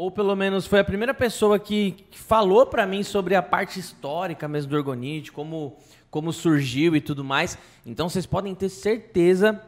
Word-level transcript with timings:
ou 0.00 0.10
pelo 0.10 0.34
menos 0.34 0.66
foi 0.66 0.78
a 0.78 0.84
primeira 0.84 1.12
pessoa 1.12 1.58
que, 1.58 2.06
falou 2.10 2.64
para 2.64 2.86
mim 2.86 3.02
sobre 3.02 3.34
a 3.34 3.42
parte 3.42 3.78
histórica 3.78 4.48
mesmo 4.48 4.70
do 4.70 4.76
Orgonite, 4.78 5.30
como, 5.30 5.76
como 6.10 6.32
surgiu 6.32 6.96
e 6.96 7.02
tudo 7.02 7.22
mais. 7.22 7.58
Então 7.84 8.08
vocês 8.08 8.24
podem 8.24 8.54
ter 8.54 8.70
certeza 8.70 9.62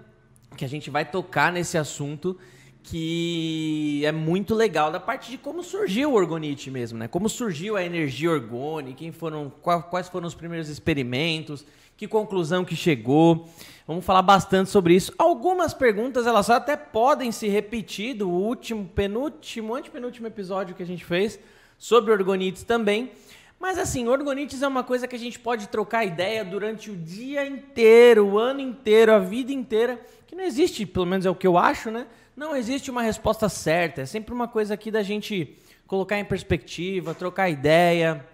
que 0.57 0.65
a 0.65 0.69
gente 0.69 0.89
vai 0.89 1.05
tocar 1.05 1.53
nesse 1.53 1.77
assunto 1.77 2.39
que 2.83 4.01
é 4.07 4.11
muito 4.11 4.55
legal 4.55 4.91
da 4.91 4.99
parte 4.99 5.31
de 5.31 5.37
como 5.37 5.63
surgiu 5.63 6.13
o 6.13 6.15
Orgonite 6.15 6.71
mesmo, 6.71 6.99
né? 6.99 7.09
Como 7.09 7.29
surgiu 7.29 7.77
a 7.77 7.85
energia 7.85 8.31
orgônica, 8.31 8.97
quem 8.97 9.13
foram, 9.13 9.51
quais 9.51 10.09
foram 10.09 10.27
os 10.27 10.35
primeiros 10.35 10.71
experimentos, 10.71 11.63
que 12.03 12.09
conclusão 12.09 12.65
que 12.65 12.75
chegou. 12.75 13.49
Vamos 13.87 14.05
falar 14.05 14.23
bastante 14.23 14.69
sobre 14.71 14.93
isso. 14.93 15.15
Algumas 15.17 15.73
perguntas, 15.73 16.27
elas 16.27 16.51
até 16.51 16.77
podem 16.77 17.31
se 17.31 17.47
repetir 17.47 18.15
do 18.15 18.29
último, 18.29 18.85
penúltimo, 18.87 19.73
antepenúltimo 19.73 20.27
episódio 20.27 20.75
que 20.75 20.83
a 20.83 20.87
gente 20.87 21.05
fez 21.05 21.39
sobre 21.79 22.11
orgonites 22.11 22.65
também. 22.65 23.13
Mas 23.61 23.79
assim, 23.79 24.09
orgonites 24.09 24.63
é 24.63 24.67
uma 24.67 24.83
coisa 24.83 25.07
que 25.07 25.15
a 25.15 25.19
gente 25.19 25.39
pode 25.39 25.69
trocar 25.69 26.05
ideia 26.05 26.45
durante 26.45 26.91
o 26.91 26.97
dia 26.97 27.47
inteiro, 27.47 28.27
o 28.27 28.39
ano 28.39 28.59
inteiro, 28.59 29.13
a 29.13 29.21
vida 29.21 29.53
inteira, 29.53 30.01
que 30.27 30.35
não 30.35 30.43
existe, 30.43 30.85
pelo 30.85 31.07
menos 31.07 31.25
é 31.25 31.31
o 31.31 31.37
que 31.37 31.47
eu 31.47 31.57
acho, 31.57 31.89
né? 31.89 32.09
Não 32.37 32.57
existe 32.57 32.91
uma 32.91 33.03
resposta 33.03 33.49
certa. 33.49 34.01
É 34.01 34.07
sempre 34.07 34.35
uma 34.35 34.49
coisa 34.49 34.75
aqui 34.75 34.91
da 34.91 35.05
gente 35.05 35.57
colocar 35.87 36.19
em 36.19 36.25
perspectiva, 36.25 37.15
trocar 37.15 37.49
ideia, 37.49 38.27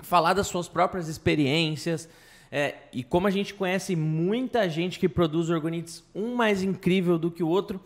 falar 0.00 0.32
das 0.32 0.48
suas 0.48 0.66
próprias 0.66 1.06
experiências. 1.06 2.08
É, 2.54 2.74
e 2.92 3.02
como 3.02 3.26
a 3.26 3.30
gente 3.30 3.54
conhece 3.54 3.96
muita 3.96 4.68
gente 4.68 4.98
que 4.98 5.08
produz 5.08 5.48
orgonites, 5.48 6.04
um 6.14 6.34
mais 6.34 6.62
incrível 6.62 7.18
do 7.18 7.30
que 7.30 7.42
o 7.42 7.48
outro, 7.48 7.80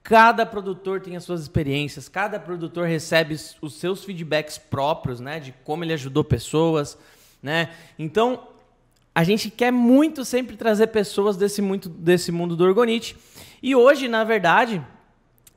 cada 0.00 0.46
produtor 0.46 1.00
tem 1.00 1.16
as 1.16 1.24
suas 1.24 1.42
experiências, 1.42 2.08
cada 2.08 2.38
produtor 2.38 2.86
recebe 2.86 3.36
os 3.60 3.74
seus 3.74 4.04
feedbacks 4.04 4.58
próprios, 4.58 5.18
né, 5.18 5.40
de 5.40 5.52
como 5.64 5.82
ele 5.82 5.92
ajudou 5.92 6.22
pessoas, 6.22 6.96
né? 7.42 7.70
Então, 7.98 8.46
a 9.12 9.24
gente 9.24 9.50
quer 9.50 9.72
muito 9.72 10.24
sempre 10.24 10.56
trazer 10.56 10.86
pessoas 10.86 11.36
desse, 11.36 11.60
muito, 11.60 11.88
desse 11.88 12.30
mundo 12.30 12.54
do 12.54 12.62
orgonite. 12.62 13.16
E 13.60 13.74
hoje, 13.74 14.06
na 14.06 14.22
verdade, 14.22 14.80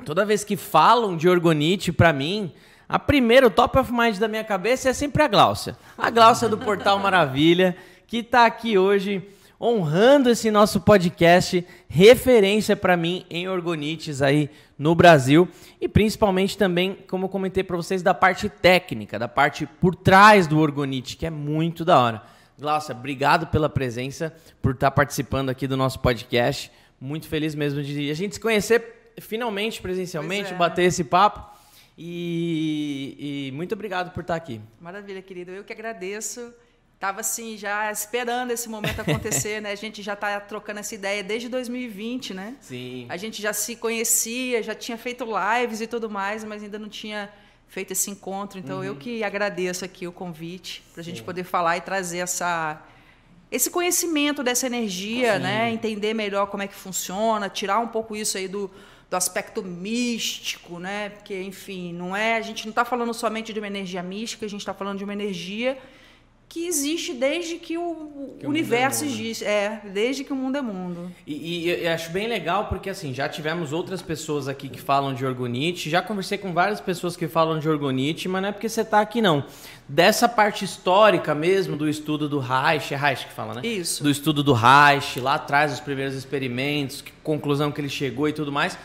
toda 0.04 0.26
vez 0.26 0.44
que 0.44 0.58
falam 0.58 1.16
de 1.16 1.30
orgonite 1.30 1.92
para 1.92 2.12
mim, 2.12 2.52
a 2.90 2.98
primeira, 2.98 3.46
o 3.46 3.52
top 3.52 3.78
of 3.78 3.94
mind 3.94 4.18
da 4.18 4.28
minha 4.28 4.44
cabeça 4.44 4.90
é 4.90 4.94
sempre 4.94 5.22
a 5.22 5.28
Gláucia. 5.28 5.78
A 5.96 6.10
Gláucia 6.10 6.50
do 6.50 6.58
Portal 6.58 6.98
Maravilha 7.00 7.78
que 8.08 8.18
está 8.18 8.46
aqui 8.46 8.78
hoje 8.78 9.28
honrando 9.60 10.30
esse 10.30 10.52
nosso 10.52 10.82
podcast, 10.82 11.66
referência 11.88 12.76
para 12.76 12.98
mim 12.98 13.26
em 13.30 13.48
orgonites 13.48 14.22
aí 14.22 14.50
no 14.78 14.94
Brasil 14.94 15.48
e 15.80 15.88
principalmente 15.88 16.58
também, 16.58 16.98
como 17.08 17.26
eu 17.26 17.30
comentei 17.30 17.64
para 17.64 17.78
vocês, 17.78 18.04
da 18.04 18.14
parte 18.14 18.50
técnica, 18.50 19.18
da 19.18 19.28
parte 19.28 19.66
por 19.66 19.96
trás 19.96 20.46
do 20.46 20.60
orgonite, 20.60 21.16
que 21.16 21.26
é 21.26 21.30
muito 21.30 21.86
da 21.86 22.00
hora. 22.00 22.24
Glaucia, 22.58 22.96
obrigado 22.96 23.48
pela 23.48 23.70
presença, 23.70 24.34
por 24.62 24.74
estar 24.74 24.92
tá 24.92 24.96
participando 24.96 25.50
aqui 25.50 25.68
do 25.68 25.76
nosso 25.76 26.00
podcast. 26.00 26.72
Muito 27.00 27.28
feliz 27.28 27.56
mesmo 27.56 27.82
de 27.84 28.10
a 28.10 28.14
gente 28.14 28.36
se 28.36 28.40
conhecer 28.40 29.14
finalmente 29.20 29.82
presencialmente, 29.82 30.54
é. 30.54 30.56
bater 30.56 30.84
esse 30.84 31.04
papo. 31.04 31.56
E, 31.98 33.48
e 33.50 33.52
muito 33.54 33.74
obrigado 33.74 34.12
por 34.12 34.22
estar 34.22 34.34
tá 34.34 34.38
aqui. 34.38 34.62
Maravilha, 34.80 35.22
querido. 35.22 35.52
Eu 35.52 35.64
que 35.64 35.72
agradeço 35.72 36.54
estava 36.96 37.20
assim 37.20 37.58
já 37.58 37.92
esperando 37.92 38.52
esse 38.52 38.68
momento 38.68 39.00
acontecer, 39.02 39.62
né? 39.62 39.72
A 39.72 39.76
gente 39.76 40.02
já 40.02 40.14
está 40.14 40.40
trocando 40.40 40.80
essa 40.80 40.96
ideia 40.96 41.24
desde 41.24 41.48
2020, 41.50 42.34
né? 42.34 42.56
Sim. 42.62 43.06
A 43.10 43.18
gente 43.18 43.42
já 43.42 43.54
se 43.54 43.76
conhecia, 43.76 44.64
já 44.64 44.74
tinha 44.74 44.98
feito 44.98 45.26
lives 45.26 45.82
e 45.82 45.88
tudo 45.88 46.10
mais, 46.10 46.44
mas 46.44 46.64
ainda 46.64 46.80
não 46.80 46.90
tinha 46.90 47.30
feito 47.68 47.92
esse 47.92 48.10
encontro. 48.10 48.58
Então 48.58 48.78
uhum. 48.78 48.84
eu 48.84 48.96
que 48.96 49.24
agradeço 49.24 49.86
aqui 49.86 50.08
o 50.08 50.12
convite 50.12 50.84
para 50.94 51.02
a 51.02 51.04
gente 51.04 51.22
poder 51.22 51.44
falar 51.44 51.78
e 51.78 51.82
trazer 51.82 52.20
essa 52.20 52.82
esse 53.52 53.70
conhecimento 53.70 54.42
dessa 54.42 54.66
energia, 54.66 55.36
Sim. 55.36 55.44
né? 55.44 55.72
Entender 55.72 56.14
melhor 56.14 56.48
como 56.48 56.64
é 56.64 56.68
que 56.68 56.76
funciona, 56.76 57.48
tirar 57.50 57.80
um 57.80 57.88
pouco 57.88 58.16
isso 58.16 58.38
aí 58.38 58.48
do 58.48 58.72
do 59.08 59.16
aspecto 59.16 59.62
místico, 59.62 60.80
né? 60.80 61.10
Porque, 61.10 61.40
enfim, 61.40 61.94
não 61.94 62.16
é, 62.16 62.38
a 62.38 62.42
gente 62.42 62.66
não 62.66 62.72
está 62.72 62.84
falando 62.84 63.14
somente 63.14 63.54
de 63.54 63.60
uma 63.60 63.68
energia 63.68 64.02
mística, 64.02 64.46
a 64.46 64.50
gente 64.50 64.62
está 64.62 64.74
falando 64.74 64.98
de 64.98 65.04
uma 65.04 65.14
energia 65.14 65.78
que 66.48 66.68
existe 66.68 67.14
desde 67.14 67.56
que 67.58 67.78
o 67.78 68.36
que 68.40 68.48
universo 68.48 69.04
o 69.04 69.08
é 69.08 69.10
existe. 69.10 69.44
É, 69.44 69.82
desde 69.94 70.24
que 70.24 70.32
o 70.32 70.36
mundo 70.36 70.58
é 70.58 70.62
mundo. 70.62 71.12
E, 71.26 71.66
e, 71.66 71.70
eu 71.70 71.92
acho 71.92 72.12
bem 72.12 72.28
legal 72.28 72.68
porque, 72.68 72.90
assim, 72.90 73.14
já 73.14 73.28
tivemos 73.28 73.74
outras 73.74 74.02
pessoas 74.02 74.48
aqui 74.48 74.70
que 74.70 74.80
falam 74.80 75.14
de 75.14 75.26
orgonite, 75.26 75.90
já 75.90 76.02
conversei 76.02 76.38
com 76.38 76.54
várias 76.54 76.80
pessoas 76.80 77.18
que 77.18 77.28
falam 77.28 77.60
de 77.60 77.68
orgonite, 77.68 78.28
mas 78.28 78.42
não 78.42 78.50
é 78.50 78.52
porque 78.52 78.70
você 78.70 78.82
está 78.82 79.02
aqui, 79.02 79.22
não. 79.22 79.44
Dessa 79.88 80.30
parte 80.30 80.64
histórica 80.64 81.36
mesmo, 81.36 81.76
do 81.76 81.90
estudo 81.90 82.30
do 82.30 82.40
Reich, 82.40 82.94
é 82.94 82.98
Reich 82.98 83.26
que 83.28 83.34
fala, 83.34 83.56
né? 83.56 83.62
Isso. 83.64 84.04
Do 84.04 84.10
estudo 84.10 84.42
do 84.42 84.54
Reich, 84.54 85.20
lá 85.20 85.36
atrás, 85.36 85.74
os 85.74 85.80
primeiros 85.80 86.16
experimentos, 86.16 87.02
que 87.02 87.12
conclusão 87.24 87.72
que 87.72 87.82
ele 87.82 87.90
chegou 87.90 88.30
e 88.30 88.34
tudo 88.34 88.52
mais 88.52 88.78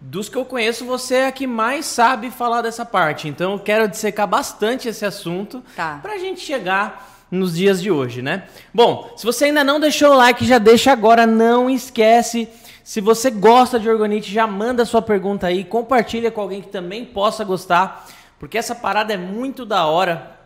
dos 0.00 0.28
que 0.28 0.36
eu 0.36 0.44
conheço, 0.44 0.84
você 0.84 1.16
é 1.16 1.26
a 1.26 1.32
que 1.32 1.46
mais 1.46 1.84
sabe 1.84 2.30
falar 2.30 2.62
dessa 2.62 2.86
parte. 2.86 3.28
Então 3.28 3.52
eu 3.52 3.58
quero 3.58 3.86
dissecar 3.86 4.26
bastante 4.26 4.88
esse 4.88 5.04
assunto 5.04 5.62
tá. 5.76 5.98
para 6.00 6.14
a 6.14 6.18
gente 6.18 6.40
chegar 6.40 7.26
nos 7.30 7.54
dias 7.54 7.80
de 7.80 7.90
hoje, 7.90 8.22
né? 8.22 8.44
Bom, 8.74 9.12
se 9.16 9.24
você 9.24 9.46
ainda 9.46 9.62
não 9.62 9.78
deixou 9.78 10.10
o 10.10 10.16
like, 10.16 10.44
já 10.44 10.58
deixa 10.58 10.90
agora. 10.90 11.26
Não 11.26 11.68
esquece. 11.68 12.48
Se 12.82 13.00
você 13.00 13.30
gosta 13.30 13.78
de 13.78 13.88
Orgonite, 13.88 14.32
já 14.32 14.46
manda 14.46 14.84
sua 14.84 15.02
pergunta 15.02 15.46
aí, 15.46 15.62
compartilha 15.62 16.30
com 16.30 16.40
alguém 16.40 16.60
que 16.60 16.68
também 16.68 17.04
possa 17.04 17.44
gostar, 17.44 18.08
porque 18.38 18.58
essa 18.58 18.74
parada 18.74 19.12
é 19.12 19.16
muito 19.16 19.64
da 19.64 19.86
hora, 19.86 20.39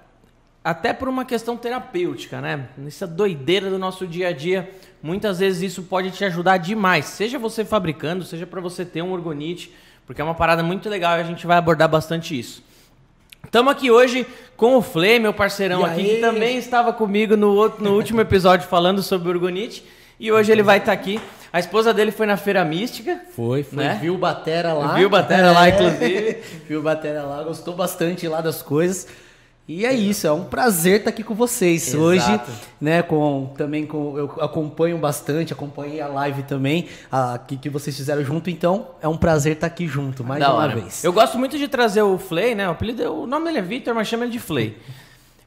até 0.64 0.94
por 0.94 1.08
uma 1.08 1.26
questão 1.26 1.58
terapêutica, 1.58 2.41
né? 2.41 2.69
Nessa 2.78 3.06
doideira 3.06 3.69
do 3.69 3.78
nosso 3.78 4.06
dia 4.06 4.28
a 4.28 4.32
dia, 4.32 4.70
muitas 5.02 5.38
vezes 5.38 5.60
isso 5.72 5.82
pode 5.82 6.10
te 6.10 6.25
ajudar 6.25 6.56
demais. 6.56 7.04
Seja 7.04 7.38
você 7.38 7.66
fabricando, 7.66 8.25
seja 8.25 8.47
para 8.47 8.62
você 8.62 8.82
ter 8.82 9.02
um 9.02 9.12
orgonite, 9.12 9.75
porque 10.06 10.22
é 10.22 10.25
uma 10.25 10.34
parada 10.34 10.62
muito 10.62 10.88
legal 10.88 11.19
e 11.19 11.20
a 11.20 11.25
gente 11.25 11.47
vai 11.47 11.58
abordar 11.58 11.86
bastante 11.86 12.38
isso. 12.38 12.64
Estamos 13.44 13.70
aqui 13.70 13.91
hoje 13.91 14.26
com 14.56 14.75
o 14.76 14.80
Flay, 14.80 15.19
meu 15.19 15.34
parceirão 15.34 15.82
e 15.82 15.84
aqui, 15.84 16.00
aí? 16.00 16.14
que 16.14 16.20
também 16.22 16.56
estava 16.56 16.94
comigo 16.94 17.36
no, 17.36 17.52
outro, 17.54 17.84
no 17.84 17.94
último 17.94 18.22
episódio 18.22 18.66
falando 18.66 19.02
sobre 19.02 19.28
orgonite. 19.28 19.84
E 20.19 20.32
hoje 20.32 20.50
ele 20.50 20.62
vai 20.62 20.78
estar 20.78 20.96
tá 20.96 21.00
aqui. 21.00 21.20
A 21.52 21.58
esposa 21.58 21.92
dele 21.92 22.10
foi 22.10 22.25
na 22.25 22.38
Feira 22.38 22.64
Mística. 22.64 23.20
Foi, 23.36 23.62
foi. 23.62 23.84
Né? 23.84 23.98
Viu 24.00 24.16
Batera 24.16 24.72
lá. 24.72 24.94
Viu 24.94 25.10
Batera 25.10 25.48
é. 25.48 25.50
lá, 25.50 25.69
inclusive. 25.69 26.38
Viu 26.66 26.82
Batera 26.82 27.22
lá, 27.25 27.42
gostou 27.42 27.75
bastante 27.75 28.26
lá 28.26 28.41
das 28.41 28.62
coisas. 28.62 29.06
E 29.66 29.86
é 29.86 29.94
isso, 29.94 30.26
é 30.26 30.32
um 30.32 30.44
prazer 30.44 30.98
estar 30.98 31.08
aqui 31.08 31.22
com 31.22 31.34
vocês 31.34 31.88
Exato. 31.88 32.02
hoje, 32.02 32.41
né? 32.78 33.00
Com 33.00 33.50
também 33.56 33.86
com 33.86 34.19
eu 34.19 34.26
acompanho 34.42 34.98
bastante, 34.98 35.54
acompanhei 35.54 36.02
a 36.02 36.06
live 36.06 36.42
também, 36.42 36.86
a, 37.10 37.38
que, 37.38 37.56
que 37.56 37.70
vocês 37.70 37.97
fizeram 37.97 38.22
junto, 38.22 38.50
então 38.50 38.88
é 39.00 39.08
um 39.08 39.16
prazer 39.16 39.54
estar 39.54 39.66
aqui 39.66 39.88
junto 39.88 40.22
mais 40.22 40.38
da 40.41 40.52
uma 40.52 40.64
hora. 40.64 40.75
vez. 40.75 41.02
Eu 41.02 41.14
gosto 41.14 41.38
muito 41.38 41.56
de 41.56 41.66
trazer 41.66 42.02
o 42.02 42.19
Flay, 42.19 42.54
né? 42.54 42.69
O 42.69 42.72
apelido, 42.72 43.10
o 43.10 43.26
nome 43.26 43.47
dele 43.47 43.58
é 43.58 43.62
Victor, 43.62 43.94
mas 43.94 44.06
chama 44.06 44.25
ele 44.25 44.32
de 44.32 44.38
Flay. 44.38 44.76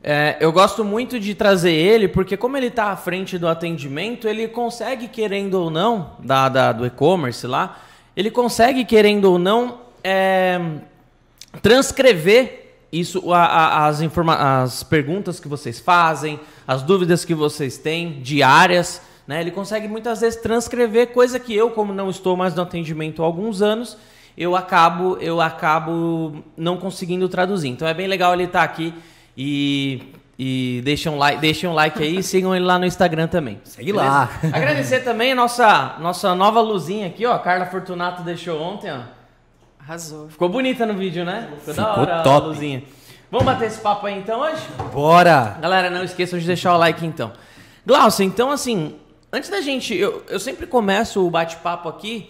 É, 0.04 0.38
eu 0.40 0.52
gosto 0.52 0.84
muito 0.84 1.20
de 1.20 1.36
trazer 1.36 1.74
ele 1.74 2.08
porque 2.08 2.36
como 2.36 2.58
ele 2.58 2.68
está 2.68 2.86
à 2.86 2.96
frente 2.96 3.38
do 3.38 3.48
atendimento, 3.48 4.28
ele 4.28 4.48
consegue 4.48 5.08
querendo 5.08 5.56
ou 5.56 5.70
não 5.70 6.14
da, 6.18 6.50
da 6.50 6.72
do 6.72 6.88
e-commerce 6.88 7.46
lá, 7.46 7.78
ele 8.16 8.32
consegue 8.32 8.84
querendo 8.84 9.26
ou 9.26 9.38
não 9.38 9.78
é, 10.04 10.60
transcrever 11.62 12.67
isso, 12.92 13.34
a, 13.34 13.46
a, 13.46 13.88
as, 13.88 14.02
informa 14.02 14.62
as 14.62 14.84
perguntas 14.84 15.40
que 15.40 15.48
vocês 15.48 15.80
fazem, 15.80 16.40
as 16.68 16.82
dúvidas 16.82 17.26
que 17.26 17.36
vocês 17.36 17.78
têm, 17.78 18.22
diárias, 18.22 19.02
né? 19.28 19.42
Ele 19.42 19.52
consegue 19.52 19.88
muitas 19.88 20.22
vezes 20.22 20.42
transcrever 20.42 21.08
coisa 21.08 21.40
que 21.40 21.54
eu, 21.54 21.72
como 21.72 21.94
não 21.94 22.10
estou 22.10 22.38
mais 22.38 22.56
no 22.56 22.62
atendimento 22.62 23.22
há 23.22 23.26
alguns 23.26 23.62
anos, 23.62 23.98
eu 24.38 24.56
acabo, 24.56 25.18
eu 25.20 25.42
acabo 25.42 26.44
não 26.56 26.78
conseguindo 26.78 27.28
traduzir. 27.28 27.70
Então 27.70 27.88
é 27.88 27.94
bem 27.94 28.08
legal 28.08 28.34
ele 28.34 28.44
estar 28.44 28.60
tá 28.60 28.66
aqui 28.66 28.94
e 29.36 30.14
e 30.40 30.82
deixem 30.86 31.12
um 31.12 31.18
like, 31.18 31.42
deixem 31.42 31.68
um 31.68 31.74
like 31.74 32.02
aí 32.02 32.18
e 32.18 32.22
sigam 32.24 32.56
ele 32.56 32.64
lá 32.64 32.78
no 32.78 32.86
Instagram 32.86 33.28
também. 33.28 33.60
Segue 33.64 33.92
lá. 33.92 34.30
Agradecer 34.54 35.00
também 35.00 35.32
a 35.32 35.36
nossa, 35.36 35.96
nossa 36.00 36.36
nova 36.36 36.62
luzinha 36.62 37.08
aqui, 37.08 37.26
ó. 37.26 37.34
A 37.34 37.40
Carla 37.40 37.66
Fortunato 37.66 38.22
deixou 38.22 38.62
ontem, 38.62 38.92
ó. 38.92 39.17
Arrasou. 39.88 40.28
Ficou 40.28 40.50
bonita 40.50 40.86
no 40.86 40.96
vídeo, 40.96 41.24
né? 41.24 41.48
Ficou, 41.60 41.74
Ficou 41.74 42.06
da 42.06 42.16
hora 42.16 42.22
top. 42.24 42.46
a 42.46 42.50
luzinha. 42.50 42.84
Vamos 43.32 43.46
bater 43.46 43.68
esse 43.68 43.80
papo 43.80 44.06
aí 44.06 44.20
então 44.20 44.42
hoje? 44.42 44.62
Bora! 44.92 45.58
Galera, 45.62 45.90
não 45.90 46.04
esqueçam 46.04 46.38
de 46.38 46.46
deixar 46.46 46.76
o 46.76 46.78
like 46.78 47.06
então. 47.06 47.32
Glaucia, 47.86 48.26
então 48.26 48.52
assim, 48.52 48.98
antes 49.32 49.50
da 49.50 49.62
gente. 49.62 49.96
Eu, 49.96 50.26
eu 50.28 50.42
sempre 50.42 50.68
começo 50.68 51.26
o 51.26 51.30
bate-papo 51.32 51.88
aqui 51.88 52.30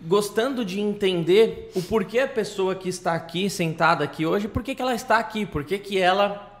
gostando 0.00 0.64
de 0.64 0.80
entender 0.80 1.70
o 1.76 1.82
porquê 1.82 2.18
a 2.18 2.26
pessoa 2.26 2.74
que 2.74 2.88
está 2.88 3.12
aqui, 3.12 3.48
sentada 3.48 4.02
aqui 4.02 4.26
hoje, 4.26 4.48
por 4.48 4.64
que, 4.64 4.74
que 4.74 4.82
ela 4.82 4.94
está 4.94 5.18
aqui, 5.18 5.46
por 5.46 5.62
que, 5.62 5.78
que 5.78 5.98
ela 6.00 6.60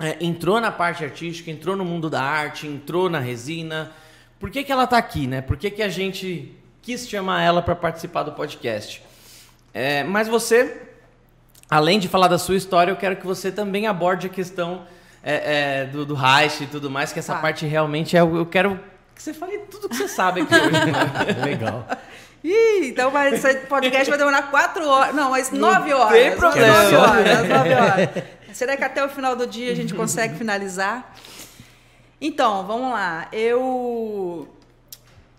é, 0.00 0.16
entrou 0.24 0.62
na 0.62 0.72
parte 0.72 1.04
artística, 1.04 1.50
entrou 1.50 1.76
no 1.76 1.84
mundo 1.84 2.08
da 2.08 2.22
arte, 2.22 2.66
entrou 2.66 3.10
na 3.10 3.18
resina. 3.18 3.92
Por 4.40 4.50
que, 4.50 4.64
que 4.64 4.72
ela 4.72 4.84
está 4.84 4.96
aqui, 4.96 5.26
né? 5.26 5.42
Por 5.42 5.58
que, 5.58 5.70
que 5.70 5.82
a 5.82 5.90
gente 5.90 6.56
quis 6.80 7.06
chamar 7.06 7.42
ela 7.42 7.60
para 7.60 7.74
participar 7.74 8.22
do 8.22 8.32
podcast? 8.32 9.02
É, 9.74 10.04
mas 10.04 10.28
você 10.28 10.80
além 11.68 11.98
de 11.98 12.08
falar 12.08 12.28
da 12.28 12.38
sua 12.38 12.56
história, 12.56 12.92
eu 12.92 12.96
quero 12.96 13.16
que 13.16 13.26
você 13.26 13.50
também 13.50 13.86
aborde 13.86 14.26
a 14.28 14.30
questão 14.30 14.86
é, 15.22 15.80
é, 15.80 15.84
do, 15.86 16.04
do 16.06 16.14
Reich 16.14 16.62
e 16.62 16.66
tudo 16.66 16.88
mais, 16.90 17.12
que 17.12 17.18
essa 17.18 17.34
Tá. 17.34 17.40
parte 17.40 17.66
realmente 17.66 18.16
é. 18.16 18.20
Eu 18.20 18.46
quero 18.46 18.78
que 19.14 19.22
você 19.22 19.32
fale 19.34 19.58
tudo 19.70 19.88
que 19.88 19.96
você 19.96 20.06
sabe 20.08 20.42
aqui 20.42 20.54
hoje. 20.54 20.70
né? 20.70 21.42
Legal. 21.44 21.86
Ih, 22.44 22.88
então 22.90 23.10
vai, 23.10 23.32
esse 23.32 23.54
podcast 23.60 24.08
vai 24.10 24.18
demorar 24.18 24.42
quatro 24.50 24.86
horas. 24.86 25.14
Não, 25.14 25.30
mas 25.30 25.50
nove 25.50 25.94
horas. 25.94 26.12
tem 26.12 26.36
problema. 26.36 26.82
Nove 26.82 26.96
horas, 26.96 27.48
nove 27.48 27.74
horas. 27.74 28.08
Será 28.52 28.76
que 28.76 28.84
até 28.84 29.02
o 29.04 29.08
final 29.08 29.34
do 29.34 29.46
dia 29.46 29.72
a 29.72 29.74
gente 29.74 29.94
consegue 29.94 30.36
finalizar? 30.36 31.14
Então, 32.20 32.66
vamos 32.66 32.92
lá. 32.92 33.26
Eu 33.32 34.46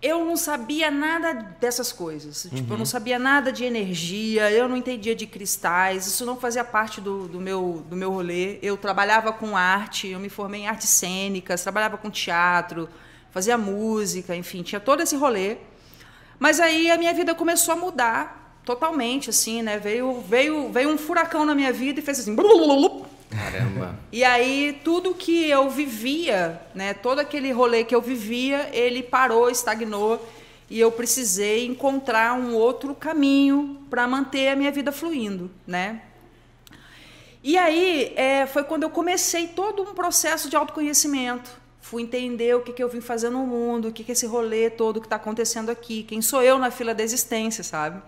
eu 0.05 0.23
não 0.23 0.37
sabia 0.37 0.91
nada 0.91 1.33
dessas 1.59 1.91
coisas. 1.91 2.47
Tipo, 2.53 2.75
eu 2.75 2.77
não 2.77 2.85
sabia 2.85 3.17
nada 3.17 3.51
de 3.51 3.63
energia, 3.63 4.51
eu 4.51 4.69
não 4.69 4.77
entendia 4.77 5.15
de 5.15 5.25
cristais, 5.25 6.05
isso 6.05 6.23
não 6.23 6.37
fazia 6.37 6.63
parte 6.63 7.01
do, 7.01 7.27
do, 7.27 7.41
meu, 7.41 7.83
do 7.89 7.95
meu 7.95 8.11
rolê. 8.11 8.59
Eu 8.61 8.77
trabalhava 8.77 9.33
com 9.33 9.57
arte, 9.57 10.07
eu 10.09 10.19
me 10.19 10.29
formei 10.29 10.61
em 10.61 10.67
artes 10.67 10.89
cênicas, 10.89 11.63
trabalhava 11.63 11.97
com 11.97 12.11
teatro, 12.11 12.87
fazia 13.31 13.57
música, 13.57 14.35
enfim, 14.35 14.61
tinha 14.61 14.79
todo 14.79 15.01
esse 15.01 15.15
rolê. 15.15 15.57
Mas 16.37 16.59
aí 16.59 16.91
a 16.91 16.97
minha 16.99 17.13
vida 17.13 17.33
começou 17.33 17.73
a 17.73 17.77
mudar 17.77 18.61
totalmente, 18.63 19.31
assim, 19.31 19.63
né? 19.63 19.79
Veio, 19.79 20.21
veio, 20.21 20.71
veio 20.71 20.89
um 20.89 20.99
furacão 20.99 21.45
na 21.45 21.55
minha 21.55 21.73
vida 21.73 21.99
e 21.99 22.03
fez 22.03 22.19
assim. 22.19 22.35
blulululup. 22.35 23.07
Caramba. 23.35 23.99
E 24.11 24.23
aí 24.23 24.79
tudo 24.83 25.13
que 25.13 25.49
eu 25.49 25.69
vivia, 25.69 26.61
né, 26.73 26.93
todo 26.93 27.19
aquele 27.19 27.51
rolê 27.51 27.83
que 27.83 27.93
eu 27.93 28.01
vivia, 28.01 28.69
ele 28.73 29.03
parou, 29.03 29.49
estagnou 29.49 30.25
e 30.69 30.79
eu 30.79 30.91
precisei 30.91 31.65
encontrar 31.65 32.33
um 32.33 32.55
outro 32.55 32.95
caminho 32.95 33.81
para 33.89 34.07
manter 34.07 34.49
a 34.49 34.55
minha 34.55 34.71
vida 34.71 34.91
fluindo, 34.91 35.51
né? 35.67 36.01
E 37.43 37.57
aí 37.57 38.13
é, 38.15 38.47
foi 38.47 38.63
quando 38.63 38.83
eu 38.83 38.89
comecei 38.89 39.47
todo 39.47 39.83
um 39.83 39.93
processo 39.93 40.49
de 40.49 40.55
autoconhecimento. 40.55 41.51
Fui 41.79 42.01
entender 42.01 42.55
o 42.55 42.61
que, 42.61 42.73
que 42.73 42.81
eu 42.81 42.89
vim 42.89 43.01
fazer 43.01 43.29
no 43.29 43.45
mundo, 43.45 43.89
o 43.89 43.91
que, 43.91 44.03
que 44.03 44.13
esse 44.13 44.25
rolê 44.25 44.71
todo 44.71 44.99
que 44.99 45.05
está 45.05 45.17
acontecendo 45.17 45.69
aqui, 45.69 46.01
quem 46.01 46.19
sou 46.19 46.41
eu 46.41 46.57
na 46.57 46.71
fila 46.71 46.95
da 46.95 47.03
existência, 47.03 47.63
sabe? 47.63 48.01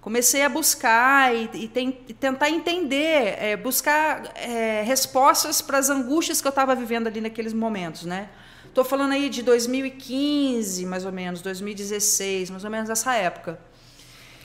Comecei 0.00 0.42
a 0.42 0.48
buscar 0.48 1.34
e, 1.34 1.50
e 1.54 1.68
ten- 1.68 1.98
e 2.08 2.14
tentar 2.14 2.48
entender, 2.48 3.34
é, 3.38 3.56
buscar 3.56 4.32
é, 4.34 4.82
respostas 4.82 5.60
para 5.60 5.76
as 5.78 5.90
angústias 5.90 6.40
que 6.40 6.46
eu 6.46 6.50
estava 6.50 6.74
vivendo 6.74 7.06
ali 7.06 7.20
naqueles 7.20 7.52
momentos, 7.52 8.04
né? 8.06 8.28
Estou 8.66 8.82
falando 8.84 9.12
aí 9.12 9.28
de 9.28 9.42
2015, 9.42 10.86
mais 10.86 11.04
ou 11.04 11.12
menos, 11.12 11.42
2016, 11.42 12.50
mais 12.50 12.64
ou 12.64 12.70
menos 12.70 12.88
essa 12.88 13.14
época. 13.14 13.58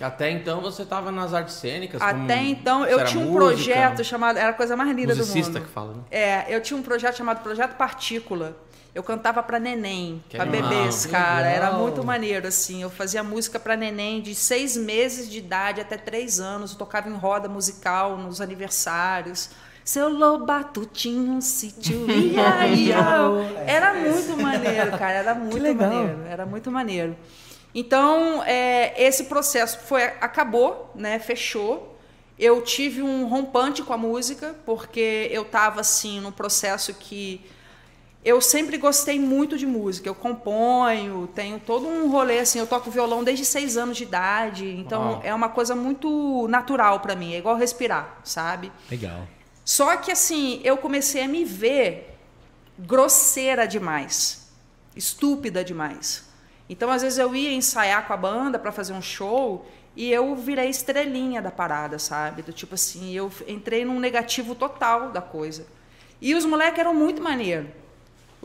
Até 0.02 0.30
então 0.30 0.60
você 0.62 0.81
estava 0.81 1.10
nas 1.10 1.34
artes 1.34 1.56
cênicas. 1.56 2.02
Até 2.02 2.44
então, 2.44 2.84
eu 2.86 3.06
tinha 3.06 3.24
um 3.24 3.31
música, 3.31 3.74
projeto 3.74 4.04
chamado. 4.04 4.38
Era 4.38 4.50
a 4.50 4.54
coisa 4.54 4.75
mais 4.75 4.90
linda 4.94 5.16
do 5.16 5.25
mundo. 5.25 5.62
que 5.62 5.69
fala, 5.69 5.94
né? 5.94 6.04
É, 6.12 6.46
eu 6.50 6.60
tinha 6.62 6.75
um 6.78 6.81
projeto 6.84 7.16
chamado 7.16 7.42
Projeto 7.42 7.78
Partícula. 7.78 8.57
Eu 8.95 9.03
cantava 9.03 9.44
pra 9.44 9.59
neném, 9.59 10.24
Que 10.30 10.38
pra 10.38 10.45
animal. 10.47 10.69
bebês, 10.69 11.06
cara. 11.06 11.45
Era 11.50 11.65
legal. 11.65 11.81
muito 11.81 12.01
maneiro, 12.01 12.47
assim. 12.47 12.81
Eu 12.81 12.89
fazia 12.89 13.21
música 13.21 13.59
pra 13.59 13.75
neném 13.75 14.21
de 14.21 14.33
seis 14.33 14.77
meses 14.77 15.30
de 15.30 15.38
idade 15.38 15.81
até 15.81 15.97
três 15.97 16.39
anos. 16.39 16.71
Eu 16.71 16.77
tocava 16.77 17.09
em 17.09 17.13
roda 17.13 17.50
musical 17.50 18.18
nos 18.18 18.39
aniversários. 18.39 19.50
Seu 19.83 20.07
Lobatutinho, 20.07 21.33
um 21.33 21.42
sítio, 21.42 22.07
ia, 22.09 22.68
ia. 22.68 22.97
Era 23.68 23.94
muito 23.94 24.38
maneiro, 24.42 24.92
cara. 24.97 25.12
Era 25.12 25.36
muito 25.36 25.62
legal. 25.62 25.92
maneiro. 25.92 26.19
Era 26.27 26.45
muito 26.45 26.71
maneiro. 26.71 27.18
Então, 27.74 28.42
é, 28.45 28.94
esse 29.03 29.25
processo 29.25 29.77
foi 29.80 30.03
acabou, 30.03 30.89
né? 30.95 31.19
Fechou. 31.19 32.00
Eu 32.39 32.62
tive 32.62 33.01
um 33.01 33.27
rompante 33.27 33.83
com 33.83 33.92
a 33.94 33.97
música, 33.97 34.56
porque 34.65 35.27
eu 35.31 35.42
estava 35.42 35.81
assim 35.81 36.21
num 36.21 36.31
processo 36.31 36.94
que 36.94 37.45
eu 38.25 38.42
sempre 38.42 38.77
gostei 38.77 39.19
muito 39.19 39.56
de 39.56 39.68
música. 39.68 40.10
Eu 40.10 40.16
componho, 40.16 41.30
tenho 41.36 41.60
todo 41.60 41.88
um 41.88 42.10
rolê 42.10 42.39
assim. 42.39 42.57
Eu 42.57 42.66
toco 42.66 42.89
violão 42.89 43.24
desde 43.24 43.45
seis 43.45 43.77
anos 43.77 43.95
de 43.95 44.04
idade, 44.04 44.68
então 44.68 45.12
Uau. 45.12 45.22
é 45.24 45.31
uma 45.31 45.48
coisa 45.48 45.75
muito 45.75 46.48
natural 46.48 47.01
para 47.01 47.16
mim. 47.16 47.36
É 47.36 47.38
igual 47.38 47.56
respirar, 47.56 48.19
sabe? 48.24 48.72
Legal. 48.89 49.27
Só 49.63 49.95
que 49.98 50.12
assim, 50.12 50.60
eu 50.63 50.75
comecei 50.75 51.22
a 51.22 51.27
me 51.27 51.45
ver 51.45 52.18
grosseira 52.80 53.68
demais, 53.68 54.51
estúpida 54.95 55.63
demais. 55.63 56.25
Então, 56.68 56.89
às 56.89 57.04
vezes 57.04 57.19
eu 57.19 57.36
ia 57.36 57.54
ensaiar 57.54 58.07
com 58.07 58.13
a 58.13 58.18
banda 58.18 58.57
para 58.57 58.71
fazer 58.71 58.94
um 58.94 59.01
show 59.04 59.68
e 59.95 60.12
eu 60.12 60.36
virei 60.36 60.68
estrelinha 60.68 61.44
da 61.44 61.51
parada, 61.51 62.00
sabe? 62.00 62.42
Do 62.42 62.51
tipo 62.51 62.74
assim, 62.74 63.13
eu 63.13 63.31
entrei 63.48 63.86
num 63.86 64.00
negativo 64.00 64.56
total 64.56 65.12
da 65.12 65.21
coisa. 65.21 65.68
E 66.19 66.33
os 66.33 66.44
moleques 66.44 66.80
eram 66.80 66.94
muito 66.94 67.21
maneiros. 67.21 67.85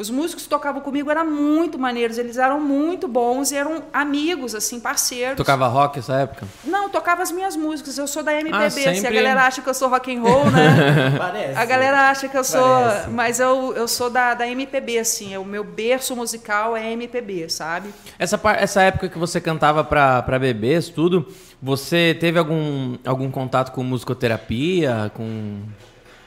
Os 0.01 0.09
músicos 0.09 0.45
que 0.45 0.49
tocavam 0.49 0.81
comigo 0.81 1.11
eram 1.11 1.31
muito 1.31 1.79
maneiros, 1.79 2.17
eles 2.17 2.39
eram 2.39 2.59
muito 2.59 3.07
bons 3.07 3.53
e 3.53 3.57
eram 3.57 3.83
amigos, 3.93 4.55
assim, 4.55 4.81
parceiros. 4.81 5.37
Tocava 5.37 5.69
rock 5.69 5.99
nessa 5.99 6.15
época? 6.15 6.49
Não, 6.65 6.85
eu 6.85 6.89
tocava 6.89 7.23
as 7.23 7.31
minhas 7.31 7.55
músicas, 7.55 7.99
eu 7.99 8.07
sou 8.07 8.23
da 8.23 8.33
MPB. 8.33 8.65
Ah, 8.65 8.71
Se 8.71 8.89
a 8.89 8.95
sempre- 8.95 9.15
galera 9.15 9.45
acha 9.45 9.61
que 9.61 9.69
eu 9.69 9.75
sou 9.75 9.89
rock 9.91 10.17
and 10.17 10.23
roll, 10.23 10.47
né? 10.51 11.15
Parece. 11.19 11.59
A 11.59 11.65
galera 11.67 12.09
acha 12.09 12.29
que 12.29 12.39
eu 12.39 12.43
sou. 12.45 12.63
Parece. 12.63 13.11
Mas 13.11 13.39
eu, 13.41 13.75
eu 13.77 13.87
sou 13.87 14.09
da, 14.09 14.33
da 14.33 14.49
MPB, 14.49 14.99
assim. 15.01 15.37
O 15.37 15.45
meu 15.45 15.63
berço 15.63 16.17
musical 16.17 16.75
é 16.75 16.93
MPB, 16.93 17.51
sabe? 17.51 17.91
Essa, 18.19 18.41
essa 18.57 18.81
época 18.83 19.07
que 19.09 19.19
você 19.19 19.39
cantava 19.39 19.85
pra, 19.85 20.23
pra 20.23 20.39
bebês, 20.39 20.89
tudo, 20.89 21.27
você 21.63 22.17
teve 22.19 22.39
algum, 22.39 22.97
algum 23.05 23.31
contato 23.31 23.71
com 23.73 23.83
musicoterapia? 23.85 25.13
Com. 25.15 25.61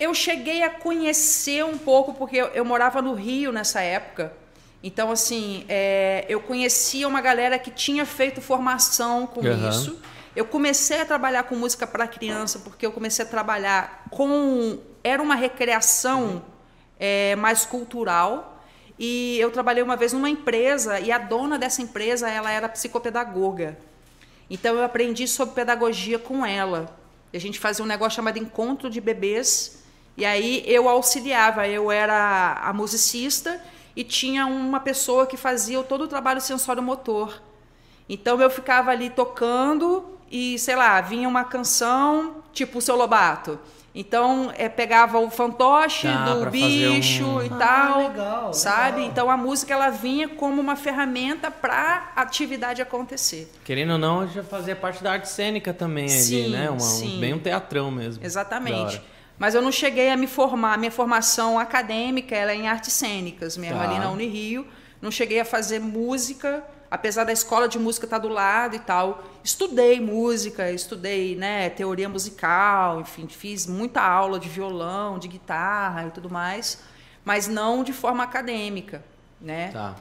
Eu 0.04 0.14
cheguei 0.14 0.64
a 0.64 0.70
conhecer 0.70 1.64
um 1.64 1.78
pouco, 1.78 2.14
porque 2.14 2.36
eu, 2.36 2.48
eu 2.48 2.66
morava 2.66 3.02
no 3.02 3.14
Rio 3.14 3.54
nessa 3.54 3.80
época. 3.80 4.34
Então, 4.84 5.10
assim, 5.10 5.64
é, 5.70 6.26
eu 6.28 6.42
conhecia 6.42 7.08
uma 7.08 7.22
galera 7.22 7.58
que 7.58 7.72
tinha 7.72 8.06
feito 8.06 8.42
formação 8.42 9.26
com 9.26 9.40
Aham. 9.40 9.70
isso. 9.70 9.98
Eu 10.36 10.44
comecei 10.44 11.00
a 11.00 11.06
trabalhar 11.06 11.44
com 11.44 11.56
música 11.56 11.88
para 11.88 12.06
criança, 12.06 12.60
porque 12.60 12.86
eu 12.86 12.92
comecei 12.92 13.24
a 13.24 13.28
trabalhar 13.28 14.04
com. 14.12 14.78
Era 15.02 15.22
uma 15.22 15.36
recreação 15.36 16.44
é, 17.00 17.38
mais 17.38 17.66
cultural. 17.66 18.62
E 19.00 19.38
eu 19.40 19.52
trabalhei 19.52 19.82
uma 19.82 19.96
vez 19.96 20.12
numa 20.12 20.30
empresa, 20.30 21.00
e 21.00 21.14
a 21.14 21.18
dona 21.18 21.58
dessa 21.58 21.82
empresa 21.82 22.30
ela 22.30 22.52
era 22.52 22.68
psicopedagoga. 22.68 23.78
Então 24.50 24.76
eu 24.76 24.84
aprendi 24.84 25.30
sobre 25.30 25.56
pedagogia 25.56 26.20
com 26.20 26.46
ela. 26.46 26.94
A 27.34 27.40
gente 27.40 27.58
fazia 27.58 27.86
um 27.86 27.88
negócio 27.88 28.18
chamado 28.18 28.38
Encontro 28.38 28.90
de 28.90 29.00
Bebês. 29.00 29.83
E 30.16 30.26
aí 30.26 30.64
eu 30.68 30.88
auxiliava, 30.88 31.68
eu 31.68 31.92
era 31.92 32.60
a 32.62 32.72
musicista 32.74 33.60
e 33.96 34.04
tinha 34.04 34.46
uma 34.46 34.80
pessoa 34.80 35.26
que 35.26 35.38
fazia 35.38 35.82
todo 35.84 36.04
o 36.04 36.08
trabalho 36.08 36.40
sensório-motor. 36.42 37.42
Então 38.08 38.40
eu 38.42 38.50
ficava 38.50 38.92
ali 38.92 39.10
tocando 39.10 40.06
e, 40.30 40.58
sei 40.60 40.76
lá, 40.76 41.00
vinha 41.02 41.28
uma 41.28 41.44
canção, 41.44 42.38
tipo 42.52 42.78
o 42.78 42.82
seu 42.82 42.96
Lobato. 42.96 43.60
Então 43.96 44.52
é, 44.58 44.68
pegava 44.68 45.20
o 45.20 45.30
fantoche 45.30 46.08
Tá, 46.08 46.24
do 46.26 46.50
bicho 46.50 47.24
um- 47.24 47.44
e 47.44 47.48
Ah, 47.52 47.58
tal, 47.60 47.98
legal, 48.08 48.54
sabe? 48.54 48.96
legal. 48.98 49.10
Então 49.12 49.30
a 49.30 49.38
música 49.38 49.72
ela 49.74 49.90
vinha 49.92 50.28
como 50.30 50.60
uma 50.60 50.76
ferramenta 50.76 51.52
para 51.52 52.12
a 52.16 52.22
atividade 52.24 52.82
acontecer. 52.82 53.52
Querendo 53.64 53.92
ou 53.94 53.98
não, 54.00 54.28
já 54.28 54.44
fazia 54.44 54.76
parte 54.76 55.04
da 55.04 55.12
arte 55.14 55.30
cênica 55.30 55.74
também 55.76 56.08
Sim, 56.10 56.42
ali, 56.46 56.52
né? 56.52 56.70
Uma, 56.72 56.76
um- 56.78 56.80
sim. 56.80 57.20
bem 57.20 57.34
um 57.36 57.40
teatrão 57.40 57.92
mesmo. 57.92 58.24
Exatamente. 58.26 59.00
Mas 59.38 59.56
eu 59.56 59.62
não 59.62 59.72
cheguei 59.72 60.10
a 60.10 60.18
me 60.18 60.28
formar. 60.28 60.78
Minha 60.78 60.92
formação 60.92 61.58
acadêmica 61.60 62.36
ela 62.36 62.52
é 62.52 62.56
em 62.56 62.68
artes 62.68 62.94
cênicas 62.94 63.58
mesmo, 63.58 63.78
Tá. 63.80 63.84
ali 63.86 64.00
na 64.00 64.10
Unirio. 64.12 64.66
Não 65.02 65.12
cheguei 65.12 65.40
a 65.40 65.46
fazer 65.46 65.80
música, 65.80 66.64
apesar 66.90 67.24
da 67.26 67.34
escola 67.34 67.68
de 67.68 67.78
música 67.78 68.06
estar 68.06 68.20
do 68.20 68.30
lado 68.30 68.76
e 68.76 68.80
tal. 68.80 69.24
Estudei 69.44 70.00
música, 70.00 70.72
estudei 70.72 71.36
né, 71.36 71.70
teoria 71.70 72.08
musical, 72.08 73.02
enfim, 73.02 73.28
fiz 73.28 73.68
muita 73.68 74.02
aula 74.02 74.40
de 74.40 74.48
violão, 74.48 75.20
de 75.20 75.28
guitarra 75.28 76.06
e 76.08 76.12
tudo 76.12 76.30
mais, 76.30 76.80
mas 77.26 77.48
não 77.48 77.84
de 77.84 77.92
forma 77.92 78.24
acadêmica, 78.24 79.04
né? 79.42 79.70
Tá. 79.74 79.96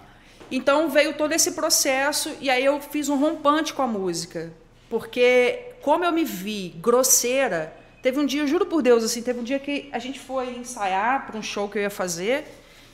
Então 0.51 0.89
veio 0.91 1.15
todo 1.15 1.33
esse 1.33 1.53
processo 1.53 2.31
e 2.41 2.51
aí 2.51 2.65
eu 2.65 2.81
fiz 2.81 3.09
um 3.09 3.17
rompante 3.19 3.73
com 3.73 3.83
a 3.83 3.87
música, 3.87 4.53
porque 4.91 5.73
como 5.81 6.05
eu 6.05 6.13
me 6.13 6.25
vi 6.25 6.75
grosseira, 6.79 7.75
teve 8.03 8.19
um 8.19 8.27
dia, 8.27 8.47
juro 8.47 8.67
por 8.67 8.83
Deus, 8.83 9.05
assim, 9.05 9.23
teve 9.23 9.39
um 9.39 9.45
dia 9.45 9.59
que 9.59 9.89
a 9.93 9.99
gente 9.99 10.19
foi 10.19 10.57
ensaiar 10.57 11.25
para 11.27 11.39
um 11.39 11.43
show 11.43 11.69
que 11.69 11.79
eu 11.79 11.83
ia 11.83 11.91
fazer, 11.91 12.45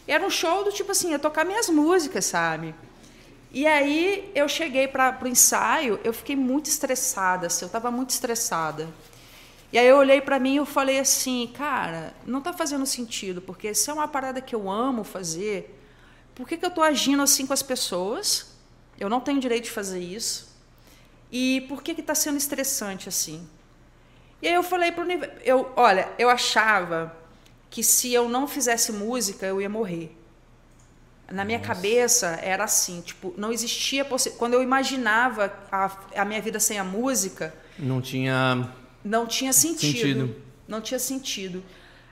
era 0.07 0.25
um 0.25 0.31
show 0.31 0.63
do 0.63 0.71
tipo 0.71 0.93
assim, 0.93 1.11
ia 1.11 1.19
tocar 1.19 1.45
minhas 1.45 1.69
músicas, 1.69 2.27
sabe? 2.27 2.75
E 3.51 3.67
aí 3.67 4.31
eu 4.35 4.47
cheguei 4.49 4.87
para 4.87 5.19
o 5.23 5.27
ensaio, 5.27 5.99
eu 6.05 6.13
fiquei 6.13 6.37
muito 6.37 6.67
estressada, 6.67 7.47
assim, 7.47 7.65
eu 7.65 7.69
estava 7.69 7.91
muito 7.91 8.11
estressada. 8.11 8.87
E 9.73 9.79
aí 9.79 9.87
eu 9.87 9.97
olhei 9.97 10.21
para 10.21 10.39
mim 10.39 10.55
e 10.55 10.57
eu 10.57 10.67
falei 10.67 10.99
assim, 10.99 11.51
cara, 11.55 12.15
não 12.27 12.39
está 12.39 12.53
fazendo 12.53 12.87
sentido, 12.87 13.41
porque 13.41 13.75
se 13.75 13.91
é 13.91 13.93
uma 13.93 14.09
parada 14.09 14.41
que 14.41 14.55
eu 14.55 14.71
amo 14.71 15.05
fazer, 15.05 15.79
por 16.35 16.47
que, 16.47 16.57
que 16.57 16.65
eu 16.65 16.71
estou 16.71 16.85
agindo 16.85 17.23
assim 17.23 17.47
com 17.47 17.53
as 17.53 17.63
pessoas? 17.63 18.55
Eu 18.99 19.09
não 19.09 19.21
tenho 19.21 19.41
direito 19.41 19.65
de 19.65 19.71
fazer 19.71 20.01
isso. 20.01 20.49
E 21.31 21.63
por 21.69 21.83
que 21.83 21.93
está 21.93 22.15
sendo 22.15 22.39
estressante 22.39 23.09
assim? 23.09 23.47
E 24.41 24.49
aí 24.49 24.55
eu 24.55 24.63
falei 24.63 24.93
para 24.93 25.03
o 25.03 25.05
universo, 25.05 25.35
eu, 25.45 25.71
olha, 25.77 26.09
eu 26.19 26.29
achava 26.29 27.15
que 27.71 27.83
se 27.83 28.13
eu 28.13 28.29
não 28.29 28.47
fizesse 28.47 28.93
música, 28.93 29.47
eu 29.47 29.61
ia 29.61 29.69
morrer. 29.69 30.17
Na 31.31 31.45
minha 31.45 31.59
Nossa. 31.59 31.75
cabeça 31.75 32.27
era 32.43 32.65
assim, 32.65 33.03
tipo, 33.03 33.35
não 33.37 33.53
existia 33.53 34.07
quando 34.39 34.55
eu 34.55 34.63
imaginava 34.63 35.53
a, 35.71 35.91
a 36.17 36.25
minha 36.25 36.41
vida 36.41 36.59
sem 36.59 36.79
a 36.79 36.85
música, 36.85 37.55
não 37.79 38.01
tinha 38.01 38.73
não 39.05 39.27
tinha 39.27 39.53
sentido. 39.53 39.93
sentido. 39.93 40.37
Não 40.67 40.81
tinha 40.81 40.99
sentido. 40.99 41.63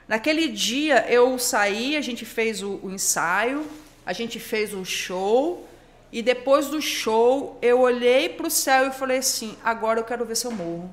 Naquele 0.07 0.47
dia 0.47 1.05
eu 1.09 1.37
saí, 1.37 1.97
a 1.97 2.01
gente 2.01 2.25
fez 2.25 2.61
o, 2.61 2.79
o 2.83 2.91
ensaio, 2.91 3.65
a 4.05 4.13
gente 4.13 4.39
fez 4.39 4.73
o 4.73 4.85
show 4.85 5.67
e 6.11 6.21
depois 6.21 6.67
do 6.67 6.81
show 6.81 7.57
eu 7.61 7.81
olhei 7.81 8.29
para 8.29 8.47
o 8.47 8.51
céu 8.51 8.87
e 8.87 8.91
falei 8.91 9.17
assim: 9.17 9.57
agora 9.63 9.99
eu 9.99 10.03
quero 10.03 10.25
ver 10.25 10.35
se 10.35 10.45
eu 10.45 10.51
morro, 10.51 10.89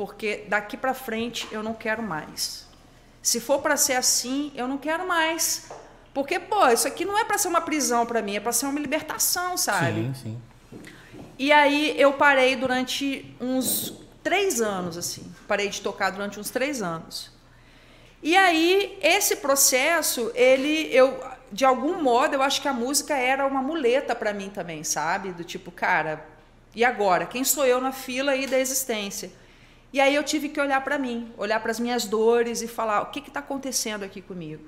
porque 0.00 0.46
daqui 0.48 0.78
para 0.78 0.94
frente 0.94 1.46
eu 1.52 1.62
não 1.62 1.74
quero 1.74 2.02
mais. 2.02 2.66
Se 3.20 3.38
for 3.38 3.60
para 3.60 3.76
ser 3.76 3.92
assim, 3.92 4.50
eu 4.54 4.66
não 4.66 4.78
quero 4.78 5.06
mais. 5.06 5.70
Porque, 6.14 6.40
pô, 6.40 6.66
isso 6.68 6.88
aqui 6.88 7.04
não 7.04 7.18
é 7.18 7.24
para 7.26 7.36
ser 7.36 7.48
uma 7.48 7.60
prisão 7.60 8.06
para 8.06 8.22
mim, 8.22 8.34
é 8.34 8.40
para 8.40 8.50
ser 8.50 8.64
uma 8.64 8.80
libertação, 8.80 9.58
sabe? 9.58 10.04
Sim, 10.04 10.14
sim. 10.14 10.42
E 11.38 11.52
aí 11.52 11.94
eu 12.00 12.14
parei 12.14 12.56
durante 12.56 13.36
uns 13.38 13.92
três 14.22 14.62
anos, 14.62 14.96
assim. 14.96 15.30
Parei 15.46 15.68
de 15.68 15.82
tocar 15.82 16.08
durante 16.08 16.40
uns 16.40 16.48
três 16.48 16.80
anos. 16.80 17.30
E 18.22 18.34
aí, 18.38 18.98
esse 19.02 19.36
processo, 19.36 20.32
ele, 20.34 20.88
eu, 20.94 21.22
de 21.52 21.66
algum 21.66 22.00
modo, 22.00 22.32
eu 22.32 22.40
acho 22.40 22.62
que 22.62 22.68
a 22.68 22.72
música 22.72 23.14
era 23.14 23.46
uma 23.46 23.60
muleta 23.60 24.14
para 24.14 24.32
mim 24.32 24.48
também, 24.48 24.82
sabe? 24.82 25.32
Do 25.32 25.44
tipo, 25.44 25.70
cara, 25.70 26.26
e 26.74 26.86
agora? 26.86 27.26
Quem 27.26 27.44
sou 27.44 27.66
eu 27.66 27.82
na 27.82 27.92
fila 27.92 28.32
aí 28.32 28.46
da 28.46 28.58
existência? 28.58 29.38
E 29.92 30.00
aí 30.00 30.14
eu 30.14 30.22
tive 30.22 30.48
que 30.48 30.60
olhar 30.60 30.82
para 30.82 30.98
mim, 30.98 31.32
olhar 31.36 31.60
para 31.60 31.70
as 31.70 31.80
minhas 31.80 32.04
dores 32.04 32.62
e 32.62 32.68
falar: 32.68 33.02
o 33.02 33.06
que 33.06 33.18
está 33.20 33.40
acontecendo 33.40 34.04
aqui 34.04 34.20
comigo? 34.20 34.64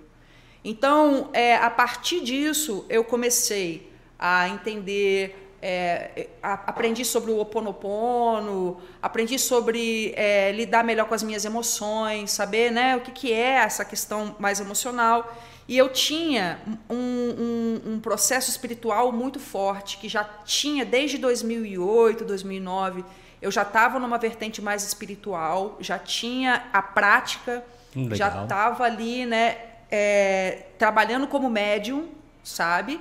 Então, 0.64 1.30
é, 1.32 1.56
a 1.56 1.70
partir 1.70 2.22
disso, 2.22 2.86
eu 2.88 3.02
comecei 3.04 3.90
a 4.18 4.48
entender 4.48 5.42
é, 5.62 6.28
aprendi 6.42 7.04
sobre 7.04 7.30
o 7.30 7.38
oponopono, 7.38 8.80
aprendi 9.00 9.38
sobre 9.38 10.12
é, 10.16 10.50
lidar 10.50 10.82
melhor 10.82 11.06
com 11.06 11.14
as 11.14 11.22
minhas 11.22 11.44
emoções, 11.44 12.32
saber 12.32 12.72
né, 12.72 12.96
o 12.96 13.00
que, 13.00 13.12
que 13.12 13.32
é 13.32 13.58
essa 13.58 13.84
questão 13.84 14.34
mais 14.40 14.58
emocional. 14.58 15.32
E 15.68 15.78
eu 15.78 15.88
tinha 15.88 16.60
um, 16.90 16.96
um, 16.96 17.92
um, 17.92 18.00
processo 18.00 18.50
espiritual 18.50 19.12
muito 19.12 19.38
forte, 19.38 19.98
que 19.98 20.08
já 20.08 20.24
tinha 20.44 20.84
desde 20.84 21.16
2008, 21.18 22.24
2009. 22.24 23.04
Eu 23.42 23.50
já 23.50 23.62
estava 23.62 23.99
numa 23.99 24.18
vertente 24.18 24.62
mais 24.62 24.84
espiritual, 24.84 25.76
já 25.80 25.99
tinha 25.99 26.64
a 26.72 26.80
prática, 26.80 27.64
hum, 27.94 28.04
Legal. 28.04 28.16
já 28.16 28.42
estava 28.44 28.84
ali 28.84 29.26
né, 29.26 29.58
é, 29.90 30.66
trabalhando 30.78 31.26
como 31.26 31.50
médium, 31.50 32.08
sabe? 32.44 33.00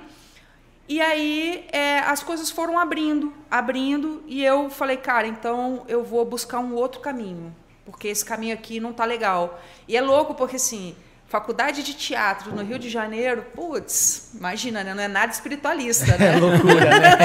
E 0.88 1.00
aí 1.00 1.66
é, 1.72 2.00
as 2.00 2.24
coisas 2.24 2.50
foram 2.50 2.76
abrindo, 2.76 3.32
abrindo, 3.48 4.22
e 4.26 4.44
eu 4.44 4.68
falei, 4.68 4.96
cara, 4.96 5.28
então 5.28 5.84
eu 5.86 6.02
vou 6.02 6.24
buscar 6.24 6.58
um 6.58 6.74
outro 6.74 7.00
caminho, 7.00 7.54
porque 7.84 8.08
esse 8.08 8.24
caminho 8.24 8.52
aqui 8.52 8.80
não 8.80 8.92
tá 8.92 9.04
legal. 9.04 9.60
E 9.86 9.96
é 9.96 10.00
louco 10.00 10.34
porque 10.34 10.56
assim, 10.56 10.96
faculdade 11.32 11.82
de 11.82 11.94
teatro 11.94 12.54
no 12.54 12.62
Rio 12.62 12.78
de 12.78 12.90
Janeiro, 12.90 13.42
putz, 13.54 14.32
imagina, 14.34 14.84
né? 14.84 14.92
Não 14.92 15.02
é 15.02 15.08
nada 15.08 15.32
espiritualista, 15.32 16.04
né? 16.18 16.36
É 16.36 16.38
loucura, 16.38 16.90
né? 17.00 17.16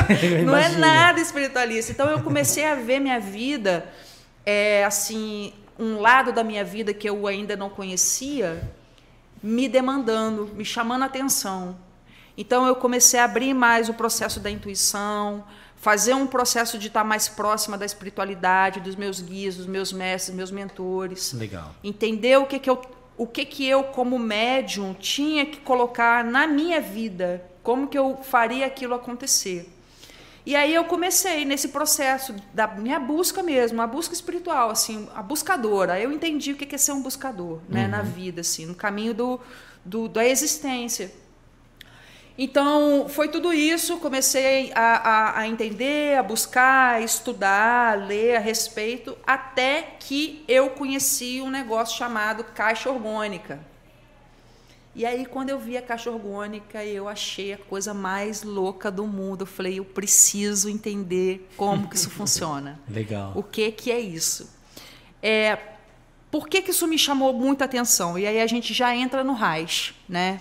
não 0.46 0.56
é 0.56 0.70
nada 0.70 1.20
espiritualista. 1.20 1.92
Então 1.92 2.08
eu 2.08 2.22
comecei 2.22 2.64
a 2.64 2.74
ver 2.74 3.00
minha 3.00 3.20
vida, 3.20 3.86
é, 4.46 4.82
assim, 4.86 5.52
um 5.78 6.00
lado 6.00 6.32
da 6.32 6.42
minha 6.42 6.64
vida 6.64 6.94
que 6.94 7.06
eu 7.06 7.26
ainda 7.26 7.54
não 7.54 7.68
conhecia, 7.68 8.66
me 9.42 9.68
demandando, 9.68 10.46
me 10.54 10.64
chamando 10.64 11.02
a 11.02 11.06
atenção. 11.06 11.76
Então 12.38 12.66
eu 12.66 12.74
comecei 12.74 13.20
a 13.20 13.24
abrir 13.24 13.52
mais 13.52 13.90
o 13.90 13.92
processo 13.94 14.40
da 14.40 14.50
intuição, 14.50 15.44
fazer 15.76 16.14
um 16.14 16.26
processo 16.26 16.78
de 16.78 16.86
estar 16.86 17.04
mais 17.04 17.28
próxima 17.28 17.76
da 17.76 17.84
espiritualidade, 17.84 18.80
dos 18.80 18.96
meus 18.96 19.20
guias, 19.20 19.56
dos 19.56 19.66
meus 19.66 19.92
mestres, 19.92 20.30
dos 20.30 20.36
meus 20.36 20.50
mentores. 20.50 21.34
Legal. 21.34 21.74
Entender 21.84 22.38
o 22.38 22.46
que 22.46 22.58
que 22.58 22.70
eu 22.70 22.80
o 23.20 23.26
que 23.26 23.44
que 23.44 23.66
eu 23.68 23.84
como 23.84 24.18
médium 24.18 24.94
tinha 24.94 25.44
que 25.44 25.58
colocar 25.58 26.24
na 26.24 26.46
minha 26.46 26.80
vida, 26.80 27.44
como 27.62 27.86
que 27.86 27.98
eu 27.98 28.16
faria 28.22 28.64
aquilo 28.64 28.94
acontecer. 28.94 29.70
E 30.46 30.56
aí 30.56 30.74
eu 30.74 30.84
comecei 30.84 31.44
nesse 31.44 31.68
processo 31.68 32.34
da 32.54 32.66
minha 32.66 32.98
busca 32.98 33.42
mesmo, 33.42 33.82
a 33.82 33.86
busca 33.86 34.14
espiritual, 34.14 34.70
assim, 34.70 35.06
a 35.14 35.22
buscadora. 35.22 36.00
Eu 36.00 36.10
entendi 36.10 36.52
o 36.52 36.56
que 36.56 36.74
é 36.74 36.78
ser 36.78 36.92
um 36.92 37.02
buscador, 37.02 37.60
né, 37.68 37.84
uhum. 37.84 37.90
na 37.90 38.00
vida, 38.00 38.40
assim, 38.40 38.64
no 38.64 38.74
caminho 38.74 39.12
do, 39.12 39.38
do 39.84 40.08
da 40.08 40.24
existência. 40.24 41.12
Então, 42.42 43.06
foi 43.06 43.28
tudo 43.28 43.52
isso. 43.52 43.98
Comecei 43.98 44.72
a, 44.74 44.80
a, 44.80 45.40
a, 45.40 45.46
entender, 45.46 46.16
a 46.16 46.22
buscar, 46.22 46.94
a 46.94 47.00
estudar, 47.02 47.92
a 47.92 47.94
ler 47.94 48.36
a 48.36 48.38
respeito, 48.40 49.14
até 49.26 49.82
que 50.00 50.42
eu 50.48 50.70
conheci 50.70 51.42
um 51.42 51.50
negócio 51.50 51.98
chamado 51.98 52.42
caixa 52.42 52.88
orgânica. 52.88 53.60
E 54.94 55.04
aí, 55.04 55.26
quando 55.26 55.50
eu 55.50 55.58
vi 55.58 55.76
a 55.76 55.82
caixa 55.82 56.10
orgânica, 56.10 56.82
eu 56.82 57.06
achei 57.08 57.52
a 57.52 57.58
coisa 57.58 57.92
mais 57.92 58.42
louca 58.42 58.90
do 58.90 59.06
mundo. 59.06 59.42
Eu 59.42 59.46
falei, 59.46 59.78
eu 59.78 59.84
preciso 59.84 60.70
entender 60.70 61.46
como 61.58 61.90
que 61.90 61.96
isso 61.96 62.08
funciona. 62.08 62.80
Legal. 62.88 63.32
O 63.34 63.42
que, 63.42 63.70
que 63.70 63.92
é 63.92 64.00
isso? 64.00 64.48
É, 65.22 65.58
por 66.30 66.48
que, 66.48 66.62
que 66.62 66.70
isso 66.70 66.88
me 66.88 66.96
chamou 66.96 67.34
muita 67.34 67.66
atenção? 67.66 68.18
E 68.18 68.26
aí 68.26 68.40
a 68.40 68.46
gente 68.46 68.72
já 68.72 68.96
entra 68.96 69.22
no 69.22 69.34
raiz, 69.34 69.92
né? 70.08 70.40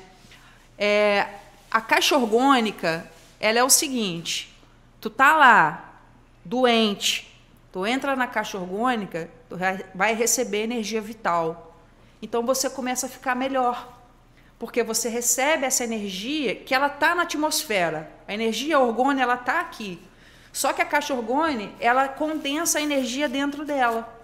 É, 0.78 1.28
a 1.72 1.82
caixa 1.82 2.18
orgânica, 2.18 3.10
ela 3.40 3.60
é 3.60 3.64
o 3.64 3.70
seguinte: 3.70 4.56
tu 5.00 5.10
tá 5.10 5.36
lá, 5.36 6.02
doente, 6.44 7.40
tu 7.72 7.86
entra 7.86 8.16
na 8.16 8.28
caixa 8.28 8.58
orgânica, 8.58 9.30
tu 9.48 9.58
vai 9.94 10.14
receber 10.14 10.64
energia 10.64 11.02
vital. 11.02 11.76
Então 12.22 12.46
você 12.46 12.70
começa 12.70 13.06
a 13.06 13.10
ficar 13.10 13.36
melhor. 13.36 13.98
Porque 14.58 14.84
você 14.84 15.08
recebe 15.08 15.66
essa 15.66 15.86
energia 15.86 16.54
que 16.54 16.76
ela 16.76 16.90
tá 16.90 17.16
na 17.16 17.22
atmosfera. 17.22 18.12
A 18.28 18.34
energia 18.34 18.78
orgânica 18.78 19.24
ela 19.24 19.38
tá 19.38 19.62
aqui. 19.62 19.98
Só 20.52 20.74
que 20.74 20.82
a 20.82 20.86
caixa 20.86 21.14
orgânica, 21.14 21.74
ela 21.80 22.10
condensa 22.10 22.80
a 22.80 22.82
energia 22.82 23.30
dentro 23.30 23.64
dela. 23.64 24.19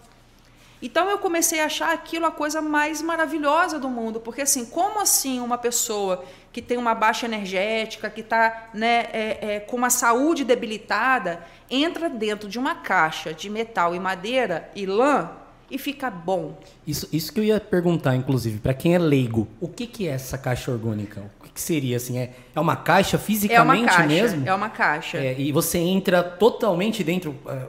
Então 0.82 1.10
eu 1.10 1.18
comecei 1.18 1.62
a 1.62 1.66
achar 1.66 1.94
aquilo 1.94 2.26
a 2.26 2.32
coisa 2.32 2.62
mais 2.62 3.02
maravilhosa 3.02 3.80
do 3.80 3.90
mundo, 3.90 4.20
porque 4.20 4.42
assim, 4.42 4.66
como 4.66 5.00
assim 5.00 5.40
uma 5.40 5.58
pessoa 5.58 6.24
que 6.52 6.62
tem 6.62 6.78
uma 6.78 6.94
baixa 6.94 7.26
energética, 7.26 8.10
que 8.10 8.22
está 8.22 8.70
né, 8.74 9.08
é, 9.12 9.38
é, 9.42 9.60
com 9.60 9.78
uma 9.78 9.90
saúde 9.90 10.44
debilitada, 10.44 11.42
entra 11.70 12.10
dentro 12.10 12.48
de 12.48 12.60
uma 12.60 12.76
caixa 12.76 13.34
de 13.34 13.50
metal 13.50 13.96
e 13.96 14.00
madeira 14.00 14.70
e 14.76 14.86
lã 14.86 15.32
e 15.70 15.78
fica 15.78 16.10
bom. 16.10 16.58
Isso, 16.86 17.08
isso 17.12 17.34
que 17.34 17.40
eu 17.40 17.44
ia 17.44 17.60
perguntar, 17.60 18.16
inclusive, 18.16 18.60
para 18.60 18.74
quem 18.74 18.96
é 18.96 19.00
leigo, 19.00 19.48
o 19.60 19.68
que, 19.68 19.88
que 19.88 20.08
é 20.08 20.12
essa 20.12 20.38
caixa 20.38 20.72
orgânica? 20.72 21.24
O 21.40 21.44
que, 21.44 21.52
que 21.52 21.62
seria 21.62 21.98
assim? 21.98 22.18
É, 22.18 22.32
é 22.56 22.60
uma 22.60 22.76
caixa 22.76 23.18
fisicamente 23.18 23.80
é 23.80 23.84
uma 23.84 23.88
caixa, 23.88 24.08
mesmo? 24.08 24.48
É 24.48 24.54
uma 24.54 24.70
caixa. 24.70 25.18
É, 25.18 25.40
e 25.40 25.52
você 25.52 25.78
entra 25.80 26.24
totalmente 26.24 27.04
dentro. 27.04 27.36
É, 27.48 27.66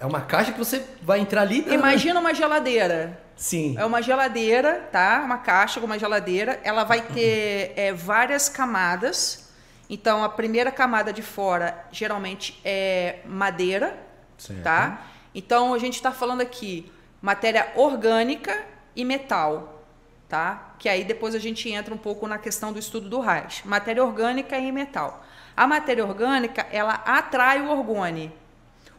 é 0.00 0.06
uma 0.06 0.20
caixa 0.20 0.52
que 0.52 0.58
você 0.58 0.84
vai 1.02 1.18
entrar 1.20 1.42
ali. 1.42 1.62
Né? 1.62 1.74
Imagina 1.74 2.20
uma 2.20 2.32
geladeira. 2.32 3.20
Sim. 3.36 3.76
É 3.78 3.84
uma 3.84 4.00
geladeira, 4.00 4.88
tá? 4.92 5.22
Uma 5.24 5.38
caixa 5.38 5.80
com 5.80 5.86
uma 5.86 5.98
geladeira. 5.98 6.60
Ela 6.62 6.84
vai 6.84 7.02
ter 7.02 7.72
é, 7.76 7.92
várias 7.92 8.48
camadas. 8.48 9.48
Então, 9.90 10.22
a 10.22 10.28
primeira 10.28 10.70
camada 10.70 11.12
de 11.12 11.22
fora 11.22 11.86
geralmente 11.90 12.60
é 12.64 13.20
madeira, 13.24 13.98
certo. 14.36 14.62
tá? 14.62 15.06
Então, 15.34 15.72
a 15.74 15.78
gente 15.78 15.94
está 15.94 16.12
falando 16.12 16.42
aqui 16.42 16.92
matéria 17.22 17.72
orgânica 17.74 18.64
e 18.94 19.04
metal, 19.04 19.84
tá? 20.28 20.74
Que 20.78 20.88
aí 20.88 21.04
depois 21.04 21.34
a 21.34 21.38
gente 21.38 21.70
entra 21.70 21.94
um 21.94 21.98
pouco 21.98 22.28
na 22.28 22.38
questão 22.38 22.72
do 22.72 22.78
estudo 22.78 23.08
do 23.08 23.20
Reich. 23.20 23.66
Matéria 23.66 24.04
orgânica 24.04 24.58
e 24.58 24.70
metal. 24.70 25.24
A 25.56 25.66
matéria 25.66 26.04
orgânica, 26.04 26.66
ela 26.70 26.94
atrai 27.04 27.60
o 27.62 27.70
orgone 27.70 28.32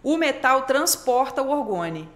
o 0.04 0.18
metal 0.18 0.64
transporta 0.64 1.42
o 1.42 1.50
orgone. 1.50 2.10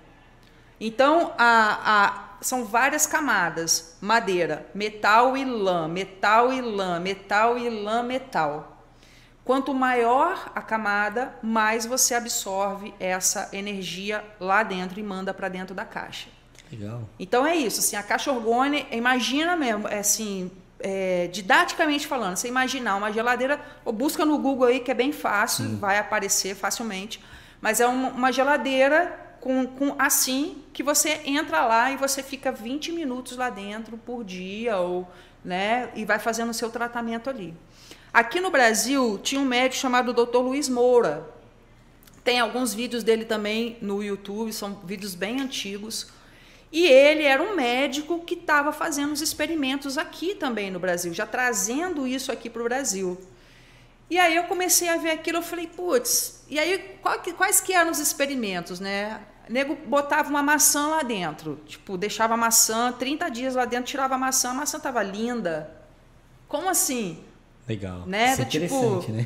Então, 0.79 1.33
a, 1.37 1.79
a, 1.85 2.23
são 2.41 2.65
várias 2.65 3.05
camadas: 3.05 3.97
madeira, 4.01 4.65
metal 4.73 5.37
e 5.37 5.45
lã, 5.45 5.87
metal 5.87 6.51
e 6.51 6.61
lã, 6.61 6.99
metal 6.99 7.57
e 7.57 7.69
lã, 7.69 8.03
metal. 8.03 8.69
Quanto 9.45 9.73
maior 9.73 10.51
a 10.55 10.61
camada, 10.61 11.37
mais 11.43 11.85
você 11.85 12.15
absorve 12.15 12.93
essa 12.97 13.49
energia 13.51 14.23
lá 14.39 14.63
dentro 14.63 14.99
e 14.99 15.03
manda 15.03 15.33
para 15.33 15.49
dentro 15.49 15.75
da 15.75 15.83
caixa. 15.83 16.29
Legal. 16.71 17.01
Então 17.19 17.45
é 17.45 17.55
isso. 17.55 17.81
Assim, 17.81 17.97
a 17.97 18.03
caixa 18.03 18.31
orgone, 18.31 18.87
imagina 18.89 19.55
mesmo, 19.57 19.87
é 19.89 19.99
assim, 19.99 20.49
é, 20.79 21.27
didaticamente 21.27 22.07
falando, 22.07 22.37
você 22.37 22.47
imaginar 22.47 22.95
uma 22.95 23.11
geladeira, 23.11 23.59
ou 23.83 23.91
busca 23.91 24.25
no 24.25 24.37
Google 24.37 24.67
aí 24.67 24.79
que 24.79 24.91
é 24.91 24.93
bem 24.93 25.11
fácil, 25.11 25.65
Sim. 25.65 25.75
vai 25.77 25.97
aparecer 25.97 26.55
facilmente 26.55 27.21
mas 27.63 27.79
é 27.79 27.87
uma, 27.87 28.29
geladeira 28.29 29.17
com, 29.39 29.65
com 29.65 29.95
assim 29.97 30.61
que 30.73 30.83
você 30.83 31.21
entra 31.23 31.65
lá 31.65 31.91
e 31.91 31.95
você 31.95 32.21
fica 32.21 32.51
20 32.51 32.91
minutos 32.91 33.37
lá 33.37 33.49
dentro 33.49 33.97
por 33.97 34.21
dia 34.25 34.75
ou, 34.79 35.09
né, 35.45 35.89
e 35.95 36.03
vai 36.03 36.19
fazendo 36.19 36.49
o 36.49 36.53
seu 36.53 36.69
tratamento 36.69 37.29
ali. 37.29 37.53
Aqui 38.13 38.41
no 38.41 38.51
Brasil 38.51 39.17
tinha 39.23 39.39
um 39.39 39.45
médico 39.45 39.79
chamado 39.79 40.11
Dr. 40.11 40.39
Luiz 40.39 40.67
Moura. 40.67 41.25
Tem 42.21 42.37
alguns 42.37 42.73
vídeos 42.73 43.01
dele 43.01 43.23
também 43.23 43.77
no 43.81 44.03
YouTube, 44.03 44.51
são 44.51 44.81
vídeos 44.83 45.15
bem 45.15 45.39
antigos. 45.39 46.07
E 46.69 46.85
ele 46.85 47.23
era 47.23 47.41
um 47.41 47.55
médico 47.55 48.19
que 48.25 48.33
estava 48.33 48.73
fazendo 48.73 49.13
os 49.13 49.21
experimentos 49.21 49.97
aqui 49.97 50.35
também 50.35 50.69
no 50.69 50.81
Brasil, 50.81 51.13
já 51.13 51.25
trazendo 51.25 52.05
isso 52.05 52.29
aqui 52.29 52.49
para 52.49 52.61
o 52.61 52.65
Brasil. 52.65 53.17
E 54.13 54.19
aí 54.19 54.35
eu 54.35 54.43
comecei 54.43 54.89
a 54.89 54.97
ver 54.97 55.09
aquilo, 55.09 55.39
eu 55.39 55.41
falei, 55.41 55.65
putz, 55.65 56.43
e 56.47 56.59
aí 56.59 56.99
quais 57.35 57.59
que 57.59 57.73
eram 57.73 57.89
os 57.89 57.97
experimentos, 57.97 58.79
né? 58.79 59.19
O 59.49 59.51
nego 59.51 59.75
botava 59.87 60.29
uma 60.29 60.43
maçã 60.43 60.87
lá 60.87 61.01
dentro, 61.01 61.59
tipo, 61.65 61.97
deixava 61.97 62.35
a 62.35 62.37
maçã 62.37 62.91
30 62.91 63.29
dias 63.29 63.55
lá 63.55 63.65
dentro, 63.65 63.85
tirava 63.85 64.13
a 64.13 64.17
maçã, 64.19 64.51
a 64.51 64.53
maçã 64.53 64.79
tava 64.79 65.01
linda. 65.01 65.67
Como 66.47 66.69
assim? 66.69 67.23
Legal. 67.67 68.03
Né? 68.05 68.35
É 68.37 68.41
interessante, 68.41 68.99
tipo, 69.07 69.11
né? 69.13 69.25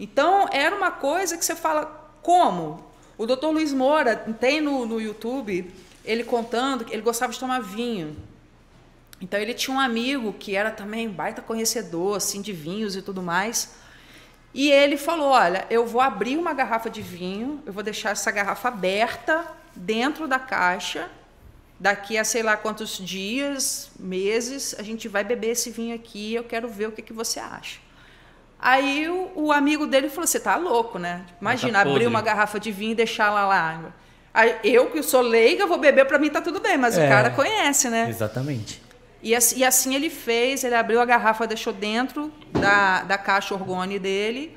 Então, 0.00 0.48
era 0.50 0.74
uma 0.74 0.90
coisa 0.90 1.38
que 1.38 1.44
você 1.44 1.54
fala, 1.54 2.10
como? 2.20 2.84
O 3.16 3.26
doutor 3.26 3.52
Luiz 3.52 3.72
Moura 3.72 4.16
tem 4.16 4.60
no, 4.60 4.84
no 4.84 5.00
YouTube 5.00 5.72
ele 6.04 6.24
contando 6.24 6.84
que 6.84 6.92
ele 6.92 7.02
gostava 7.02 7.32
de 7.32 7.38
tomar 7.38 7.60
vinho. 7.60 8.16
Então 9.20 9.38
ele 9.38 9.54
tinha 9.54 9.76
um 9.76 9.78
amigo 9.78 10.32
que 10.32 10.56
era 10.56 10.72
também 10.72 11.08
baita 11.08 11.40
conhecedor 11.40 12.16
assim 12.16 12.42
de 12.42 12.52
vinhos 12.52 12.96
e 12.96 13.00
tudo 13.00 13.22
mais. 13.22 13.83
E 14.54 14.70
ele 14.70 14.96
falou: 14.96 15.30
Olha, 15.30 15.66
eu 15.68 15.84
vou 15.84 16.00
abrir 16.00 16.38
uma 16.38 16.54
garrafa 16.54 16.88
de 16.88 17.02
vinho, 17.02 17.60
eu 17.66 17.72
vou 17.72 17.82
deixar 17.82 18.10
essa 18.10 18.30
garrafa 18.30 18.68
aberta 18.68 19.44
dentro 19.74 20.28
da 20.28 20.38
caixa. 20.38 21.10
Daqui 21.78 22.16
a 22.16 22.22
sei 22.22 22.42
lá 22.44 22.56
quantos 22.56 22.96
dias, 22.96 23.90
meses, 23.98 24.76
a 24.78 24.82
gente 24.82 25.08
vai 25.08 25.24
beber 25.24 25.50
esse 25.50 25.70
vinho 25.70 25.94
aqui. 25.94 26.32
Eu 26.32 26.44
quero 26.44 26.68
ver 26.68 26.86
o 26.86 26.92
que, 26.92 27.02
que 27.02 27.12
você 27.12 27.40
acha. 27.40 27.80
Aí 28.60 29.08
o, 29.08 29.32
o 29.34 29.52
amigo 29.52 29.88
dele 29.88 30.08
falou: 30.08 30.26
Você 30.26 30.38
tá 30.38 30.54
louco, 30.56 31.00
né? 31.00 31.26
Imagina, 31.40 31.84
tá 31.84 31.90
abrir 31.90 32.06
uma 32.06 32.22
garrafa 32.22 32.60
de 32.60 32.70
vinho 32.70 32.92
e 32.92 32.94
deixar 32.94 33.30
lá 33.30 33.46
lá. 33.46 33.92
Eu, 34.62 34.90
que 34.90 35.02
sou 35.02 35.20
leiga, 35.20 35.66
vou 35.66 35.78
beber, 35.78 36.06
para 36.06 36.18
mim 36.18 36.30
tá 36.30 36.40
tudo 36.40 36.60
bem, 36.60 36.76
mas 36.76 36.96
é, 36.96 37.04
o 37.04 37.08
cara 37.08 37.30
conhece, 37.30 37.88
né? 37.88 38.08
Exatamente. 38.08 38.83
E 39.24 39.34
assim, 39.34 39.56
e 39.56 39.64
assim, 39.64 39.94
ele 39.94 40.10
fez, 40.10 40.64
ele 40.64 40.74
abriu 40.74 41.00
a 41.00 41.04
garrafa, 41.06 41.46
deixou 41.46 41.72
dentro 41.72 42.30
da, 42.52 43.02
da 43.04 43.16
caixa 43.16 43.54
orgone 43.54 43.98
dele. 43.98 44.54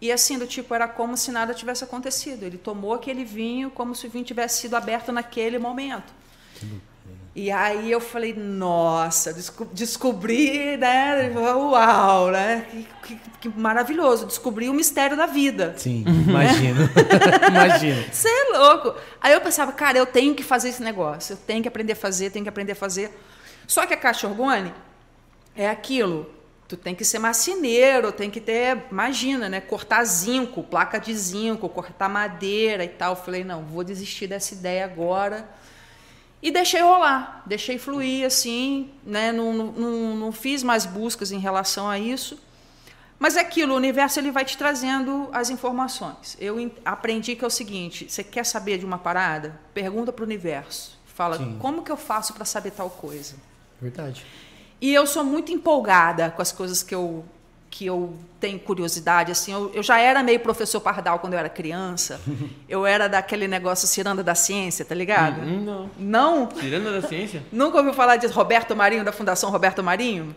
E 0.00 0.12
assim, 0.12 0.38
do 0.38 0.46
tipo, 0.46 0.72
era 0.72 0.86
como 0.86 1.16
se 1.16 1.32
nada 1.32 1.52
tivesse 1.52 1.82
acontecido. 1.82 2.44
Ele 2.44 2.56
tomou 2.56 2.94
aquele 2.94 3.24
vinho 3.24 3.70
como 3.70 3.96
se 3.96 4.06
o 4.06 4.10
vinho 4.10 4.24
tivesse 4.24 4.60
sido 4.60 4.76
aberto 4.76 5.10
naquele 5.10 5.58
momento. 5.58 6.14
E 7.34 7.50
aí 7.50 7.90
eu 7.90 8.00
falei, 8.00 8.32
nossa, 8.34 9.34
descobri, 9.72 10.76
né? 10.76 11.32
Uau, 11.36 12.30
né? 12.30 12.66
Que, 12.70 12.86
que, 13.02 13.20
que, 13.40 13.48
maravilhoso, 13.48 14.26
descobri 14.26 14.68
o 14.68 14.74
mistério 14.74 15.16
da 15.16 15.26
vida. 15.26 15.74
Sim, 15.76 16.04
imagino. 16.06 16.88
imagino. 17.50 18.04
Você 18.12 18.28
é 18.28 18.58
louco. 18.58 18.94
Aí 19.20 19.32
eu 19.32 19.40
pensava, 19.40 19.72
cara, 19.72 19.98
eu 19.98 20.06
tenho 20.06 20.36
que 20.36 20.44
fazer 20.44 20.68
esse 20.68 20.82
negócio, 20.82 21.32
eu 21.32 21.36
tenho 21.36 21.62
que 21.62 21.68
aprender 21.68 21.94
a 21.94 21.96
fazer, 21.96 22.30
tenho 22.30 22.44
que 22.44 22.48
aprender 22.48 22.72
a 22.72 22.76
fazer. 22.76 23.12
Só 23.68 23.84
que 23.84 23.92
a 23.92 23.98
caixa 23.98 24.26
orgone 24.26 24.72
é 25.54 25.68
aquilo. 25.68 26.34
Tu 26.66 26.76
tem 26.76 26.94
que 26.94 27.04
ser 27.04 27.18
marceneiro, 27.18 28.10
tem 28.10 28.30
que 28.30 28.40
ter, 28.40 28.84
imagina, 28.90 29.48
né? 29.48 29.60
Cortar 29.60 30.02
zinco, 30.04 30.62
placa 30.62 30.98
de 30.98 31.14
zinco, 31.14 31.68
cortar 31.68 32.08
madeira 32.08 32.82
e 32.82 32.88
tal. 32.88 33.12
Eu 33.12 33.16
falei, 33.16 33.44
não, 33.44 33.64
vou 33.64 33.84
desistir 33.84 34.26
dessa 34.26 34.54
ideia 34.54 34.86
agora. 34.86 35.46
E 36.42 36.50
deixei 36.50 36.80
rolar, 36.80 37.42
deixei 37.44 37.78
fluir 37.78 38.26
assim, 38.26 38.90
né? 39.04 39.32
Não, 39.32 39.52
não, 39.52 40.16
não 40.16 40.32
fiz 40.32 40.62
mais 40.62 40.86
buscas 40.86 41.30
em 41.30 41.38
relação 41.38 41.88
a 41.88 41.98
isso. 41.98 42.38
Mas 43.18 43.36
é 43.36 43.40
aquilo, 43.40 43.74
o 43.74 43.76
universo 43.76 44.18
ele 44.18 44.30
vai 44.30 44.44
te 44.44 44.56
trazendo 44.56 45.28
as 45.32 45.50
informações. 45.50 46.36
Eu 46.40 46.56
aprendi 46.84 47.34
que 47.34 47.44
é 47.44 47.46
o 47.46 47.50
seguinte: 47.50 48.08
você 48.08 48.24
quer 48.24 48.46
saber 48.46 48.78
de 48.78 48.86
uma 48.86 48.98
parada? 48.98 49.60
Pergunta 49.74 50.12
para 50.12 50.22
o 50.22 50.26
universo. 50.26 50.98
Fala, 51.06 51.36
Sim. 51.36 51.58
como 51.58 51.82
que 51.82 51.90
eu 51.90 51.96
faço 51.96 52.32
para 52.32 52.44
saber 52.44 52.70
tal 52.70 52.88
coisa? 52.88 53.34
Verdade. 53.80 54.24
E 54.80 54.92
eu 54.92 55.06
sou 55.06 55.24
muito 55.24 55.52
empolgada 55.52 56.30
com 56.30 56.42
as 56.42 56.52
coisas 56.52 56.82
que 56.82 56.94
eu 56.94 57.24
que 57.70 57.84
eu 57.84 58.14
tenho 58.40 58.58
curiosidade 58.58 59.30
assim. 59.30 59.52
Eu, 59.52 59.70
eu 59.74 59.82
já 59.82 59.98
era 59.98 60.22
meio 60.22 60.40
professor 60.40 60.80
pardal 60.80 61.18
quando 61.18 61.34
eu 61.34 61.38
era 61.38 61.50
criança. 61.50 62.20
Eu 62.68 62.86
era 62.86 63.08
daquele 63.08 63.46
negócio 63.46 63.86
ciranda 63.86 64.22
da 64.22 64.34
ciência 64.34 64.84
tá 64.84 64.94
ligado? 64.94 65.42
Hum, 65.42 65.64
não. 65.64 65.90
Não? 65.98 66.50
Ciranda 66.58 67.00
da 67.00 67.06
ciência? 67.06 67.42
Nunca 67.52 67.78
ouviu 67.78 67.92
falar 67.92 68.16
de 68.16 68.26
Roberto 68.26 68.74
Marinho 68.74 69.04
da 69.04 69.12
Fundação 69.12 69.50
Roberto 69.50 69.82
Marinho? 69.82 70.34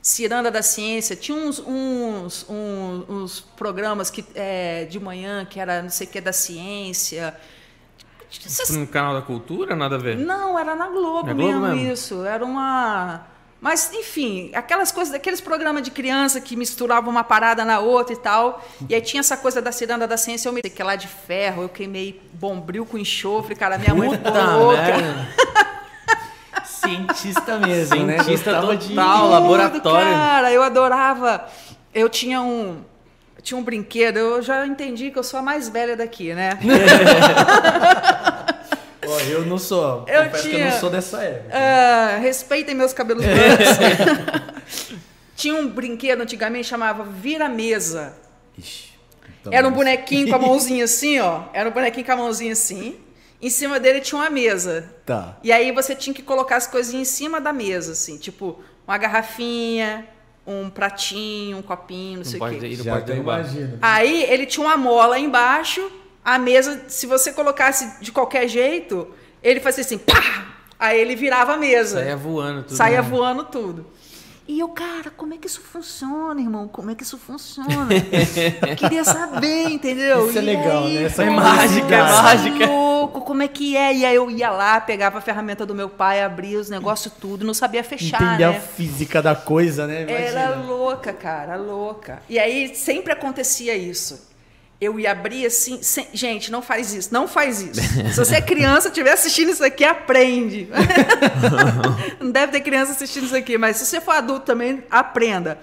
Ciranda 0.00 0.50
da 0.50 0.60
ciência. 0.60 1.14
Tinha 1.14 1.38
uns 1.38 1.60
uns, 1.60 2.46
uns, 2.48 3.08
uns 3.08 3.40
programas 3.40 4.10
que 4.10 4.24
é, 4.34 4.84
de 4.84 4.98
manhã 4.98 5.44
que 5.44 5.60
era 5.60 5.82
não 5.82 5.90
sei 5.90 6.08
o 6.08 6.10
que 6.10 6.20
da 6.20 6.32
ciência 6.32 7.34
no 8.70 8.86
canal 8.86 9.14
da 9.14 9.22
cultura, 9.22 9.74
nada 9.74 9.96
a 9.96 9.98
ver? 9.98 10.16
Não, 10.16 10.58
era 10.58 10.74
na 10.74 10.88
Globo, 10.88 11.26
na 11.26 11.34
Globo 11.34 11.60
mesmo, 11.60 11.66
mesmo, 11.66 11.92
isso. 11.92 12.24
Era 12.24 12.44
uma. 12.44 13.26
Mas, 13.60 13.92
enfim, 13.92 14.50
aquelas 14.54 14.90
coisas, 14.90 15.14
aqueles 15.14 15.40
programas 15.40 15.84
de 15.84 15.90
criança 15.92 16.40
que 16.40 16.56
misturavam 16.56 17.10
uma 17.10 17.22
parada 17.22 17.64
na 17.64 17.78
outra 17.78 18.12
e 18.12 18.16
tal. 18.16 18.60
E 18.88 18.94
aí 18.94 19.00
tinha 19.00 19.20
essa 19.20 19.36
coisa 19.36 19.62
da 19.62 19.70
ciranda 19.70 20.06
da 20.06 20.16
ciência, 20.16 20.48
eu 20.48 20.52
me 20.52 20.62
que 20.62 20.82
lá 20.82 20.96
de 20.96 21.06
ferro, 21.06 21.62
eu 21.62 21.68
queimei 21.68 22.20
bombril 22.32 22.84
com 22.84 22.98
enxofre, 22.98 23.54
cara, 23.54 23.78
minha 23.78 23.94
mãe 23.94 24.10
ficou 24.10 24.32
louca. 24.32 25.72
Cientista 26.66 27.58
mesmo, 27.58 27.94
Cientista 27.94 28.04
né? 28.04 28.24
Cientista 28.24 28.54
total, 28.60 28.76
de... 28.76 28.94
laboratório. 28.94 30.12
Cara, 30.12 30.52
eu 30.52 30.62
adorava. 30.62 31.46
Eu 31.94 32.08
tinha 32.08 32.42
um 32.42 32.82
tinha 33.42 33.58
um 33.58 33.62
brinquedo, 33.62 34.18
eu 34.18 34.42
já 34.42 34.66
entendi 34.66 35.10
que 35.10 35.18
eu 35.18 35.24
sou 35.24 35.40
a 35.40 35.42
mais 35.42 35.68
velha 35.68 35.96
daqui, 35.96 36.32
né? 36.32 36.50
Eu 39.28 39.44
não 39.44 39.58
sou. 39.58 40.04
Eu 40.08 40.30
tinha, 40.30 40.40
que 40.40 40.56
eu 40.56 40.70
não 40.70 40.80
sou 40.80 40.90
dessa 40.90 41.22
época. 41.22 41.54
Uh, 41.54 42.20
respeitem 42.20 42.74
meus 42.74 42.92
cabelos 42.92 43.24
brancos. 43.26 44.96
tinha 45.36 45.54
um 45.54 45.68
brinquedo 45.68 46.20
antigamente 46.20 46.68
chamava 46.68 47.04
Vira-Mesa. 47.04 48.14
Então 49.40 49.52
Era 49.52 49.66
um 49.66 49.72
bonequinho 49.72 50.28
com 50.28 50.34
a 50.34 50.38
mãozinha 50.38 50.84
assim, 50.84 51.18
ó. 51.18 51.44
Era 51.52 51.68
um 51.68 51.72
bonequinho 51.72 52.06
com 52.06 52.12
a 52.12 52.16
mãozinha 52.16 52.52
assim. 52.52 52.96
Em 53.40 53.50
cima 53.50 53.80
dele 53.80 54.00
tinha 54.00 54.20
uma 54.20 54.30
mesa. 54.30 54.88
Tá. 55.04 55.36
E 55.42 55.50
aí 55.50 55.72
você 55.72 55.96
tinha 55.96 56.14
que 56.14 56.22
colocar 56.22 56.56
as 56.56 56.66
coisinhas 56.66 57.08
em 57.08 57.12
cima 57.12 57.40
da 57.40 57.52
mesa, 57.52 57.92
assim. 57.92 58.16
Tipo, 58.16 58.62
uma 58.86 58.96
garrafinha, 58.96 60.06
um 60.46 60.68
pratinho, 60.68 61.58
um 61.58 61.62
copinho, 61.62 62.18
não, 62.18 62.24
sei 62.24 62.40
o 62.40 62.48
quê. 62.48 62.74
Já 62.74 62.92
pode 62.94 63.06
derrubar. 63.06 63.44
Aí 63.80 64.24
ele 64.24 64.46
tinha 64.46 64.66
uma 64.66 64.76
mola 64.76 65.18
embaixo, 65.18 65.90
a 66.24 66.38
mesa, 66.38 66.84
se 66.88 67.06
você 67.06 67.32
colocasse 67.32 68.02
de 68.02 68.10
qualquer 68.12 68.48
jeito, 68.48 69.08
ele 69.42 69.60
fazia 69.60 69.82
assim, 69.82 69.98
pá! 69.98 70.48
Aí 70.78 71.00
ele 71.00 71.14
virava 71.14 71.54
a 71.54 71.56
mesa. 71.56 72.00
Saía 72.00 72.16
voando 72.16 72.62
tudo. 72.64 72.76
Saía 72.76 73.02
né? 73.02 73.08
voando 73.08 73.44
tudo. 73.44 73.86
E 74.52 74.60
eu, 74.60 74.68
cara, 74.68 75.10
como 75.16 75.32
é 75.32 75.38
que 75.38 75.46
isso 75.46 75.62
funciona, 75.62 76.38
irmão? 76.38 76.68
Como 76.68 76.90
é 76.90 76.94
que 76.94 77.02
isso 77.02 77.16
funciona? 77.16 77.88
eu 78.68 78.76
queria 78.76 79.02
saber, 79.02 79.70
entendeu? 79.70 80.28
Isso 80.28 80.36
é 80.36 80.42
legal, 80.42 80.84
aí, 80.84 80.94
né? 80.96 81.04
Essa 81.04 81.24
é 81.24 81.30
mágica, 81.30 81.94
é 81.94 82.02
mágica. 82.02 82.66
louco, 82.66 83.22
como 83.22 83.42
é 83.42 83.48
que 83.48 83.74
é? 83.74 83.94
E 83.94 84.04
aí 84.04 84.14
eu 84.14 84.30
ia 84.30 84.50
lá, 84.50 84.78
pegava 84.78 85.16
a 85.16 85.20
ferramenta 85.22 85.64
do 85.64 85.74
meu 85.74 85.88
pai, 85.88 86.22
abria 86.22 86.58
os 86.58 86.68
negócios 86.68 87.14
tudo, 87.18 87.46
não 87.46 87.54
sabia 87.54 87.82
fechar, 87.82 88.22
Entender 88.22 88.50
né? 88.50 88.58
a 88.58 88.60
física 88.60 89.22
da 89.22 89.34
coisa, 89.34 89.86
né? 89.86 90.02
Imagina. 90.02 90.40
Era 90.40 90.56
louca, 90.56 91.14
cara, 91.14 91.56
louca. 91.56 92.22
E 92.28 92.38
aí 92.38 92.74
sempre 92.74 93.10
acontecia 93.10 93.74
isso 93.74 94.31
eu 94.82 94.98
ia 94.98 95.12
abrir 95.12 95.46
assim. 95.46 95.80
Sem... 95.80 96.08
Gente, 96.12 96.50
não 96.50 96.60
faz 96.60 96.92
isso, 96.92 97.08
não 97.12 97.28
faz 97.28 97.62
isso. 97.62 97.80
Se 97.80 98.16
você 98.16 98.36
é 98.36 98.40
criança, 98.40 98.88
estiver 98.88 99.12
assistindo 99.12 99.52
isso 99.52 99.64
aqui, 99.64 99.84
aprende. 99.84 100.68
não 102.18 102.32
deve 102.32 102.52
ter 102.52 102.60
criança 102.60 102.90
assistindo 102.90 103.26
isso 103.26 103.36
aqui, 103.36 103.56
mas 103.56 103.76
se 103.76 103.86
você 103.86 104.00
for 104.00 104.16
adulto 104.16 104.44
também, 104.44 104.82
aprenda. 104.90 105.58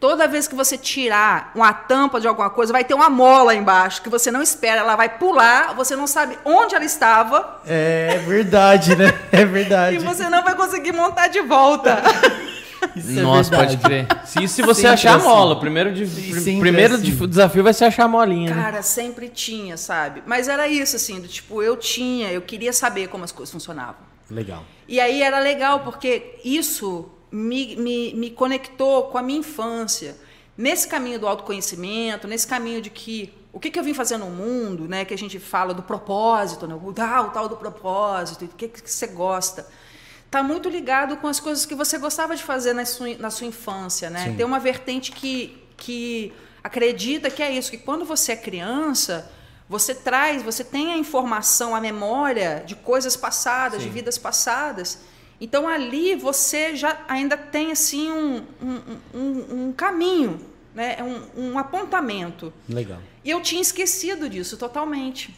Toda 0.00 0.28
vez 0.28 0.46
que 0.46 0.54
você 0.54 0.76
tirar 0.76 1.52
uma 1.54 1.72
tampa 1.72 2.20
de 2.20 2.26
alguma 2.26 2.50
coisa, 2.50 2.72
vai 2.72 2.84
ter 2.84 2.92
uma 2.92 3.08
mola 3.08 3.54
embaixo 3.54 4.02
que 4.02 4.10
você 4.10 4.30
não 4.30 4.42
espera, 4.42 4.80
ela 4.80 4.96
vai 4.96 5.08
pular, 5.08 5.72
você 5.74 5.96
não 5.96 6.06
sabe 6.06 6.36
onde 6.44 6.74
ela 6.74 6.84
estava. 6.84 7.62
É 7.66 8.18
verdade, 8.26 8.96
né? 8.96 9.18
É 9.30 9.44
verdade. 9.46 9.96
e 9.96 9.98
você 9.98 10.28
não 10.28 10.42
vai 10.42 10.54
conseguir 10.54 10.92
montar 10.92 11.28
de 11.28 11.40
volta. 11.40 12.02
Isso 12.94 13.18
é 13.18 13.22
Nossa, 13.22 13.54
é 13.54 13.58
pode 13.58 13.76
crer. 13.78 14.06
Se, 14.24 14.46
se 14.48 14.62
você 14.62 14.82
sempre 14.82 14.94
achar 14.94 15.14
a 15.14 15.22
mola, 15.22 15.52
assim. 15.52 15.60
primeiro, 15.60 15.92
de, 15.92 16.06
primeiro 16.60 16.94
assim. 16.94 17.26
desafio 17.26 17.62
vai 17.62 17.72
ser 17.72 17.86
achar 17.86 18.04
a 18.04 18.08
molinha. 18.08 18.54
Né? 18.54 18.62
Cara, 18.62 18.76
né? 18.76 18.82
sempre 18.82 19.28
tinha, 19.28 19.76
sabe? 19.76 20.22
Mas 20.26 20.48
era 20.48 20.68
isso, 20.68 20.96
assim, 20.96 21.20
do, 21.20 21.28
tipo, 21.28 21.62
eu 21.62 21.76
tinha, 21.76 22.30
eu 22.30 22.42
queria 22.42 22.72
saber 22.72 23.08
como 23.08 23.24
as 23.24 23.32
coisas 23.32 23.52
funcionavam. 23.52 24.06
Legal. 24.30 24.64
E 24.88 25.00
aí 25.00 25.22
era 25.22 25.38
legal, 25.38 25.80
porque 25.80 26.36
isso 26.44 27.08
me, 27.30 27.76
me, 27.76 28.14
me 28.14 28.30
conectou 28.30 29.04
com 29.04 29.18
a 29.18 29.22
minha 29.22 29.40
infância. 29.40 30.16
Nesse 30.56 30.88
caminho 30.88 31.18
do 31.18 31.26
autoconhecimento, 31.26 32.26
nesse 32.26 32.46
caminho 32.46 32.80
de 32.80 32.90
que 32.90 33.32
o 33.56 33.58
que, 33.58 33.70
que 33.70 33.78
eu 33.78 33.82
vim 33.82 33.94
fazer 33.94 34.18
no 34.18 34.26
mundo, 34.26 34.86
né? 34.86 35.06
Que 35.06 35.14
a 35.14 35.18
gente 35.18 35.38
fala 35.38 35.72
do 35.72 35.82
propósito, 35.82 36.66
né? 36.66 36.74
o, 36.74 36.92
tal, 36.92 37.28
o 37.28 37.30
tal 37.30 37.48
do 37.48 37.56
propósito, 37.56 38.44
o 38.44 38.48
que, 38.48 38.68
que 38.68 38.90
você 38.90 39.06
gosta. 39.06 39.66
Está 40.36 40.46
muito 40.46 40.68
ligado 40.68 41.16
com 41.16 41.28
as 41.28 41.40
coisas 41.40 41.64
que 41.64 41.74
você 41.74 41.96
gostava 41.96 42.36
de 42.36 42.42
fazer 42.42 42.74
na 42.74 42.84
sua, 42.84 43.16
na 43.16 43.30
sua 43.30 43.46
infância, 43.46 44.10
né? 44.10 44.34
Tem 44.36 44.44
uma 44.44 44.58
vertente 44.58 45.10
que, 45.10 45.56
que 45.78 46.30
acredita 46.62 47.30
que 47.30 47.42
é 47.42 47.50
isso, 47.50 47.70
que 47.70 47.78
quando 47.78 48.04
você 48.04 48.32
é 48.32 48.36
criança, 48.36 49.32
você 49.66 49.94
traz, 49.94 50.42
você 50.42 50.62
tem 50.62 50.92
a 50.92 50.98
informação, 50.98 51.74
a 51.74 51.80
memória 51.80 52.62
de 52.66 52.74
coisas 52.74 53.16
passadas, 53.16 53.80
Sim. 53.80 53.88
de 53.88 53.94
vidas 53.94 54.18
passadas. 54.18 54.98
Então 55.40 55.66
ali 55.66 56.14
você 56.14 56.76
já 56.76 57.02
ainda 57.08 57.38
tem 57.38 57.72
assim 57.72 58.10
um, 58.10 58.44
um, 58.62 58.98
um, 59.14 59.68
um 59.68 59.72
caminho, 59.72 60.38
né? 60.74 60.98
um, 61.02 61.52
um 61.52 61.58
apontamento. 61.58 62.52
Legal. 62.68 62.98
E 63.24 63.30
eu 63.30 63.40
tinha 63.40 63.62
esquecido 63.62 64.28
disso 64.28 64.58
totalmente. 64.58 65.34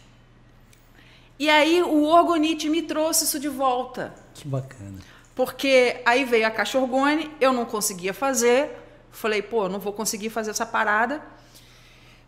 E 1.38 1.48
aí 1.48 1.84
o 1.84 2.02
Orgonite 2.02 2.68
me 2.68 2.82
trouxe 2.82 3.26
isso 3.26 3.38
de 3.38 3.48
volta. 3.48 4.12
Que 4.38 4.46
bacana. 4.46 4.98
Porque 5.35 6.01
aí 6.07 6.24
veio 6.24 6.46
a 6.46 6.51
cachorgone, 6.51 7.29
eu 7.40 7.53
não 7.53 7.64
conseguia 7.64 8.14
fazer. 8.14 8.70
Falei, 9.11 9.42
pô, 9.42 9.68
não 9.68 9.81
vou 9.81 9.92
conseguir 9.92 10.31
fazer 10.31 10.53
essa 10.53 10.64
parada. 10.64 11.20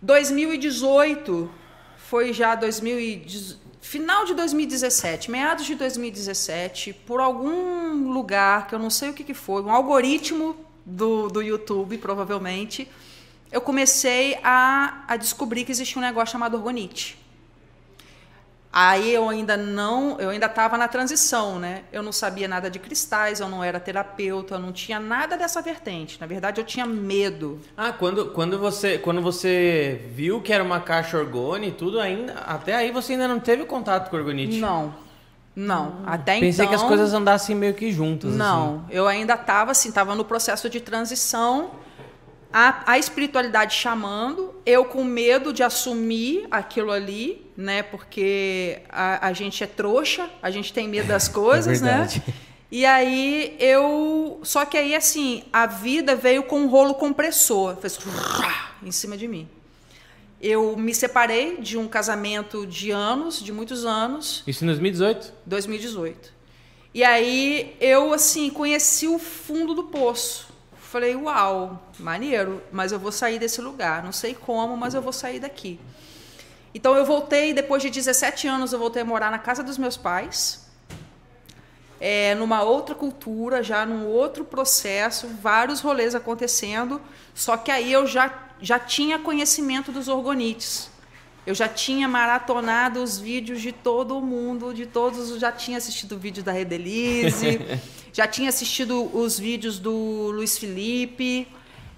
2018 0.02 1.48
foi 1.96 2.32
já 2.32 2.56
2018, 2.56 3.60
final 3.80 4.24
de 4.24 4.34
2017, 4.34 5.30
meados 5.30 5.66
de 5.66 5.76
2017, 5.76 6.92
por 6.92 7.20
algum 7.20 8.10
lugar 8.12 8.66
que 8.66 8.74
eu 8.74 8.78
não 8.78 8.90
sei 8.90 9.10
o 9.10 9.14
que, 9.14 9.22
que 9.22 9.34
foi, 9.34 9.62
um 9.62 9.70
algoritmo 9.70 10.56
do, 10.84 11.28
do 11.28 11.40
YouTube, 11.40 11.96
provavelmente, 11.98 12.88
eu 13.52 13.60
comecei 13.60 14.36
a, 14.42 15.04
a 15.06 15.16
descobrir 15.16 15.64
que 15.64 15.70
existia 15.70 16.00
um 16.00 16.04
negócio 16.04 16.32
chamado 16.32 16.56
orgonite. 16.56 17.19
Aí 18.72 19.12
eu 19.12 19.28
ainda 19.28 19.56
não, 19.56 20.16
eu 20.20 20.30
ainda 20.30 20.46
estava 20.46 20.78
na 20.78 20.86
transição, 20.86 21.58
né? 21.58 21.82
Eu 21.92 22.04
não 22.04 22.12
sabia 22.12 22.46
nada 22.46 22.70
de 22.70 22.78
cristais, 22.78 23.40
eu 23.40 23.48
não 23.48 23.64
era 23.64 23.80
terapeuta, 23.80 24.54
eu 24.54 24.58
não 24.60 24.70
tinha 24.70 25.00
nada 25.00 25.36
dessa 25.36 25.60
vertente. 25.60 26.20
Na 26.20 26.26
verdade, 26.26 26.60
eu 26.60 26.64
tinha 26.64 26.86
medo. 26.86 27.58
Ah, 27.76 27.92
quando, 27.92 28.26
quando 28.26 28.58
você 28.60 28.96
quando 28.96 29.20
você 29.20 30.00
viu 30.12 30.40
que 30.40 30.52
era 30.52 30.62
uma 30.62 30.78
caixa 30.78 31.18
orgone 31.18 31.68
e 31.68 31.72
tudo 31.72 31.98
ainda, 31.98 32.34
até 32.46 32.76
aí 32.76 32.92
você 32.92 33.14
ainda 33.14 33.26
não 33.26 33.40
teve 33.40 33.64
contato 33.64 34.08
com 34.08 34.16
orgonite? 34.16 34.58
Não. 34.58 34.94
Não, 35.54 35.88
hum, 35.88 36.02
até 36.06 36.34
Pensei 36.34 36.48
então. 36.48 36.48
Pensei 36.48 36.66
que 36.68 36.74
as 36.74 36.82
coisas 36.84 37.12
andassem 37.12 37.56
meio 37.56 37.74
que 37.74 37.90
juntas. 37.90 38.32
Não, 38.32 38.76
assim. 38.76 38.84
eu 38.90 39.08
ainda 39.08 39.34
estava 39.34 39.72
assim, 39.72 39.88
estava 39.88 40.14
no 40.14 40.24
processo 40.24 40.70
de 40.70 40.80
transição 40.80 41.72
a, 42.52 42.92
a 42.92 42.98
espiritualidade 42.98 43.74
chamando, 43.74 44.54
eu 44.66 44.84
com 44.84 45.04
medo 45.04 45.52
de 45.52 45.62
assumir 45.62 46.46
aquilo 46.50 46.90
ali, 46.90 47.46
né? 47.56 47.82
Porque 47.82 48.82
a, 48.88 49.28
a 49.28 49.32
gente 49.32 49.62
é 49.62 49.66
trouxa, 49.66 50.28
a 50.42 50.50
gente 50.50 50.72
tem 50.72 50.88
medo 50.88 51.08
das 51.08 51.26
coisas, 51.28 51.80
é 51.80 51.84
né? 51.84 52.08
E 52.70 52.84
aí 52.84 53.56
eu. 53.58 54.40
Só 54.42 54.64
que 54.64 54.76
aí, 54.76 54.94
assim, 54.94 55.44
a 55.52 55.66
vida 55.66 56.16
veio 56.16 56.42
com 56.42 56.60
um 56.60 56.68
rolo 56.68 56.94
compressor, 56.94 57.76
fez 57.76 57.98
em 58.82 58.92
cima 58.92 59.16
de 59.16 59.28
mim. 59.28 59.48
Eu 60.40 60.76
me 60.76 60.94
separei 60.94 61.58
de 61.58 61.76
um 61.76 61.86
casamento 61.86 62.66
de 62.66 62.90
anos, 62.90 63.42
de 63.42 63.52
muitos 63.52 63.84
anos. 63.84 64.42
Isso 64.46 64.64
em 64.64 64.68
2018? 64.68 65.32
2018. 65.44 66.32
E 66.92 67.04
aí 67.04 67.76
eu, 67.80 68.12
assim, 68.12 68.50
conheci 68.50 69.06
o 69.06 69.18
fundo 69.18 69.74
do 69.74 69.84
poço. 69.84 70.49
Falei, 70.90 71.14
uau, 71.14 71.80
maneiro, 72.00 72.60
mas 72.72 72.90
eu 72.90 72.98
vou 72.98 73.12
sair 73.12 73.38
desse 73.38 73.60
lugar. 73.60 74.02
Não 74.02 74.10
sei 74.10 74.34
como, 74.34 74.76
mas 74.76 74.92
eu 74.92 75.00
vou 75.00 75.12
sair 75.12 75.38
daqui. 75.38 75.78
Então 76.74 76.96
eu 76.96 77.04
voltei, 77.04 77.54
depois 77.54 77.80
de 77.80 77.90
17 77.90 78.48
anos, 78.48 78.72
eu 78.72 78.78
voltei 78.80 79.02
a 79.02 79.04
morar 79.04 79.30
na 79.30 79.38
casa 79.38 79.62
dos 79.62 79.78
meus 79.78 79.96
pais. 79.96 80.66
É, 82.00 82.34
numa 82.34 82.64
outra 82.64 82.92
cultura, 82.92 83.62
já 83.62 83.86
num 83.86 84.04
outro 84.08 84.44
processo, 84.44 85.28
vários 85.40 85.80
rolês 85.80 86.16
acontecendo. 86.16 87.00
Só 87.36 87.56
que 87.56 87.70
aí 87.70 87.92
eu 87.92 88.04
já, 88.04 88.50
já 88.60 88.76
tinha 88.76 89.16
conhecimento 89.16 89.92
dos 89.92 90.08
orgonites. 90.08 90.89
Eu 91.50 91.54
já 91.54 91.66
tinha 91.66 92.06
maratonado 92.06 93.02
os 93.02 93.18
vídeos 93.18 93.60
de 93.60 93.72
todo 93.72 94.20
mundo, 94.20 94.72
de 94.72 94.86
todos, 94.86 95.36
já 95.40 95.50
tinha 95.50 95.78
assistido 95.78 96.12
o 96.12 96.18
vídeo 96.18 96.44
da 96.44 96.52
Redelise. 96.52 97.58
Já 98.12 98.26
tinha 98.26 98.48
assistido 98.48 99.08
os 99.16 99.38
vídeos 99.38 99.78
do 99.78 99.92
Luiz 100.32 100.58
Felipe. 100.58 101.46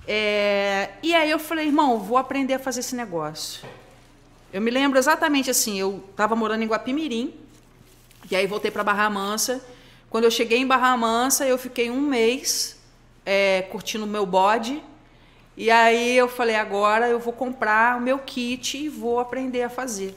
É, 0.06 0.90
e 1.02 1.14
aí 1.14 1.30
eu 1.30 1.38
falei, 1.38 1.66
irmão, 1.66 1.98
vou 1.98 2.18
aprender 2.18 2.52
a 2.52 2.58
fazer 2.58 2.80
esse 2.80 2.94
negócio. 2.94 3.64
Eu 4.52 4.60
me 4.60 4.70
lembro 4.70 4.98
exatamente 4.98 5.50
assim, 5.50 5.80
eu 5.80 6.04
estava 6.10 6.36
morando 6.36 6.62
em 6.62 6.66
Guapimirim, 6.66 7.32
e 8.30 8.36
aí 8.36 8.46
voltei 8.46 8.70
para 8.70 8.84
Barra 8.84 9.08
Mansa. 9.08 9.64
Quando 10.10 10.24
eu 10.24 10.30
cheguei 10.30 10.58
em 10.58 10.66
Barra 10.66 10.94
Mansa, 10.98 11.46
eu 11.46 11.56
fiquei 11.56 11.90
um 11.90 12.02
mês 12.02 12.78
é, 13.24 13.62
curtindo 13.70 14.04
o 14.04 14.08
meu 14.08 14.26
bode. 14.26 14.82
E 15.56 15.70
aí 15.70 16.16
eu 16.16 16.28
falei, 16.28 16.56
agora 16.56 17.08
eu 17.08 17.18
vou 17.18 17.32
comprar 17.32 17.98
o 17.98 18.00
meu 18.00 18.18
kit 18.18 18.78
e 18.78 18.88
vou 18.88 19.20
aprender 19.20 19.62
a 19.62 19.68
fazer. 19.68 20.16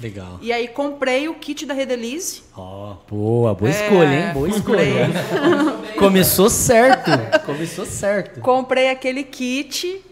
Legal. 0.00 0.38
E 0.40 0.52
aí 0.52 0.68
comprei 0.68 1.28
o 1.28 1.34
kit 1.34 1.66
da 1.66 1.74
Redelize. 1.74 2.42
Ó, 2.56 2.92
oh, 2.92 2.96
boa, 3.10 3.54
boa 3.54 3.70
é, 3.70 3.72
escolha, 3.72 4.14
hein? 4.14 4.32
Boa 4.32 4.48
escolha. 4.48 5.10
Começou 5.98 6.48
certo. 6.48 7.10
Começou 7.44 7.84
certo. 7.84 8.40
Comprei 8.40 8.90
aquele 8.90 9.24
kit. 9.24 10.04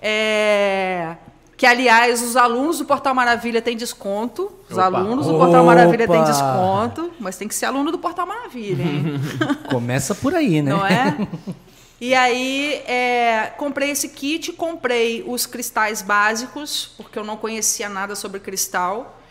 É, 0.00 1.16
que, 1.56 1.64
aliás, 1.64 2.20
os 2.22 2.36
alunos 2.36 2.78
do 2.78 2.84
Portal 2.84 3.14
Maravilha 3.14 3.62
têm 3.62 3.76
desconto. 3.76 4.52
Os 4.68 4.76
Opa. 4.76 4.98
alunos 4.98 5.26
do 5.26 5.32
Portal 5.32 5.62
Opa. 5.62 5.74
Maravilha 5.74 6.08
têm 6.08 6.24
desconto. 6.24 7.10
Mas 7.18 7.38
tem 7.38 7.48
que 7.48 7.54
ser 7.54 7.66
aluno 7.66 7.90
do 7.90 7.98
Portal 7.98 8.26
Maravilha, 8.26 8.82
hein? 8.82 9.14
Começa 9.70 10.14
por 10.14 10.34
aí, 10.34 10.60
né? 10.60 10.72
Não 10.72 10.84
é? 10.84 11.16
E 12.04 12.16
aí 12.16 12.82
é, 12.84 13.52
comprei 13.56 13.90
esse 13.90 14.08
kit, 14.08 14.52
comprei 14.54 15.22
os 15.24 15.46
cristais 15.46 16.02
básicos, 16.02 16.94
porque 16.96 17.16
eu 17.16 17.22
não 17.22 17.36
conhecia 17.36 17.88
nada 17.88 18.16
sobre 18.16 18.40
cristal. 18.40 19.22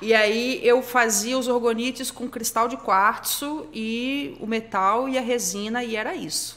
E 0.00 0.14
aí 0.14 0.60
eu 0.62 0.80
fazia 0.80 1.36
os 1.36 1.48
orgonites 1.48 2.08
com 2.08 2.30
cristal 2.30 2.68
de 2.68 2.76
quartzo 2.76 3.66
e 3.74 4.36
o 4.38 4.46
metal 4.46 5.08
e 5.08 5.18
a 5.18 5.20
resina 5.20 5.82
e 5.82 5.96
era 5.96 6.14
isso. 6.14 6.56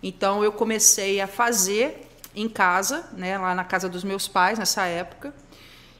Então 0.00 0.44
eu 0.44 0.52
comecei 0.52 1.20
a 1.20 1.26
fazer 1.26 2.06
em 2.32 2.48
casa, 2.48 3.10
né, 3.14 3.36
lá 3.36 3.52
na 3.52 3.64
casa 3.64 3.88
dos 3.88 4.04
meus 4.04 4.28
pais 4.28 4.60
nessa 4.60 4.84
época. 4.84 5.34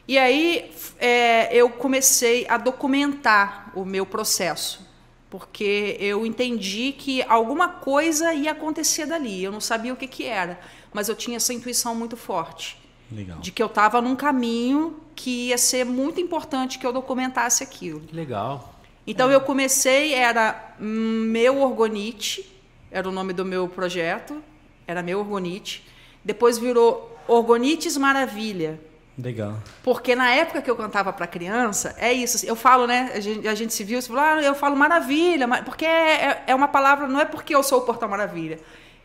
E 0.07 0.17
aí 0.17 0.71
é, 1.01 1.53
eu 1.53 1.69
comecei 1.69 2.47
a 2.49 2.57
documentar 2.57 3.73
o 3.75 3.85
meu 3.85 4.07
processo, 4.07 4.87
porque 5.35 5.97
eu 5.99 6.25
entendi 6.25 6.95
que 6.97 7.21
alguma 7.25 7.67
coisa 7.67 8.33
ia 8.33 8.53
acontecer 8.53 9.05
dali. 9.05 9.43
Eu 9.43 9.51
não 9.51 9.61
sabia 9.61 9.93
o 9.93 9.97
que, 9.97 10.07
que 10.07 10.23
era, 10.27 10.61
mas 10.93 11.09
eu 11.09 11.17
tinha 11.17 11.39
essa 11.39 11.53
intuição 11.53 11.93
muito 11.93 12.17
forte. 12.17 12.79
Legal. 13.11 13.41
De 13.41 13.51
que 13.51 13.61
eu 13.61 13.67
estava 13.67 14.01
num 14.01 14.15
caminho 14.15 14.97
que 15.13 15.49
ia 15.49 15.59
ser 15.59 15.85
muito 15.85 16.21
importante 16.21 16.79
que 16.79 16.87
eu 16.87 16.93
documentasse 16.93 17.65
aquilo. 17.65 18.01
Legal. 18.13 18.79
Então 19.05 19.29
é. 19.29 19.35
eu 19.35 19.41
comecei, 19.41 20.15
era 20.15 20.77
meu 20.79 21.61
orgonite, 21.63 22.49
era 22.89 23.09
o 23.09 23.11
nome 23.11 23.33
do 23.33 23.45
meu 23.45 23.67
projeto, 23.67 24.41
era 24.87 25.03
meu 25.03 25.19
orgonite. 25.19 25.85
Depois 26.25 26.59
virou 26.59 27.19
Orgonites 27.27 27.97
Maravilha. 27.97 28.81
Legal. 29.17 29.59
Porque 29.83 30.17
na 30.17 30.35
época 30.35 30.61
que 30.61 30.71
eu 30.71 30.75
cantava 30.75 31.13
para 31.13 31.27
criança, 31.27 31.95
é 31.99 32.13
isso. 32.13 32.45
Eu 32.45 32.57
falo, 32.57 32.87
né? 32.87 33.13
A 33.15 33.21
gente, 33.21 33.47
a 33.47 33.55
gente 33.55 33.73
se 33.73 33.85
viu, 33.85 34.01
você 34.03 34.09
falou, 34.09 34.23
ah, 34.23 34.43
eu 34.43 34.55
falo 34.55 34.77
maravilha, 34.77 35.47
porque 35.63 35.85
é, 35.85 36.25
é, 36.25 36.45
é 36.49 36.55
uma 36.55 36.67
palavra, 36.67 37.07
não 37.07 37.21
é 37.21 37.25
porque 37.25 37.55
eu 37.55 37.63
sou 37.63 37.79
o 37.79 37.83
Portal 37.83 38.09
Maravilha. 38.09 38.59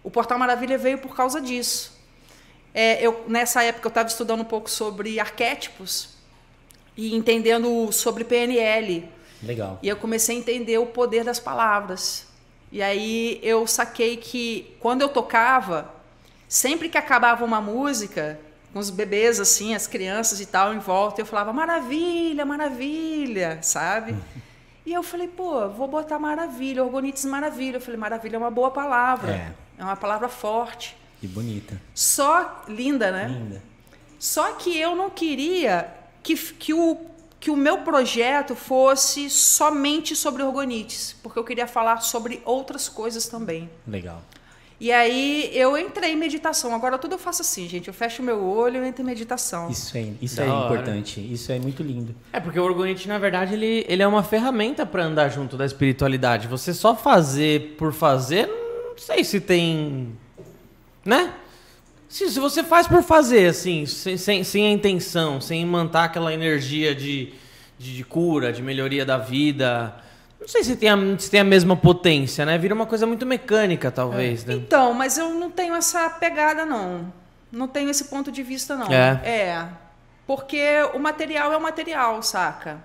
O 0.04 0.10
Portal 0.10 0.40
Maravilha 0.40 0.78
veio 0.78 0.98
por 0.98 1.16
causa 1.16 1.40
disso. 1.40 2.00
É, 2.74 3.06
eu, 3.06 3.24
nessa 3.28 3.64
época 3.64 3.88
eu 3.88 3.90
estava 3.90 4.08
estudando 4.08 4.42
um 4.42 4.46
pouco 4.46 4.70
sobre 4.70 5.20
arquétipos 5.20 6.18
e 6.98 7.16
entendendo 7.16 7.92
sobre 7.92 8.24
PNL. 8.24 9.08
Legal. 9.44 9.80
E 9.82 9.88
eu 9.88 9.96
comecei 9.96 10.36
a 10.36 10.40
entender 10.40 10.78
o 10.80 10.88
poder 10.88 11.24
das 11.24 11.40
palavras. 11.40 12.28
E 12.72 12.82
aí 12.82 13.40
eu 13.44 13.66
saquei 13.68 14.18
que 14.18 14.76
quando 14.80 15.02
eu 15.02 15.10
tocava, 15.10 15.94
sempre 16.48 16.90
que 16.90 16.98
acabava 16.98 17.46
uma 17.46 17.62
música, 17.62 18.40
com 18.74 18.80
os 18.80 18.90
bebês 18.90 19.40
assim, 19.40 19.74
as 19.74 19.88
crianças 19.88 20.40
e 20.40 20.46
tal 20.46 20.74
em 20.74 20.80
volta, 20.80 21.22
eu 21.22 21.26
falava 21.26 21.52
maravilha, 21.52 22.46
maravilha, 22.46 23.60
sabe? 23.62 24.16
E 24.86 24.94
eu 24.94 25.04
falei, 25.04 25.28
pô, 25.28 25.70
vou 25.70 25.88
botar 25.88 26.18
maravilha, 26.18 26.84
orgonites 26.84 27.24
maravilha. 27.24 27.78
Eu 27.78 27.82
falei, 27.82 28.00
maravilha 28.00 28.38
é 28.38 28.40
uma 28.40 28.50
boa 28.50 28.72
palavra. 28.72 29.32
É, 29.32 29.52
é 29.78 29.84
uma 29.84 29.96
palavra 29.96 30.28
forte. 30.28 30.98
E 31.22 31.28
bonita. 31.28 31.80
Só 31.94 32.64
linda, 32.68 33.12
né? 33.12 33.28
Linda. 33.28 33.62
Só 34.18 34.54
que 34.54 34.76
eu 34.80 34.96
não 34.96 35.10
queria 35.12 35.94
que, 36.24 36.36
que, 36.36 36.74
o, 36.74 36.98
que 37.40 37.52
o 37.52 37.56
meu 37.56 37.80
projeto 37.80 38.56
fosse 38.56 39.30
somente 39.30 40.16
sobre 40.16 40.42
orgonites, 40.42 41.16
porque 41.22 41.38
eu 41.38 41.44
queria 41.44 41.68
falar 41.68 42.02
sobre 42.02 42.42
outras 42.44 42.90
coisas 42.90 43.28
também. 43.28 43.70
Legal. 43.88 44.24
E 44.80 44.94
aí 44.94 45.52
eu 45.54 45.78
entrei 45.78 46.14
em 46.14 46.16
meditação. 46.16 46.74
Agora 46.74 46.98
tudo 46.98 47.16
eu 47.16 47.20
faço 47.20 47.42
assim, 47.42 47.68
gente. 47.68 47.90
Eu 47.90 47.94
fecho 47.94 48.24
meu 48.24 48.42
olho 48.46 48.84
e 48.84 48.88
entro 48.88 49.02
em 49.02 49.06
meditação. 49.06 49.70
Isso 49.70 49.98
é, 49.98 50.08
isso 50.22 50.38
Da 50.38 50.46
é 50.46 50.50
hora. 50.50 50.66
importante. 50.74 51.20
Isso 51.20 51.52
é 51.52 51.60
muito 51.60 51.84
lindo. 51.84 52.16
É, 52.32 52.40
porque 52.40 52.58
o 52.58 52.64
orgonite, 52.64 53.06
na 53.08 53.18
verdade, 53.18 53.54
ele, 53.54 53.86
ele 53.90 54.02
é 54.02 54.08
uma 54.08 54.24
ferramenta 54.24 54.86
pra 54.86 55.04
andar 55.04 55.28
junto 55.30 55.58
da 55.58 55.66
espiritualidade. 55.66 56.48
Você 56.48 56.74
só 56.74 56.96
fazer 56.96 57.76
por 57.78 57.92
fazer, 57.92 58.48
não 58.48 58.98
sei 58.98 59.24
se 59.26 59.42
tem. 59.42 60.14
Né? 61.04 61.34
Se, 62.08 62.30
se 62.30 62.40
você 62.40 62.64
faz 62.64 62.88
por 62.88 63.04
fazer, 63.04 63.48
assim, 63.48 63.86
sem, 63.86 64.18
sem, 64.18 64.44
sem 64.44 64.66
a 64.68 64.72
intenção, 64.72 65.42
sem 65.42 65.66
manter 65.66 65.98
aquela 66.00 66.34
energia 66.34 66.96
de, 66.96 67.34
de, 67.78 67.96
de 67.98 68.04
cura, 68.06 68.54
de 68.54 68.64
melhoria 68.64 69.06
da 69.06 69.18
vida. 69.18 69.94
Não 70.40 70.48
sei 70.48 70.64
se 70.64 70.76
tem, 70.76 70.90
a, 70.90 70.98
se 71.18 71.30
tem 71.30 71.42
a 71.42 71.44
mesma 71.44 71.76
potência, 71.76 72.46
né? 72.46 72.58
Vira 72.58 72.74
uma 72.74 72.86
coisa 72.86 73.06
muito 73.06 73.26
mecânica, 73.26 73.92
talvez, 73.92 74.46
né? 74.46 74.54
Então, 74.54 74.94
mas 74.94 75.18
eu 75.18 75.34
não 75.34 75.52
tenho 75.52 75.76
essa 75.76 76.10
pegada, 76.10 76.66
não. 76.66 77.12
Não 77.52 77.68
tenho 77.68 77.90
esse 77.90 78.06
ponto 78.06 78.32
de 78.32 78.42
vista, 78.42 78.76
não. 78.76 78.92
É. 78.92 79.22
É. 79.24 79.68
Porque 80.26 80.64
o 80.94 81.00
material 81.00 81.52
é 81.52 81.58
o 81.58 81.62
material, 81.62 82.22
saca? 82.24 82.82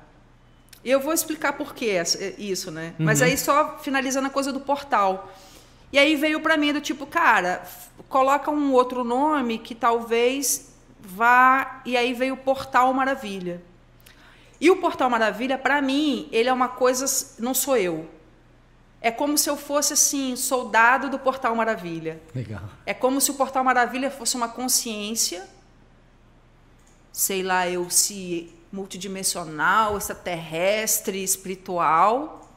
E 0.84 0.90
eu 0.90 1.00
vou 1.00 1.12
explicar 1.12 1.54
por 1.54 1.74
que 1.74 1.94
isso, 2.36 2.70
né? 2.70 2.94
Mas 2.98 3.22
aí 3.22 3.38
só 3.38 3.78
finalizando 3.78 4.26
a 4.26 4.30
coisa 4.30 4.52
do 4.52 4.60
portal. 4.60 5.32
E 5.92 5.98
aí 5.98 6.16
veio 6.16 6.40
pra 6.40 6.56
mim 6.56 6.72
do 6.72 6.80
tipo, 6.80 7.06
cara, 7.06 7.62
coloca 8.08 8.50
um 8.50 8.72
outro 8.72 9.04
nome 9.04 9.58
que 9.58 9.74
talvez 9.74 10.74
vá. 11.00 11.80
E 11.86 11.96
aí 11.96 12.12
veio 12.12 12.34
o 12.34 12.36
Portal 12.36 12.92
Maravilha. 12.92 13.62
E 14.60 14.70
o 14.70 14.76
Portal 14.76 15.10
Maravilha, 15.10 15.58
pra 15.58 15.82
mim, 15.82 16.28
ele 16.32 16.48
é 16.48 16.52
uma 16.52 16.68
coisa. 16.68 17.06
Não 17.38 17.54
sou 17.54 17.76
eu. 17.76 18.08
É 19.00 19.10
como 19.10 19.36
se 19.36 19.50
eu 19.50 19.56
fosse, 19.56 19.92
assim, 19.92 20.34
soldado 20.34 21.10
do 21.10 21.18
Portal 21.18 21.54
Maravilha. 21.54 22.20
Legal. 22.34 22.62
É 22.86 22.94
como 22.94 23.20
se 23.20 23.30
o 23.30 23.34
Portal 23.34 23.62
Maravilha 23.62 24.10
fosse 24.10 24.34
uma 24.34 24.48
consciência, 24.48 25.46
sei 27.12 27.42
lá, 27.42 27.68
eu 27.68 27.90
se 27.90 28.54
multidimensional, 28.72 29.96
extraterrestre, 29.96 31.22
espiritual, 31.22 32.50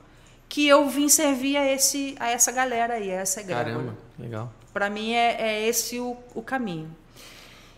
que 0.49 0.67
eu 0.67 0.88
vim 0.89 1.10
servir 1.10 1.57
a, 1.57 1.65
esse, 1.65 2.15
a 2.19 2.29
essa 2.29 2.51
galera 2.51 2.95
aí, 2.95 3.12
a 3.12 3.15
essa 3.15 3.41
egrégora. 3.41 3.71
Caramba, 3.71 3.97
legal. 4.17 4.53
Para 4.73 4.89
mim 4.89 5.13
é, 5.13 5.36
é 5.39 5.67
esse 5.67 5.99
o, 5.99 6.17
o 6.33 6.41
caminho. 6.41 6.95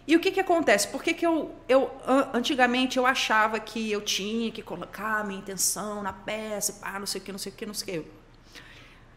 E 0.09 0.15
o 0.15 0.19
que, 0.19 0.31
que 0.31 0.39
acontece? 0.39 0.87
Por 0.87 1.03
que, 1.03 1.13
que 1.13 1.23
eu, 1.23 1.51
eu 1.67 1.81
an- 2.15 2.29
antigamente 2.33 2.97
eu 2.97 3.05
achava 3.05 3.59
que 3.59 3.91
eu 3.91 4.01
tinha 4.01 4.49
que 4.51 4.63
colocar 4.63 5.19
a 5.19 5.23
minha 5.23 5.39
intenção 5.39 6.01
na 6.01 6.11
peça, 6.11 6.73
pá, 6.81 6.97
não 6.97 7.05
sei 7.05 7.21
o 7.21 7.23
que, 7.23 7.31
não 7.31 7.37
sei 7.37 7.51
o 7.51 7.55
que, 7.55 7.65
não 7.67 7.73
sei 7.75 7.99
o 7.99 8.03
que. 8.03 8.09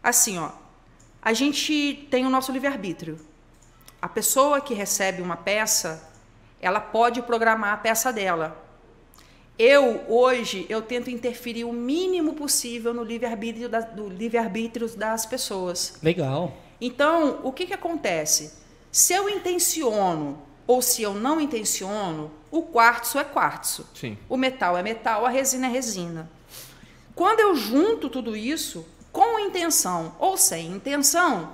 Assim, 0.03 0.37
ó, 0.37 0.51
a 1.19 1.33
gente 1.33 2.07
tem 2.11 2.27
o 2.27 2.29
nosso 2.29 2.51
livre-arbítrio. 2.51 3.17
A 3.99 4.07
pessoa 4.07 4.61
que 4.61 4.75
recebe 4.75 5.19
uma 5.19 5.35
peça, 5.35 5.91
ela 6.61 6.79
pode 6.79 7.23
programar 7.23 7.73
a 7.73 7.77
peça 7.77 8.13
dela. 8.13 8.55
Eu, 9.57 10.03
hoje, 10.07 10.67
eu 10.69 10.81
tento 10.83 11.09
interferir 11.09 11.63
o 11.63 11.73
mínimo 11.73 12.33
possível 12.35 12.93
no 12.93 13.03
livre-arbítrio 13.03 13.67
da- 13.67 13.79
do 13.81 14.07
livre-arbítrio 14.09 14.87
das 14.95 15.25
pessoas. 15.25 15.95
Legal. 16.03 16.53
Então, 16.79 17.39
o 17.43 17.51
que, 17.51 17.65
que 17.65 17.73
acontece? 17.73 18.53
Se 18.91 19.11
eu 19.13 19.27
intenciono 19.27 20.39
ou 20.65 20.81
se 20.81 21.01
eu 21.01 21.13
não 21.13 21.41
intenciono, 21.41 22.31
o 22.51 22.61
quartzo 22.63 23.19
é 23.19 23.23
quartzo. 23.23 23.87
Sim. 23.93 24.17
O 24.29 24.37
metal 24.37 24.77
é 24.77 24.83
metal, 24.83 25.25
a 25.25 25.29
resina 25.29 25.67
é 25.67 25.69
resina. 25.69 26.29
Quando 27.15 27.39
eu 27.41 27.55
junto 27.55 28.09
tudo 28.09 28.35
isso, 28.35 28.85
com 29.11 29.39
intenção 29.39 30.15
ou 30.19 30.37
sem 30.37 30.67
intenção, 30.71 31.53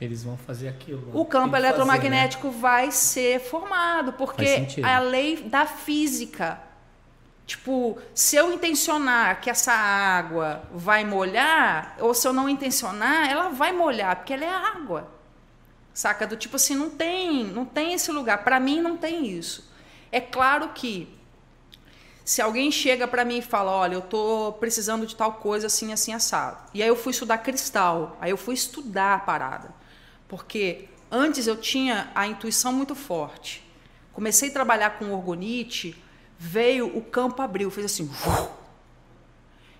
Eles 0.00 0.24
vão 0.24 0.36
fazer 0.36 0.68
aquilo. 0.68 1.10
o 1.14 1.24
campo 1.24 1.46
que 1.46 1.50
fazer, 1.52 1.62
né? 1.62 1.68
eletromagnético 1.68 2.50
vai 2.50 2.90
ser 2.90 3.40
formado, 3.40 4.12
porque 4.14 4.66
a 4.82 4.98
lei 4.98 5.36
da 5.36 5.66
física. 5.66 6.60
Tipo, 7.46 7.96
se 8.12 8.34
eu 8.34 8.52
intencionar 8.52 9.40
que 9.40 9.48
essa 9.48 9.72
água 9.72 10.64
vai 10.72 11.04
molhar, 11.04 11.96
ou 12.00 12.12
se 12.12 12.26
eu 12.26 12.32
não 12.32 12.48
intencionar, 12.48 13.30
ela 13.30 13.50
vai 13.50 13.70
molhar, 13.70 14.16
porque 14.16 14.32
ela 14.32 14.44
é 14.44 14.48
água. 14.50 15.15
Saca? 15.96 16.26
Do 16.26 16.36
tipo 16.36 16.56
assim, 16.56 16.74
não 16.74 16.90
tem, 16.90 17.42
não 17.42 17.64
tem 17.64 17.94
esse 17.94 18.12
lugar. 18.12 18.44
Para 18.44 18.60
mim 18.60 18.82
não 18.82 18.98
tem 18.98 19.26
isso. 19.26 19.66
É 20.12 20.20
claro 20.20 20.68
que 20.74 21.08
se 22.22 22.42
alguém 22.42 22.70
chega 22.70 23.08
para 23.08 23.24
mim 23.24 23.38
e 23.38 23.42
fala, 23.42 23.72
olha, 23.72 23.94
eu 23.94 24.02
tô 24.02 24.52
precisando 24.60 25.06
de 25.06 25.16
tal 25.16 25.32
coisa 25.32 25.68
assim, 25.68 25.94
assim, 25.94 26.12
assado. 26.12 26.58
E 26.74 26.82
aí 26.82 26.88
eu 26.88 26.96
fui 26.96 27.12
estudar 27.12 27.38
cristal, 27.38 28.14
aí 28.20 28.30
eu 28.30 28.36
fui 28.36 28.52
estudar 28.52 29.14
a 29.14 29.18
parada. 29.20 29.70
Porque 30.28 30.86
antes 31.10 31.46
eu 31.46 31.56
tinha 31.56 32.10
a 32.14 32.26
intuição 32.26 32.74
muito 32.74 32.94
forte. 32.94 33.66
Comecei 34.12 34.50
a 34.50 34.52
trabalhar 34.52 34.98
com 34.98 35.10
orgonite, 35.12 35.96
veio, 36.38 36.94
o 36.94 37.00
campo 37.00 37.40
abriu, 37.40 37.70
fez 37.70 37.86
assim. 37.86 38.10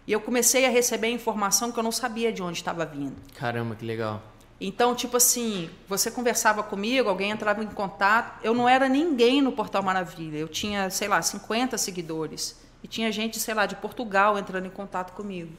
E 0.06 0.12
eu 0.12 0.20
comecei 0.22 0.64
a 0.64 0.70
receber 0.70 1.08
informação 1.08 1.70
que 1.70 1.78
eu 1.78 1.82
não 1.82 1.92
sabia 1.92 2.32
de 2.32 2.42
onde 2.42 2.56
estava 2.56 2.86
vindo. 2.86 3.16
Caramba, 3.34 3.74
que 3.74 3.84
legal. 3.84 4.22
Então, 4.60 4.94
tipo 4.94 5.16
assim, 5.18 5.68
você 5.88 6.10
conversava 6.10 6.62
comigo, 6.62 7.08
alguém 7.08 7.30
entrava 7.30 7.62
em 7.62 7.66
contato. 7.66 8.40
Eu 8.42 8.54
não 8.54 8.68
era 8.68 8.88
ninguém 8.88 9.42
no 9.42 9.52
Portal 9.52 9.82
Maravilha. 9.82 10.38
Eu 10.38 10.48
tinha, 10.48 10.88
sei 10.88 11.08
lá, 11.08 11.20
50 11.20 11.76
seguidores. 11.76 12.56
E 12.82 12.88
tinha 12.88 13.12
gente, 13.12 13.38
sei 13.38 13.52
lá, 13.52 13.66
de 13.66 13.74
Portugal 13.76 14.38
entrando 14.38 14.66
em 14.66 14.70
contato 14.70 15.12
comigo. 15.12 15.52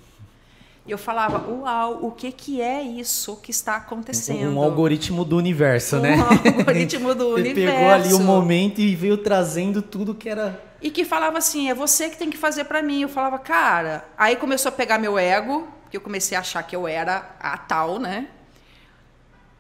E 0.85 0.91
eu 0.91 0.97
falava, 0.97 1.45
uau, 1.51 1.99
o 2.05 2.11
que, 2.11 2.31
que 2.31 2.61
é 2.61 2.81
isso 2.81 3.35
que 3.35 3.51
está 3.51 3.75
acontecendo? 3.75 4.55
Um 4.55 4.61
algoritmo 4.63 5.25
do 5.25 5.35
universo, 5.35 5.97
Um 5.97 5.99
né? 5.99 6.15
algoritmo 6.57 7.13
do 7.13 7.31
Você 7.31 7.41
universo. 7.41 7.75
pegou 7.77 7.91
ali 7.91 8.13
o 8.13 8.19
momento 8.21 8.79
e 8.79 8.95
veio 8.95 9.17
trazendo 9.17 9.81
tudo 9.81 10.15
que 10.15 10.29
era. 10.29 10.63
E 10.81 10.89
que 10.89 11.03
falava 11.03 11.37
assim, 11.37 11.69
é 11.69 11.73
você 11.73 12.09
que 12.09 12.17
tem 12.17 12.29
que 12.29 12.37
fazer 12.37 12.63
pra 12.63 12.81
mim. 12.81 13.01
Eu 13.01 13.09
falava, 13.09 13.37
cara. 13.37 14.05
Aí 14.17 14.37
começou 14.37 14.69
a 14.69 14.71
pegar 14.71 14.97
meu 14.97 15.19
ego, 15.19 15.67
porque 15.83 15.97
eu 15.97 16.01
comecei 16.01 16.37
a 16.37 16.39
achar 16.39 16.63
que 16.63 16.75
eu 16.75 16.87
era 16.87 17.35
a 17.39 17.57
tal, 17.57 17.99
né? 17.99 18.29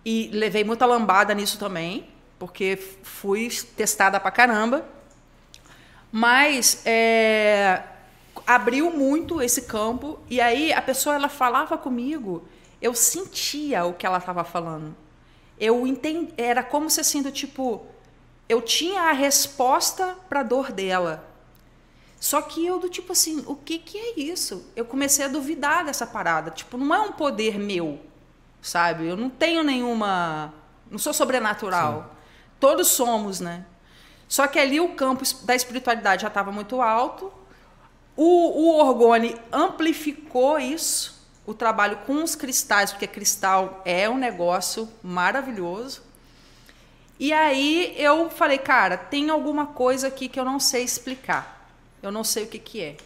E 0.09 0.29
levei 0.31 0.63
muita 0.63 0.85
lambada 0.85 1.33
nisso 1.33 1.59
também, 1.59 2.07
porque 2.39 2.77
fui 3.03 3.49
testada 3.75 4.17
pra 4.21 4.31
caramba. 4.31 4.87
Mas 6.09 6.81
é, 6.85 7.83
abriu 8.47 8.89
muito 8.89 9.41
esse 9.41 9.63
campo 9.63 10.17
e 10.29 10.39
aí 10.39 10.71
a 10.71 10.81
pessoa 10.81 11.13
ela 11.13 11.27
falava 11.27 11.77
comigo, 11.77 12.47
eu 12.81 12.93
sentia 12.93 13.83
o 13.83 13.95
que 13.95 14.05
ela 14.05 14.19
estava 14.19 14.45
falando. 14.45 14.95
Eu 15.59 15.85
entendi, 15.85 16.33
era 16.37 16.63
como 16.63 16.89
se 16.89 17.01
assim 17.01 17.21
do 17.21 17.29
tipo, 17.29 17.85
eu 18.47 18.61
tinha 18.61 19.09
a 19.09 19.11
resposta 19.11 20.15
para 20.29 20.39
a 20.39 20.43
dor 20.43 20.71
dela. 20.71 21.27
Só 22.17 22.41
que 22.41 22.65
eu 22.65 22.79
do 22.79 22.87
tipo 22.87 23.11
assim, 23.11 23.43
o 23.45 23.57
que 23.57 23.77
que 23.77 23.97
é 23.97 24.19
isso? 24.21 24.71
Eu 24.73 24.85
comecei 24.85 25.25
a 25.25 25.27
duvidar 25.27 25.83
dessa 25.83 26.07
parada, 26.07 26.49
tipo, 26.49 26.77
não 26.77 26.95
é 26.95 27.01
um 27.01 27.11
poder 27.11 27.59
meu, 27.59 27.99
sabe? 28.61 29.07
Eu 29.07 29.15
não 29.15 29.29
tenho 29.29 29.63
nenhuma, 29.63 30.53
não 30.89 30.97
sou 30.97 31.13
sobrenatural. 31.13 32.15
Todos 32.59 32.87
somos, 32.87 33.39
né? 33.39 33.65
Só 34.27 34.47
que 34.47 34.59
ali 34.59 34.79
o 34.79 34.89
campo 34.89 35.23
da 35.43 35.55
espiritualidade 35.55 36.23
já 36.23 36.27
estava 36.27 36.51
muito 36.51 36.81
alto. 36.81 37.31
O, 38.15 38.23
o 38.23 38.77
Orgone 38.79 39.35
amplificou 39.51 40.59
isso, 40.59 41.23
o 41.45 41.53
trabalho 41.53 41.97
com 42.05 42.23
os 42.23 42.35
cristais, 42.35 42.91
porque 42.91 43.07
cristal 43.07 43.81
é 43.85 44.09
um 44.09 44.17
negócio 44.17 44.89
maravilhoso. 45.03 46.01
E 47.19 47.31
aí 47.31 47.95
eu 47.97 48.29
falei, 48.29 48.57
cara, 48.57 48.97
tem 48.97 49.29
alguma 49.29 49.67
coisa 49.67 50.07
aqui 50.07 50.27
que 50.27 50.39
eu 50.39 50.45
não 50.45 50.59
sei 50.59 50.83
explicar. 50.83 51.71
Eu 52.01 52.11
não 52.11 52.23
sei 52.23 52.43
o 52.43 52.47
que, 52.47 52.59
que 52.59 52.81
é. 52.81 52.97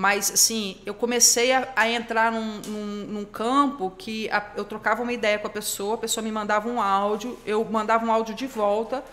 Mas, 0.00 0.30
assim, 0.32 0.78
eu 0.86 0.94
comecei 0.94 1.52
a, 1.52 1.68
a 1.76 1.86
entrar 1.86 2.32
num, 2.32 2.60
num- 2.66 3.06
num 3.06 3.24
campo 3.26 3.92
que 3.98 4.30
a- 4.30 4.52
eu 4.56 4.64
trocava 4.64 5.02
uma 5.02 5.12
ideia 5.12 5.38
com 5.38 5.46
a 5.46 5.50
pessoa, 5.50 5.94
a 5.96 5.98
pessoa 5.98 6.24
me 6.24 6.32
mandava 6.32 6.70
um 6.70 6.80
áudio, 6.80 7.38
eu 7.44 7.62
mandava 7.66 8.06
um 8.06 8.10
áudio 8.10 8.34
de 8.34 8.46
volta. 8.46 9.04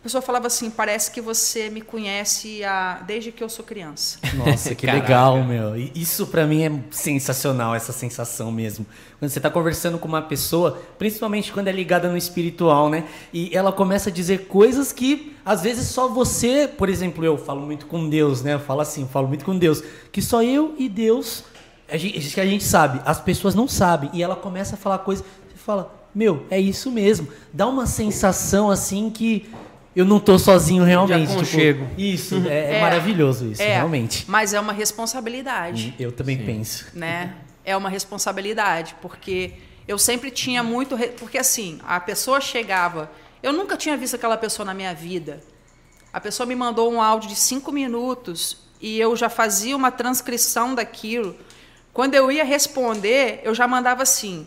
A 0.00 0.02
pessoa 0.02 0.22
falava 0.22 0.46
assim: 0.46 0.70
parece 0.70 1.10
que 1.10 1.20
você 1.20 1.68
me 1.68 1.82
conhece 1.82 2.64
há- 2.64 3.02
desde 3.06 3.30
que 3.30 3.44
eu 3.44 3.50
sou 3.50 3.62
criança. 3.62 4.18
Nossa, 4.32 4.74
que 4.74 4.86
legal, 4.86 5.44
meu. 5.44 5.76
Isso 5.94 6.26
pra 6.26 6.46
mim 6.46 6.62
é 6.64 6.72
sensacional, 6.90 7.74
essa 7.74 7.92
sensação 7.92 8.50
mesmo. 8.50 8.86
Quando 9.18 9.30
você 9.30 9.38
tá 9.38 9.50
conversando 9.50 9.98
com 9.98 10.08
uma 10.08 10.22
pessoa, 10.22 10.80
principalmente 10.98 11.52
quando 11.52 11.68
é 11.68 11.72
ligada 11.72 12.08
no 12.08 12.16
espiritual, 12.16 12.88
né? 12.88 13.04
E 13.30 13.54
ela 13.54 13.70
começa 13.72 14.08
a 14.08 14.12
dizer 14.12 14.46
coisas 14.46 14.90
que 14.90 15.36
às 15.44 15.60
vezes 15.60 15.88
só 15.88 16.08
você, 16.08 16.66
por 16.66 16.88
exemplo, 16.88 17.22
eu 17.22 17.36
falo 17.36 17.60
muito 17.60 17.84
com 17.84 18.08
Deus, 18.08 18.40
né? 18.40 18.54
Eu 18.54 18.60
falo 18.60 18.80
assim, 18.80 19.06
falo 19.06 19.28
muito 19.28 19.44
com 19.44 19.58
Deus, 19.58 19.82
que 20.10 20.22
só 20.22 20.42
eu 20.42 20.74
e 20.78 20.88
Deus 20.88 21.44
a 21.92 21.98
gente, 21.98 22.20
que 22.32 22.40
a 22.40 22.46
gente 22.46 22.64
sabe, 22.64 23.02
as 23.04 23.20
pessoas 23.20 23.54
não 23.54 23.68
sabem. 23.68 24.08
E 24.14 24.22
ela 24.22 24.34
começa 24.36 24.76
a 24.76 24.78
falar 24.78 24.98
coisas, 25.00 25.22
você 25.46 25.58
fala, 25.58 25.94
meu, 26.14 26.46
é 26.50 26.58
isso 26.58 26.90
mesmo. 26.90 27.28
Dá 27.52 27.66
uma 27.66 27.84
sensação 27.86 28.70
assim 28.70 29.10
que 29.10 29.50
eu 29.94 30.04
não 30.04 30.20
tô 30.20 30.38
sozinho 30.38 30.84
realmente. 30.84 31.22
tipo, 31.28 31.32
aconchego. 31.40 31.86
isso, 31.98 32.36
é, 32.46 32.72
é 32.72 32.74
É. 32.76 32.80
maravilhoso 32.80 33.46
isso, 33.50 33.62
É, 33.62 33.74
realmente. 33.76 34.24
Mas 34.28 34.54
é 34.54 34.60
uma 34.60 34.72
responsabilidade. 34.72 35.94
Eu 35.98 36.12
também 36.12 36.38
penso. 36.44 36.86
né? 36.94 37.34
É 37.64 37.76
uma 37.76 37.88
responsabilidade, 37.90 38.94
porque 39.02 39.52
eu 39.86 39.98
sempre 39.98 40.30
tinha 40.30 40.62
muito. 40.62 40.96
Porque 41.18 41.38
assim, 41.38 41.78
a 41.86 42.00
pessoa 42.00 42.40
chegava. 42.40 43.10
Eu 43.42 43.52
nunca 43.52 43.76
tinha 43.76 43.96
visto 43.96 44.14
aquela 44.14 44.36
pessoa 44.36 44.64
na 44.66 44.74
minha 44.74 44.94
vida. 44.94 45.40
A 46.12 46.20
pessoa 46.20 46.46
me 46.46 46.54
mandou 46.54 46.90
um 46.92 47.00
áudio 47.00 47.28
de 47.28 47.36
cinco 47.36 47.70
minutos 47.70 48.56
e 48.80 48.98
eu 48.98 49.14
já 49.16 49.28
fazia 49.28 49.76
uma 49.76 49.90
transcrição 49.90 50.74
daquilo. 50.74 51.36
Quando 51.92 52.14
eu 52.14 52.30
ia 52.32 52.44
responder, 52.44 53.40
eu 53.44 53.54
já 53.54 53.66
mandava 53.68 54.02
assim: 54.02 54.46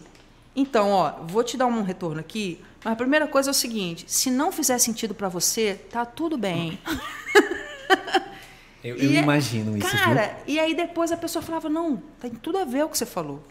então, 0.56 0.90
ó, 0.92 1.14
vou 1.26 1.44
te 1.44 1.56
dar 1.58 1.66
um 1.68 1.84
retorno 1.84 2.20
aqui, 2.20 2.60
mas 2.84 2.94
a 2.94 2.96
primeira 2.96 3.28
coisa 3.28 3.50
é 3.50 3.52
o 3.52 3.54
seguinte: 3.54 4.06
se 4.08 4.30
não 4.30 4.52
fizer 4.52 4.78
sentido 4.78 5.14
para 5.14 5.30
você, 5.30 5.76
tá 5.90 6.06
tudo 6.06 6.38
bem. 6.38 6.80
Eu, 8.84 8.98
eu 8.98 9.12
imagino 9.14 9.78
isso. 9.78 9.90
Cara, 9.90 10.36
viu? 10.46 10.56
e 10.56 10.60
aí 10.60 10.76
depois 10.76 11.10
a 11.12 11.16
pessoa 11.16 11.42
falava: 11.42 11.70
não, 11.70 12.04
tem 12.20 12.32
tudo 12.32 12.58
a 12.58 12.66
ver 12.66 12.84
o 12.84 12.90
que 12.90 12.98
você 12.98 13.06
falou. 13.06 13.42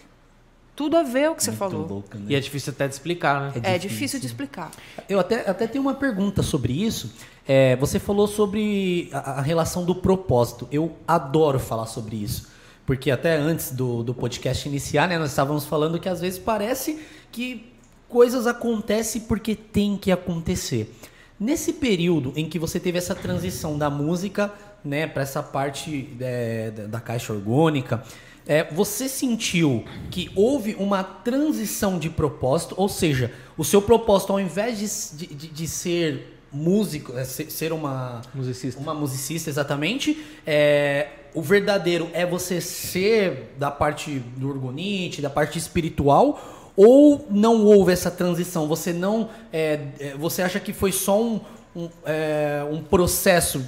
Tudo 0.76 0.96
a 0.96 1.02
ver 1.02 1.30
o 1.30 1.34
que 1.34 1.42
você 1.42 1.50
Muito 1.50 1.58
falou. 1.58 1.86
louco, 1.86 2.16
né? 2.16 2.24
E 2.28 2.34
é 2.34 2.40
difícil 2.40 2.72
até 2.72 2.88
de 2.88 2.94
explicar, 2.94 3.40
né? 3.40 3.52
É 3.62 3.78
difícil 3.78 4.18
de 4.18 4.26
explicar. 4.26 4.70
Eu 5.08 5.20
até, 5.20 5.48
até 5.48 5.66
tenho 5.66 5.82
uma 5.82 5.94
pergunta 5.94 6.42
sobre 6.42 6.72
isso. 6.72 7.12
É, 7.46 7.76
você 7.76 7.98
falou 7.98 8.26
sobre 8.26 9.10
a, 9.12 9.32
a 9.32 9.42
relação 9.42 9.84
do 9.84 9.94
propósito. 9.94 10.66
Eu 10.72 10.96
adoro 11.06 11.58
falar 11.58 11.86
sobre 11.86 12.16
isso. 12.16 12.50
Porque 12.86 13.10
até 13.10 13.36
antes 13.36 13.70
do, 13.70 14.02
do 14.02 14.14
podcast 14.14 14.66
iniciar, 14.66 15.08
né, 15.08 15.18
nós 15.18 15.30
estávamos 15.30 15.66
falando 15.66 16.00
que 16.00 16.08
às 16.08 16.20
vezes 16.20 16.38
parece 16.38 17.00
que 17.30 17.71
coisas 18.12 18.46
acontecem 18.46 19.22
porque 19.22 19.54
tem 19.54 19.96
que 19.96 20.12
acontecer. 20.12 20.94
Nesse 21.40 21.72
período 21.72 22.32
em 22.36 22.48
que 22.48 22.58
você 22.58 22.78
teve 22.78 22.98
essa 22.98 23.14
transição 23.14 23.78
da 23.78 23.88
música 23.88 24.52
né, 24.84 25.06
para 25.06 25.22
essa 25.22 25.42
parte 25.42 26.14
é, 26.20 26.70
da- 26.70 27.00
caixa 27.00 27.32
orgânica, 27.32 28.04
é, 28.46 28.72
você 28.72 29.08
sentiu 29.08 29.84
que 30.10 30.30
houve 30.36 30.76
uma 30.78 31.02
transição 31.02 31.98
de 31.98 32.10
propósito, 32.10 32.74
ou 32.76 32.88
seja, 32.88 33.32
o 33.56 33.64
seu 33.64 33.80
propósito, 33.80 34.32
ao 34.32 34.40
invés 34.40 34.78
de, 35.16 35.26
de, 35.26 35.48
de 35.48 35.66
ser 35.66 36.38
músico, 36.52 37.16
é, 37.16 37.24
ser, 37.24 37.50
ser 37.50 37.72
uma, 37.72 38.20
Musicista. 38.34 38.80
uma 38.80 38.92
musicista 38.94 39.48
exatamente, 39.48 40.22
é, 40.46 41.08
o 41.34 41.40
verdadeiro 41.40 42.08
é 42.12 42.26
você 42.26 42.60
ser 42.60 43.54
da 43.58 43.70
parte 43.70 44.20
do 44.36 44.48
orgonite, 44.50 45.22
da 45.22 45.30
parte 45.30 45.58
espiritual, 45.58 46.61
ou 46.76 47.26
não 47.30 47.64
houve 47.64 47.92
essa 47.92 48.10
transição? 48.10 48.66
Você 48.68 48.92
não, 48.92 49.30
é, 49.52 49.80
é, 49.98 50.14
você 50.14 50.42
acha 50.42 50.58
que 50.58 50.72
foi 50.72 50.92
só 50.92 51.20
um, 51.20 51.40
um, 51.74 51.88
é, 52.04 52.66
um 52.70 52.82
processo 52.82 53.64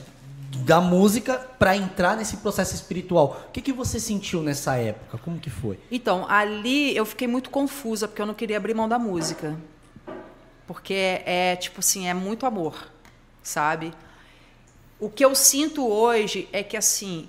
da 0.64 0.80
música 0.80 1.34
para 1.58 1.76
entrar 1.76 2.16
nesse 2.16 2.38
processo 2.38 2.74
espiritual? 2.74 3.44
O 3.48 3.52
que, 3.52 3.60
que 3.60 3.72
você 3.72 3.98
sentiu 3.98 4.42
nessa 4.42 4.76
época? 4.76 5.18
Como 5.18 5.38
que 5.38 5.50
foi? 5.50 5.78
Então, 5.90 6.26
ali 6.28 6.96
eu 6.96 7.04
fiquei 7.04 7.26
muito 7.26 7.50
confusa, 7.50 8.06
porque 8.06 8.22
eu 8.22 8.26
não 8.26 8.34
queria 8.34 8.56
abrir 8.56 8.74
mão 8.74 8.88
da 8.88 8.98
música. 8.98 9.56
Porque 10.66 10.94
é, 10.94 11.22
é, 11.52 11.56
tipo 11.56 11.80
assim, 11.80 12.06
é 12.06 12.14
muito 12.14 12.46
amor, 12.46 12.90
sabe? 13.42 13.92
O 14.98 15.10
que 15.10 15.24
eu 15.24 15.34
sinto 15.34 15.86
hoje 15.86 16.48
é 16.52 16.62
que, 16.62 16.76
assim, 16.76 17.28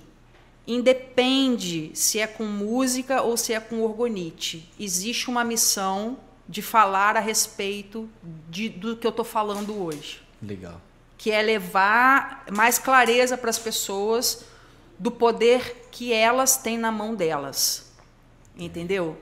independe 0.66 1.90
se 1.94 2.18
é 2.18 2.26
com 2.26 2.44
música 2.44 3.22
ou 3.22 3.36
se 3.36 3.52
é 3.52 3.60
com 3.60 3.82
orgonite, 3.82 4.68
existe 4.78 5.28
uma 5.30 5.44
missão 5.44 6.18
de 6.48 6.62
falar 6.62 7.16
a 7.16 7.20
respeito 7.20 8.08
de, 8.48 8.68
do 8.68 8.96
que 8.96 9.06
eu 9.06 9.10
estou 9.10 9.24
falando 9.24 9.82
hoje 9.82 10.22
Legal. 10.42 10.80
que 11.18 11.30
é 11.30 11.42
levar 11.42 12.44
mais 12.52 12.78
clareza 12.78 13.36
para 13.36 13.50
as 13.50 13.58
pessoas 13.58 14.44
do 14.98 15.10
poder 15.10 15.88
que 15.90 16.12
elas 16.12 16.56
têm 16.56 16.78
na 16.78 16.90
mão 16.90 17.14
delas. 17.14 17.92
Entendeu? 18.56 19.16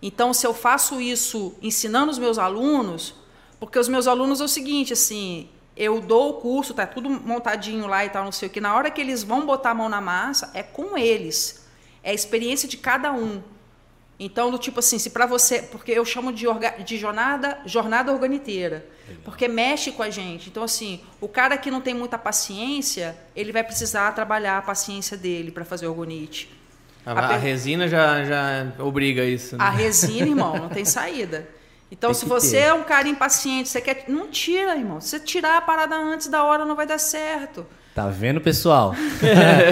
Então, 0.00 0.32
se 0.32 0.46
eu 0.46 0.54
faço 0.54 1.00
isso 1.00 1.54
ensinando 1.60 2.10
os 2.12 2.18
meus 2.18 2.38
alunos, 2.38 3.14
porque 3.58 3.78
os 3.78 3.88
meus 3.88 4.06
alunos 4.06 4.40
é 4.40 4.44
o 4.44 4.48
seguinte, 4.48 4.92
assim, 4.92 5.48
eu 5.76 6.00
dou 6.00 6.30
o 6.30 6.34
curso, 6.34 6.72
tá 6.74 6.86
tudo 6.86 7.08
montadinho 7.10 7.86
lá 7.86 8.04
e 8.04 8.08
tal, 8.08 8.24
não 8.24 8.32
sei 8.32 8.48
o 8.48 8.50
que. 8.50 8.60
Na 8.60 8.74
hora 8.74 8.90
que 8.90 9.00
eles 9.00 9.22
vão 9.22 9.44
botar 9.44 9.70
a 9.70 9.74
mão 9.74 9.88
na 9.88 10.00
massa, 10.00 10.50
é 10.54 10.62
com 10.62 10.96
eles. 10.96 11.64
É 12.02 12.10
a 12.10 12.14
experiência 12.14 12.68
de 12.68 12.76
cada 12.76 13.12
um. 13.12 13.42
Então, 14.18 14.50
do 14.50 14.56
tipo 14.56 14.78
assim, 14.80 14.98
se 14.98 15.10
para 15.10 15.26
você, 15.26 15.60
porque 15.64 15.92
eu 15.92 16.02
chamo 16.04 16.32
de, 16.32 16.46
orga, 16.48 16.70
de 16.82 16.96
jornada, 16.96 17.58
jornada 17.66 18.10
organiteira, 18.10 18.86
porque 19.22 19.46
mexe 19.46 19.92
com 19.92 20.02
a 20.02 20.08
gente. 20.08 20.48
Então, 20.48 20.62
assim, 20.62 21.00
o 21.20 21.28
cara 21.28 21.58
que 21.58 21.70
não 21.70 21.82
tem 21.82 21.92
muita 21.92 22.16
paciência, 22.16 23.14
ele 23.34 23.52
vai 23.52 23.62
precisar 23.62 24.10
trabalhar 24.12 24.56
a 24.56 24.62
paciência 24.62 25.18
dele 25.18 25.50
para 25.50 25.66
fazer 25.66 25.86
orgonite. 25.86 26.48
A, 27.04 27.12
A 27.12 27.26
a 27.26 27.28
per- 27.28 27.40
resina 27.40 27.86
já, 27.88 28.24
já 28.24 28.72
obriga 28.78 29.22
isso. 29.22 29.56
Né? 29.58 29.62
A 29.62 29.68
resina, 29.68 30.26
irmão, 30.28 30.56
não 30.56 30.68
tem 30.70 30.84
saída. 30.86 31.46
Então, 31.90 32.12
se 32.12 32.24
você 32.26 32.56
ter. 32.58 32.62
é 32.64 32.74
um 32.74 32.82
cara 32.82 33.06
impaciente, 33.08 33.68
você 33.68 33.80
quer. 33.80 34.04
Não 34.08 34.26
tira, 34.28 34.74
irmão. 34.76 35.00
Se 35.00 35.10
você 35.10 35.20
tirar 35.20 35.56
a 35.58 35.60
parada 35.60 35.94
antes 35.96 36.26
da 36.26 36.42
hora, 36.44 36.64
não 36.64 36.74
vai 36.74 36.86
dar 36.86 36.98
certo. 36.98 37.64
Tá 37.94 38.08
vendo, 38.08 38.40
pessoal? 38.40 38.94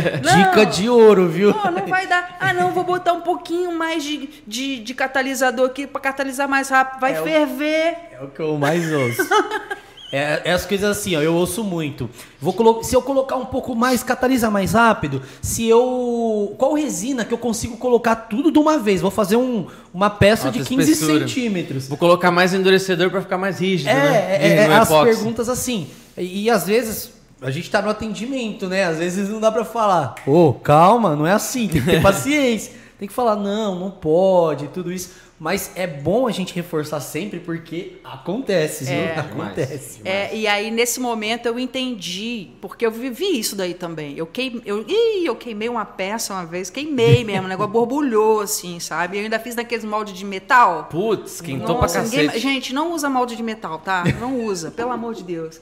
Dica 0.23 0.65
de 0.65 0.89
ouro, 0.89 1.29
viu? 1.29 1.53
Pô, 1.53 1.71
não 1.71 1.87
vai 1.87 2.07
dar. 2.07 2.37
Ah, 2.41 2.53
não, 2.55 2.73
vou 2.73 2.85
botar 2.85 3.13
um 3.13 3.21
pouquinho 3.21 3.73
mais 3.77 4.03
de, 4.03 4.29
de, 4.47 4.79
de 4.81 4.95
catalisador 4.95 5.67
aqui 5.67 5.87
para 5.87 6.01
catalisar 6.01 6.49
mais 6.49 6.69
rápido. 6.69 7.01
Vai 7.01 7.17
É 7.17 7.21
o- 7.21 7.25
ferver. 7.25 7.97
É 8.13 8.19
o 8.23 8.29
que 8.29 8.41
eu 8.41 8.57
mais 8.57 8.91
ouço. 8.93 9.29
É, 10.15 10.43
é 10.45 10.53
as 10.53 10.65
coisas 10.65 10.97
assim, 10.97 11.17
ó, 11.17 11.21
eu 11.21 11.35
ouço 11.35 11.65
muito. 11.65 12.09
Vou 12.41 12.83
se 12.85 12.95
eu 12.95 13.03
colocar 13.03 13.35
um 13.37 13.45
pouco 13.47 13.75
mais, 13.75 14.03
catalisar 14.03 14.51
mais 14.51 14.73
rápido, 14.73 15.21
se 15.43 15.69
eu. 15.69 16.55
Qual 16.57 16.75
resina 16.75 17.25
que 17.25 17.35
eu 17.35 17.39
consigo 17.39 17.77
colocar 17.77 18.15
tudo 18.15 18.53
de 18.53 18.59
uma 18.59 18.79
vez? 18.79 19.01
Vou 19.01 19.11
fazer 19.11 19.37
um- 19.37 19.67
uma 19.93 20.09
peça 20.09 20.47
Alta 20.49 20.59
de 20.61 20.65
15 20.65 20.93
espessura. 20.93 21.27
centímetros. 21.27 21.89
Vou 21.89 21.99
colocar 21.99 22.31
mais 22.31 22.55
endurecedor 22.55 23.11
para 23.11 23.23
ficar 23.23 23.39
mais 23.39 23.59
rígido, 23.59 23.89
É, 23.91 23.95
né? 23.95 24.37
é, 24.41 24.49
é, 24.69 24.75
as 24.77 24.89
epóxi. 24.89 25.15
perguntas 25.17 25.49
assim. 25.49 25.89
E, 26.17 26.45
e 26.45 26.51
às 26.51 26.65
vezes 26.67 27.11
a 27.43 27.51
gente 27.51 27.69
tá 27.69 27.83
no 27.83 27.91
atendimento, 27.91 28.69
né? 28.69 28.85
Às 28.85 28.99
vezes 28.99 29.29
não 29.29 29.41
dá 29.41 29.51
pra 29.51 29.65
falar, 29.65 30.15
ô, 30.27 30.53
calma, 30.53 31.17
não 31.17 31.27
é 31.27 31.33
assim, 31.33 31.67
tem 31.67 31.81
que 31.83 31.91
ter 31.91 32.01
paciência. 32.03 32.73
Tem 32.97 33.09
que 33.09 33.15
falar, 33.15 33.35
não, 33.35 33.75
não 33.79 33.91
pode, 33.91 34.69
tudo 34.69 34.93
isso. 34.93 35.11
Mas 35.39 35.73
é 35.75 35.85
bom 35.85 36.29
a 36.29 36.31
gente 36.31 36.55
reforçar 36.55 37.01
sempre 37.01 37.41
porque 37.41 37.99
acontece, 38.05 38.85
viu? 38.85 38.95
É. 38.95 39.19
Acontece. 39.19 40.01
É, 40.05 40.35
e 40.35 40.47
aí, 40.47 40.71
nesse 40.71 41.01
momento, 41.01 41.47
eu 41.47 41.59
entendi, 41.59 42.51
porque 42.61 42.87
eu 42.87 42.91
vivi 42.91 43.41
isso 43.41 43.57
daí 43.57 43.75
também. 43.75 44.17
Eu, 44.17 44.27
queim, 44.27 44.63
eu, 44.65 44.85
ih, 44.89 45.27
eu 45.27 45.35
queimei 45.35 45.69
uma 45.69 45.85
peça 45.85 46.33
uma 46.33 46.47
vez, 46.47 46.71
queimei 46.71 47.25
mesmo, 47.25 47.47
o 47.47 47.49
negócio 47.49 47.71
borbulhou, 47.73 48.41
assim, 48.43 48.79
sabe? 48.79 49.19
Eu 49.19 49.25
ainda 49.25 49.41
fiz 49.41 49.57
naqueles 49.57 49.85
moldes 49.85 50.15
de 50.15 50.25
metal. 50.25 50.85
Putz, 50.89 51.41
quentou 51.41 51.81
Nossa, 51.81 51.95
pra 51.99 52.05
ninguém- 52.05 52.27
cacete. 52.27 52.41
gente, 52.43 52.73
não 52.73 52.93
usa 52.93 53.11
molde 53.11 53.35
de 53.35 53.43
metal, 53.43 53.79
tá? 53.81 54.05
Não 54.21 54.41
usa, 54.45 54.71
pelo 54.71 54.93
amor 54.93 55.15
de 55.15 55.25
Deus. 55.25 55.61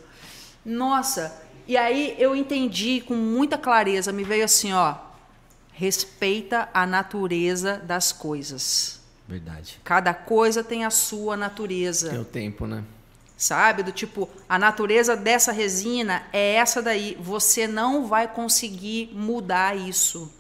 Nossa, 0.65 1.35
e 1.67 1.79
aí 1.79 2.15
eu 2.19 2.37
entendi 2.37 3.03
com 3.07 3.15
muita 3.15 3.57
clareza, 3.57 4.13
me 4.13 4.23
veio 4.23 4.45
assim, 4.45 4.73
ó, 4.75 4.95
respeita 5.73 6.69
a 6.75 6.87
natureza 6.87 7.81
das 7.85 8.13
coisas. 8.13 9.01
Verdade. 9.29 9.81
Cada 9.85 10.13
coisa 10.13 10.63
tem 10.65 10.85
a 10.85 10.91
sua 10.91 11.37
natureza 11.37 12.11
Tem 12.11 12.21
o 12.21 12.25
tempo, 12.25 12.67
né? 12.67 12.85
sabe? 13.43 13.83
Do 13.83 13.91
tipo, 13.91 14.31
a 14.49 14.57
natureza 14.57 15.17
dessa 15.17 15.51
resina 15.51 16.23
é 16.33 16.55
essa 16.55 16.81
daí. 16.81 17.17
Você 17.21 17.67
não 17.67 18.07
vai 18.07 18.29
conseguir 18.29 19.11
mudar 19.13 19.77
isso. 19.77 20.33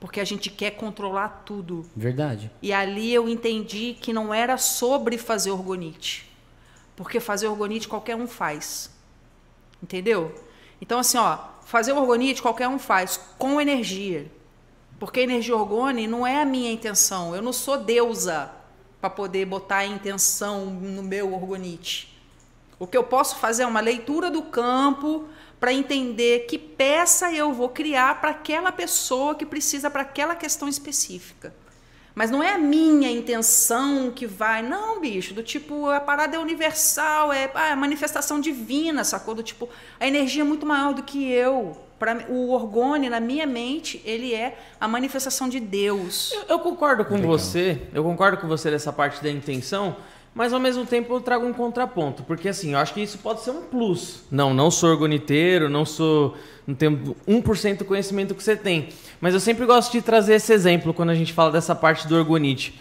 Porque 0.00 0.20
a 0.20 0.24
gente 0.24 0.50
quer 0.50 0.72
controlar 0.72 1.42
tudo. 1.44 1.88
Verdade. 1.94 2.50
E 2.60 2.72
ali 2.72 3.14
eu 3.14 3.28
entendi 3.28 3.96
que 4.00 4.12
não 4.12 4.34
era 4.34 4.56
sobre 4.56 5.16
fazer 5.16 5.50
orgonite. 5.52 6.28
Porque 6.96 7.20
fazer 7.20 7.46
orgonite 7.46 7.86
qualquer 7.86 8.16
um 8.16 8.26
faz. 8.26 8.90
Entendeu? 9.80 10.34
Então, 10.80 10.98
assim, 10.98 11.18
ó, 11.18 11.38
fazer 11.64 11.92
orgonite 11.92 12.42
qualquer 12.42 12.68
um 12.68 12.78
faz, 12.78 13.20
com 13.38 13.60
energia. 13.60 14.30
Porque 14.98 15.20
energia 15.20 15.56
orgone 15.56 16.06
não 16.06 16.26
é 16.26 16.42
a 16.42 16.44
minha 16.44 16.72
intenção. 16.72 17.34
Eu 17.34 17.42
não 17.42 17.52
sou 17.52 17.78
deusa 17.78 18.50
para 19.00 19.08
poder 19.08 19.44
botar 19.44 19.78
a 19.78 19.86
intenção 19.86 20.66
no 20.66 21.02
meu 21.02 21.32
orgonite. 21.32 22.18
O 22.78 22.86
que 22.86 22.96
eu 22.96 23.04
posso 23.04 23.36
fazer 23.36 23.62
é 23.62 23.66
uma 23.66 23.80
leitura 23.80 24.30
do 24.30 24.42
campo 24.42 25.28
para 25.58 25.72
entender 25.72 26.46
que 26.46 26.58
peça 26.58 27.32
eu 27.32 27.52
vou 27.52 27.68
criar 27.68 28.20
para 28.20 28.30
aquela 28.30 28.70
pessoa 28.70 29.34
que 29.34 29.44
precisa 29.44 29.90
para 29.90 30.02
aquela 30.02 30.36
questão 30.36 30.68
específica. 30.68 31.52
Mas 32.14 32.30
não 32.30 32.42
é 32.42 32.54
a 32.54 32.58
minha 32.58 33.10
intenção 33.10 34.10
que 34.10 34.26
vai. 34.26 34.60
Não, 34.60 35.00
bicho, 35.00 35.32
do 35.34 35.42
tipo, 35.42 35.88
a 35.88 36.00
parada 36.00 36.36
é 36.36 36.38
universal, 36.38 37.32
é 37.32 37.48
ah, 37.54 37.68
é 37.68 37.74
manifestação 37.76 38.40
divina, 38.40 39.04
sacou? 39.04 39.36
Do 39.36 39.42
tipo, 39.42 39.68
a 40.00 40.06
energia 40.06 40.42
é 40.42 40.44
muito 40.44 40.66
maior 40.66 40.92
do 40.94 41.04
que 41.04 41.30
eu. 41.30 41.76
Pra, 41.98 42.16
o 42.28 42.52
orgone, 42.52 43.10
na 43.10 43.18
minha 43.18 43.44
mente, 43.46 44.00
ele 44.04 44.32
é 44.32 44.56
a 44.80 44.86
manifestação 44.86 45.48
de 45.48 45.58
Deus. 45.58 46.32
Eu, 46.32 46.42
eu 46.50 46.58
concordo 46.60 47.04
com 47.04 47.18
você, 47.18 47.82
eu 47.92 48.04
concordo 48.04 48.38
com 48.38 48.46
você 48.46 48.70
dessa 48.70 48.92
parte 48.92 49.20
da 49.22 49.28
intenção, 49.28 49.96
mas 50.32 50.52
ao 50.52 50.60
mesmo 50.60 50.86
tempo 50.86 51.12
eu 51.12 51.20
trago 51.20 51.44
um 51.44 51.52
contraponto, 51.52 52.22
porque 52.22 52.48
assim, 52.48 52.74
eu 52.74 52.78
acho 52.78 52.94
que 52.94 53.02
isso 53.02 53.18
pode 53.18 53.40
ser 53.40 53.50
um 53.50 53.62
plus. 53.62 54.22
Não, 54.30 54.54
não 54.54 54.70
sou 54.70 54.90
orgoniteiro, 54.90 55.68
não 55.68 55.84
sou. 55.84 56.36
não 56.64 56.76
tenho 56.76 57.16
1% 57.26 57.78
do 57.78 57.84
conhecimento 57.84 58.32
que 58.32 58.44
você 58.44 58.54
tem. 58.54 58.90
Mas 59.20 59.34
eu 59.34 59.40
sempre 59.40 59.66
gosto 59.66 59.90
de 59.90 60.00
trazer 60.00 60.34
esse 60.34 60.52
exemplo 60.52 60.94
quando 60.94 61.10
a 61.10 61.14
gente 61.16 61.32
fala 61.32 61.50
dessa 61.50 61.74
parte 61.74 62.06
do 62.06 62.14
orgonite. 62.14 62.80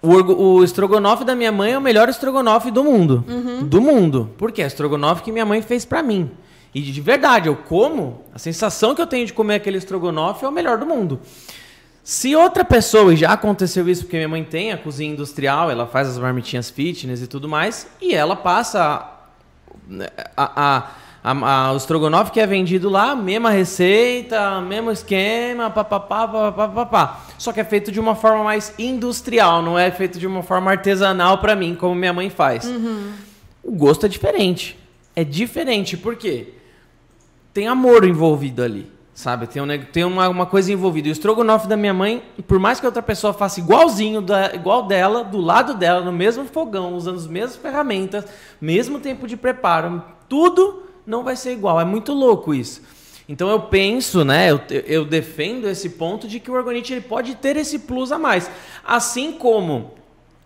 o, 0.00 0.58
o 0.58 0.62
estrogonofe 0.62 1.24
da 1.24 1.34
minha 1.34 1.50
mãe 1.50 1.72
é 1.72 1.78
o 1.78 1.80
melhor 1.80 2.08
estrogonofe 2.08 2.70
do 2.70 2.84
mundo. 2.84 3.24
Uhum. 3.26 3.66
Do 3.66 3.80
mundo. 3.80 4.30
Por 4.38 4.52
quê? 4.52 4.62
É 4.62 4.66
estrogonofe 4.66 5.24
que 5.24 5.32
minha 5.32 5.44
mãe 5.44 5.60
fez 5.60 5.84
para 5.84 6.00
mim. 6.00 6.30
E 6.74 6.80
de 6.80 7.00
verdade, 7.00 7.48
eu 7.48 7.56
como, 7.56 8.24
a 8.34 8.38
sensação 8.38 8.94
que 8.94 9.02
eu 9.02 9.06
tenho 9.06 9.26
de 9.26 9.32
comer 9.32 9.56
aquele 9.56 9.76
estrogonofe 9.76 10.44
é 10.44 10.48
o 10.48 10.52
melhor 10.52 10.78
do 10.78 10.86
mundo. 10.86 11.20
Se 12.02 12.34
outra 12.34 12.64
pessoa, 12.64 13.12
e 13.12 13.16
já 13.16 13.32
aconteceu 13.32 13.88
isso 13.88 14.02
porque 14.02 14.16
minha 14.16 14.28
mãe 14.28 14.42
tem 14.42 14.72
a 14.72 14.78
cozinha 14.78 15.12
industrial, 15.12 15.70
ela 15.70 15.86
faz 15.86 16.08
as 16.08 16.18
marmitinhas 16.18 16.68
fitness 16.68 17.22
e 17.22 17.26
tudo 17.28 17.48
mais, 17.48 17.86
e 18.00 18.14
ela 18.14 18.34
passa 18.34 18.80
a, 20.36 20.42
a, 20.44 20.88
a, 21.22 21.66
a 21.68 21.72
o 21.72 21.76
estrogonofe 21.76 22.32
que 22.32 22.40
é 22.40 22.46
vendido 22.46 22.88
lá, 22.88 23.14
mesma 23.14 23.50
receita, 23.50 24.60
mesmo 24.62 24.90
esquema, 24.90 25.70
papapá, 25.70 26.26
papapá, 26.26 26.68
papapá. 26.68 27.20
Só 27.38 27.52
que 27.52 27.60
é 27.60 27.64
feito 27.64 27.92
de 27.92 28.00
uma 28.00 28.16
forma 28.16 28.42
mais 28.42 28.74
industrial, 28.78 29.62
não 29.62 29.78
é 29.78 29.90
feito 29.90 30.18
de 30.18 30.26
uma 30.26 30.42
forma 30.42 30.70
artesanal 30.70 31.38
para 31.38 31.54
mim, 31.54 31.76
como 31.76 31.94
minha 31.94 32.12
mãe 32.12 32.30
faz. 32.30 32.64
Uhum. 32.64 33.12
O 33.62 33.72
gosto 33.72 34.06
é 34.06 34.08
diferente. 34.08 34.76
É 35.14 35.22
diferente, 35.22 35.96
por 35.96 36.16
quê? 36.16 36.54
Tem 37.52 37.68
amor 37.68 38.04
envolvido 38.04 38.62
ali. 38.62 38.90
Sabe, 39.14 39.46
tem, 39.46 39.60
um, 39.60 39.66
tem 39.92 40.04
uma, 40.04 40.26
uma 40.28 40.46
coisa 40.46 40.72
envolvida. 40.72 41.08
E 41.08 41.10
o 41.10 41.12
estrogonofe 41.12 41.68
da 41.68 41.76
minha 41.76 41.92
mãe, 41.92 42.22
por 42.48 42.58
mais 42.58 42.80
que 42.80 42.86
outra 42.86 43.02
pessoa 43.02 43.34
faça 43.34 43.60
igualzinho, 43.60 44.22
da, 44.22 44.54
igual 44.54 44.84
dela, 44.86 45.22
do 45.22 45.38
lado 45.38 45.74
dela, 45.74 46.00
no 46.00 46.12
mesmo 46.12 46.46
fogão, 46.46 46.94
usando 46.94 47.16
as 47.16 47.26
mesmas 47.26 47.56
ferramentas, 47.56 48.24
mesmo 48.58 48.98
tempo 48.98 49.26
de 49.26 49.36
preparo, 49.36 50.02
tudo 50.30 50.84
não 51.06 51.22
vai 51.22 51.36
ser 51.36 51.52
igual. 51.52 51.78
É 51.78 51.84
muito 51.84 52.14
louco 52.14 52.54
isso. 52.54 52.80
Então 53.28 53.50
eu 53.50 53.60
penso, 53.60 54.24
né, 54.24 54.50
eu, 54.50 54.60
eu 54.86 55.04
defendo 55.04 55.68
esse 55.68 55.90
ponto 55.90 56.26
de 56.26 56.40
que 56.40 56.50
o 56.50 56.54
Orgonite 56.54 56.94
ele 56.94 57.02
pode 57.02 57.34
ter 57.34 57.56
esse 57.56 57.80
plus 57.80 58.10
a 58.12 58.18
mais. 58.18 58.50
Assim 58.84 59.32
como 59.32 59.92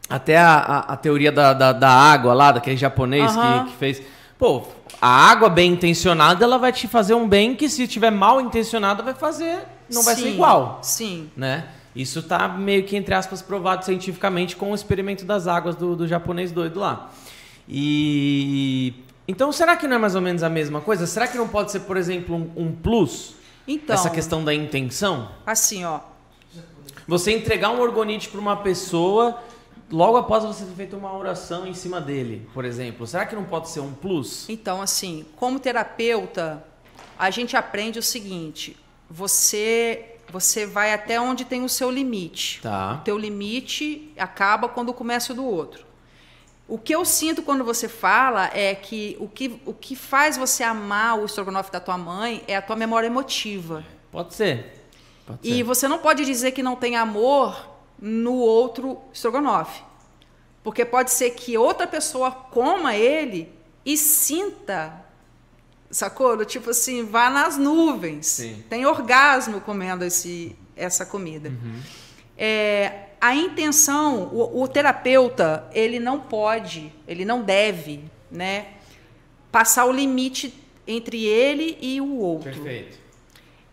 até 0.09 0.36
a, 0.36 0.54
a, 0.54 0.78
a 0.92 0.96
teoria 0.96 1.32
da, 1.32 1.52
da, 1.52 1.72
da, 1.72 1.88
água 1.88 2.34
lá, 2.34 2.52
daquele 2.52 2.76
japonês 2.76 3.34
uhum. 3.34 3.64
que, 3.64 3.70
que 3.70 3.76
fez. 3.76 4.02
Pô, 4.39 4.62
a 5.01 5.09
água 5.09 5.49
bem 5.49 5.72
intencionada, 5.72 6.45
ela 6.45 6.59
vai 6.59 6.72
te 6.72 6.87
fazer 6.87 7.14
um 7.14 7.26
bem 7.26 7.55
que 7.55 7.68
se 7.68 7.84
estiver 7.84 8.11
mal 8.11 8.41
intencionada 8.41 9.03
vai 9.03 9.14
fazer, 9.14 9.61
não 9.91 10.03
vai 10.03 10.14
ser 10.14 10.28
igual. 10.28 10.80
Sim. 10.82 11.30
Né? 11.37 11.66
Isso 11.95 12.18
está 12.18 12.47
meio 12.47 12.84
que, 12.84 12.95
entre 12.95 13.14
aspas, 13.14 13.41
provado 13.41 13.84
cientificamente 13.84 14.55
com 14.55 14.72
o 14.72 14.74
experimento 14.74 15.24
das 15.24 15.47
águas 15.47 15.74
do, 15.74 15.97
do 15.97 16.07
japonês 16.07 16.53
doido 16.53 16.80
lá. 16.80 17.11
E. 17.66 18.95
Então, 19.26 19.51
será 19.51 19.76
que 19.76 19.89
não 19.89 19.97
é 19.97 19.99
mais 19.99 20.14
ou 20.14 20.20
menos 20.20 20.43
a 20.43 20.49
mesma 20.49 20.80
coisa? 20.80 21.07
Será 21.07 21.26
que 21.26 21.37
não 21.39 21.49
pode 21.49 21.72
ser, 21.72 21.80
por 21.80 21.97
exemplo, 21.97 22.37
um, 22.37 22.64
um 22.64 22.72
plus? 22.72 23.34
Então. 23.66 23.95
Essa 23.95 24.11
questão 24.11 24.45
da 24.45 24.55
intenção? 24.55 25.30
Assim, 25.45 25.84
ó. 25.84 26.01
Você 27.09 27.32
entregar 27.32 27.70
um 27.70 27.80
orgonite 27.80 28.28
para 28.28 28.41
uma 28.41 28.57
pessoa 28.57 29.39
logo 29.91 30.16
após 30.16 30.45
você 30.45 30.64
ter 30.64 30.74
feito 30.74 30.97
uma 30.97 31.16
oração 31.16 31.66
em 31.66 31.74
cima 31.74 32.01
dele, 32.01 32.49
por 32.53 32.64
exemplo, 32.64 33.07
será 33.07 33.26
que 33.26 33.34
não 33.34 33.45
pode 33.45 33.68
ser 33.68 33.80
um 33.80 33.93
plus? 33.93 34.49
Então, 34.49 34.82
assim, 34.82 35.26
como 35.37 35.59
terapeuta, 35.59 36.64
a 37.18 37.30
gente 37.30 37.57
aprende 37.57 37.99
o 37.99 38.03
seguinte: 38.03 38.76
você 39.09 40.12
você 40.28 40.66
vai 40.66 40.93
até 40.93 41.20
onde 41.20 41.45
tem 41.45 41.64
o 41.64 41.68
seu 41.68 41.91
limite. 41.91 42.61
Tá. 42.61 42.99
O 43.01 43.05
teu 43.05 43.16
limite 43.16 44.12
acaba 44.18 44.68
quando 44.68 44.93
começa 44.93 45.32
o 45.32 45.37
do 45.37 45.45
outro. 45.45 45.87
O 46.68 46.78
que 46.78 46.93
eu 46.93 47.05
sinto 47.05 47.43
quando 47.43 47.62
você 47.62 47.89
fala 47.89 48.51
é 48.53 48.74
que 48.74 49.16
o 49.20 49.28
que, 49.28 49.61
o 49.64 49.72
que 49.72 49.95
faz 49.95 50.37
você 50.37 50.64
amar 50.64 51.16
o 51.16 51.24
estrogonofe 51.24 51.70
da 51.70 51.78
tua 51.78 51.97
mãe 51.97 52.43
é 52.49 52.57
a 52.57 52.62
tua 52.62 52.74
memória 52.74 53.07
emotiva. 53.07 53.84
Pode 54.11 54.34
ser. 54.34 54.84
Pode 55.24 55.39
e 55.45 55.59
ser. 55.59 55.62
você 55.62 55.87
não 55.87 55.99
pode 55.99 56.24
dizer 56.24 56.51
que 56.51 56.64
não 56.64 56.74
tem 56.74 56.97
amor 56.97 57.76
no 58.01 58.34
outro 58.34 58.99
estrogonofe. 59.12 59.82
Porque 60.62 60.84
pode 60.84 61.12
ser 61.12 61.30
que 61.30 61.57
outra 61.57 61.86
pessoa 61.86 62.30
coma 62.30 62.97
ele 62.97 63.53
e 63.84 63.97
sinta, 63.97 65.05
sacou? 65.90 66.44
Tipo 66.44 66.70
assim, 66.70 67.05
vá 67.05 67.30
nas 67.30 67.57
nuvens. 67.57 68.26
Sim. 68.26 68.64
Tem 68.68 68.84
orgasmo 68.84 69.61
comendo 69.61 70.05
esse, 70.05 70.57
essa 70.74 71.07
comida. 71.07 71.51
Uhum. 71.51 71.80
É, 72.36 73.07
a 73.20 73.34
intenção, 73.34 74.24
o, 74.32 74.62
o, 74.62 74.68
terapeuta, 74.68 75.68
ele 75.72 75.99
não 75.99 76.20
pode, 76.20 76.92
ele 77.09 77.24
não 77.24 77.42
deve, 77.42 78.05
né, 78.30 78.74
passar 79.51 79.86
o 79.86 79.92
limite 79.92 80.53
entre 80.86 81.24
ele 81.24 81.78
e 81.80 82.01
o 82.01 82.18
outro. 82.18 82.53
Perfeito. 82.53 83.05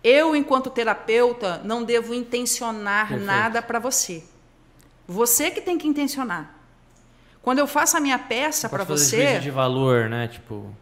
Eu, 0.04 0.36
enquanto 0.36 0.70
terapeuta, 0.70 1.62
não 1.64 1.84
devo 1.84 2.14
intencionar 2.14 3.08
Perfeito. 3.08 3.26
nada 3.26 3.62
para 3.62 3.80
você. 3.80 4.24
Você 5.08 5.50
que 5.50 5.62
tem 5.62 5.78
que 5.78 5.88
intencionar. 5.88 6.54
Quando 7.42 7.60
eu 7.60 7.68
faço 7.68 7.96
a 7.96 8.00
minha 8.00 8.20
peça 8.20 8.68
para 8.68 8.84
você. 8.84 9.40
de 9.40 9.50
valor, 9.50 10.10
né? 10.10 10.28
Tipo. 10.28 10.74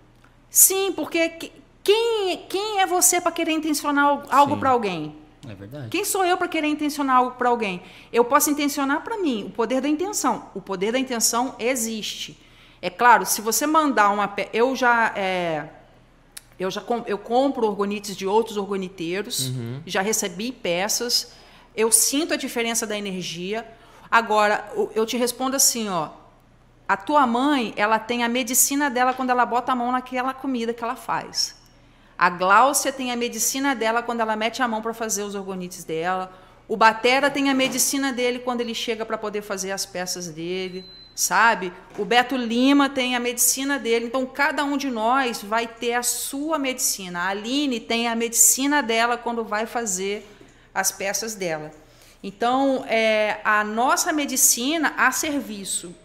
Sim, 0.50 0.92
porque 0.94 1.52
quem, 1.84 2.46
quem 2.50 2.80
é 2.80 2.86
você 2.86 3.22
para 3.22 3.32
querer 3.32 3.52
intencionar 3.52 4.24
algo 4.30 4.58
para 4.58 4.72
alguém? 4.72 5.16
É 5.48 5.56
verdade. 5.56 5.90
Quem 5.90 6.06
sou 6.06 6.24
eu 6.26 6.38
para 6.38 6.48
querer 6.48 6.68
intencionar 6.68 7.18
algo 7.18 7.32
para 7.32 7.50
alguém? 7.50 7.82
Eu 8.14 8.24
posso 8.26 8.50
intencionar 8.50 9.02
para 9.02 9.18
mim, 9.18 9.46
o 9.48 9.50
poder 9.50 9.82
da 9.82 9.88
intenção. 9.88 10.50
O 10.54 10.62
poder 10.62 10.92
da 10.92 11.00
intenção 11.00 11.56
existe. 11.58 12.40
É 12.82 12.90
claro, 12.90 13.26
se 13.26 13.42
você 13.42 13.66
mandar 13.68 14.10
uma. 14.10 14.28
Pe... 14.28 14.50
Eu 14.52 14.76
já. 14.76 15.14
É 15.16 15.70
eu 16.62 16.70
já 16.70 16.80
com, 16.80 17.03
eu 17.07 17.18
compro 17.18 17.66
orgonites 17.66 18.16
de 18.16 18.28
outros 18.28 18.55
orgoniteiros, 18.55 19.49
uhum. 19.49 19.82
já 19.86 20.01
recebi 20.01 20.51
peças, 20.51 21.32
eu 21.76 21.91
sinto 21.91 22.34
a 22.34 22.38
diferença 22.38 22.86
da 22.86 22.97
energia. 22.97 23.68
Agora, 24.09 24.70
eu 24.93 25.05
te 25.05 25.18
respondo 25.18 25.55
assim, 25.55 25.89
ó, 25.89 26.09
a 26.88 26.95
tua 26.95 27.26
mãe, 27.26 27.74
ela 27.76 27.97
tem 27.97 28.24
a 28.24 28.30
medicina 28.30 28.89
dela 28.89 29.14
quando 29.14 29.32
ela 29.32 29.45
bota 29.45 29.72
a 29.72 29.76
mão 29.76 29.91
naquela 29.91 30.34
comida 30.34 30.74
que 30.74 30.84
ela 30.84 30.95
faz. 30.95 31.55
A 32.18 32.30
Gláucia 32.30 32.91
tem 32.91 33.12
a 33.12 33.16
medicina 33.16 33.74
dela 33.74 34.03
quando 34.03 34.20
ela 34.20 34.36
mete 34.36 34.62
a 34.62 34.68
mão 34.68 34.82
para 34.82 34.93
fazer 34.93 35.24
os 35.24 35.34
orgonites 35.34 35.84
dela. 35.84 36.32
O 36.68 36.78
Batera 36.78 37.32
tem 37.32 37.49
a 37.49 37.53
medicina 37.55 38.14
dele 38.14 38.39
quando 38.39 38.62
ele 38.62 38.76
chega 38.76 39.03
para 39.03 39.18
poder 39.18 39.41
fazer 39.41 39.72
as 39.72 39.86
peças 39.86 40.28
dele 40.28 40.86
sabe? 41.16 41.72
O 41.97 42.05
Beto 42.05 42.36
Lima 42.36 42.89
tem 42.89 43.16
a 43.16 43.20
medicina 43.20 43.78
dele, 43.78 44.05
então 44.05 44.26
cada 44.26 44.64
um 44.64 44.78
de 44.78 44.89
nós 44.89 45.41
vai 45.41 45.68
ter 45.68 45.93
a 45.93 46.03
sua 46.03 46.57
medicina. 46.57 47.22
A 47.22 47.28
Aline 47.28 47.80
tem 47.80 48.07
a 48.07 48.16
medicina 48.16 48.82
dela 48.82 49.18
quando 49.18 49.43
vai 49.43 49.66
fazer 49.66 50.28
as 50.74 50.91
peças 50.91 51.36
dela. 51.36 51.72
Então, 52.24 52.86
é, 52.88 53.39
a 53.43 53.64
nossa 53.64 54.14
medicina 54.14 54.93
a 54.97 55.12
serviço. 55.12 55.95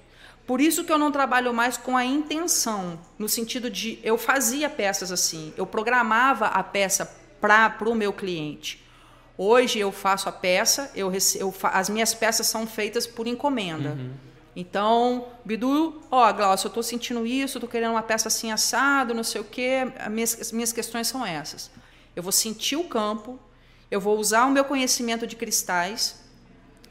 Por 0.46 0.60
isso 0.60 0.84
que 0.84 0.92
eu 0.92 0.98
não 0.98 1.10
trabalho 1.10 1.52
mais 1.52 1.76
com 1.76 1.96
a 1.96 2.04
intenção, 2.04 2.98
no 3.18 3.28
sentido 3.28 3.68
de 3.68 3.98
eu 4.02 4.16
fazia 4.16 4.70
peças 4.70 5.10
assim, 5.10 5.52
eu 5.56 5.66
programava 5.66 6.46
a 6.46 6.62
peça 6.62 7.12
para 7.40 7.76
o 7.84 7.94
meu 7.94 8.12
cliente. 8.12 8.84
Hoje 9.36 9.78
eu 9.78 9.92
faço 9.92 10.28
a 10.28 10.32
peça, 10.32 10.90
eu, 10.94 11.12
eu, 11.34 11.54
as 11.64 11.90
minhas 11.90 12.14
peças 12.14 12.46
são 12.46 12.66
feitas 12.66 13.06
por 13.06 13.26
encomenda. 13.26 13.90
Uhum. 13.90 14.12
Então, 14.58 15.28
Bidu, 15.44 16.00
ó, 16.10 16.32
Glaucio, 16.32 16.66
eu 16.66 16.68
estou 16.70 16.82
sentindo 16.82 17.26
isso, 17.26 17.58
estou 17.58 17.68
querendo 17.68 17.90
uma 17.90 18.02
peça 18.02 18.28
assim 18.28 18.50
assado, 18.50 19.12
não 19.12 19.22
sei 19.22 19.42
o 19.42 19.44
quê. 19.44 19.92
As 19.98 20.10
minhas, 20.10 20.40
as 20.40 20.50
minhas 20.50 20.72
questões 20.72 21.06
são 21.08 21.26
essas. 21.26 21.70
Eu 22.16 22.22
vou 22.22 22.32
sentir 22.32 22.74
o 22.74 22.84
campo, 22.84 23.38
eu 23.90 24.00
vou 24.00 24.18
usar 24.18 24.46
o 24.46 24.50
meu 24.50 24.64
conhecimento 24.64 25.26
de 25.26 25.36
cristais 25.36 26.18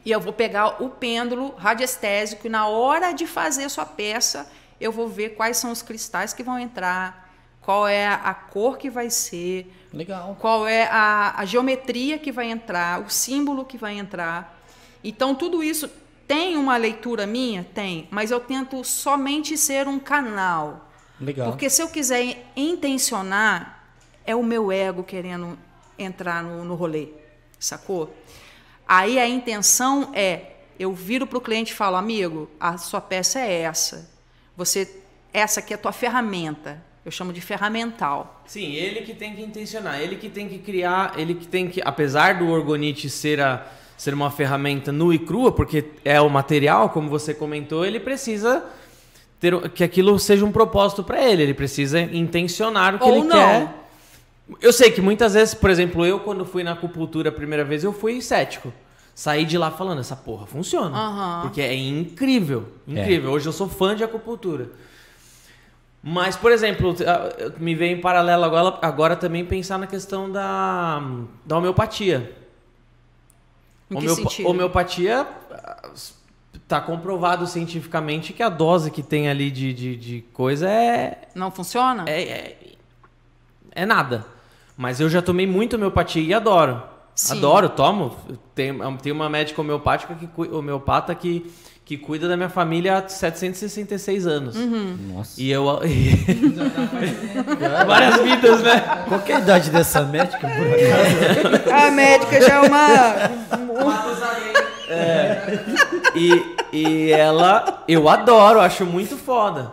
e 0.05 0.11
eu 0.11 0.21
vou 0.21 0.31
pegar 0.31 0.83
o 0.83 0.91
pêndulo 0.91 1.55
radiestésico 1.55 2.45
e 2.45 2.49
na 2.51 2.67
hora 2.67 3.11
de 3.11 3.25
fazer 3.25 3.63
a 3.63 3.69
sua 3.69 3.85
peça, 3.87 4.47
eu 4.79 4.91
vou 4.91 5.07
ver 5.07 5.29
quais 5.29 5.57
são 5.57 5.71
os 5.71 5.81
cristais 5.81 6.33
que 6.33 6.43
vão 6.43 6.59
entrar, 6.59 7.33
qual 7.61 7.87
é 7.87 8.05
a 8.05 8.35
cor 8.35 8.77
que 8.77 8.91
vai 8.91 9.09
ser, 9.09 9.73
Legal. 9.91 10.37
qual 10.39 10.67
é 10.67 10.87
a, 10.91 11.33
a 11.39 11.45
geometria 11.45 12.19
que 12.19 12.31
vai 12.31 12.51
entrar, 12.51 13.01
o 13.01 13.09
símbolo 13.09 13.65
que 13.65 13.75
vai 13.75 13.97
entrar. 13.97 14.55
Então, 15.03 15.33
tudo 15.33 15.63
isso 15.63 15.89
tem 16.27 16.57
uma 16.57 16.77
leitura 16.77 17.25
minha? 17.27 17.63
Tem, 17.63 18.07
mas 18.11 18.31
eu 18.31 18.39
tento 18.39 18.83
somente 18.83 19.57
ser 19.57 19.87
um 19.87 19.99
canal. 19.99 20.89
Legal. 21.19 21.49
Porque 21.49 21.69
se 21.69 21.81
eu 21.81 21.87
quiser 21.87 22.51
intencionar, 22.55 23.83
é 24.25 24.35
o 24.35 24.43
meu 24.43 24.71
ego 24.71 25.03
querendo 25.03 25.57
entrar 25.97 26.43
no, 26.43 26.65
no 26.65 26.75
rolê, 26.75 27.09
sacou? 27.59 28.13
Aí 28.87 29.17
a 29.19 29.27
intenção 29.27 30.11
é, 30.13 30.53
eu 30.79 30.93
viro 30.93 31.25
para 31.25 31.37
o 31.37 31.41
cliente 31.41 31.71
e 31.71 31.75
falo, 31.75 31.95
amigo, 31.95 32.49
a 32.59 32.77
sua 32.77 32.99
peça 32.99 33.39
é 33.39 33.61
essa. 33.61 34.09
Você, 34.57 35.01
essa 35.33 35.59
aqui 35.59 35.73
é 35.73 35.75
a 35.75 35.79
tua 35.79 35.91
ferramenta. 35.91 36.83
Eu 37.05 37.11
chamo 37.11 37.31
de 37.31 37.39
ferramental. 37.39 38.41
Sim, 38.47 38.73
ele 38.73 39.01
que 39.01 39.13
tem 39.13 39.35
que 39.35 39.41
intencionar, 39.43 40.01
ele 40.01 40.15
que 40.15 40.27
tem 40.27 40.49
que 40.49 40.57
criar, 40.57 41.13
ele 41.19 41.35
que 41.35 41.45
tem 41.45 41.67
que, 41.67 41.79
apesar 41.85 42.39
do 42.39 42.47
orgonite 42.47 43.09
ser 43.11 43.39
a 43.39 43.67
ser 43.97 44.13
uma 44.13 44.29
ferramenta 44.29 44.91
nua 44.91 45.15
e 45.15 45.19
crua, 45.19 45.51
porque 45.51 45.85
é 46.03 46.19
o 46.19 46.29
material, 46.29 46.89
como 46.89 47.09
você 47.09 47.33
comentou, 47.33 47.85
ele 47.85 47.99
precisa 47.99 48.63
ter 49.39 49.69
que 49.69 49.83
aquilo 49.83 50.17
seja 50.19 50.45
um 50.45 50.51
propósito 50.51 51.03
para 51.03 51.21
ele, 51.21 51.43
ele 51.43 51.53
precisa 51.53 51.99
intencionar 51.99 52.95
o 52.95 52.99
que 52.99 53.05
Ou 53.05 53.15
ele 53.17 53.23
não. 53.23 53.35
quer. 53.37 53.73
Eu 54.61 54.71
sei 54.71 54.91
que 54.91 55.01
muitas 55.01 55.33
vezes, 55.33 55.53
por 55.55 55.69
exemplo, 55.69 56.05
eu 56.05 56.19
quando 56.19 56.45
fui 56.45 56.63
na 56.63 56.73
acupuntura 56.73 57.29
a 57.29 57.31
primeira 57.31 57.63
vez, 57.63 57.83
eu 57.83 57.91
fui 57.91 58.21
cético. 58.21 58.71
saí 59.15 59.45
de 59.45 59.57
lá 59.57 59.71
falando, 59.71 59.99
essa 60.01 60.15
porra 60.15 60.45
funciona. 60.45 60.95
Aham. 60.95 61.41
Porque 61.43 61.61
é 61.61 61.73
incrível, 61.73 62.65
incrível. 62.87 63.31
Hoje 63.31 63.47
eu 63.47 63.53
sou 63.53 63.67
fã 63.67 63.95
de 63.95 64.03
acupuntura. 64.03 64.69
Mas, 66.03 66.35
por 66.35 66.51
exemplo, 66.51 66.93
me 67.57 67.73
veio 67.73 67.97
em 67.97 68.01
paralelo 68.01 68.43
agora, 68.43 68.77
agora 68.83 69.15
também 69.15 69.43
pensar 69.43 69.79
na 69.79 69.87
questão 69.87 70.31
da, 70.31 71.01
da 71.43 71.57
homeopatia. 71.57 72.31
Em 73.89 73.97
que 73.97 74.09
sentido? 74.09 74.49
Homeopatia 74.49 75.27
está 76.55 76.81
comprovado 76.81 77.45
cientificamente 77.45 78.33
que 78.33 78.41
a 78.41 78.49
dose 78.49 78.89
que 78.89 79.03
tem 79.03 79.29
ali 79.29 79.51
de, 79.51 79.73
de, 79.73 79.95
de 79.95 80.21
coisa 80.33 80.69
é, 80.69 81.27
Não 81.35 81.51
funciona? 81.51 82.05
é, 82.07 82.21
é, 82.21 82.57
é 83.71 83.85
nada. 83.85 84.25
Mas 84.77 84.99
eu 84.99 85.09
já 85.09 85.21
tomei 85.21 85.45
muito 85.45 85.75
homeopatia 85.75 86.21
e 86.21 86.33
adoro. 86.33 86.81
Sim. 87.13 87.37
Adoro, 87.37 87.69
tomo. 87.69 88.15
Tem, 88.53 88.73
tem 89.01 89.11
uma 89.11 89.29
médica 89.29 89.61
homeopática 89.61 90.15
que, 90.15 90.27
homeopata 90.51 91.15
que, 91.15 91.49
que 91.85 91.97
cuida 91.97 92.27
da 92.27 92.35
minha 92.35 92.49
família 92.49 92.97
há 92.97 93.07
766 93.07 94.25
anos. 94.25 94.55
Uhum. 94.55 94.97
Nossa. 95.13 95.39
E 95.39 95.51
eu. 95.51 95.65
Várias 97.85 98.21
vidas, 98.21 98.63
né? 98.63 99.05
Qual 99.07 99.19
que 99.21 99.31
é 99.31 99.35
a 99.35 99.39
idade 99.39 99.69
dessa 99.69 100.01
médica, 100.01 100.47
por 100.47 100.67
acaso? 100.67 101.71
A 101.71 101.91
médica 101.91 102.41
já 102.41 102.55
é 102.55 102.59
uma. 102.59 103.29
E, 106.15 106.55
e 106.73 107.11
ela, 107.11 107.83
eu 107.87 108.09
adoro, 108.09 108.59
acho 108.59 108.83
muito 108.85 109.15
foda. 109.15 109.71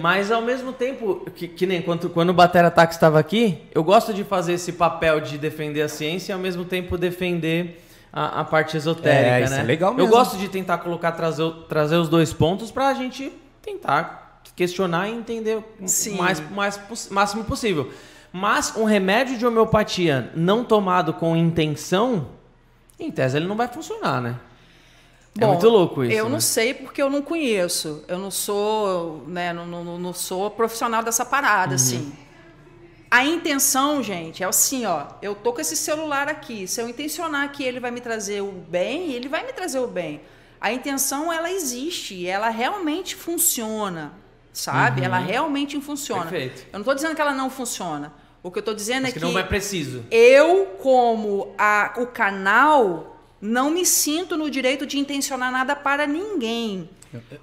Mas 0.00 0.30
ao 0.32 0.40
mesmo 0.40 0.72
tempo, 0.72 1.26
que, 1.34 1.46
que 1.46 1.66
nem 1.66 1.82
quando, 1.82 2.08
quando 2.08 2.30
o 2.30 2.34
Batera 2.34 2.70
Tax 2.70 2.94
estava 2.94 3.18
aqui, 3.18 3.58
eu 3.74 3.84
gosto 3.84 4.14
de 4.14 4.24
fazer 4.24 4.54
esse 4.54 4.72
papel 4.72 5.20
de 5.20 5.36
defender 5.36 5.82
a 5.82 5.88
ciência 5.88 6.32
e 6.32 6.34
ao 6.34 6.38
mesmo 6.38 6.64
tempo 6.64 6.96
defender 6.96 7.83
a, 8.16 8.40
a 8.40 8.44
parte 8.44 8.76
esotérica, 8.76 9.38
É, 9.40 9.42
isso 9.42 9.52
né? 9.54 9.60
é 9.60 9.62
legal 9.64 9.90
Eu 9.92 9.96
mesmo. 9.96 10.10
gosto 10.12 10.36
de 10.36 10.48
tentar 10.48 10.78
colocar, 10.78 11.10
trazer, 11.12 11.50
trazer 11.68 11.96
os 11.96 12.08
dois 12.08 12.32
pontos 12.32 12.70
pra 12.70 12.94
gente 12.94 13.32
tentar 13.60 14.40
questionar 14.54 15.08
e 15.08 15.12
entender 15.14 15.56
o 15.58 16.16
mais, 16.16 16.40
mais, 16.50 17.08
máximo 17.10 17.42
possível. 17.42 17.90
Mas 18.32 18.74
um 18.76 18.84
remédio 18.84 19.36
de 19.36 19.44
homeopatia 19.44 20.30
não 20.36 20.62
tomado 20.64 21.12
com 21.14 21.36
intenção, 21.36 22.28
em 23.00 23.10
tese 23.10 23.36
ele 23.36 23.46
não 23.46 23.56
vai 23.56 23.66
funcionar, 23.68 24.20
né? 24.20 24.36
é 25.36 25.40
Bom, 25.40 25.48
muito 25.52 25.68
louco 25.68 26.04
isso. 26.04 26.16
Eu 26.16 26.26
né? 26.26 26.30
não 26.30 26.40
sei 26.40 26.72
porque 26.74 27.02
eu 27.02 27.10
não 27.10 27.20
conheço. 27.20 28.04
Eu 28.06 28.18
não 28.18 28.30
sou, 28.30 29.24
né, 29.26 29.52
não, 29.52 29.66
não, 29.66 29.98
não 29.98 30.12
sou 30.12 30.48
profissional 30.52 31.02
dessa 31.02 31.24
parada, 31.24 31.70
Uhum. 31.70 31.74
assim. 31.74 32.12
A 33.16 33.24
intenção, 33.24 34.02
gente, 34.02 34.42
é 34.42 34.46
assim, 34.46 34.84
ó. 34.86 35.06
Eu 35.22 35.36
tô 35.36 35.52
com 35.52 35.60
esse 35.60 35.76
celular 35.76 36.26
aqui. 36.28 36.66
Se 36.66 36.80
eu 36.80 36.88
intencionar 36.88 37.52
que 37.52 37.62
ele 37.62 37.78
vai 37.78 37.92
me 37.92 38.00
trazer 38.00 38.40
o 38.42 38.50
bem, 38.50 39.12
ele 39.12 39.28
vai 39.28 39.46
me 39.46 39.52
trazer 39.52 39.78
o 39.78 39.86
bem. 39.86 40.20
A 40.60 40.72
intenção, 40.72 41.32
ela 41.32 41.48
existe. 41.48 42.26
Ela 42.26 42.48
realmente 42.48 43.14
funciona, 43.14 44.12
sabe? 44.52 45.04
Ela 45.04 45.18
realmente 45.18 45.80
funciona. 45.80 46.24
Uhum. 46.24 46.28
Perfeito. 46.30 46.66
Eu 46.72 46.78
não 46.80 46.84
tô 46.84 46.92
dizendo 46.92 47.14
que 47.14 47.20
ela 47.20 47.32
não 47.32 47.48
funciona. 47.48 48.12
O 48.42 48.50
que 48.50 48.58
eu 48.58 48.62
tô 48.64 48.74
dizendo 48.74 49.02
Mas 49.02 49.10
é 49.10 49.12
que 49.12 49.20
que 49.20 49.24
não 49.24 49.38
é 49.38 49.44
preciso. 49.44 50.04
eu, 50.10 50.66
como 50.82 51.54
a, 51.56 51.94
o 51.98 52.06
canal, 52.08 53.16
não 53.40 53.70
me 53.70 53.86
sinto 53.86 54.36
no 54.36 54.50
direito 54.50 54.84
de 54.84 54.98
intencionar 54.98 55.52
nada 55.52 55.76
para 55.76 56.04
ninguém. 56.04 56.90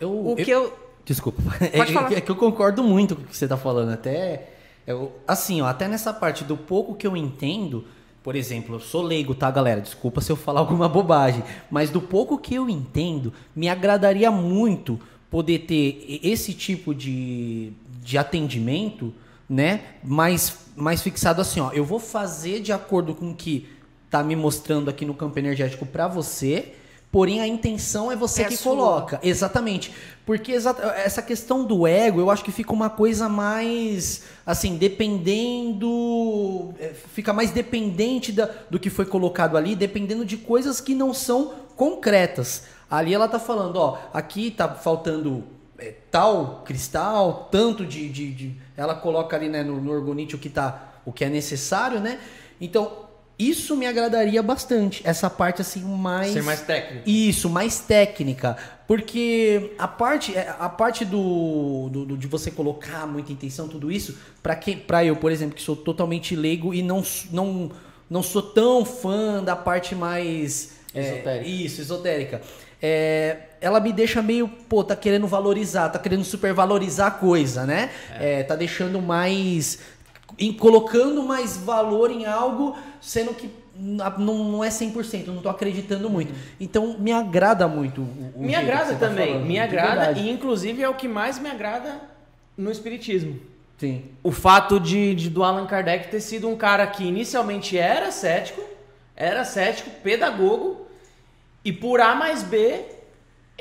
Eu, 0.02 0.12
O 0.12 0.36
eu- 0.38 0.46
que 0.46 0.52
eu. 0.52 0.80
Desculpa. 1.06 1.42
Pode 1.42 1.66
é, 1.92 1.94
falar. 1.94 2.12
é 2.14 2.20
que 2.20 2.30
eu 2.30 2.36
concordo 2.36 2.84
muito 2.84 3.16
com 3.16 3.22
o 3.22 3.26
que 3.26 3.38
você 3.38 3.46
está 3.46 3.56
falando. 3.56 3.92
Até. 3.94 4.50
Eu- 4.86 5.12
assim, 5.28 5.62
ó, 5.62 5.68
até 5.68 5.88
nessa 5.88 6.14
parte 6.14 6.44
do 6.44 6.58
pouco 6.58 6.96
que 6.96 7.06
eu 7.08 7.16
entendo. 7.16 7.86
Por 8.24 8.36
exemplo, 8.36 8.76
eu 8.76 8.80
sou 8.80 9.02
leigo, 9.02 9.34
tá, 9.34 9.50
galera? 9.50 9.82
Desculpa 9.82 10.22
se 10.22 10.32
eu 10.32 10.36
falar 10.36 10.60
alguma 10.62 10.88
bobagem. 10.88 11.44
Mas 11.70 11.90
do 11.90 12.02
pouco 12.02 12.38
que 12.38 12.54
eu 12.56 12.70
entendo, 12.70 13.34
me 13.56 13.68
agradaria 13.68 14.30
muito 14.30 15.00
poder 15.30 15.60
ter 15.60 16.20
esse 16.24 16.54
tipo 16.54 16.94
de, 16.94 17.72
de 18.04 18.18
atendimento, 18.18 19.14
né? 19.50 19.82
Mais, 20.04 20.66
mais 20.76 21.02
fixado 21.02 21.42
assim, 21.42 21.60
ó. 21.60 21.72
Eu 21.72 21.86
vou 21.86 22.00
fazer 22.00 22.60
de 22.62 22.72
acordo 22.72 23.16
com 23.16 23.32
o 23.32 23.36
que 23.36 23.68
tá 24.10 24.22
me 24.24 24.36
mostrando 24.36 24.90
aqui 24.90 25.06
no 25.06 25.14
campo 25.14 25.40
energético 25.40 25.86
para 25.86 26.08
você. 26.08 26.76
Porém, 27.12 27.42
a 27.42 27.48
intenção 27.48 28.10
é 28.12 28.16
você 28.16 28.44
É 28.44 28.46
que 28.46 28.56
sua. 28.56 28.72
coloca. 28.76 29.20
Exatamente. 29.22 29.92
Porque 30.26 30.54
essa 30.54 31.22
questão 31.22 31.66
do 31.66 31.86
ego, 31.86 32.22
eu 32.22 32.32
acho 32.32 32.42
que 32.44 32.52
fica 32.54 32.72
uma 32.72 32.90
coisa 32.90 33.28
mais, 33.28 34.24
assim, 34.46 34.78
dependendo. 34.78 36.74
é, 36.80 36.94
Fica 36.94 37.34
mais 37.34 37.52
dependente 37.52 38.32
da- 38.32 38.50
do 38.70 38.80
que 38.80 38.90
foi 38.90 39.06
colocado 39.06 39.58
ali, 39.58 39.76
dependendo 39.76 40.26
de 40.26 40.38
coisas 40.38 40.80
que 40.80 40.94
não 40.96 41.14
são 41.14 41.54
concretas. 41.76 42.64
Ali 42.90 43.14
ela 43.14 43.28
tá 43.28 43.40
falando, 43.40 43.76
ó, 43.78 43.98
aqui 44.14 44.52
tá 44.52 44.68
faltando 44.70 45.44
é, 45.78 45.96
tal 46.12 46.62
cristal, 46.66 47.48
tanto 47.52 47.86
de. 47.86 48.08
de- 48.10 48.32
de- 48.32 48.56
ela 48.78 48.94
coloca 48.96 49.36
ali 49.36 49.50
né, 49.50 49.64
no, 49.64 49.82
no 49.82 49.92
orgonite 49.92 50.36
o 50.36 50.40
que, 50.40 50.50
tá, 50.50 50.94
o 51.06 51.12
que 51.12 51.26
é 51.26 51.30
necessário, 51.30 52.00
né? 52.00 52.20
Então, 52.60 52.92
isso 53.50 53.76
me 53.76 53.86
agradaria 53.88 54.42
bastante. 54.44 55.02
Essa 55.06 55.30
parte 55.30 55.62
assim 55.62 55.82
mais. 55.84 56.34
Ser 56.34 56.44
mais 56.44 56.62
técnico. 56.62 57.10
Isso, 57.10 57.50
mais 57.50 57.80
técnica. 57.80 58.58
Porque 58.88 59.72
a 59.80 59.88
parte, 59.88 60.36
é, 60.36 60.54
a 60.60 60.68
parte 60.68 61.06
do, 61.06 61.88
do- 61.90 62.06
do- 62.06 62.18
de 62.18 62.28
você 62.28 62.52
colocar 62.52 63.08
muita 63.08 63.32
intenção, 63.32 63.68
tudo 63.68 63.92
isso, 63.92 64.18
para 64.44 64.56
quem, 64.56 64.78
para 64.78 65.04
eu, 65.06 65.16
por 65.16 65.32
exemplo, 65.32 65.56
que 65.56 65.62
sou 65.62 65.76
totalmente 65.76 66.36
leigo 66.36 66.74
e 66.74 66.82
não, 66.84 67.02
não, 67.32 67.72
não 68.10 68.22
sou 68.22 68.42
tão 68.42 68.84
fã 68.84 69.42
da 69.44 69.56
parte 69.56 69.96
mais 69.96 70.74
é, 70.94 71.00
Esotérica. 71.14 71.48
isso, 71.48 71.82
esotérica. 71.82 72.42
É, 72.84 73.38
ela 73.62 73.80
me 73.80 73.94
deixa 73.94 74.22
meio, 74.24 74.48
pô, 74.48 74.84
tá 74.84 74.96
querendo 74.96 75.28
valorizar, 75.28 75.88
tá 75.90 76.00
querendo 76.00 76.24
supervalorizar 76.26 77.08
a 77.08 77.12
coisa, 77.12 77.64
né? 77.64 77.92
É, 78.20 78.42
tá 78.42 78.56
deixando 78.56 79.00
mais. 79.00 79.78
Em- 80.38 80.54
colocando 80.54 81.24
mais 81.24 81.58
valor 81.58 82.12
em 82.12 82.26
algo, 82.26 82.76
sendo 83.00 83.34
que 83.34 83.50
não, 83.76 84.44
não 84.44 84.64
é 84.64 84.70
100%, 84.70 85.28
não 85.28 85.42
tô 85.42 85.50
acreditando 85.50 86.10
muito. 86.10 86.34
Então 86.60 86.98
me 87.00 87.12
agrada 87.12 87.68
muito. 87.68 88.02
O, 88.02 88.34
o 88.36 88.44
Me 88.46 88.54
agrada 88.56 88.94
tá 88.94 89.08
também, 89.08 89.34
falando, 89.34 89.46
me 89.46 89.60
agrada 89.60 90.12
e 90.20 90.30
inclusive 90.30 90.84
é 90.84 90.90
o 90.90 90.94
que 90.94 91.08
mais 91.08 91.40
me 91.40 91.50
agrada 91.50 92.02
no 92.58 92.70
espiritismo. 92.72 93.40
Sim. 93.78 94.04
O 94.22 94.32
fato 94.32 94.80
de, 94.80 95.16
de 95.16 95.30
do 95.30 95.44
Allan 95.44 95.66
Kardec 95.66 96.10
ter 96.10 96.20
sido 96.22 96.48
um 96.48 96.56
cara 96.56 96.86
que 96.86 97.04
inicialmente 97.04 97.78
era 97.78 98.12
cético, 98.12 98.62
era 99.16 99.44
cético, 99.44 99.90
pedagogo, 100.04 100.86
e 101.66 101.72
por 101.74 102.00
A 102.00 102.14
mais 102.14 102.44
B, 102.44 102.86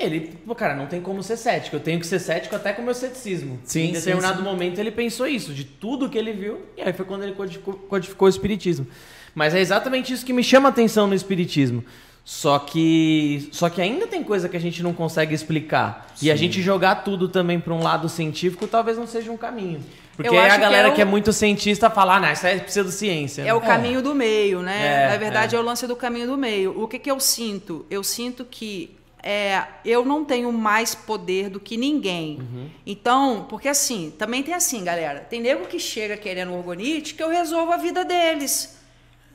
ele, 0.03 0.33
pô, 0.45 0.53
cara, 0.55 0.75
não 0.75 0.85
tem 0.87 1.01
como 1.01 1.21
ser 1.23 1.37
cético. 1.37 1.75
Eu 1.75 1.79
tenho 1.79 1.99
que 1.99 2.07
ser 2.07 2.19
cético 2.19 2.55
até 2.55 2.73
com 2.73 2.81
o 2.81 2.85
meu 2.85 2.93
ceticismo. 2.93 3.59
Sim, 3.63 3.81
em 3.81 3.85
sim, 3.87 3.91
determinado 3.93 4.37
sim. 4.39 4.43
momento 4.43 4.79
ele 4.79 4.91
pensou 4.91 5.27
isso, 5.27 5.53
de 5.53 5.63
tudo 5.63 6.09
que 6.09 6.17
ele 6.17 6.33
viu, 6.33 6.59
e 6.77 6.81
aí 6.81 6.93
foi 6.93 7.05
quando 7.05 7.23
ele 7.23 7.33
codificou, 7.33 7.73
codificou 7.73 8.25
o 8.25 8.29
espiritismo. 8.29 8.87
Mas 9.33 9.55
é 9.55 9.59
exatamente 9.59 10.11
isso 10.11 10.25
que 10.25 10.33
me 10.33 10.43
chama 10.43 10.69
a 10.69 10.71
atenção 10.71 11.07
no 11.07 11.13
espiritismo. 11.15 11.83
Só 12.23 12.59
que, 12.59 13.49
só 13.51 13.67
que 13.67 13.81
ainda 13.81 14.05
tem 14.05 14.23
coisa 14.23 14.47
que 14.47 14.55
a 14.55 14.59
gente 14.59 14.83
não 14.83 14.93
consegue 14.93 15.33
explicar. 15.33 16.13
E 16.21 16.29
a 16.29 16.35
gente 16.35 16.61
jogar 16.61 16.95
tudo 17.03 17.27
também 17.27 17.59
para 17.59 17.73
um 17.73 17.81
lado 17.81 18.07
científico 18.07 18.67
talvez 18.67 18.95
não 18.95 19.07
seja 19.07 19.31
um 19.31 19.37
caminho. 19.37 19.81
Porque 20.15 20.29
Eu 20.29 20.33
aí 20.39 20.45
acho 20.45 20.55
a 20.55 20.57
que 20.59 20.63
galera 20.63 20.87
é 20.89 20.91
o- 20.91 20.93
que 20.93 21.01
é 21.01 21.05
muito 21.05 21.33
cientista 21.33 21.89
fala, 21.89 22.17
ah, 22.17 22.19
não, 22.19 22.31
isso 22.31 22.45
é 22.45 22.59
pseudociência. 22.59 23.41
É 23.41 23.53
o 23.55 23.59
caminho 23.61 24.03
do 24.03 24.13
meio, 24.13 24.61
né? 24.61 25.05
É, 25.05 25.09
Na 25.09 25.17
verdade, 25.17 25.55
é. 25.55 25.57
é. 25.57 25.61
o 25.61 25.65
lance 25.65 25.87
do 25.87 25.95
caminho 25.95 26.27
do 26.27 26.37
meio. 26.37 26.79
O 26.79 26.87
que, 26.87 26.99
que 26.99 27.09
eu 27.09 27.19
sinto? 27.19 27.85
Eu 27.89 28.03
sinto 28.03 28.45
que 28.45 28.91
é, 29.23 29.63
eu 29.85 30.03
não 30.03 30.25
tenho 30.25 30.51
mais 30.51 30.95
poder 30.95 31.49
do 31.49 31.59
que 31.59 31.77
ninguém. 31.77 32.39
Uhum. 32.39 32.69
Então, 32.85 33.45
porque 33.47 33.67
assim, 33.67 34.13
também 34.17 34.41
tem 34.41 34.53
assim, 34.53 34.83
galera. 34.83 35.19
Tem 35.19 35.39
nego 35.39 35.67
que 35.67 35.79
chega 35.79 36.17
querendo 36.17 36.53
orgonite 36.53 37.13
que 37.13 37.21
eu 37.21 37.29
resolvo 37.29 37.71
a 37.71 37.77
vida 37.77 38.03
deles. 38.03 38.77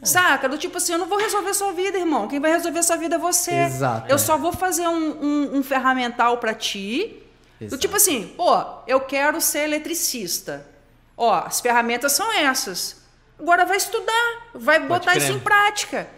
É. 0.03 0.07
Saca? 0.07 0.49
Do 0.49 0.59
tipo 0.59 0.77
assim, 0.77 0.93
eu 0.93 0.99
não 0.99 1.07
vou 1.07 1.19
resolver 1.19 1.55
sua 1.55 1.73
vida, 1.73 1.97
irmão. 1.99 2.27
Quem 2.27 2.41
vai 2.41 2.51
resolver 2.51 2.83
sua 2.83 2.97
vida 2.97 3.15
é 3.15 3.19
você. 3.19 3.53
Exato, 3.53 4.11
Eu 4.11 4.19
só 4.19 4.37
vou 4.37 4.53
fazer 4.53 4.89
um, 4.89 5.25
um, 5.25 5.57
um 5.59 5.63
ferramental 5.63 6.39
pra 6.39 6.53
ti. 6.53 7.23
Do 7.59 7.65
Exato. 7.67 7.81
tipo 7.81 7.97
assim, 7.97 8.35
pô, 8.37 8.53
eu 8.87 9.01
quero 9.01 9.41
ser 9.41 9.61
eletricista. 9.61 10.67
Ó, 11.17 11.33
as 11.33 11.61
ferramentas 11.61 12.13
são 12.13 12.31
essas. 12.33 13.03
Agora 13.39 13.65
vai 13.65 13.77
estudar, 13.77 14.51
vai 14.55 14.81
botar 14.81 15.13
crer. 15.13 15.23
isso 15.23 15.33
em 15.33 15.41
prática. 15.41 16.09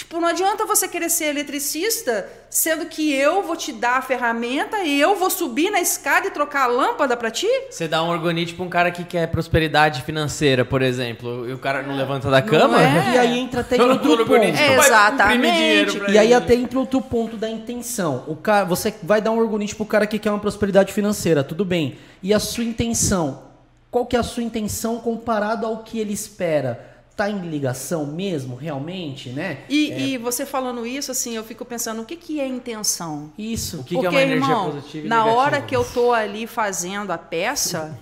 Tipo, 0.00 0.18
não 0.18 0.28
adianta 0.28 0.64
você 0.64 0.88
querer 0.88 1.10
ser 1.10 1.26
eletricista, 1.26 2.26
sendo 2.48 2.86
que 2.86 3.12
eu 3.12 3.42
vou 3.42 3.54
te 3.54 3.70
dar 3.70 3.98
a 3.98 4.02
ferramenta 4.02 4.78
e 4.78 4.98
eu 4.98 5.14
vou 5.14 5.28
subir 5.28 5.70
na 5.70 5.78
escada 5.78 6.26
e 6.26 6.30
trocar 6.30 6.62
a 6.62 6.66
lâmpada 6.68 7.18
pra 7.18 7.30
ti? 7.30 7.46
Você 7.70 7.86
dá 7.86 8.02
um 8.02 8.08
orgonite 8.08 8.54
pra 8.54 8.64
um 8.64 8.68
cara 8.70 8.90
que 8.90 9.04
quer 9.04 9.26
prosperidade 9.26 10.00
financeira, 10.02 10.64
por 10.64 10.80
exemplo, 10.80 11.46
e 11.46 11.52
o 11.52 11.58
cara 11.58 11.82
não 11.82 11.94
levanta 11.94 12.30
da 12.30 12.40
Não 12.40 12.48
cama? 12.48 12.82
é? 12.82 13.14
E 13.14 13.18
aí 13.18 13.38
entra 13.38 13.60
até 13.60 13.76
em 13.76 13.78
Eu 13.80 13.88
não 13.88 13.94
outro 13.96 14.24
ponto. 14.24 14.42
Exatamente. 14.42 15.36
imprimir 15.36 15.54
dinheiro 15.54 15.94
pra 16.00 16.10
E 16.10 16.16
aí 16.18 16.26
ele. 16.28 16.34
até 16.34 16.54
entra 16.54 16.78
outro 16.78 17.02
ponto 17.02 17.36
da 17.36 17.50
intenção. 17.50 18.24
O 18.26 18.34
cara, 18.34 18.64
você 18.64 18.94
vai 19.02 19.20
dar 19.20 19.32
um 19.32 19.38
orgonite 19.38 19.76
pro 19.76 19.84
cara 19.84 20.06
que 20.06 20.18
quer 20.18 20.30
uma 20.30 20.38
prosperidade 20.40 20.94
financeira, 20.94 21.44
tudo 21.44 21.62
bem. 21.62 21.98
E 22.22 22.32
a 22.32 22.38
sua 22.40 22.64
intenção? 22.64 23.42
Qual 23.90 24.06
que 24.06 24.16
é 24.16 24.18
a 24.18 24.22
sua 24.22 24.42
intenção 24.42 24.98
comparado 24.98 25.66
ao 25.66 25.82
que 25.82 25.98
ele 25.98 26.14
espera? 26.14 26.88
Tá 27.20 27.28
em 27.28 27.40
ligação 27.50 28.06
mesmo, 28.06 28.56
realmente, 28.56 29.28
né? 29.28 29.64
E, 29.68 29.90
É, 29.92 30.00
e 30.00 30.18
você 30.18 30.46
falando 30.46 30.86
isso, 30.86 31.10
assim, 31.10 31.36
eu 31.36 31.44
fico 31.44 31.66
pensando, 31.66 32.00
o 32.00 32.06
que, 32.06 32.16
que 32.16 32.40
é 32.40 32.46
intenção? 32.46 33.30
isso. 33.36 33.80
O 33.80 33.84
que, 33.84 33.94
Porque, 33.94 34.08
que 34.08 34.14
é 34.16 34.18
uma 34.18 34.22
energia 34.22 34.48
irmão, 34.48 34.70
positiva 34.72 35.06
e 35.06 35.08
na 35.08 35.16
negativa? 35.16 35.38
hora 35.38 35.60
que 35.60 35.76
eu 35.76 35.84
tô 35.84 36.12
ali 36.12 36.46
fazendo 36.46 37.10
a 37.10 37.18
peça, 37.18 37.98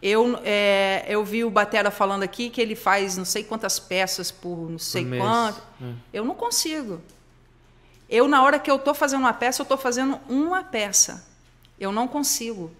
eu, 0.00 0.38
é, 0.44 1.04
eu 1.08 1.24
vi 1.24 1.42
o 1.44 1.50
Batera 1.50 1.90
falando 1.90 2.22
aqui 2.22 2.48
que 2.48 2.60
ele 2.60 2.76
faz 2.76 3.16
não 3.16 3.24
sei 3.24 3.42
quantas 3.42 3.80
peças 3.80 4.30
por 4.30 4.70
não 4.70 4.78
sei 4.78 5.04
mês. 5.04 5.20
quanto. 5.20 5.60
É. 5.82 5.92
Eu 6.12 6.24
não 6.24 6.34
consigo. 6.36 7.00
Eu, 8.08 8.28
na 8.28 8.42
hora 8.44 8.58
que 8.60 8.70
eu 8.70 8.78
tô 8.78 8.94
fazendo 8.94 9.20
uma 9.20 9.32
peça, 9.32 9.62
eu 9.62 9.66
tô 9.66 9.76
fazendo 9.76 10.20
uma 10.28 10.62
peça. 10.62 11.26
Eu 11.80 11.90
não 11.90 12.06
consigo. 12.06 12.70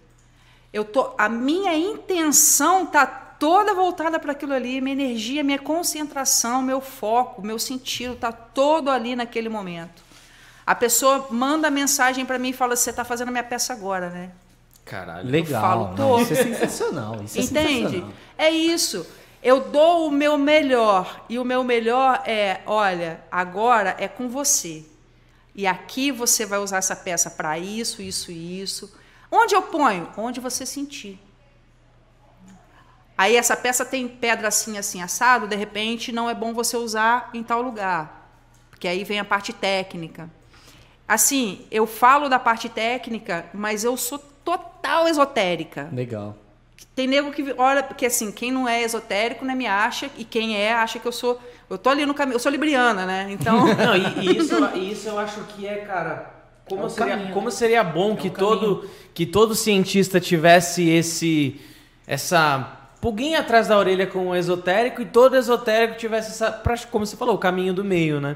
Eu 0.73 0.85
tô, 0.85 1.15
a 1.19 1.29
minha 1.29 1.77
intenção 1.77 2.87
tá 2.87 3.07
toda 3.39 3.75
voltada 3.75 4.19
para 4.19 4.33
aquilo 4.33 4.53
ali, 4.53 4.81
minha 4.81 4.95
energia, 4.95 5.43
minha 5.45 5.59
concentração, 5.59 6.63
meu 6.63 6.81
foco, 6.81 7.43
meu 7.43 7.59
sentido 7.59 8.17
tá 8.17 8.33
todo 8.33 8.91
ali 8.91 9.15
naquele 9.17 9.49
momento. 9.49 10.03
A 10.67 10.75
pessoa 10.75 11.27
manda 11.31 11.71
mensagem 11.71 12.25
para 12.25 12.39
mim 12.39 12.51
e 12.51 12.53
fala: 12.53 12.75
"Você 12.77 12.93
tá 12.93 13.05
fazendo 13.05 13.29
a 13.29 13.31
minha 13.33 13.45
peça 13.45 13.73
agora, 13.73 14.09
né?" 14.11 14.31
Caralho. 14.85 15.29
Legal. 15.31 15.63
falo, 15.63 15.89
não, 15.97 16.17
tô. 16.17 16.21
isso 16.21 16.33
é 16.33 16.37
sensacional. 16.37 17.23
Isso 17.25 17.39
é 17.39 17.43
Entende? 17.45 17.79
sensacional. 17.79 18.11
É 18.37 18.51
isso. 18.51 19.07
Eu 19.43 19.61
dou 19.61 20.09
o 20.09 20.11
meu 20.11 20.39
melhor 20.39 21.25
e 21.29 21.39
o 21.39 21.45
meu 21.45 21.63
melhor 21.63 22.23
é, 22.27 22.61
olha, 22.67 23.21
agora 23.31 23.95
é 23.99 24.09
com 24.09 24.29
você. 24.29 24.85
E 25.55 25.67
aqui 25.67 26.11
você 26.11 26.45
vai 26.45 26.59
usar 26.59 26.79
essa 26.79 26.97
peça 26.97 27.31
para 27.31 27.59
isso, 27.59 28.03
isso 28.03 28.33
e 28.33 28.61
isso. 28.61 28.93
Onde 29.31 29.55
eu 29.55 29.63
ponho? 29.63 30.09
Onde 30.17 30.41
você 30.41 30.65
sentir. 30.65 31.21
Aí 33.17 33.37
essa 33.37 33.57
peça 33.57 33.85
tem 33.85 34.09
pedra 34.09 34.49
assim, 34.49 34.77
assim, 34.77 35.01
assado, 35.03 35.47
de 35.47 35.57
repente 35.57 36.11
não 36.11 36.29
é 36.29 36.35
bom 36.35 36.53
você 36.53 36.77
usar 36.77 37.31
em 37.33 37.43
tal 37.43 37.63
lugar. 37.63 38.29
Porque 38.71 38.89
aí 38.89 39.05
vem 39.05 39.21
a 39.21 39.25
parte 39.25 39.53
técnica. 39.53 40.29
Assim, 41.07 41.67
eu 41.71 41.87
falo 41.87 42.29
da 42.29 42.39
parte 42.39 42.69
técnica, 42.69 43.47
mas 43.55 43.85
eu 43.85 43.97
sou 43.97 44.19
total 44.19 45.07
esotérica. 45.07 45.89
Legal. 45.93 46.37
Tem 46.95 47.07
nego 47.07 47.31
que 47.31 47.55
olha, 47.57 47.83
porque 47.83 48.07
assim, 48.07 48.33
quem 48.33 48.51
não 48.51 48.69
é 48.69 48.83
esotérico, 48.83 49.45
né, 49.45 49.55
me 49.55 49.67
acha, 49.67 50.11
e 50.17 50.25
quem 50.25 50.57
é, 50.57 50.73
acha 50.73 50.99
que 50.99 51.07
eu 51.07 51.13
sou. 51.13 51.41
Eu 51.69 51.79
tô 51.79 51.91
ali 51.91 52.05
no 52.07 52.15
caminho, 52.15 52.37
eu 52.37 52.41
sou 52.41 52.51
libriana, 52.51 53.07
né? 53.07 53.27
Então. 53.31 53.67
Não, 53.75 53.97
e, 53.97 54.27
e 54.27 54.37
isso, 54.39 54.55
e 54.75 54.93
isso 54.93 55.09
eu 55.09 55.19
acho 55.19 55.41
que 55.45 55.67
é, 55.67 55.77
cara. 55.79 56.33
Como, 56.69 56.87
É 56.87 56.89
seria, 56.89 57.17
caminho, 57.17 57.35
como 57.35 57.47
né? 57.47 57.51
seria 57.51 57.85
bom 57.85 58.15
É 58.15 58.17
que, 58.17 58.29
o 58.29 58.31
todo, 58.31 58.91
que 59.13 59.27
todo 59.27 59.55
cientista 59.55 60.21
tivesse 60.21 60.89
esse 60.89 61.61
essa 62.07 62.84
pulguinha 63.05 63.41
atrás 63.41 63.69
da 63.69 63.77
orelha 63.79 64.07
com 64.07 64.29
o 64.29 64.35
esotérico 64.35 65.03
e 65.03 65.05
todo 65.05 65.37
esotérico 65.37 65.99
tivesse 65.99 66.31
essa, 66.31 66.51
como 66.91 67.05
você 67.05 67.15
falou, 67.19 67.35
o 67.35 67.39
caminho 67.39 67.75
do 67.75 67.85
meio, 67.85 68.19
né? 68.19 68.35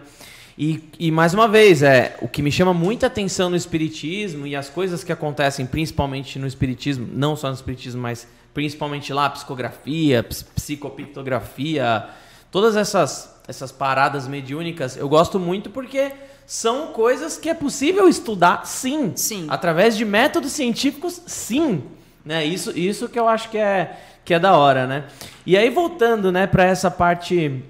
E, 0.59 0.85
e 0.99 1.11
mais 1.11 1.33
uma 1.33 1.49
vez, 1.49 1.83
é 1.83 2.19
o 2.21 2.29
que 2.29 2.43
me 2.43 2.53
chama 2.53 2.75
muita 2.75 3.07
atenção 3.07 3.49
no 3.49 3.57
espiritismo 3.57 4.47
e 4.47 4.55
as 4.55 4.69
coisas 4.69 5.03
que 5.03 5.11
acontecem 5.11 5.65
principalmente 5.65 6.39
no 6.39 6.47
espiritismo, 6.47 7.09
não 7.11 7.35
só 7.35 7.49
no 7.49 7.55
espiritismo, 7.55 8.03
mas 8.03 8.29
principalmente 8.53 9.11
lá 9.11 9.31
psicografia, 9.31 10.23
ps- 10.23 10.43
psicopictografia, 10.43 12.05
todas 12.51 12.77
essas 12.77 13.39
essas 13.49 13.73
paradas 13.73 14.29
mediúnicas, 14.29 14.99
eu 14.99 15.09
gosto 15.09 15.41
muito 15.41 15.71
porque 15.71 16.13
são 16.45 16.89
coisas 16.89 17.39
que 17.39 17.49
é 17.49 17.55
possível 17.55 18.07
estudar, 18.07 18.67
sim. 18.67 19.13
Sim. 19.17 19.47
Através 19.49 19.97
de 19.97 20.05
métodos 20.05 20.53
científicos, 20.53 21.23
sim. 21.27 21.83
Né? 22.23 22.45
Isso, 22.45 22.79
isso 22.79 23.09
que 23.09 23.19
eu 23.19 23.27
acho 23.27 23.49
que 23.49 23.57
é, 23.57 23.97
que 24.29 24.35
é 24.35 24.39
da 24.39 24.55
hora, 24.55 24.87
né? 24.87 25.05
E 25.47 25.57
aí, 25.57 25.71
voltando 25.71 26.31
né, 26.31 26.47
para 26.47 26.63
essa 26.63 26.91
parte 26.91 27.65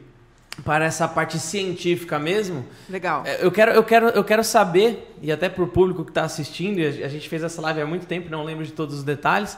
para 0.64 0.84
essa 0.86 1.06
parte 1.06 1.38
científica 1.38 2.18
mesmo, 2.18 2.66
Legal. 2.90 3.22
é, 3.24 3.38
eu 3.44 3.52
quero, 3.52 3.70
eu 3.70 3.84
quero, 3.84 4.08
eu 4.08 4.24
quero 4.24 4.42
saber, 4.42 5.14
e 5.22 5.30
até 5.30 5.48
para 5.48 5.62
o 5.62 5.68
público 5.68 6.04
que 6.04 6.10
está 6.10 6.24
assistindo, 6.24 6.80
a 6.80 7.06
gente 7.08 7.28
fez 7.28 7.44
essa 7.44 7.62
live 7.62 7.80
há 7.80 7.86
muito 7.86 8.06
tempo, 8.06 8.28
não 8.28 8.42
lembro 8.42 8.66
de 8.66 8.72
todos 8.72 8.96
os 8.96 9.04
detalhes, 9.04 9.56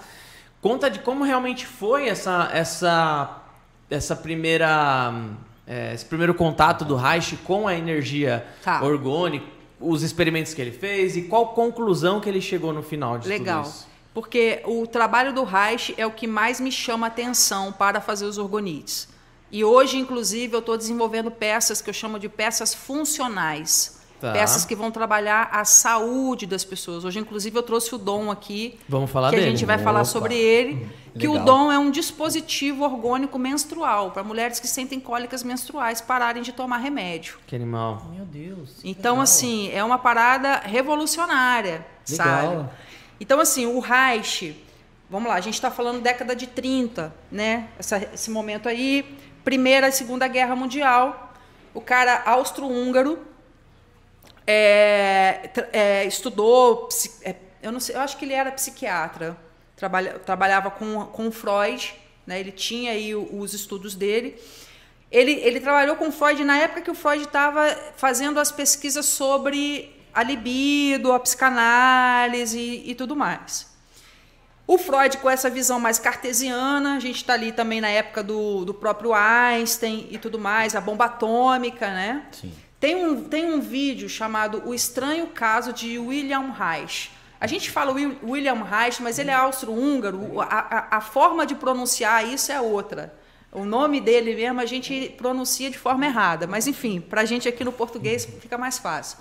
conta 0.60 0.90
de 0.90 0.98
como 0.98 1.24
realmente 1.24 1.64
foi 1.66 2.06
essa, 2.06 2.50
essa, 2.52 3.34
essa 3.88 4.14
primeira, 4.14 5.14
é, 5.66 5.94
esse 5.94 6.04
primeiro 6.04 6.34
contato 6.34 6.84
do 6.84 6.96
Reich 6.96 7.34
com 7.38 7.66
a 7.66 7.74
energia 7.74 8.44
Tá. 8.62 8.82
orgânica, 8.82 9.46
os 9.80 10.02
experimentos 10.02 10.52
que 10.52 10.60
ele 10.60 10.70
fez 10.72 11.16
e 11.16 11.22
qual 11.22 11.54
conclusão 11.54 12.20
que 12.20 12.28
ele 12.28 12.42
chegou 12.42 12.74
no 12.74 12.82
final 12.82 13.16
de 13.16 13.26
Legal. 13.26 13.62
tudo 13.62 13.72
isso. 13.72 13.89
Porque 14.12 14.60
o 14.64 14.86
trabalho 14.86 15.32
do 15.32 15.44
Reich 15.44 15.94
é 15.96 16.04
o 16.06 16.10
que 16.10 16.26
mais 16.26 16.58
me 16.60 16.72
chama 16.72 17.06
atenção 17.06 17.72
para 17.72 18.00
fazer 18.00 18.24
os 18.26 18.38
orgonites. 18.38 19.08
E 19.52 19.64
hoje, 19.64 19.98
inclusive, 19.98 20.54
eu 20.54 20.60
estou 20.60 20.76
desenvolvendo 20.76 21.30
peças 21.30 21.80
que 21.80 21.90
eu 21.90 21.94
chamo 21.94 22.18
de 22.18 22.28
peças 22.28 22.74
funcionais. 22.74 23.98
Tá. 24.20 24.32
Peças 24.32 24.66
que 24.66 24.74
vão 24.76 24.90
trabalhar 24.90 25.48
a 25.50 25.64
saúde 25.64 26.44
das 26.46 26.62
pessoas. 26.62 27.04
Hoje, 27.06 27.18
inclusive, 27.18 27.56
eu 27.56 27.62
trouxe 27.62 27.94
o 27.94 27.98
Dom 27.98 28.30
aqui, 28.30 28.78
Vamos 28.86 29.10
falar 29.10 29.30
que 29.30 29.36
dele. 29.36 29.48
a 29.48 29.50
gente 29.50 29.64
vai 29.64 29.78
falar 29.78 30.00
Opa. 30.00 30.04
sobre 30.04 30.34
ele. 30.36 30.86
Que 31.18 31.26
o 31.26 31.32
Legal. 31.32 31.46
Dom 31.46 31.72
é 31.72 31.78
um 31.78 31.90
dispositivo 31.90 32.84
orgânico 32.84 33.38
menstrual 33.38 34.10
para 34.12 34.22
mulheres 34.22 34.60
que 34.60 34.68
sentem 34.68 35.00
cólicas 35.00 35.42
menstruais 35.42 36.00
pararem 36.00 36.42
de 36.42 36.52
tomar 36.52 36.76
remédio. 36.78 37.38
Que 37.46 37.56
animal. 37.56 38.06
Meu 38.14 38.24
Deus. 38.26 38.74
que 38.80 38.88
Então, 38.90 39.12
legal. 39.14 39.22
assim, 39.24 39.70
é 39.72 39.82
uma 39.82 39.98
parada 39.98 40.56
revolucionária, 40.58 41.84
Legal. 42.08 42.26
sabe? 42.52 42.68
Então, 43.20 43.38
assim, 43.38 43.66
o 43.66 43.78
Reich, 43.78 44.56
vamos 45.08 45.28
lá, 45.28 45.34
a 45.36 45.40
gente 45.40 45.54
está 45.54 45.70
falando 45.70 46.00
década 46.00 46.34
de 46.34 46.46
30, 46.46 47.14
né? 47.30 47.68
Essa- 47.78 48.08
esse 48.14 48.30
momento 48.30 48.68
aí, 48.68 49.18
Primeira 49.44 49.88
e 49.88 49.92
Segunda 49.92 50.26
Guerra 50.26 50.56
Mundial, 50.56 51.34
o 51.74 51.80
cara 51.80 52.22
austro-húngaro 52.24 53.18
é, 54.46 55.50
é, 55.72 56.04
estudou, 56.06 56.88
é, 57.22 57.34
eu 57.62 57.70
não 57.70 57.80
sei, 57.80 57.94
eu 57.94 58.00
acho 58.00 58.16
que 58.16 58.24
ele 58.24 58.32
era 58.34 58.50
psiquiatra, 58.50 59.36
trabalha, 59.76 60.18
trabalhava 60.18 60.70
com, 60.70 61.04
com 61.06 61.30
Freud, 61.30 61.94
né? 62.26 62.40
Ele 62.40 62.52
tinha 62.52 62.92
aí 62.92 63.14
os 63.14 63.54
estudos 63.54 63.94
dele. 63.94 64.40
Ele, 65.10 65.32
ele 65.32 65.58
trabalhou 65.60 65.96
com 65.96 66.10
Freud 66.12 66.44
na 66.44 66.56
época 66.58 66.82
que 66.82 66.90
o 66.90 66.94
Freud 66.94 67.24
estava 67.24 67.68
fazendo 67.96 68.38
as 68.38 68.52
pesquisas 68.52 69.06
sobre 69.06 69.92
a 70.14 70.22
libido, 70.22 71.12
a 71.12 71.20
psicanálise 71.20 72.58
e, 72.58 72.90
e 72.90 72.94
tudo 72.94 73.14
mais. 73.16 73.68
O 74.66 74.78
Freud, 74.78 75.16
com 75.18 75.28
essa 75.28 75.50
visão 75.50 75.80
mais 75.80 75.98
cartesiana, 75.98 76.94
a 76.94 77.00
gente 77.00 77.16
está 77.16 77.32
ali 77.32 77.50
também 77.50 77.80
na 77.80 77.88
época 77.88 78.22
do, 78.22 78.64
do 78.64 78.72
próprio 78.72 79.12
Einstein 79.12 80.06
e 80.10 80.18
tudo 80.18 80.38
mais, 80.38 80.76
a 80.76 80.80
bomba 80.80 81.06
atômica, 81.06 81.88
né? 81.88 82.26
Sim. 82.30 82.52
Tem 82.78 83.04
um, 83.04 83.24
tem 83.24 83.52
um 83.52 83.60
vídeo 83.60 84.08
chamado 84.08 84.62
O 84.64 84.72
Estranho 84.72 85.26
Caso 85.26 85.72
de 85.72 85.98
William 85.98 86.52
Reich. 86.52 87.10
A 87.40 87.46
gente 87.46 87.70
fala 87.70 87.92
Wil- 87.92 88.16
William 88.22 88.62
Reich, 88.62 89.02
mas 89.02 89.18
ele 89.18 89.30
é 89.30 89.34
austro-húngaro. 89.34 90.40
A, 90.40 90.44
a, 90.44 90.96
a 90.98 91.00
forma 91.00 91.44
de 91.44 91.54
pronunciar 91.56 92.26
isso 92.26 92.52
é 92.52 92.60
outra. 92.60 93.12
O 93.50 93.64
nome 93.64 94.00
dele 94.00 94.34
mesmo 94.36 94.60
a 94.60 94.66
gente 94.66 95.14
pronuncia 95.18 95.68
de 95.68 95.76
forma 95.76 96.06
errada. 96.06 96.46
Mas, 96.46 96.66
enfim, 96.68 97.00
para 97.00 97.22
a 97.22 97.24
gente 97.24 97.48
aqui 97.48 97.64
no 97.64 97.72
português 97.72 98.24
fica 98.40 98.56
mais 98.56 98.78
fácil. 98.78 99.18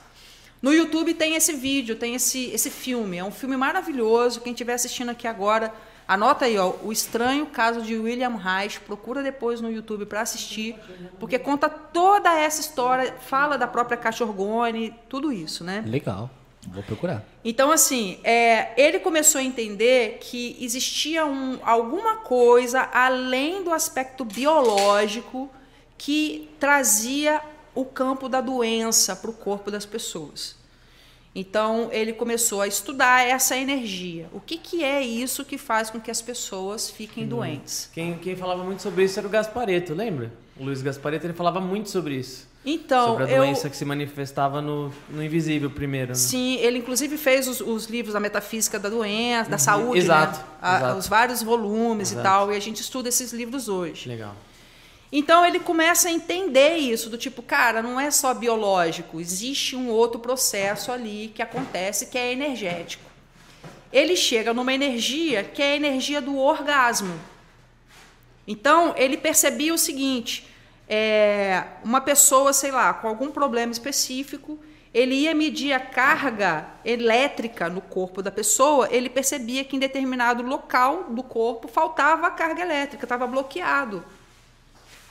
No 0.62 0.74
YouTube 0.74 1.14
tem 1.14 1.36
esse 1.36 1.53
vídeo, 1.53 1.95
tem 1.95 2.16
esse, 2.16 2.49
esse 2.51 2.70
filme. 2.70 3.18
É 3.18 3.24
um 3.24 3.32
filme 3.32 3.55
maravilhoso. 3.55 4.41
Quem 4.41 4.51
estiver 4.51 4.74
assistindo 4.74 5.10
aqui 5.10 5.28
agora, 5.28 5.74
anota 6.07 6.45
aí, 6.45 6.57
ó, 6.57 6.74
O 6.84 6.91
Estranho 6.91 7.45
Caso 7.45 7.82
de 7.82 7.95
William 7.95 8.36
Reich. 8.36 8.80
Procura 8.82 9.24
depois 9.24 9.62
no 9.62 9.72
YouTube 9.72 10.05
para 10.05 10.22
assistir, 10.22 10.76
porque 11.20 11.39
conta 11.39 11.70
toda 11.70 12.38
essa 12.38 12.60
história, 12.60 13.16
fala 13.22 13.57
da 13.57 13.68
própria 13.68 13.97
caixa 13.97 14.26
orgone, 14.26 14.93
tudo 15.07 15.32
isso, 15.32 15.64
né? 15.64 15.84
Legal. 15.88 16.30
Vou 16.68 16.84
procurar. 16.84 17.24
Então, 17.43 17.72
assim, 17.72 18.20
é, 18.22 18.74
ele 18.76 18.99
começou 18.99 19.39
a 19.39 19.43
entender 19.43 20.18
que 20.20 20.57
existia 20.60 21.26
um, 21.26 21.57
alguma 21.64 22.18
coisa 22.18 22.89
além 22.93 23.64
do 23.64 23.72
aspecto 23.72 24.26
biológico 24.26 25.49
que 25.97 26.49
trazia 26.60 27.41
o 27.82 27.86
campo 27.86 28.27
da 28.27 28.41
doença 28.41 29.15
para 29.15 29.30
o 29.30 29.34
corpo 29.34 29.69
das 29.71 29.86
pessoas. 29.86 30.55
Então, 31.36 31.89
ele 31.91 32.11
começou 32.11 32.59
a 32.61 32.67
estudar 32.67 33.25
essa 33.25 33.55
energia. 33.55 34.27
O 34.34 34.39
que, 34.39 34.57
que 34.57 34.84
é 34.84 35.01
isso 35.01 35.45
que 35.45 35.57
faz 35.57 35.89
com 35.89 35.99
que 35.99 36.09
as 36.09 36.21
pessoas 36.21 36.89
fiquem 36.89 37.27
doentes? 37.27 37.89
Quem, 37.93 38.17
quem 38.17 38.36
falava 38.36 38.63
muito 38.63 38.82
sobre 38.82 39.03
isso 39.03 39.19
era 39.19 39.27
o 39.27 39.32
Gaspareto, 39.32 39.93
lembra? 39.93 40.34
O 40.57 40.63
Luiz 40.63 40.82
Gaspareto 40.82 41.27
ele 41.27 41.34
falava 41.34 41.61
muito 41.61 41.89
sobre 41.89 42.15
isso. 42.15 42.49
Então, 42.65 43.09
sobre 43.11 43.23
a 43.23 43.27
eu, 43.30 43.38
doença 43.38 43.69
que 43.69 43.77
se 43.77 43.86
manifestava 43.86 44.61
no, 44.61 44.91
no 45.09 45.23
invisível 45.23 45.69
primeiro. 45.69 46.09
Né? 46.09 46.15
Sim, 46.15 46.55
ele 46.57 46.80
inclusive 46.80 47.15
fez 47.17 47.47
os, 47.47 47.61
os 47.61 47.86
livros 47.86 48.13
da 48.13 48.19
metafísica 48.19 48.77
da 48.77 48.89
doença, 48.89 49.49
da 49.49 49.57
saúde, 49.57 49.88
Uhum. 49.91 49.95
Exato, 49.95 50.39
né? 50.39 50.45
A- 50.61 50.77
exato. 50.77 50.97
os 50.99 51.07
vários 51.07 51.41
volumes 51.43 52.11
Exato. 52.11 52.19
e 52.27 52.30
tal, 52.30 52.51
e 52.51 52.57
a 52.57 52.59
gente 52.59 52.82
estuda 52.82 53.07
esses 53.07 53.32
livros 53.32 53.69
hoje. 53.69 54.09
Legal. 54.09 54.36
Então 55.12 55.43
ele 55.43 55.60
começa 55.60 56.07
a 56.07 56.12
entender 56.12 56.76
isso, 56.76 57.10
do 57.10 57.18
tipo, 57.18 57.41
cara, 57.41 57.82
não 57.82 57.99
é 57.99 58.12
só 58.12 58.34
biológico, 58.34 59.20
existe 59.20 59.76
um 59.76 59.89
outro 59.89 60.20
processo 60.20 60.91
ali 60.91 61.32
que 61.34 61.41
acontece 61.41 62.07
que 62.07 62.18
é 62.18 62.32
energético. 62.32 63.10
Ele 63.91 64.16
chega 64.16 64.53
numa 64.53 64.72
energia 64.72 65.43
que 65.43 65.64
é 65.64 65.74
a 65.74 65.76
energia 65.76 66.22
do 66.22 66.38
orgasmo. 66.38 67.20
Então 68.47 68.93
ele 68.95 69.18
percebia 69.18 69.74
o 69.74 69.80
seguinte: 69.80 70.47
é, 70.88 71.64
uma 71.84 72.01
pessoa, 72.01 72.53
sei 72.53 72.72
lá, 72.72 72.93
com 72.93 73.07
algum 73.07 73.32
problema 73.32 73.72
específico, 73.72 74.60
ele 74.93 75.16
ia 75.16 75.34
medir 75.34 75.74
a 75.74 75.80
carga 75.80 76.68
elétrica 76.86 77.68
no 77.68 77.82
corpo 77.82 78.22
da 78.22 78.32
pessoa, 78.32 78.88
ele 78.91 79.10
percebia 79.10 79.64
que 79.64 79.76
em 79.76 79.80
determinado 79.80 80.43
local 80.43 81.05
do 81.10 81.24
corpo 81.24 81.68
faltava 81.68 82.28
a 82.28 82.32
carga 82.32 82.62
elétrica, 82.62 83.05
estava 83.05 83.26
bloqueado. 83.26 84.03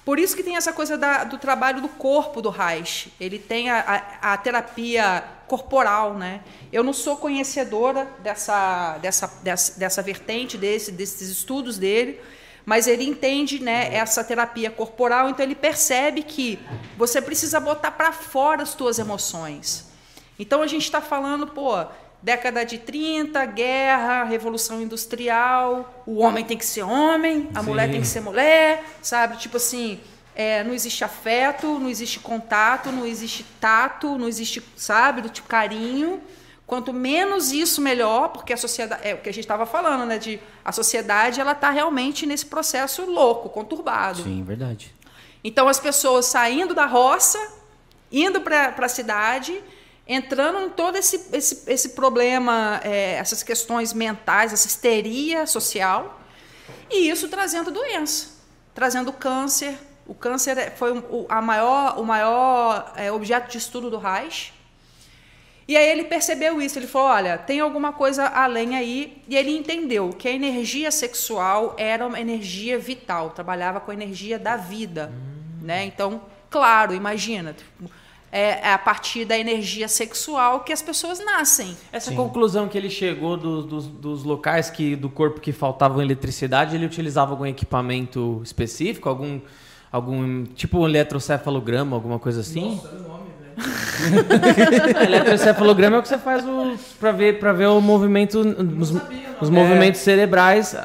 Por 0.09 0.19
isso 0.19 0.35
que 0.35 0.43
tem 0.43 0.57
essa 0.57 0.73
coisa 0.73 0.97
da, 0.97 1.23
do 1.23 1.37
trabalho 1.37 1.83
do 1.83 1.89
corpo 1.91 2.41
do 2.41 2.49
Reich. 2.49 3.13
Ele 3.21 3.39
tem 3.39 3.69
a, 3.69 4.09
a, 4.23 4.33
a, 4.33 4.37
terapia 4.39 5.23
corporal, 5.47 6.15
né? 6.15 6.41
Eu 6.73 6.83
não 6.83 6.95
sou 6.95 7.19
conhecedora 7.19 8.09
dessa, 8.21 8.97
dessa, 9.03 9.27
dessa, 9.43 9.79
dessa 9.79 10.01
vertente, 10.01 10.57
desse, 10.57 10.91
desses 10.91 11.29
estudos 11.29 11.77
dele, 11.77 12.19
mas 12.65 12.87
ele 12.87 13.05
entende 13.05 13.63
né, 13.63 13.95
essa 13.95 14.25
terapia 14.25 14.71
corporal, 14.71 15.29
então 15.29 15.45
ele 15.45 15.55
percebe 15.55 16.23
que 16.23 16.59
você 16.97 17.21
precisa 17.21 17.61
botar 17.61 17.91
para 17.91 18.11
fora 18.11 18.63
as 18.63 18.71
suas 18.71 18.99
emoções. 18.99 19.91
Então 20.39 20.63
a 20.63 20.67
gente 20.67 20.85
está 20.85 21.03
falando, 21.03 21.49
pô, 21.49 21.85
década 22.23 22.65
de 22.65 22.79
30, 22.79 23.45
guerra, 23.47 24.25
revolução 24.25 24.83
industrial, 24.83 26.03
o 26.07 26.19
homem 26.19 26.45
tem 26.45 26.57
que 26.57 26.67
ser 26.67 26.83
homem, 26.83 27.49
a 27.55 27.61
Sim. 27.61 27.67
mulher 27.67 27.91
tem 27.91 28.01
que 28.01 28.07
ser 28.07 28.21
mulher, 28.21 28.85
sabe? 29.01 29.37
Tipo 29.37 29.57
assim, 29.57 30.01
é, 30.35 30.63
não 30.65 30.75
existe 30.75 31.05
afeto, 31.05 31.79
não 31.79 31.89
existe 31.89 32.21
contato, 32.21 32.91
não 32.91 33.07
existe 33.07 33.45
tato, 33.61 34.19
não 34.19 34.29
existe, 34.29 34.63
sabe, 34.77 35.23
do 35.23 35.29
tipo 35.29 35.49
carinho. 35.49 36.21
Quanto 36.67 36.93
menos 36.93 37.51
isso, 37.51 37.81
melhor, 37.81 38.29
porque 38.29 38.53
a 38.53 38.57
sociedade, 38.57 39.01
é 39.03 39.15
o 39.15 39.19
que 39.19 39.29
a 39.29 39.33
gente 39.33 39.45
estava 39.45 39.65
falando, 39.65 40.05
né? 40.05 40.19
De 40.19 40.39
a 40.65 40.71
sociedade 40.71 41.41
ela 41.41 41.53
está 41.53 41.71
realmente 41.71 42.27
nesse 42.27 42.47
processo 42.47 43.05
louco, 43.07 43.49
conturbado. 43.49 44.23
Sim, 44.23 44.43
verdade. 44.45 44.95
Então 45.43 45.67
as 45.67 45.81
pessoas 45.81 46.27
saindo 46.27 46.75
da 46.75 46.85
roça, 46.85 47.39
indo 48.13 48.41
para 48.41 48.75
a 48.77 48.89
cidade, 48.89 49.61
entrando 50.09 50.61
em 50.61 50.71
todo 50.71 50.97
esse, 50.97 51.29
esse, 51.33 51.71
esse 51.71 51.91
problema, 51.91 52.81
é, 52.83 53.13
essas 53.13 53.43
questões 53.43 53.93
mentais, 53.93 54.53
essa 54.53 54.67
histeria 54.67 55.47
social, 55.47 56.21
e 56.91 57.09
isso 57.11 57.29
trazendo 57.29 57.71
doença, 57.71 58.31
trazendo 58.75 59.13
câncer. 59.13 59.79
O 60.07 60.15
câncer 60.15 60.57
é, 60.57 60.71
foi 60.71 60.99
o, 60.99 61.27
a 61.29 61.43
maior, 61.43 62.01
o 62.01 62.05
maior 62.05 62.93
é, 62.97 63.13
objeto 63.13 63.51
de 63.51 63.59
estudo 63.59 63.91
do 63.91 63.99
Reich 63.99 64.53
e 65.69 65.77
aí 65.77 65.87
ele 65.87 66.05
percebeu 66.05 66.63
isso, 66.63 66.79
ele 66.79 66.87
falou: 66.87 67.09
olha, 67.09 67.37
tem 67.37 67.61
alguma 67.61 67.93
coisa 67.93 68.27
além 68.27 68.75
aí. 68.75 69.23
E 69.29 69.37
ele 69.37 69.55
entendeu 69.55 70.09
que 70.09 70.27
a 70.27 70.33
energia 70.33 70.91
sexual 70.91 71.75
era 71.77 72.07
uma 72.07 72.19
energia 72.19 72.79
vital, 72.79 73.31
trabalhava 73.31 73.79
com 73.79 73.91
a 73.91 73.95
energia 73.95 74.39
da 74.39 74.57
vida. 74.57 75.13
Hum. 75.13 75.67
Né? 75.67 75.85
Então, 75.85 76.23
claro, 76.49 76.95
imagina. 76.95 77.55
É, 78.31 78.69
é 78.69 78.73
a 78.73 78.79
partir 78.79 79.25
da 79.25 79.39
energia 79.39 79.89
sexual 79.89 80.61
que 80.61 80.73
as 80.73 80.83
pessoas 80.83 81.19
nascem. 81.25 81.77
Essa 81.91 82.11
Sim. 82.11 82.17
conclusão 82.17 82.69
que 82.69 82.77
ele 82.77 82.91
chegou 82.91 83.37
do, 83.37 83.63
do, 83.63 83.81
dos 83.81 84.23
locais 84.23 84.69
que 84.69 84.95
do 84.95 85.09
corpo 85.09 85.41
que 85.41 85.51
faltavam 85.51 86.03
eletricidade, 86.03 86.77
ele 86.77 86.85
utilizava 86.85 87.31
algum 87.31 87.47
equipamento 87.47 88.41
específico, 88.45 89.09
algum 89.09 89.41
algum 89.91 90.45
tipo 90.45 90.81
um 90.81 90.87
eletrocefalograma, 90.87 91.97
alguma 91.97 92.19
coisa 92.19 92.41
assim? 92.41 92.75
Nossa, 92.75 92.93
nome, 92.99 93.29
Eletroencefalograma 95.05 95.97
é 95.97 95.99
o 95.99 96.03
que 96.03 96.09
você 96.09 96.19
faz 96.19 96.45
para 96.99 97.13
ver, 97.13 97.39
pra 97.39 97.53
ver 97.53 97.67
o 97.67 97.81
movimento, 97.81 98.39
os, 98.39 98.95
os 99.41 99.51
movimentos 99.51 100.01
cerebrais. 100.01 100.77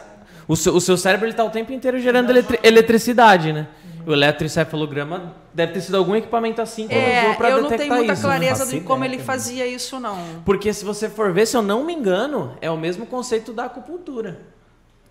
O 0.47 0.55
seu, 0.55 0.75
o 0.75 0.81
seu 0.81 0.97
cérebro 0.97 1.27
está 1.27 1.43
o 1.43 1.49
tempo 1.49 1.71
inteiro 1.71 1.99
gerando 1.99 2.29
eletri 2.29 2.59
eletricidade, 2.63 3.53
né? 3.53 3.67
O 4.05 4.13
eletroencefalograma 4.13 5.35
deve 5.53 5.73
ter 5.73 5.81
sido 5.81 5.95
algum 5.95 6.15
equipamento 6.15 6.61
assim 6.61 6.87
que 6.87 6.93
é, 6.93 7.23
usou 7.23 7.35
para 7.35 7.49
detectar 7.49 7.49
isso. 7.49 7.57
Eu 7.57 7.61
não 7.61 7.77
tenho 7.77 7.95
muita 7.95 8.13
isso, 8.13 8.21
clareza 8.21 8.65
de 8.65 8.81
como 8.81 9.05
ele 9.05 9.19
fazia 9.19 9.65
isso, 9.67 9.99
não. 9.99 10.17
Porque 10.45 10.73
se 10.73 10.83
você 10.83 11.09
for 11.09 11.31
ver, 11.31 11.45
se 11.45 11.55
eu 11.55 11.61
não 11.61 11.83
me 11.83 11.93
engano, 11.93 12.57
é 12.61 12.69
o 12.69 12.77
mesmo 12.77 13.05
conceito 13.05 13.53
da 13.53 13.65
acupuntura. 13.65 14.41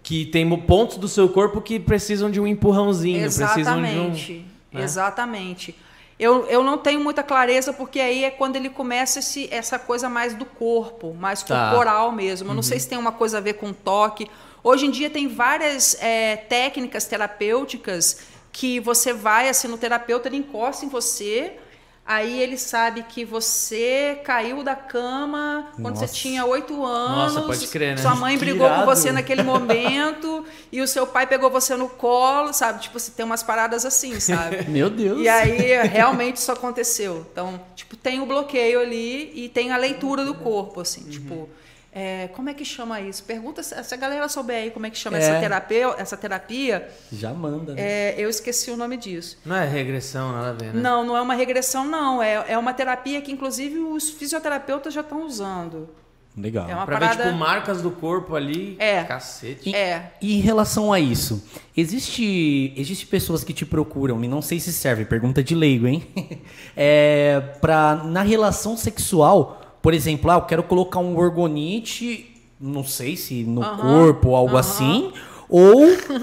Que 0.02 0.26
tem 0.26 0.48
pontos 0.62 0.96
do 0.96 1.06
seu 1.06 1.28
corpo 1.28 1.60
que 1.60 1.78
precisam 1.78 2.30
de 2.30 2.40
um 2.40 2.46
empurrãozinho, 2.46 3.24
Exatamente. 3.24 3.54
precisam 3.54 4.10
de 4.10 4.32
um... 4.32 4.78
Né? 4.78 4.84
Exatamente. 4.84 5.76
Eu, 6.18 6.46
eu 6.46 6.62
não 6.62 6.78
tenho 6.78 7.00
muita 7.00 7.22
clareza, 7.22 7.72
porque 7.72 7.98
aí 7.98 8.24
é 8.24 8.30
quando 8.30 8.56
ele 8.56 8.70
começa 8.70 9.18
esse, 9.18 9.48
essa 9.52 9.78
coisa 9.78 10.08
mais 10.08 10.34
do 10.34 10.44
corpo, 10.44 11.14
mais 11.14 11.42
tá. 11.42 11.70
corporal 11.70 12.12
mesmo. 12.12 12.46
Eu 12.46 12.50
uhum. 12.50 12.56
não 12.56 12.62
sei 12.62 12.78
se 12.78 12.88
tem 12.88 12.96
uma 12.96 13.12
coisa 13.12 13.38
a 13.38 13.40
ver 13.40 13.54
com 13.54 13.72
toque. 13.72 14.28
Hoje 14.62 14.86
em 14.86 14.90
dia 14.90 15.10
tem 15.10 15.26
várias 15.26 16.00
é, 16.00 16.36
técnicas 16.36 17.06
terapêuticas 17.06 18.20
que 18.52 18.78
você 18.78 19.12
vai, 19.12 19.48
assim, 19.48 19.66
no 19.66 19.78
terapeuta, 19.78 20.28
ele 20.28 20.36
encosta 20.36 20.84
em 20.84 20.88
você 20.88 21.58
Aí 22.04 22.42
ele 22.42 22.58
sabe 22.58 23.04
que 23.04 23.24
você 23.24 24.18
caiu 24.24 24.64
da 24.64 24.74
cama 24.74 25.68
quando 25.76 25.94
Nossa. 25.94 26.08
você 26.08 26.12
tinha 26.12 26.44
oito 26.44 26.84
anos. 26.84 27.34
Nossa, 27.34 27.46
pode 27.46 27.66
crer, 27.68 27.94
né? 27.94 28.02
Sua 28.02 28.16
mãe 28.16 28.36
brigou 28.36 28.68
com 28.68 28.84
você 28.84 29.12
naquele 29.12 29.42
momento 29.44 30.44
e 30.72 30.80
o 30.80 30.88
seu 30.88 31.06
pai 31.06 31.28
pegou 31.28 31.48
você 31.48 31.76
no 31.76 31.88
colo, 31.88 32.52
sabe? 32.52 32.82
Tipo, 32.82 32.98
você 32.98 33.12
tem 33.12 33.24
umas 33.24 33.44
paradas 33.44 33.86
assim, 33.86 34.18
sabe? 34.18 34.64
Meu 34.68 34.90
Deus. 34.90 35.20
E 35.20 35.28
aí 35.28 35.86
realmente 35.86 36.36
isso 36.36 36.50
aconteceu. 36.50 37.24
Então, 37.30 37.60
tipo, 37.76 37.96
tem 37.96 38.20
o 38.20 38.26
bloqueio 38.26 38.80
ali 38.80 39.30
e 39.32 39.48
tem 39.48 39.70
a 39.70 39.76
leitura 39.76 40.24
do 40.24 40.34
corpo, 40.34 40.80
assim, 40.80 41.04
uhum. 41.04 41.10
tipo 41.10 41.48
é, 41.94 42.28
como 42.28 42.48
é 42.48 42.54
que 42.54 42.64
chama 42.64 43.02
isso? 43.02 43.22
Pergunta 43.24 43.62
se, 43.62 43.84
se, 43.84 43.94
a 43.94 43.96
galera 43.98 44.26
souber 44.26 44.56
aí 44.56 44.70
como 44.70 44.86
é 44.86 44.90
que 44.90 44.96
chama 44.96 45.18
é. 45.18 45.20
essa, 45.20 45.38
terapia, 45.38 45.94
essa 45.98 46.16
terapia. 46.16 46.88
Já 47.12 47.34
manda. 47.34 47.74
Né? 47.74 47.82
É, 47.82 48.14
eu 48.16 48.30
esqueci 48.30 48.70
o 48.70 48.78
nome 48.78 48.96
disso. 48.96 49.38
Não 49.44 49.54
é 49.54 49.68
regressão, 49.68 50.32
nada 50.32 50.48
a 50.48 50.52
ver, 50.52 50.72
né? 50.72 50.80
Não, 50.80 51.04
não 51.04 51.14
é 51.14 51.20
uma 51.20 51.34
regressão, 51.34 51.84
não. 51.84 52.22
É, 52.22 52.46
é 52.48 52.56
uma 52.56 52.72
terapia 52.72 53.20
que, 53.20 53.30
inclusive, 53.30 53.78
os 53.78 54.08
fisioterapeutas 54.08 54.94
já 54.94 55.02
estão 55.02 55.26
usando. 55.26 55.90
Legal. 56.34 56.66
É 56.66 56.74
uma 56.74 56.86
pra 56.86 56.98
parada... 56.98 57.24
ver, 57.24 57.30
tipo, 57.30 57.38
marcas 57.38 57.82
do 57.82 57.90
corpo 57.90 58.34
ali. 58.34 58.74
É. 58.78 59.04
Cacete. 59.04 59.68
E, 59.68 59.74
é. 59.74 60.12
E 60.18 60.38
em 60.38 60.40
relação 60.40 60.90
a 60.94 60.98
isso, 60.98 61.46
existe, 61.76 62.72
existe 62.74 63.06
pessoas 63.06 63.44
que 63.44 63.52
te 63.52 63.66
procuram, 63.66 64.24
e 64.24 64.28
não 64.28 64.40
sei 64.40 64.58
se 64.58 64.72
serve, 64.72 65.04
pergunta 65.04 65.42
de 65.42 65.54
leigo, 65.54 65.86
hein? 65.86 66.06
é, 66.74 67.38
pra, 67.60 67.96
na 67.96 68.22
relação 68.22 68.78
sexual 68.78 69.61
por 69.82 69.92
exemplo, 69.92 70.30
ah, 70.30 70.34
eu 70.34 70.42
quero 70.42 70.62
colocar 70.62 71.00
um 71.00 71.16
orgonite, 71.18 72.40
não 72.60 72.84
sei 72.84 73.16
se 73.16 73.42
no 73.42 73.60
uhum, 73.60 73.76
corpo 73.76 74.28
ou 74.28 74.36
algo 74.36 74.52
uhum. 74.52 74.58
assim, 74.58 75.12
ou 75.48 75.80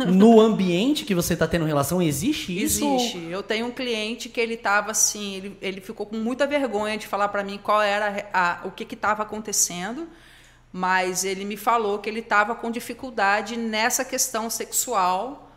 no 0.07 0.39
ambiente 0.41 1.03
que 1.03 1.13
você 1.13 1.33
está 1.33 1.45
tendo 1.45 1.65
relação, 1.65 2.01
existe 2.01 2.57
isso? 2.57 2.85
Existe. 2.95 3.27
Eu 3.29 3.43
tenho 3.43 3.67
um 3.67 3.71
cliente 3.71 4.29
que 4.29 4.39
ele 4.39 4.53
estava 4.53 4.91
assim, 4.91 5.35
ele, 5.35 5.57
ele 5.61 5.81
ficou 5.81 6.05
com 6.05 6.15
muita 6.15 6.47
vergonha 6.47 6.97
de 6.97 7.05
falar 7.05 7.27
para 7.27 7.43
mim 7.43 7.59
qual 7.61 7.81
era 7.81 8.29
a, 8.33 8.61
o 8.63 8.71
que 8.71 8.91
estava 8.93 9.23
acontecendo, 9.23 10.07
mas 10.71 11.25
ele 11.25 11.43
me 11.43 11.57
falou 11.57 11.99
que 11.99 12.09
ele 12.09 12.21
estava 12.21 12.55
com 12.55 12.71
dificuldade 12.71 13.57
nessa 13.57 14.05
questão 14.05 14.49
sexual. 14.49 15.51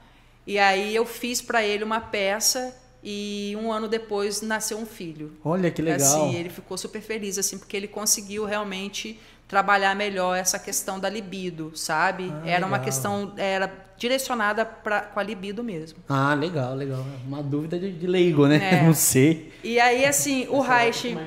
E 0.45 0.59
aí 0.59 0.93
eu 0.93 1.07
fiz 1.07 1.41
para 1.41 1.63
ele 1.63 1.85
uma 1.85 2.01
peça 2.01 2.82
e 3.03 3.57
um 3.61 3.73
ano 3.73 3.89
depois 3.89 4.43
nasceu 4.43 4.79
um 4.79 4.87
filho. 4.87 5.33
Olha 5.45 5.71
que 5.71 5.83
legal. 5.83 6.27
Assim, 6.27 6.37
ele 6.37 6.49
ficou 6.49 6.79
super 6.79 7.03
feliz 7.03 7.39
assim 7.39 7.59
porque 7.59 7.77
ele 7.77 7.89
conseguiu 7.89 8.45
realmente 8.45 9.19
trabalhar 9.49 9.95
melhor 9.95 10.37
essa 10.37 10.59
questão 10.59 10.99
da 10.99 11.11
libido, 11.11 11.73
sabe? 11.75 12.33
Ah, 12.33 12.43
era 12.45 12.55
legal. 12.55 12.69
uma 12.69 12.79
questão 12.79 13.33
era 13.37 13.71
direcionada 13.99 14.65
para 14.65 15.03
com 15.03 15.21
a 15.21 15.23
libido 15.23 15.65
mesmo. 15.65 15.99
Ah, 16.09 16.35
legal, 16.35 16.75
legal. 16.75 17.05
Uma 17.27 17.43
dúvida 17.43 17.79
de, 17.79 17.93
de 17.93 18.07
leigo, 18.07 18.47
né? 18.47 18.81
É. 18.81 18.83
Não 18.87 18.95
sei. 18.95 19.53
E 19.65 19.81
aí 19.81 20.05
assim, 20.05 20.47
o 20.49 20.61
Reich 20.61 21.15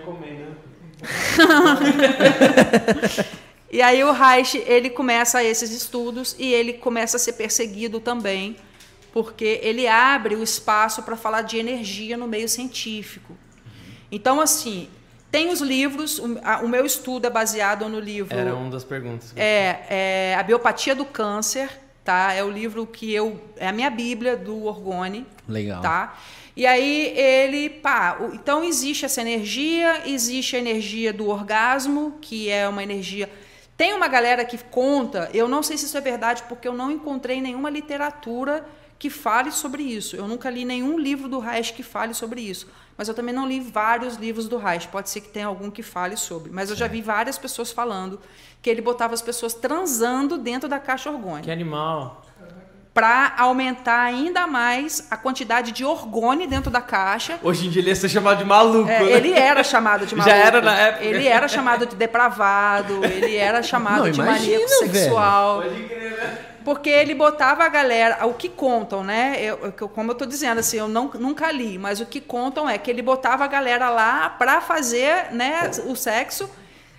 E 3.72 3.82
aí 3.82 4.04
o 4.06 4.12
Reich, 4.14 4.64
ele 4.66 4.90
começa 4.90 5.44
esses 5.44 5.70
estudos 5.72 6.34
e 6.40 6.54
ele 6.54 6.74
começa 6.74 7.18
a 7.18 7.20
ser 7.20 7.34
perseguido 7.34 8.00
também 8.00 8.56
porque 9.16 9.62
ele 9.64 9.88
abre 9.88 10.36
o 10.36 10.44
espaço 10.44 11.02
para 11.02 11.16
falar 11.16 11.44
de 11.44 11.58
energia 11.58 12.18
no 12.18 12.28
meio 12.28 12.50
científico. 12.50 13.38
Então, 14.12 14.42
assim, 14.42 14.90
tem 15.32 15.48
os 15.50 15.62
livros, 15.62 16.20
o, 16.20 16.38
a, 16.44 16.58
o, 16.58 16.68
meu 16.68 16.86
estudo 16.86 17.26
é 17.26 17.30
baseado 17.30 17.88
no 17.88 17.98
livro. 17.98 18.38
Era 18.38 18.54
uma 18.54 18.70
das 18.70 18.84
perguntas. 18.84 19.32
É, 19.38 19.86
é 19.90 20.36
A 20.38 20.44
Biopatia 20.44 20.94
do 20.94 21.06
Câncer, 21.06 21.70
tá? 22.04 22.34
É 22.34 22.44
o 22.44 22.52
livro 22.52 22.86
que 22.86 23.14
eu. 23.14 23.40
É 23.56 23.70
a 23.70 23.72
minha 23.72 23.90
Bíblia 23.90 24.36
do 24.36 24.66
Orgone. 24.66 25.26
Legal. 25.48 25.82
Tá? 25.82 26.20
E 26.54 26.66
aí 26.66 27.18
ele, 27.18 27.70
pá, 27.70 28.18
então 28.34 28.66
existe 28.66 29.06
essa 29.06 29.22
energia, 29.22 30.02
existe 30.06 30.58
a 30.58 30.60
energia 30.60 31.14
do 31.14 31.30
orgasmo, 31.30 32.18
que 32.20 32.50
é 32.50 32.68
uma 32.68 32.84
energia. 32.84 33.30
Tem 33.78 33.94
uma 33.94 34.10
galera 34.10 34.44
que 34.44 34.58
conta, 34.58 35.30
eu 35.34 35.48
não 35.48 35.64
sei 35.64 35.78
se 35.78 35.86
isso 35.86 35.98
é 35.98 36.02
verdade, 36.02 36.44
porque 36.50 36.68
eu 36.68 36.74
não 36.74 36.92
encontrei 36.92 37.40
nenhuma 37.40 37.70
literatura 37.70 38.66
que 38.98 39.10
fale 39.10 39.52
sobre 39.52 39.84
isso. 39.84 40.16
Eu 40.16 40.28
nunca 40.28 40.50
li 40.50 40.64
nenhum 40.66 40.98
livro 40.98 41.28
do 41.28 41.40
Reich 41.40 41.74
que 41.74 41.84
fale 41.84 42.14
sobre 42.14 42.42
isso. 42.42 42.68
Mas 42.98 43.08
eu 43.10 43.14
também 43.14 43.36
não 43.36 43.48
li 43.48 43.60
vários 43.60 44.16
livros 44.16 44.48
do 44.48 44.58
Reich. 44.58 44.88
Pode 44.88 45.10
ser 45.10 45.20
que 45.22 45.30
tenha 45.30 45.48
algum 45.48 45.70
que 45.70 45.84
fale 45.84 46.16
sobre. 46.16 46.50
Mas 46.52 46.70
eu 46.70 46.76
já 46.76 46.88
vi 46.88 47.02
várias 47.02 47.38
pessoas 47.38 47.72
falando 47.72 48.20
que 48.62 48.70
ele 48.70 48.82
botava 48.82 49.14
as 49.14 49.22
pessoas 49.22 49.54
transando 49.54 50.38
dentro 50.38 50.70
da 50.70 50.80
caixa 50.80 51.10
orgônica. 51.12 51.44
Que 51.44 51.52
animal. 51.52 52.22
para 52.94 53.34
aumentar 53.38 54.00
ainda 54.06 54.48
mais 54.48 55.06
a 55.12 55.18
quantidade 55.18 55.74
de 55.74 55.84
orgone 55.84 56.48
dentro 56.48 56.72
da 56.72 56.80
caixa. 56.82 57.38
Hoje 57.44 57.68
em 57.68 57.70
dia 57.70 57.82
ele 57.82 57.90
ia 57.90 57.96
ser 57.98 58.08
chamado 58.08 58.38
de 58.38 58.46
maluco. 58.46 58.90
É, 58.90 59.00
né? 59.04 59.12
Ele 59.12 59.34
era 59.34 59.62
chamado 59.66 60.06
de 60.06 60.16
maluco. 60.16 60.32
Já 60.34 60.42
era 60.42 60.62
na 60.62 60.74
época. 60.74 61.04
Ele 61.04 61.28
era 61.28 61.48
chamado 61.50 61.86
de 61.86 61.96
depravado, 61.98 63.04
ele 63.04 63.36
era 63.36 63.62
chamado 63.64 64.06
Não, 64.06 64.12
de 64.12 64.22
imagina, 64.22 64.58
maníaco 64.60 64.70
sexual. 64.70 65.62
Pode 65.64 65.84
crer, 65.84 66.18
né? 66.18 66.38
Porque 66.66 66.90
ele 66.90 67.14
botava 67.14 67.64
a 67.64 67.70
galera, 67.70 68.26
o 68.26 68.34
que 68.34 68.50
contam, 68.50 69.04
né? 69.04 69.36
Eu, 69.40 69.74
eu- 69.80 69.88
como 69.88 70.12
eu 70.12 70.16
tô 70.16 70.26
dizendo, 70.26 70.60
assim, 70.60 70.78
eu 70.78 70.88
não, 70.88 71.10
nunca 71.14 71.50
li, 71.52 71.78
mas 71.78 72.02
o 72.02 72.06
que 72.06 72.20
contam 72.20 72.68
é 72.68 72.78
que 72.78 72.90
ele 72.92 73.02
botava 73.02 73.46
a 73.46 73.48
galera 73.48 73.90
lá 73.90 74.30
pra 74.32 74.60
fazer, 74.60 75.32
né, 75.32 75.70
o 75.86 75.96
sexo. 75.96 76.50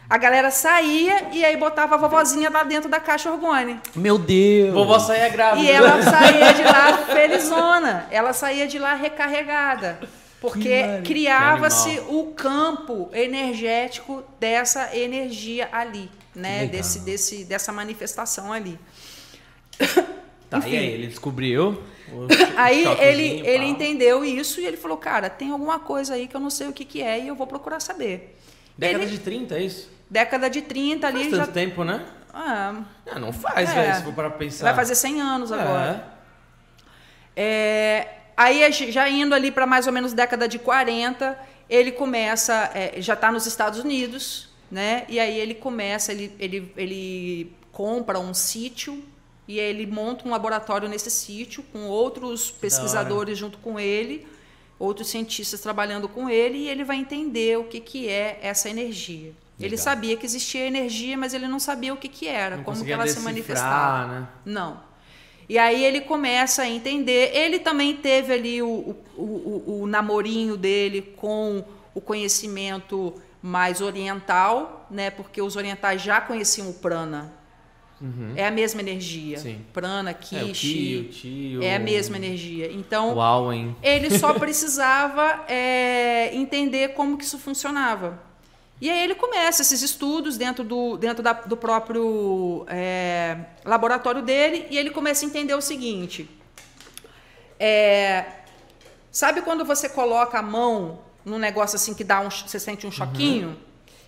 A 0.08 0.16
galera 0.18 0.52
saía 0.52 1.30
e 1.32 1.44
aí 1.44 1.56
botava 1.56 1.96
a 1.96 1.98
vovozinha 1.98 2.48
lá 2.48 2.62
dentro 2.62 2.88
da 2.88 3.00
caixa 3.00 3.28
orgone. 3.28 3.80
Meu 3.96 4.16
Deus. 4.16 4.72
Vovó 4.72 5.00
saía 5.00 5.28
grávida. 5.28 5.66
E 5.66 5.68
ela 5.68 6.00
saía 6.00 6.52
de 6.54 6.62
lá 6.62 6.98
felizona. 7.12 8.06
Ela 8.08 8.32
saía 8.32 8.68
de 8.68 8.78
lá 8.78 8.94
recarregada. 8.94 9.98
Porque 10.40 10.84
criava-se 11.04 12.00
o 12.08 12.26
campo 12.36 13.08
energético 13.12 14.22
dessa 14.38 14.96
energia 14.96 15.68
ali, 15.72 16.08
né? 16.34 16.66
Desse, 16.66 17.00
desse, 17.00 17.44
dessa 17.44 17.72
manifestação 17.72 18.52
ali. 18.52 18.78
Tá, 20.48 20.58
Enfim. 20.58 20.70
e 20.70 20.76
aí, 20.78 20.86
ele 20.92 21.06
descobriu. 21.08 21.82
Aí 22.56 22.84
ele, 23.00 23.44
ele 23.44 23.64
entendeu 23.64 24.24
isso 24.24 24.60
e 24.60 24.64
ele 24.64 24.76
falou, 24.76 24.96
cara, 24.96 25.28
tem 25.28 25.50
alguma 25.50 25.80
coisa 25.80 26.14
aí 26.14 26.28
que 26.28 26.36
eu 26.36 26.40
não 26.40 26.50
sei 26.50 26.68
o 26.68 26.72
que, 26.72 26.84
que 26.84 27.02
é 27.02 27.18
e 27.18 27.26
eu 27.26 27.34
vou 27.34 27.48
procurar 27.48 27.80
saber. 27.80 28.38
Década 28.78 29.02
Ele- 29.02 29.10
de 29.10 29.18
30, 29.18 29.56
é 29.56 29.62
isso? 29.62 29.90
Década 30.08 30.48
de 30.48 30.62
30 30.62 31.04
ali 31.08 31.18
Faz 31.24 31.30
já... 31.32 31.38
tanto 31.42 31.52
tempo, 31.52 31.82
né? 31.82 32.06
Ah, 32.32 32.74
Ah, 33.10 33.18
não 33.18 33.32
faz, 33.32 33.68
É. 33.70 33.74
velho, 33.74 33.94
se 33.96 34.02
for 34.04 34.12
para 34.12 34.30
pensar. 34.30 34.64
vai 34.66 34.74
fazer 34.76 34.94
100 34.94 35.20
anos 35.20 35.50
agora. 35.50 36.06
É. 37.36 37.42
É, 37.42 38.08
aí, 38.36 38.70
já 38.72 39.08
indo 39.08 39.34
ali 39.34 39.50
para 39.50 39.66
mais 39.66 39.86
ou 39.88 39.92
menos 39.92 40.12
década 40.12 40.46
de 40.48 40.58
40, 40.60 41.36
ele 41.68 41.90
começa, 41.92 42.70
é, 42.72 42.94
já 43.02 43.14
está 43.14 43.32
nos 43.32 43.46
Estados 43.46 43.80
Unidos, 43.80 44.48
né? 44.70 45.04
E 45.08 45.18
aí 45.18 45.38
ele 45.38 45.54
começa, 45.54 46.12
ele, 46.12 46.32
ele, 46.38 46.72
ele 46.76 47.52
compra 47.72 48.18
um 48.20 48.32
sítio 48.32 49.02
e 49.49 49.59
ele 49.59 49.86
monta 49.86 50.26
um 50.26 50.30
laboratório 50.30 50.88
nesse 50.88 51.11
sítio 51.11 51.62
com 51.72 51.86
outros 51.86 52.51
pesquisadores 52.51 53.38
junto 53.38 53.59
com 53.59 53.78
ele, 53.78 54.26
outros 54.78 55.09
cientistas 55.09 55.61
trabalhando 55.61 56.09
com 56.09 56.28
ele 56.28 56.59
e 56.59 56.68
ele 56.68 56.84
vai 56.84 56.97
entender 56.97 57.59
o 57.59 57.64
que, 57.64 57.80
que 57.80 58.09
é 58.09 58.38
essa 58.42 58.68
energia. 58.68 59.32
Ele 59.59 59.70
Legal. 59.70 59.84
sabia 59.84 60.16
que 60.16 60.26
existia 60.26 60.66
energia, 60.66 61.16
mas 61.16 61.32
ele 61.32 61.49
não 61.49 61.59
sabia 61.59 61.94
o 61.94 61.97
que, 61.97 62.09
que 62.09 62.28
era, 62.28 62.59
Não 62.59 62.64
como 62.64 62.84
que 62.84 62.92
ela 62.92 63.07
se 63.07 63.20
manifestava. 63.20 64.07
né? 64.20 64.28
Não. 64.44 64.80
E 65.49 65.59
aí 65.59 65.82
ele 65.82 66.03
começa 66.03 66.62
a 66.62 66.68
entender. 66.68 67.30
Ele 67.34 67.59
também 67.59 67.97
teve 67.97 68.34
ali 68.34 68.61
o, 68.61 68.97
o, 69.16 69.22
o, 69.22 69.82
o 69.82 69.86
namorinho 69.86 70.57
dele 70.57 71.01
com 71.16 71.64
o 71.94 72.01
conhecimento 72.01 73.14
mais 73.40 73.80
oriental, 73.80 74.86
né? 74.90 75.09
Porque 75.09 75.40
os 75.40 75.57
orientais 75.57 76.03
já 76.03 76.20
conheciam 76.20 76.68
o 76.68 76.74
prana. 76.74 77.32
É 78.36 78.47
a 78.47 78.51
mesma 78.51 78.80
energia. 78.82 79.38
Sim. 79.38 79.64
Prana, 79.72 80.11
É, 80.11 80.14
kishi. 80.14 80.53
tio, 80.55 81.01
o 81.01 81.05
tio. 81.05 81.62
É 81.62 81.76
a 81.76 81.78
mesma 81.78 82.16
energia. 82.16 82.70
Então, 82.70 83.14
Uau, 83.14 83.53
hein? 83.53 83.74
ele 83.82 84.11
só 84.18 84.34
precisava 84.38 85.44
é, 85.49 86.30
entender 86.34 86.88
como 86.94 87.16
que 87.16 87.24
isso 87.24 87.38
funcionava. 87.38 88.22
E 88.78 88.90
aí 88.90 89.03
ele 89.03 89.14
começa 89.14 89.62
esses 89.62 89.80
estudos 89.80 90.36
dentro 90.36 90.62
do, 90.62 90.99
dentro 90.99 91.22
da- 91.22 91.32
do 91.32 91.57
próprio 91.57 92.66
é, 92.68 93.38
laboratório 93.64 94.20
dele 94.20 94.66
e 94.70 94.76
ele 94.76 94.90
começa 94.90 95.24
a 95.24 95.28
entender 95.28 95.55
o 95.55 95.62
seguinte. 95.62 96.28
é, 97.59 98.24
sabe 99.11 99.40
quando 99.40 99.64
você 99.64 99.88
coloca 99.88 100.38
a 100.38 100.42
mão 100.42 101.01
num 101.24 101.38
negócio 101.38 101.76
assim 101.76 101.94
que 101.94 102.05
dá 102.05 102.20
um, 102.20 102.30
você 102.30 102.61
sente 102.61 102.86
um 102.86 102.90
choquinho? 102.90 103.57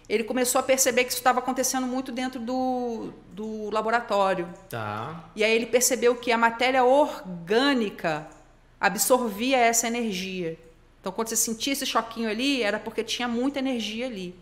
Ele 0.08 0.24
começou 0.24 0.58
a 0.58 0.62
perceber 0.62 1.04
que 1.04 1.10
isso 1.10 1.18
estava 1.18 1.38
acontecendo 1.40 1.86
muito 1.86 2.10
dentro 2.10 2.40
do, 2.40 3.12
do 3.32 3.70
laboratório. 3.70 4.48
Tá. 4.70 5.30
E 5.36 5.44
aí 5.44 5.52
ele 5.52 5.66
percebeu 5.66 6.16
que 6.16 6.32
a 6.32 6.38
matéria 6.38 6.82
orgânica 6.84 8.26
absorvia 8.80 9.58
essa 9.58 9.86
energia. 9.86 10.58
Então, 11.00 11.12
quando 11.12 11.28
você 11.28 11.36
sentia 11.36 11.72
esse 11.72 11.84
choquinho 11.84 12.28
ali, 12.28 12.62
era 12.62 12.78
porque 12.78 13.04
tinha 13.04 13.28
muita 13.28 13.58
energia 13.58 14.06
ali. 14.06 14.34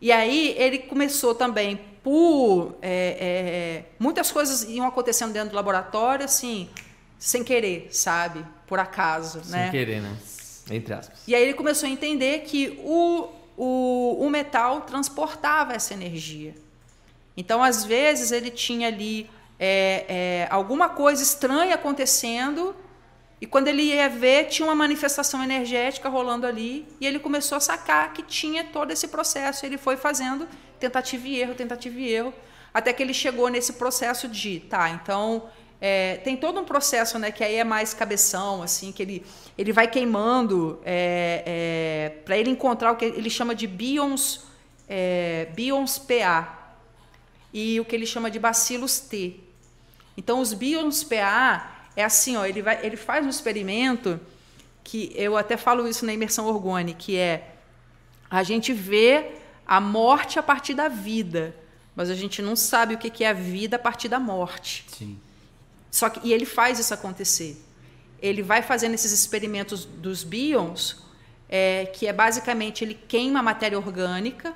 E 0.00 0.12
aí 0.12 0.54
ele 0.58 0.78
começou 0.80 1.34
também 1.34 1.80
por 2.02 2.76
é, 2.82 3.16
é, 3.18 3.84
muitas 3.98 4.30
coisas 4.30 4.64
iam 4.64 4.86
acontecendo 4.86 5.32
dentro 5.32 5.50
do 5.50 5.56
laboratório, 5.56 6.24
assim, 6.24 6.68
sem 7.18 7.42
querer, 7.42 7.88
sabe, 7.90 8.44
por 8.66 8.78
acaso, 8.78 9.42
Sem 9.42 9.52
né? 9.52 9.70
querer, 9.70 10.02
né? 10.02 10.14
Entre 10.70 10.92
aspas. 10.92 11.20
E 11.26 11.34
aí 11.34 11.42
ele 11.42 11.54
começou 11.54 11.88
a 11.88 11.90
entender 11.90 12.40
que 12.40 12.78
o, 12.84 13.28
o, 13.56 14.16
o 14.20 14.30
metal 14.30 14.82
transportava 14.82 15.72
essa 15.72 15.94
energia. 15.94 16.54
Então, 17.36 17.62
às 17.62 17.84
vezes, 17.84 18.32
ele 18.32 18.50
tinha 18.50 18.88
ali 18.88 19.28
é, 19.58 20.04
é, 20.08 20.48
alguma 20.50 20.88
coisa 20.88 21.22
estranha 21.22 21.74
acontecendo, 21.74 22.74
e 23.40 23.46
quando 23.46 23.68
ele 23.68 23.82
ia 23.82 24.08
ver, 24.08 24.46
tinha 24.46 24.66
uma 24.66 24.74
manifestação 24.74 25.42
energética 25.42 26.08
rolando 26.08 26.46
ali, 26.46 26.86
e 27.00 27.06
ele 27.06 27.18
começou 27.18 27.56
a 27.56 27.60
sacar 27.60 28.12
que 28.12 28.22
tinha 28.22 28.64
todo 28.64 28.90
esse 28.90 29.08
processo. 29.08 29.66
Ele 29.66 29.76
foi 29.76 29.96
fazendo 29.96 30.48
tentativa 30.78 31.26
e 31.26 31.40
erro, 31.40 31.54
tentativa 31.54 31.98
e 31.98 32.08
erro, 32.08 32.34
até 32.72 32.92
que 32.92 33.02
ele 33.02 33.14
chegou 33.14 33.48
nesse 33.48 33.74
processo 33.74 34.28
de, 34.28 34.60
tá, 34.60 34.88
então. 34.90 35.48
É, 35.86 36.16
tem 36.16 36.34
todo 36.34 36.58
um 36.58 36.64
processo, 36.64 37.18
né, 37.18 37.30
que 37.30 37.44
aí 37.44 37.56
é 37.56 37.62
mais 37.62 37.92
cabeção, 37.92 38.62
assim, 38.62 38.90
que 38.90 39.02
ele, 39.02 39.26
ele 39.58 39.70
vai 39.70 39.86
queimando 39.86 40.80
é, 40.82 42.10
para 42.24 42.38
ele 42.38 42.48
encontrar 42.48 42.92
o 42.92 42.96
que 42.96 43.04
ele 43.04 43.28
chama 43.28 43.54
de 43.54 43.66
bions, 43.66 44.46
é, 44.88 45.46
bions 45.54 45.98
PA 45.98 46.78
e 47.52 47.78
o 47.78 47.84
que 47.84 47.94
ele 47.94 48.06
chama 48.06 48.30
de 48.30 48.38
bacilos 48.38 48.98
T. 48.98 49.38
Então, 50.16 50.40
os 50.40 50.54
bions 50.54 51.04
PA 51.04 51.90
é 51.94 52.02
assim, 52.02 52.34
ó, 52.38 52.46
ele, 52.46 52.62
vai, 52.62 52.80
ele 52.82 52.96
faz 52.96 53.26
um 53.26 53.28
experimento 53.28 54.18
que 54.82 55.12
eu 55.14 55.36
até 55.36 55.58
falo 55.58 55.86
isso 55.86 56.06
na 56.06 56.14
imersão 56.14 56.46
orgone, 56.46 56.94
que 56.94 57.18
é 57.18 57.56
a 58.30 58.42
gente 58.42 58.72
vê 58.72 59.32
a 59.66 59.82
morte 59.82 60.38
a 60.38 60.42
partir 60.42 60.72
da 60.72 60.88
vida, 60.88 61.54
mas 61.94 62.08
a 62.08 62.14
gente 62.14 62.40
não 62.40 62.56
sabe 62.56 62.94
o 62.94 62.98
que 62.98 63.22
é 63.22 63.28
a 63.28 63.34
vida 63.34 63.76
a 63.76 63.78
partir 63.78 64.08
da 64.08 64.18
morte. 64.18 64.86
Sim. 64.88 65.20
Só 65.98 66.08
que 66.08 66.18
e 66.28 66.32
ele 66.32 66.44
faz 66.44 66.80
isso 66.80 66.92
acontecer. 66.92 67.56
Ele 68.20 68.42
vai 68.42 68.62
fazendo 68.62 68.94
esses 68.94 69.12
experimentos 69.12 69.84
dos 69.84 70.24
bions, 70.24 71.04
é, 71.48 71.86
que 71.94 72.08
é 72.08 72.12
basicamente 72.12 72.82
ele 72.82 72.94
queima 72.94 73.38
a 73.38 73.42
matéria 73.42 73.78
orgânica 73.78 74.52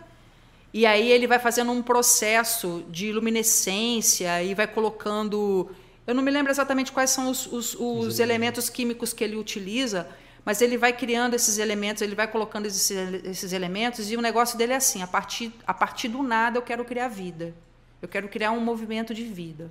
e 0.74 0.84
aí 0.84 1.08
ele 1.12 1.28
vai 1.28 1.38
fazendo 1.38 1.70
um 1.70 1.80
processo 1.80 2.84
de 2.90 3.12
luminescência 3.12 4.42
e 4.42 4.52
vai 4.52 4.66
colocando. 4.66 5.70
Eu 6.08 6.12
não 6.16 6.24
me 6.24 6.30
lembro 6.32 6.50
exatamente 6.50 6.90
quais 6.90 7.10
são 7.10 7.30
os, 7.30 7.46
os- 7.46 7.76
os 7.78 8.18
elementos 8.18 8.68
químicos 8.68 9.12
que 9.12 9.22
ele 9.22 9.36
utiliza, 9.36 10.08
mas 10.44 10.60
ele 10.60 10.76
vai 10.76 10.92
criando 10.92 11.34
esses 11.34 11.58
elementos, 11.58 12.02
ele 12.02 12.16
vai 12.16 12.26
colocando 12.26 12.66
esses, 12.66 12.90
esses 13.24 13.52
elementos 13.52 14.10
e 14.10 14.16
o 14.16 14.20
negócio 14.20 14.58
dele 14.58 14.72
é 14.72 14.76
assim: 14.76 15.02
a 15.02 15.06
partir, 15.06 15.52
a 15.64 15.72
partir 15.74 16.08
do 16.08 16.20
nada 16.22 16.58
eu 16.58 16.62
quero 16.62 16.84
criar 16.84 17.06
vida. 17.06 17.54
Eu 18.02 18.08
quero 18.08 18.28
criar 18.28 18.50
um 18.50 18.60
movimento 18.60 19.14
de 19.14 19.22
vida. 19.24 19.70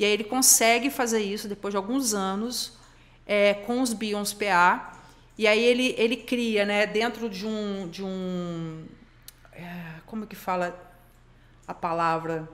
E 0.00 0.04
aí 0.04 0.12
ele 0.12 0.24
consegue 0.24 0.88
fazer 0.88 1.20
isso 1.20 1.46
depois 1.46 1.74
de 1.74 1.76
alguns 1.76 2.14
anos 2.14 2.72
é, 3.26 3.52
com 3.52 3.82
os 3.82 3.92
Bions 3.92 4.32
PA. 4.32 4.94
E 5.36 5.46
aí 5.46 5.62
ele, 5.62 5.94
ele 5.98 6.16
cria, 6.16 6.64
né, 6.64 6.86
dentro 6.86 7.28
de 7.28 7.46
um. 7.46 7.86
De 7.86 8.02
um 8.02 8.86
é, 9.52 10.00
como 10.06 10.26
que 10.26 10.34
fala 10.34 10.74
a 11.68 11.74
palavra? 11.74 12.48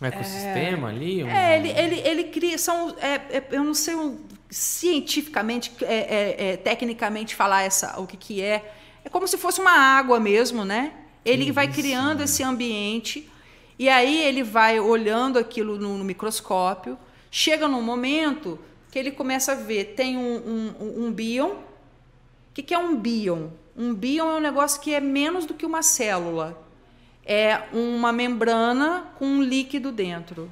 Um 0.00 0.06
ecossistema 0.06 0.88
ali? 0.88 1.22
Um... 1.22 1.28
É, 1.28 1.58
ele, 1.58 1.68
ele, 1.68 2.00
ele 2.00 2.24
cria. 2.24 2.56
São, 2.56 2.96
é, 2.98 3.36
é, 3.36 3.46
eu 3.50 3.62
não 3.62 3.74
sei 3.74 3.94
um, 3.94 4.24
cientificamente, 4.48 5.70
é, 5.82 5.94
é, 5.94 6.52
é, 6.52 6.56
tecnicamente 6.56 7.36
falar 7.36 7.60
essa, 7.60 8.00
o 8.00 8.06
que, 8.06 8.16
que 8.16 8.40
é. 8.40 8.72
É 9.04 9.10
como 9.10 9.28
se 9.28 9.36
fosse 9.36 9.60
uma 9.60 9.72
água 9.72 10.18
mesmo, 10.18 10.64
né? 10.64 10.94
Ele 11.22 11.52
vai 11.52 11.68
criando 11.70 12.22
esse 12.22 12.42
ambiente 12.42 13.30
e 13.78 13.88
aí 13.88 14.22
ele 14.24 14.42
vai 14.42 14.78
olhando 14.78 15.38
aquilo 15.38 15.78
no, 15.78 15.98
no 15.98 16.04
microscópio. 16.04 16.98
Chega 17.30 17.66
num 17.66 17.82
momento 17.82 18.58
que 18.90 18.98
ele 18.98 19.10
começa 19.10 19.52
a 19.52 19.54
ver, 19.54 19.94
tem 19.96 20.16
um, 20.16 20.74
um, 20.78 21.06
um 21.06 21.12
bion. 21.12 21.50
O 21.50 22.54
que, 22.54 22.62
que 22.62 22.74
é 22.74 22.78
um 22.78 22.94
bion? 22.96 23.48
Um 23.76 23.94
bion 23.94 24.30
é 24.30 24.36
um 24.36 24.40
negócio 24.40 24.80
que 24.80 24.92
é 24.92 25.00
menos 25.00 25.46
do 25.46 25.54
que 25.54 25.64
uma 25.64 25.82
célula. 25.82 26.62
É 27.24 27.62
uma 27.72 28.12
membrana 28.12 29.12
com 29.18 29.24
um 29.24 29.42
líquido 29.42 29.90
dentro. 29.90 30.50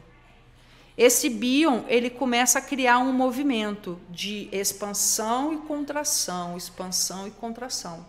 Esse 0.97 1.29
bion, 1.29 1.83
ele 1.89 2.11
começa 2.11 2.59
a 2.59 2.63
criar 2.63 2.99
um 2.99 3.13
movimento 3.13 3.99
de 4.09 4.49
expansão 4.53 5.53
e 5.53 5.57
contração, 5.59 6.57
expansão 6.57 7.27
e 7.27 7.31
contração. 7.31 8.05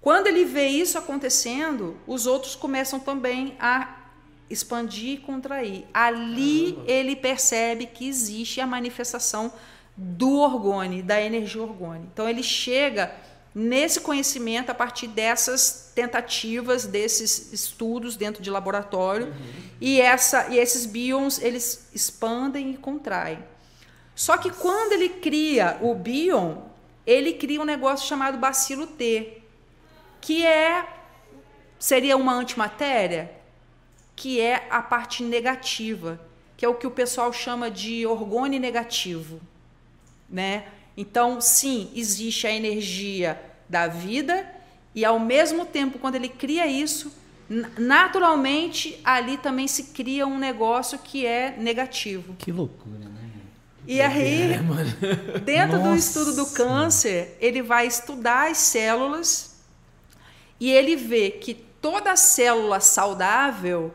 Quando 0.00 0.28
ele 0.28 0.44
vê 0.44 0.68
isso 0.68 0.96
acontecendo, 0.96 1.96
os 2.06 2.26
outros 2.26 2.54
começam 2.54 3.00
também 3.00 3.56
a 3.58 3.97
expandir 4.50 5.14
e 5.14 5.18
contrair. 5.18 5.86
Ali 5.92 6.72
Caramba. 6.72 6.90
ele 6.90 7.16
percebe 7.16 7.86
que 7.86 8.08
existe 8.08 8.60
a 8.60 8.66
manifestação 8.66 9.52
do 9.96 10.38
orgone, 10.38 11.02
da 11.02 11.20
energia 11.20 11.62
orgone. 11.62 12.08
Então 12.12 12.28
ele 12.28 12.42
chega 12.42 13.12
nesse 13.54 14.00
conhecimento 14.00 14.70
a 14.70 14.74
partir 14.74 15.08
dessas 15.08 15.90
tentativas, 15.94 16.86
desses 16.86 17.52
estudos 17.52 18.14
dentro 18.14 18.42
de 18.42 18.50
laboratório 18.50 19.26
uhum. 19.26 19.62
e 19.80 20.00
essa 20.00 20.48
e 20.48 20.58
esses 20.58 20.86
bions 20.86 21.40
eles 21.42 21.88
expandem 21.92 22.70
e 22.70 22.76
contraem. 22.76 23.38
Só 24.14 24.36
que 24.36 24.50
quando 24.50 24.92
ele 24.92 25.08
cria 25.08 25.78
o 25.80 25.94
bion, 25.94 26.58
ele 27.06 27.32
cria 27.32 27.60
um 27.60 27.64
negócio 27.64 28.06
chamado 28.06 28.38
bacilo 28.38 28.86
T, 28.86 29.42
que 30.20 30.44
é 30.46 30.86
seria 31.78 32.16
uma 32.16 32.34
antimatéria, 32.34 33.37
que 34.18 34.40
é 34.40 34.66
a 34.68 34.82
parte 34.82 35.22
negativa, 35.22 36.20
que 36.56 36.64
é 36.64 36.68
o 36.68 36.74
que 36.74 36.88
o 36.88 36.90
pessoal 36.90 37.32
chama 37.32 37.70
de 37.70 38.04
orgone 38.04 38.58
negativo, 38.58 39.40
né? 40.28 40.64
Então, 40.96 41.40
sim, 41.40 41.88
existe 41.94 42.44
a 42.44 42.50
energia 42.50 43.40
da 43.68 43.86
vida 43.86 44.44
e 44.92 45.04
ao 45.04 45.20
mesmo 45.20 45.64
tempo 45.64 46.00
quando 46.00 46.16
ele 46.16 46.28
cria 46.28 46.66
isso, 46.66 47.12
naturalmente 47.78 49.00
ali 49.04 49.36
também 49.36 49.68
se 49.68 49.84
cria 49.84 50.26
um 50.26 50.36
negócio 50.36 50.98
que 50.98 51.24
é 51.24 51.54
negativo. 51.56 52.34
Que 52.36 52.50
loucura, 52.50 52.98
né? 52.98 53.30
E 53.86 54.00
aí, 54.00 54.52
é, 54.52 54.58
dentro 55.38 55.78
Nossa. 55.78 55.90
do 55.90 55.96
estudo 55.96 56.34
do 56.34 56.46
câncer, 56.46 57.36
ele 57.40 57.62
vai 57.62 57.86
estudar 57.86 58.50
as 58.50 58.58
células 58.58 59.54
e 60.58 60.72
ele 60.72 60.96
vê 60.96 61.30
que 61.30 61.54
toda 61.54 62.16
célula 62.16 62.80
saudável 62.80 63.94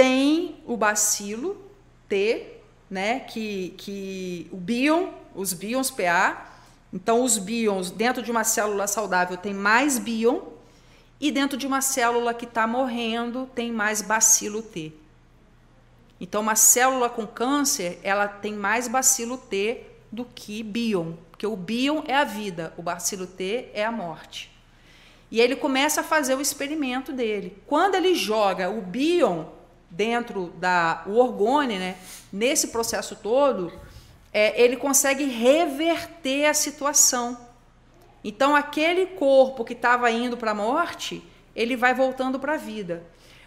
tem 0.00 0.56
o 0.64 0.78
bacilo 0.78 1.60
T, 2.08 2.54
né, 2.88 3.20
que, 3.20 3.74
que 3.76 4.48
o 4.50 4.56
bion, 4.56 5.10
os 5.34 5.52
bions 5.52 5.90
PA. 5.90 6.54
Então, 6.90 7.22
os 7.22 7.36
bions 7.36 7.90
dentro 7.90 8.22
de 8.22 8.30
uma 8.30 8.42
célula 8.42 8.86
saudável 8.86 9.36
tem 9.36 9.52
mais 9.52 9.98
bion 9.98 10.40
e 11.20 11.30
dentro 11.30 11.58
de 11.58 11.66
uma 11.66 11.82
célula 11.82 12.32
que 12.32 12.46
está 12.46 12.66
morrendo 12.66 13.46
tem 13.54 13.70
mais 13.70 14.00
bacilo 14.00 14.62
T. 14.62 14.90
Então, 16.18 16.40
uma 16.40 16.56
célula 16.56 17.10
com 17.10 17.26
câncer, 17.26 18.00
ela 18.02 18.26
tem 18.26 18.54
mais 18.54 18.88
bacilo 18.88 19.36
T 19.36 19.82
do 20.10 20.24
que 20.24 20.62
bion, 20.62 21.12
porque 21.30 21.46
o 21.46 21.54
bion 21.54 22.04
é 22.06 22.16
a 22.16 22.24
vida, 22.24 22.72
o 22.78 22.82
bacilo 22.82 23.26
T 23.26 23.68
é 23.74 23.84
a 23.84 23.92
morte. 23.92 24.50
E 25.30 25.42
ele 25.42 25.56
começa 25.56 26.00
a 26.00 26.04
fazer 26.04 26.34
o 26.36 26.40
experimento 26.40 27.12
dele. 27.12 27.62
Quando 27.66 27.96
ele 27.96 28.14
joga 28.14 28.70
o 28.70 28.80
bion 28.80 29.59
dentro 29.90 30.52
da 30.56 31.02
o 31.06 31.16
orgone, 31.16 31.78
né, 31.78 31.96
nesse 32.32 32.68
processo 32.68 33.16
todo, 33.16 33.72
é, 34.32 34.60
ele 34.60 34.76
consegue 34.76 35.24
reverter 35.24 36.46
a 36.46 36.54
situação. 36.54 37.36
Então, 38.22 38.54
aquele 38.54 39.06
corpo 39.06 39.64
que 39.64 39.72
estava 39.72 40.10
indo 40.10 40.36
para 40.36 40.52
a 40.52 40.54
morte, 40.54 41.22
ele 41.56 41.76
vai 41.76 41.94
voltando 41.94 42.38
para 42.38 42.54
a 42.54 42.56
vida. 42.56 43.02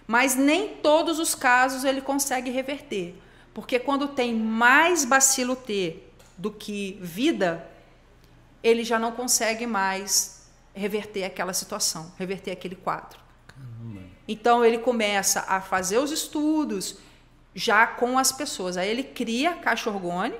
Mas 0.05 0.35
nem 0.35 0.75
todos 0.75 1.19
os 1.19 1.33
casos 1.33 1.83
ele 1.83 2.01
consegue 2.01 2.49
reverter. 2.49 3.15
Porque 3.53 3.79
quando 3.79 4.07
tem 4.09 4.33
mais 4.33 5.05
bacilo 5.05 5.55
T 5.55 5.99
do 6.37 6.51
que 6.51 6.97
vida, 7.01 7.69
ele 8.61 8.83
já 8.83 8.97
não 8.97 9.11
consegue 9.11 9.67
mais 9.67 10.47
reverter 10.73 11.23
aquela 11.23 11.53
situação, 11.53 12.11
reverter 12.17 12.51
aquele 12.51 12.75
quadro. 12.75 13.19
Caramba. 13.47 14.01
Então 14.27 14.63
ele 14.63 14.77
começa 14.77 15.45
a 15.47 15.59
fazer 15.61 15.97
os 15.97 16.11
estudos 16.11 16.97
já 17.53 17.85
com 17.85 18.17
as 18.17 18.31
pessoas. 18.31 18.77
Aí 18.77 18.89
ele 18.89 19.03
cria 19.03 19.51
a 19.51 19.55
caixa 19.55 19.89
orgone 19.89 20.35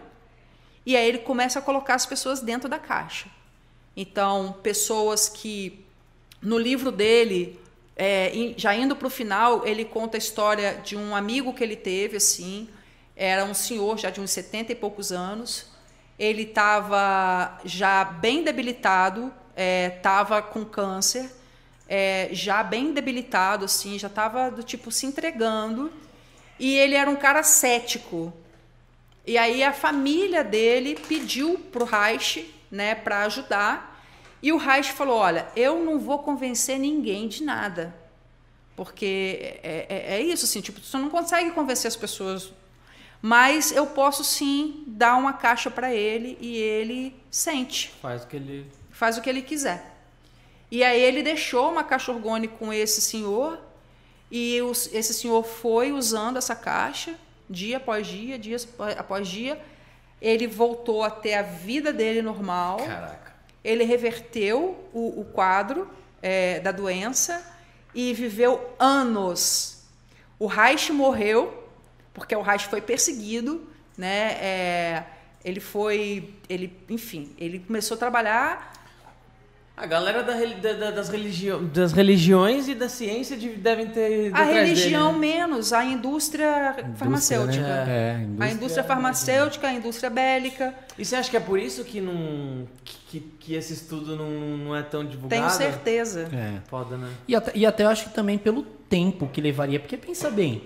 e 0.85 0.97
aí 0.97 1.07
ele 1.07 1.19
começa 1.19 1.59
a 1.59 1.61
colocar 1.61 1.95
as 1.95 2.05
pessoas 2.05 2.41
dentro 2.41 2.67
da 2.67 2.79
caixa. 2.79 3.27
Então, 3.95 4.55
pessoas 4.63 5.29
que 5.29 5.85
no 6.41 6.57
livro 6.57 6.91
dele, 6.91 7.59
é, 7.95 8.53
já 8.57 8.75
indo 8.75 8.95
para 8.95 9.07
o 9.07 9.09
final, 9.09 9.65
ele 9.65 9.85
conta 9.85 10.17
a 10.17 10.19
história 10.19 10.81
de 10.83 10.97
um 10.97 11.15
amigo 11.15 11.53
que 11.53 11.63
ele 11.63 11.75
teve, 11.75 12.17
assim, 12.17 12.67
era 13.15 13.45
um 13.45 13.53
senhor 13.53 13.97
já 13.97 14.09
de 14.09 14.19
uns 14.19 14.31
70 14.31 14.71
e 14.71 14.75
poucos 14.75 15.11
anos. 15.11 15.67
Ele 16.17 16.43
estava 16.43 17.59
já 17.63 18.03
bem 18.03 18.43
debilitado, 18.43 19.31
estava 19.55 20.39
é, 20.39 20.41
com 20.41 20.65
câncer, 20.65 21.31
é, 21.87 22.29
já 22.31 22.63
bem 22.63 22.93
debilitado, 22.93 23.65
assim, 23.65 23.99
já 23.99 24.07
estava 24.07 24.49
do 24.49 24.63
tipo 24.63 24.91
se 24.91 25.05
entregando. 25.05 25.91
E 26.59 26.73
ele 26.75 26.95
era 26.95 27.09
um 27.09 27.15
cara 27.15 27.43
cético. 27.43 28.33
E 29.25 29.37
aí 29.37 29.63
a 29.63 29.73
família 29.73 30.43
dele 30.43 30.97
pediu 31.07 31.57
para 31.71 31.83
o 31.83 31.85
Reich 31.85 32.53
né, 32.69 32.95
para 32.95 33.23
ajudar. 33.23 34.03
E 34.41 34.51
o 34.51 34.57
Reich 34.57 34.91
falou: 34.91 35.17
Olha, 35.17 35.47
eu 35.55 35.83
não 35.83 35.99
vou 35.99 36.19
convencer 36.19 36.77
ninguém 36.79 37.27
de 37.27 37.43
nada. 37.43 37.95
Porque 38.75 39.59
é, 39.63 39.85
é, 39.87 40.15
é 40.15 40.21
isso, 40.21 40.45
assim, 40.45 40.59
tipo, 40.59 40.81
você 40.81 40.97
não 40.97 41.09
consegue 41.09 41.51
convencer 41.51 41.87
as 41.87 41.95
pessoas. 41.95 42.51
Mas 43.21 43.71
eu 43.71 43.87
posso 43.87 44.23
sim 44.23 44.83
dar 44.85 45.15
uma 45.15 45.31
caixa 45.31 45.71
para 45.71 45.93
ele 45.93 46.37
e 46.41 46.57
ele 46.57 47.15
sente. 47.31 47.93
Faz 48.01 48.23
o 48.23 48.27
que 48.27 48.35
ele 48.35 48.71
faz 48.91 49.17
o 49.17 49.21
que 49.21 49.29
ele 49.29 49.41
quiser. 49.41 49.92
E 50.73 50.83
aí 50.83 50.99
ele 50.99 51.21
deixou 51.21 51.69
uma 51.69 51.83
caixa 51.83 52.11
orgânica 52.11 52.55
com 52.57 52.73
esse 52.73 52.99
senhor 52.99 53.59
e 54.31 54.59
os, 54.63 54.91
esse 54.91 55.13
senhor 55.13 55.43
foi 55.43 55.91
usando 55.91 56.37
essa 56.37 56.55
caixa 56.55 57.13
dia 57.47 57.77
após 57.77 58.07
dia, 58.07 58.39
dia 58.39 58.57
após 58.97 59.27
dia. 59.27 59.61
Ele 60.19 60.47
voltou 60.47 61.03
a 61.03 61.11
ter 61.11 61.35
a 61.35 61.43
vida 61.43 61.93
dele 61.93 62.23
normal. 62.23 62.77
Caraca. 62.77 63.35
Ele 63.63 63.83
reverteu 63.83 64.89
o, 64.91 65.21
o 65.21 65.25
quadro 65.25 65.87
é, 66.23 66.59
da 66.59 66.71
doença 66.71 67.45
e 67.93 68.11
viveu 68.11 68.73
anos. 68.79 69.83
O 70.39 70.47
Reich 70.47 70.91
morreu 70.91 71.69
porque 72.15 72.35
o 72.35 72.41
Reich 72.41 72.65
foi 72.65 72.81
perseguido, 72.81 73.69
né? 73.95 74.39
É, 74.41 75.03
ele 75.45 75.59
foi, 75.59 76.33
ele, 76.49 76.75
enfim, 76.89 77.35
ele 77.37 77.59
começou 77.59 77.93
a 77.93 77.99
trabalhar 77.99 78.72
a 79.75 79.87
galera 79.87 80.21
da, 80.21 80.33
da, 80.73 80.91
das, 80.91 81.09
religi 81.09 81.51
das 81.73 81.93
religiões 81.93 82.67
e 82.67 82.75
da 82.75 82.87
ciência 82.87 83.35
devem 83.57 83.87
ter. 83.87 84.31
A 84.33 84.43
religião 84.43 85.13
dele, 85.13 85.31
né? 85.31 85.37
menos, 85.39 85.73
a 85.73 85.83
indústria, 85.83 86.69
indústria 86.69 86.95
farmacêutica. 86.95 87.63
Né? 87.63 87.85
É, 87.87 88.11
a, 88.11 88.21
indústria, 88.21 88.45
a 88.45 88.51
indústria 88.51 88.83
farmacêutica, 88.83 89.67
a 89.67 89.73
indústria 89.73 90.09
bélica. 90.11 90.75
E 90.97 91.03
você 91.03 91.15
acha 91.15 91.29
que 91.29 91.37
é 91.37 91.39
por 91.39 91.57
isso 91.57 91.83
que, 91.83 91.99
não, 91.99 92.67
que, 92.83 93.19
que 93.39 93.55
esse 93.55 93.73
estudo 93.73 94.15
não, 94.15 94.29
não 94.57 94.75
é 94.75 94.83
tão 94.83 95.03
divulgado? 95.03 95.41
Tenho 95.41 95.49
certeza. 95.49 96.29
É. 96.31 96.59
Foda, 96.69 96.95
né? 96.95 97.09
E 97.27 97.35
até, 97.35 97.51
e 97.55 97.65
até 97.65 97.83
eu 97.83 97.89
acho 97.89 98.05
que 98.05 98.13
também 98.13 98.37
pelo 98.37 98.61
tempo 98.61 99.27
que 99.27 99.41
levaria, 99.41 99.79
porque 99.79 99.97
pensa 99.97 100.29
bem, 100.29 100.61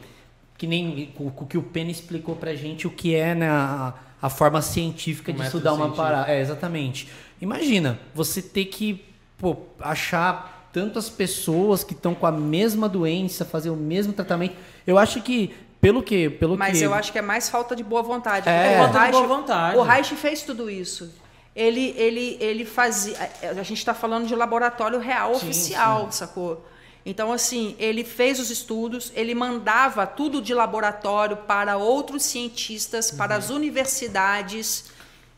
que 0.58 0.68
nem 0.68 1.14
o, 1.18 1.28
o 1.28 1.46
que 1.46 1.58
o 1.58 1.64
Penny 1.64 1.92
explicou 1.92 2.36
pra 2.36 2.54
gente 2.56 2.86
o 2.86 2.90
que 2.90 3.16
é 3.16 3.34
né, 3.34 3.48
a, 3.50 4.30
forma 4.30 4.62
científica 4.62 5.32
o 5.32 5.34
de 5.34 5.44
estudar 5.44 5.74
uma 5.74 5.94
parada. 5.94 6.30
É, 6.30 6.42
exatamente. 6.42 7.08
Imagina, 7.42 8.00
você 8.14 8.42
ter 8.42 8.66
que 8.66 9.06
pô, 9.38 9.58
achar 9.80 10.70
tantas 10.74 11.10
pessoas 11.10 11.84
que 11.84 11.94
estão 11.94 12.14
com 12.14 12.26
a 12.26 12.32
mesma 12.32 12.88
doença, 12.88 13.46
fazer 13.46 13.70
o 13.70 13.76
mesmo 13.76 14.14
tratamento. 14.14 14.56
Eu 14.86 14.98
acho 14.98 15.22
que 15.22 15.56
pelo 15.80 16.02
que, 16.02 16.30
pelo 16.30 16.58
Mas 16.58 16.78
que... 16.78 16.84
eu 16.84 16.94
acho 16.94 17.12
que 17.12 17.20
é 17.20 17.22
mais 17.22 17.50
falta 17.50 17.76
de 17.76 17.84
boa 17.84 18.02
vontade. 18.02 18.50
É, 18.50 18.78
falta 18.78 19.06
de 19.06 19.12
boa 19.12 19.28
vontade. 19.28 19.78
O 19.78 19.82
Reich 19.84 20.16
fez 20.16 20.42
tudo 20.42 20.70
isso. 20.70 21.14
Ele, 21.56 21.94
ele, 21.98 22.38
ele 22.40 22.66
fazia. 22.66 23.18
A 23.42 23.64
gente 23.64 23.80
está 23.80 23.94
falando 23.94 24.28
de 24.28 24.36
laboratório 24.36 25.00
real 25.00 25.36
sim, 25.36 25.38
oficial, 25.38 26.06
sim. 26.06 26.18
sacou? 26.20 26.66
Então, 27.06 27.32
assim, 27.32 27.76
ele 27.80 28.04
fez 28.04 28.40
os 28.40 28.52
estudos, 28.52 29.12
ele 29.16 29.34
mandava 29.34 30.06
tudo 30.06 30.42
de 30.42 30.54
laboratório 30.54 31.38
para 31.38 31.78
outros 31.78 32.24
cientistas, 32.24 33.12
uhum. 33.12 33.18
para 33.18 33.36
as 33.36 33.50
universidades. 33.50 34.86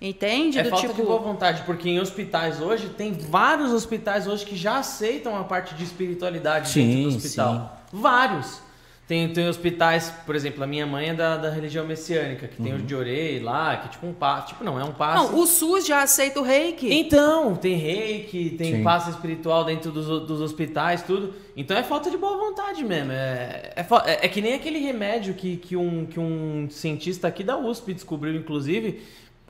Entende? 0.02 0.58
É 0.58 0.64
Do 0.64 0.70
falta 0.70 0.88
tipo... 0.88 1.02
de 1.02 1.08
boa 1.08 1.20
vontade, 1.20 1.64
porque 1.64 1.90
em 1.90 2.00
hospitais 2.00 2.62
hoje, 2.62 2.90
tem 2.90 3.14
vários 3.14 3.74
hospitais 3.74 4.28
hoje 4.28 4.46
que 4.46 4.56
já 4.56 4.80
aceitam 4.80 5.36
a 5.38 5.44
parte 5.44 5.76
de 5.76 5.84
espiritualidade 5.84 6.70
sim, 6.70 6.88
dentro 6.88 7.12
do 7.12 7.18
hospital. 7.18 7.84
Sim. 7.92 8.00
Vários. 8.02 8.70
Tem, 9.10 9.28
tem 9.34 9.50
hospitais, 9.50 10.14
por 10.24 10.36
exemplo, 10.36 10.64
a 10.64 10.68
minha 10.68 10.86
mãe 10.86 11.10
é 11.10 11.14
da, 11.16 11.36
da 11.36 11.50
religião 11.50 11.84
messiânica, 11.84 12.48
que 12.48 12.62
uhum. 12.62 12.68
tem 12.68 12.76
o 12.76 12.78
de 12.78 12.94
orei 12.94 13.40
lá, 13.40 13.76
que 13.76 13.88
é 13.88 13.90
tipo 13.90 14.06
um 14.06 14.14
passo. 14.14 14.50
Tipo, 14.50 14.64
não, 14.64 14.80
é 14.80 14.84
um 14.84 14.92
passo. 14.92 15.32
Não, 15.32 15.40
o 15.40 15.48
SUS 15.48 15.88
já 15.88 16.04
aceita 16.04 16.40
o 16.40 16.44
reiki. 16.44 16.94
Então, 16.94 17.56
tem 17.56 17.76
reiki, 17.76 18.52
tem 18.52 18.76
Sim. 18.76 18.84
passo 18.84 19.10
espiritual 19.10 19.66
dentro 19.66 19.92
dos, 19.92 20.06
dos 20.28 20.40
hospitais, 20.40 21.02
tudo. 21.02 21.34
Então 21.58 21.76
é 21.76 21.82
falta 21.82 22.12
de 22.12 22.18
boa 22.18 22.38
vontade 22.38 22.84
mesmo. 22.84 23.12
É, 23.12 23.74
é, 23.76 23.82
é, 23.82 24.26
é 24.26 24.30
que 24.30 24.42
nem 24.42 24.54
aquele 24.54 24.78
remédio 24.78 25.34
que, 25.34 25.58
que, 25.58 25.76
um, 25.76 26.06
que 26.06 26.20
um 26.20 26.68
cientista 26.70 27.28
aqui 27.28 27.44
da 27.44 27.58
USP 27.58 27.96
descobriu, 27.96 28.36
inclusive, 28.36 29.02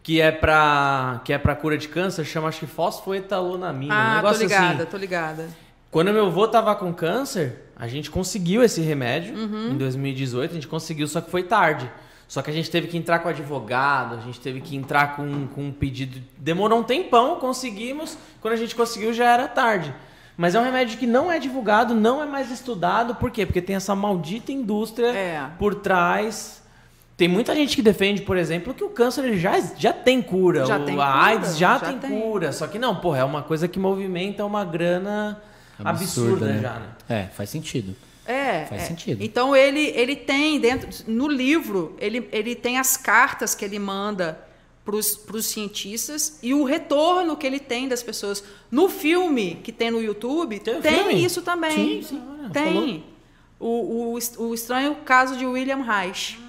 que 0.10 0.20
é 0.20 0.32
para 0.32 1.22
que 1.24 1.32
é 1.32 1.38
para 1.38 1.55
cura 1.55 1.78
de 1.78 1.88
câncer, 1.88 2.26
chama 2.26 2.47
acho 2.47 2.62
que 2.62 2.66
fosfoetalonamina, 2.66 3.93
ah, 3.93 4.20
um 4.26 4.34
tô 4.34 4.39
ligada, 4.39 4.82
assim. 4.82 4.86
tô 4.91 4.97
ligada. 4.97 5.47
Quando 5.91 6.12
meu 6.12 6.26
avô 6.26 6.47
tava 6.47 6.74
com 6.74 6.91
câncer, 6.91 7.70
a 7.76 7.88
gente 7.88 8.10
conseguiu 8.10 8.64
esse 8.64 8.82
remédio 8.82 9.36
em 9.38 9.78
2018, 9.78 10.49
a 10.49 10.53
gente 10.55 10.68
conseguiu, 10.68 11.07
só 11.07 11.22
que 11.22 11.30
foi 11.30 11.43
tarde. 11.43 11.88
Só 12.28 12.41
que 12.41 12.49
a 12.49 12.53
gente 12.53 12.72
teve 12.72 12.88
que 12.88 12.97
entrar 12.97 13.20
com 13.20 13.30
advogado, 13.30 14.16
a 14.16 14.22
gente 14.22 14.39
teve 14.39 14.62
que 14.62 14.76
entrar 14.76 15.16
com, 15.16 15.45
com 15.45 15.66
um 15.68 15.72
pedido. 15.72 16.20
Demorou 16.39 16.80
um 16.80 16.84
tempão, 16.84 17.36
conseguimos. 17.36 18.18
Quando 18.41 18.55
a 18.55 18.57
gente 18.57 18.76
conseguiu 18.76 19.14
já 19.14 19.26
era 19.32 19.47
tarde. 19.47 19.93
Mas 20.36 20.55
é 20.55 20.60
um 20.60 20.64
remédio 20.64 20.97
que 20.97 21.05
não 21.05 21.32
é 21.32 21.38
divulgado, 21.38 21.93
não 21.93 22.24
é 22.24 22.26
mais 22.26 22.49
estudado. 22.49 23.14
Por 23.14 23.30
quê? 23.30 23.45
Porque 23.45 23.62
tem 23.62 23.76
essa 23.76 23.93
maldita 23.95 24.51
indústria 24.51 25.07
É. 25.07 25.49
por 25.60 25.76
trás. 25.76 26.59
Tem 27.20 27.28
muita 27.28 27.53
gente 27.53 27.76
que 27.76 27.82
defende, 27.82 28.22
por 28.22 28.38
exemplo, 28.38 28.74
que 28.74 28.82
o 28.82 28.89
câncer 28.89 29.26
ele 29.26 29.38
já, 29.38 29.59
já 29.78 29.91
tem 29.91 30.22
cura. 30.22 30.65
Já 30.65 30.80
o, 30.80 30.86
tem 30.86 30.93
a 30.95 31.05
cura, 31.05 31.22
AIDS 31.26 31.57
já, 31.57 31.78
já 31.78 31.80
tem, 31.80 31.99
tem. 31.99 32.22
cura. 32.22 32.53
Só 32.53 32.65
que 32.65 32.80
não, 32.80 32.95
porra, 32.95 33.17
é 33.17 33.24
uma 33.26 33.43
coisa 33.43 33.67
que 33.67 33.78
movimenta 33.78 34.45
uma 34.45 34.63
grana 34.63 35.38
absurda, 35.84 36.45
né? 36.45 36.61
já, 36.61 36.74
né? 36.76 36.88
É, 37.09 37.24
faz 37.26 37.49
sentido. 37.49 37.93
É, 38.26 38.65
Faz 38.67 38.84
é. 38.84 38.86
sentido. 38.86 39.22
Então 39.22 39.53
ele, 39.53 39.88
ele 39.88 40.15
tem 40.15 40.59
dentro 40.59 40.88
no 41.07 41.28
livro 41.28 41.97
ele, 41.99 42.30
ele 42.32 42.53
tem 42.55 42.78
as 42.78 42.95
cartas 42.95 43.55
que 43.55 43.65
ele 43.65 43.80
manda 43.80 44.39
para 44.86 44.95
os 44.95 45.45
cientistas 45.45 46.39
e 46.41 46.53
o 46.53 46.63
retorno 46.63 47.36
que 47.36 47.45
ele 47.45 47.59
tem 47.59 47.89
das 47.89 48.01
pessoas. 48.01 48.43
No 48.72 48.88
filme 48.88 49.59
que 49.63 49.72
tem 49.72 49.91
no 49.91 50.01
YouTube 50.01 50.59
Tem 50.59 50.80
tem, 50.80 50.93
filme? 50.93 51.26
isso 51.26 51.41
também. 51.41 51.72
Sim, 51.72 52.01
sim. 52.01 52.22
Olha, 52.39 52.49
tem 52.49 53.03
o, 53.59 54.15
o, 54.15 54.20
o 54.45 54.53
estranho 54.53 54.95
caso 55.03 55.36
de 55.36 55.45
William 55.45 55.82
Reich. 55.84 56.39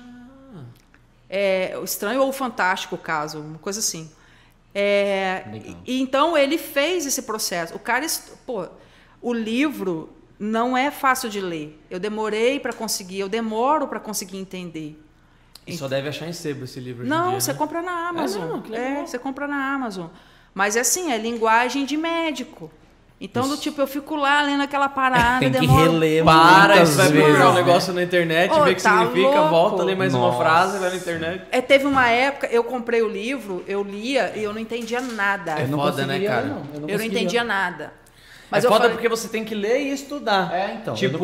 É, 1.31 1.79
o 1.81 1.85
estranho 1.85 2.21
ou 2.23 2.29
o 2.29 2.33
fantástico 2.33 2.99
caso, 2.99 3.39
uma 3.39 3.59
coisa 3.59 3.79
assim. 3.79 4.11
É, 4.75 5.45
e, 5.87 6.01
então 6.01 6.37
ele 6.37 6.59
fez 6.59 7.07
esse 7.07 7.23
processo. 7.23 7.75
O 7.75 7.79
cara, 7.79 8.05
pô, 8.45 8.67
o 9.23 9.33
livro 9.33 10.11
não 10.39 10.77
é 10.77 10.91
fácil 10.91 11.31
de 11.31 11.41
ler. 11.41 11.81
Eu 11.89 12.01
demorei 12.01 12.59
para 12.59 12.73
conseguir, 12.73 13.21
eu 13.21 13.29
demoro 13.29 13.87
para 13.87 14.01
conseguir 14.01 14.39
entender. 14.39 15.01
E 15.67 15.77
só 15.77 15.87
deve 15.87 16.09
achar 16.09 16.27
em 16.27 16.33
sebo 16.33 16.65
esse 16.65 16.81
livro 16.81 17.07
Não, 17.07 17.31
dia, 17.31 17.41
você 17.41 17.53
né? 17.53 17.59
compra 17.59 17.83
na 17.83 18.09
Amazon. 18.09 18.43
mesmo? 18.43 18.63
Que 18.63 18.75
É, 18.75 19.07
você 19.07 19.19
compra 19.19 19.47
na 19.47 19.75
Amazon. 19.75 20.09
Mas 20.53 20.75
é 20.75 20.81
assim, 20.81 21.13
é 21.13 21.19
linguagem 21.19 21.85
de 21.85 21.97
médico. 21.97 22.71
Então, 23.21 23.47
do 23.47 23.57
tipo, 23.59 23.79
eu 23.81 23.87
fico 23.87 24.17
lá 24.17 24.41
lendo 24.41 24.63
aquela 24.63 24.89
parada, 24.89 25.41
Tem 25.51 25.53
que 25.53 25.67
reler 25.67 26.25
Para, 26.25 26.87
você 26.87 26.97
vai 26.97 27.09
vezes. 27.09 27.25
procurar 27.27 27.51
um 27.51 27.55
negócio 27.55 27.93
na 27.93 28.03
internet, 28.03 28.51
ver 28.51 28.61
o 28.73 28.75
que 28.75 28.83
tá 28.83 28.99
significa, 28.99 29.29
louco. 29.41 29.49
volta, 29.51 29.83
lê 29.85 29.95
mais 29.95 30.15
uma 30.15 30.29
Nossa. 30.29 30.39
frase, 30.39 30.79
vai 30.79 30.89
na 30.91 30.97
internet. 30.97 31.43
É, 31.53 31.61
teve 31.61 31.85
uma 31.85 32.09
época, 32.09 32.47
eu 32.51 32.65
comprei 32.65 33.03
o 33.03 33.09
livro, 33.09 33.63
eu 33.69 33.83
lia 33.83 34.33
e 34.35 34.43
eu 34.43 34.53
não 34.55 34.59
entendia 34.61 35.01
nada. 35.03 35.59
É 35.59 35.65
Eu 35.65 35.69
não 35.69 35.79
foda, 35.79 36.07
né, 36.07 36.15
conseguiria, 36.15 36.29
cara? 36.31 36.47
não. 36.47 36.57
Eu 36.75 36.81
não, 36.81 36.89
eu 36.89 36.99
não 36.99 37.05
entendia 37.05 37.45
nada. 37.45 37.93
Mas 38.51 38.65
é 38.65 38.69
foda 38.69 38.81
falei, 38.81 38.97
porque 38.97 39.09
você 39.09 39.29
tem 39.29 39.45
que 39.45 39.55
ler 39.55 39.81
e 39.81 39.93
estudar. 39.93 40.53
É, 40.53 40.75
então, 40.81 40.95
Tipo, 40.95 41.19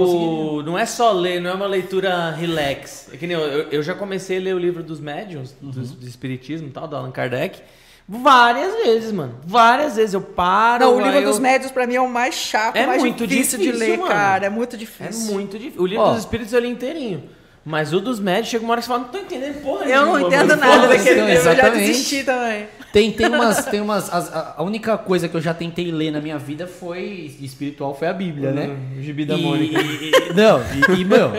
não 0.62 0.62
não, 0.62 0.78
é 0.78 0.84
só 0.86 1.10
ler, 1.12 1.40
não 1.40 1.50
é 1.50 1.54
uma 1.54 1.66
leitura 1.66 2.30
relax. 2.30 3.08
É 3.12 3.16
que 3.16 3.26
nem 3.26 3.36
eu, 3.36 3.40
eu, 3.42 3.68
eu 3.70 3.82
já 3.82 3.94
comecei 3.94 4.36
a 4.38 4.40
ler 4.40 4.54
o 4.54 4.58
livro 4.58 4.82
dos 4.82 5.00
médiuns, 5.00 5.54
Uhum. 5.62 5.70
do, 5.70 5.80
do 5.80 6.06
espiritismo 6.06 6.68
e 6.68 6.70
tal, 6.70 6.86
do 6.86 6.94
Allan 6.94 7.10
Kardec. 7.10 7.60
Várias 8.08 8.72
vezes, 8.84 9.10
mano. 9.12 9.34
Várias 9.44 9.96
vezes 9.96 10.14
eu 10.14 10.20
paro. 10.20 10.84
Não, 10.84 10.96
o 10.96 11.00
livro 11.00 11.18
eu- 11.18 11.28
dos 11.30 11.38
médios 11.40 11.72
pra 11.72 11.86
mim 11.86 11.96
é 11.96 12.00
o 12.00 12.08
mais 12.08 12.34
chato, 12.36 12.76
É 12.76 12.84
o 12.84 12.86
mais 12.88 13.02
muito 13.02 13.26
difícil, 13.26 13.58
de 13.58 13.64
difícil, 13.64 13.86
ler, 13.88 13.98
mano. 13.98 14.10
cara. 14.12 14.46
É 14.46 14.48
muito 14.50 14.76
É 14.76 14.78
difícil. 14.78 15.32
muito 15.34 15.58
difícil. 15.58 15.82
O 15.82 15.86
livro 15.86 16.04
Ó. 16.04 16.10
dos 16.10 16.20
espíritos 16.20 16.52
eu 16.52 16.60
li 16.60 16.68
inteirinho. 16.68 17.24
Mas 17.64 17.92
o 17.92 17.98
dos 17.98 18.20
médios 18.20 18.46
chega 18.46 18.62
uma 18.62 18.70
hora 18.74 18.80
que 18.80 18.86
você 18.86 18.92
fala, 18.92 19.02
não 19.02 19.10
tô 19.10 19.18
entendendo 19.18 19.60
porra 19.60 19.86
Eu 19.86 20.06
não 20.06 20.20
entendo 20.20 20.50
mano. 20.50 20.60
nada 20.60 20.86
daquele 20.86 21.20
livro, 21.22 21.48
eu 21.50 21.56
já 21.56 21.68
desisti 21.68 22.22
também. 22.22 22.68
Tem, 22.92 23.10
tem 23.10 23.26
umas. 23.26 23.64
Tem 23.64 23.80
umas 23.80 24.08
as- 24.14 24.32
a, 24.56 24.62
única 24.62 24.96
coisa 24.96 25.28
que 25.28 25.36
eu 25.36 25.40
já 25.40 25.52
tentei 25.52 25.90
ler 25.90 26.12
na 26.12 26.20
minha 26.20 26.38
vida 26.38 26.68
foi 26.68 27.34
espiritual, 27.40 27.92
foi 27.92 28.06
a 28.06 28.12
Bíblia, 28.12 28.52
né? 28.52 28.70
O 28.96 29.02
gibi 29.02 29.24
da 29.24 29.34
E- 29.34 29.42
Mônica. 29.42 29.80
e- 29.80 30.10
e- 30.30 30.32
não, 30.32 30.60
e, 30.60 31.00
e, 31.00 31.04
meu. 31.04 31.32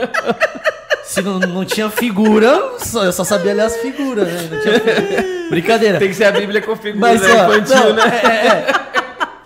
Se 1.07 1.21
não, 1.21 1.39
não 1.39 1.63
tinha 1.65 1.89
figura, 1.89 2.73
só- 2.79 3.03
eu 3.05 3.11
só 3.13 3.23
sabia 3.23 3.53
ler 3.53 3.63
as 3.63 3.77
figuras, 3.77 4.27
né? 4.27 4.49
Não 4.51 4.59
tinha 4.61 4.79
figura. 4.79 5.25
Brincadeira. 5.49 5.99
Tem 5.99 6.09
que 6.09 6.13
ser 6.15 6.25
a 6.25 6.31
Bíblia 6.31 6.61
com 6.61 6.75
figura 6.75 6.99
Mas, 6.99 7.21
né, 7.21 7.33
ó, 7.33 7.55
infantil, 7.55 7.93
não, 7.93 7.93
né? 7.95 8.21
é, 8.23 8.27
é, 8.27 8.47
é. 8.71 8.87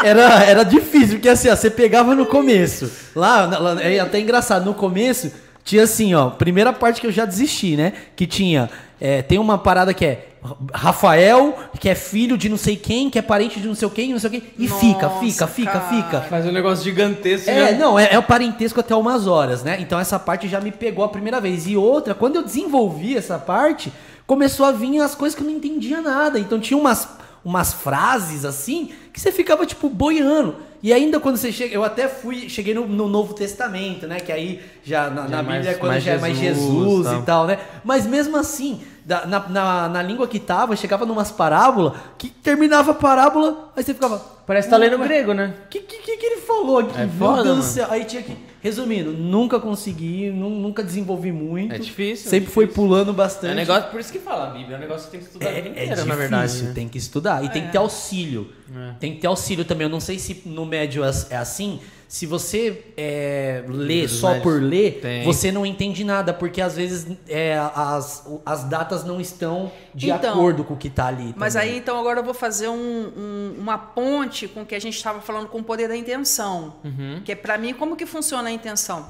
Era, 0.03 0.43
era 0.43 0.63
difícil, 0.63 1.11
porque 1.17 1.29
assim, 1.29 1.47
ó, 1.49 1.55
você 1.55 1.69
pegava 1.69 2.15
no 2.15 2.25
começo. 2.25 2.89
Lá, 3.15 3.45
lá, 3.45 3.81
é 3.83 3.99
até 3.99 4.19
engraçado, 4.19 4.65
no 4.65 4.73
começo 4.73 5.31
tinha 5.63 5.83
assim, 5.83 6.15
ó, 6.15 6.31
primeira 6.31 6.73
parte 6.73 6.99
que 6.99 7.05
eu 7.05 7.11
já 7.11 7.23
desisti, 7.23 7.75
né? 7.75 7.93
Que 8.15 8.25
tinha, 8.25 8.67
é, 8.99 9.21
tem 9.21 9.37
uma 9.37 9.59
parada 9.59 9.93
que 9.93 10.03
é 10.03 10.25
Rafael, 10.73 11.55
que 11.79 11.87
é 11.89 11.95
filho 11.95 12.37
de 12.37 12.49
não 12.49 12.57
sei 12.57 12.75
quem, 12.75 13.09
que 13.09 13.19
é 13.19 13.21
parente 13.21 13.59
de 13.59 13.67
não 13.67 13.75
sei 13.75 13.89
quem, 13.89 14.11
não 14.11 14.19
sei 14.19 14.29
quem, 14.29 14.43
e 14.57 14.67
fica, 14.67 15.07
Nossa, 15.07 15.19
fica, 15.19 15.47
fica, 15.47 15.71
cara. 15.71 15.85
fica. 15.87 16.21
Faz 16.21 16.45
um 16.45 16.51
negócio 16.51 16.83
gigantesco. 16.83 17.49
É, 17.49 17.71
já- 17.73 17.77
não, 17.77 17.97
é, 17.99 18.09
é 18.13 18.17
o 18.19 18.23
parentesco 18.23 18.79
até 18.79 18.95
umas 18.95 19.27
horas, 19.27 19.63
né? 19.63 19.77
Então 19.79 19.99
essa 19.99 20.17
parte 20.17 20.47
já 20.47 20.59
me 20.59 20.71
pegou 20.71 21.03
a 21.05 21.09
primeira 21.09 21.39
vez. 21.39 21.67
E 21.67 21.77
outra, 21.77 22.13
quando 22.15 22.37
eu 22.37 22.43
desenvolvi 22.43 23.15
essa 23.15 23.37
parte, 23.37 23.91
começou 24.25 24.65
a 24.65 24.71
vir 24.71 24.99
as 24.99 25.13
coisas 25.15 25.35
que 25.37 25.43
eu 25.43 25.47
não 25.49 25.55
entendia 25.55 26.01
nada. 26.01 26.39
Então 26.39 26.59
tinha 26.59 26.77
umas, 26.77 27.07
umas 27.45 27.73
frases 27.73 28.43
assim 28.45 28.89
que 29.13 29.19
você 29.19 29.31
ficava 29.31 29.65
tipo 29.65 29.89
boiando. 29.89 30.55
E 30.83 30.91
ainda 30.91 31.19
quando 31.19 31.37
você 31.37 31.51
chega, 31.51 31.75
eu 31.75 31.83
até 31.83 32.07
fui, 32.07 32.49
cheguei 32.49 32.73
no, 32.73 32.87
no 32.87 33.07
Novo 33.07 33.35
Testamento, 33.35 34.07
né? 34.07 34.19
Que 34.19 34.31
aí 34.31 34.59
já 34.83 35.11
na, 35.11 35.27
Já 35.27 35.27
na 35.27 35.37
é 35.37 35.41
Bíblia 35.41 35.45
mais- 35.59 35.67
é 35.67 35.73
quando 35.75 35.91
mais 35.91 36.03
já 36.03 36.11
é 36.13 36.17
mais 36.17 36.37
Jesus, 36.37 36.65
Jesus 36.73 37.05
tal. 37.05 37.19
e 37.19 37.21
tal, 37.23 37.45
né? 37.45 37.59
Mas 37.83 38.07
mesmo 38.07 38.35
assim, 38.35 38.81
da- 39.11 39.25
na, 39.25 39.49
na, 39.49 39.89
na 39.89 40.01
língua 40.01 40.25
que 40.27 40.39
tava, 40.39 40.73
chegava 40.75 41.05
numas 41.05 41.31
parábolas 41.31 41.93
que 42.17 42.29
terminava 42.29 42.91
a 42.91 42.93
parábola, 42.95 43.71
aí 43.75 43.83
você 43.83 43.93
ficava. 43.93 44.17
Parece 44.47 44.67
que 44.67 44.71
tá 44.71 44.77
lendo 44.77 44.97
"Ué, 44.99 45.07
grego, 45.07 45.33
né? 45.33 45.53
o 45.65 45.67
que, 45.69 45.79
que, 45.81 45.97
que 45.99 46.17
que 46.17 46.25
ele 46.25 46.41
falou 46.41 46.79
aqui? 46.79 46.99
É 46.99 47.07
foda, 47.07 47.43
Deus 47.43 47.57
do 47.57 47.63
céu. 47.63 47.87
Aí 47.89 48.05
tinha 48.05 48.21
que. 48.21 48.35
Resumindo, 48.61 49.11
nunca 49.11 49.59
consegui, 49.59 50.29
nu- 50.29 50.49
nunca 50.49 50.83
desenvolvi 50.83 51.31
muito. 51.31 51.73
É 51.73 51.77
difícil, 51.79 52.27
é 52.27 52.29
Sempre 52.29 52.51
foi 52.51 52.65
difícil. 52.65 52.83
pulando 52.87 53.11
É 53.11 53.13
bastante. 53.13 53.51
um 53.53 53.55
negócio, 53.55 53.89
por 53.89 53.99
isso 53.99 54.11
que 54.11 54.19
fala 54.19 54.47
a 54.47 54.49
Bíblia, 54.51 54.75
é 54.75 54.77
um 54.77 54.81
negócio 54.81 55.05
que 55.05 55.11
tem 55.11 55.19
que 55.19 55.25
estudar 55.27 55.49
a 55.49 55.51
vida 55.53 55.61
É, 55.61 55.69
é 55.69 55.71
inteira, 55.71 55.89
difícil, 55.95 56.09
na 56.09 56.15
verdade. 56.15 56.63
né? 56.63 56.71
tem 56.75 56.87
que 56.89 56.97
estudar. 56.97 57.43
E 57.43 57.49
tem 57.49 57.65
que 57.65 57.71
ter 57.71 57.77
auxílio. 57.79 58.49
É. 58.75 58.93
Tem 58.99 59.13
que 59.15 59.19
ter 59.21 59.27
auxílio 59.27 59.65
também. 59.65 59.85
Eu 59.85 59.91
não 59.91 59.99
sei 59.99 60.19
se 60.19 60.41
no 60.45 60.65
médio 60.65 61.03
é 61.03 61.11
é 61.31 61.37
assim. 61.37 61.79
Se 62.11 62.25
você 62.25 62.83
é, 62.97 63.63
lê 63.69 64.01
Livros 64.01 64.19
só 64.19 64.27
médios. 64.33 64.43
por 64.43 64.61
ler, 64.61 64.99
Tem. 65.01 65.23
você 65.23 65.49
não 65.49 65.65
entende 65.65 66.03
nada, 66.03 66.33
porque 66.33 66.59
às 66.61 66.75
vezes 66.75 67.07
é, 67.25 67.57
as, 67.73 68.27
as 68.45 68.65
datas 68.65 69.05
não 69.05 69.21
estão 69.21 69.71
de 69.95 70.09
Então, 70.11 70.33
acordo 70.33 70.65
com 70.65 70.73
o 70.73 70.77
que 70.77 70.89
tá 70.89 71.07
ali. 71.07 71.33
Mas 71.37 71.53
também. 71.53 71.69
aí, 71.69 71.77
então, 71.77 71.97
agora 71.97 72.19
eu 72.19 72.23
vou 72.25 72.33
fazer 72.33 72.67
um- 72.67 72.73
um- 72.75 73.55
uma 73.57 73.77
ponte 73.77 74.45
com 74.49 74.63
o 74.63 74.65
que 74.65 74.75
a 74.75 74.79
gente 74.79 74.97
estava 74.97 75.21
falando 75.21 75.47
com 75.47 75.59
o 75.59 75.63
poder 75.63 75.87
da 75.87 75.95
intenção. 75.95 76.75
Uhum. 76.83 77.21
Que 77.23 77.31
é, 77.31 77.35
para 77.35 77.57
mim, 77.57 77.73
como 77.73 77.95
que 77.95 78.05
funciona 78.05 78.49
a 78.49 78.51
intenção? 78.51 79.07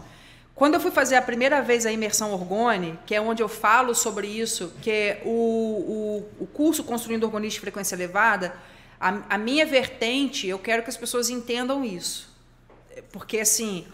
Quando 0.54 0.76
eu 0.76 0.80
fui 0.80 0.92
fazer 0.92 1.16
a 1.16 1.24
primeira 1.24 1.60
vez 1.60 1.88
a 1.88 1.92
imersão 1.92 2.32
Orgone, 2.34 3.00
que 3.08 3.16
é 3.16 3.20
onde 3.20 3.42
eu 3.42 3.50
falo 3.50 3.96
sobre 3.96 4.28
isso, 4.28 4.74
que 4.80 4.92
é 4.92 5.22
o, 5.26 6.24
o, 6.40 6.44
o 6.44 6.46
curso 6.46 6.84
Construindo 6.84 7.24
Orgonismo 7.24 7.56
de 7.56 7.62
Frequência 7.62 7.96
Elevada, 7.96 8.54
a, 9.00 9.22
a 9.28 9.38
minha 9.40 9.66
vertente, 9.66 10.46
eu 10.48 10.60
quero 10.60 10.84
que 10.84 10.90
as 10.92 10.98
pessoas 10.98 11.32
entendam 11.32 11.84
isso. 11.84 12.30
Porque, 13.12 13.40
assim, 13.40 13.86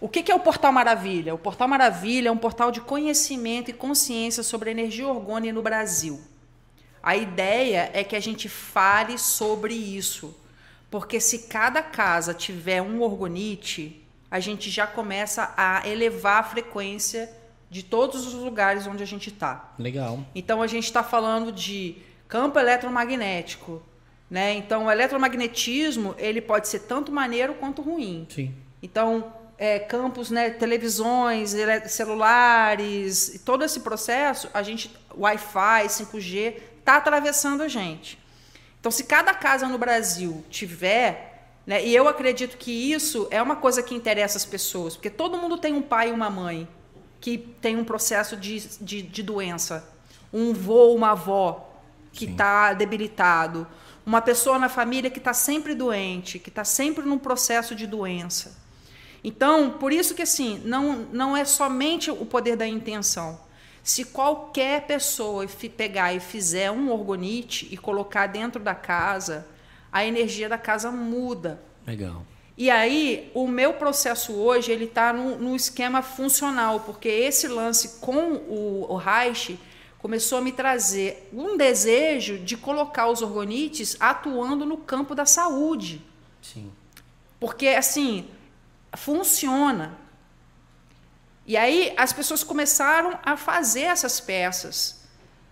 o 0.00 0.08
que 0.08 0.30
é 0.30 0.34
o 0.34 0.40
Portal 0.40 0.72
Maravilha? 0.72 1.34
O 1.34 1.38
Portal 1.38 1.66
Maravilha 1.66 2.28
é 2.28 2.32
um 2.32 2.36
portal 2.36 2.70
de 2.70 2.80
conhecimento 2.80 3.70
e 3.70 3.74
consciência 3.74 4.42
sobre 4.42 4.68
a 4.68 4.72
energia 4.72 5.08
orgânica 5.08 5.52
no 5.54 5.62
Brasil. 5.62 6.20
A 7.02 7.16
ideia 7.16 7.90
é 7.94 8.04
que 8.04 8.16
a 8.16 8.20
gente 8.20 8.48
fale 8.48 9.16
sobre 9.16 9.74
isso. 9.74 10.36
Porque 10.90 11.20
se 11.20 11.40
cada 11.48 11.82
casa 11.82 12.34
tiver 12.34 12.82
um 12.82 13.00
orgonite, 13.00 14.04
a 14.30 14.40
gente 14.40 14.70
já 14.70 14.86
começa 14.86 15.52
a 15.56 15.88
elevar 15.88 16.40
a 16.40 16.42
frequência 16.42 17.30
de 17.70 17.82
todos 17.82 18.26
os 18.26 18.34
lugares 18.34 18.86
onde 18.86 19.02
a 19.02 19.06
gente 19.06 19.28
está. 19.30 19.72
Legal. 19.78 20.20
Então 20.34 20.62
a 20.62 20.66
gente 20.66 20.84
está 20.84 21.02
falando 21.02 21.50
de 21.50 21.96
campo 22.28 22.58
eletromagnético, 22.58 23.82
né? 24.30 24.54
Então 24.54 24.86
o 24.86 24.90
eletromagnetismo 24.90 26.14
ele 26.18 26.40
pode 26.40 26.68
ser 26.68 26.80
tanto 26.80 27.12
maneiro 27.12 27.54
quanto 27.54 27.82
ruim. 27.82 28.26
Sim. 28.30 28.54
Então 28.82 29.32
é, 29.58 29.78
campos, 29.78 30.30
né? 30.30 30.50
Televisões, 30.50 31.54
ele- 31.54 31.88
celulares, 31.88 33.40
todo 33.44 33.64
esse 33.64 33.80
processo, 33.80 34.48
a 34.52 34.62
gente 34.62 34.94
Wi-Fi, 35.16 35.88
5G 35.88 36.54
está 36.78 36.96
atravessando 36.96 37.62
a 37.62 37.68
gente. 37.68 38.18
Então 38.80 38.90
se 38.92 39.04
cada 39.04 39.32
casa 39.34 39.66
no 39.66 39.78
Brasil 39.78 40.44
tiver 40.50 41.34
né, 41.66 41.84
e 41.84 41.92
eu 41.92 42.06
acredito 42.06 42.56
que 42.56 42.70
isso 42.70 43.26
é 43.28 43.42
uma 43.42 43.56
coisa 43.56 43.82
que 43.82 43.92
interessa 43.92 44.38
as 44.38 44.44
pessoas, 44.44 44.94
porque 44.94 45.10
todo 45.10 45.36
mundo 45.36 45.58
tem 45.58 45.74
um 45.74 45.82
pai 45.82 46.10
e 46.10 46.12
uma 46.12 46.30
mãe 46.30 46.68
que 47.20 47.36
tem 47.36 47.76
um 47.76 47.84
processo 47.84 48.36
de, 48.36 48.60
de, 48.80 49.02
de 49.02 49.22
doença, 49.22 49.84
um 50.32 50.52
vô, 50.52 50.94
uma 50.94 51.10
avó 51.10 51.68
que 52.12 52.24
está 52.24 52.72
debilitado, 52.72 53.66
uma 54.06 54.22
pessoa 54.22 54.56
na 54.56 54.68
família 54.68 55.10
que 55.10 55.18
está 55.18 55.34
sempre 55.34 55.74
doente, 55.74 56.38
que 56.38 56.48
está 56.48 56.62
sempre 56.62 57.04
num 57.04 57.18
processo 57.18 57.74
de 57.74 57.88
doença. 57.88 58.56
Então, 59.24 59.70
por 59.70 59.92
isso 59.92 60.14
que 60.14 60.22
assim, 60.22 60.62
não, 60.64 60.98
não 61.12 61.36
é 61.36 61.44
somente 61.44 62.08
o 62.08 62.24
poder 62.24 62.54
da 62.54 62.68
intenção. 62.68 63.40
Se 63.82 64.04
qualquer 64.04 64.86
pessoa 64.86 65.44
pegar 65.76 66.14
e 66.14 66.20
fizer 66.20 66.70
um 66.70 66.92
orgonite 66.92 67.68
e 67.70 67.76
colocar 67.76 68.28
dentro 68.28 68.62
da 68.62 68.74
casa, 68.74 69.46
a 69.92 70.04
energia 70.04 70.48
da 70.48 70.58
casa 70.58 70.92
muda. 70.92 71.60
Legal. 71.84 72.24
E 72.56 72.70
aí, 72.70 73.30
o 73.34 73.46
meu 73.46 73.74
processo 73.74 74.32
hoje, 74.32 74.70
ele 74.72 74.84
está 74.84 75.12
no, 75.12 75.36
no, 75.36 75.54
esquema 75.54 76.00
funcional, 76.00 76.80
porque 76.80 77.08
esse 77.08 77.46
lance 77.48 78.00
com 78.00 78.34
o, 78.34 78.86
o 78.88 78.96
Reich 78.96 79.58
começou 80.06 80.38
a 80.38 80.40
me 80.40 80.52
trazer 80.52 81.28
um 81.32 81.56
desejo 81.56 82.38
de 82.38 82.56
colocar 82.56 83.08
os 83.08 83.22
orgonites 83.22 83.96
atuando 83.98 84.64
no 84.64 84.76
campo 84.76 85.16
da 85.16 85.26
saúde. 85.26 86.00
Sim. 86.40 86.72
Porque, 87.40 87.66
assim, 87.66 88.24
funciona. 88.96 89.98
E 91.44 91.56
aí 91.56 91.92
as 91.96 92.12
pessoas 92.12 92.44
começaram 92.44 93.18
a 93.20 93.36
fazer 93.36 93.80
essas 93.80 94.20
peças 94.20 95.02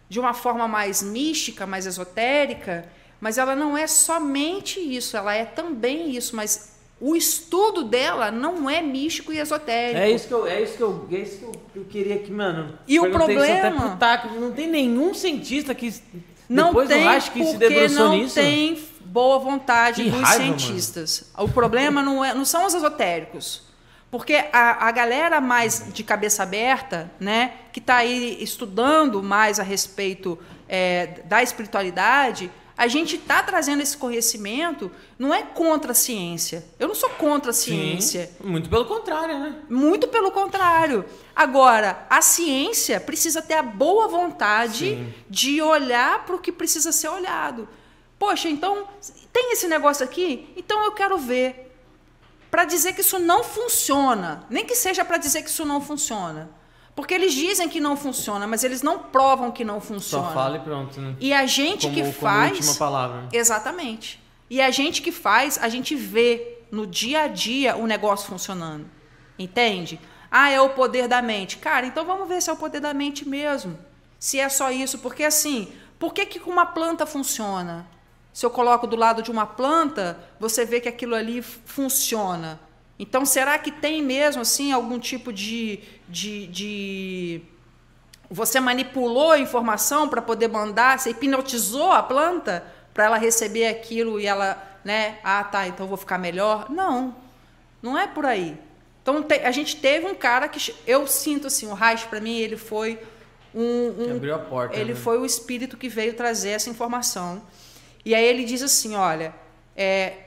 de 0.09 0.21
uma 0.21 0.33
forma 0.33 0.69
mais 0.69 1.03
mística, 1.03 1.67
mais 1.67 1.85
esotérica, 1.85 2.89
mas 3.21 3.39
ela 3.39 3.57
não 3.57 3.77
é 3.77 3.89
somente 3.89 4.79
isso, 4.79 5.17
ela 5.17 5.35
é 5.35 5.45
também 5.45 6.13
isso, 6.15 6.37
mas 6.37 6.74
o 7.01 7.16
estudo 7.16 7.85
dela 7.85 8.31
não 8.31 8.69
é 8.71 8.81
místico 8.81 9.33
e 9.33 9.39
esotérico. 9.39 9.99
É 9.99 10.11
isso 10.11 10.29
que 10.29 10.35
eu, 10.35 10.47
é 10.47 10.62
isso 10.62 10.77
que 10.77 10.83
eu, 10.83 11.09
é 11.11 11.16
isso 11.16 11.39
que 11.39 11.45
eu, 11.45 11.53
eu 11.77 11.85
queria 11.85 12.19
que, 12.19 12.31
mano. 12.31 12.79
E 12.87 12.99
o 13.01 13.11
problema. 13.11 13.97
Taco, 13.97 14.29
não 14.35 14.53
tem 14.53 14.69
nenhum 14.69 15.12
cientista 15.12 15.75
que. 15.75 15.93
Não 16.49 16.69
depois 16.69 16.89
tem, 16.89 17.03
Reich 17.03 17.31
que 17.31 17.45
se 17.45 17.57
debruçou 17.57 18.09
não 18.09 18.16
nisso. 18.16 18.35
tem 18.35 18.79
boa 19.05 19.39
vontade 19.39 20.03
Que 20.05 20.11
dos 20.11 20.21
raiva, 20.21 20.45
cientistas. 20.45 21.31
O 21.39 21.49
problema 21.49 22.03
não, 22.03 22.25
é, 22.25 22.35
não 22.35 22.45
são 22.45 22.66
os 22.66 22.75
esotéricos. 22.75 23.62
Porque 24.11 24.45
a, 24.53 24.87
a 24.87 24.91
galera 24.93 25.41
mais 25.41 25.93
de 25.93 26.05
cabeça 26.05 26.43
aberta, 26.43 27.11
né, 27.19 27.53
que 27.73 27.81
está 27.81 27.97
aí 27.97 28.39
estudando 28.41 29.23
mais 29.23 29.59
a 29.59 29.62
respeito 29.62 30.39
é, 30.69 31.23
da 31.25 31.43
espiritualidade, 31.43 32.51
a 32.77 32.89
gente 32.89 33.17
está 33.17 33.43
trazendo 33.43 33.83
esse 33.83 33.97
conhecimento, 33.97 34.91
não 35.17 35.33
é 35.33 35.43
contra 35.43 35.93
a 35.93 35.95
ciência. 35.95 36.65
Eu 36.79 36.89
não 36.89 36.95
sou 36.95 37.09
contra 37.11 37.51
a 37.51 37.55
ciência. 37.55 38.27
Sim, 38.27 38.49
muito 38.49 38.69
pelo 38.69 38.85
contrário, 38.85 39.39
né? 39.39 39.57
Muito 39.71 40.09
pelo 40.09 40.33
contrário. 40.33 41.05
Agora, 41.37 42.05
a 42.11 42.21
ciência 42.21 43.01
precisa 43.01 43.41
ter 43.41 43.55
a 43.55 43.63
boa 43.63 44.09
vontade 44.09 44.97
Sim. 44.97 45.15
de 45.31 45.63
olhar 45.63 46.25
para 46.25 46.35
o 46.35 46.41
que 46.41 46.51
precisa 46.51 46.91
ser 46.91 47.09
olhado. 47.09 47.69
Poxa, 48.19 48.49
então 48.49 48.89
tem 49.33 49.53
esse 49.53 49.69
negócio 49.69 50.05
aqui? 50.05 50.53
Então 50.57 50.83
eu 50.85 50.93
quero 50.93 51.17
ver. 51.17 51.73
Para 52.51 52.65
dizer 52.65 52.93
que 52.93 53.01
isso 53.03 53.19
não 53.19 53.45
funciona. 53.45 54.45
Nem 54.51 54.65
que 54.65 54.75
seja 54.75 55.05
para 55.05 55.17
dizer 55.17 55.43
que 55.43 55.51
isso 55.51 55.65
não 55.65 55.81
funciona. 55.81 56.51
Porque 56.95 57.12
eles 57.12 57.35
dizem 57.35 57.69
que 57.69 57.81
não 57.81 57.97
funciona, 57.97 58.47
mas 58.47 58.62
eles 58.62 58.83
não 58.83 58.99
provam 58.99 59.51
que 59.51 59.65
não 59.65 59.81
funciona. 59.81 60.29
Só 60.29 60.33
fala 60.33 60.57
e 60.59 60.61
pronto, 60.61 61.01
né? 61.01 61.16
E 61.19 61.33
a 61.33 61.45
gente 61.45 61.83
como, 61.89 61.95
que 61.95 62.01
como 62.03 62.12
faz. 62.12 62.53
última 62.53 62.75
palavra. 62.75 63.23
né? 63.23 63.29
Exatamente. 63.33 64.23
E 64.49 64.61
a 64.61 64.71
gente 64.71 65.03
que 65.03 65.11
faz, 65.11 65.59
a 65.61 65.69
gente 65.69 65.97
vê 65.97 66.59
no 66.71 66.87
dia 66.87 67.23
a 67.23 67.27
dia 67.29 67.77
o 67.77 67.87
negócio 67.87 68.29
funcionando. 68.29 68.87
Entende? 69.39 69.99
Ah, 70.31 70.51
é 70.51 70.61
o 70.61 70.71
poder 70.71 71.09
da 71.09 71.21
mente. 71.21 71.57
Cara, 71.59 71.87
então 71.87 72.05
vamos 72.05 72.29
ver 72.29 72.41
se 72.41 72.51
é 72.51 72.53
o 72.53 72.57
poder 72.57 72.81
da 72.81 72.95
mente 72.95 73.29
mesmo. 73.29 73.77
Se 74.19 74.39
é 74.39 74.49
só 74.49 74.71
isso. 74.71 74.99
Porque 74.99 75.25
assim, 75.25 75.73
por 75.99 76.15
que, 76.15 76.27
que 76.27 76.39
uma 76.49 76.66
planta 76.66 77.07
funciona? 77.07 77.87
Se 78.33 78.45
eu 78.45 78.51
coloco 78.51 78.87
do 78.87 78.97
lado 78.97 79.23
de 79.23 79.31
uma 79.31 79.47
planta, 79.47 80.19
você 80.39 80.65
vê 80.65 80.81
que 80.81 80.89
aquilo 80.89 81.15
ali 81.15 81.41
funciona. 81.43 82.61
Então, 82.99 83.25
será 83.25 83.59
que 83.59 83.71
tem 83.71 84.03
mesmo 84.03 84.43
assim 84.43 84.73
algum 84.73 84.99
tipo 84.99 85.33
de, 85.33 85.81
de, 86.09 86.47
de... 86.47 87.41
você 88.31 88.61
manipulou 88.61 89.33
a 89.33 89.39
informação 89.39 90.09
para 90.09 90.23
poder 90.23 90.49
mandar, 90.49 90.99
você 90.99 91.11
hipnotizou 91.11 91.91
a 91.91 92.03
planta 92.03 92.65
para 92.93 93.05
ela 93.05 93.19
receber 93.19 93.66
aquilo 93.66 94.21
e 94.21 94.27
ela, 94.27 94.62
né? 94.85 95.19
Ah, 95.25 95.43
tá, 95.43 95.66
então 95.66 95.85
eu 95.85 95.89
vou 95.89 95.99
ficar 95.99 96.19
melhor? 96.19 96.71
Não, 96.71 97.16
não 97.83 97.99
é 97.99 98.07
por 98.07 98.25
aí. 98.25 98.57
Então 99.03 99.23
te, 99.23 99.41
a 99.41 99.51
gente 99.51 99.77
teve 99.77 100.07
um 100.07 100.15
cara 100.15 100.49
que 100.49 100.75
eu 100.87 101.07
sinto 101.07 101.49
assim, 101.49 101.66
o 101.66 101.75
Reich 101.75 102.07
para 102.07 102.21
mim 102.21 102.39
ele 102.39 102.57
foi 102.57 102.99
um, 103.55 104.09
um 104.09 104.16
abriu 104.16 104.35
a 104.35 104.39
porta. 104.39 104.77
ele 104.77 104.95
né? 104.95 104.99
foi 104.99 105.19
o 105.19 105.27
espírito 105.27 105.77
que 105.77 105.89
veio 105.89 106.15
trazer 106.15 106.51
essa 106.51 106.71
informação. 106.71 107.43
E 108.05 108.15
aí 108.15 108.25
ele 108.25 108.45
diz 108.45 108.62
assim, 108.62 108.95
olha, 108.95 109.35
é, 109.77 110.24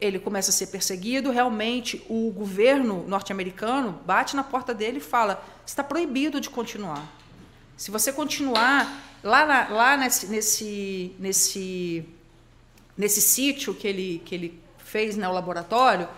ele 0.00 0.18
começa 0.18 0.50
a 0.50 0.52
ser 0.52 0.68
perseguido, 0.68 1.30
realmente 1.30 2.04
o 2.08 2.30
governo 2.30 3.04
norte-americano 3.08 4.00
bate 4.06 4.36
na 4.36 4.44
porta 4.44 4.72
dele 4.72 4.98
e 4.98 5.00
fala: 5.00 5.44
está 5.66 5.82
proibido 5.82 6.40
de 6.40 6.48
continuar. 6.48 7.06
Se 7.76 7.90
você 7.90 8.12
continuar 8.12 9.02
lá, 9.22 9.46
na, 9.46 9.68
lá 9.68 9.96
nesse, 9.96 10.26
nesse, 10.26 11.16
nesse, 11.18 12.04
nesse 12.96 13.20
sítio 13.20 13.74
que 13.74 13.86
ele, 13.86 14.22
que 14.24 14.34
ele 14.34 14.60
fez 14.78 15.16
no 15.16 15.32
laboratório, 15.32 16.08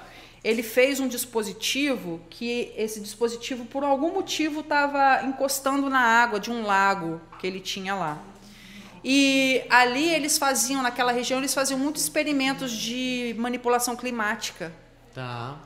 ele 0.42 0.62
fez 0.62 1.00
um 1.00 1.08
dispositivo 1.08 2.20
que 2.30 2.72
esse 2.76 3.00
dispositivo, 3.00 3.66
por 3.66 3.84
algum 3.84 4.12
motivo, 4.12 4.60
estava 4.60 5.22
encostando 5.24 5.90
na 5.90 6.00
água 6.00 6.40
de 6.40 6.50
um 6.50 6.64
lago 6.64 7.20
que 7.38 7.46
ele 7.46 7.60
tinha 7.60 7.94
lá. 7.94 8.22
E 9.02 9.62
ali 9.70 10.08
eles 10.10 10.36
faziam, 10.36 10.82
naquela 10.82 11.12
região, 11.12 11.38
eles 11.38 11.54
faziam 11.54 11.78
muitos 11.78 12.02
experimentos 12.02 12.72
de 12.72 13.34
manipulação 13.38 13.96
climática. 13.96 14.72
Tá. 15.14 15.58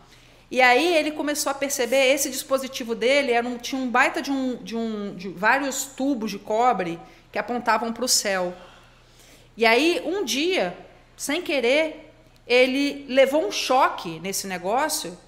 E 0.50 0.60
aí 0.60 0.96
ele 0.96 1.10
começou 1.10 1.50
a 1.50 1.54
perceber, 1.54 2.12
esse 2.12 2.30
dispositivo 2.30 2.94
dele 2.94 3.32
era 3.32 3.46
um, 3.46 3.58
tinha 3.58 3.80
um 3.80 3.90
baita 3.90 4.22
de, 4.22 4.30
um, 4.30 4.56
de, 4.62 4.76
um, 4.76 5.14
de 5.16 5.28
vários 5.28 5.84
tubos 5.84 6.30
de 6.30 6.38
cobre 6.38 7.00
que 7.32 7.38
apontavam 7.38 7.92
para 7.92 8.04
o 8.04 8.08
céu. 8.08 8.54
E 9.56 9.66
aí, 9.66 10.00
um 10.04 10.24
dia, 10.24 10.76
sem 11.16 11.42
querer, 11.42 12.12
ele 12.46 13.04
levou 13.08 13.46
um 13.46 13.50
choque 13.50 14.20
nesse 14.20 14.46
negócio, 14.46 15.18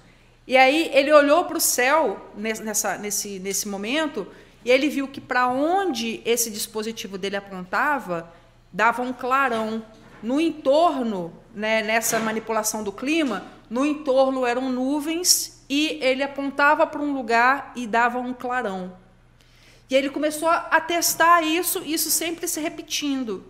e 0.45 0.55
aí 0.55 0.89
ele 0.93 1.11
olhou 1.11 1.43
para 1.43 1.57
o 1.57 1.61
céu 1.61 2.31
nessa, 2.35 2.97
nesse, 2.97 3.39
nesse 3.39 3.67
momento 3.67 4.25
e 4.67 4.71
ele 4.71 4.89
viu 4.89 5.07
que 5.07 5.21
para 5.21 5.47
onde 5.47 6.21
esse 6.25 6.51
dispositivo 6.51 7.17
dele 7.17 7.37
apontava, 7.37 8.29
dava 8.69 9.01
um 9.01 9.13
clarão. 9.13 9.81
No 10.21 10.41
entorno, 10.41 11.31
né, 11.55 11.81
nessa 11.81 12.19
manipulação 12.19 12.83
do 12.83 12.91
clima, 12.91 13.45
no 13.69 13.85
entorno 13.85 14.45
eram 14.45 14.69
nuvens 14.69 15.63
e 15.69 15.97
ele 16.01 16.21
apontava 16.21 16.85
para 16.85 16.99
um 16.99 17.13
lugar 17.13 17.71
e 17.77 17.87
dava 17.87 18.19
um 18.19 18.33
clarão. 18.33 18.91
E 19.89 19.95
ele 19.95 20.09
começou 20.09 20.49
a 20.49 20.81
testar 20.81 21.43
isso, 21.43 21.81
isso 21.85 22.11
sempre 22.11 22.45
se 22.45 22.59
repetindo. 22.59 23.45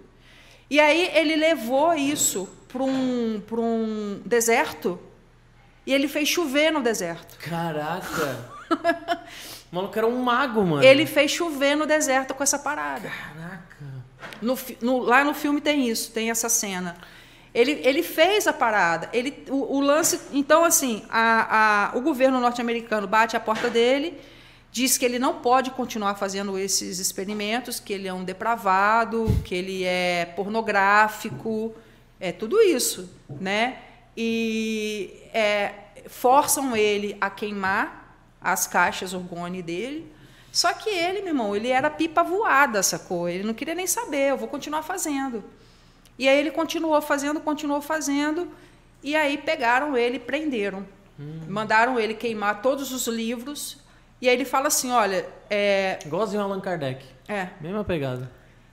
E 0.69 0.79
aí 0.79 1.09
ele 1.15 1.35
levou 1.35 1.95
isso 1.95 2.47
para 2.67 2.83
um, 2.83 3.41
um 3.53 4.21
deserto 4.23 4.99
e 5.83 5.91
ele 5.91 6.07
fez 6.07 6.29
chover 6.29 6.71
no 6.71 6.83
deserto. 6.83 7.39
Caraca! 7.39 8.51
O 9.71 9.75
maluco 9.75 9.97
era 9.97 10.07
um 10.07 10.21
mago, 10.21 10.63
mano. 10.63 10.83
Ele 10.83 11.05
fez 11.05 11.31
chover 11.31 11.75
no 11.75 11.85
deserto 11.85 12.33
com 12.33 12.43
essa 12.43 12.57
parada. 12.57 13.09
Caraca. 13.09 13.67
No, 14.41 14.57
no, 14.81 14.99
lá 14.99 15.23
no 15.23 15.33
filme 15.33 15.59
tem 15.59 15.89
isso, 15.89 16.11
tem 16.11 16.29
essa 16.29 16.49
cena. 16.49 16.97
Ele, 17.53 17.81
ele 17.83 18.03
fez 18.03 18.47
a 18.47 18.53
parada. 18.53 19.09
Ele, 19.11 19.43
o, 19.49 19.77
o 19.77 19.79
lance. 19.79 20.19
Então, 20.31 20.63
assim, 20.63 21.03
a, 21.09 21.91
a, 21.91 21.97
o 21.97 22.01
governo 22.01 22.39
norte-americano 22.39 23.07
bate 23.07 23.35
a 23.35 23.39
porta 23.39 23.69
dele, 23.69 24.17
diz 24.71 24.97
que 24.97 25.03
ele 25.03 25.19
não 25.19 25.35
pode 25.35 25.71
continuar 25.71 26.15
fazendo 26.15 26.57
esses 26.57 26.99
experimentos, 26.99 27.79
que 27.79 27.93
ele 27.93 28.07
é 28.07 28.13
um 28.13 28.23
depravado, 28.23 29.25
que 29.43 29.55
ele 29.55 29.83
é 29.83 30.31
pornográfico, 30.35 31.73
é 32.19 32.31
tudo 32.31 32.61
isso, 32.61 33.09
né? 33.27 33.79
E 34.15 35.13
é, 35.33 35.73
forçam 36.07 36.75
ele 36.75 37.17
a 37.19 37.29
queimar 37.29 38.06
as 38.41 38.67
caixas 38.67 39.13
orgone 39.13 39.61
dele. 39.61 40.11
Só 40.51 40.73
que 40.73 40.89
ele, 40.89 41.19
meu 41.19 41.29
irmão, 41.29 41.55
ele 41.55 41.69
era 41.69 41.89
pipa 41.89 42.23
voada, 42.23 42.81
sacou? 42.81 43.29
Ele 43.29 43.43
não 43.43 43.53
queria 43.53 43.75
nem 43.75 43.85
saber, 43.85 44.31
eu 44.31 44.37
vou 44.37 44.47
continuar 44.47 44.81
fazendo. 44.81 45.43
E 46.17 46.27
aí 46.27 46.37
ele 46.39 46.51
continuou 46.51 46.99
fazendo, 47.01 47.39
continuou 47.39 47.81
fazendo, 47.81 48.51
e 49.03 49.15
aí 49.15 49.37
pegaram 49.37 49.95
ele 49.95 50.17
e 50.17 50.19
prenderam. 50.19 50.85
Hum. 51.19 51.41
Mandaram 51.47 51.99
ele 51.99 52.13
queimar 52.13 52.61
todos 52.61 52.91
os 52.91 53.07
livros. 53.07 53.77
E 54.21 54.27
aí 54.27 54.35
ele 54.35 54.45
fala 54.45 54.67
assim: 54.67 54.91
olha. 54.91 55.27
É... 55.49 55.99
Igualzinho 56.05 56.41
Allan 56.41 56.59
Kardec. 56.59 57.05
É. 57.27 57.49
Mesma 57.61 57.83
pegada. 57.83 58.31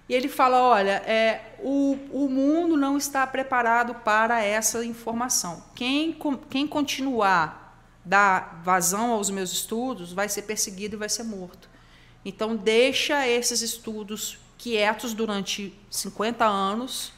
E 0.09 0.15
ele 0.15 0.29
fala: 0.29 0.63
olha, 0.63 1.03
é, 1.07 1.57
o, 1.61 1.99
o 2.11 2.29
mundo 2.29 2.77
não 2.77 2.97
está 2.97 3.27
preparado 3.27 3.95
para 3.97 4.43
essa 4.43 4.85
informação. 4.85 5.63
Quem, 5.75 6.17
quem 6.51 6.67
continuar 6.67 7.64
dar 8.05 8.61
vazão 8.65 9.13
aos 9.13 9.31
meus 9.31 9.53
estudos, 9.53 10.13
vai 10.13 10.29
ser 10.29 10.43
perseguido 10.43 10.97
e 10.97 10.99
vai 10.99 11.09
ser 11.09 11.23
morto. 11.23 11.69
Então, 12.25 12.57
deixa 12.57 13.27
esses 13.29 13.63
estudos 13.63 14.39
quietos 14.59 15.13
durante 15.15 15.75
50 15.91 16.45
anos. 16.45 17.13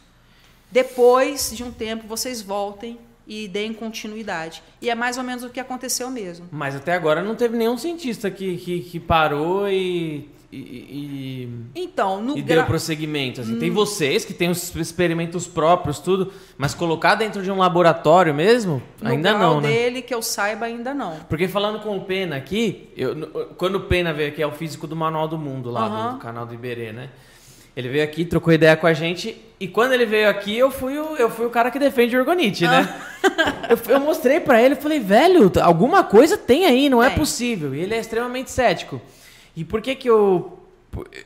Depois 0.71 1.53
de 1.55 1.63
um 1.63 1.71
tempo, 1.71 2.07
vocês 2.07 2.43
voltem 2.43 2.99
e 3.27 3.49
deem 3.49 3.73
continuidade. 3.73 4.63
E 4.81 4.89
é 4.89 4.95
mais 4.95 5.19
ou 5.19 5.25
menos 5.25 5.43
o 5.43 5.51
que 5.51 5.59
aconteceu 5.59 6.11
mesmo. 6.11 6.49
Mas 6.51 6.77
até 6.77 6.93
agora 6.95 7.23
não 7.23 7.35
teve 7.35 7.57
nenhum 7.57 7.77
cientista 7.77 8.31
que, 8.31 8.57
que, 8.57 8.81
que 8.81 9.01
parou 9.01 9.69
e, 9.69 10.29
e, 10.53 10.59
e, 11.75 11.83
então, 11.83 12.23
no 12.23 12.39
e 12.39 12.43
gra... 12.43 12.57
deu 12.57 12.65
prosseguimento. 12.67 13.41
Assim. 13.41 13.57
Hum. 13.57 13.59
Tem 13.59 13.71
vocês 13.71 14.25
que 14.25 14.33
têm 14.33 14.49
os 14.49 14.75
experimentos 14.77 15.47
próprios, 15.47 15.99
tudo, 15.99 16.33
mas 16.57 16.75
colocar 16.75 17.15
dentro 17.17 17.43
de 17.43 17.51
um 17.51 17.59
laboratório 17.59 18.33
mesmo, 18.33 18.81
no 19.01 19.11
ainda 19.11 19.33
não, 19.37 19.61
né? 19.61 19.69
dele, 19.69 20.03
que 20.03 20.15
eu 20.15 20.23
saiba, 20.23 20.67
ainda 20.67 20.95
não. 20.95 21.17
Porque 21.29 21.49
falando 21.49 21.81
com 21.81 21.97
o 21.97 22.01
Pena 22.03 22.37
aqui, 22.37 22.89
eu, 22.97 23.29
quando 23.57 23.77
o 23.77 23.81
Pena 23.81 24.13
veio 24.13 24.29
aqui, 24.29 24.41
é 24.41 24.47
o 24.47 24.53
físico 24.53 24.87
do 24.87 24.95
Manual 24.95 25.27
do 25.27 25.37
Mundo, 25.37 25.71
lá 25.71 25.87
Aham. 25.87 26.07
do, 26.07 26.13
do 26.15 26.19
canal 26.21 26.47
do 26.47 26.55
Iberê, 26.55 26.93
né? 26.93 27.11
Ele 27.77 27.91
veio 27.91 28.05
aqui, 28.05 28.25
trocou 28.25 28.53
ideia 28.55 28.75
com 28.75 28.87
a 28.87 28.95
gente. 28.95 29.37
E 29.61 29.69
quando 29.69 29.93
ele 29.93 30.07
veio 30.07 30.31
aqui, 30.31 30.57
eu 30.57 30.71
fui 30.71 30.99
o, 30.99 31.17
eu 31.17 31.29
fui 31.29 31.45
o 31.45 31.51
cara 31.51 31.71
que 31.71 31.79
defende 31.79 32.17
o 32.17 32.21
Orgonite, 32.21 32.67
né? 32.67 32.89
eu, 33.69 33.95
eu 33.95 34.01
mostrei 34.01 34.41
pra 34.41 34.63
ele, 34.63 34.75
falei, 34.77 34.99
velho, 34.99 35.53
alguma 35.61 36.03
coisa 36.03 36.39
tem 36.39 36.65
aí, 36.65 36.89
não 36.89 37.03
é 37.03 37.09
Tem. 37.09 37.19
possível. 37.19 37.75
E 37.75 37.81
ele 37.81 37.95
é 37.95 37.99
extremamente 37.99 38.51
cético. 38.51 39.01
E 39.57 39.65
por 39.65 39.81
que 39.81 39.95
que 39.97 40.09
eu... 40.09 40.61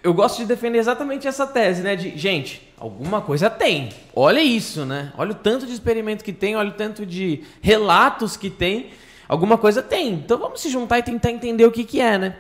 Eu 0.03 0.15
gosto 0.15 0.39
de 0.39 0.47
defender 0.47 0.79
exatamente 0.79 1.29
essa 1.29 1.47
tese, 1.47 1.83
né? 1.83 1.95
De, 1.95 2.19
gente, 2.19 2.73
alguma 2.77 3.21
coisa 3.21 3.49
tem. 3.49 3.91
Olha 4.17 4.43
isso, 4.43 4.85
né? 4.85 5.13
Olha 5.17 5.31
o 5.31 5.35
tanto 5.35 5.65
de 5.65 5.73
experimento 5.73 6.25
que 6.25 6.33
tem, 6.33 6.57
olha 6.57 6.71
o 6.71 6.75
tanto 6.75 7.07
de 7.07 7.43
relatos 7.61 8.37
que 8.37 8.51
tem. 8.51 8.91
Alguma 9.29 9.57
coisa 9.57 9.81
tem. 9.81 10.15
Então 10.15 10.39
vamos 10.39 10.61
se 10.61 10.69
juntar 10.69 10.99
e 10.99 11.05
tentar 11.05 11.31
entender 11.31 11.65
o 11.65 11.71
que 11.71 11.85
que 11.85 12.01
é, 12.01 12.19
né? 12.19 12.37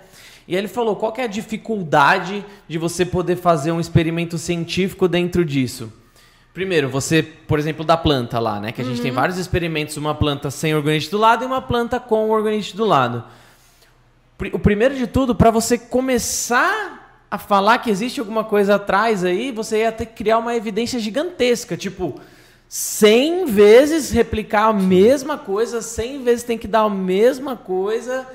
E 0.48 0.56
aí 0.56 0.60
ele 0.60 0.66
falou, 0.66 0.96
qual 0.96 1.12
que 1.12 1.20
é 1.20 1.24
a 1.24 1.28
dificuldade 1.28 2.44
de 2.66 2.78
você 2.78 3.06
poder 3.06 3.36
fazer 3.36 3.70
um 3.70 3.78
experimento 3.78 4.36
científico 4.36 5.06
dentro 5.06 5.44
disso? 5.44 5.92
Primeiro, 6.52 6.88
você, 6.88 7.22
por 7.22 7.60
exemplo, 7.60 7.84
da 7.84 7.96
planta 7.96 8.40
lá, 8.40 8.58
né? 8.58 8.72
Que 8.72 8.80
a 8.80 8.84
gente 8.84 9.00
tem 9.00 9.12
vários 9.12 9.38
experimentos, 9.38 9.96
uma 9.96 10.16
planta 10.16 10.50
sem 10.50 10.74
organite 10.74 11.08
do 11.08 11.18
lado 11.18 11.44
e 11.44 11.46
uma 11.46 11.62
planta 11.62 12.00
com 12.00 12.28
organite 12.30 12.76
do 12.76 12.84
lado. 12.84 13.22
O 14.52 14.58
primeiro 14.58 14.94
de 14.94 15.06
tudo, 15.06 15.34
para 15.34 15.50
você 15.50 15.76
começar 15.76 17.24
a 17.30 17.38
falar 17.38 17.78
que 17.78 17.90
existe 17.90 18.20
alguma 18.20 18.42
coisa 18.42 18.76
atrás 18.76 19.24
aí, 19.24 19.52
você 19.52 19.78
ia 19.78 19.92
ter 19.92 20.06
que 20.06 20.14
criar 20.14 20.38
uma 20.38 20.56
evidência 20.56 20.98
gigantesca, 20.98 21.76
tipo 21.76 22.20
100 22.68 23.46
vezes 23.46 24.10
replicar 24.10 24.68
a 24.68 24.72
mesma 24.72 25.36
coisa, 25.36 25.82
100 25.82 26.22
vezes 26.22 26.44
tem 26.44 26.56
que 26.56 26.68
dar 26.68 26.82
a 26.82 26.90
mesma 26.90 27.56
coisa. 27.56 28.26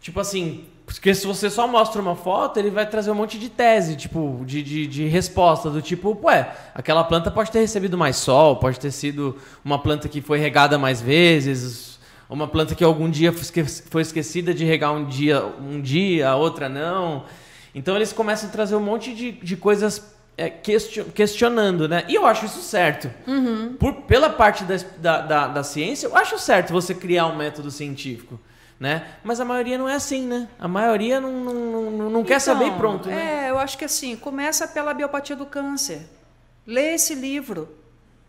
Tipo 0.00 0.20
assim, 0.20 0.64
porque 0.86 1.14
se 1.14 1.26
você 1.26 1.48
só 1.48 1.66
mostra 1.66 2.00
uma 2.00 2.14
foto, 2.14 2.58
ele 2.58 2.70
vai 2.70 2.88
trazer 2.88 3.10
um 3.10 3.14
monte 3.14 3.38
de 3.38 3.48
tese, 3.48 3.96
tipo, 3.96 4.42
de, 4.44 4.62
de, 4.62 4.86
de 4.86 5.06
resposta, 5.06 5.70
do 5.70 5.80
tipo, 5.80 6.18
ué, 6.24 6.54
aquela 6.74 7.02
planta 7.04 7.30
pode 7.30 7.50
ter 7.50 7.60
recebido 7.60 7.96
mais 7.96 8.16
sol, 8.16 8.56
pode 8.56 8.78
ter 8.78 8.90
sido 8.90 9.36
uma 9.64 9.78
planta 9.78 10.08
que 10.08 10.20
foi 10.20 10.38
regada 10.38 10.78
mais 10.78 11.00
vezes, 11.00 11.93
uma 12.28 12.48
planta 12.48 12.74
que 12.74 12.82
algum 12.84 13.08
dia 13.10 13.32
foi 13.32 13.42
esque- 13.42 13.64
foi 13.90 14.02
esquecida 14.02 14.52
de 14.54 14.64
regar 14.64 14.92
um 14.92 15.04
dia, 15.04 15.44
um 15.44 15.80
dia, 15.80 16.30
a 16.30 16.36
outra 16.36 16.68
não. 16.68 17.24
Então 17.74 17.96
eles 17.96 18.12
começam 18.12 18.48
a 18.48 18.52
trazer 18.52 18.76
um 18.76 18.80
monte 18.80 19.14
de, 19.14 19.32
de 19.32 19.56
coisas 19.56 20.14
é, 20.36 20.48
question- 20.50 21.04
questionando, 21.14 21.88
né? 21.88 22.04
E 22.08 22.14
eu 22.14 22.26
acho 22.26 22.46
isso 22.46 22.60
certo. 22.60 23.10
Por, 23.78 23.92
pela 24.02 24.30
parte 24.30 24.64
da, 24.64 24.76
da, 24.98 25.20
da, 25.20 25.48
da 25.48 25.62
ciência, 25.62 26.06
eu 26.08 26.16
acho 26.16 26.38
certo 26.38 26.72
você 26.72 26.94
criar 26.94 27.26
um 27.26 27.36
método 27.36 27.70
científico. 27.70 28.38
Né? 28.80 29.06
Mas 29.22 29.38
a 29.40 29.44
maioria 29.44 29.78
não 29.78 29.88
é 29.88 29.94
assim, 29.94 30.26
né? 30.26 30.48
A 30.58 30.66
maioria 30.66 31.20
não, 31.20 31.32
não, 31.32 31.90
não, 31.92 32.10
não 32.10 32.24
quer 32.24 32.40
saber 32.40 32.64
e 32.64 32.66
Então, 32.66 32.78
pronto, 32.78 33.08
né? 33.08 33.44
É, 33.46 33.50
eu 33.50 33.58
acho 33.58 33.78
que 33.78 33.84
assim, 33.84 34.16
começa 34.16 34.66
pela 34.66 34.92
biopatia 34.92 35.36
do 35.36 35.46
câncer. 35.46 36.02
Lê 36.66 36.94
esse 36.94 37.14
livro, 37.14 37.68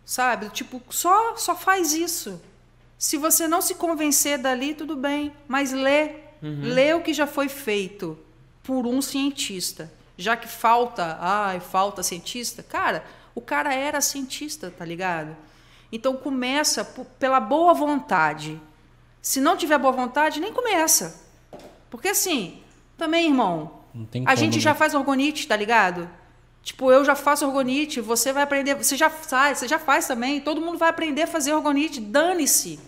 sabe? 0.06 0.50
Tipo, 0.50 0.82
só, 0.92 1.36
só 1.36 1.56
faz 1.56 1.94
isso. 1.94 2.40
Se 3.06 3.18
você 3.18 3.48
não 3.48 3.62
se 3.62 3.76
convencer 3.76 4.40
dali, 4.40 4.74
tudo 4.74 4.96
bem, 4.96 5.32
mas 5.48 5.72
lê. 5.72 6.06
Uhum. 6.42 6.62
Lê 6.64 6.92
o 6.96 7.04
que 7.04 7.14
já 7.14 7.28
foi 7.28 7.48
feito 7.48 8.18
por 8.64 8.88
um 8.88 9.00
cientista. 9.00 9.94
Já 10.18 10.36
que 10.36 10.48
falta, 10.48 11.16
ai, 11.22 11.60
falta 11.60 12.02
cientista. 12.02 12.64
Cara, 12.64 13.06
o 13.36 13.42
cara 13.42 13.72
era 13.72 14.02
cientista, 14.02 14.74
tá 14.76 14.84
ligado? 14.84 15.38
Então 15.92 16.18
começa 16.18 16.84
pela 17.20 17.40
boa 17.40 17.76
vontade. 17.76 18.60
Se 19.22 19.40
não 19.40 19.56
tiver 19.56 19.78
boa 19.78 19.94
vontade, 19.94 20.40
nem 20.40 20.52
começa. 20.52 21.24
Porque 21.92 22.08
assim, 22.08 22.60
também, 22.98 23.28
irmão, 23.28 23.82
a 23.94 24.32
como, 24.34 24.36
gente 24.36 24.56
né? 24.56 24.62
já 24.62 24.74
faz 24.74 24.96
orgonite, 24.96 25.48
tá 25.48 25.56
ligado? 25.56 26.10
Tipo, 26.64 26.92
eu 26.92 27.06
já 27.06 27.14
faço 27.14 27.46
orgonite, 27.46 28.02
você 28.02 28.34
vai 28.34 28.42
aprender, 28.42 28.74
você 28.74 28.98
já 28.98 29.12
faz, 29.12 29.60
você 29.60 29.68
já 29.68 29.78
faz 29.78 30.08
também, 30.08 30.42
todo 30.42 30.60
mundo 30.60 30.80
vai 30.80 30.90
aprender 30.90 31.22
a 31.22 31.28
fazer 31.28 31.54
orgonite, 31.54 32.02
dane-se. 32.02 32.80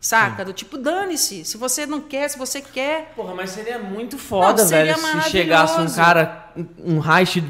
Saca? 0.00 0.44
Do 0.44 0.52
tipo, 0.52 0.78
dane-se. 0.78 1.44
Se 1.44 1.56
você 1.56 1.86
não 1.86 2.00
quer, 2.00 2.28
se 2.28 2.38
você 2.38 2.60
quer. 2.60 3.12
Porra, 3.16 3.34
mas 3.34 3.50
seria 3.50 3.78
muito 3.78 4.18
foda, 4.18 4.62
Não, 4.62 4.68
seria 4.68 4.94
velho, 4.94 5.22
se 5.22 5.30
chegasse 5.30 5.80
um 5.80 5.90
cara, 5.90 6.52
um 6.84 6.98
Reich, 6.98 7.42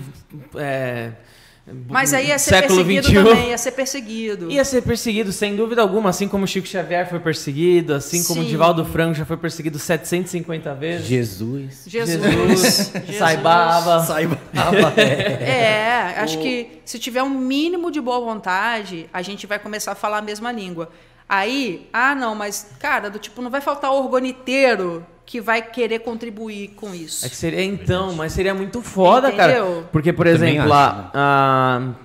é, 0.55 1.13
Mas 1.89 2.15
aí 2.15 2.29
ia 2.29 2.39
ser 2.39 2.51
século 2.51 2.85
perseguido 2.85 3.07
XXI. 3.09 3.15
também, 3.15 3.51
ia 3.51 3.59
ser 3.59 3.71
perseguido. 3.73 4.51
Ia 4.51 4.65
ser 4.65 4.83
perseguido, 4.83 5.33
sem 5.33 5.57
dúvida 5.57 5.83
alguma, 5.83 6.11
assim 6.11 6.29
como 6.29 6.47
Chico 6.47 6.67
Xavier 6.67 7.09
foi 7.11 7.19
perseguido, 7.19 7.93
assim 7.93 8.23
como 8.25 8.43
Sim. 8.43 8.49
Divaldo 8.49 8.85
Franco 8.85 9.15
já 9.15 9.25
foi 9.27 9.37
perseguido 9.37 9.79
750 9.79 10.75
vezes. 10.75 11.07
Jesus. 11.07 11.85
Jesus. 11.87 12.23
Jesus, 12.23 12.93
Saibaba. 13.19 14.05
Saiba. 14.05 14.39
é. 14.97 16.15
É, 16.17 16.21
acho 16.21 16.39
que 16.39 16.81
se 16.85 16.99
tiver 16.99 17.23
um 17.23 17.31
mínimo 17.31 17.91
de 17.91 18.01
boa 18.01 18.21
vontade, 18.21 19.11
a 19.13 19.21
gente 19.21 19.47
vai 19.47 19.59
começar 19.59 19.93
a 19.93 19.97
falar 19.97 20.19
a 20.19 20.23
mesma 20.23 20.51
língua. 20.53 20.89
Aí, 21.29 21.89
ah, 21.93 22.15
não, 22.15 22.35
mas, 22.35 22.71
cara, 22.79 23.11
do 23.11 23.19
tipo, 23.19 23.43
não 23.43 23.51
vai 23.51 23.61
faltar 23.61 23.91
orgoniteiro 23.93 25.05
que 25.25 25.41
vai 25.41 25.61
querer 25.61 25.99
contribuir 26.01 26.69
com 26.77 26.95
isso. 26.95 27.27
É 27.27 27.29
que 27.29 27.35
seria 27.35 27.65
então, 27.65 28.13
mas 28.15 28.33
seria 28.33 28.55
muito 28.55 28.81
foda, 28.81 29.33
cara. 29.33 29.59
Entendeu? 29.59 29.85
Porque, 29.91 30.13
por 30.13 30.25
exemplo, 30.29 30.73
acho, 30.73 30.73
a, 30.73 31.11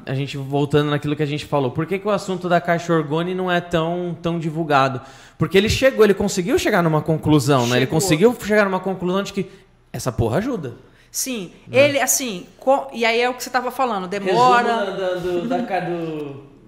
a, 0.07 0.11
a 0.11 0.15
gente 0.15 0.37
voltando 0.37 0.89
naquilo 0.89 1.15
que 1.15 1.21
a 1.21 1.25
gente 1.27 1.45
falou, 1.45 1.69
por 1.69 1.85
que, 1.85 1.99
que 1.99 2.07
o 2.07 2.09
assunto 2.09 2.49
da 2.49 2.59
caixa 2.59 2.91
orgone 2.91 3.35
não 3.35 3.51
é 3.51 3.61
tão, 3.61 4.17
tão 4.23 4.39
divulgado? 4.39 4.99
Porque 5.37 5.55
ele 5.55 5.69
chegou, 5.69 6.03
ele 6.03 6.15
conseguiu 6.15 6.57
chegar 6.57 6.81
numa 6.81 7.01
conclusão, 7.03 7.67
né? 7.67 7.77
Ele 7.77 7.85
Chegou. 7.85 7.99
conseguiu 8.01 8.35
chegar 8.43 8.65
numa 8.65 8.79
conclusão 8.79 9.21
de 9.21 9.33
que 9.33 9.51
essa 9.93 10.11
porra 10.11 10.39
ajuda. 10.39 10.73
Sim, 11.11 11.51
Né? 11.67 11.77
ele, 11.89 11.99
assim, 11.99 12.47
co- 12.57 12.87
e 12.91 13.05
aí 13.05 13.21
é 13.21 13.29
o 13.29 13.35
que 13.35 13.43
você 13.43 13.49
estava 13.49 13.69
falando, 13.69 14.07
demora. 14.07 14.67
Resumo 14.77 14.97
da, 14.97 15.13
do- 15.13 15.15
da, 15.15 15.15
do- 15.41 15.47
da 15.47 15.61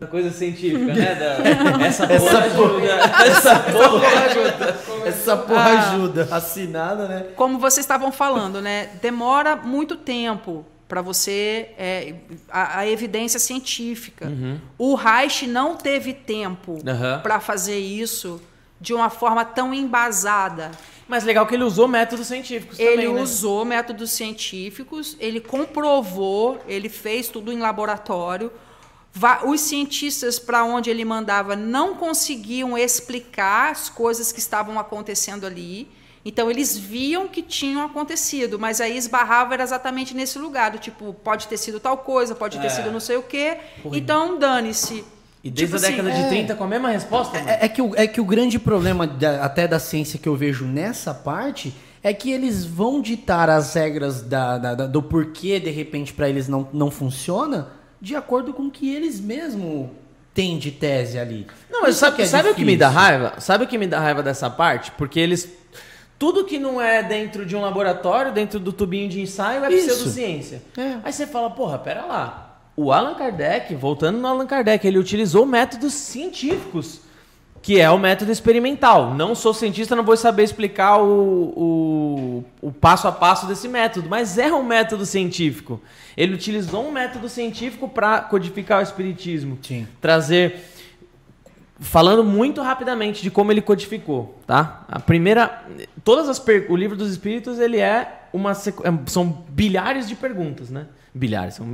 coisa 0.07 0.31
científica, 0.31 0.93
né? 0.93 1.15
Da- 1.15 1.83
essa 1.85 2.07
porra 2.07 2.39
ajuda. 2.39 2.93
Essa 3.25 3.59
porra 3.59 4.07
ajuda. 4.25 4.77
Essa 5.05 5.37
porra 5.37 5.61
Ah. 5.61 5.89
ajuda. 5.93 6.27
Assinada, 6.31 7.07
né? 7.07 7.25
Como 7.35 7.59
vocês 7.59 7.83
estavam 7.83 8.11
falando, 8.11 8.61
né? 8.61 8.89
Demora 9.01 9.55
muito 9.55 9.95
tempo 9.95 10.65
para 10.87 11.01
você 11.01 11.69
é, 11.77 12.13
a, 12.51 12.79
a 12.79 12.87
evidência 12.87 13.39
científica. 13.39 14.31
O 14.77 14.95
Reich 14.95 15.47
não 15.47 15.75
teve 15.75 16.13
tempo 16.13 16.73
Uhum. 16.73 17.19
Para 17.21 17.39
fazer 17.39 17.77
isso 17.79 18.41
de 18.79 18.93
uma 18.93 19.09
forma 19.09 19.43
tão 19.45 19.73
embasada. 19.73 20.71
Mas 21.07 21.23
legal 21.23 21.45
que 21.45 21.53
ele 21.55 21.63
usou 21.63 21.87
métodos 21.87 22.27
científicos 22.27 22.79
Ele 22.79 23.03
também, 23.03 23.13
né? 23.13 23.21
usou 23.21 23.65
métodos 23.65 24.11
científicos, 24.11 25.17
ele 25.19 25.39
comprovou, 25.41 26.59
ele 26.67 26.89
fez 26.89 27.27
tudo 27.27 27.51
em 27.51 27.59
laboratório. 27.59 28.51
Os 29.45 29.61
cientistas 29.61 30.39
para 30.39 30.63
onde 30.65 30.89
ele 30.89 31.05
mandava 31.05 31.55
não 31.55 31.95
conseguiam 31.95 32.77
explicar 32.77 33.71
as 33.71 33.87
coisas 33.89 34.31
que 34.31 34.39
estavam 34.39 34.79
acontecendo 34.79 35.45
ali. 35.45 35.87
Então 36.25 36.49
eles 36.49 36.77
viam 36.77 37.27
que 37.27 37.41
tinham 37.41 37.83
acontecido, 37.85 38.57
mas 38.57 38.79
aí 38.79 38.97
esbarrava 38.97 39.53
era 39.53 39.63
exatamente 39.63 40.15
nesse 40.15 40.39
lugar, 40.39 40.71
do 40.71 40.77
tipo, 40.79 41.13
pode 41.13 41.47
ter 41.47 41.57
sido 41.57 41.79
tal 41.81 41.97
coisa, 41.97 42.33
pode 42.33 42.57
ter 42.59 42.67
É. 42.67 42.69
sido 42.69 42.91
não 42.91 42.99
sei 43.01 43.17
o 43.17 43.21
quê. 43.23 43.57
Então 43.91 44.39
dane-se. 44.39 45.03
E 45.43 45.51
desde 45.51 45.75
Tipo 45.75 45.85
a 45.85 45.89
década 45.89 46.09
assim, 46.09 46.19
de 46.21 46.25
é. 46.25 46.29
30 46.29 46.55
com 46.55 46.63
a 46.63 46.67
mesma 46.67 46.89
resposta? 46.89 47.37
É, 47.37 47.65
é 47.65 47.67
que 47.67 47.81
o, 47.81 47.91
é 47.95 48.07
que 48.07 48.21
o 48.21 48.25
grande 48.25 48.57
problema 48.57 49.05
da- 49.05 49.43
até 49.43 49.67
da 49.67 49.77
ciência 49.77 50.17
que 50.17 50.27
eu 50.29 50.35
vejo 50.37 50.63
nessa 50.65 51.13
parte 51.13 51.75
é 52.01 52.13
que 52.13 52.31
eles 52.31 52.63
vão 52.63 53.01
ditar 53.01 53.49
as 53.49 53.73
regras 53.73 54.21
da, 54.21 54.57
da- 54.57 54.75
da- 54.75 54.87
do 54.87 55.03
porquê, 55.03 55.59
de 55.59 55.69
repente, 55.69 56.13
para 56.13 56.29
eles 56.29 56.47
não, 56.47 56.69
não 56.71 56.89
funciona, 56.89 57.67
de 58.03 58.17
acordo 58.17 58.53
com 58.53 58.63
o 58.63 58.69
que 58.69 58.93
eles 58.93 59.21
mesmos 59.21 59.87
têm 60.33 60.57
de 60.57 60.71
tese 60.71 61.17
ali. 61.17 61.47
Não, 61.71 61.83
mas 61.83 61.95
sabe, 61.95 62.21
é 62.21 62.25
sabe 62.25 62.49
o 62.49 62.53
que 62.53 62.65
me 62.65 62.75
dá 62.75 62.89
raiva? 62.89 63.35
Sabe 63.39 63.63
o 63.63 63.67
que 63.67 63.77
me 63.77 63.87
dá 63.87 63.97
raiva 63.97 64.21
dessa 64.21 64.49
parte? 64.49 64.91
Porque 64.91 65.17
eles. 65.17 65.49
Tudo 66.19 66.43
que 66.43 66.59
não 66.59 66.81
é 66.81 67.01
dentro 67.01 67.45
de 67.45 67.55
um 67.55 67.61
laboratório, 67.61 68.33
dentro 68.33 68.59
do 68.59 68.73
tubinho 68.73 69.07
de 69.07 69.21
ensaio, 69.21 69.63
é 69.63 69.71
Isso. 69.71 69.87
pseudociência. 69.87 70.61
É. 70.77 70.97
Aí 71.01 71.13
você 71.13 71.25
fala, 71.25 71.49
porra, 71.49 71.79
pera 71.79 72.05
lá. 72.05 72.59
O 72.75 72.91
Allan 72.91 73.15
Kardec, 73.15 73.73
voltando 73.73 74.19
no 74.19 74.27
Allan 74.27 74.47
Kardec, 74.47 74.85
ele 74.85 74.97
utilizou 74.97 75.45
métodos 75.45 75.93
científicos, 75.93 76.99
que 77.63 77.79
é 77.79 77.89
o 77.89 77.97
método 77.97 78.29
experimental. 78.29 79.15
Não 79.15 79.33
sou 79.33 79.53
cientista, 79.53 79.95
não 79.95 80.03
vou 80.03 80.17
saber 80.17 80.43
explicar 80.43 80.97
o, 80.97 81.53
o, 81.55 82.43
o 82.61 82.71
passo 82.73 83.07
a 83.07 83.11
passo 83.11 83.47
desse 83.47 83.69
método, 83.69 84.09
mas 84.09 84.37
é 84.37 84.53
um 84.53 84.61
método 84.61 85.05
científico. 85.05 85.81
Ele 86.15 86.35
utilizou 86.35 86.85
um 86.85 86.91
método 86.91 87.29
científico 87.29 87.87
para 87.87 88.19
codificar 88.19 88.81
o 88.81 88.83
espiritismo 88.83 89.57
Sim. 89.63 89.87
trazer 90.01 90.59
falando 91.79 92.21
muito 92.21 92.61
rapidamente 92.61 93.23
de 93.23 93.31
como 93.31 93.51
ele 93.51 93.61
codificou, 93.61 94.37
tá? 94.45 94.85
A 94.87 94.99
primeira, 94.99 95.65
todas 96.03 96.27
as 96.27 96.39
per... 96.39 96.69
o 96.69 96.75
livro 96.75 96.97
dos 96.97 97.11
Espíritos 97.11 97.59
ele 97.59 97.79
é 97.79 98.25
uma 98.33 98.53
sequ... 98.53 98.85
É, 98.85 98.91
são 99.05 99.45
bilhares 99.49 100.07
de 100.07 100.15
perguntas, 100.15 100.69
né? 100.69 100.87
Bilhares, 101.13 101.55
são 101.55 101.65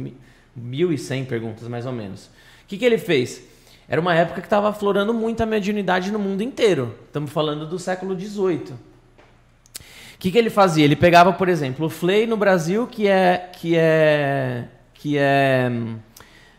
mil 0.55 0.93
e 0.93 0.97
cem 0.99 1.25
perguntas 1.25 1.67
mais 1.67 1.87
ou 1.87 1.91
menos. 1.91 2.25
O 2.25 2.67
que, 2.67 2.77
que 2.77 2.85
ele 2.85 2.99
fez? 2.99 3.48
Era 3.89 3.99
uma 3.99 4.13
época 4.13 4.39
que 4.39 4.45
estava 4.45 4.69
aflorando 4.69 5.11
muito 5.15 5.41
a 5.41 5.47
mediunidade 5.47 6.11
no 6.11 6.19
mundo 6.19 6.43
inteiro. 6.43 6.95
Estamos 7.07 7.31
falando 7.31 7.65
do 7.65 7.79
século 7.79 8.17
XVIII. 8.17 8.73
O 8.73 10.19
que, 10.19 10.31
que 10.31 10.37
ele 10.37 10.51
fazia? 10.51 10.85
Ele 10.85 10.95
pegava, 10.95 11.33
por 11.33 11.49
exemplo, 11.49 11.87
o 11.87 11.89
Flay 11.89 12.27
no 12.27 12.37
Brasil, 12.37 12.85
que 12.85 13.07
é 13.07 13.49
que 13.51 13.75
é 13.75 14.65
que 14.93 15.17
é, 15.17 15.71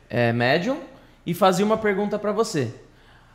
é 0.08 0.32
médium, 0.32 0.78
e 1.24 1.32
fazia 1.32 1.64
uma 1.64 1.76
pergunta 1.76 2.18
para 2.18 2.32
você. 2.32 2.74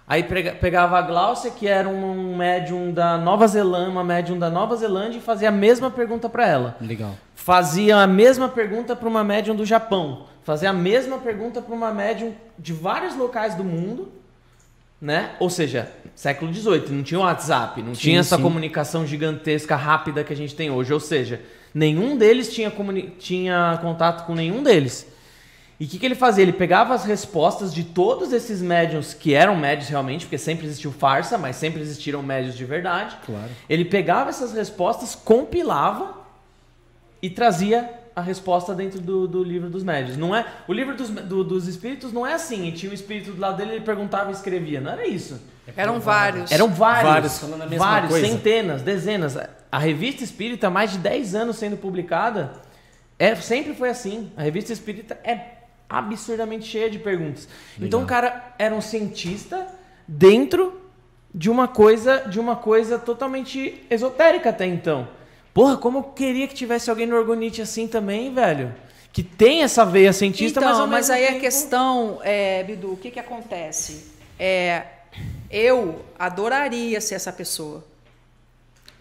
Aí 0.07 0.23
pegava 0.23 0.97
a 0.97 1.01
Glaucia, 1.01 1.49
que 1.49 1.67
era 1.67 1.87
um 1.87 2.35
médium 2.35 2.91
da 2.91 3.17
Nova 3.17 3.47
Zelândia, 3.47 3.89
uma 3.89 4.03
médium 4.03 4.37
da 4.37 4.49
Nova 4.49 4.75
Zelândia, 4.75 5.19
e 5.19 5.21
fazia 5.21 5.49
a 5.49 5.51
mesma 5.51 5.89
pergunta 5.89 6.27
para 6.27 6.45
ela. 6.47 6.75
Legal. 6.81 7.11
Fazia 7.33 7.97
a 7.97 8.07
mesma 8.07 8.49
pergunta 8.49 8.95
para 8.95 9.07
uma 9.07 9.23
médium 9.23 9.55
do 9.55 9.65
Japão. 9.65 10.25
Fazia 10.45 10.69
a 10.69 10.73
mesma 10.73 11.17
pergunta 11.17 11.59
para 11.59 11.73
uma 11.73 11.91
médium 11.91 12.35
de 12.57 12.71
vários 12.71 13.15
locais 13.15 13.55
do 13.55 13.63
mundo, 13.63 14.11
né? 15.01 15.31
Ou 15.39 15.49
seja, 15.49 15.91
século 16.15 16.53
XVIII, 16.53 16.91
não 16.91 17.01
tinha 17.01 17.19
WhatsApp, 17.19 17.81
não 17.81 17.95
sim, 17.95 18.01
tinha 18.01 18.19
essa 18.19 18.37
sim. 18.37 18.43
comunicação 18.43 19.07
gigantesca, 19.07 19.75
rápida 19.75 20.23
que 20.23 20.31
a 20.31 20.35
gente 20.35 20.55
tem 20.55 20.69
hoje. 20.69 20.93
Ou 20.93 20.99
seja, 20.99 21.41
nenhum 21.73 22.15
deles 22.15 22.53
tinha, 22.53 22.71
tinha 23.17 23.79
contato 23.81 24.27
com 24.27 24.35
nenhum 24.35 24.61
deles. 24.61 25.11
E 25.79 25.85
o 25.85 25.87
que, 25.87 25.97
que 25.97 26.05
ele 26.05 26.13
fazia? 26.13 26.43
Ele 26.43 26.53
pegava 26.53 26.93
as 26.93 27.05
respostas 27.05 27.73
de 27.73 27.83
todos 27.83 28.31
esses 28.31 28.61
médiums, 28.61 29.15
que 29.15 29.33
eram 29.33 29.55
médios 29.55 29.89
realmente, 29.89 30.25
porque 30.25 30.37
sempre 30.37 30.67
existiu 30.67 30.91
farsa, 30.91 31.39
mas 31.39 31.55
sempre 31.55 31.81
existiram 31.81 32.21
médios 32.21 32.55
de 32.55 32.65
verdade. 32.65 33.17
Claro. 33.25 33.49
Ele 33.67 33.83
pegava 33.83 34.29
essas 34.29 34.53
respostas, 34.53 35.15
compilava 35.15 36.15
e 37.19 37.31
trazia 37.31 38.04
a 38.15 38.21
resposta 38.21 38.73
dentro 38.73 39.01
do, 39.01 39.27
do 39.27 39.43
livro 39.43 39.69
dos 39.69 39.83
médios. 39.83 40.15
Não 40.15 40.33
é, 40.35 40.45
o 40.67 40.73
livro 40.73 40.95
dos, 40.95 41.09
do, 41.09 41.43
dos 41.43 41.67
espíritos 41.67 42.13
não 42.13 42.25
é 42.25 42.33
assim. 42.33 42.67
E 42.67 42.71
tinha 42.71 42.91
um 42.91 42.95
espírito 42.95 43.31
do 43.31 43.41
lado 43.41 43.57
dele, 43.57 43.73
ele 43.73 43.81
perguntava 43.81 44.29
e 44.29 44.33
escrevia. 44.33 44.79
Não 44.79 44.91
era 44.91 45.05
isso. 45.05 45.41
Eram 45.75 45.99
vários. 45.99 46.51
Eram 46.51 46.69
vários. 46.69 47.39
Vários, 47.41 47.77
vários 47.77 48.13
centenas, 48.13 48.81
dezenas. 48.81 49.37
A 49.71 49.77
revista 49.77 50.23
espírita, 50.23 50.69
mais 50.69 50.91
de 50.91 50.99
10 50.99 51.35
anos 51.35 51.57
sendo 51.57 51.75
publicada, 51.75 52.53
é, 53.19 53.35
sempre 53.35 53.73
foi 53.73 53.89
assim. 53.89 54.31
A 54.37 54.43
revista 54.43 54.71
espírita 54.71 55.19
é 55.23 55.55
absurdamente 55.89 56.65
cheia 56.65 56.89
de 56.89 56.99
perguntas. 56.99 57.47
Legal. 57.73 57.87
Então 57.87 58.03
o 58.03 58.05
cara 58.05 58.53
era 58.57 58.73
um 58.73 58.81
cientista 58.81 59.67
dentro 60.07 60.81
de 61.33 61.49
uma 61.49 61.67
coisa, 61.67 62.19
de 62.29 62.39
uma 62.39 62.55
coisa 62.55 62.97
totalmente 62.97 63.85
esotérica 63.89 64.51
até 64.51 64.65
então. 64.65 65.07
Porra, 65.55 65.77
como 65.77 65.99
eu 65.99 66.03
queria 66.03 66.49
que 66.49 66.53
tivesse 66.53 66.89
alguém 66.89 67.07
no 67.07 67.15
Orgonite 67.15 67.61
assim 67.61 67.87
também, 67.87 68.33
velho. 68.33 68.75
Que 69.13 69.23
tem 69.23 69.63
essa 69.63 69.85
veia 69.85 70.11
cientista, 70.11 70.59
então, 70.59 70.69
mas 70.69 70.79
ao 70.81 70.87
mas 70.87 71.09
aí 71.09 71.27
tempo... 71.27 71.37
a 71.37 71.39
questão, 71.39 72.19
é, 72.23 72.61
Bidu, 72.63 72.91
o 72.91 72.97
que 72.97 73.09
que 73.09 73.19
acontece? 73.21 74.11
É, 74.37 74.83
eu 75.49 76.03
adoraria 76.19 76.99
ser 76.99 77.15
essa 77.15 77.31
pessoa. 77.31 77.81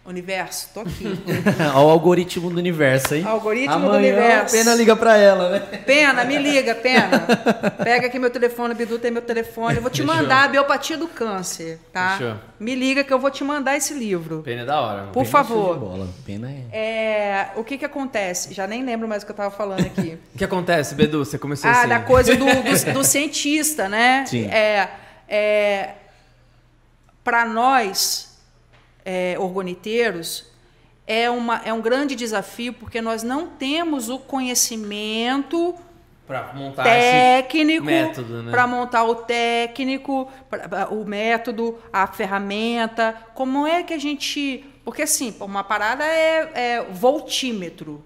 Universo, 0.06 0.68
tô 0.74 0.80
aqui. 0.80 1.06
Olha 1.74 1.86
o 1.86 1.88
algoritmo 1.88 2.50
do 2.50 2.58
universo, 2.58 3.14
hein? 3.14 3.24
Algoritmo 3.24 3.72
Amanhã, 3.72 3.90
do 3.90 3.96
universo. 3.96 4.54
Pena 4.54 4.74
liga 4.74 4.94
pra 4.94 5.16
ela, 5.16 5.48
né? 5.48 5.60
Pena, 5.78 6.24
me 6.24 6.36
liga, 6.36 6.74
Pena. 6.74 7.20
Pega 7.82 8.08
aqui 8.08 8.18
meu 8.18 8.28
telefone, 8.28 8.74
Bidu 8.74 8.98
tem 8.98 9.10
meu 9.10 9.22
telefone. 9.22 9.76
Eu 9.76 9.80
vou 9.80 9.90
te 9.90 10.02
Fechou. 10.02 10.14
mandar 10.14 10.44
a 10.44 10.48
biopatia 10.48 10.98
do 10.98 11.08
câncer, 11.08 11.80
tá? 11.90 12.18
Fechou. 12.18 12.34
Me 12.60 12.74
liga 12.74 13.02
que 13.02 13.14
eu 13.14 13.18
vou 13.18 13.30
te 13.30 13.42
mandar 13.42 13.78
esse 13.78 13.94
livro. 13.94 14.42
Pena 14.42 14.60
é 14.60 14.64
da 14.66 14.78
hora. 14.78 15.02
Por 15.04 15.22
Pena 15.22 15.24
favor. 15.24 15.78
bola. 15.78 16.08
Pena 16.26 16.50
é... 16.50 16.78
é... 16.78 17.50
O 17.56 17.64
que 17.64 17.78
que 17.78 17.84
acontece? 17.86 18.52
Já 18.52 18.66
nem 18.66 18.84
lembro 18.84 19.08
mais 19.08 19.22
o 19.22 19.26
que 19.26 19.32
eu 19.32 19.36
tava 19.36 19.50
falando 19.50 19.86
aqui. 19.86 20.18
o 20.34 20.36
que 20.36 20.44
acontece, 20.44 20.94
Bedu? 20.94 21.24
Você 21.24 21.38
começou 21.38 21.70
ah, 21.70 21.72
assim. 21.72 21.84
Ah, 21.84 21.86
da 21.86 22.00
coisa 22.00 22.36
do, 22.36 22.44
do, 22.44 22.92
do 22.92 23.04
cientista, 23.04 23.88
né? 23.88 24.26
Sim. 24.26 24.44
É... 24.48 24.90
é... 25.26 25.90
Para 27.24 27.46
nós, 27.46 28.33
é, 29.04 29.36
orgoniteiros, 29.38 30.46
é, 31.06 31.28
uma, 31.28 31.58
é 31.64 31.72
um 31.72 31.80
grande 31.80 32.14
desafio 32.14 32.72
porque 32.72 33.00
nós 33.00 33.22
não 33.22 33.46
temos 33.48 34.08
o 34.08 34.18
conhecimento 34.18 35.74
montar 36.54 36.84
técnico 36.84 37.84
para 38.50 38.66
né? 38.66 38.72
montar 38.72 39.04
o 39.04 39.14
técnico, 39.16 40.30
pra, 40.48 40.88
o 40.88 41.04
método, 41.04 41.78
a 41.92 42.06
ferramenta. 42.06 43.14
Como 43.34 43.66
é 43.66 43.82
que 43.82 43.92
a 43.92 43.98
gente. 43.98 44.64
Porque 44.84 45.02
assim, 45.02 45.34
uma 45.40 45.62
parada 45.62 46.04
é, 46.04 46.50
é 46.54 46.86
voltímetro. 46.90 48.02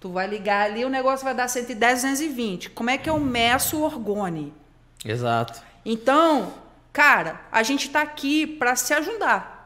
Tu 0.00 0.08
vai 0.10 0.26
ligar 0.26 0.64
ali, 0.64 0.84
o 0.84 0.88
negócio 0.88 1.24
vai 1.24 1.34
dar 1.34 1.48
110, 1.48 2.02
220. 2.02 2.70
Como 2.70 2.88
é 2.88 2.96
que 2.96 3.10
eu 3.10 3.18
meço 3.18 3.78
o 3.78 3.82
orgone? 3.82 4.54
Exato. 5.04 5.60
Então, 5.84 6.54
cara, 6.92 7.40
a 7.50 7.62
gente 7.62 7.88
está 7.88 8.00
aqui 8.00 8.46
para 8.46 8.76
se 8.76 8.94
ajudar 8.94 9.57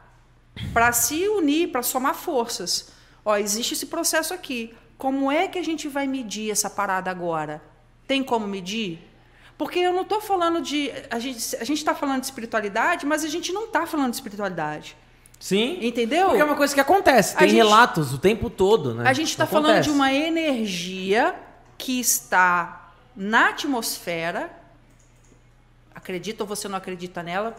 para 0.73 0.93
se 0.93 1.29
unir, 1.29 1.71
para 1.71 1.83
somar 1.83 2.15
forças. 2.15 2.91
Ó, 3.25 3.37
existe 3.37 3.75
esse 3.75 3.87
processo 3.87 4.35
aqui. 4.35 4.75
Como 4.99 5.31
é 5.31 5.49
que 5.49 5.59
a 5.59 5.65
gente 5.65 5.89
vai 5.89 6.07
medir 6.07 6.51
essa 6.51 6.71
parada 6.71 7.11
agora? 7.11 7.63
Tem 8.07 8.23
como 8.23 8.47
medir? 8.47 9.09
Porque 9.57 9.79
eu 9.79 9.93
não 9.93 10.03
estou 10.03 10.21
falando 10.21 10.61
de. 10.61 10.91
A 11.11 11.19
gente 11.19 11.57
a 11.57 11.65
está 11.73 11.95
falando 11.95 12.21
de 12.21 12.27
espiritualidade, 12.27 13.07
mas 13.07 13.25
a 13.25 13.29
gente 13.29 13.53
não 13.53 13.65
está 13.65 13.87
falando 13.87 14.11
de 14.11 14.17
espiritualidade. 14.17 14.97
Sim. 15.39 15.79
Entendeu? 15.81 16.27
Porque 16.29 16.41
é 16.41 16.45
uma 16.45 16.57
coisa 16.57 16.73
que 16.75 16.81
acontece. 16.81 17.37
Tem 17.37 17.49
gente, 17.49 17.57
relatos 17.59 18.15
o 18.15 18.19
tempo 18.19 18.49
todo, 18.49 18.95
né? 18.95 19.09
A 19.09 19.13
gente 19.13 19.31
está 19.31 19.47
falando 19.47 19.83
de 19.83 19.91
uma 19.91 20.13
energia 20.13 21.35
que 21.77 21.99
está 21.99 22.93
na 23.15 23.49
atmosfera. 23.49 24.51
Acredita 25.95 26.45
ou 26.45 26.49
você 26.49 26.69
não 26.69 26.79
acredita 26.79 27.23
nela? 27.23 27.57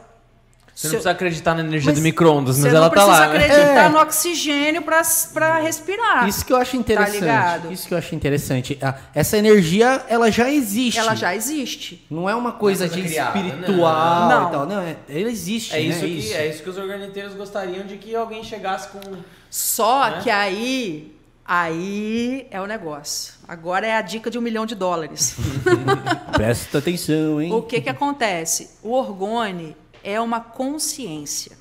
Você 0.76 0.88
não 0.88 0.91
precisa 0.94 1.12
acreditar 1.12 1.54
na 1.54 1.62
energia 1.62 1.91
mas 1.91 2.00
do 2.00 2.04
micro-ondas, 2.04 2.58
mas 2.58 2.74
ela 2.74 2.90
tá 2.90 3.06
lá. 3.06 3.16
Você 3.16 3.22
não 3.22 3.30
precisa 3.30 3.54
acreditar 3.54 3.86
é. 3.86 3.90
no 3.90 3.98
oxigênio 4.00 4.82
para 4.82 5.60
respirar. 5.60 6.28
Isso 6.28 6.44
que 6.44 6.52
eu 6.52 6.58
acho 6.58 6.76
interessante. 6.76 7.26
Tá 7.26 7.62
isso 7.70 7.88
que 7.88 7.94
eu 7.94 7.98
acho 7.98 8.16
interessante. 8.16 8.80
Essa 9.14 9.38
energia, 9.38 10.04
ela 10.10 10.32
já 10.32 10.50
existe. 10.50 11.00
Ela 11.00 11.14
já 11.14 11.36
existe. 11.36 12.04
Não 12.10 12.28
é 12.28 12.34
uma 12.34 12.54
coisa, 12.54 12.90
de 12.90 13.04
criada, 13.04 13.38
espiritual 13.38 14.30
não. 14.30 14.48
e 14.48 14.52
tal. 14.52 14.66
Não, 14.66 14.82
é, 14.82 14.98
ela 15.08 15.30
existe. 15.30 15.76
É, 15.76 15.80
né? 15.80 15.84
isso 15.86 16.00
que, 16.00 16.06
isso. 16.08 16.34
é 16.34 16.48
isso 16.48 16.64
que 16.64 16.70
os 16.70 16.78
organiteiros 16.78 17.36
gostariam 17.36 17.86
de 17.86 17.98
que 17.98 18.16
alguém 18.16 18.44
chegasse 18.44 18.90
com. 18.90 19.00
Só 19.50 20.10
né? 20.10 20.22
que 20.24 20.30
aí. 20.30 21.14
Aí 21.45 22.48
é 22.50 22.62
o 22.62 22.66
negócio. 22.66 23.34
Agora 23.45 23.86
é 23.86 23.98
a 23.98 24.02
dica 24.02 24.32
de 24.32 24.40
um 24.40 24.41
milhão 24.41 24.66
de 24.66 24.76
dólares. 24.76 25.36
Presta 26.32 26.78
atenção, 26.78 27.41
hein? 27.41 27.52
O 27.52 27.62
que, 27.62 27.82
que 27.82 27.90
acontece? 27.90 28.70
O 28.82 28.94
orgone 28.94 29.76
é 30.03 30.19
uma 30.19 30.41
consciência. 30.41 31.57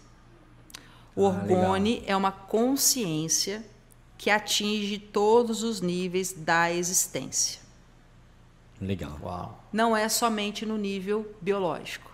O 1.15 1.25
ah, 1.27 1.29
orgone 1.29 1.95
legal. 1.95 2.09
é 2.09 2.17
uma 2.17 2.33
consciência 2.33 3.65
que 4.19 4.31
atinge 4.31 4.99
todos 4.99 5.63
os 5.63 5.81
níveis 5.81 6.33
da 6.33 6.73
existência. 6.73 7.61
Legal. 8.81 9.19
Uau. 9.23 9.65
Não 9.73 9.97
é 9.97 10.09
somente 10.09 10.67
no 10.67 10.77
nível 10.77 11.35
biológico. 11.41 12.11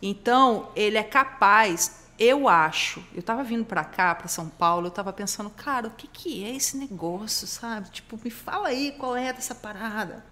Então, 0.00 0.70
ele 0.76 0.98
é 0.98 1.02
capaz, 1.02 2.06
eu 2.18 2.48
acho. 2.48 3.02
Eu 3.12 3.20
estava 3.20 3.42
vindo 3.42 3.64
para 3.64 3.84
cá, 3.84 4.14
para 4.14 4.28
São 4.28 4.48
Paulo, 4.48 4.86
eu 4.86 4.90
estava 4.90 5.12
pensando, 5.12 5.50
cara, 5.50 5.88
o 5.88 5.90
que, 5.90 6.06
que 6.06 6.44
é 6.44 6.54
esse 6.54 6.76
negócio, 6.76 7.46
sabe? 7.46 7.90
Tipo, 7.90 8.18
me 8.22 8.30
fala 8.30 8.68
aí 8.68 8.94
qual 8.98 9.16
é 9.16 9.32
dessa 9.32 9.54
parada. 9.54 10.24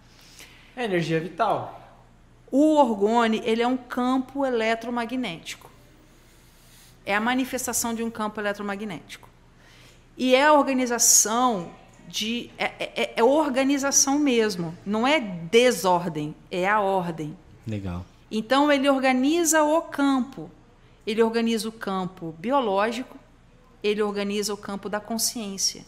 É 0.77 0.85
energia 0.85 1.21
vital. 1.21 1.84
O 2.57 2.77
orgone, 2.77 3.43
ele 3.45 3.63
é 3.63 3.67
um 3.67 3.77
campo 3.77 4.47
eletromagnético. 4.47 5.69
É 7.05 7.13
a 7.13 7.21
manifestação 7.21 7.93
de 7.93 8.01
um 8.01 8.09
campo 8.09 8.41
eletromagnético. 8.41 9.29
E 10.17 10.37
é 10.37 10.45
a 10.45 10.53
organização 10.53 11.73
de 12.07 12.53
é, 12.57 12.67
é, 12.79 13.03
é, 13.03 13.15
é 13.17 13.25
organização 13.25 14.21
mesmo, 14.21 14.73
não 14.87 15.05
é 15.05 15.19
desordem, 15.19 16.33
é 16.49 16.69
a 16.69 16.79
ordem. 16.79 17.37
Legal. 17.67 18.07
Então 18.31 18.71
ele 18.71 18.89
organiza 18.89 19.65
o 19.65 19.83
campo. 19.83 20.49
Ele 21.05 21.25
organiza 21.25 21.69
o 21.69 21.73
campo 21.73 22.37
biológico, 22.39 23.19
ele 23.83 24.01
organiza 24.01 24.55
o 24.55 24.57
campo 24.57 24.89
da 24.89 25.01
consciência. 25.01 25.85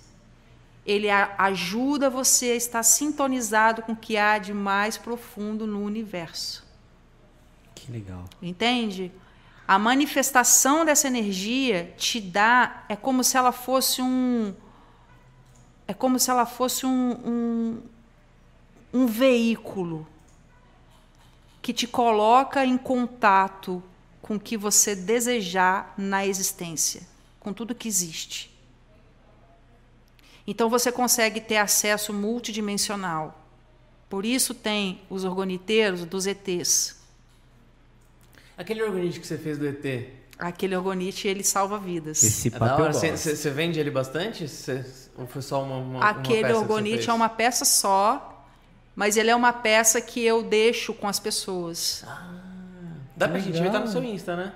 Ele 0.86 1.10
a, 1.10 1.34
ajuda 1.36 2.08
você 2.08 2.52
a 2.52 2.54
estar 2.54 2.82
sintonizado 2.84 3.82
com 3.82 3.92
o 3.92 3.96
que 3.96 4.16
há 4.16 4.38
de 4.38 4.54
mais 4.54 4.96
profundo 4.96 5.66
no 5.66 5.82
universo. 5.82 6.64
Que 7.74 7.90
legal. 7.90 8.24
Entende? 8.40 9.12
A 9.66 9.78
manifestação 9.78 10.84
dessa 10.84 11.08
energia 11.08 11.92
te 11.96 12.20
dá. 12.20 12.84
É 12.88 12.94
como 12.94 13.24
se 13.24 13.36
ela 13.36 13.50
fosse 13.50 14.00
um. 14.00 14.54
É 15.88 15.92
como 15.92 16.18
se 16.18 16.30
ela 16.30 16.46
fosse 16.46 16.86
um, 16.86 17.12
um, 17.24 17.82
um 18.92 19.06
veículo 19.06 20.06
que 21.60 21.72
te 21.72 21.86
coloca 21.86 22.64
em 22.64 22.78
contato 22.78 23.82
com 24.22 24.36
o 24.36 24.40
que 24.40 24.56
você 24.56 24.94
desejar 24.94 25.94
na 25.98 26.24
existência, 26.24 27.02
com 27.40 27.52
tudo 27.52 27.74
que 27.74 27.88
existe. 27.88 28.55
Então 30.46 30.68
você 30.70 30.92
consegue 30.92 31.40
ter 31.40 31.56
acesso 31.56 32.12
multidimensional. 32.12 33.42
Por 34.08 34.24
isso 34.24 34.54
tem 34.54 35.00
os 35.10 35.24
orgoniteiros 35.24 36.04
dos 36.04 36.26
ETs. 36.26 36.96
Aquele 38.56 38.82
orgonite 38.82 39.20
que 39.20 39.26
você 39.26 39.36
fez 39.36 39.58
do 39.58 39.66
ET. 39.66 40.08
Aquele 40.38 40.76
orgonite, 40.76 41.26
ele 41.26 41.42
salva 41.42 41.78
vidas. 41.78 42.22
Esse 42.22 42.48
É 42.48 42.58
hora. 42.58 42.92
Você, 42.92 43.50
vende 43.50 43.80
ele 43.80 43.90
bastante? 43.90 44.46
Você- 44.46 44.84
ou 45.16 45.26
foi 45.26 45.42
só 45.42 45.62
uma, 45.62 45.76
uma 45.78 46.04
Aquele 46.10 46.40
uma 46.52 46.64
peça 46.64 46.82
fez? 46.98 47.08
é 47.08 47.12
uma 47.12 47.28
peça 47.28 47.64
só, 47.64 48.44
mas 48.94 49.16
ele 49.16 49.30
é 49.30 49.36
uma 49.36 49.52
peça 49.52 50.00
que 50.00 50.22
eu 50.22 50.42
deixo 50.42 50.92
com 50.92 51.08
as 51.08 51.18
pessoas. 51.18 52.04
Dá 53.16 53.26
pra 53.28 53.38
gente 53.38 53.54
ver, 53.54 53.70
tá 53.72 53.78
no 53.80 53.86
Legal. 53.86 53.92
seu 53.92 54.04
Insta, 54.04 54.36
né? 54.36 54.52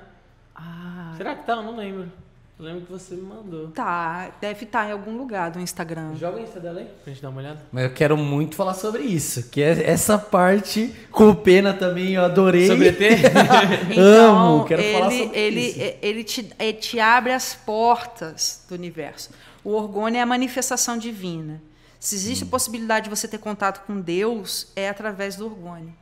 Ah, 0.55 1.15
Será 1.17 1.35
que 1.35 1.47
tá? 1.47 1.55
Eu 1.55 1.63
não 1.63 1.77
lembro. 1.77 2.13
Eu 2.61 2.67
lembro 2.67 2.83
que 2.85 2.93
você 2.93 3.15
me 3.15 3.23
mandou. 3.23 3.69
tá. 3.69 4.33
Deve 4.39 4.65
estar 4.67 4.87
em 4.87 4.93
algum 4.93 5.17
lugar 5.17 5.51
do 5.51 5.59
Instagram. 5.59 6.15
Joga 6.17 6.37
o 6.37 6.41
Insta 6.43 6.61
dela 6.61 6.81
aí 6.81 6.87
pra 7.03 7.11
gente 7.11 7.23
dar 7.23 7.31
uma 7.31 7.41
olhada. 7.41 7.63
Mas 7.73 7.85
eu 7.85 7.95
quero 7.95 8.17
muito 8.19 8.55
falar 8.55 8.75
sobre 8.75 9.03
isso, 9.03 9.49
que 9.49 9.63
é 9.63 9.89
essa 9.91 10.19
parte 10.19 10.95
com 11.11 11.35
pena 11.35 11.73
também, 11.73 12.13
eu 12.13 12.23
adorei. 12.25 12.67
Sobre 12.67 12.89
ET? 12.89 12.99
Amo, 13.99 14.65
quero 14.67 14.83
ele, 14.83 14.93
falar 14.99 15.11
sobre 15.11 15.39
ele, 15.39 15.61
isso. 15.61 15.81
ele 16.03 16.25
te, 16.25 16.51
ele 16.59 16.73
te 16.75 17.01
abre 17.01 17.33
as 17.33 17.55
portas 17.55 18.63
do 18.69 18.75
universo. 18.75 19.31
O 19.65 19.71
orgônio 19.73 20.19
é 20.19 20.21
a 20.23 20.27
manifestação 20.27 20.99
divina. 20.99 21.63
Se 21.99 22.15
existe 22.15 22.45
a 22.45 22.47
Hum. 22.47 22.51
possibilidade 22.51 23.05
de 23.05 23.11
você 23.11 23.27
ter 23.27 23.39
contato 23.39 23.87
com 23.87 24.01
Deus, 24.01 24.69
é 24.77 24.89
através 24.89 25.35
do 25.37 25.47
orgônio. 25.47 25.95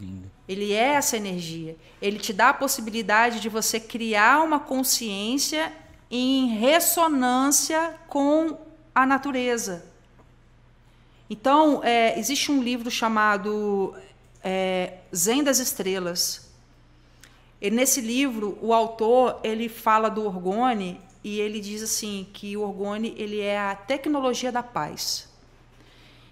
Lindo. 0.00 0.30
Ele 0.48 0.72
é 0.72 0.94
essa 0.94 1.16
energia. 1.16 1.76
Ele 2.00 2.18
te 2.18 2.32
dá 2.32 2.50
a 2.50 2.54
possibilidade 2.54 3.40
de 3.40 3.48
você 3.50 3.78
criar 3.80 4.42
uma 4.42 4.60
consciência 4.60 5.72
em 6.10 6.48
ressonância 6.58 7.94
com 8.08 8.58
a 8.94 9.04
natureza. 9.04 9.84
Então, 11.28 11.82
é, 11.82 12.18
existe 12.18 12.52
um 12.52 12.62
livro 12.62 12.90
chamado 12.90 13.94
é, 14.42 14.98
Zen 15.14 15.42
das 15.42 15.58
Estrelas. 15.58 16.52
E 17.60 17.70
nesse 17.70 18.00
livro, 18.00 18.56
o 18.62 18.72
autor 18.72 19.40
ele 19.42 19.68
fala 19.68 20.08
do 20.08 20.24
orgone 20.24 21.00
e 21.24 21.40
ele 21.40 21.58
diz 21.58 21.82
assim 21.82 22.28
que 22.32 22.56
o 22.56 22.62
orgone 22.62 23.14
ele 23.18 23.40
é 23.40 23.58
a 23.58 23.74
tecnologia 23.74 24.52
da 24.52 24.62
paz. 24.62 25.28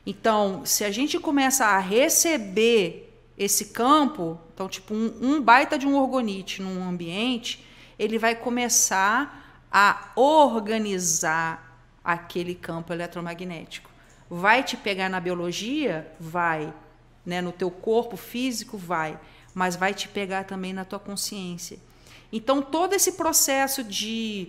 Então, 0.07 0.65
se 0.65 0.85
a 0.85 0.91
gente 0.91 1.19
começa 1.19 1.65
a 1.65 1.79
receber 1.79 3.13
esse 3.37 3.67
campo, 3.67 4.39
então 4.55 4.69
tipo 4.69 4.95
um, 4.95 5.13
um 5.21 5.43
baita 5.43 5.77
de 5.77 5.87
um 5.87 5.97
orgonite 5.97 6.63
num 6.63 6.87
ambiente, 6.87 7.65
ele 7.99 8.19
vai 8.19 8.37
começar 8.37 9.44
a 9.77 10.13
organizar 10.15 11.77
aquele 12.05 12.55
campo 12.55 12.93
eletromagnético. 12.93 13.91
Vai 14.31 14.63
te 14.63 14.77
pegar 14.77 15.09
na 15.09 15.19
biologia? 15.19 16.13
Vai. 16.21 16.73
Né? 17.27 17.41
No 17.41 17.51
teu 17.51 17.73
corpo 17.73 18.17
físico? 18.17 18.79
Vai. 18.79 19.19
Mas 19.53 19.75
vai 19.75 19.93
te 19.93 20.07
pegar 20.07 20.45
também 20.45 20.73
na 20.73 20.85
tua 20.85 21.01
consciência. 21.01 21.77
Então, 22.33 22.63
todo 22.63 22.95
esse 22.95 23.13
processo 23.13 23.83
de 23.83 24.49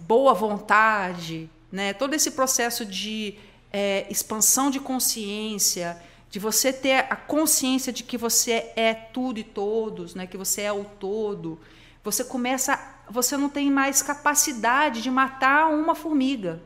boa 0.00 0.32
vontade, 0.32 1.50
né? 1.70 1.92
todo 1.92 2.14
esse 2.14 2.30
processo 2.30 2.86
de 2.86 3.38
é, 3.70 4.06
expansão 4.08 4.70
de 4.70 4.80
consciência, 4.80 6.00
de 6.30 6.38
você 6.38 6.72
ter 6.72 7.06
a 7.10 7.16
consciência 7.16 7.92
de 7.92 8.02
que 8.02 8.16
você 8.16 8.72
é 8.74 8.94
tudo 8.94 9.38
e 9.38 9.44
todos, 9.44 10.14
né? 10.14 10.26
que 10.26 10.38
você 10.38 10.62
é 10.62 10.72
o 10.72 10.84
todo, 10.84 11.60
você 12.02 12.24
começa, 12.24 12.76
você 13.12 13.36
não 13.36 13.48
tem 13.48 13.70
mais 13.70 14.00
capacidade 14.00 15.02
de 15.02 15.10
matar 15.10 15.68
uma 15.68 15.94
formiga. 15.94 16.60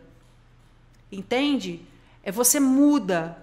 Entende? 1.10 1.82
É 2.22 2.30
você 2.30 2.60
muda. 2.60 3.36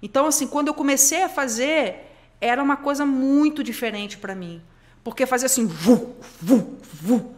Então, 0.00 0.26
assim, 0.26 0.46
quando 0.46 0.68
eu 0.68 0.74
comecei 0.74 1.24
a 1.24 1.28
fazer, 1.28 2.06
era 2.40 2.62
uma 2.62 2.76
coisa 2.76 3.04
muito 3.04 3.64
diferente 3.64 4.16
para 4.16 4.34
mim. 4.34 4.62
Porque 5.02 5.26
fazia 5.26 5.46
assim, 5.46 5.66
vu, 5.66 6.14
vu, 6.40 6.78
vu. 6.92 7.34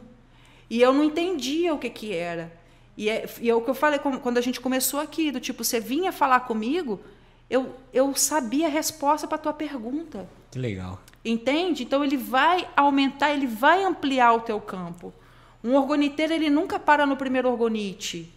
E 0.69 0.81
eu 0.83 0.93
não 0.93 1.03
entendia 1.03 1.75
o 1.75 1.79
que, 1.79 1.89
que 1.89 2.15
era. 2.15 2.53
E 2.97 3.09
é, 3.09 3.27
e 3.41 3.49
é 3.49 3.55
o 3.55 3.63
que 3.63 3.71
eu 3.71 3.75
falei 3.75 3.99
quando 3.99 4.37
a 4.37 4.43
gente 4.43 4.61
começou 4.61 5.01
aqui, 5.01 5.31
do 5.31 5.41
tipo, 5.41 5.65
você 5.65 5.81
vinha 5.81 6.13
falar 6.13 6.41
comigo, 6.41 7.01
eu, 7.49 7.75
eu 7.93 8.15
sabia 8.15 8.67
a 8.67 8.71
resposta 8.71 9.27
para 9.27 9.39
tua 9.39 9.55
pergunta. 9.55 10.29
Que 10.51 10.59
legal. 10.59 11.01
Entende? 11.25 11.83
Então 11.83 12.03
ele 12.03 12.17
vai 12.17 12.69
aumentar, 12.77 13.33
ele 13.33 13.47
vai 13.47 13.85
ampliar 13.85 14.33
o 14.33 14.41
teu 14.41 14.61
campo. 14.61 15.13
Um 15.63 15.75
orgoniteiro 15.75 16.33
ele 16.33 16.49
nunca 16.49 16.79
para 16.79 17.05
no 17.05 17.17
primeiro 17.17 17.51
orgonite. 17.51 18.33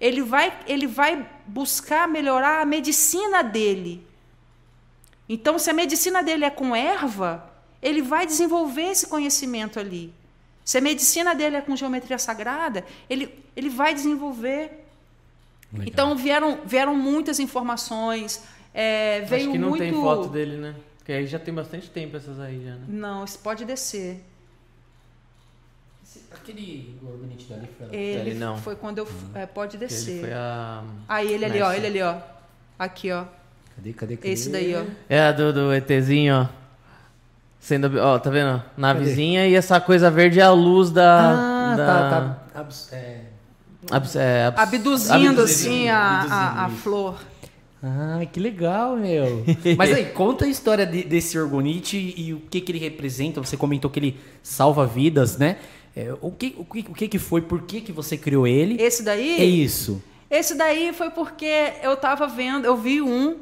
Ele 0.00 0.22
vai, 0.22 0.56
ele 0.66 0.86
vai 0.86 1.28
buscar 1.46 2.06
melhorar 2.06 2.60
a 2.60 2.64
medicina 2.64 3.42
dele. 3.42 4.06
Então, 5.28 5.58
se 5.58 5.68
a 5.68 5.74
medicina 5.74 6.22
dele 6.22 6.44
é 6.44 6.50
com 6.50 6.74
erva, 6.74 7.50
ele 7.82 8.00
vai 8.00 8.24
desenvolver 8.26 8.90
esse 8.90 9.06
conhecimento 9.06 9.78
ali. 9.80 10.12
Se 10.64 10.78
a 10.78 10.80
medicina 10.80 11.34
dele 11.34 11.56
é 11.56 11.60
com 11.60 11.74
geometria 11.74 12.18
sagrada, 12.18 12.84
ele, 13.08 13.42
ele 13.56 13.68
vai 13.68 13.92
desenvolver. 13.94 14.84
Legal. 15.72 15.88
Então 15.88 16.16
vieram, 16.16 16.60
vieram 16.64 16.94
muitas 16.94 17.38
informações. 17.40 18.42
é, 18.72 19.22
veio 19.22 19.42
Acho 19.44 19.52
que 19.52 19.58
não 19.58 19.70
muito. 19.70 19.82
tem 19.82 19.92
foto 19.92 20.28
dele, 20.28 20.56
né? 20.56 20.74
Porque 21.08 21.16
aí 21.20 21.26
já 21.26 21.38
tem 21.38 21.54
bastante 21.54 21.88
tempo 21.88 22.18
essas 22.18 22.38
aí 22.38 22.62
já, 22.62 22.72
né? 22.72 22.82
Não, 22.86 23.24
isso 23.24 23.38
pode 23.38 23.64
descer. 23.64 24.22
Aquele 26.34 26.98
orgonite 27.02 27.46
dali 27.48 27.66
foi 27.78 27.86
Ele 27.96 28.30
Ele 28.30 28.34
não. 28.38 28.58
foi 28.58 28.76
quando 28.76 28.98
eu. 28.98 29.08
é, 29.34 29.46
pode 29.46 29.78
descer. 29.78 30.10
Ele 30.10 30.20
foi 30.20 30.32
a. 30.34 30.82
Aí 31.08 31.32
ele 31.32 31.46
ali, 31.46 31.62
ó, 31.62 31.68
Nessa. 31.68 31.76
ele 31.78 31.86
ali, 31.86 32.02
ó. 32.02 32.14
Aqui, 32.78 33.10
ó. 33.10 33.24
Cadê, 33.74 33.92
cadê, 33.94 34.16
cadê? 34.18 34.28
Esse 34.28 34.50
daí, 34.50 34.74
ó. 34.76 34.84
É 35.08 35.20
a 35.28 35.32
do, 35.32 35.50
do 35.50 35.72
ETzinho, 35.72 36.42
ó. 36.42 36.46
Sendo, 37.58 37.98
ó, 37.98 38.18
tá 38.18 38.28
vendo? 38.28 38.62
Navezinha 38.76 39.48
e 39.48 39.54
essa 39.54 39.80
coisa 39.80 40.10
verde 40.10 40.40
é 40.40 40.42
a 40.42 40.52
luz 40.52 40.90
da. 40.90 41.72
Ah, 41.72 41.74
da 41.74 41.86
tá, 41.86 42.10
tá. 42.52 42.60
abs- 42.60 42.92
é. 42.92 43.22
abs- 43.90 44.14
é, 44.16 44.44
abs- 44.44 44.60
Abduzindo, 44.62 45.14
abduzindo, 45.14 45.40
assim 45.40 45.88
a, 45.88 45.96
a, 45.98 46.02
a 46.02 46.20
abduzindo, 46.64 46.72
isso. 46.74 46.82
flor. 46.82 47.18
Ah, 47.82 48.20
que 48.32 48.40
legal, 48.40 48.96
meu. 48.96 49.44
Mas 49.78 49.92
aí, 49.92 50.06
conta 50.06 50.44
a 50.44 50.48
história 50.48 50.84
de- 50.84 51.04
desse 51.04 51.38
orgonite 51.38 51.96
e 52.16 52.34
o 52.34 52.40
que, 52.50 52.60
que 52.60 52.72
ele 52.72 52.78
representa. 52.78 53.40
Você 53.40 53.56
comentou 53.56 53.88
que 53.90 53.98
ele 54.00 54.16
salva 54.42 54.86
vidas, 54.86 55.36
né? 55.38 55.56
É, 55.94 56.12
o, 56.20 56.30
que, 56.30 56.54
o, 56.58 56.64
que, 56.64 56.80
o 56.90 56.94
que 56.94 57.08
que 57.08 57.18
foi? 57.18 57.40
Por 57.40 57.62
que, 57.62 57.80
que 57.80 57.92
você 57.92 58.16
criou 58.16 58.46
ele? 58.46 58.80
Esse 58.82 59.02
daí. 59.02 59.40
É 59.40 59.44
isso. 59.44 60.02
Esse 60.30 60.54
daí 60.56 60.92
foi 60.92 61.10
porque 61.10 61.72
eu 61.82 61.96
tava 61.96 62.26
vendo, 62.26 62.64
eu 62.66 62.76
vi 62.76 63.00
um 63.00 63.36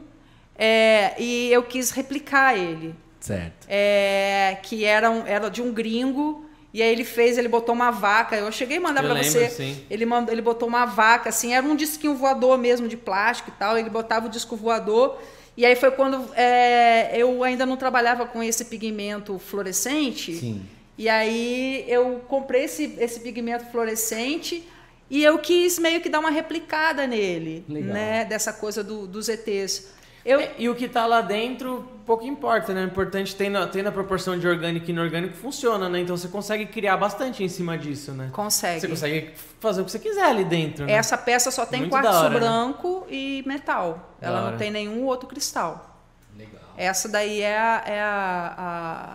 é, 0.57 1.15
e 1.21 1.51
eu 1.53 1.63
quis 1.63 1.91
replicar 1.91 2.57
ele. 2.57 2.95
Certo. 3.19 3.67
é, 3.69 4.57
que 4.63 4.85
era, 4.85 5.11
um- 5.11 5.27
era 5.27 5.49
de 5.51 5.61
um 5.61 5.73
gringo. 5.73 6.45
E 6.77 6.82
aí 6.82 6.93
ele 6.93 7.05
fez, 7.05 7.39
ele 7.39 7.48
botou 7.48 7.74
uma 7.74 7.90
vaca. 7.90 8.36
Eu 8.36 8.53
cheguei 8.53 8.77
a 8.77 8.81
mandar 8.82 9.03
para 9.03 9.15
você. 9.15 9.48
sim. 9.48 9.82
Ele 9.89 10.05
mandou, 10.05 10.31
ele 10.31 10.43
botou 10.43 10.69
uma 10.69 10.85
vaca, 10.85 11.31
assim, 11.31 11.55
era 11.55 11.65
um 11.66 11.74
disquinho 11.74 12.15
voador 12.15 12.59
mesmo 12.59 12.86
de 12.86 12.98
plástico 12.98 13.48
e 13.48 13.53
tal. 13.59 13.78
Ele 13.78 13.89
botava 13.89 14.27
o 14.27 14.28
disco 14.28 14.55
voador. 14.57 15.19
E 15.57 15.65
aí 15.65 15.74
foi 15.74 15.90
quando 15.90 16.23
é, 16.35 17.16
eu 17.16 17.43
ainda 17.43 17.65
não 17.65 17.78
trabalhava 17.78 18.27
com 18.27 18.43
esse 18.43 18.66
pigmento 18.66 19.39
fluorescente. 19.39 20.36
Sim. 20.36 20.66
E 20.98 21.09
aí 21.09 21.82
eu 21.89 22.23
comprei 22.28 22.65
esse, 22.65 22.94
esse 22.98 23.20
pigmento 23.20 23.65
fluorescente 23.73 24.62
e 25.09 25.24
eu 25.24 25.39
quis 25.39 25.78
meio 25.78 26.03
que 26.03 26.11
dar 26.11 26.19
uma 26.19 26.31
replicada 26.31 27.07
nele, 27.07 27.65
Legal. 27.66 27.94
né? 27.94 28.24
Dessa 28.27 28.53
coisa 28.53 28.85
do, 28.85 29.07
dos 29.07 29.31
ETs. 29.31 29.95
Eu, 30.27 30.40
É, 30.40 30.51
e 30.59 30.69
o 30.69 30.74
que 30.74 30.89
tá 30.89 31.07
lá 31.07 31.20
dentro, 31.20 31.89
pouco 32.05 32.24
importa, 32.24 32.74
né? 32.74 32.82
O 32.82 32.86
importante 32.86 33.35
tem 33.36 33.48
na, 33.48 33.66
tem 33.66 33.81
na 33.82 33.93
proporção 33.93 34.36
de 34.39 34.47
orgânico 34.47 34.86
e 34.89 34.90
inorgânico 34.90 35.36
funciona, 35.36 35.89
né? 35.89 36.01
Então 36.01 36.16
você 36.16 36.27
consegue 36.27 36.66
criar 36.66 36.97
bastante 36.97 37.44
em 37.44 37.48
cima 37.48 37.78
disso, 37.78 38.11
né? 38.12 38.28
consegue. 38.32 38.81
Você 38.81 38.89
consegue 38.89 39.31
fazer 39.61 39.82
o 39.82 39.85
que 39.85 39.90
você 39.93 40.01
quiser 40.01 40.24
ali 40.24 40.44
dentro, 40.44 40.85
né? 40.85 40.93
Essa 40.94 41.16
peça 41.16 41.51
só 41.53 41.65
tem 41.65 41.81
Muito 41.81 41.93
quartzo 41.93 42.12
hora, 42.12 42.28
né? 42.31 42.40
branco 42.40 43.07
e 43.09 43.44
metal. 43.47 44.16
Da 44.20 44.27
Ela 44.27 44.40
hora. 44.43 44.51
não 44.51 44.59
tem 44.59 44.70
nenhum 44.70 45.05
outro 45.05 45.28
cristal. 45.28 45.97
Legal. 46.36 46.61
Essa 46.77 47.09
daí 47.09 47.40
é 47.40 47.57
a, 47.57 47.82
é 47.86 48.01
a, 48.01 48.55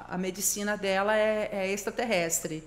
a, 0.09 0.15
a 0.15 0.17
medicina 0.17 0.77
dela 0.77 1.15
é, 1.15 1.49
é 1.51 1.71
extraterrestre. 1.71 2.63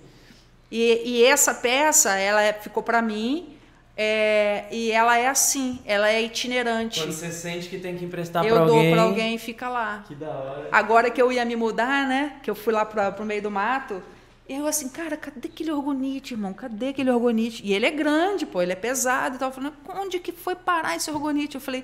E, 0.71 1.01
e 1.03 1.23
essa 1.25 1.53
peça, 1.53 2.13
ela 2.15 2.41
é- 2.41 2.53
ficou 2.53 2.81
para 2.83 3.01
mim 3.01 3.54
é, 3.97 4.65
e 4.71 4.91
ela 4.91 5.17
é 5.17 5.27
assim, 5.27 5.79
ela 5.85 6.09
é 6.09 6.21
itinerante. 6.21 6.99
Quando 6.99 7.13
você 7.13 7.31
sente 7.31 7.69
que 7.69 7.79
tem 7.79 7.97
que 7.97 8.03
emprestar 8.03 8.45
eu 8.45 8.55
pra 8.55 8.65
dou 8.65 8.75
alguém. 8.75 8.91
para 8.91 9.01
alguém 9.03 9.35
e 9.35 9.37
fica 9.37 9.69
lá. 9.69 10.03
Que 10.05 10.13
da 10.13 10.29
hora. 10.29 10.67
Agora 10.71 11.09
que 11.09 11.21
eu 11.21 11.31
ia 11.31 11.45
me 11.45 11.55
mudar, 11.55 12.07
né? 12.07 12.37
Que 12.43 12.49
eu 12.49 12.55
fui 12.55 12.73
lá 12.73 12.85
para 12.85 13.11
pro 13.11 13.25
meio 13.25 13.41
do 13.41 13.49
mato. 13.49 14.03
Eu 14.47 14.67
assim, 14.67 14.89
cara, 14.89 15.15
cadê 15.15 15.47
aquele 15.47 15.71
orgonite, 15.71 16.33
irmão? 16.33 16.53
Cadê 16.53 16.89
aquele 16.89 17.09
orgonite? 17.09 17.63
E 17.65 17.73
ele 17.73 17.85
é 17.85 17.91
grande, 17.91 18.45
pô, 18.45 18.61
ele 18.61 18.73
é 18.73 18.75
pesado 18.75 19.37
e 19.37 19.39
tal. 19.39 19.49
Eu 19.49 19.53
falei, 19.53 19.71
onde 19.95 20.19
que 20.19 20.31
foi 20.31 20.55
parar 20.55 20.95
esse 20.95 21.09
orgonite? 21.09 21.55
Eu 21.55 21.61
falei, 21.61 21.83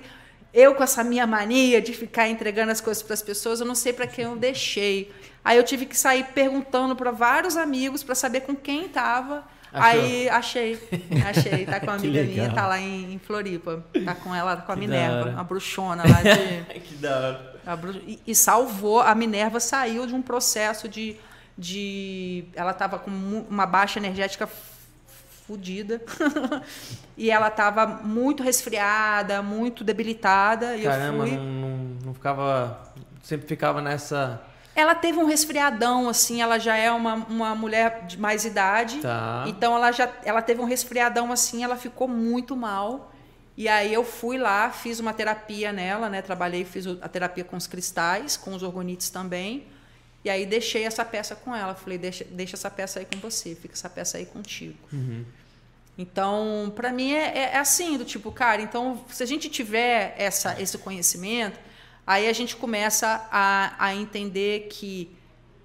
eu 0.52 0.74
com 0.74 0.84
essa 0.84 1.02
minha 1.02 1.26
mania 1.26 1.80
de 1.80 1.94
ficar 1.94 2.28
entregando 2.28 2.70
as 2.70 2.80
coisas 2.80 3.02
para 3.02 3.14
as 3.14 3.22
pessoas, 3.22 3.58
eu 3.58 3.66
não 3.66 3.74
sei 3.74 3.92
para 3.92 4.06
quem 4.06 4.26
eu 4.26 4.36
deixei. 4.36 5.10
Aí 5.42 5.56
eu 5.56 5.64
tive 5.64 5.86
que 5.86 5.96
sair 5.96 6.24
perguntando 6.34 6.94
para 6.94 7.10
vários 7.10 7.56
amigos 7.56 8.04
para 8.04 8.14
saber 8.14 8.42
com 8.42 8.54
quem 8.54 8.84
estava. 8.84 9.44
Aí 9.72 10.28
achei, 10.28 10.78
achei, 11.26 11.64
tá 11.64 11.80
com 11.80 11.86
uma 11.86 11.94
amiga 11.96 12.22
minha, 12.22 12.52
tá 12.52 12.66
lá 12.66 12.78
em, 12.78 13.14
em, 13.14 13.18
Floripa, 13.18 13.82
tá 14.04 14.14
com 14.14 14.34
ela, 14.34 14.56
com 14.58 14.70
a 14.70 14.74
que 14.74 14.80
Minerva, 14.80 15.30
uma 15.30 15.44
bruxona 15.44 16.02
lá 16.06 16.22
de. 16.22 16.80
que 16.80 16.94
da 16.96 17.16
hora. 17.64 17.76
Bru... 17.76 17.92
E, 18.06 18.20
e, 18.26 18.34
salvou, 18.34 19.00
a 19.00 19.14
Minerva 19.14 19.60
saiu 19.60 20.06
de 20.06 20.14
um 20.14 20.20
processo 20.20 20.88
de. 20.88 21.16
de 21.56 22.44
ela 22.54 22.74
tava 22.74 22.98
com 22.98 23.10
uma 23.10 23.64
baixa 23.64 23.98
energética 23.98 24.46
fodida. 25.46 26.02
e 27.16 27.30
ela 27.30 27.50
tava 27.50 27.86
muito 27.86 28.42
resfriada, 28.42 29.42
muito 29.42 29.82
debilitada. 29.82 30.76
E 30.76 30.82
Caramba, 30.82 31.24
eu 31.24 31.28
fui... 31.28 31.36
não, 31.36 31.44
não, 31.44 31.78
não 32.06 32.14
ficava. 32.14 32.92
Sempre 33.22 33.46
ficava 33.46 33.80
nessa 33.80 34.42
ela 34.74 34.94
teve 34.94 35.18
um 35.18 35.26
resfriadão, 35.26 36.08
assim, 36.08 36.40
ela 36.40 36.58
já 36.58 36.76
é 36.76 36.90
uma, 36.90 37.14
uma 37.14 37.54
mulher 37.54 38.06
de 38.06 38.18
mais 38.18 38.44
idade. 38.44 39.00
Tá. 39.00 39.44
Então 39.46 39.74
ela 39.76 39.92
já 39.92 40.10
ela 40.24 40.40
teve 40.40 40.60
um 40.60 40.64
resfriadão 40.64 41.30
assim, 41.30 41.62
ela 41.62 41.76
ficou 41.76 42.08
muito 42.08 42.56
mal. 42.56 43.12
E 43.54 43.68
aí 43.68 43.92
eu 43.92 44.02
fui 44.02 44.38
lá, 44.38 44.70
fiz 44.70 44.98
uma 44.98 45.12
terapia 45.12 45.72
nela, 45.72 46.08
né? 46.08 46.22
Trabalhei, 46.22 46.64
fiz 46.64 46.86
a 46.86 47.08
terapia 47.08 47.44
com 47.44 47.56
os 47.56 47.66
cristais, 47.66 48.36
com 48.36 48.54
os 48.54 48.62
orgonites 48.62 49.10
também. 49.10 49.66
E 50.24 50.30
aí 50.30 50.46
deixei 50.46 50.84
essa 50.84 51.04
peça 51.04 51.36
com 51.36 51.54
ela. 51.54 51.74
Falei, 51.74 51.98
deixa, 51.98 52.24
deixa 52.24 52.56
essa 52.56 52.70
peça 52.70 53.00
aí 53.00 53.04
com 53.04 53.18
você, 53.18 53.54
fica 53.54 53.74
essa 53.74 53.90
peça 53.90 54.16
aí 54.16 54.24
contigo. 54.24 54.78
Uhum. 54.90 55.24
Então, 55.98 56.72
para 56.74 56.90
mim 56.90 57.12
é, 57.12 57.38
é, 57.38 57.58
assim, 57.58 57.98
do 57.98 58.04
tipo, 58.04 58.32
cara, 58.32 58.62
então 58.62 59.04
se 59.10 59.22
a 59.22 59.26
gente 59.26 59.50
tiver 59.50 60.14
essa, 60.16 60.60
esse 60.60 60.78
conhecimento, 60.78 61.58
Aí 62.06 62.28
a 62.28 62.32
gente 62.32 62.56
começa 62.56 63.26
a, 63.30 63.74
a 63.78 63.94
entender 63.94 64.68
que 64.70 65.10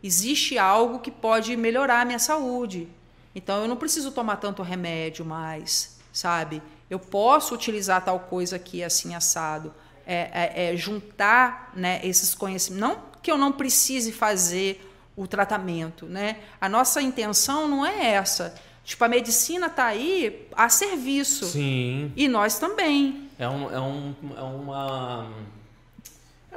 existe 0.03 0.57
algo 0.57 0.99
que 0.99 1.11
pode 1.11 1.55
melhorar 1.57 2.01
a 2.01 2.05
minha 2.05 2.19
saúde. 2.19 2.87
Então 3.33 3.61
eu 3.61 3.67
não 3.67 3.75
preciso 3.75 4.11
tomar 4.11 4.37
tanto 4.37 4.61
remédio 4.61 5.25
mais, 5.25 5.97
sabe? 6.13 6.61
Eu 6.89 6.99
posso 6.99 7.53
utilizar 7.53 8.03
tal 8.03 8.19
coisa 8.19 8.55
aqui 8.55 8.83
assim 8.83 9.15
assado. 9.15 9.73
É, 10.05 10.29
é, 10.31 10.73
é 10.73 10.77
juntar 10.77 11.71
né, 11.75 11.99
esses 12.03 12.33
conhecimentos. 12.33 12.87
Não 12.87 13.07
que 13.21 13.31
eu 13.31 13.37
não 13.37 13.51
precise 13.51 14.11
fazer 14.13 14.89
o 15.15 15.27
tratamento, 15.27 16.05
né? 16.05 16.37
A 16.61 16.69
nossa 16.69 17.01
intenção 17.01 17.67
não 17.67 17.85
é 17.85 18.13
essa. 18.13 18.55
Tipo, 18.85 19.03
a 19.03 19.09
medicina 19.09 19.67
está 19.67 19.87
aí 19.87 20.47
a 20.55 20.69
serviço. 20.69 21.45
Sim. 21.45 22.13
E 22.15 22.27
nós 22.29 22.57
também. 22.57 23.29
É, 23.37 23.49
um, 23.49 23.69
é, 23.69 23.79
um, 23.81 24.15
é 24.37 24.41
uma 24.41 25.29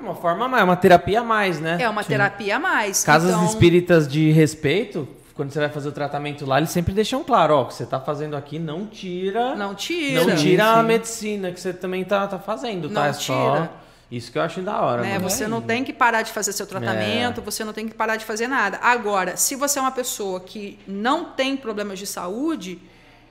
é 0.01 0.05
uma 0.05 0.15
forma 0.15 0.47
a 0.47 0.49
mais, 0.49 0.65
uma 0.65 0.77
terapia 0.77 1.21
a 1.21 1.25
mais, 1.25 1.61
né? 1.61 1.79
É 1.81 1.89
uma 1.89 2.03
Sim. 2.03 2.09
terapia 2.09 2.57
a 2.57 2.59
mais. 2.59 3.05
Casas 3.05 3.31
então... 3.31 3.47
espíritas 3.47 4.09
de 4.09 4.31
respeito, 4.31 5.07
quando 5.35 5.53
você 5.53 5.59
vai 5.59 5.69
fazer 5.69 5.89
o 5.89 5.93
tratamento 5.93 6.47
lá, 6.47 6.59
eles 6.59 6.71
sempre 6.71 6.93
deixam 6.93 7.23
claro, 7.23 7.55
ó, 7.55 7.63
o 7.63 7.67
que 7.67 7.75
você 7.75 7.85
está 7.85 8.01
fazendo 8.01 8.37
aqui 8.37 8.59
não 8.59 8.87
tira. 8.87 9.55
Não 9.55 9.75
tira. 9.75 10.25
Não 10.25 10.37
tira 10.37 10.65
sim, 10.65 10.79
a 10.79 10.83
medicina 10.83 11.53
que 11.53 11.61
você 11.61 11.73
também 11.73 12.05
tá, 12.05 12.27
tá 12.27 12.39
fazendo, 12.39 12.89
tá? 12.89 12.95
Não 12.95 13.05
é 13.07 13.13
tira. 13.13 13.35
Só 13.35 13.69
isso 14.11 14.33
que 14.33 14.39
eu 14.39 14.43
acho 14.43 14.61
da 14.61 14.81
hora. 14.81 15.03
Né? 15.03 15.19
Você 15.21 15.45
é 15.45 15.49
não 15.49 15.61
tem 15.61 15.85
que 15.85 15.93
parar 15.93 16.23
de 16.23 16.33
fazer 16.33 16.53
seu 16.53 16.67
tratamento, 16.67 17.41
é. 17.41 17.45
você 17.45 17.63
não 17.63 17.73
tem 17.73 17.87
que 17.87 17.95
parar 17.95 18.17
de 18.17 18.25
fazer 18.25 18.49
nada. 18.49 18.79
Agora, 18.83 19.37
se 19.37 19.55
você 19.55 19.79
é 19.79 19.83
uma 19.83 19.93
pessoa 19.93 20.41
que 20.41 20.79
não 20.87 21.27
tem 21.27 21.57
problemas 21.57 21.99
de 21.99 22.07
saúde, 22.07 22.81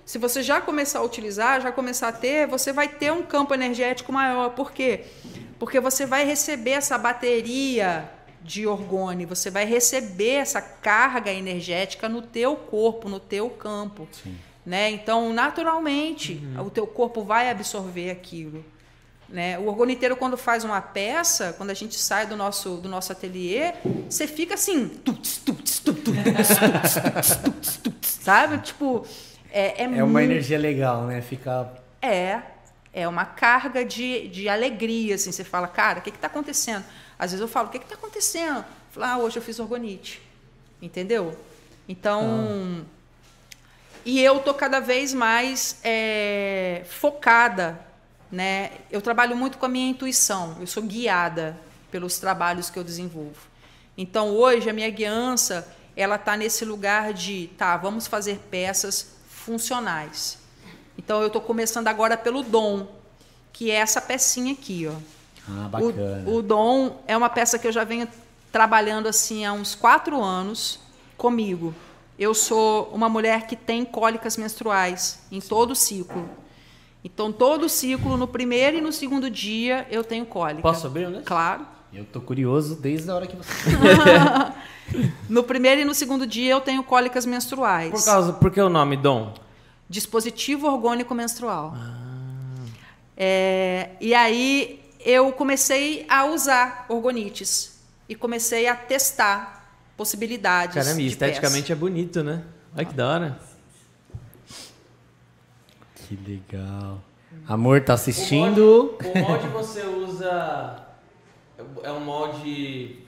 se 0.06 0.18
você 0.18 0.42
já 0.42 0.62
começar 0.62 1.00
a 1.00 1.04
utilizar, 1.04 1.62
já 1.62 1.72
começar 1.72 2.08
a 2.08 2.12
ter, 2.14 2.48
você 2.48 2.72
vai 2.72 2.88
ter 2.88 3.12
um 3.12 3.22
campo 3.22 3.54
energético 3.54 4.12
maior. 4.14 4.52
Por 4.52 4.72
quê? 4.72 5.04
Porque 5.60 5.80
você 5.80 6.06
vai 6.06 6.26
receber 6.26 6.72
essa 6.72 6.98
bateria 6.98 8.10
de 8.42 8.66
orgone, 8.66 9.26
você 9.26 9.52
vai 9.52 9.66
receber 9.66 10.36
essa 10.36 10.62
carga 10.62 11.32
energética 11.32 12.08
no 12.08 12.22
teu 12.22 12.56
corpo, 12.56 13.10
no 13.10 13.20
teu 13.20 13.50
campo. 13.50 14.08
Sim. 14.12 14.36
Né? 14.66 14.90
Então, 14.92 15.34
naturalmente, 15.34 16.42
uhum. 16.56 16.68
o 16.68 16.70
teu 16.70 16.88
corpo 16.88 17.24
vai 17.24 17.50
absorver 17.50 18.10
aquilo. 18.10 18.64
Né? 19.28 19.60
O 19.60 19.68
orgoniteiro, 19.68 20.16
quando 20.16 20.38
faz 20.38 20.64
uma 20.64 20.82
peça, 20.82 21.54
quando 21.58 21.70
a 21.70 21.74
gente 21.74 21.96
sai 21.96 22.26
do 22.26 22.36
nosso, 22.36 22.78
do 22.78 22.90
nosso 22.90 23.12
ateliê, 23.12 23.74
você 24.10 24.26
fica 24.26 24.56
assim, 24.56 24.92
sabe? 28.02 28.58
Tipo, 28.60 29.06
é, 29.52 29.82
é, 29.82 29.84
é 29.84 29.88
muito... 29.88 30.06
uma 30.06 30.24
energia 30.24 30.58
legal, 30.58 31.06
né? 31.06 31.22
Fica... 31.22 31.72
É, 32.02 32.42
é 32.94 33.08
uma 33.08 33.26
carga 33.26 33.86
de, 33.86 34.28
de 34.30 34.50
alegria, 34.50 35.16
assim. 35.16 35.32
Você 35.32 35.44
fala, 35.44 35.68
cara, 35.68 36.00
o 36.00 36.02
que 36.02 36.10
está 36.10 36.28
acontecendo? 36.28 36.86
Às 37.18 37.32
vezes 37.32 37.42
eu 37.42 37.48
falo, 37.48 37.68
o 37.68 37.72
que 37.72 37.78
está 37.78 37.96
acontecendo? 37.96 38.60
Eu 38.60 38.92
falo, 38.92 39.06
ah, 39.06 39.18
hoje 39.18 39.38
eu 39.38 39.42
fiz 39.42 39.60
orgonite. 39.60 40.22
Entendeu? 40.82 41.38
Então... 41.88 42.84
Ah. 42.96 43.00
E 44.06 44.20
eu 44.24 44.40
tô 44.40 44.56
cada 44.56 44.80
vez 44.80 45.14
mais 45.14 45.78
é, 45.84 46.84
focada, 46.90 47.80
né? 48.32 48.72
Eu 48.90 49.02
trabalho 49.02 49.36
muito 49.36 49.60
com 49.60 49.68
a 49.68 49.70
minha 49.70 49.88
intuição. 49.88 50.58
Eu 50.60 50.66
sou 50.66 50.82
guiada 50.82 51.56
pelos 51.92 52.18
trabalhos 52.18 52.72
que 52.72 52.80
eu 52.80 52.84
desenvolvo. 52.84 53.48
Então, 53.96 54.30
hoje, 54.30 54.68
a 54.68 54.74
minha 54.74 54.90
guiança, 54.90 55.68
ela 55.96 56.16
está 56.16 56.36
nesse 56.36 56.66
lugar 56.66 57.14
de, 57.14 57.52
tá, 57.56 57.76
vamos 57.76 58.08
fazer 58.08 58.40
peças 58.50 59.16
funcionais. 59.28 60.39
Então 61.00 61.22
eu 61.22 61.28
estou 61.28 61.42
começando 61.42 61.88
agora 61.88 62.18
pelo 62.18 62.44
dom, 62.44 62.86
que 63.54 63.72
é 63.72 63.76
essa 63.76 64.02
pecinha 64.02 64.52
aqui, 64.52 64.86
ó. 64.86 64.92
Ah, 65.48 65.70
bacana. 65.70 66.24
O, 66.28 66.36
o 66.36 66.42
dom 66.42 67.02
é 67.08 67.16
uma 67.16 67.30
peça 67.30 67.58
que 67.58 67.66
eu 67.66 67.72
já 67.72 67.86
venho 67.86 68.06
trabalhando 68.52 69.08
assim 69.08 69.46
há 69.46 69.54
uns 69.54 69.74
quatro 69.76 70.22
anos 70.22 70.78
comigo. 71.16 71.74
Eu 72.20 72.34
sou 72.34 72.90
uma 72.94 73.08
mulher 73.08 73.48
que 73.48 73.56
tem 73.56 73.86
cólicas 73.86 74.36
menstruais 74.36 75.22
em 75.32 75.40
todo 75.40 75.72
o 75.72 75.76
ciclo. 75.76 76.30
Então, 77.02 77.32
todo 77.32 77.68
o 77.68 77.70
ciclo, 77.70 78.18
no 78.18 78.28
primeiro 78.28 78.76
e 78.76 78.82
no 78.82 78.92
segundo 78.92 79.30
dia, 79.30 79.88
eu 79.90 80.04
tenho 80.04 80.26
cólica. 80.26 80.62
Posso 80.62 80.86
abrir, 80.86 81.10
né? 81.10 81.22
Claro. 81.24 81.66
Eu 81.94 82.04
tô 82.04 82.20
curioso 82.20 82.76
desde 82.76 83.10
a 83.10 83.16
hora 83.16 83.26
que 83.26 83.38
você. 83.38 83.54
no 85.30 85.44
primeiro 85.44 85.80
e 85.80 85.86
no 85.86 85.96
segundo 85.96 86.28
dia, 86.28 86.52
eu 86.52 86.60
tenho 86.60 86.84
cólicas 86.84 87.26
menstruais. 87.26 87.90
Por 87.90 88.04
causa, 88.04 88.34
por 88.34 88.52
que 88.52 88.60
o 88.60 88.68
nome 88.68 88.98
Dom? 88.98 89.34
Dispositivo 89.90 90.68
orgânico 90.68 91.16
menstrual. 91.16 91.74
Ah. 91.76 92.00
É, 93.18 93.90
e 94.00 94.14
aí 94.14 94.80
eu 95.04 95.32
comecei 95.32 96.06
a 96.08 96.26
usar 96.26 96.86
orgonites 96.88 97.80
e 98.08 98.16
comecei 98.16 98.68
a 98.68 98.76
testar 98.76 99.74
possibilidades. 99.98 100.76
Caramba, 100.76 101.02
esteticamente 101.02 101.64
peça. 101.64 101.74
é 101.74 101.76
bonito, 101.76 102.24
né? 102.24 102.44
Olha 102.76 102.86
que 102.86 102.94
da 102.94 103.08
hora. 103.10 103.40
Que 105.96 106.16
legal. 106.16 107.02
Amor, 107.48 107.82
tá 107.84 107.94
assistindo? 107.94 108.96
O 109.00 109.04
molde, 109.04 109.20
o 109.20 109.28
molde 109.28 109.48
você 109.48 109.84
usa. 109.84 110.86
É 111.84 111.92
um 111.92 112.00
molde. 112.00 113.00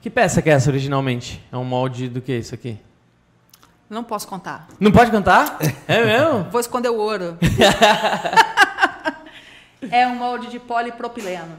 Que 0.00 0.08
peça 0.08 0.40
que 0.40 0.48
é 0.48 0.54
essa 0.54 0.70
originalmente? 0.70 1.44
É 1.52 1.56
um 1.56 1.64
molde 1.64 2.08
do 2.08 2.20
que 2.22 2.32
isso 2.32 2.54
aqui? 2.54 2.78
Não 3.90 4.04
posso 4.04 4.28
contar. 4.28 4.68
Não 4.78 4.92
pode 4.92 5.10
contar? 5.10 5.58
É 5.88 6.04
mesmo? 6.04 6.44
Vou 6.48 6.60
esconder 6.60 6.90
o 6.90 6.96
ouro. 6.96 7.36
é 9.90 10.06
um 10.06 10.14
molde 10.14 10.46
de 10.46 10.60
polipropileno. 10.60 11.56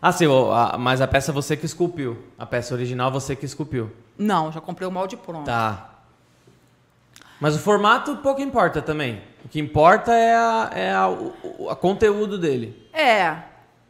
Ah, 0.00 0.10
sim, 0.10 0.24
mas 0.78 1.02
a 1.02 1.06
peça 1.06 1.30
você 1.30 1.58
que 1.58 1.66
esculpiu. 1.66 2.16
A 2.38 2.46
peça 2.46 2.72
original 2.72 3.12
você 3.12 3.36
que 3.36 3.44
esculpiu. 3.44 3.92
Não, 4.16 4.50
já 4.50 4.62
comprei 4.62 4.88
o 4.88 4.90
molde 4.90 5.14
pronto. 5.14 5.44
Tá. 5.44 5.90
Mas 7.38 7.54
o 7.54 7.58
formato 7.58 8.16
pouco 8.16 8.40
importa 8.40 8.80
também. 8.80 9.20
O 9.44 9.48
que 9.48 9.60
importa 9.60 10.14
é 10.14 10.34
a, 10.34 10.70
é 10.72 10.90
a, 10.90 11.08
o 11.08 11.68
a 11.68 11.76
conteúdo 11.76 12.38
dele. 12.38 12.88
É. 12.94 13.36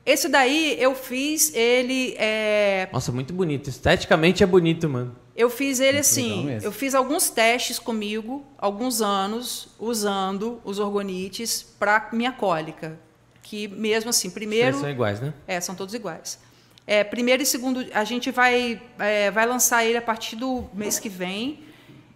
Esse 0.06 0.28
daí 0.28 0.76
eu 0.78 0.94
fiz 0.94 1.54
ele. 1.54 2.14
É... 2.18 2.88
Nossa, 2.92 3.10
muito 3.10 3.32
bonito. 3.32 3.70
Esteticamente 3.70 4.42
é 4.42 4.46
bonito, 4.46 4.88
mano. 4.88 5.16
Eu 5.36 5.50
fiz 5.50 5.80
ele 5.80 5.98
assim, 5.98 6.48
eu 6.62 6.70
fiz 6.70 6.94
alguns 6.94 7.28
testes 7.28 7.76
comigo, 7.76 8.46
alguns 8.56 9.02
anos, 9.02 9.68
usando 9.80 10.60
os 10.64 10.78
orgonites 10.78 11.60
para 11.60 12.08
minha 12.12 12.30
cólica. 12.30 13.00
Que 13.42 13.66
mesmo 13.66 14.10
assim, 14.10 14.30
primeiro. 14.30 14.68
Eles 14.68 14.80
são 14.80 14.90
iguais, 14.90 15.20
né? 15.20 15.34
É, 15.46 15.60
são 15.60 15.74
todos 15.74 15.92
iguais. 15.92 16.38
É, 16.86 17.02
primeiro 17.02 17.42
e 17.42 17.46
segundo, 17.46 17.84
a 17.92 18.04
gente 18.04 18.30
vai, 18.30 18.80
é, 18.98 19.30
vai 19.30 19.46
lançar 19.46 19.84
ele 19.84 19.96
a 19.96 20.02
partir 20.02 20.36
do 20.36 20.66
mês 20.72 21.00
que 21.00 21.08
vem. 21.08 21.63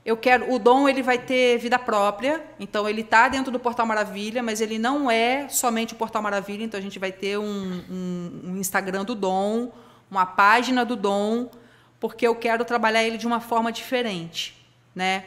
Eu 0.09 0.17
quero, 0.17 0.51
o 0.51 0.59
Dom 0.59 0.89
ele 0.89 1.03
vai 1.03 1.19
ter 1.19 1.59
vida 1.59 1.79
própria, 1.79 2.43
então 2.59 2.89
ele 2.89 3.03
está 3.03 3.29
dentro 3.29 3.53
do 3.53 3.59
Portal 3.59 3.85
Maravilha, 3.85 4.43
mas 4.43 4.59
ele 4.59 4.79
não 4.79 5.11
é 5.11 5.51
somente 5.51 5.93
o 5.93 5.97
Portal 5.97 6.23
Maravilha, 6.23 6.65
então 6.65 6.81
a 6.81 6.83
gente 6.83 6.99
vai 6.99 7.13
ter 7.13 7.37
um, 7.39 7.85
um, 7.91 8.41
um 8.45 8.57
Instagram 8.57 9.05
do 9.05 9.15
Dom, 9.15 9.71
uma 10.11 10.25
página 10.25 10.83
do 10.83 10.97
Dom 10.97 11.51
porque 12.01 12.27
eu 12.27 12.35
quero 12.35 12.65
trabalhar 12.65 13.05
ele 13.05 13.19
de 13.19 13.27
uma 13.27 13.39
forma 13.39 13.71
diferente, 13.71 14.57
né? 14.95 15.25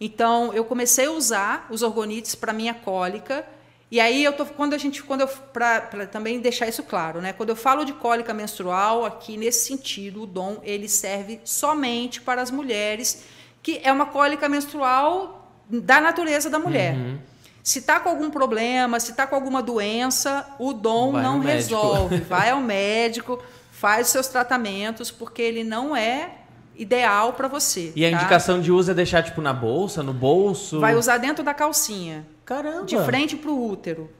Então, 0.00 0.52
eu 0.52 0.64
comecei 0.64 1.06
a 1.06 1.12
usar 1.12 1.68
os 1.70 1.82
orgonites 1.82 2.34
para 2.34 2.52
minha 2.52 2.74
cólica 2.74 3.46
E 3.88 4.00
aí 4.00 4.24
eu 4.24 4.32
tô 4.32 4.44
quando 4.46 4.74
a 4.74 4.78
gente 4.78 5.00
quando 5.00 5.20
eu 5.20 5.28
para 5.28 6.08
também 6.08 6.40
deixar 6.40 6.66
isso 6.66 6.82
claro, 6.82 7.20
né? 7.20 7.32
Quando 7.32 7.50
eu 7.50 7.56
falo 7.56 7.84
de 7.84 7.92
cólica 7.92 8.34
menstrual 8.34 9.04
aqui 9.04 9.36
nesse 9.36 9.64
sentido, 9.64 10.24
o 10.24 10.26
dom 10.26 10.58
ele 10.64 10.88
serve 10.88 11.40
somente 11.44 12.20
para 12.20 12.42
as 12.42 12.50
mulheres, 12.50 13.37
que 13.68 13.78
é 13.84 13.92
uma 13.92 14.06
cólica 14.06 14.48
menstrual 14.48 15.46
da 15.68 16.00
natureza 16.00 16.48
da 16.48 16.58
mulher. 16.58 16.94
Uhum. 16.94 17.18
Se 17.62 17.80
está 17.80 18.00
com 18.00 18.08
algum 18.08 18.30
problema, 18.30 18.98
se 18.98 19.10
está 19.10 19.26
com 19.26 19.34
alguma 19.34 19.62
doença, 19.62 20.46
o 20.58 20.72
dom 20.72 21.12
vai 21.12 21.22
não 21.22 21.38
resolve. 21.38 22.16
Vai 22.24 22.48
ao 22.48 22.62
médico, 22.62 23.38
faz 23.70 24.06
os 24.06 24.12
seus 24.12 24.28
tratamentos, 24.28 25.10
porque 25.10 25.42
ele 25.42 25.64
não 25.64 25.94
é 25.94 26.30
ideal 26.78 27.34
para 27.34 27.46
você. 27.46 27.92
E 27.94 28.06
a 28.06 28.10
tá? 28.10 28.16
indicação 28.16 28.58
de 28.58 28.72
uso 28.72 28.90
é 28.90 28.94
deixar 28.94 29.22
tipo 29.22 29.42
na 29.42 29.52
bolsa, 29.52 30.02
no 30.02 30.14
bolso? 30.14 30.80
Vai 30.80 30.94
usar 30.94 31.18
dentro 31.18 31.44
da 31.44 31.52
calcinha. 31.52 32.26
Caramba. 32.46 32.86
De 32.86 32.96
frente 33.04 33.36
para 33.36 33.50
o 33.50 33.70
útero, 33.70 34.10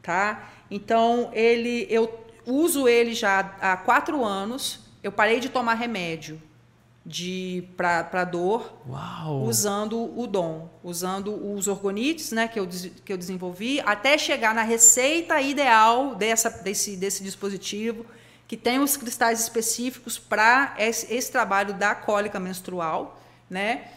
tá? 0.00 0.48
Então 0.70 1.28
ele, 1.34 1.86
eu 1.90 2.10
uso 2.46 2.88
ele 2.88 3.12
já 3.12 3.54
há 3.60 3.76
quatro 3.76 4.24
anos. 4.24 4.80
Eu 5.02 5.12
parei 5.12 5.40
de 5.40 5.50
tomar 5.50 5.74
remédio 5.74 6.40
de 7.06 7.68
para 7.76 8.24
dor 8.24 8.72
Uau. 8.88 9.42
usando 9.42 10.18
o 10.18 10.26
dom, 10.26 10.70
usando 10.82 11.54
os 11.54 11.68
orgonites, 11.68 12.32
né, 12.32 12.48
que 12.48 12.58
eu, 12.58 12.66
que 13.04 13.12
eu 13.12 13.18
desenvolvi, 13.18 13.80
até 13.80 14.16
chegar 14.16 14.54
na 14.54 14.62
receita 14.62 15.38
ideal 15.40 16.14
dessa, 16.14 16.48
desse, 16.48 16.96
desse 16.96 17.22
dispositivo, 17.22 18.06
que 18.48 18.56
tem 18.56 18.78
os 18.78 18.96
cristais 18.96 19.40
específicos 19.40 20.18
para 20.18 20.74
esse, 20.78 21.12
esse, 21.12 21.30
trabalho 21.30 21.74
da 21.74 21.94
cólica 21.94 22.38
menstrual, 22.38 23.20
né? 23.48 23.88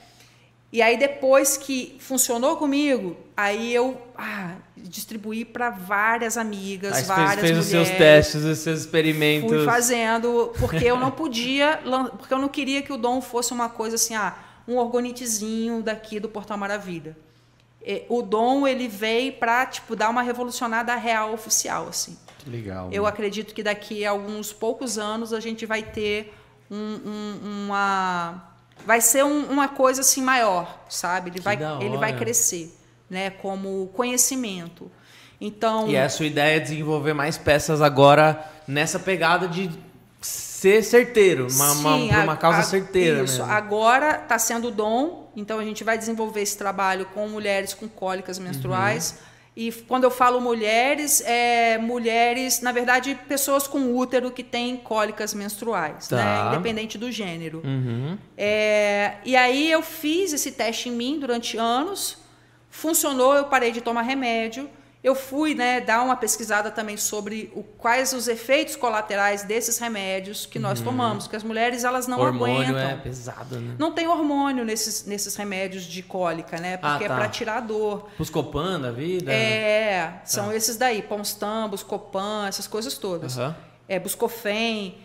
E 0.71 0.81
aí 0.81 0.97
depois 0.97 1.55
que 1.55 1.97
funcionou 1.99 2.57
comigo, 2.57 3.15
aí 3.35 3.73
eu 3.73 4.01
ah, 4.17 4.55
distribuí 4.87 5.45
para 5.45 5.69
várias 5.69 6.37
amigas, 6.37 6.93
aí 6.93 7.03
várias 7.03 7.39
fez, 7.39 7.41
fez 7.41 7.65
mulheres. 7.65 7.65
os 7.65 7.87
seus 7.87 7.97
testes, 7.97 8.43
os 8.43 8.57
seus 8.59 8.79
experimentos. 8.81 9.49
Fui 9.49 9.65
fazendo, 9.65 10.53
porque 10.59 10.85
eu 10.85 10.97
não 10.97 11.11
podia, 11.11 11.79
porque 12.17 12.33
eu 12.33 12.39
não 12.39 12.49
queria 12.49 12.81
que 12.81 12.91
o 12.91 12.97
dom 12.97 13.21
fosse 13.21 13.53
uma 13.53 13.69
coisa 13.69 13.95
assim, 13.95 14.15
ah, 14.15 14.35
um 14.67 14.77
orgonitezinho 14.77 15.81
daqui 15.81 16.19
do 16.19 16.29
Portal 16.29 16.57
Maravilha. 16.57 17.15
O 18.09 18.21
dom 18.21 18.67
ele 18.67 18.87
veio 18.87 19.33
para 19.33 19.65
tipo 19.65 19.95
dar 19.95 20.09
uma 20.09 20.21
revolucionada 20.21 20.93
real 20.95 21.33
oficial 21.33 21.87
assim. 21.87 22.17
Legal. 22.45 22.89
Eu 22.91 23.03
né? 23.03 23.09
acredito 23.09 23.53
que 23.53 23.63
daqui 23.63 24.05
a 24.05 24.11
alguns 24.11 24.51
poucos 24.51 24.97
anos 24.97 25.33
a 25.33 25.39
gente 25.39 25.65
vai 25.65 25.83
ter 25.83 26.33
um, 26.69 26.99
um, 27.05 27.65
uma 27.65 28.43
vai 28.85 29.01
ser 29.01 29.23
um, 29.23 29.45
uma 29.45 29.67
coisa 29.67 30.01
assim 30.01 30.21
maior, 30.21 30.85
sabe? 30.89 31.29
Ele 31.31 31.39
vai, 31.39 31.57
ele 31.81 31.97
vai 31.97 32.15
crescer, 32.17 32.73
né? 33.09 33.29
Como 33.29 33.87
conhecimento. 33.93 34.91
Então. 35.39 35.87
E 35.87 35.95
é 35.95 36.03
a 36.03 36.09
sua 36.09 36.25
ideia 36.25 36.57
é 36.57 36.59
desenvolver 36.59 37.13
mais 37.13 37.37
peças 37.37 37.81
agora 37.81 38.43
nessa 38.67 38.99
pegada 38.99 39.47
de 39.47 39.69
ser 40.21 40.83
certeiro, 40.83 41.47
uma, 41.51 41.69
sim, 41.69 42.09
uma, 42.09 42.23
uma 42.23 42.37
causa 42.37 42.59
a, 42.59 42.63
certeira. 42.63 43.23
Isso. 43.23 43.39
Mesmo. 43.39 43.53
Agora 43.53 44.21
está 44.23 44.39
sendo 44.39 44.71
dom, 44.71 45.31
então 45.35 45.59
a 45.59 45.63
gente 45.63 45.83
vai 45.83 45.97
desenvolver 45.97 46.41
esse 46.41 46.57
trabalho 46.57 47.05
com 47.13 47.27
mulheres 47.27 47.73
com 47.73 47.87
cólicas 47.87 48.39
menstruais. 48.39 49.11
Uhum 49.11 49.27
e 49.59 49.71
quando 49.71 50.03
eu 50.03 50.11
falo 50.11 50.39
mulheres, 50.39 51.19
é 51.25 51.79
mulheres, 51.79 52.61
na 52.61 52.71
verdade, 52.71 53.17
pessoas 53.27 53.67
com 53.67 53.95
útero 53.95 54.29
que 54.29 54.43
têm 54.43 54.77
cólicas 54.77 55.33
menstruais, 55.33 56.07
tá. 56.07 56.15
né? 56.15 56.53
independente 56.53 56.95
do 56.95 57.11
gênero. 57.11 57.63
Uhum. 57.65 58.19
É, 58.37 59.15
e 59.25 59.35
aí 59.35 59.71
eu 59.71 59.81
fiz 59.81 60.31
esse 60.31 60.51
teste 60.51 60.89
em 60.89 60.91
mim 60.91 61.17
durante 61.19 61.57
anos, 61.57 62.19
funcionou, 62.77 63.33
eu 63.35 63.45
parei 63.45 63.71
de 63.71 63.81
tomar 63.81 64.03
remédio 64.03 64.69
eu 65.03 65.13
fui 65.13 65.53
né, 65.53 65.79
dar 65.79 66.01
uma 66.01 66.15
pesquisada 66.15 66.71
também 66.71 66.97
sobre 66.97 67.51
o, 67.55 67.63
quais 67.63 68.13
os 68.13 68.27
efeitos 68.27 68.75
colaterais 68.75 69.43
desses 69.43 69.77
remédios 69.77 70.45
que 70.45 70.57
nós 70.57 70.79
uhum. 70.79 70.85
tomamos, 70.85 71.23
porque 71.25 71.35
as 71.37 71.43
mulheres 71.43 71.83
elas 71.83 72.07
não 72.07 72.19
hormônio 72.19 72.55
aguentam. 72.55 72.89
é 72.89 72.95
pesado, 72.95 73.59
né? 73.59 73.75
Não 73.77 73.91
tem 73.91 74.07
hormônio 74.07 74.65
nesses, 74.65 75.05
nesses 75.05 75.35
remédios 75.35 75.83
de 75.83 76.01
cólica, 76.01 76.59
né? 76.59 76.77
Porque 76.77 77.05
ah, 77.05 77.07
tá. 77.07 77.13
é 77.13 77.17
para 77.17 77.29
tirar 77.29 77.57
a 77.57 77.59
dor. 77.61 78.09
Buscopan 78.17 78.81
da 78.81 78.91
vida? 78.91 79.31
É, 79.31 80.19
são 80.25 80.47
tá. 80.47 80.55
esses 80.55 80.75
daí, 80.77 81.01
Ponstan, 81.01 81.69
Buscopan, 81.69 82.47
essas 82.47 82.67
coisas 82.67 82.97
todas. 82.97 83.37
Uhum. 83.37 83.53
É, 83.87 83.99
Buscofen. 83.99 84.97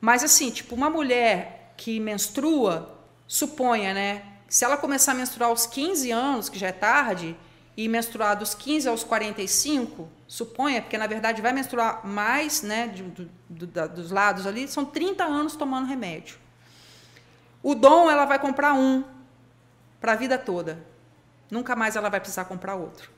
Mas 0.00 0.22
assim, 0.24 0.50
tipo, 0.50 0.74
uma 0.74 0.88
mulher 0.88 1.74
que 1.76 1.98
menstrua, 2.00 2.96
suponha, 3.26 3.92
né? 3.92 4.22
Se 4.50 4.64
ela 4.64 4.76
começar 4.76 5.12
a 5.12 5.14
menstruar 5.14 5.48
aos 5.50 5.64
15 5.64 6.10
anos, 6.10 6.48
que 6.48 6.58
já 6.58 6.66
é 6.66 6.72
tarde, 6.72 7.36
e 7.76 7.86
menstruar 7.86 8.36
dos 8.36 8.52
15 8.52 8.88
aos 8.88 9.04
45, 9.04 10.08
suponha, 10.26 10.82
porque 10.82 10.98
na 10.98 11.06
verdade 11.06 11.40
vai 11.40 11.52
menstruar 11.52 12.04
mais, 12.04 12.60
né, 12.60 12.88
do, 12.88 13.30
do, 13.48 13.66
da, 13.68 13.86
dos 13.86 14.10
lados 14.10 14.48
ali, 14.48 14.66
são 14.66 14.84
30 14.84 15.22
anos 15.22 15.54
tomando 15.54 15.86
remédio. 15.86 16.36
O 17.62 17.76
dom 17.76 18.10
ela 18.10 18.24
vai 18.24 18.40
comprar 18.40 18.74
um 18.74 19.04
para 20.00 20.14
a 20.14 20.16
vida 20.16 20.36
toda. 20.36 20.84
Nunca 21.48 21.76
mais 21.76 21.94
ela 21.94 22.08
vai 22.08 22.18
precisar 22.18 22.44
comprar 22.46 22.74
outro. 22.74 23.08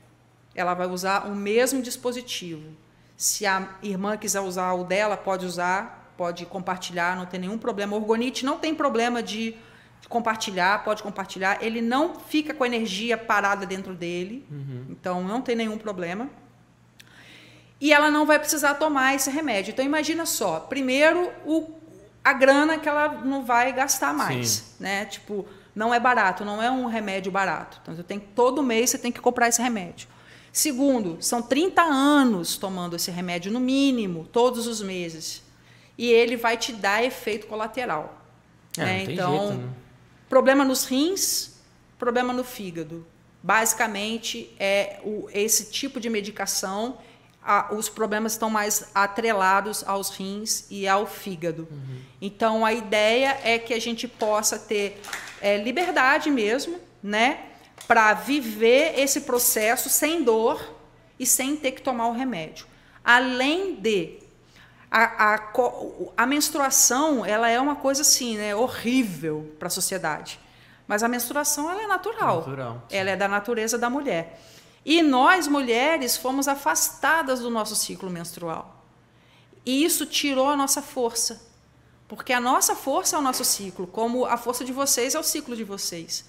Ela 0.53 0.75
vai 0.75 0.85
usar 0.85 1.25
o 1.25 1.35
mesmo 1.35 1.81
dispositivo. 1.81 2.77
Se 3.17 3.47
a 3.47 3.69
irmã 3.81 4.17
quiser 4.17 4.41
usar 4.41 4.71
o 4.73 4.83
dela, 4.83 5.17
pode 5.17 5.47
usar, 5.47 6.13
pode 6.15 6.45
compartilhar, 6.45 7.15
não 7.15 7.25
tem 7.25 7.39
nenhum 7.39 7.57
problema. 7.57 7.95
O 7.95 7.99
orgonite 7.99 8.45
não 8.45 8.59
tem 8.59 8.75
problema 8.75 9.23
de 9.23 9.57
compartilhar, 10.09 10.83
pode 10.83 11.01
compartilhar. 11.01 11.57
Ele 11.61 11.81
não 11.81 12.15
fica 12.15 12.53
com 12.53 12.63
a 12.63 12.67
energia 12.67 13.17
parada 13.17 13.65
dentro 13.65 13.93
dele, 13.93 14.45
uhum. 14.49 14.85
então 14.89 15.23
não 15.23 15.41
tem 15.41 15.55
nenhum 15.55 15.77
problema. 15.77 16.29
E 17.79 17.91
ela 17.91 18.09
não 18.09 18.25
vai 18.25 18.39
precisar 18.39 18.75
tomar 18.75 19.15
esse 19.15 19.29
remédio. 19.29 19.71
Então 19.71 19.83
imagina 19.83 20.25
só, 20.25 20.59
primeiro 20.61 21.31
o, 21.45 21.69
a 22.23 22.31
grana 22.31 22.77
que 22.77 22.87
ela 22.87 23.09
não 23.09 23.43
vai 23.43 23.73
gastar 23.73 24.13
mais, 24.13 24.49
Sim. 24.49 24.63
né? 24.79 25.05
Tipo, 25.05 25.45
não 25.75 25.93
é 25.93 25.99
barato, 25.99 26.45
não 26.45 26.61
é 26.61 26.71
um 26.71 26.85
remédio 26.85 27.31
barato. 27.31 27.79
Então 27.81 27.95
você 27.95 28.03
tem 28.03 28.19
todo 28.19 28.63
mês 28.63 28.91
você 28.91 28.97
tem 28.97 29.11
que 29.11 29.19
comprar 29.19 29.49
esse 29.49 29.61
remédio. 29.61 30.07
Segundo, 30.51 31.17
são 31.19 31.41
30 31.41 31.81
anos 31.81 32.57
tomando 32.57 32.95
esse 32.95 33.09
remédio 33.09 33.51
no 33.51 33.59
mínimo, 33.59 34.27
todos 34.31 34.67
os 34.67 34.81
meses. 34.81 35.41
E 35.97 36.09
ele 36.09 36.37
vai 36.37 36.55
te 36.57 36.71
dar 36.71 37.03
efeito 37.03 37.47
colateral. 37.47 38.21
É, 38.77 38.85
né? 38.85 39.03
então, 39.03 39.47
jeito, 39.47 39.53
né? 39.57 39.69
Problema 40.33 40.65
nos 40.65 40.85
rins, 40.85 41.51
problema 41.99 42.33
no 42.33 42.43
fígado. 42.43 43.05
Basicamente, 43.43 44.51
é 44.59 44.99
o, 45.03 45.29
esse 45.31 45.69
tipo 45.69 45.99
de 45.99 46.09
medicação, 46.09 46.97
a, 47.39 47.71
os 47.71 47.87
problemas 47.87 48.31
estão 48.31 48.49
mais 48.49 48.89
atrelados 48.95 49.83
aos 49.85 50.09
rins 50.09 50.65
e 50.71 50.87
ao 50.87 51.05
fígado. 51.05 51.67
Uhum. 51.69 51.99
Então, 52.19 52.65
a 52.65 52.73
ideia 52.73 53.39
é 53.43 53.59
que 53.59 53.75
a 53.75 53.79
gente 53.79 54.07
possa 54.07 54.57
ter 54.57 54.99
é, 55.39 55.57
liberdade 55.57 56.31
mesmo, 56.31 56.79
né? 57.03 57.49
Para 57.87 58.15
viver 58.15 58.99
esse 58.99 59.21
processo 59.21 59.87
sem 59.87 60.23
dor 60.23 60.59
e 61.19 61.27
sem 61.27 61.55
ter 61.55 61.73
que 61.73 61.81
tomar 61.83 62.07
o 62.07 62.11
remédio. 62.11 62.65
Além 63.03 63.75
de 63.75 64.22
a, 64.95 65.33
a, 65.33 65.39
a 66.15 66.25
menstruação 66.27 67.25
ela 67.25 67.49
é 67.49 67.59
uma 67.59 67.75
coisa 67.75 68.03
assim, 68.03 68.37
né, 68.37 68.55
horrível 68.55 69.51
para 69.57 69.67
a 69.67 69.71
sociedade. 69.71 70.39
Mas 70.87 71.01
a 71.01 71.07
menstruação 71.07 71.71
ela 71.71 71.81
é 71.81 71.87
natural. 71.87 72.37
natural 72.37 72.83
ela 72.91 73.09
é 73.09 73.15
da 73.15 73.27
natureza 73.27 73.75
da 73.75 73.89
mulher. 73.89 74.39
E 74.85 75.01
nós, 75.01 75.47
mulheres, 75.47 76.15
fomos 76.15 76.47
afastadas 76.47 77.39
do 77.39 77.49
nosso 77.49 77.75
ciclo 77.75 78.07
menstrual. 78.07 78.85
E 79.65 79.83
isso 79.83 80.05
tirou 80.05 80.47
a 80.47 80.55
nossa 80.55 80.79
força. 80.79 81.41
Porque 82.07 82.31
a 82.31 82.39
nossa 82.39 82.75
força 82.75 83.15
é 83.15 83.19
o 83.19 83.21
nosso 83.21 83.43
ciclo, 83.43 83.87
como 83.87 84.25
a 84.25 84.37
força 84.37 84.63
de 84.63 84.71
vocês 84.71 85.15
é 85.15 85.19
o 85.19 85.23
ciclo 85.23 85.55
de 85.55 85.63
vocês. 85.63 86.25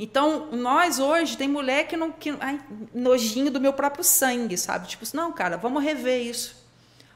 Então, 0.00 0.48
nós 0.50 0.98
hoje, 0.98 1.36
tem 1.36 1.46
mulher 1.46 1.86
que 1.86 1.96
não. 1.96 2.10
Que, 2.10 2.30
ai, 2.40 2.58
nojinho 2.92 3.52
do 3.52 3.60
meu 3.60 3.72
próprio 3.72 4.02
sangue, 4.02 4.56
sabe? 4.56 4.88
Tipo, 4.88 5.04
não, 5.14 5.30
cara, 5.30 5.56
vamos 5.56 5.84
rever 5.84 6.26
isso. 6.26 6.59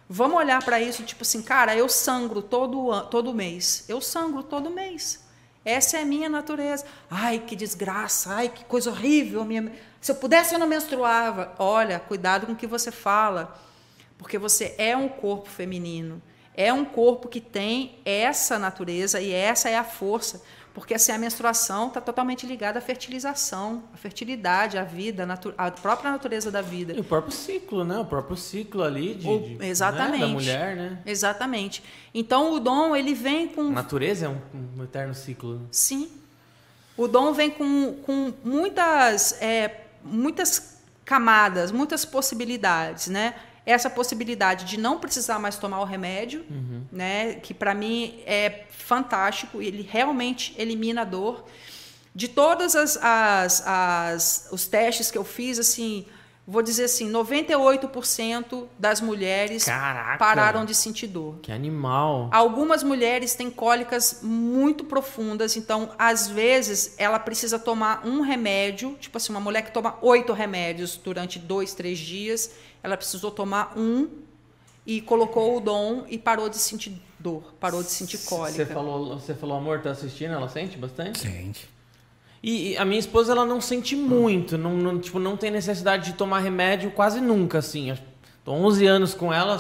Vamos 0.09 0.37
olhar 0.37 0.63
para 0.63 0.81
isso, 0.81 1.03
tipo 1.03 1.23
assim, 1.23 1.43
cara, 1.43 1.75
eu 1.75 1.89
sangro 1.89 2.43
todo, 2.43 3.01
todo 3.07 3.33
mês. 3.33 3.85
Eu 3.89 4.01
sangro 4.01 4.43
todo 4.43 4.71
mês. 4.71 5.25
Essa 5.65 5.97
é 5.99 6.03
a 6.03 6.05
minha 6.05 6.29
natureza. 6.29 6.85
Ai, 7.11 7.39
que 7.39 7.57
desgraça, 7.57 8.35
ai, 8.35 8.49
que 8.49 8.65
coisa 8.65 8.91
horrível. 8.91 9.45
Minha... 9.45 9.73
Se 10.01 10.13
eu 10.13 10.17
pudesse, 10.17 10.55
eu 10.55 10.59
não 10.59 10.67
menstruava. 10.67 11.55
Olha, 11.59 11.99
cuidado 11.99 12.47
com 12.47 12.53
o 12.53 12.57
que 12.57 12.67
você 12.67 12.91
fala, 12.91 13.59
porque 14.19 14.37
você 14.37 14.75
é 14.77 14.95
um 14.95 15.09
corpo 15.09 15.49
feminino. 15.49 16.21
É 16.55 16.73
um 16.73 16.85
corpo 16.85 17.29
que 17.29 17.41
tem 17.41 17.99
essa 18.05 18.59
natureza 18.59 19.21
e 19.21 19.33
essa 19.33 19.71
é 19.71 19.77
a 19.77 19.85
força. 19.85 20.43
Porque 20.75 20.93
assim, 20.93 21.13
a 21.13 21.19
menstruação 21.19 21.87
está 21.87 22.01
totalmente 22.01 22.45
ligada 22.45 22.81
à 22.81 22.83
fertilização, 22.83 23.85
à 23.95 23.97
fertilidade, 23.97 24.77
à 24.77 24.83
vida, 24.83 25.25
à 25.57 25.71
própria 25.71 26.11
natureza 26.11 26.51
da 26.51 26.61
vida. 26.61 26.93
E 26.93 26.99
o 26.99 27.05
próprio 27.05 27.33
ciclo, 27.33 27.85
né? 27.85 27.97
O 27.97 28.05
próprio 28.05 28.37
ciclo 28.37 28.83
ali 28.83 29.15
de, 29.15 29.29
o, 29.29 29.39
de 29.39 29.65
exatamente, 29.65 30.21
né? 30.21 30.27
da 30.27 30.33
mulher, 30.33 30.77
né? 30.77 31.03
Exatamente. 31.07 31.83
Então 32.13 32.53
o 32.53 32.59
dom 32.59 32.97
ele 32.97 33.15
vem 33.15 33.47
com. 33.47 33.69
A 33.69 33.71
natureza 33.71 34.27
é 34.27 34.29
um, 34.29 34.41
um 34.77 34.83
eterno 34.83 35.15
ciclo. 35.15 35.61
Né? 35.61 35.67
Sim. 35.71 36.11
O 36.97 37.07
dom 37.07 37.33
vem 37.33 37.51
com, 37.51 37.95
com 38.03 38.33
muitas, 38.45 39.41
é, 39.41 39.83
muitas 40.03 40.81
camadas, 41.05 41.71
muitas 41.71 42.05
possibilidades, 42.05 43.07
né? 43.07 43.35
Essa 43.67 43.89
possibilidade 43.89 44.65
de 44.67 44.79
não 44.79 44.99
precisar 44.99 45.39
mais 45.39 45.57
tomar 45.57 45.81
o 45.81 45.85
remédio, 45.85 46.45
uhum. 46.51 46.83
né? 46.93 47.35
Que 47.35 47.55
para 47.55 47.75
mim 47.75 48.21
é 48.27 48.65
fantástico, 48.71 49.63
ele 49.63 49.87
realmente 49.89 50.55
elimina 50.59 51.03
a 51.03 51.05
dor. 51.05 51.45
De 52.15 52.29
todas 52.29 52.77
as, 52.77 52.97
as, 53.03 53.67
as 53.67 54.49
os 54.53 54.67
testes 54.67 55.11
que 55.11 55.19
eu 55.19 55.25
fiz, 55.25 55.59
assim, 55.59 56.07
vou 56.47 56.63
dizer 56.63 56.85
assim, 56.85 57.11
98% 57.11 58.67
das 58.79 59.01
mulheres 59.01 59.65
Caraca, 59.65 60.19
pararam 60.19 60.65
de 60.65 60.75
sentir 60.75 61.07
dor. 61.07 61.39
Que 61.41 61.51
animal. 61.51 62.29
Algumas 62.33 62.83
mulheres 62.83 63.35
têm 63.35 63.51
cólicas 63.51 64.21
muito 64.23 64.85
profundas, 64.85 65.57
então, 65.57 65.91
às 65.99 66.29
vezes, 66.29 66.95
ela 66.99 67.19
precisa 67.19 67.59
tomar 67.59 68.07
um 68.07 68.21
remédio, 68.21 68.97
tipo 69.01 69.17
assim, 69.17 69.33
uma 69.33 69.41
mulher 69.41 69.63
que 69.63 69.73
toma 69.73 69.97
oito 70.03 70.33
remédios 70.33 70.97
durante 70.97 71.39
dois, 71.39 71.73
três 71.73 71.99
dias, 71.99 72.51
ela 72.85 72.99
precisou 72.99 73.31
tomar 73.31 73.73
um 73.79 74.09
e 74.87 75.01
colocou 75.01 75.57
o 75.57 75.61
dom 75.61 76.05
e 76.07 76.19
parou 76.19 76.51
de 76.51 76.59
sentir 76.59 77.01
dor, 77.19 77.55
parou 77.59 77.83
de 77.83 77.91
sentir 77.91 78.19
cólica. 78.19 78.65
Você 78.65 78.67
falou, 78.67 79.19
você 79.19 79.35
falou, 79.35 79.57
amor, 79.57 79.81
tá 79.81 79.91
assistindo? 79.91 80.35
Ela 80.35 80.51
sente 80.51 80.77
bastante? 80.77 81.21
Sente. 81.21 81.67
E, 82.43 82.73
e, 82.73 82.77
a 82.77 82.85
minha 82.85 83.01
esposa, 83.01 83.33
ela 83.33 83.47
não 83.47 83.59
sente 83.59 83.97
muito, 83.97 84.59
não, 84.59 84.77
não, 84.77 84.99
tipo, 84.99 85.19
não 85.19 85.35
tem 85.35 85.51
necessidade 85.51 86.13
de 86.13 86.13
tomar 86.13 86.41
remédio 86.41 86.91
quase 86.91 87.23
nunca, 87.23 87.57
assim. 87.57 87.97
Tô 88.45 88.53
11 88.53 88.87
anos 88.87 89.15
com 89.15 89.33
ela, 89.33 89.59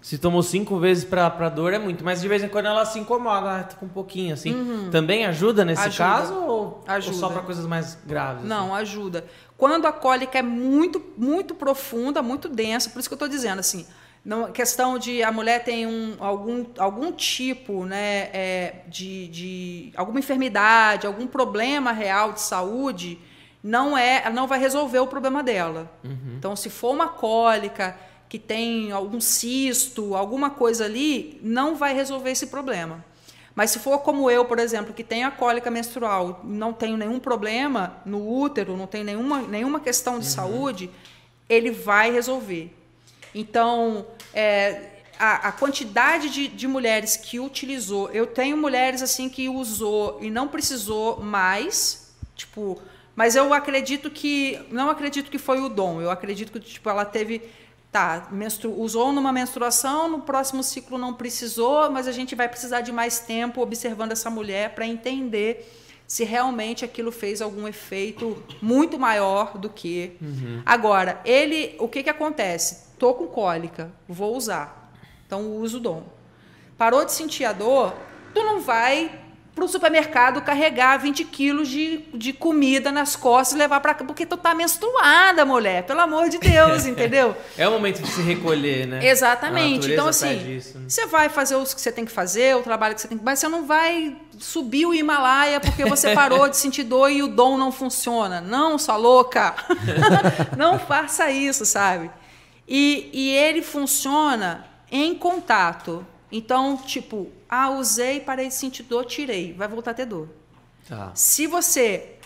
se 0.00 0.16
tomou 0.16 0.42
cinco 0.42 0.78
vezes 0.78 1.04
pra, 1.04 1.28
pra 1.28 1.50
dor 1.50 1.74
é 1.74 1.78
muito, 1.78 2.02
mas 2.02 2.22
de 2.22 2.26
vez 2.26 2.42
em 2.42 2.48
quando 2.48 2.66
ela 2.66 2.86
se 2.86 2.98
incomoda, 2.98 3.60
ah, 3.60 3.62
tá 3.64 3.76
com 3.76 3.84
um 3.84 3.90
pouquinho, 3.90 4.32
assim. 4.32 4.54
Uhum. 4.54 4.90
Também 4.90 5.26
ajuda 5.26 5.64
nesse 5.64 5.82
Ajuda. 5.82 6.04
caso 6.04 6.34
ou, 6.34 6.82
Ajuda. 6.86 7.14
ou 7.14 7.20
só 7.20 7.28
pra 7.28 7.42
coisas 7.42 7.66
mais 7.66 7.98
graves? 8.06 8.44
Não, 8.44 8.74
ajuda. 8.74 9.26
Quando 9.62 9.86
a 9.86 9.92
cólica 9.92 10.40
é 10.40 10.42
muito, 10.42 11.00
muito 11.16 11.54
profunda, 11.54 12.20
muito 12.20 12.48
densa, 12.48 12.90
por 12.90 12.98
isso 12.98 13.08
que 13.08 13.12
eu 13.12 13.14
estou 13.14 13.28
dizendo 13.28 13.60
assim, 13.60 13.86
não, 14.24 14.50
questão 14.50 14.98
de 14.98 15.22
a 15.22 15.30
mulher 15.30 15.62
tem 15.62 15.86
um, 15.86 16.16
algum, 16.18 16.66
algum 16.78 17.12
tipo 17.12 17.84
né, 17.84 18.28
é, 18.32 18.74
de, 18.88 19.28
de 19.28 19.92
alguma 19.94 20.18
enfermidade, 20.18 21.06
algum 21.06 21.28
problema 21.28 21.92
real 21.92 22.32
de 22.32 22.40
saúde, 22.40 23.20
não 23.62 23.96
é, 23.96 24.28
não 24.32 24.48
vai 24.48 24.58
resolver 24.58 24.98
o 24.98 25.06
problema 25.06 25.44
dela. 25.44 25.88
Então, 26.36 26.56
se 26.56 26.68
for 26.68 26.90
uma 26.90 27.10
cólica 27.10 27.96
que 28.28 28.40
tem 28.40 28.90
algum 28.90 29.20
cisto, 29.20 30.16
alguma 30.16 30.50
coisa 30.50 30.86
ali, 30.86 31.38
não 31.40 31.76
vai 31.76 31.94
resolver 31.94 32.32
esse 32.32 32.48
problema. 32.48 33.04
Mas 33.54 33.70
se 33.70 33.78
for 33.78 33.98
como 33.98 34.30
eu, 34.30 34.44
por 34.44 34.58
exemplo, 34.58 34.94
que 34.94 35.04
tem 35.04 35.24
a 35.24 35.30
cólica 35.30 35.70
menstrual, 35.70 36.40
não 36.42 36.72
tenho 36.72 36.96
nenhum 36.96 37.20
problema 37.20 37.96
no 38.04 38.26
útero, 38.26 38.76
não 38.76 38.86
tem 38.86 39.04
nenhuma, 39.04 39.42
nenhuma 39.42 39.78
questão 39.78 40.18
de 40.18 40.26
saúde, 40.26 40.90
ele 41.48 41.70
vai 41.70 42.10
resolver. 42.10 42.74
Então, 43.34 44.06
é, 44.32 44.90
a, 45.18 45.48
a 45.48 45.52
quantidade 45.52 46.30
de, 46.30 46.48
de 46.48 46.66
mulheres 46.66 47.16
que 47.16 47.38
utilizou, 47.38 48.10
eu 48.10 48.26
tenho 48.26 48.56
mulheres 48.56 49.02
assim 49.02 49.28
que 49.28 49.48
usou 49.48 50.18
e 50.20 50.30
não 50.30 50.48
precisou 50.48 51.20
mais, 51.20 52.12
tipo, 52.34 52.80
mas 53.14 53.36
eu 53.36 53.52
acredito 53.52 54.10
que 54.10 54.58
não 54.70 54.88
acredito 54.88 55.30
que 55.30 55.38
foi 55.38 55.60
o 55.60 55.68
dom. 55.68 56.00
Eu 56.00 56.10
acredito 56.10 56.52
que 56.52 56.60
tipo 56.60 56.88
ela 56.88 57.04
teve 57.04 57.42
tá 57.92 58.28
menstru, 58.30 58.72
usou 58.80 59.12
numa 59.12 59.30
menstruação, 59.30 60.08
no 60.08 60.22
próximo 60.22 60.62
ciclo 60.62 60.96
não 60.96 61.12
precisou, 61.12 61.90
mas 61.90 62.08
a 62.08 62.12
gente 62.12 62.34
vai 62.34 62.48
precisar 62.48 62.80
de 62.80 62.90
mais 62.90 63.20
tempo 63.20 63.60
observando 63.60 64.12
essa 64.12 64.30
mulher 64.30 64.74
para 64.74 64.86
entender 64.86 65.70
se 66.06 66.24
realmente 66.24 66.84
aquilo 66.84 67.12
fez 67.12 67.40
algum 67.42 67.68
efeito 67.68 68.42
muito 68.60 68.98
maior 68.98 69.58
do 69.58 69.68
que. 69.68 70.16
Agora, 70.64 71.20
ele, 71.24 71.76
o 71.78 71.86
que 71.86 72.02
que 72.02 72.10
acontece? 72.10 72.92
Tô 72.98 73.12
com 73.14 73.26
cólica, 73.26 73.92
vou 74.08 74.36
usar. 74.36 74.92
Então 75.26 75.56
uso 75.56 75.76
o 75.76 75.80
dom. 75.80 76.02
Parou 76.78 77.04
de 77.04 77.12
sentir 77.12 77.44
a 77.44 77.52
dor, 77.52 77.94
tu 78.34 78.42
não 78.42 78.60
vai 78.60 79.20
para 79.54 79.64
o 79.64 79.68
supermercado 79.68 80.40
carregar 80.40 80.96
20 80.96 81.24
quilos 81.24 81.68
de, 81.68 81.98
de 82.14 82.32
comida 82.32 82.90
nas 82.90 83.14
costas 83.14 83.54
e 83.54 83.58
levar 83.58 83.80
para 83.80 83.92
cá, 83.92 84.04
porque 84.04 84.24
tu 84.24 84.36
tá 84.36 84.54
menstruada, 84.54 85.44
mulher, 85.44 85.82
pelo 85.84 86.00
amor 86.00 86.30
de 86.30 86.38
Deus, 86.38 86.86
entendeu? 86.86 87.36
É 87.56 87.68
o 87.68 87.72
momento 87.72 88.02
de 88.02 88.08
se 88.08 88.22
recolher, 88.22 88.86
né? 88.86 89.06
Exatamente. 89.06 89.92
Então, 89.92 90.08
assim, 90.08 90.56
isso, 90.56 90.78
né? 90.78 90.84
você 90.88 91.06
vai 91.06 91.28
fazer 91.28 91.56
o 91.56 91.64
que 91.64 91.80
você 91.80 91.92
tem 91.92 92.04
que 92.04 92.12
fazer, 92.12 92.56
o 92.56 92.62
trabalho 92.62 92.94
que 92.94 93.00
você 93.02 93.08
tem 93.08 93.18
que 93.18 93.24
mas 93.24 93.38
você 93.38 93.48
não 93.48 93.66
vai 93.66 94.16
subir 94.38 94.86
o 94.86 94.94
Himalaia 94.94 95.60
porque 95.60 95.84
você 95.84 96.12
parou 96.16 96.48
de 96.48 96.56
sentir 96.56 96.84
dor 96.84 97.10
e 97.10 97.22
o 97.22 97.28
dom 97.28 97.58
não 97.58 97.70
funciona. 97.70 98.40
Não, 98.40 98.78
sua 98.78 98.96
louca! 98.96 99.54
não 100.56 100.78
faça 100.78 101.30
isso, 101.30 101.66
sabe? 101.66 102.10
E, 102.66 103.10
e 103.12 103.30
ele 103.30 103.60
funciona 103.60 104.66
em 104.90 105.14
contato. 105.14 106.06
Então, 106.30 106.78
tipo, 106.78 107.30
ah, 107.54 107.68
usei, 107.70 108.18
parei 108.20 108.48
de 108.48 108.54
sentir 108.54 108.82
dor, 108.84 109.04
tirei. 109.04 109.52
Vai 109.52 109.68
voltar 109.68 109.90
a 109.90 109.94
ter 109.94 110.06
dor. 110.06 110.28
Tá. 110.88 111.10
Se 111.14 111.46
você 111.46 112.16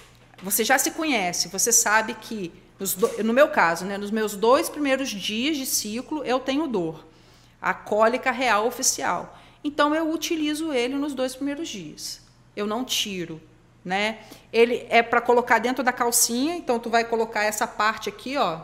você 0.42 0.62
já 0.64 0.78
se 0.78 0.90
conhece, 0.92 1.48
você 1.48 1.72
sabe 1.72 2.14
que 2.14 2.52
do- 2.78 3.24
no 3.24 3.32
meu 3.32 3.48
caso, 3.48 3.84
né, 3.86 3.96
nos 3.98 4.10
meus 4.10 4.36
dois 4.36 4.68
primeiros 4.68 5.08
dias 5.10 5.56
de 5.56 5.64
ciclo 5.66 6.22
eu 6.24 6.38
tenho 6.38 6.66
dor, 6.68 7.06
a 7.60 7.72
cólica 7.74 8.30
real 8.30 8.66
oficial. 8.66 9.36
Então 9.64 9.94
eu 9.94 10.10
utilizo 10.12 10.72
ele 10.72 10.94
nos 10.94 11.14
dois 11.14 11.34
primeiros 11.34 11.68
dias. 11.68 12.20
Eu 12.54 12.66
não 12.66 12.84
tiro, 12.84 13.40
né? 13.84 14.18
Ele 14.52 14.86
é 14.90 15.02
para 15.02 15.20
colocar 15.20 15.58
dentro 15.58 15.82
da 15.82 15.92
calcinha, 15.92 16.54
então 16.54 16.78
tu 16.78 16.88
vai 16.90 17.04
colocar 17.04 17.42
essa 17.42 17.66
parte 17.66 18.08
aqui, 18.08 18.36
ó, 18.36 18.60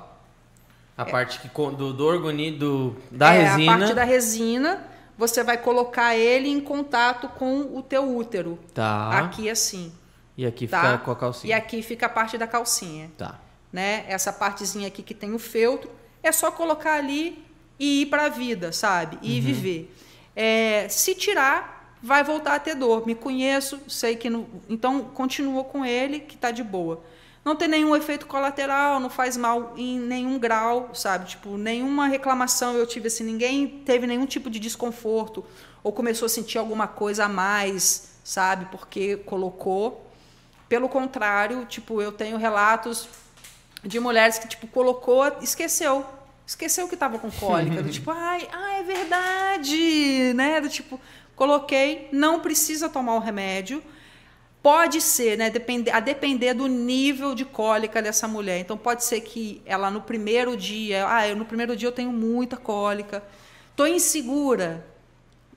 A 0.96 1.04
parte 1.06 1.40
que, 1.40 1.48
do, 1.48 1.92
do, 1.92 2.96
da 3.10 3.34
é, 3.34 3.44
resina. 3.48 3.72
a 3.74 3.78
parte 3.78 3.94
da 3.94 4.04
resina, 4.04 4.86
você 5.22 5.44
vai 5.44 5.56
colocar 5.56 6.16
ele 6.16 6.48
em 6.48 6.60
contato 6.60 7.28
com 7.28 7.60
o 7.76 7.80
teu 7.80 8.16
útero. 8.16 8.58
Tá. 8.74 9.20
Aqui 9.20 9.48
assim, 9.48 9.92
E 10.36 10.44
aqui 10.44 10.66
tá? 10.66 10.80
fica 10.80 10.98
com 10.98 11.10
a 11.12 11.16
calcinha. 11.16 11.50
E 11.50 11.56
aqui 11.56 11.80
fica 11.80 12.06
a 12.06 12.08
parte 12.08 12.36
da 12.36 12.48
calcinha. 12.48 13.08
Tá. 13.16 13.38
né? 13.72 14.04
Essa 14.08 14.32
partezinha 14.32 14.88
aqui 14.88 15.00
que 15.00 15.14
tem 15.14 15.32
o 15.32 15.38
feltro, 15.38 15.88
é 16.24 16.32
só 16.32 16.50
colocar 16.50 16.94
ali 16.94 17.40
e 17.78 18.02
ir 18.02 18.06
para 18.06 18.24
a 18.24 18.28
vida, 18.28 18.72
sabe? 18.72 19.16
E 19.22 19.40
viver. 19.40 19.94
É, 20.34 20.88
se 20.88 21.14
tirar, 21.14 21.96
vai 22.02 22.24
voltar 22.24 22.56
a 22.56 22.58
ter 22.58 22.74
dor. 22.74 23.06
Me 23.06 23.14
conheço, 23.14 23.80
sei 23.88 24.16
que 24.16 24.28
não. 24.28 24.44
Então, 24.68 25.04
continua 25.04 25.62
com 25.62 25.84
ele, 25.84 26.18
que 26.18 26.36
tá 26.36 26.50
de 26.50 26.64
boa. 26.64 27.00
Não 27.44 27.56
tem 27.56 27.66
nenhum 27.66 27.96
efeito 27.96 28.26
colateral, 28.26 29.00
não 29.00 29.10
faz 29.10 29.36
mal 29.36 29.74
em 29.76 29.98
nenhum 29.98 30.38
grau, 30.38 30.90
sabe? 30.94 31.30
Tipo, 31.30 31.56
nenhuma 31.56 32.06
reclamação 32.06 32.76
eu 32.76 32.86
tive 32.86 33.08
assim, 33.08 33.24
ninguém 33.24 33.82
teve 33.84 34.06
nenhum 34.06 34.26
tipo 34.26 34.48
de 34.48 34.60
desconforto 34.60 35.44
ou 35.82 35.92
começou 35.92 36.26
a 36.26 36.28
sentir 36.28 36.58
alguma 36.58 36.86
coisa 36.86 37.24
a 37.24 37.28
mais, 37.28 38.12
sabe? 38.22 38.66
Porque 38.66 39.16
colocou. 39.16 40.06
Pelo 40.68 40.88
contrário, 40.88 41.66
tipo, 41.66 42.00
eu 42.00 42.12
tenho 42.12 42.38
relatos 42.38 43.08
de 43.82 43.98
mulheres 43.98 44.38
que 44.38 44.46
tipo 44.46 44.66
colocou, 44.68 45.26
esqueceu, 45.42 46.06
esqueceu 46.46 46.86
que 46.86 46.94
estava 46.94 47.18
com 47.18 47.30
cólica, 47.30 47.82
do 47.82 47.90
tipo, 47.90 48.10
ai, 48.10 48.48
ai, 48.52 48.80
é 48.80 48.82
verdade, 48.84 50.32
né? 50.34 50.60
Do 50.60 50.68
tipo, 50.68 51.00
coloquei, 51.34 52.08
não 52.12 52.40
precisa 52.40 52.88
tomar 52.88 53.16
o 53.16 53.18
remédio. 53.18 53.82
Pode 54.62 55.00
ser, 55.00 55.36
né, 55.36 55.52
a 55.92 56.00
depender 56.00 56.54
do 56.54 56.68
nível 56.68 57.34
de 57.34 57.44
cólica 57.44 58.00
dessa 58.00 58.28
mulher. 58.28 58.60
Então 58.60 58.78
pode 58.78 59.04
ser 59.04 59.20
que 59.20 59.60
ela 59.66 59.90
no 59.90 60.00
primeiro 60.00 60.56
dia, 60.56 61.04
ah, 61.08 61.26
eu, 61.26 61.34
no 61.34 61.44
primeiro 61.44 61.74
dia 61.76 61.88
eu 61.88 61.92
tenho 61.92 62.12
muita 62.12 62.56
cólica, 62.56 63.24
tô 63.74 63.86
insegura, 63.86 64.86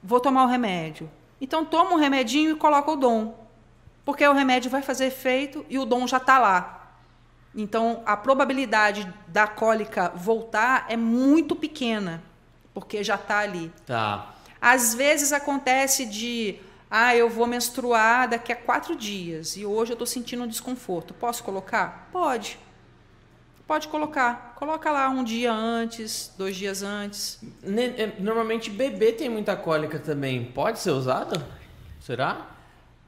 vou 0.01 0.19
tomar 0.19 0.45
o 0.45 0.47
remédio. 0.47 1.09
Então 1.39 1.63
toma 1.63 1.91
um 1.91 1.97
remedinho 1.97 2.51
e 2.51 2.55
coloca 2.55 2.91
o 2.91 2.95
dom. 2.95 3.45
Porque 4.03 4.27
o 4.27 4.33
remédio 4.33 4.71
vai 4.71 4.81
fazer 4.81 5.05
efeito 5.05 5.65
e 5.69 5.77
o 5.77 5.85
dom 5.85 6.07
já 6.07 6.17
está 6.17 6.39
lá. 6.39 6.75
Então, 7.55 8.03
a 8.05 8.17
probabilidade 8.17 9.11
da 9.27 9.47
cólica 9.47 10.11
voltar 10.13 10.85
é 10.89 10.97
muito 10.97 11.55
pequena, 11.55 12.21
porque 12.73 13.01
já 13.03 13.15
está 13.15 13.39
ali. 13.39 13.71
Tá. 13.85 14.33
Às 14.59 14.93
vezes 14.93 15.31
acontece 15.31 16.05
de, 16.05 16.59
ah, 16.89 17.15
eu 17.15 17.29
vou 17.29 17.47
menstruar 17.47 18.29
daqui 18.29 18.51
a 18.51 18.55
quatro 18.55 18.95
dias 18.95 19.57
e 19.57 19.65
hoje 19.65 19.91
eu 19.91 19.95
estou 19.95 20.07
sentindo 20.07 20.43
um 20.43 20.47
desconforto. 20.47 21.13
Posso 21.13 21.43
colocar? 21.43 22.09
Pode. 22.11 22.59
Pode 23.67 23.87
colocar. 23.87 24.53
Coloca 24.55 24.91
lá 24.91 25.09
um 25.09 25.23
dia 25.23 25.51
antes, 25.51 26.31
dois 26.37 26.55
dias 26.55 26.83
antes. 26.83 27.39
É, 27.63 28.11
Normalmente 28.19 28.69
bebê 28.69 29.11
tem 29.11 29.27
muita 29.27 29.55
cólica 29.55 29.97
também. 29.97 30.45
Pode 30.45 30.79
ser 30.79 30.91
usado? 30.91 31.43
Será? 31.99 32.51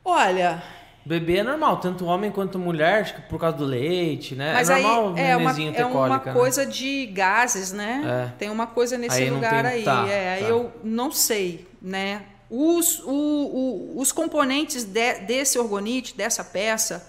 Olha, 0.03 0.63
Bebê 1.07 1.37
é 1.37 1.43
normal, 1.43 1.77
tanto 1.77 2.03
homem 2.05 2.29
quanto 2.29 2.59
mulher, 2.59 2.99
acho 3.01 3.15
que 3.15 3.21
por 3.21 3.39
causa 3.39 3.55
do 3.55 3.63
leite, 3.63 4.35
né? 4.35 4.51
mas 4.53 4.69
é 4.69 4.73
aí 4.73 4.83
normal 4.83 5.13
o 5.13 5.17
é 5.17 5.37
uma, 5.37 5.53
ter 5.53 5.73
é 5.77 5.85
uma 5.85 5.93
cólica, 5.93 6.25
né? 6.25 6.33
coisa 6.33 6.65
de 6.65 7.05
gases, 7.05 7.71
né? 7.71 8.27
É. 8.27 8.37
Tem 8.37 8.49
uma 8.49 8.67
coisa 8.67 8.97
nesse 8.97 9.21
Aí 9.21 9.29
lugar 9.29 9.63
tem- 9.63 9.71
aí. 9.71 9.83
tá, 9.83 10.05
é, 10.05 10.33
aí 10.33 10.41
tá. 10.43 10.49
eu 10.49 10.73
não 10.83 11.09
sei, 11.09 11.65
né? 11.81 12.23
Os, 12.49 12.99
o- 12.99 13.11
o- 13.11 13.99
os 13.99 14.11
componentes 14.11 14.83
de- 14.83 15.19
desse 15.19 15.59
orgonite, 15.59 16.15
dessa 16.15 16.43
peça, 16.43 17.05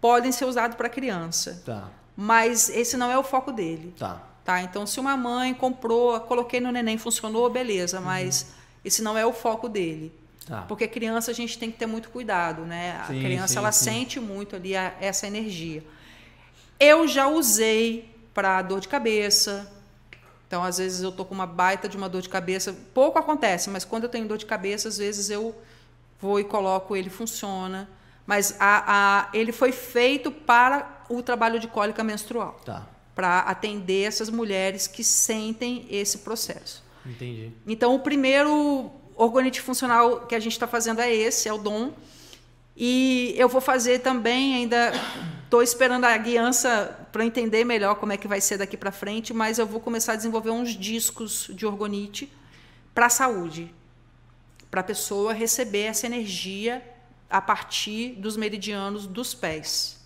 podem 0.00 0.32
ser 0.32 0.44
usados 0.46 0.76
para 0.76 0.88
criança. 0.88 1.62
Tá. 1.64 1.88
mas 2.20 2.68
esse 2.70 2.96
não 2.96 3.12
é 3.12 3.16
o 3.16 3.22
foco 3.22 3.52
dele. 3.52 3.94
Tá. 3.96 4.20
Tá? 4.44 4.60
Então, 4.62 4.84
se 4.86 4.98
uma 4.98 5.16
mãe 5.16 5.54
comprou, 5.54 6.18
coloquei 6.20 6.58
no 6.58 6.72
neném, 6.72 6.98
funcionou, 6.98 7.48
beleza, 7.48 8.00
mas 8.00 8.42
uhum. 8.42 8.48
esse 8.84 9.02
não 9.02 9.16
é 9.16 9.24
o 9.24 9.32
foco 9.32 9.68
dele. 9.68 10.12
Tá. 10.44 10.62
Porque 10.62 10.88
criança 10.88 11.30
a 11.30 11.34
gente 11.34 11.56
tem 11.58 11.70
que 11.70 11.78
ter 11.78 11.86
muito 11.86 12.08
cuidado, 12.10 12.62
né? 12.62 13.00
Sim, 13.06 13.20
a 13.20 13.22
criança 13.22 13.52
sim, 13.52 13.58
ela 13.58 13.70
sim. 13.70 13.84
sente 13.84 14.18
muito 14.18 14.56
ali 14.56 14.74
a, 14.74 14.94
essa 15.00 15.28
energia. 15.28 15.84
Eu 16.80 17.06
já 17.06 17.28
usei 17.28 18.12
para 18.34 18.62
dor 18.62 18.80
de 18.80 18.88
cabeça. 18.88 19.70
Então, 20.48 20.64
às 20.64 20.78
vezes 20.78 21.02
eu 21.02 21.12
tô 21.12 21.26
com 21.26 21.34
uma 21.34 21.46
baita 21.46 21.86
de 21.86 21.96
uma 21.96 22.08
dor 22.08 22.22
de 22.22 22.28
cabeça, 22.30 22.74
pouco 22.94 23.18
acontece, 23.18 23.68
mas 23.68 23.84
quando 23.84 24.04
eu 24.04 24.08
tenho 24.08 24.26
dor 24.26 24.38
de 24.38 24.46
cabeça, 24.46 24.88
às 24.88 24.96
vezes 24.96 25.28
eu 25.28 25.54
vou 26.18 26.40
e 26.40 26.44
coloco 26.44 26.96
ele 26.96 27.10
funciona. 27.10 27.86
Mas 28.26 28.56
a, 28.58 28.84
a, 28.86 29.28
ele 29.34 29.52
foi 29.52 29.72
feito 29.72 30.30
para 30.30 31.04
o 31.08 31.22
trabalho 31.22 31.60
de 31.60 31.68
cólica 31.68 32.02
menstrual. 32.02 32.58
Tá. 32.64 32.88
Para 33.14 33.40
atender 33.40 34.04
essas 34.04 34.30
mulheres 34.30 34.86
que 34.86 35.04
sentem 35.04 35.86
esse 35.90 36.18
processo. 36.18 36.82
Entendi. 37.04 37.52
Então, 37.66 37.94
o 37.94 38.00
primeiro 38.00 38.90
orgonite 39.16 39.60
funcional 39.60 40.20
que 40.26 40.34
a 40.34 40.40
gente 40.40 40.52
está 40.52 40.66
fazendo 40.66 41.00
é 41.00 41.14
esse, 41.14 41.48
é 41.48 41.52
o 41.52 41.58
DOM. 41.58 41.90
E 42.80 43.34
eu 43.36 43.48
vou 43.48 43.60
fazer 43.60 43.98
também, 43.98 44.54
ainda 44.54 44.92
estou 45.42 45.60
esperando 45.60 46.04
a 46.04 46.16
guiança 46.16 47.08
para 47.10 47.24
entender 47.24 47.64
melhor 47.64 47.96
como 47.96 48.12
é 48.12 48.16
que 48.16 48.28
vai 48.28 48.40
ser 48.40 48.56
daqui 48.56 48.76
para 48.76 48.92
frente, 48.92 49.34
mas 49.34 49.58
eu 49.58 49.66
vou 49.66 49.80
começar 49.80 50.12
a 50.12 50.16
desenvolver 50.16 50.50
uns 50.50 50.76
discos 50.76 51.50
de 51.52 51.66
orgonite 51.66 52.32
para 52.94 53.06
a 53.06 53.10
saúde, 53.10 53.74
para 54.70 54.80
a 54.80 54.84
pessoa 54.84 55.32
receber 55.32 55.86
essa 55.86 56.06
energia 56.06 56.80
a 57.28 57.40
partir 57.40 58.10
dos 58.10 58.36
meridianos 58.36 59.08
dos 59.08 59.34
pés. 59.34 59.98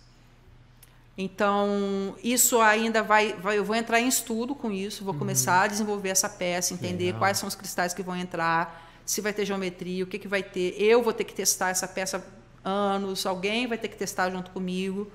Então, 1.18 2.16
isso 2.24 2.58
ainda 2.58 3.02
vai, 3.02 3.34
vai, 3.34 3.58
Eu 3.58 3.66
vou 3.66 3.76
entrar 3.76 4.00
em 4.00 4.08
estudo 4.08 4.54
com 4.54 4.72
isso, 4.72 5.04
vou 5.04 5.12
uhum. 5.12 5.18
começar 5.18 5.60
a 5.60 5.66
desenvolver 5.66 6.08
essa 6.08 6.26
peça, 6.26 6.72
entender 6.72 7.04
Legal. 7.04 7.18
quais 7.18 7.36
são 7.36 7.46
os 7.46 7.54
cristais 7.54 7.92
que 7.92 8.02
vão 8.02 8.16
entrar, 8.16 8.90
se 9.04 9.20
vai 9.20 9.34
ter 9.34 9.44
geometria, 9.44 10.04
o 10.04 10.06
que, 10.06 10.18
que 10.18 10.26
vai 10.26 10.42
ter. 10.42 10.74
Eu 10.80 11.02
vou 11.02 11.12
ter 11.12 11.24
que 11.24 11.34
testar 11.34 11.68
essa 11.68 11.86
peça 11.86 12.40
anos, 12.64 13.26
alguém 13.26 13.66
vai 13.66 13.78
ter 13.78 13.89
que 13.89 13.97
testar 13.97 14.30
junto 14.30 14.51
comigo. 14.51 15.10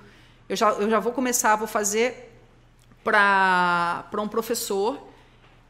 Eu 0.47 0.55
já, 0.55 0.69
eu 0.71 0.89
já 0.89 0.99
vou 0.99 1.11
começar, 1.11 1.55
vou 1.55 1.67
fazer 1.67 2.33
para 3.03 4.05
um 4.19 4.27
professor 4.27 4.99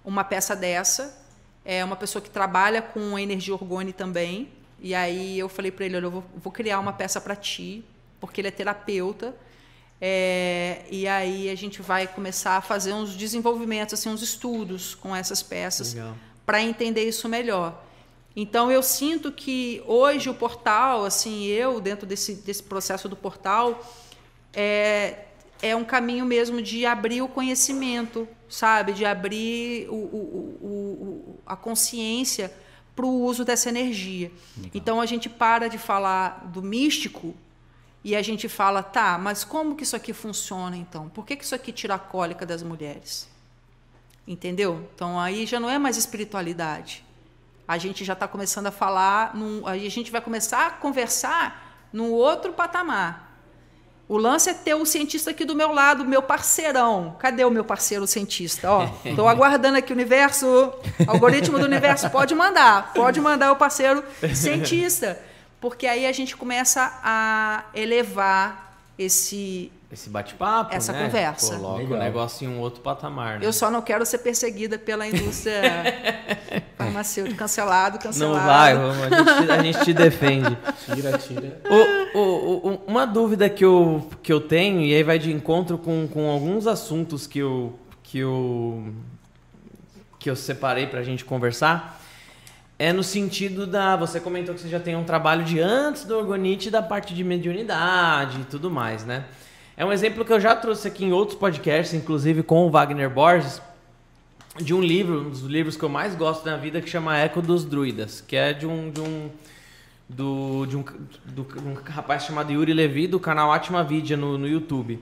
uma 0.04 0.24
peça 0.24 0.56
dessa. 0.56 1.18
É 1.64 1.84
uma 1.84 1.96
pessoa 1.96 2.22
que 2.22 2.30
trabalha 2.30 2.82
com 2.82 3.18
energia 3.20 3.54
orgone 3.54 3.92
também. 3.92 4.50
E 4.80 4.94
aí 4.96 5.38
eu 5.38 5.50
falei 5.50 5.72
para 5.72 5.86
ele, 5.86 5.98
olha, 5.98 6.06
eu 6.06 6.12
vou, 6.12 6.24
vou 6.36 6.52
criar 6.52 6.80
uma 6.80 6.94
peça 6.94 7.20
para 7.20 7.36
ti, 7.36 7.84
porque 8.20 8.42
ele 8.42 8.48
é 8.48 8.52
terapeuta. 8.52 9.36
É, 10.00 10.86
e 10.90 11.08
aí 11.08 11.50
a 11.50 11.56
gente 11.56 11.82
vai 11.82 12.08
começar 12.08 12.58
a 12.58 12.62
fazer 12.62 12.94
uns 12.94 13.16
desenvolvimentos, 13.16 13.96
assim, 13.96 14.10
uns 14.10 14.22
estudos 14.22 14.94
com 14.94 15.16
essas 15.16 15.42
peças 15.42 15.96
para 16.46 16.62
entender 16.62 17.04
isso 17.08 17.28
melhor. 17.28 17.84
Então 18.40 18.72
eu 18.72 18.84
sinto 18.84 19.32
que 19.32 19.82
hoje 19.88 20.30
o 20.30 20.34
portal, 20.36 21.04
assim, 21.04 21.46
eu 21.46 21.82
dentro 21.82 22.06
desse, 22.06 22.36
desse 22.36 22.62
processo 22.62 23.10
do 23.10 23.16
portal, 23.16 23.84
é, 24.54 25.26
é 25.60 25.76
um 25.76 25.84
caminho 25.84 26.24
mesmo 26.24 26.62
de 26.62 26.86
abrir 26.86 27.24
o 27.24 27.28
conhecimento, 27.28 28.28
sabe? 28.48 28.94
De 28.94 29.04
abrir 29.06 29.90
o, 29.90 29.96
o, 29.96 30.58
o, 30.62 31.40
a 31.48 31.56
consciência 31.56 32.54
para 32.96 33.08
o 33.08 33.24
uso 33.24 33.44
dessa 33.44 33.70
energia. 33.70 34.32
Legal. 34.56 34.72
Então 34.72 35.02
a 35.02 35.08
gente 35.08 35.28
para 35.28 35.68
de 35.68 35.80
falar 35.80 36.48
do 36.54 36.62
místico 36.62 37.34
e 38.04 38.16
a 38.16 38.22
gente 38.22 38.48
fala, 38.48 38.84
tá, 38.84 39.18
mas 39.18 39.44
como 39.44 39.76
que 39.76 39.82
isso 39.82 39.96
aqui 39.96 40.14
funciona 40.14 40.78
então? 40.78 41.10
Por 41.10 41.26
que, 41.26 41.36
que 41.36 41.44
isso 41.44 41.56
aqui 41.56 41.72
tira 41.72 41.96
a 41.96 42.00
cólica 42.00 42.46
das 42.46 42.62
mulheres? 42.62 43.28
Entendeu? 44.28 44.88
Então 44.94 45.20
aí 45.20 45.48
já 45.48 45.60
não 45.60 45.72
é 45.72 45.80
mais 45.80 45.98
espiritualidade 45.98 47.07
a 47.68 47.78
gente 47.78 48.06
já 48.06 48.14
está 48.14 48.28
começando 48.28 48.68
a 48.68 48.72
falar, 48.72 49.36
num, 49.36 49.68
a 49.68 49.78
gente 49.78 50.10
vai 50.10 50.22
começar 50.22 50.68
a 50.68 50.72
conversar 50.72 51.88
num 51.92 52.12
outro 52.12 52.54
patamar. 52.54 53.28
O 54.08 54.18
lance 54.18 54.50
é 54.50 54.54
ter 54.54 54.74
o 54.74 54.86
cientista 54.86 55.32
aqui 55.32 55.44
do 55.44 55.54
meu 55.54 55.74
lado, 55.74 56.06
meu 56.06 56.22
parceirão. 56.22 57.18
Cadê 57.20 57.44
o 57.44 57.52
meu 57.52 57.66
parceiro 57.66 58.08
cientista? 58.08 58.72
Ó, 58.72 58.90
estou 59.04 59.28
aguardando 59.28 59.78
aqui 59.78 59.92
o 59.92 59.96
universo, 59.96 60.74
algoritmo 61.06 61.60
do 61.60 61.66
universo, 61.66 62.10
pode 62.10 62.34
mandar, 62.34 62.94
pode 62.94 63.20
mandar 63.20 63.52
o 63.52 63.58
parceiro 63.58 64.02
cientista, 64.34 65.20
porque 65.60 65.86
aí 65.86 66.06
a 66.06 66.12
gente 66.14 66.38
começa 66.38 67.00
a 67.04 67.66
elevar 67.74 68.78
esse 68.98 69.72
esse 69.90 70.10
bate-papo, 70.10 70.76
essa 70.76 70.92
né? 70.92 71.06
conversa. 71.06 71.56
Coloca 71.56 71.82
Legal. 71.82 71.98
o 71.98 72.04
negócio 72.04 72.46
em 72.46 72.54
um 72.54 72.60
outro 72.60 72.82
patamar. 72.82 73.40
Né? 73.40 73.46
Eu 73.46 73.54
só 73.54 73.72
não 73.72 73.82
quero 73.82 74.06
ser 74.06 74.18
perseguida 74.18 74.78
pela 74.78 75.08
indústria 75.08 75.62
farmacêutica. 76.78 77.38
Cancelado, 77.38 77.98
cancelado. 77.98 78.38
Não 78.38 78.46
vai, 78.46 78.74
a 78.74 79.10
gente, 79.10 79.52
a 79.52 79.64
gente 79.64 79.86
te 79.86 79.94
defende. 79.94 80.58
Tira, 80.94 81.18
tira. 81.18 81.62
O, 82.14 82.18
o, 82.18 82.22
o, 82.68 82.84
uma 82.86 83.06
dúvida 83.06 83.50
que 83.50 83.64
eu, 83.64 84.10
que 84.22 84.32
eu 84.32 84.42
tenho, 84.42 84.82
e 84.82 84.94
aí 84.94 85.04
vai 85.04 85.18
de 85.18 85.32
encontro 85.32 85.78
com, 85.78 86.06
com 86.06 86.30
alguns 86.30 86.68
assuntos 86.68 87.26
que 87.26 87.40
eu, 87.40 87.80
que 88.04 88.20
eu, 88.20 88.94
que 90.20 90.30
eu 90.30 90.36
separei 90.36 90.86
para 90.86 91.00
a 91.00 91.04
gente 91.04 91.24
conversar, 91.24 92.02
é 92.78 92.92
no 92.92 93.04
sentido 93.04 93.66
da. 93.66 93.96
Você 93.96 94.20
comentou 94.20 94.54
que 94.54 94.60
você 94.60 94.68
já 94.68 94.82
tem 94.82 94.98
um 94.98 95.06
trabalho 95.06 95.46
de 95.46 95.62
antes 95.62 96.04
do 96.04 96.18
Orgonite 96.18 96.70
da 96.70 96.82
parte 96.82 97.16
de 97.16 97.24
mediunidade 97.24 98.42
e 98.42 98.44
tudo 98.44 98.70
mais, 98.70 99.06
né? 99.06 99.24
É 99.80 99.86
um 99.86 99.92
exemplo 99.92 100.26
que 100.26 100.34
eu 100.34 100.40
já 100.40 100.56
trouxe 100.56 100.88
aqui 100.88 101.06
em 101.06 101.14
outros 101.14 101.38
podcasts, 101.38 101.94
inclusive 101.94 102.42
com 102.42 102.66
o 102.66 102.72
Wagner 102.72 103.12
Borges, 103.12 103.62
de 104.60 104.74
um 104.74 104.82
livro, 104.82 105.22
um 105.22 105.30
dos 105.30 105.42
livros 105.42 105.78
que 105.78 105.84
eu 105.84 105.90
mais 105.90 106.16
gosto 106.16 106.44
na 106.48 106.58
vida, 106.58 106.82
que 106.82 106.90
chama 106.90 107.16
Eco 107.16 107.44
dos 107.44 107.64
Druidas, 107.64 108.20
que 108.20 108.36
é 108.36 108.54
de 108.54 108.66
um, 108.66 108.90
de 108.90 109.00
um, 109.00 109.30
do, 110.10 110.66
de 110.66 110.76
um, 110.76 110.84
do, 111.26 111.48
um 111.64 111.76
rapaz 111.86 112.24
chamado 112.24 112.52
Yuri 112.52 112.74
Levi, 112.74 113.06
do 113.06 113.20
canal 113.20 113.54
Atma 113.54 113.84
Vidya 113.84 114.18
no, 114.18 114.36
no 114.36 114.48
YouTube. 114.48 115.00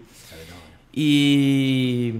E, 0.94 2.20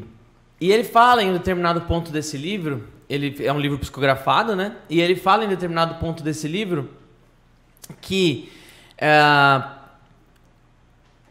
e 0.62 0.72
ele 0.72 0.86
fala 0.86 1.22
em 1.22 1.32
um 1.32 1.34
determinado 1.34 1.82
ponto 1.82 2.10
desse 2.10 2.38
livro, 2.38 2.88
ele 3.10 3.36
é 3.44 3.52
um 3.52 3.60
livro 3.60 3.78
psicografado, 3.78 4.56
né? 4.56 4.78
E 4.90 5.02
ele 5.02 5.18
fala 5.18 5.44
em 5.44 5.50
determinado 5.50 5.96
ponto 5.96 6.24
desse 6.24 6.48
livro 6.48 6.90
que 8.00 8.50
é, 8.98 9.12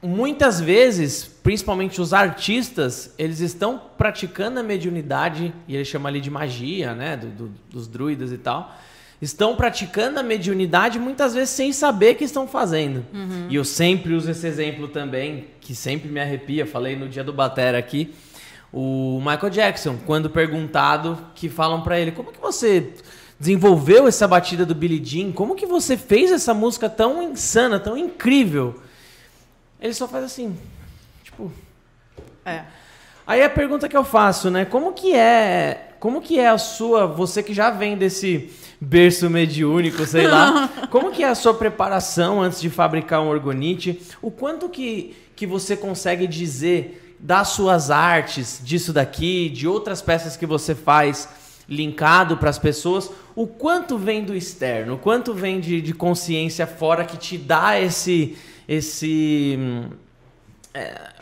muitas 0.05 0.61
vezes, 0.61 1.25
principalmente 1.25 2.01
os 2.01 2.13
artistas, 2.13 3.15
eles 3.17 3.41
estão 3.41 3.81
praticando 3.97 4.61
a 4.61 4.63
mediunidade, 4.63 5.53
e 5.67 5.75
ele 5.75 5.85
chama 5.85 6.09
ali 6.09 6.21
de 6.21 6.31
magia, 6.31 6.95
né, 6.95 7.17
do, 7.17 7.29
do, 7.29 7.53
dos 7.71 7.89
druidas 7.89 8.31
e 8.31 8.37
tal, 8.37 8.77
estão 9.21 9.57
praticando 9.57 10.21
a 10.21 10.23
mediunidade 10.23 10.99
muitas 10.99 11.33
vezes 11.33 11.51
sem 11.51 11.73
saber 11.73 12.15
que 12.15 12.25
estão 12.25 12.47
fazendo. 12.47 13.05
Uhum. 13.15 13.47
E 13.49 13.55
eu 13.55 13.65
sempre 13.65 14.13
uso 14.13 14.31
esse 14.31 14.47
exemplo 14.47 14.89
também, 14.89 15.47
que 15.61 15.75
sempre 15.75 16.11
me 16.11 16.21
arrepia, 16.21 16.67
falei 16.67 16.95
no 16.95 17.09
dia 17.09 17.25
do 17.25 17.33
Batera 17.33 17.79
aqui, 17.79 18.13
o 18.71 19.19
Michael 19.21 19.51
Jackson, 19.51 19.97
quando 20.05 20.29
perguntado, 20.29 21.17
que 21.35 21.49
falam 21.49 21.81
para 21.81 21.99
ele, 21.99 22.11
como 22.11 22.33
que 22.33 22.41
você 22.41 22.93
desenvolveu 23.39 24.07
essa 24.07 24.29
batida 24.29 24.67
do 24.67 24.75
Billie 24.75 25.03
Jean? 25.03 25.33
Como 25.33 25.55
que 25.55 25.65
você 25.65 25.97
fez 25.97 26.31
essa 26.33 26.53
música 26.53 26.89
tão 26.91 27.23
insana, 27.23 27.79
tão 27.79 27.97
incrível? 27.97 28.83
Ele 29.85 29.93
só 29.93 30.09
faz 30.09 30.25
assim. 30.25 30.57
Tipo. 31.23 31.53
É. 32.43 32.63
Aí 33.27 33.43
a 33.43 33.51
pergunta 33.51 33.87
que 33.87 33.95
eu 33.95 34.03
faço, 34.03 34.51
né? 34.51 34.65
Como 34.65 34.95
que 34.95 35.15
é. 35.15 35.91
Como 36.01 36.23
que 36.23 36.41
é 36.41 36.49
a 36.49 36.57
sua. 36.57 37.07
Você 37.07 37.43
que 37.43 37.53
já 37.53 37.69
vem 37.69 37.95
desse 37.95 38.51
berço 38.81 39.29
mediúnico, 39.29 40.07
sei 40.07 40.27
lá. 40.27 40.71
como 40.91 41.13
que 41.13 41.23
é 41.23 41.29
a 41.29 41.35
sua 41.35 41.53
preparação 41.53 42.41
antes 42.41 42.63
de 42.63 42.71
fabricar 42.71 43.21
um 43.21 43.29
orgonite? 43.29 44.01
O 44.23 44.31
quanto 44.31 44.71
que, 44.71 45.15
que 45.37 45.47
você 45.47 45.77
consegue 45.77 46.27
dizer 46.27 47.17
das 47.21 47.49
suas 47.49 47.91
artes, 47.91 48.63
disso 48.65 48.91
daqui, 48.91 49.51
de 49.51 49.69
outras 49.69 50.01
peças 50.01 50.35
que 50.35 50.47
você 50.47 50.75
faz 50.75 51.29
linkado 51.69 52.39
para 52.39 52.49
as 52.49 52.59
pessoas, 52.59 53.11
o 53.37 53.47
quanto 53.47 53.99
vem 53.99 54.25
do 54.25 54.35
externo, 54.35 54.95
o 54.95 54.99
quanto 54.99 55.35
vem 55.35 55.61
de, 55.61 55.83
de 55.83 55.93
consciência 55.93 56.67
fora 56.67 57.05
que 57.05 57.19
te 57.19 57.37
dá 57.37 57.79
esse 57.79 58.37
esse. 58.69 59.59
É, 60.73 61.13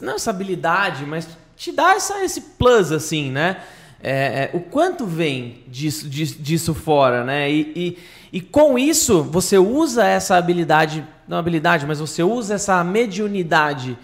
não 0.00 0.14
essa 0.14 0.30
habilidade, 0.30 1.04
mas 1.04 1.28
te 1.56 1.72
dá 1.72 1.94
essa, 1.94 2.24
esse 2.24 2.40
plus, 2.40 2.92
assim, 2.92 3.30
né? 3.30 3.60
É, 4.00 4.10
é, 4.10 4.50
o 4.54 4.60
quanto 4.60 5.04
vem 5.04 5.64
disso, 5.66 6.08
disso, 6.08 6.40
disso 6.40 6.74
fora, 6.74 7.24
né? 7.24 7.50
E, 7.50 7.72
e, 7.74 7.98
e, 8.38 8.40
com 8.40 8.78
isso 8.78 9.24
você 9.24 9.58
usa 9.58 10.06
essa 10.06 10.36
habilidade, 10.36 11.04
não 11.26 11.36
habilidade, 11.36 11.84
mas 11.84 11.98
você 11.98 12.22
usa 12.22 12.54
essa 12.54 12.82
mediunidade 12.84 13.98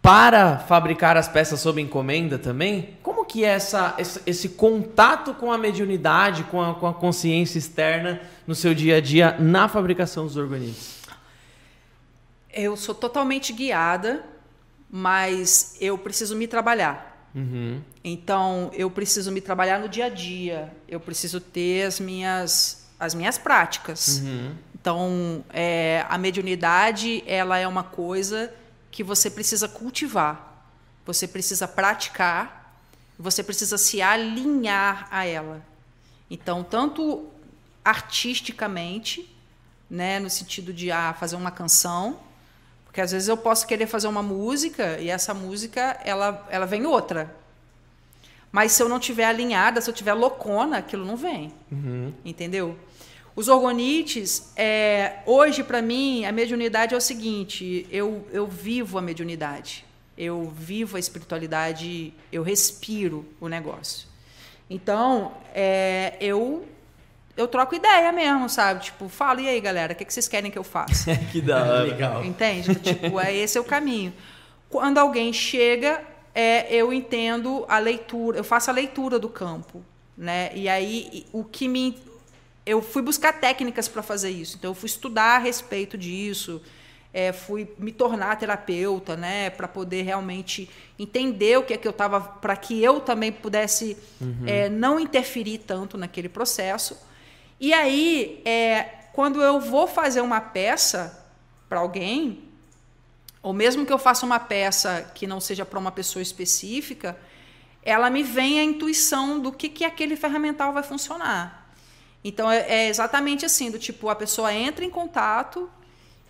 para 0.00 0.58
fabricar 0.58 1.16
as 1.16 1.26
peças 1.26 1.58
sob 1.58 1.82
encomenda 1.82 2.38
também? 2.38 2.90
Como 3.02 3.24
que 3.24 3.44
é 3.44 3.48
essa, 3.48 3.94
esse, 3.98 4.20
esse 4.24 4.48
contato 4.50 5.34
com 5.34 5.50
a 5.50 5.58
mediunidade, 5.58 6.44
com 6.44 6.62
a, 6.62 6.74
com 6.74 6.86
a 6.86 6.94
consciência 6.94 7.58
externa 7.58 8.20
no 8.46 8.54
seu 8.54 8.72
dia 8.72 8.98
a 8.98 9.00
dia 9.00 9.36
na 9.40 9.66
fabricação 9.66 10.26
dos 10.26 10.36
organismos? 10.36 10.97
Eu 12.58 12.76
sou 12.76 12.94
totalmente 12.94 13.52
guiada 13.52 14.24
mas 14.90 15.76
eu 15.80 15.98
preciso 15.98 16.34
me 16.34 16.46
trabalhar. 16.46 17.28
Uhum. 17.34 17.82
Então, 18.02 18.70
eu 18.72 18.90
preciso 18.90 19.30
me 19.30 19.40
trabalhar 19.40 19.78
no 19.78 19.88
dia 19.88 20.06
a 20.06 20.08
dia. 20.08 20.72
Eu 20.88 20.98
preciso 20.98 21.40
ter 21.40 21.86
as 21.86 22.00
minhas, 22.00 22.86
as 22.98 23.14
minhas 23.14 23.36
práticas. 23.36 24.20
Uhum. 24.20 24.54
Então, 24.74 25.44
é, 25.50 26.06
a 26.08 26.16
mediunidade 26.16 27.22
ela 27.26 27.58
é 27.58 27.68
uma 27.68 27.84
coisa 27.84 28.52
que 28.90 29.04
você 29.04 29.30
precisa 29.30 29.68
cultivar, 29.68 30.64
você 31.04 31.28
precisa 31.28 31.68
praticar, 31.68 32.74
você 33.18 33.42
precisa 33.42 33.76
se 33.76 34.00
alinhar 34.00 35.06
a 35.10 35.26
ela. 35.26 35.62
Então, 36.30 36.64
tanto 36.64 37.28
artisticamente, 37.84 39.28
né, 39.90 40.18
no 40.18 40.30
sentido 40.30 40.72
de 40.72 40.90
ah, 40.90 41.14
fazer 41.18 41.36
uma 41.36 41.50
canção, 41.50 42.18
porque 42.88 43.02
às 43.02 43.12
vezes 43.12 43.28
eu 43.28 43.36
posso 43.36 43.66
querer 43.66 43.86
fazer 43.86 44.08
uma 44.08 44.22
música 44.22 44.98
e 44.98 45.10
essa 45.10 45.34
música 45.34 46.00
ela, 46.02 46.46
ela 46.50 46.64
vem 46.64 46.86
outra. 46.86 47.36
Mas 48.50 48.72
se 48.72 48.82
eu 48.82 48.88
não 48.88 48.98
tiver 48.98 49.26
alinhada, 49.26 49.78
se 49.82 49.90
eu 49.90 49.94
tiver 49.94 50.14
loucona, 50.14 50.78
aquilo 50.78 51.04
não 51.04 51.14
vem. 51.14 51.52
Uhum. 51.70 52.14
Entendeu? 52.24 52.74
Os 53.36 53.46
orgonites, 53.46 54.50
é, 54.56 55.18
hoje 55.26 55.62
para 55.62 55.82
mim, 55.82 56.24
a 56.24 56.32
mediunidade 56.32 56.94
é 56.94 56.96
o 56.96 57.00
seguinte: 57.00 57.86
eu, 57.90 58.26
eu 58.32 58.46
vivo 58.46 58.96
a 58.96 59.02
mediunidade, 59.02 59.84
eu 60.16 60.50
vivo 60.50 60.96
a 60.96 61.00
espiritualidade, 61.00 62.14
eu 62.32 62.42
respiro 62.42 63.26
o 63.38 63.48
negócio. 63.48 64.08
Então, 64.70 65.34
é, 65.54 66.16
eu 66.20 66.66
eu 67.38 67.48
troco 67.48 67.74
ideia 67.74 68.10
mesmo, 68.12 68.48
sabe? 68.48 68.84
Tipo, 68.84 69.08
falo, 69.08 69.40
e 69.40 69.48
aí, 69.48 69.60
galera, 69.60 69.92
o 69.92 69.96
que, 69.96 70.04
que 70.04 70.12
vocês 70.12 70.26
querem 70.28 70.50
que 70.50 70.58
eu 70.58 70.64
faça? 70.64 71.14
que 71.30 71.40
da 71.40 71.62
hora. 71.62 71.82
Legal. 71.84 72.24
Entende? 72.24 72.74
tipo, 72.74 73.18
é 73.20 73.34
esse 73.34 73.56
é 73.56 73.60
o 73.60 73.64
caminho. 73.64 74.12
Quando 74.68 74.98
alguém 74.98 75.32
chega, 75.32 76.02
é, 76.34 76.74
eu 76.74 76.92
entendo 76.92 77.64
a 77.68 77.78
leitura, 77.78 78.38
eu 78.38 78.44
faço 78.44 78.70
a 78.70 78.72
leitura 78.74 79.18
do 79.18 79.28
campo, 79.28 79.82
né? 80.16 80.50
E 80.54 80.68
aí 80.68 81.26
o 81.32 81.44
que 81.44 81.68
me 81.68 81.96
eu 82.66 82.82
fui 82.82 83.00
buscar 83.00 83.32
técnicas 83.32 83.88
para 83.88 84.02
fazer 84.02 84.28
isso. 84.28 84.56
Então 84.58 84.72
eu 84.72 84.74
fui 84.74 84.88
estudar 84.88 85.36
a 85.36 85.38
respeito 85.38 85.96
disso, 85.96 86.60
é, 87.14 87.32
fui 87.32 87.66
me 87.78 87.90
tornar 87.90 88.36
terapeuta, 88.36 89.16
né, 89.16 89.48
para 89.48 89.66
poder 89.66 90.02
realmente 90.02 90.68
entender 90.98 91.56
o 91.58 91.62
que 91.62 91.72
é 91.72 91.78
que 91.78 91.88
eu 91.88 91.92
estava, 91.92 92.20
para 92.20 92.54
que 92.56 92.82
eu 92.82 93.00
também 93.00 93.32
pudesse 93.32 93.96
Uhum. 94.20 94.44
é, 94.46 94.68
não 94.68 95.00
interferir 95.00 95.58
tanto 95.58 95.96
naquele 95.96 96.28
processo. 96.28 96.94
E 97.60 97.72
aí, 97.72 98.40
é, 98.44 98.82
quando 99.12 99.42
eu 99.42 99.60
vou 99.60 99.86
fazer 99.86 100.20
uma 100.20 100.40
peça 100.40 101.26
para 101.68 101.80
alguém, 101.80 102.44
ou 103.42 103.52
mesmo 103.52 103.84
que 103.84 103.92
eu 103.92 103.98
faça 103.98 104.24
uma 104.24 104.38
peça 104.38 105.10
que 105.14 105.26
não 105.26 105.40
seja 105.40 105.64
para 105.64 105.78
uma 105.78 105.90
pessoa 105.90 106.22
específica, 106.22 107.18
ela 107.82 108.10
me 108.10 108.22
vem 108.22 108.60
a 108.60 108.64
intuição 108.64 109.40
do 109.40 109.50
que, 109.50 109.68
que 109.68 109.84
aquele 109.84 110.16
ferramental 110.16 110.72
vai 110.72 110.82
funcionar. 110.82 111.72
Então 112.22 112.50
é, 112.50 112.58
é 112.68 112.88
exatamente 112.88 113.44
assim, 113.44 113.70
do 113.70 113.78
tipo, 113.78 114.08
a 114.08 114.14
pessoa 114.14 114.52
entra 114.52 114.84
em 114.84 114.90
contato 114.90 115.70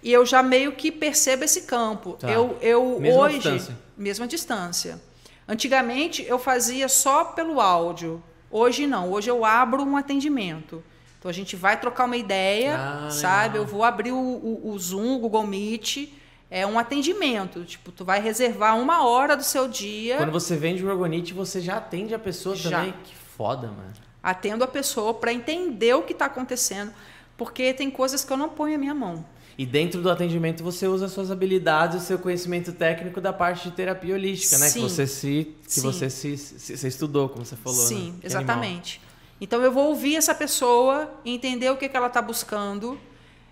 e 0.02 0.12
eu 0.12 0.24
já 0.24 0.42
meio 0.42 0.72
que 0.72 0.92
percebo 0.92 1.44
esse 1.44 1.62
campo. 1.62 2.12
Tá. 2.20 2.30
Eu, 2.30 2.56
eu 2.60 3.00
Mesma 3.00 3.20
hoje, 3.20 3.34
distância. 3.38 3.78
mesma 3.96 4.26
distância. 4.26 5.02
Antigamente 5.46 6.24
eu 6.26 6.38
fazia 6.38 6.88
só 6.88 7.24
pelo 7.24 7.60
áudio. 7.60 8.22
Hoje 8.50 8.86
não. 8.86 9.10
Hoje 9.10 9.30
eu 9.30 9.44
abro 9.44 9.82
um 9.82 9.96
atendimento. 9.96 10.84
Então 11.18 11.28
a 11.28 11.34
gente 11.34 11.56
vai 11.56 11.80
trocar 11.80 12.04
uma 12.04 12.16
ideia, 12.16 12.76
Ah, 12.78 13.10
sabe? 13.10 13.54
legal. 13.54 13.62
Eu 13.62 13.66
vou 13.66 13.82
abrir 13.84 14.12
o, 14.12 14.16
o, 14.16 14.70
o 14.72 14.78
Zoom, 14.78 15.16
o 15.16 15.18
Google 15.18 15.46
Meet. 15.46 16.08
É 16.50 16.66
um 16.66 16.78
atendimento. 16.78 17.64
Tipo, 17.64 17.92
tu 17.92 18.04
vai 18.04 18.20
reservar 18.22 18.78
uma 18.78 19.04
hora 19.06 19.36
do 19.36 19.42
seu 19.42 19.68
dia. 19.68 20.16
Quando 20.16 20.32
você 20.32 20.56
vende 20.56 20.84
o 20.84 20.88
Orgonite, 20.88 21.34
você 21.34 21.60
já 21.60 21.76
atende 21.76 22.14
a 22.14 22.18
pessoa 22.18 22.54
Já. 22.56 22.70
também? 22.78 22.94
Que 23.04 23.14
foda, 23.14 23.66
mano. 23.68 23.92
atendo 24.22 24.64
a 24.64 24.66
pessoa 24.66 25.12
para 25.14 25.32
entender 25.32 25.94
o 25.94 26.02
que 26.02 26.12
está 26.12 26.24
acontecendo, 26.26 26.92
porque 27.36 27.72
tem 27.74 27.90
coisas 27.90 28.24
que 28.24 28.32
eu 28.32 28.36
não 28.36 28.48
ponho 28.48 28.74
a 28.74 28.78
minha 28.78 28.94
mão. 28.94 29.24
E 29.58 29.66
dentro 29.66 30.00
do 30.00 30.08
atendimento 30.10 30.62
você 30.62 30.86
usa 30.86 31.06
as 31.06 31.12
suas 31.12 31.30
habilidades, 31.30 32.02
o 32.02 32.04
seu 32.06 32.18
conhecimento 32.18 32.72
técnico 32.72 33.20
da 33.20 33.32
parte 33.32 33.68
de 33.68 33.74
terapia 33.76 34.14
holística, 34.14 34.56
né? 34.58 34.68
Sim. 34.68 34.80
Que 34.80 34.88
você 34.88 35.06
se, 35.06 35.54
que 35.64 35.72
Sim. 35.72 35.80
você 35.82 36.08
se, 36.08 36.36
se- 36.36 36.76
você 36.76 36.88
estudou, 36.88 37.28
como 37.28 37.44
você 37.44 37.56
falou. 37.56 37.78
Sim, 37.78 38.12
né? 38.12 38.18
Exatamente. 38.22 39.00
Então 39.40 39.62
eu 39.62 39.70
vou 39.70 39.88
ouvir 39.88 40.16
essa 40.16 40.34
pessoa, 40.34 41.12
entender 41.24 41.70
o 41.70 41.76
que, 41.76 41.88
que 41.88 41.96
ela 41.96 42.08
está 42.08 42.20
buscando, 42.20 42.98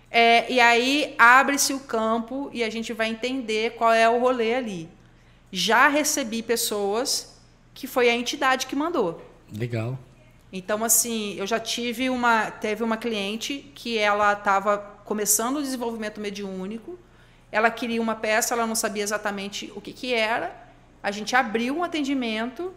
é, 0.09 0.51
e 0.51 0.59
aí 0.59 1.15
abre-se 1.17 1.73
o 1.73 1.79
campo 1.79 2.49
e 2.53 2.63
a 2.63 2.69
gente 2.69 2.93
vai 2.93 3.09
entender 3.09 3.73
qual 3.75 3.91
é 3.91 4.09
o 4.09 4.19
rolê 4.19 4.55
ali. 4.55 4.89
Já 5.51 5.87
recebi 5.87 6.41
pessoas 6.41 7.37
que 7.73 7.87
foi 7.87 8.09
a 8.09 8.15
entidade 8.15 8.67
que 8.67 8.75
mandou. 8.75 9.21
Legal. 9.51 9.97
Então, 10.51 10.83
assim, 10.83 11.35
eu 11.35 11.45
já 11.45 11.59
tive 11.59 12.09
uma. 12.09 12.49
Teve 12.49 12.83
uma 12.83 12.97
cliente 12.97 13.71
que 13.75 13.97
ela 13.97 14.33
estava 14.33 14.77
começando 15.05 15.57
o 15.57 15.61
desenvolvimento 15.61 16.19
mediúnico. 16.19 16.97
Ela 17.51 17.69
queria 17.69 18.01
uma 18.01 18.15
peça, 18.15 18.53
ela 18.53 18.65
não 18.65 18.75
sabia 18.75 19.03
exatamente 19.03 19.71
o 19.75 19.81
que, 19.81 19.93
que 19.93 20.13
era. 20.13 20.55
A 21.01 21.11
gente 21.11 21.35
abriu 21.35 21.77
um 21.77 21.83
atendimento 21.83 22.73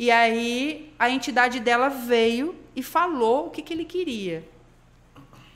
e 0.00 0.10
aí 0.10 0.90
a 0.98 1.10
entidade 1.10 1.60
dela 1.60 1.90
veio 1.90 2.54
e 2.74 2.82
falou 2.82 3.48
o 3.48 3.50
que, 3.50 3.60
que 3.60 3.74
ele 3.74 3.84
queria. 3.84 4.48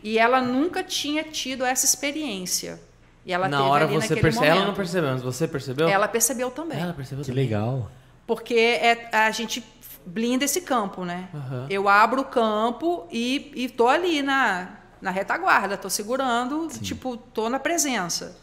E 0.03 0.19
ela 0.19 0.43
nunca 0.43 0.85
tinha 0.85 1.25
tido 1.25 1.65
essa 1.65 1.87
experiência. 1.87 2.79
E 3.25 3.33
ela 3.33 3.49
Na 3.49 3.57
teve 3.57 3.69
hora 3.71 3.85
ali 3.87 3.95
você 3.95 4.15
percebeu. 4.15 4.51
Ela 4.51 4.67
não 4.67 4.75
percebeu, 4.75 5.11
mas 5.13 5.23
você 5.23 5.49
percebeu? 5.49 5.89
Ela 5.89 6.07
percebeu 6.07 6.51
também. 6.51 6.79
Ela 6.79 6.93
percebeu 6.93 7.25
Que 7.25 7.31
também. 7.31 7.43
legal. 7.45 7.91
Porque 8.27 8.55
é, 8.55 9.09
a 9.17 9.31
gente 9.31 9.65
blinda 10.05 10.45
esse 10.45 10.61
campo, 10.61 11.07
né? 11.07 11.31
Aham. 11.35 11.67
Eu 11.71 11.89
abro 11.89 12.21
o 12.21 12.25
campo 12.27 13.07
e, 13.11 13.51
e 13.55 13.71
tô 13.71 13.89
ali 13.89 14.21
na, 14.21 14.77
na 15.01 15.11
retaguarda, 15.11 15.79
tô 15.79 15.89
segurando, 15.89 16.69
tipo, 16.83 17.17
tô 17.17 17.49
na 17.49 17.59
presença. 17.59 18.37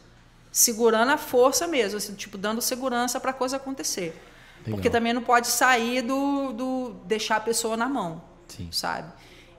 Segurando 0.52 1.12
a 1.12 1.18
força 1.18 1.68
mesmo, 1.68 1.98
assim, 1.98 2.16
tipo, 2.16 2.40
dando 2.40 2.60
segurança 2.60 3.20
para 3.20 3.30
a 3.30 3.34
coisa 3.36 3.58
acontecer. 3.58 4.20
Legal. 4.62 4.76
Porque 4.76 4.90
também 4.90 5.14
não 5.14 5.22
pode 5.22 5.48
sair 5.48 6.02
do, 6.02 6.54
do 6.54 6.90
deixar 7.06 7.38
a 7.38 7.40
pessoa 7.40 7.76
na 7.76 7.90
mão, 7.90 8.22
Sim. 8.48 8.70
sabe? 8.72 9.12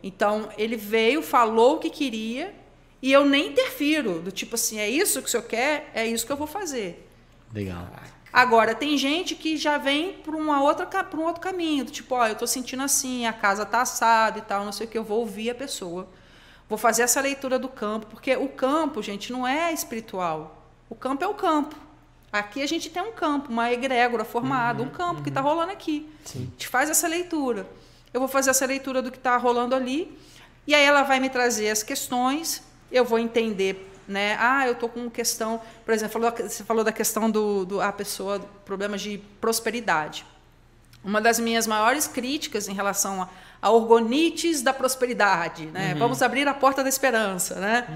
Então, 0.03 0.49
ele 0.57 0.77
veio, 0.77 1.23
falou 1.23 1.77
o 1.77 1.79
que 1.79 1.91
queria 1.91 2.55
e 3.01 3.13
eu 3.13 3.25
nem 3.25 3.49
interfiro, 3.49 4.21
do 4.21 4.31
tipo 4.31 4.55
assim, 4.55 4.79
é 4.79 4.89
isso 4.89 5.21
que 5.21 5.29
o 5.29 5.31
senhor 5.31 5.43
quer? 5.45 5.91
É 5.95 6.07
isso 6.07 6.25
que 6.25 6.31
eu 6.33 6.37
vou 6.37 6.47
fazer. 6.47 7.09
Legal. 7.53 7.89
Agora, 8.33 8.75
tem 8.75 8.97
gente 8.97 9.35
que 9.35 9.57
já 9.57 9.77
vem 9.77 10.15
para 10.15 10.35
uma 10.35 10.63
outra 10.63 10.87
pra 10.87 11.21
um 11.21 11.25
outro 11.25 11.41
caminho, 11.41 11.85
do 11.85 11.91
tipo, 11.91 12.15
ó, 12.15 12.27
eu 12.27 12.35
tô 12.35 12.47
sentindo 12.47 12.83
assim, 12.83 13.27
a 13.27 13.33
casa 13.33 13.67
tá 13.67 13.83
assada 13.83 14.39
e 14.39 14.43
tal, 14.43 14.65
não 14.65 14.73
sei 14.73 14.87
o 14.87 14.91
que, 14.91 14.97
eu 14.97 15.05
vou 15.05 15.21
ouvir 15.21 15.51
a 15.51 15.55
pessoa. 15.55 16.09
Vou 16.69 16.79
fazer 16.79 17.03
essa 17.03 17.21
leitura 17.21 17.59
do 17.59 17.69
campo, 17.69 18.07
porque 18.07 18.35
o 18.37 18.49
campo, 18.49 19.03
gente, 19.03 19.31
não 19.31 19.47
é 19.47 19.73
espiritual. 19.73 20.67
O 20.89 20.95
campo 20.95 21.23
é 21.23 21.29
o 21.29 21.35
campo. 21.35 21.77
Aqui 22.33 22.63
a 22.63 22.67
gente 22.67 22.89
tem 22.89 23.03
um 23.03 23.13
campo, 23.13 23.51
uma 23.53 23.71
egrégora 23.71 24.25
formada, 24.25 24.83
um 24.83 24.89
campo 24.89 25.23
que 25.23 25.29
está 25.29 25.41
rolando 25.43 25.71
aqui. 25.73 26.09
A 26.25 26.39
gente 26.39 26.67
faz 26.69 26.89
essa 26.89 27.07
leitura. 27.07 27.67
Eu 28.13 28.21
vou 28.21 28.29
fazer 28.29 28.51
essa 28.51 28.65
leitura 28.65 29.03
do 29.03 29.11
que 29.11 29.19
está 29.19 29.37
rolando 29.37 29.75
ali, 29.75 30.19
e 30.67 30.75
aí 30.75 30.83
ela 30.85 31.03
vai 31.03 31.21
me 31.21 31.29
trazer 31.29 31.69
as 31.71 31.83
questões, 31.83 32.63
eu 32.91 33.05
vou 33.05 33.19
entender, 33.19 33.91
né? 34.09 34.37
Ah, 34.41 34.67
eu 34.67 34.75
tô 34.75 34.89
com 34.89 35.11
questão, 35.11 35.61
por 35.85 35.93
exemplo, 35.93 36.13
falou- 36.21 36.33
você 36.49 36.65
falou 36.65 36.83
da 36.85 36.93
questão 36.93 37.31
do, 37.31 37.65
do 37.67 37.81
a 37.81 37.93
pessoa, 37.93 38.39
problemas 38.65 39.01
de 39.03 39.19
prosperidade. 39.41 40.25
Uma 41.05 41.21
das 41.21 41.39
minhas 41.41 41.67
maiores 41.67 42.07
críticas 42.07 42.69
em 42.69 42.73
relação 42.75 43.23
a, 43.23 43.29
a 43.61 43.71
orgonites 43.71 44.63
da 44.63 44.73
prosperidade, 44.73 45.67
né? 45.67 45.95
Vamos 45.99 46.23
abrir 46.23 46.47
a 46.49 46.55
porta 46.55 46.83
da 46.83 46.89
esperança, 46.89 47.57
né? 47.57 47.87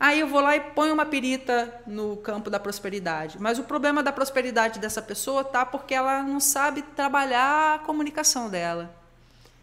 Aí 0.00 0.18
eu 0.20 0.26
vou 0.28 0.40
lá 0.40 0.56
e 0.56 0.60
ponho 0.60 0.94
uma 0.94 1.04
perita 1.04 1.82
no 1.86 2.16
campo 2.16 2.48
da 2.48 2.58
prosperidade. 2.58 3.36
Mas 3.38 3.58
o 3.58 3.64
problema 3.64 4.02
da 4.02 4.10
prosperidade 4.10 4.78
dessa 4.80 5.02
pessoa 5.02 5.44
tá 5.44 5.66
porque 5.66 5.92
ela 5.94 6.22
não 6.22 6.40
sabe 6.40 6.80
trabalhar 6.80 7.74
a 7.74 7.78
comunicação 7.80 8.48
dela. 8.48 8.90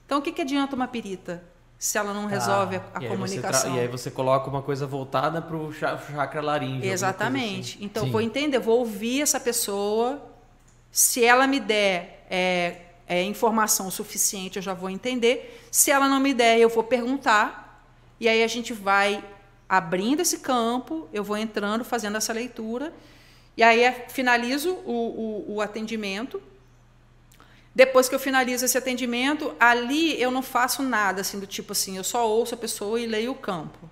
Então 0.05 0.19
o 0.19 0.21
que, 0.21 0.31
que 0.31 0.41
adianta 0.43 0.75
uma 0.75 0.87
perita 0.87 1.43
se 1.79 1.97
ela 1.97 2.13
não 2.13 2.27
resolve 2.27 2.75
a, 2.75 2.79
a 2.79 2.81
Ah, 2.93 3.01
e 3.01 3.05
aí 3.05 3.09
comunicação? 3.11 3.75
e 3.75 3.79
aí 3.79 3.87
você 3.87 4.11
coloca 4.11 4.47
uma 4.47 4.61
coisa 4.61 4.85
voltada 4.85 5.41
pro 5.41 5.73
cha- 5.73 5.97
chakra 5.97 6.41
laríngeo. 6.41 6.87
Exatamente. 6.89 7.75
assim. 7.77 7.85
Então, 7.85 8.05
Sim. 8.05 8.11
vou 8.11 8.21
entender, 8.21 8.59
vou 8.59 8.77
ouvir 8.79 9.21
essa 9.23 9.39
pessoa. 9.39 10.21
Se 10.91 11.23
ela 11.25 11.47
me 11.47 11.59
der 11.59 12.25
é, 12.29 12.81
é, 13.07 13.23
informação 13.23 13.89
suficiente, 13.91 14.57
eu 14.57 14.61
já 14.61 14.73
vou 14.75 14.89
entender. 14.89 15.65
Se 15.71 15.89
ela 15.91 16.07
não 16.07 16.19
me 16.19 16.33
der, 16.33 16.59
eu 16.59 16.69
vou 16.69 16.83
perguntar. 16.83 17.83
E 18.19 18.27
aí 18.29 18.43
a 18.43 18.47
gente 18.47 18.71
vai 18.73 19.23
abrindo 19.69 20.21
esse 20.21 20.39
campo, 20.39 21.07
eu 21.13 21.23
vou 21.23 21.37
entrando, 21.37 21.83
fazendo 21.83 22.17
essa 22.17 22.33
leitura. 22.33 22.93
E 23.55 23.63
aí 23.63 23.81
é, 23.83 24.05
finalizo 24.09 24.71
o, 24.85 25.45
o- 25.47 25.55
o 25.55 25.61
atendimento. 25.61 26.41
Depois 27.73 28.09
que 28.09 28.15
eu 28.15 28.19
finalizo 28.19 28.65
esse 28.65 28.77
atendimento, 28.77 29.53
ali 29.59 30.19
eu 30.21 30.31
não 30.31 30.41
faço 30.41 30.81
nada 30.81 31.21
assim 31.21 31.39
do 31.39 31.45
tipo 31.45 31.73
assim, 31.73 31.97
eu 31.97 32.03
só 32.03 32.27
ouço 32.27 32.55
a 32.55 32.57
pessoa 32.57 32.99
e 32.99 33.05
leio 33.05 33.31
o 33.31 33.35
campo. 33.35 33.89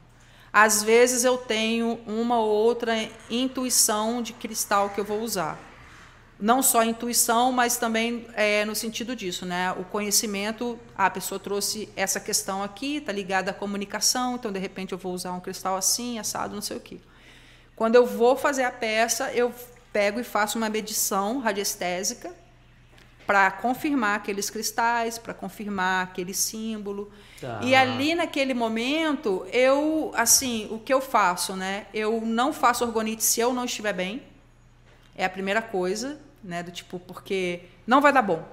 Às 0.52 0.81
vezes 0.81 1.23
eu 1.23 1.38
tenho 1.38 1.99
uma 2.07 2.39
ou 2.39 2.49
outra 2.49 2.93
intuição 3.30 4.22
de 4.22 4.34
cristal 4.34 4.89
que 4.89 4.99
eu 4.99 5.06
vou 5.06 5.19
usar. 5.22 5.60
Não 6.40 6.62
só 6.62 6.84
intuição, 6.84 7.52
mas 7.52 7.78
também 7.78 8.28
é, 8.34 8.66
no 8.66 8.76
sentido 8.76 9.16
disso, 9.16 9.45
né? 9.45 9.72
O 9.72 9.86
conhecimento, 9.86 10.78
a 10.98 11.10
pessoa 11.10 11.40
trouxe 11.40 11.88
essa 11.95 12.20
questão 12.20 12.62
aqui, 12.62 12.98
está 12.98 13.12
ligada 13.12 13.52
à 13.52 13.53
comunicação, 13.53 14.36
então 14.36 14.52
de 14.52 14.60
repente 14.60 14.91
eu 14.91 14.98
vou 14.98 15.14
usar 15.14 15.32
um 15.32 15.40
cristal 15.40 15.78
assim, 15.78 16.20
assado, 16.20 16.53
não 16.53 16.62
sei 16.62 16.78
o 16.78 16.80
quê. 16.80 16.98
Quando 17.76 17.95
eu 17.95 18.06
vou 18.06 18.36
fazer 18.36 18.64
a 18.64 18.72
peça, 18.72 19.32
eu 19.34 19.53
pego 19.94 20.20
e 20.20 20.24
faço 20.24 20.57
uma 20.57 20.70
medição 20.70 21.40
radiestésica 21.40 22.34
para 23.26 23.49
confirmar 23.49 24.18
aqueles 24.18 24.49
cristais, 24.49 25.18
para 25.18 25.34
confirmar 25.34 26.03
aquele 26.03 26.34
símbolo. 26.34 27.12
Tá. 27.41 27.60
E 27.64 27.74
ali 27.74 28.14
naquele 28.14 28.53
momento, 28.53 29.45
eu, 29.52 30.12
assim, 30.16 30.68
o 30.70 30.80
que 30.80 30.94
eu 30.94 31.02
faço, 31.02 31.56
né? 31.56 31.88
Eu 31.94 32.22
não 32.22 32.53
faço 32.53 32.84
orgonite 32.84 33.24
se 33.24 33.40
eu 33.40 33.53
não 33.53 33.66
estiver 33.66 33.94
bem. 33.94 34.22
É 35.16 35.26
a 35.26 35.30
primeira 35.30 35.62
coisa, 35.62 36.18
né? 36.44 36.62
Do 36.64 36.72
tipo, 36.72 37.00
porque 37.00 37.62
não 37.88 38.02
vai 38.02 38.12
dar 38.12 38.22
bom. 38.22 38.44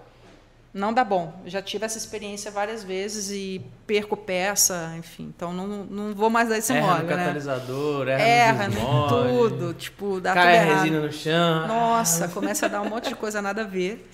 Não 0.74 0.90
dá 0.92 1.04
bom. 1.04 1.38
Eu 1.44 1.50
já 1.50 1.60
tive 1.60 1.84
essa 1.84 1.98
experiência 1.98 2.50
várias 2.50 2.82
vezes 2.82 3.30
e 3.30 3.60
perco 3.86 4.16
peça, 4.16 4.94
enfim. 4.96 5.30
Então 5.36 5.52
não, 5.52 5.66
não 5.66 6.14
vou 6.14 6.30
mais 6.30 6.48
dar 6.48 6.56
esse 6.56 6.72
erra 6.72 6.86
mole, 6.86 7.02
no 7.02 7.08
né? 7.08 7.16
catalisador, 7.16 8.08
erra, 8.08 8.22
erra 8.22 8.68
no 8.68 9.08
tudo, 9.08 9.74
tipo, 9.74 10.18
dá 10.18 10.32
Cai 10.32 10.60
tudo 10.60 10.70
a 10.70 10.74
resina 10.74 11.00
no 11.00 11.12
chão. 11.12 11.68
Nossa, 11.68 12.26
começa 12.28 12.66
a 12.66 12.68
dar 12.70 12.80
um 12.80 12.88
monte 12.88 13.10
de 13.10 13.14
coisa 13.14 13.42
nada 13.42 13.62
a 13.62 13.66
ver. 13.66 14.08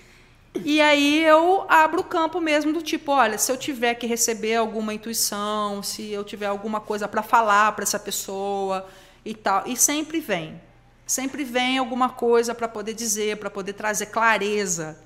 E 0.64 0.80
aí 0.80 1.22
eu 1.24 1.64
abro 1.68 2.00
o 2.00 2.04
campo 2.04 2.40
mesmo 2.40 2.72
do 2.72 2.82
tipo, 2.82 3.12
olha, 3.12 3.38
se 3.38 3.52
eu 3.52 3.56
tiver 3.56 3.94
que 3.94 4.06
receber 4.06 4.56
alguma 4.56 4.92
intuição, 4.92 5.80
se 5.82 6.10
eu 6.10 6.24
tiver 6.24 6.46
alguma 6.46 6.80
coisa 6.80 7.06
para 7.06 7.22
falar 7.22 7.70
para 7.72 7.84
essa 7.84 8.00
pessoa 8.00 8.84
e 9.24 9.34
tal, 9.34 9.62
e 9.66 9.76
sempre 9.76 10.18
vem. 10.18 10.60
Sempre 11.08 11.42
vem 11.42 11.78
alguma 11.78 12.10
coisa 12.10 12.54
para 12.54 12.68
poder 12.68 12.94
dizer, 12.94 13.38
para 13.38 13.50
poder 13.50 13.72
trazer 13.72 14.06
clareza. 14.06 14.96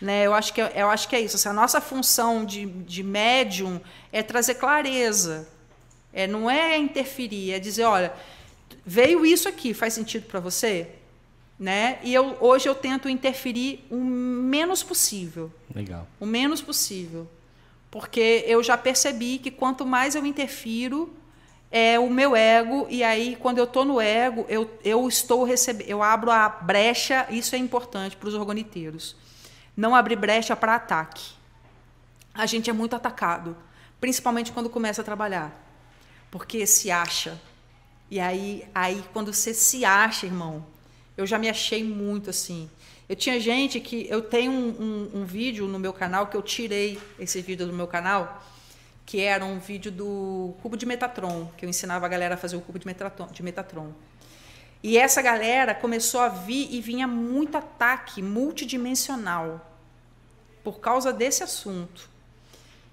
Né? 0.00 0.26
Eu, 0.26 0.34
acho 0.34 0.52
que, 0.52 0.60
é, 0.60 0.72
eu 0.74 0.90
acho 0.90 1.08
que 1.08 1.14
é 1.14 1.20
isso. 1.20 1.36
Assim, 1.36 1.48
a 1.48 1.52
nossa 1.52 1.80
função 1.80 2.44
de, 2.44 2.66
de 2.66 3.04
médium 3.04 3.80
é 4.10 4.24
trazer 4.24 4.54
clareza. 4.54 5.46
É, 6.12 6.26
não 6.26 6.50
é 6.50 6.76
interferir, 6.76 7.52
é 7.52 7.60
dizer, 7.60 7.84
olha, 7.84 8.12
veio 8.84 9.24
isso 9.24 9.48
aqui, 9.48 9.72
faz 9.72 9.94
sentido 9.94 10.26
para 10.26 10.40
você? 10.40 10.88
né? 11.60 11.98
E 12.02 12.14
eu, 12.14 12.38
hoje 12.40 12.66
eu 12.66 12.74
tento 12.74 13.06
interferir 13.06 13.84
o 13.90 13.96
menos 13.96 14.82
possível. 14.82 15.52
Legal. 15.74 16.08
O 16.18 16.24
menos 16.24 16.62
possível. 16.62 17.28
Porque 17.90 18.42
eu 18.46 18.62
já 18.62 18.78
percebi 18.78 19.38
que 19.38 19.50
quanto 19.50 19.84
mais 19.84 20.14
eu 20.14 20.24
interfiro, 20.24 21.12
é 21.70 21.98
o 21.98 22.10
meu 22.10 22.34
ego, 22.34 22.86
e 22.90 23.04
aí, 23.04 23.36
quando 23.36 23.58
eu 23.58 23.64
estou 23.64 23.84
no 23.84 24.00
ego, 24.00 24.44
eu, 24.48 24.68
eu 24.82 25.06
estou 25.06 25.44
recebendo, 25.44 25.88
eu 25.88 26.02
abro 26.02 26.30
a 26.30 26.48
brecha, 26.48 27.26
isso 27.30 27.54
é 27.54 27.58
importante 27.58 28.16
para 28.16 28.28
os 28.28 28.34
orgoniteiros. 28.34 29.14
Não 29.76 29.94
abrir 29.94 30.16
brecha 30.16 30.56
para 30.56 30.74
ataque. 30.74 31.32
A 32.34 32.44
gente 32.44 32.68
é 32.68 32.72
muito 32.72 32.96
atacado, 32.96 33.56
principalmente 34.00 34.50
quando 34.50 34.68
começa 34.68 35.00
a 35.02 35.04
trabalhar. 35.04 35.52
Porque 36.30 36.66
se 36.66 36.90
acha. 36.90 37.40
E 38.10 38.18
aí, 38.18 38.68
aí 38.74 39.04
quando 39.12 39.32
você 39.32 39.54
se 39.54 39.84
acha, 39.84 40.26
irmão, 40.26 40.66
eu 41.16 41.26
já 41.26 41.38
me 41.38 41.48
achei 41.48 41.84
muito 41.84 42.30
assim. 42.30 42.68
Eu 43.08 43.16
tinha 43.16 43.38
gente 43.40 43.80
que. 43.80 44.06
Eu 44.08 44.22
tenho 44.22 44.50
um, 44.50 44.68
um, 44.68 45.20
um, 45.20 45.24
vídeo 45.24 45.66
no 45.66 45.78
meu 45.78 45.92
canal 45.92 46.28
que 46.28 46.36
eu 46.36 46.42
tirei 46.42 47.00
esse 47.18 47.40
vídeo 47.42 47.66
do 47.66 47.72
meu 47.72 47.86
canal, 47.86 48.42
que 49.10 49.20
era 49.20 49.44
um 49.44 49.58
vídeo 49.58 49.90
do 49.90 50.54
cubo 50.62 50.76
de 50.76 50.86
Metatron, 50.86 51.50
que 51.56 51.64
eu 51.64 51.68
ensinava 51.68 52.06
a 52.06 52.08
galera 52.08 52.36
a 52.36 52.38
fazer 52.38 52.54
o 52.54 52.60
cubo 52.60 52.78
de 52.78 52.86
Metatron. 52.86 53.26
De 53.26 53.42
Metatron. 53.42 53.92
E 54.84 54.96
essa 54.96 55.20
galera 55.20 55.74
começou 55.74 56.20
a 56.20 56.28
vir 56.28 56.72
e 56.72 56.80
vinha 56.80 57.08
muito 57.08 57.58
ataque 57.58 58.22
multidimensional 58.22 59.68
por 60.62 60.78
causa 60.78 61.12
desse 61.12 61.42
assunto. 61.42 62.08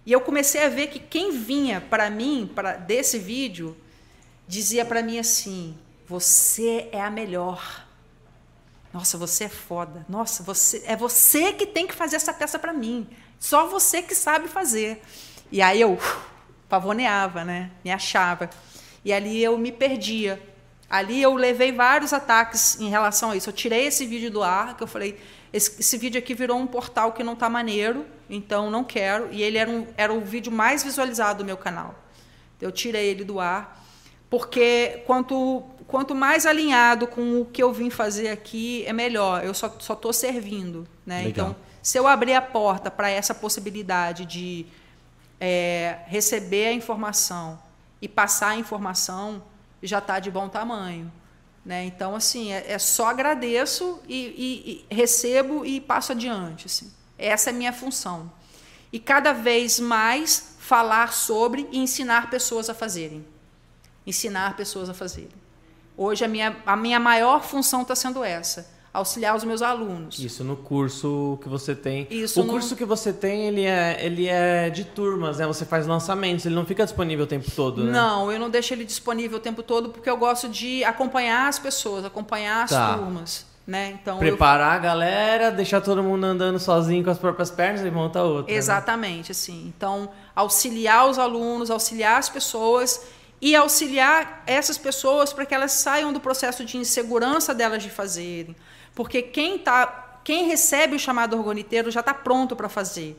E 0.07 0.11
eu 0.11 0.19
comecei 0.19 0.65
a 0.65 0.69
ver 0.69 0.87
que 0.87 0.97
quem 0.97 1.37
vinha 1.37 1.81
para 1.81 2.09
mim, 2.09 2.51
para 2.55 2.77
desse 2.77 3.19
vídeo, 3.19 3.77
dizia 4.47 4.83
para 4.83 5.03
mim 5.03 5.19
assim: 5.19 5.77
"Você 6.07 6.89
é 6.91 6.99
a 6.99 7.11
melhor". 7.11 7.85
Nossa, 8.91 9.19
você 9.19 9.43
é 9.43 9.49
foda. 9.49 10.03
Nossa, 10.09 10.41
você 10.41 10.81
é 10.87 10.95
você 10.95 11.53
que 11.53 11.67
tem 11.67 11.85
que 11.85 11.93
fazer 11.93 12.15
essa 12.15 12.33
peça 12.33 12.57
para 12.57 12.73
mim. 12.73 13.07
Só 13.39 13.67
você 13.67 14.01
que 14.01 14.15
sabe 14.15 14.47
fazer. 14.47 14.99
E 15.51 15.61
aí 15.61 15.81
eu 15.81 15.93
uf, 15.93 16.17
pavoneava, 16.67 17.43
né? 17.43 17.71
Me 17.83 17.91
achava. 17.91 18.49
E 19.03 19.13
ali 19.13 19.43
eu 19.43 19.57
me 19.57 19.71
perdia. 19.71 20.41
Ali 20.89 21.21
eu 21.21 21.33
levei 21.35 21.71
vários 21.71 22.13
ataques 22.13 22.79
em 22.79 22.89
relação 22.89 23.31
a 23.31 23.35
isso. 23.35 23.49
Eu 23.49 23.53
tirei 23.53 23.85
esse 23.85 24.05
vídeo 24.05 24.31
do 24.31 24.41
ar, 24.41 24.75
que 24.75 24.83
eu 24.83 24.87
falei, 24.87 25.19
esse, 25.51 25.79
esse 25.79 25.97
vídeo 25.97 26.19
aqui 26.19 26.33
virou 26.33 26.57
um 26.57 26.67
portal 26.67 27.11
que 27.11 27.23
não 27.23 27.35
tá 27.35 27.49
maneiro, 27.49 28.05
então 28.29 28.71
não 28.71 28.83
quero. 28.83 29.29
E 29.31 29.41
ele 29.41 29.57
era, 29.57 29.69
um, 29.69 29.87
era 29.97 30.13
o 30.13 30.21
vídeo 30.21 30.51
mais 30.51 30.83
visualizado 30.83 31.39
do 31.39 31.45
meu 31.45 31.57
canal. 31.57 31.95
Eu 32.61 32.71
tirei 32.71 33.07
ele 33.07 33.23
do 33.23 33.39
ar, 33.39 33.85
porque 34.29 35.03
quanto 35.05 35.63
quanto 35.87 36.13
mais 36.13 36.45
alinhado 36.45 37.07
com 37.07 37.41
o 37.41 37.45
que 37.45 37.63
eu 37.63 37.71
vim 37.71 37.89
fazer 37.89 38.27
aqui, 38.27 38.83
é 38.85 38.93
melhor. 38.93 39.43
Eu 39.43 39.53
só 39.53 39.67
estou 39.67 40.11
servindo. 40.11 40.85
Né? 41.05 41.23
Então, 41.27 41.55
se 41.81 41.97
eu 41.97 42.05
abrir 42.05 42.33
a 42.33 42.41
porta 42.41 42.91
para 42.91 43.09
essa 43.09 43.33
possibilidade 43.33 44.25
de 44.25 44.65
é, 45.39 45.99
receber 46.07 46.67
a 46.67 46.73
informação 46.73 47.59
e 48.01 48.07
passar 48.07 48.49
a 48.49 48.55
informação, 48.55 49.43
já 49.81 49.99
está 49.99 50.19
de 50.19 50.29
bom 50.31 50.47
tamanho. 50.49 51.11
Né? 51.65 51.85
Então, 51.85 52.15
assim, 52.15 52.51
é, 52.51 52.71
é 52.71 52.79
só 52.79 53.07
agradeço 53.07 53.99
e, 54.07 54.15
e, 54.15 54.87
e, 54.91 54.95
recebo 54.95 55.65
e 55.65 55.81
passo 55.81 56.13
adiante. 56.13 56.67
Assim. 56.67 56.91
Essa 57.17 57.49
é 57.49 57.53
a 57.53 57.55
minha 57.55 57.73
função. 57.73 58.31
E 58.91 58.99
cada 58.99 59.33
vez 59.33 59.79
mais 59.79 60.55
falar 60.59 61.13
sobre 61.13 61.67
e 61.71 61.79
ensinar 61.79 62.29
pessoas 62.29 62.69
a 62.69 62.73
fazerem. 62.73 63.25
Ensinar 64.05 64.55
pessoas 64.55 64.89
a 64.89 64.93
fazerem. 64.93 65.35
Hoje 65.97 66.23
a 66.23 66.27
minha, 66.27 66.55
a 66.65 66.75
minha 66.75 66.99
maior 66.99 67.43
função 67.43 67.81
está 67.81 67.95
sendo 67.95 68.23
essa 68.23 68.76
auxiliar 68.97 69.35
os 69.35 69.43
meus 69.43 69.61
alunos. 69.61 70.19
Isso 70.19 70.43
no 70.43 70.55
curso 70.55 71.37
que 71.41 71.47
você 71.47 71.75
tem. 71.75 72.07
Isso 72.09 72.41
o 72.41 72.43
no... 72.43 72.51
curso 72.51 72.75
que 72.75 72.85
você 72.85 73.13
tem, 73.13 73.47
ele 73.47 73.63
é, 73.63 73.97
ele 74.03 74.27
é 74.27 74.69
de 74.69 74.83
turmas, 74.83 75.37
né? 75.37 75.47
Você 75.47 75.65
faz 75.65 75.85
lançamentos, 75.85 76.45
ele 76.45 76.55
não 76.55 76.65
fica 76.65 76.83
disponível 76.83 77.25
o 77.25 77.27
tempo 77.27 77.49
todo, 77.51 77.83
né? 77.83 77.91
Não, 77.91 78.31
eu 78.31 78.39
não 78.39 78.49
deixo 78.49 78.73
ele 78.73 78.85
disponível 78.85 79.37
o 79.37 79.41
tempo 79.41 79.63
todo 79.63 79.89
porque 79.89 80.09
eu 80.09 80.17
gosto 80.17 80.49
de 80.49 80.83
acompanhar 80.83 81.47
as 81.47 81.59
pessoas, 81.59 82.03
acompanhar 82.03 82.63
as 82.63 82.71
tá. 82.71 82.97
turmas. 82.97 83.45
Né? 83.65 83.97
Então, 84.01 84.17
Preparar 84.17 84.75
eu... 84.75 84.77
a 84.77 84.79
galera, 84.79 85.51
deixar 85.51 85.81
todo 85.81 86.01
mundo 86.01 86.23
andando 86.23 86.57
sozinho 86.57 87.03
com 87.03 87.09
as 87.09 87.17
próprias 87.17 87.51
pernas 87.51 87.81
e 87.81 87.91
montar 87.91 88.23
outra. 88.23 88.49
Né? 88.49 88.57
Exatamente, 88.57 89.27
né? 89.27 89.31
assim. 89.31 89.73
Então, 89.75 90.09
auxiliar 90.33 91.05
os 91.09 91.19
alunos, 91.19 91.69
auxiliar 91.69 92.17
as 92.17 92.29
pessoas 92.29 93.01
e 93.41 93.55
auxiliar 93.55 94.43
essas 94.47 94.77
pessoas 94.77 95.33
para 95.33 95.45
que 95.45 95.53
elas 95.53 95.73
saiam 95.73 96.11
do 96.13 96.19
processo 96.19 96.63
de 96.63 96.77
insegurança 96.77 97.53
delas 97.53 97.83
de 97.83 97.89
fazerem. 97.89 98.55
Porque 98.97 99.21
quem, 99.21 99.59
tá, 99.59 100.19
quem 100.23 100.47
recebe 100.47 100.95
o 100.95 100.99
chamado 100.99 101.37
orgoniteiro 101.37 101.91
já 101.91 101.99
está 101.99 102.15
pronto 102.15 102.55
para 102.55 102.67
fazer. 102.67 103.15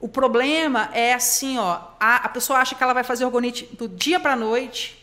O 0.00 0.08
problema 0.08 0.88
é 0.94 1.12
assim, 1.12 1.58
ó, 1.58 1.82
a, 2.00 2.16
a 2.16 2.28
pessoa 2.30 2.60
acha 2.60 2.74
que 2.74 2.82
ela 2.82 2.94
vai 2.94 3.04
fazer 3.04 3.26
orgonite 3.26 3.68
do 3.76 3.86
dia 3.86 4.18
para 4.18 4.32
a 4.32 4.36
noite 4.36 4.98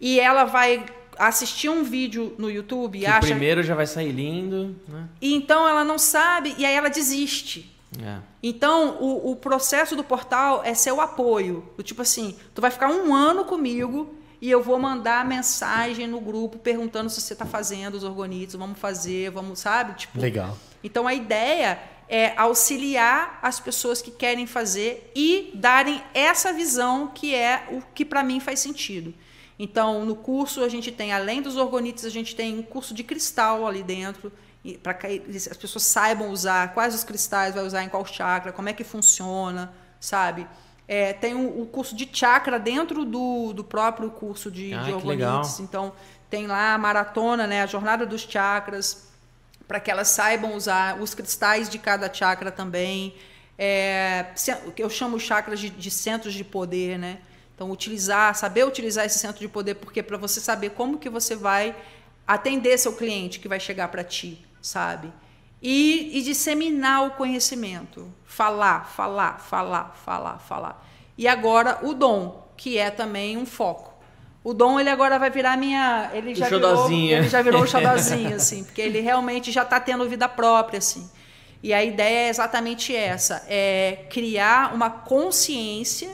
e 0.00 0.18
ela 0.18 0.42
vai 0.42 0.84
assistir 1.16 1.68
um 1.68 1.84
vídeo 1.84 2.34
no 2.36 2.50
YouTube 2.50 2.98
e 2.98 3.06
acha... 3.06 3.18
O 3.18 3.30
primeiro 3.30 3.62
já 3.62 3.76
vai 3.76 3.86
sair 3.86 4.10
lindo, 4.10 4.74
né? 4.88 5.08
E 5.20 5.36
então 5.36 5.68
ela 5.68 5.84
não 5.84 5.96
sabe 5.96 6.56
e 6.58 6.66
aí 6.66 6.74
ela 6.74 6.90
desiste. 6.90 7.72
É. 8.04 8.18
Então, 8.42 8.98
o, 9.00 9.30
o, 9.30 9.36
processo 9.36 9.94
do 9.94 10.02
portal 10.02 10.62
é 10.64 10.74
seu 10.74 11.00
apoio. 11.00 11.64
Do 11.76 11.84
tipo 11.84 12.02
assim, 12.02 12.36
tu 12.52 12.60
vai 12.60 12.72
ficar 12.72 12.88
um 12.88 13.14
ano 13.14 13.44
comigo 13.44 14.16
e 14.40 14.50
eu 14.50 14.62
vou 14.62 14.78
mandar 14.78 15.24
mensagem 15.24 16.06
no 16.06 16.20
grupo 16.20 16.58
perguntando 16.58 17.10
se 17.10 17.20
você 17.20 17.34
está 17.34 17.44
fazendo 17.44 17.94
os 17.94 18.04
orgonitos, 18.04 18.54
vamos 18.54 18.78
fazer, 18.78 19.30
vamos, 19.30 19.58
sabe? 19.58 19.94
Tipo, 19.94 20.18
Legal. 20.18 20.56
Então, 20.82 21.06
a 21.06 21.12
ideia 21.12 21.78
é 22.08 22.32
auxiliar 22.36 23.38
as 23.42 23.60
pessoas 23.60 24.00
que 24.00 24.10
querem 24.10 24.46
fazer 24.46 25.12
e 25.14 25.52
darem 25.54 26.02
essa 26.14 26.52
visão 26.52 27.08
que 27.08 27.34
é 27.34 27.68
o 27.70 27.82
que 27.94 28.04
para 28.04 28.22
mim 28.22 28.40
faz 28.40 28.60
sentido. 28.60 29.14
Então, 29.58 30.06
no 30.06 30.16
curso 30.16 30.64
a 30.64 30.68
gente 30.70 30.90
tem, 30.90 31.12
além 31.12 31.42
dos 31.42 31.56
orgonitos, 31.56 32.06
a 32.06 32.10
gente 32.10 32.34
tem 32.34 32.58
um 32.58 32.62
curso 32.62 32.94
de 32.94 33.04
cristal 33.04 33.66
ali 33.66 33.82
dentro, 33.82 34.32
para 34.82 34.94
que 34.94 35.22
as 35.28 35.56
pessoas 35.56 35.84
saibam 35.84 36.30
usar 36.30 36.72
quais 36.72 36.94
os 36.94 37.04
cristais 37.04 37.54
vai 37.54 37.64
usar 37.64 37.84
em 37.84 37.88
qual 37.88 38.04
chakra, 38.06 38.52
como 38.52 38.70
é 38.70 38.72
que 38.72 38.84
funciona, 38.84 39.72
sabe? 40.00 40.46
É, 40.92 41.12
tem 41.12 41.34
o, 41.34 41.62
o, 41.62 41.66
curso 41.66 41.94
de 41.94 42.08
chakra 42.12 42.58
dentro 42.58 43.04
do, 43.04 43.52
do 43.52 43.62
próprio 43.62 44.10
curso 44.10 44.50
de, 44.50 44.74
ah, 44.74 44.82
de 44.82 44.92
Orgonites. 44.92 45.60
Então, 45.60 45.92
tem 46.28 46.48
lá 46.48 46.74
a 46.74 46.78
maratona, 46.78 47.46
né, 47.46 47.62
a 47.62 47.66
jornada 47.66 48.04
dos 48.04 48.22
chakras, 48.22 49.08
para 49.68 49.78
que 49.78 49.88
elas 49.88 50.08
saibam 50.08 50.52
usar 50.54 51.00
os 51.00 51.14
cristais 51.14 51.68
de 51.68 51.78
cada 51.78 52.12
chakra 52.12 52.50
também. 52.50 53.14
É, 53.56 54.26
eu 54.76 54.90
chamo 54.90 55.20
chakras 55.20 55.60
de, 55.60 55.70
de 55.70 55.90
centros 55.92 56.34
de 56.34 56.42
poder, 56.42 56.98
né? 56.98 57.18
Então, 57.54 57.70
utilizar, 57.70 58.34
saber 58.34 58.66
utilizar 58.66 59.06
esse 59.06 59.20
centro 59.20 59.38
de 59.38 59.46
poder, 59.46 59.76
porque 59.76 60.02
para 60.02 60.16
você 60.16 60.40
saber 60.40 60.70
como 60.70 60.98
que 60.98 61.08
você 61.08 61.36
vai 61.36 61.76
atender 62.26 62.76
seu 62.78 62.94
cliente 62.94 63.38
que 63.38 63.46
vai 63.46 63.60
chegar 63.60 63.86
para 63.88 64.02
ti 64.02 64.44
sabe? 64.60 65.12
E, 65.62 66.18
e 66.18 66.22
disseminar 66.22 67.06
o 67.06 67.10
conhecimento. 67.10 68.12
Falar, 68.24 68.88
falar, 68.88 69.38
falar, 69.40 69.94
falar, 70.04 70.38
falar. 70.38 70.86
E 71.18 71.28
agora 71.28 71.78
o 71.82 71.92
dom, 71.92 72.48
que 72.56 72.78
é 72.78 72.90
também 72.90 73.36
um 73.36 73.44
foco. 73.44 73.90
O 74.42 74.54
Dom, 74.54 74.80
ele 74.80 74.88
agora 74.88 75.18
vai 75.18 75.28
virar 75.28 75.56
minha. 75.56 76.10
Ele 76.14 76.34
já, 76.34 76.48
virou, 76.48 76.90
ele 76.90 77.28
já 77.28 77.42
virou 77.42 77.62
o 77.62 77.66
xodozinho, 77.68 78.36
assim, 78.36 78.64
porque 78.64 78.80
ele 78.80 79.00
realmente 79.00 79.52
já 79.52 79.62
está 79.62 79.78
tendo 79.78 80.08
vida 80.08 80.26
própria, 80.28 80.78
assim. 80.78 81.08
E 81.62 81.74
a 81.74 81.84
ideia 81.84 82.26
é 82.26 82.28
exatamente 82.30 82.94
essa: 82.96 83.44
é 83.46 84.06
criar 84.08 84.74
uma 84.74 84.88
consciência. 84.88 86.10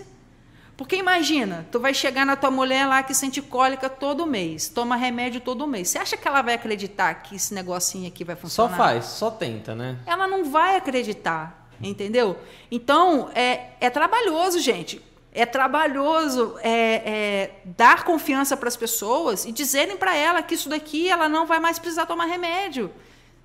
Porque 0.77 0.97
imagina, 0.97 1.67
tu 1.73 1.81
vai 1.81 1.95
chegar 1.95 2.27
na 2.27 2.37
tua 2.37 2.51
mulher 2.51 2.87
lá 2.87 3.03
que 3.03 3.15
sente 3.15 3.41
cólica 3.41 3.89
todo 3.89 4.27
mês, 4.27 4.69
toma 4.69 4.95
remédio 4.95 5.41
todo 5.41 5.67
mês. 5.67 5.89
Você 5.89 5.99
acha 5.99 6.17
que 6.17 6.29
ela 6.29 6.43
vai 6.43 6.55
acreditar 6.55 7.15
que 7.15 7.37
esse 7.37 7.55
negocinho 7.55 8.07
aqui 8.07 8.25
vai 8.25 8.37
funcionar? 8.37 8.71
Só 8.71 8.77
faz, 8.77 9.05
só 9.07 9.31
tenta, 9.31 9.75
né? 9.75 9.99
Ela 10.05 10.29
não 10.29 10.45
vai 10.45 10.77
acreditar, 10.77 11.67
entendeu? 11.81 12.39
Então, 12.71 13.31
é, 13.35 13.71
é 13.81 13.89
trabalhoso, 13.89 14.61
gente 14.61 15.03
é 15.37 15.45
trabalhoso 15.45 16.57
é, 16.63 16.71
é, 16.73 17.51
dar 17.63 18.05
confiança 18.05 18.57
para 18.57 18.69
as 18.69 18.77
pessoas 18.77 19.45
e 19.45 19.53
dizerem 19.53 19.95
para 19.95 20.17
ela 20.17 20.41
que 20.41 20.55
isso 20.55 20.67
daqui 20.67 21.11
ela 21.11 21.29
não 21.29 21.45
vai 21.45 21.61
mais 21.61 21.79
precisar 21.79 22.07
tomar 22.07 22.25
remédio. 22.25 22.91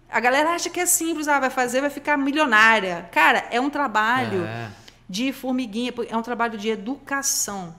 A 0.10 0.20
galera 0.22 0.52
acha 0.52 0.70
que 0.70 0.80
é 0.80 0.86
simples, 0.86 1.28
ah, 1.28 1.38
vai 1.38 1.50
fazer, 1.50 1.82
vai 1.82 1.90
ficar 1.90 2.18
milionária. 2.18 3.10
Cara, 3.12 3.46
é 3.52 3.60
um 3.60 3.70
trabalho 3.70 4.46
é. 4.46 4.70
De 5.12 5.34
formiguinha, 5.34 5.94
é 6.08 6.16
um 6.16 6.22
trabalho 6.22 6.58
de 6.58 6.70
educação. 6.70 7.76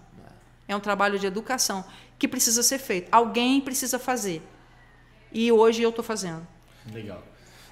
É 0.69 0.77
um 0.77 0.81
trabalho 0.81 1.19
de 1.19 1.27
educação 1.27 1.83
que 2.19 2.29
precisa 2.29 2.63
ser 2.63 2.79
feito. 2.79 3.09
Alguém 3.11 3.59
precisa 3.59 3.99
fazer. 3.99 4.43
E 5.33 5.51
hoje 5.51 5.83
eu 5.83 5.89
estou 5.89 6.05
fazendo. 6.05 6.47
Legal. 6.93 7.23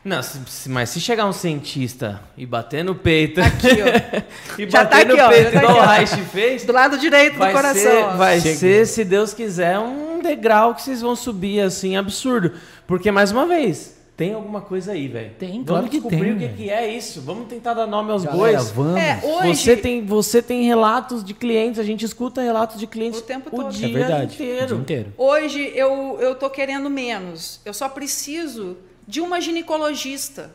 Não, 0.02 0.22
se, 0.22 0.66
mas 0.70 0.88
se 0.88 0.98
chegar 0.98 1.26
um 1.26 1.32
cientista 1.32 2.22
e 2.38 2.46
bater 2.46 2.82
no 2.82 2.94
peito. 2.94 3.38
Aqui, 3.38 3.66
ó. 3.66 4.56
e 4.58 4.68
já 4.68 4.82
bater 4.82 4.90
tá 4.90 5.12
aqui, 5.12 5.22
no 5.22 5.28
peito 5.28 5.52
tá 5.52 5.62
igual 5.62 5.76
o 5.76 5.86
Reich 5.86 6.16
fez. 6.32 6.64
Do 6.64 6.72
lado 6.72 6.96
direito 6.96 7.34
do 7.34 7.38
coração. 7.38 7.74
Ser, 7.74 8.16
vai 8.16 8.40
Chega. 8.40 8.56
ser, 8.56 8.86
se 8.86 9.04
Deus 9.04 9.34
quiser, 9.34 9.78
um 9.78 10.22
degrau 10.22 10.74
que 10.74 10.80
vocês 10.80 11.02
vão 11.02 11.14
subir 11.14 11.60
assim, 11.60 11.98
absurdo. 11.98 12.54
Porque, 12.86 13.10
mais 13.10 13.30
uma 13.30 13.46
vez, 13.46 13.99
tem 14.20 14.34
alguma 14.34 14.60
coisa 14.60 14.92
aí, 14.92 15.08
velho. 15.08 15.32
Tem, 15.38 15.50
vamos 15.52 15.66
claro 15.66 15.88
descobrir 15.88 16.34
que 16.34 16.38
tem, 16.38 16.48
o 16.48 16.50
que, 16.50 16.56
que, 16.64 16.70
é 16.70 16.94
isso. 16.94 17.22
Vamos 17.22 17.48
tentar 17.48 17.72
dar 17.72 17.86
nome 17.86 18.12
aos 18.12 18.22
Galera, 18.22 18.58
bois. 18.58 18.70
Vamos. 18.70 19.00
É, 19.00 19.18
hoje... 19.24 19.62
você, 19.62 19.76
tem, 19.78 20.04
você 20.04 20.42
tem 20.42 20.62
relatos 20.64 21.24
de 21.24 21.32
clientes, 21.32 21.80
a 21.80 21.82
gente 21.82 22.04
escuta 22.04 22.42
relatos 22.42 22.78
de 22.78 22.86
clientes 22.86 23.20
o 23.20 23.22
tempo 23.22 23.48
o 23.48 23.62
todo. 23.62 23.72
Dia 23.72 23.88
é 23.88 23.90
verdade, 23.90 24.34
inteiro. 24.34 24.64
O 24.64 24.66
dia 24.66 24.76
inteiro. 24.76 25.12
Hoje 25.16 25.72
eu, 25.74 26.18
eu 26.20 26.34
tô 26.34 26.50
querendo 26.50 26.90
menos. 26.90 27.62
Eu 27.64 27.72
só 27.72 27.88
preciso 27.88 28.76
de 29.08 29.22
uma 29.22 29.40
ginecologista 29.40 30.54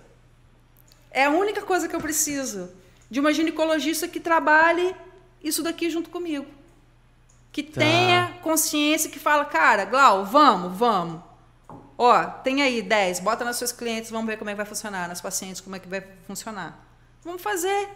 é 1.09 1.23
a 1.23 1.31
única 1.31 1.63
coisa 1.63 1.87
que 1.87 1.95
eu 1.95 1.99
preciso 1.99 2.69
de 3.09 3.19
uma 3.19 3.33
ginecologista 3.33 4.07
que 4.07 4.19
trabalhe 4.19 4.93
isso 5.43 5.63
daqui 5.63 5.89
junto 5.89 6.11
comigo. 6.11 6.45
Que 7.51 7.63
tá. 7.63 7.81
tenha 7.81 8.37
consciência, 8.43 9.09
que 9.09 9.17
fala, 9.17 9.43
cara, 9.45 9.85
Glau, 9.85 10.23
vamos, 10.23 10.77
vamos. 10.77 11.21
Ó, 11.97 12.23
tem 12.25 12.61
aí 12.61 12.81
10, 12.81 13.21
bota 13.21 13.45
nas 13.45 13.55
suas 13.55 13.71
clientes, 13.71 14.11
vamos 14.11 14.27
ver 14.27 14.37
como 14.37 14.49
é 14.49 14.53
que 14.53 14.57
vai 14.57 14.65
funcionar, 14.65 15.07
nas 15.07 15.21
pacientes, 15.21 15.61
como 15.61 15.75
é 15.75 15.79
que 15.79 15.87
vai 15.87 16.03
funcionar. 16.27 16.85
Vamos 17.23 17.41
fazer. 17.41 17.89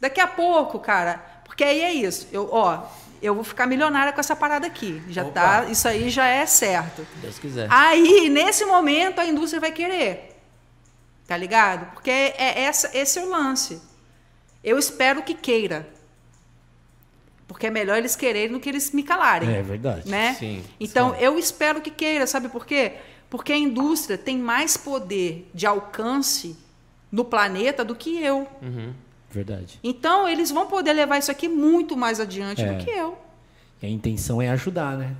Daqui 0.00 0.20
a 0.20 0.26
pouco, 0.26 0.80
cara, 0.80 1.18
porque 1.44 1.62
aí 1.62 1.80
é 1.80 1.92
isso. 1.92 2.26
Eu, 2.32 2.48
ó, 2.52 2.86
eu 3.22 3.34
vou 3.34 3.44
ficar 3.44 3.66
milionária 3.66 4.12
com 4.12 4.20
essa 4.20 4.34
parada 4.34 4.66
aqui. 4.66 5.02
Já 5.08 5.22
Opa. 5.22 5.32
tá, 5.32 5.64
isso 5.64 5.86
aí 5.88 6.10
já 6.10 6.26
é 6.26 6.44
certo. 6.44 7.06
Deus 7.16 7.38
quiser. 7.38 7.68
Aí, 7.70 8.28
nesse 8.28 8.64
momento, 8.64 9.20
a 9.20 9.26
indústria 9.26 9.60
vai 9.60 9.72
querer. 9.72 10.36
Tá 11.26 11.36
ligado? 11.36 11.92
Porque 11.92 12.10
é 12.10 12.62
essa, 12.64 12.90
esse 12.96 13.18
é 13.18 13.22
o 13.22 13.30
lance. 13.30 13.80
Eu 14.62 14.78
espero 14.78 15.22
que 15.22 15.34
queira. 15.34 15.88
Porque 17.64 17.68
é 17.68 17.70
melhor 17.70 17.96
eles 17.96 18.14
quererem 18.14 18.52
do 18.52 18.60
que 18.60 18.68
eles 18.68 18.92
me 18.92 19.02
calarem. 19.02 19.48
É 19.48 19.62
verdade. 19.62 20.06
Né? 20.06 20.34
Sim, 20.34 20.62
então, 20.78 21.14
sim. 21.14 21.22
eu 21.22 21.38
espero 21.38 21.80
que 21.80 21.90
queira. 21.90 22.26
Sabe 22.26 22.50
por 22.50 22.66
quê? 22.66 22.92
Porque 23.30 23.52
a 23.52 23.56
indústria 23.56 24.18
tem 24.18 24.36
mais 24.36 24.76
poder 24.76 25.48
de 25.54 25.66
alcance 25.66 26.58
no 27.10 27.24
planeta 27.24 27.82
do 27.82 27.94
que 27.94 28.22
eu. 28.22 28.46
Uhum. 28.60 28.92
Verdade. 29.30 29.80
Então, 29.82 30.28
eles 30.28 30.50
vão 30.50 30.66
poder 30.66 30.92
levar 30.92 31.16
isso 31.16 31.30
aqui 31.30 31.48
muito 31.48 31.96
mais 31.96 32.20
adiante 32.20 32.60
é. 32.60 32.70
do 32.70 32.84
que 32.84 32.90
eu. 32.90 33.16
E 33.80 33.86
a 33.86 33.88
intenção 33.88 34.42
é 34.42 34.50
ajudar, 34.50 34.98
né? 34.98 35.16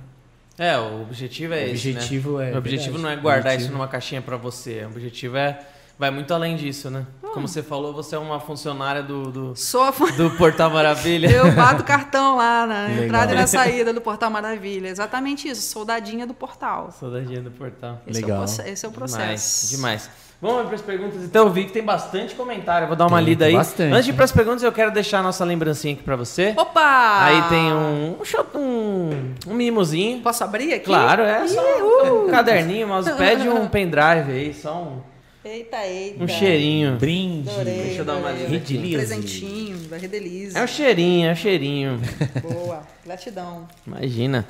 É, 0.55 0.77
o 0.77 1.01
objetivo 1.01 1.53
é 1.53 1.63
o 1.63 1.73
esse. 1.73 1.89
Objetivo 1.89 2.37
né? 2.37 2.51
é, 2.51 2.53
o 2.53 2.57
objetivo 2.59 2.93
verdade. 2.97 3.03
não 3.03 3.09
é 3.09 3.15
guardar 3.15 3.53
objetivo... 3.53 3.63
isso 3.63 3.73
numa 3.73 3.87
caixinha 3.87 4.21
para 4.21 4.37
você. 4.37 4.83
O 4.83 4.89
objetivo 4.89 5.35
é 5.35 5.59
vai 5.97 6.11
muito 6.11 6.33
além 6.33 6.55
disso, 6.55 6.89
né? 6.89 7.05
Hum. 7.23 7.29
Como 7.33 7.47
você 7.47 7.61
falou, 7.61 7.93
você 7.93 8.15
é 8.15 8.19
uma 8.19 8.39
funcionária 8.39 9.03
do, 9.03 9.31
do, 9.31 9.55
Sou 9.55 9.91
fun... 9.91 10.11
do 10.15 10.31
Portal 10.31 10.69
Maravilha. 10.69 11.29
Eu 11.29 11.51
bato 11.51 11.83
cartão 11.83 12.37
lá 12.37 12.65
na 12.65 12.87
Legal. 12.87 13.03
entrada 13.03 13.33
e 13.33 13.35
na 13.35 13.47
saída 13.47 13.93
do 13.93 14.01
Portal 14.01 14.29
Maravilha. 14.29 14.87
Exatamente 14.87 15.47
isso, 15.47 15.61
soldadinha 15.61 16.25
do 16.25 16.33
portal. 16.33 16.91
Soldadinha 16.97 17.41
do 17.41 17.51
portal. 17.51 18.01
Esse 18.07 18.21
Legal. 18.21 18.43
É 18.43 18.45
o, 18.45 18.67
esse 18.67 18.85
é 18.85 18.89
o 18.89 18.91
processo. 18.91 19.69
Demais, 19.69 20.05
demais. 20.07 20.25
Vamos 20.41 20.65
para 20.65 20.75
as 20.75 20.81
perguntas. 20.81 21.23
Então, 21.23 21.47
eu 21.47 21.51
vi 21.51 21.65
que 21.65 21.71
tem 21.71 21.83
bastante 21.83 22.35
comentário. 22.35 22.85
Eu 22.85 22.87
vou 22.89 22.95
dar 22.95 23.07
uma 23.07 23.17
tem, 23.17 23.25
lida 23.25 23.45
aí. 23.45 23.53
Bastante. 23.53 23.93
Antes 23.93 24.05
de 24.05 24.11
ir 24.11 24.13
para 24.13 24.25
as 24.25 24.31
perguntas, 24.31 24.63
eu 24.63 24.71
quero 24.71 24.91
deixar 24.91 25.19
a 25.19 25.23
nossa 25.23 25.45
lembrancinha 25.45 25.93
aqui 25.93 26.03
para 26.03 26.15
você. 26.15 26.53
Opa! 26.57 27.23
Aí 27.23 27.41
tem 27.49 27.73
um, 27.73 28.17
um, 28.19 28.59
um, 28.59 29.33
um 29.47 29.53
mimozinho. 29.53 30.21
Posso 30.21 30.43
abrir 30.43 30.73
aqui? 30.73 30.85
Claro, 30.85 31.23
é. 31.23 31.47
Só 31.47 31.61
um, 31.61 32.25
um 32.25 32.29
caderninho, 32.29 32.87
mousepad 32.87 33.45
e 33.45 33.49
um 33.49 33.67
pendrive 33.67 34.31
aí. 34.31 34.53
Só 34.53 34.75
um. 34.75 35.14
Eita, 35.45 35.85
eita. 35.85 36.23
Um 36.23 36.27
cheirinho. 36.27 36.97
Brinde. 36.97 37.47
Adorei, 37.51 37.83
Deixa 37.83 38.01
eu 38.01 38.05
dar 38.05 38.15
uma 38.15 38.31
lida. 38.31 38.55
Um 38.55 38.91
presentinho 38.93 39.77
da 39.87 39.95
Redelize. 39.95 40.57
É 40.57 40.63
o 40.63 40.67
cheirinho, 40.67 41.29
é 41.29 41.33
o 41.33 41.35
cheirinho. 41.35 42.01
Boa, 42.41 42.81
gratidão. 43.05 43.67
Imagina. 43.85 44.43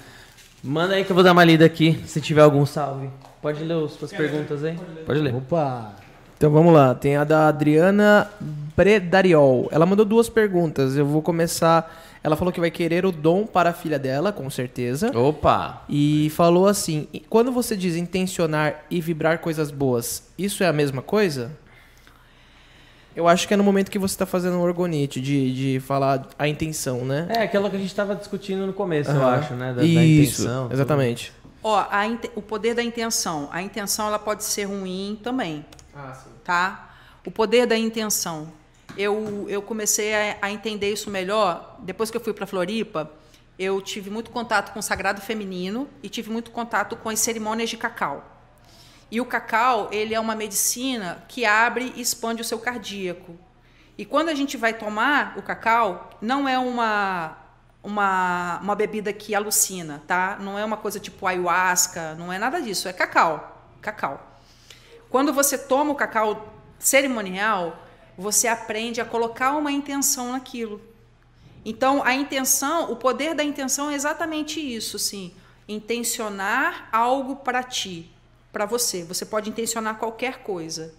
Manda 0.64 0.96
aí 0.96 1.04
que 1.04 1.12
eu 1.12 1.14
vou 1.14 1.24
dar 1.24 1.34
uma 1.34 1.44
lida 1.44 1.66
aqui, 1.66 2.02
se 2.06 2.22
tiver 2.22 2.42
algum 2.42 2.66
salve. 2.66 3.10
Pode 3.42 3.62
ler 3.62 3.84
as 3.84 3.92
suas 3.92 4.14
perguntas 4.14 4.64
aí? 4.64 4.80
Pode 5.06 5.20
ler. 5.20 5.36
Opa! 5.36 5.96
Então 6.38 6.50
vamos 6.50 6.74
lá, 6.74 6.96
tem 6.96 7.18
a 7.18 7.26
da 7.26 7.50
Adriana 7.50 8.30
Bredariol. 8.76 9.68
Ela 9.72 9.86
mandou 9.86 10.06
duas 10.06 10.30
perguntas. 10.30 10.96
Eu 10.96 11.06
vou 11.06 11.22
começar. 11.22 11.94
Ela 12.26 12.36
falou 12.36 12.52
que 12.52 12.60
vai 12.60 12.72
querer 12.72 13.06
o 13.06 13.12
dom 13.12 13.46
para 13.46 13.70
a 13.70 13.74
filha 13.74 14.00
dela, 14.00 14.32
com 14.34 14.50
certeza. 14.50 15.16
Opa! 15.16 15.84
E 15.88 16.32
falou 16.32 16.66
assim: 16.68 17.08
quando 17.30 17.52
você 17.52 17.78
diz 17.78 17.96
intencionar 17.96 18.84
e 18.90 19.00
vibrar 19.00 19.38
coisas 19.38 19.70
boas, 19.70 20.24
isso 20.36 20.64
é 20.64 20.68
a 20.68 20.74
mesma 20.74 21.04
coisa? 21.04 21.52
Eu 23.16 23.28
acho 23.28 23.48
que 23.48 23.54
é 23.54 23.58
no 23.58 23.64
momento 23.64 23.92
que 23.92 24.00
você 24.00 24.16
está 24.16 24.26
fazendo 24.26 24.58
um 24.58 24.62
orgonite, 24.62 25.22
de, 25.22 25.54
de 25.76 25.80
falar 25.82 26.28
a 26.40 26.48
intenção, 26.48 27.06
né? 27.06 27.28
É, 27.30 27.44
aquilo 27.44 27.70
que 27.70 27.76
a 27.76 27.80
gente 27.80 27.90
estava 27.90 28.16
discutindo 28.16 28.66
no 28.66 28.74
começo, 28.74 29.12
Aham. 29.12 29.20
eu 29.22 29.28
acho, 29.28 29.54
né? 29.54 29.68
Da, 29.68 29.82
da 29.82 29.84
Isso, 29.86 30.42
intenção. 30.42 30.70
exatamente. 30.72 31.32
Ó, 31.64 31.86
inte- 32.06 32.32
o 32.36 32.42
poder 32.42 32.74
da 32.74 32.82
intenção. 32.82 33.48
A 33.52 33.62
intenção 33.62 34.08
ela 34.08 34.18
pode 34.18 34.44
ser 34.44 34.64
ruim 34.64 35.20
também, 35.24 35.64
Ah, 35.96 36.12
sim. 36.16 36.32
tá? 36.44 36.90
O 37.24 37.30
poder 37.30 37.68
da 37.68 37.78
intenção. 37.78 38.48
Eu, 38.98 39.46
eu 39.50 39.62
comecei 39.62 40.14
a, 40.14 40.38
a 40.42 40.52
entender 40.52 40.92
isso 40.92 41.10
melhor 41.10 41.78
depois 41.80 42.10
que 42.10 42.18
eu 42.18 42.22
fui 42.22 42.34
para 42.34 42.46
Floripa. 42.46 43.12
Eu 43.58 43.82
tive 43.82 44.10
muito 44.10 44.32
contato 44.32 44.74
com 44.74 44.80
o 44.80 44.84
sagrado 44.84 45.22
feminino 45.22 45.90
e 46.04 46.10
tive 46.10 46.30
muito 46.30 46.52
contato 46.52 46.96
com 46.96 47.10
as 47.10 47.20
cerimônias 47.20 47.70
de 47.70 47.78
cacau. 47.78 48.24
E 49.12 49.22
o 49.22 49.26
cacau, 49.26 49.90
ele 49.92 50.14
é 50.14 50.20
uma 50.20 50.36
medicina 50.36 51.24
que 51.28 51.46
abre 51.46 51.94
e 51.96 52.02
expande 52.02 52.42
o 52.42 52.46
seu 52.46 52.60
cardíaco. 52.60 53.38
E 53.98 54.04
quando 54.04 54.30
a 54.30 54.34
gente 54.34 54.58
vai 54.58 54.74
tomar 54.74 55.38
o 55.38 55.42
cacau, 55.42 56.10
não 56.22 56.48
é 56.48 56.58
uma 56.58 57.38
uma, 57.86 58.60
uma 58.64 58.76
bebida 58.76 59.14
que 59.14 59.36
alucina, 59.36 60.02
tá? 60.08 60.38
Não 60.40 60.58
é 60.58 60.66
uma 60.66 60.76
coisa 60.76 61.00
tipo 61.00 61.28
ayahuasca, 61.28 62.16
não 62.16 62.34
é 62.34 62.40
nada 62.40 62.60
disso, 62.60 62.88
é 62.88 62.94
cacau, 62.94 63.64
cacau. 63.80 64.40
Quando 65.08 65.32
você 65.32 65.56
toma 65.56 65.92
o 65.92 65.96
cacau 65.96 66.52
cerimonial, 66.80 67.78
você 68.18 68.48
aprende 68.48 69.02
a 69.02 69.06
colocar 69.06 69.56
uma 69.58 69.72
intenção 69.72 70.32
naquilo. 70.32 70.82
Então, 71.66 72.04
a 72.04 72.14
intenção, 72.14 72.92
o 72.92 72.96
poder 72.96 73.34
da 73.34 73.44
intenção 73.44 73.90
é 73.90 73.96
exatamente 73.96 74.60
isso, 74.60 75.00
sim. 75.00 75.34
Intencionar 75.68 76.88
algo 76.92 77.38
para 77.38 77.64
ti, 77.64 78.12
para 78.54 78.66
você. 78.66 79.04
Você 79.04 79.26
pode 79.26 79.50
intencionar 79.50 79.98
qualquer 79.98 80.44
coisa. 80.44 80.94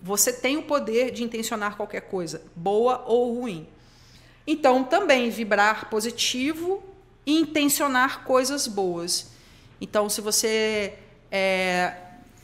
Você 0.00 0.32
tem 0.32 0.56
o 0.56 0.62
poder 0.62 1.10
de 1.10 1.24
intencionar 1.24 1.76
qualquer 1.76 2.02
coisa, 2.02 2.42
boa 2.54 3.04
ou 3.06 3.40
ruim. 3.40 3.68
Então, 4.46 4.84
também 4.84 5.30
vibrar 5.30 5.90
positivo 5.90 6.82
e 7.26 7.40
intencionar 7.40 8.24
coisas 8.24 8.66
boas. 8.66 9.32
Então, 9.80 10.08
se 10.08 10.20
você, 10.20 10.94
é, 11.30 11.94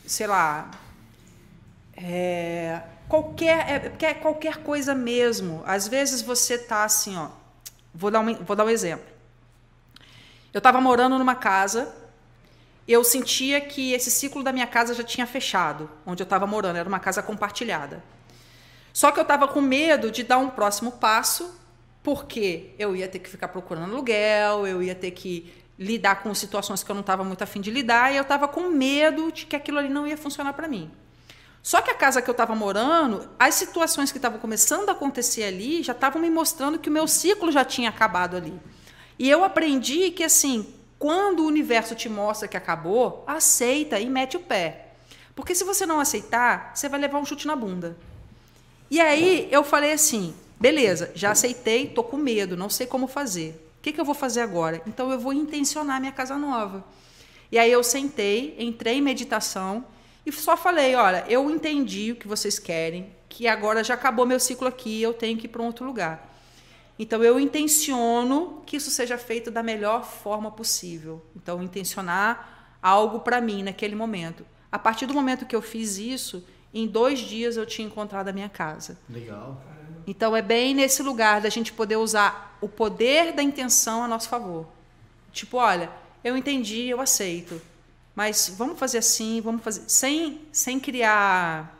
sei 0.05 0.27
lá, 0.27 0.71
é, 1.95 2.81
qualquer, 3.11 3.93
é, 3.99 4.05
é 4.05 4.13
qualquer 4.13 4.57
coisa 4.57 4.95
mesmo. 4.95 5.61
Às 5.65 5.87
vezes 5.87 6.21
você 6.21 6.57
tá 6.57 6.85
assim, 6.85 7.17
ó. 7.17 7.29
Vou 7.93 8.09
dar 8.09 8.21
um, 8.21 8.33
vou 8.35 8.55
dar 8.55 8.63
um 8.63 8.69
exemplo. 8.69 9.05
Eu 10.53 10.59
estava 10.59 10.79
morando 10.79 11.17
numa 11.17 11.35
casa 11.35 11.93
eu 12.87 13.03
sentia 13.03 13.61
que 13.61 13.93
esse 13.93 14.09
ciclo 14.11 14.43
da 14.43 14.51
minha 14.51 14.67
casa 14.67 14.93
já 14.93 15.03
tinha 15.03 15.25
fechado, 15.25 15.89
onde 16.05 16.21
eu 16.21 16.25
estava 16.25 16.45
morando, 16.47 16.77
era 16.77 16.89
uma 16.89 16.99
casa 16.99 17.21
compartilhada. 17.21 18.03
Só 18.91 19.11
que 19.11 19.19
eu 19.19 19.23
estava 19.23 19.47
com 19.47 19.61
medo 19.61 20.11
de 20.11 20.23
dar 20.23 20.37
um 20.39 20.49
próximo 20.49 20.91
passo, 20.93 21.57
porque 22.03 22.71
eu 22.77 22.95
ia 22.95 23.07
ter 23.07 23.19
que 23.19 23.29
ficar 23.29 23.47
procurando 23.47 23.93
aluguel, 23.93 24.67
eu 24.67 24.81
ia 24.83 24.95
ter 24.95 25.11
que 25.11 25.53
lidar 25.77 26.21
com 26.21 26.33
situações 26.33 26.83
que 26.83 26.91
eu 26.91 26.93
não 26.93 27.01
estava 27.01 27.23
muito 27.23 27.41
afim 27.43 27.61
de 27.61 27.71
lidar, 27.71 28.11
e 28.11 28.17
eu 28.17 28.23
estava 28.23 28.47
com 28.47 28.69
medo 28.69 29.31
de 29.31 29.45
que 29.45 29.55
aquilo 29.55 29.77
ali 29.77 29.89
não 29.89 30.05
ia 30.05 30.17
funcionar 30.17 30.53
para 30.53 30.67
mim. 30.67 30.91
Só 31.63 31.81
que 31.81 31.91
a 31.91 31.95
casa 31.95 32.21
que 32.21 32.29
eu 32.29 32.33
estava 32.33 32.55
morando, 32.55 33.29
as 33.37 33.55
situações 33.55 34.11
que 34.11 34.17
estavam 34.17 34.39
começando 34.39 34.89
a 34.89 34.93
acontecer 34.93 35.43
ali 35.43 35.83
já 35.83 35.93
estavam 35.93 36.21
me 36.21 36.29
mostrando 36.29 36.79
que 36.79 36.89
o 36.89 36.91
meu 36.91 37.07
ciclo 37.07 37.51
já 37.51 37.63
tinha 37.63 37.89
acabado 37.89 38.35
ali. 38.35 38.59
E 39.19 39.29
eu 39.29 39.43
aprendi 39.43 40.09
que, 40.09 40.23
assim, 40.23 40.73
quando 40.97 41.41
o 41.41 41.45
universo 41.45 41.93
te 41.93 42.09
mostra 42.09 42.47
que 42.47 42.57
acabou, 42.57 43.23
aceita 43.27 43.99
e 43.99 44.09
mete 44.09 44.37
o 44.37 44.39
pé. 44.39 44.87
Porque 45.35 45.53
se 45.53 45.63
você 45.63 45.85
não 45.85 45.99
aceitar, 45.99 46.71
você 46.73 46.89
vai 46.89 46.99
levar 46.99 47.19
um 47.19 47.25
chute 47.25 47.45
na 47.45 47.55
bunda. 47.55 47.95
E 48.89 48.99
aí 48.99 49.47
eu 49.51 49.63
falei 49.63 49.93
assim: 49.93 50.33
beleza, 50.59 51.11
já 51.15 51.31
aceitei, 51.31 51.87
tô 51.87 52.03
com 52.03 52.17
medo, 52.17 52.57
não 52.57 52.69
sei 52.69 52.87
como 52.87 53.07
fazer. 53.07 53.51
O 53.79 53.81
que, 53.81 53.91
que 53.91 54.01
eu 54.01 54.05
vou 54.05 54.13
fazer 54.13 54.41
agora? 54.41 54.81
Então 54.85 55.11
eu 55.11 55.19
vou 55.19 55.33
intencionar 55.33 55.99
minha 55.99 56.11
casa 56.11 56.37
nova. 56.37 56.83
E 57.51 57.57
aí 57.57 57.71
eu 57.71 57.83
sentei, 57.83 58.55
entrei 58.59 58.97
em 58.97 59.01
meditação 59.01 59.83
e 60.25 60.31
só 60.31 60.55
falei: 60.55 60.95
olha, 60.95 61.25
eu 61.27 61.49
entendi 61.49 62.11
o 62.11 62.15
que 62.15 62.27
vocês 62.27 62.59
querem, 62.59 63.13
que 63.27 63.47
agora 63.47 63.83
já 63.83 63.93
acabou 63.93 64.25
meu 64.25 64.39
ciclo 64.39 64.67
aqui, 64.67 65.01
eu 65.01 65.13
tenho 65.13 65.37
que 65.37 65.45
ir 65.45 65.49
para 65.49 65.61
um 65.61 65.65
outro 65.65 65.85
lugar. 65.85 66.29
Então 66.99 67.23
eu 67.23 67.39
intenciono 67.39 68.61
que 68.65 68.77
isso 68.77 68.91
seja 68.91 69.17
feito 69.17 69.49
da 69.49 69.63
melhor 69.63 70.03
forma 70.05 70.51
possível. 70.51 71.25
Então 71.35 71.63
intencionar 71.63 72.77
algo 72.81 73.21
para 73.21 73.41
mim 73.41 73.63
naquele 73.63 73.95
momento. 73.95 74.45
A 74.71 74.77
partir 74.77 75.05
do 75.05 75.13
momento 75.13 75.45
que 75.45 75.55
eu 75.55 75.61
fiz 75.61 75.97
isso, 75.97 76.45
em 76.73 76.87
dois 76.87 77.19
dias 77.19 77.57
eu 77.57 77.65
tinha 77.65 77.87
encontrado 77.87 78.27
a 78.27 78.33
minha 78.33 78.49
casa. 78.49 78.99
Legal. 79.09 79.61
Então 80.05 80.35
é 80.35 80.41
bem 80.41 80.73
nesse 80.73 81.01
lugar 81.01 81.41
da 81.41 81.49
gente 81.49 81.73
poder 81.73 81.95
usar 81.95 82.57
o 82.61 82.69
poder 82.69 83.33
da 83.33 83.41
intenção 83.41 84.03
a 84.03 84.07
nosso 84.07 84.29
favor. 84.29 84.67
Tipo, 85.31 85.57
olha, 85.57 85.89
eu 86.23 86.37
entendi, 86.37 86.87
eu 86.87 87.01
aceito. 87.01 87.61
Mas 88.15 88.53
vamos 88.57 88.77
fazer 88.77 88.97
assim, 88.97 89.41
vamos 89.41 89.63
fazer. 89.63 89.83
Sem, 89.87 90.41
sem 90.51 90.79
criar. 90.79 91.77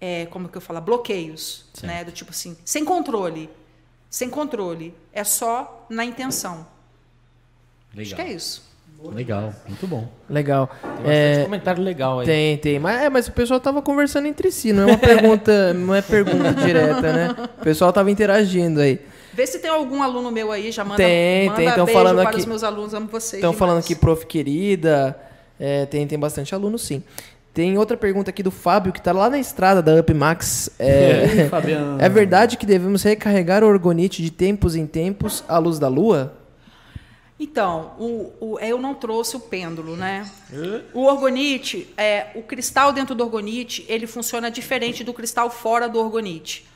É, 0.00 0.26
como 0.26 0.48
que 0.48 0.56
eu 0.56 0.60
falo? 0.60 0.80
Bloqueios. 0.80 1.64
Né? 1.82 2.04
Do 2.04 2.12
tipo 2.12 2.30
assim, 2.30 2.56
sem 2.64 2.84
controle. 2.84 3.48
Sem 4.10 4.28
controle. 4.30 4.94
É 5.12 5.24
só 5.24 5.86
na 5.88 6.04
intenção. 6.04 6.66
Legal. 7.94 8.02
Acho 8.04 8.14
que 8.16 8.22
é 8.22 8.32
isso. 8.34 8.68
Legal, 9.12 9.54
muito 9.68 9.86
bom. 9.86 10.08
Legal. 10.28 10.66
Tem 10.66 10.90
bastante 10.90 11.08
É, 11.08 11.44
comentário 11.44 11.82
legal 11.84 12.18
aí. 12.18 12.26
tem, 12.26 12.58
tem. 12.58 12.78
Mas, 12.80 13.00
é, 13.02 13.08
mas 13.08 13.28
o 13.28 13.32
pessoal 13.32 13.60
tava 13.60 13.80
conversando 13.80 14.26
entre 14.26 14.50
si, 14.50 14.72
não 14.72 14.82
é 14.82 14.86
uma 14.86 14.98
pergunta, 14.98 15.72
não 15.74 15.94
é 15.94 16.02
pergunta 16.02 16.52
direta, 16.54 17.00
né? 17.12 17.28
O 17.60 17.62
pessoal 17.62 17.92
tava 17.92 18.10
interagindo 18.10 18.80
aí. 18.80 19.00
Vê 19.32 19.46
se 19.46 19.60
tem 19.60 19.70
algum 19.70 20.02
aluno 20.02 20.32
meu 20.32 20.50
aí, 20.50 20.72
já 20.72 20.84
manda, 20.84 20.96
Tem, 20.96 21.46
manda 21.48 21.56
tem, 21.62 21.72
tão 21.74 21.86
falando 21.86 22.16
para 22.22 22.30
aqui- 22.30 22.40
os 22.40 22.46
meus 22.46 22.64
alunos, 22.64 22.92
amo 22.92 23.06
vocês. 23.06 23.34
Estão 23.34 23.52
falando 23.52 23.78
aqui, 23.78 23.94
prof 23.94 24.26
querida. 24.26 25.16
É, 25.58 25.86
tem, 25.86 26.06
tem 26.06 26.18
bastante 26.18 26.54
aluno, 26.54 26.78
sim. 26.78 27.02
Tem 27.52 27.76
outra 27.76 27.96
pergunta 27.96 28.30
aqui 28.30 28.42
do 28.42 28.50
Fábio, 28.52 28.92
que 28.92 29.00
tá 29.02 29.10
lá 29.10 29.28
na 29.28 29.38
estrada 29.38 29.82
da 29.82 29.94
UpMax. 30.00 30.70
É, 30.78 31.48
Fabiano. 31.50 31.98
é 32.00 32.08
verdade 32.08 32.56
que 32.56 32.64
devemos 32.64 33.02
recarregar 33.02 33.64
o 33.64 33.66
orgonite 33.66 34.22
de 34.22 34.30
tempos 34.30 34.76
em 34.76 34.86
tempos 34.86 35.42
à 35.48 35.58
luz 35.58 35.78
da 35.78 35.88
lua? 35.88 36.34
Então, 37.40 37.92
o, 37.98 38.32
o- 38.40 38.58
eu 38.60 38.78
não 38.78 38.94
trouxe 38.94 39.36
o 39.36 39.40
pêndulo, 39.40 39.96
né? 39.96 40.28
O 40.92 41.04
orgonite, 41.04 41.92
é, 41.96 42.28
o 42.34 42.42
cristal 42.42 42.92
dentro 42.92 43.14
do 43.14 43.22
orgonite, 43.24 43.84
ele 43.88 44.06
funciona 44.08 44.50
diferente 44.50 45.04
do 45.04 45.14
cristal 45.14 45.48
fora 45.48 45.88
do 45.88 46.00
orgonite. 46.00 46.66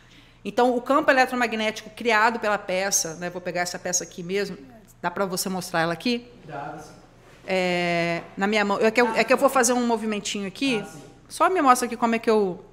Então, 0.44 0.76
o 0.76 0.80
campo 0.80 1.10
eletromagnético 1.10 1.90
criado 1.90 2.38
pela 2.40 2.58
peça, 2.58 3.14
né? 3.16 3.28
Vou 3.30 3.40
pegar 3.40 3.62
essa 3.62 3.78
peça 3.78 4.04
aqui 4.04 4.22
mesmo. 4.22 4.56
Dá 5.00 5.10
para 5.10 5.26
você 5.26 5.48
mostrar 5.48 5.80
ela 5.82 5.92
aqui? 5.92 6.26
É, 7.46 8.22
na 8.36 8.46
minha 8.46 8.64
mão. 8.64 8.78
É 8.80 8.90
que, 8.90 9.00
eu, 9.00 9.08
é 9.14 9.24
que 9.24 9.32
eu 9.32 9.36
vou 9.36 9.48
fazer 9.48 9.72
um 9.72 9.86
movimentinho 9.86 10.46
aqui. 10.46 10.84
Só 11.28 11.48
me 11.48 11.60
mostra 11.62 11.86
aqui 11.86 11.96
como 11.96 12.14
é 12.14 12.18
que 12.18 12.30
eu. 12.30 12.64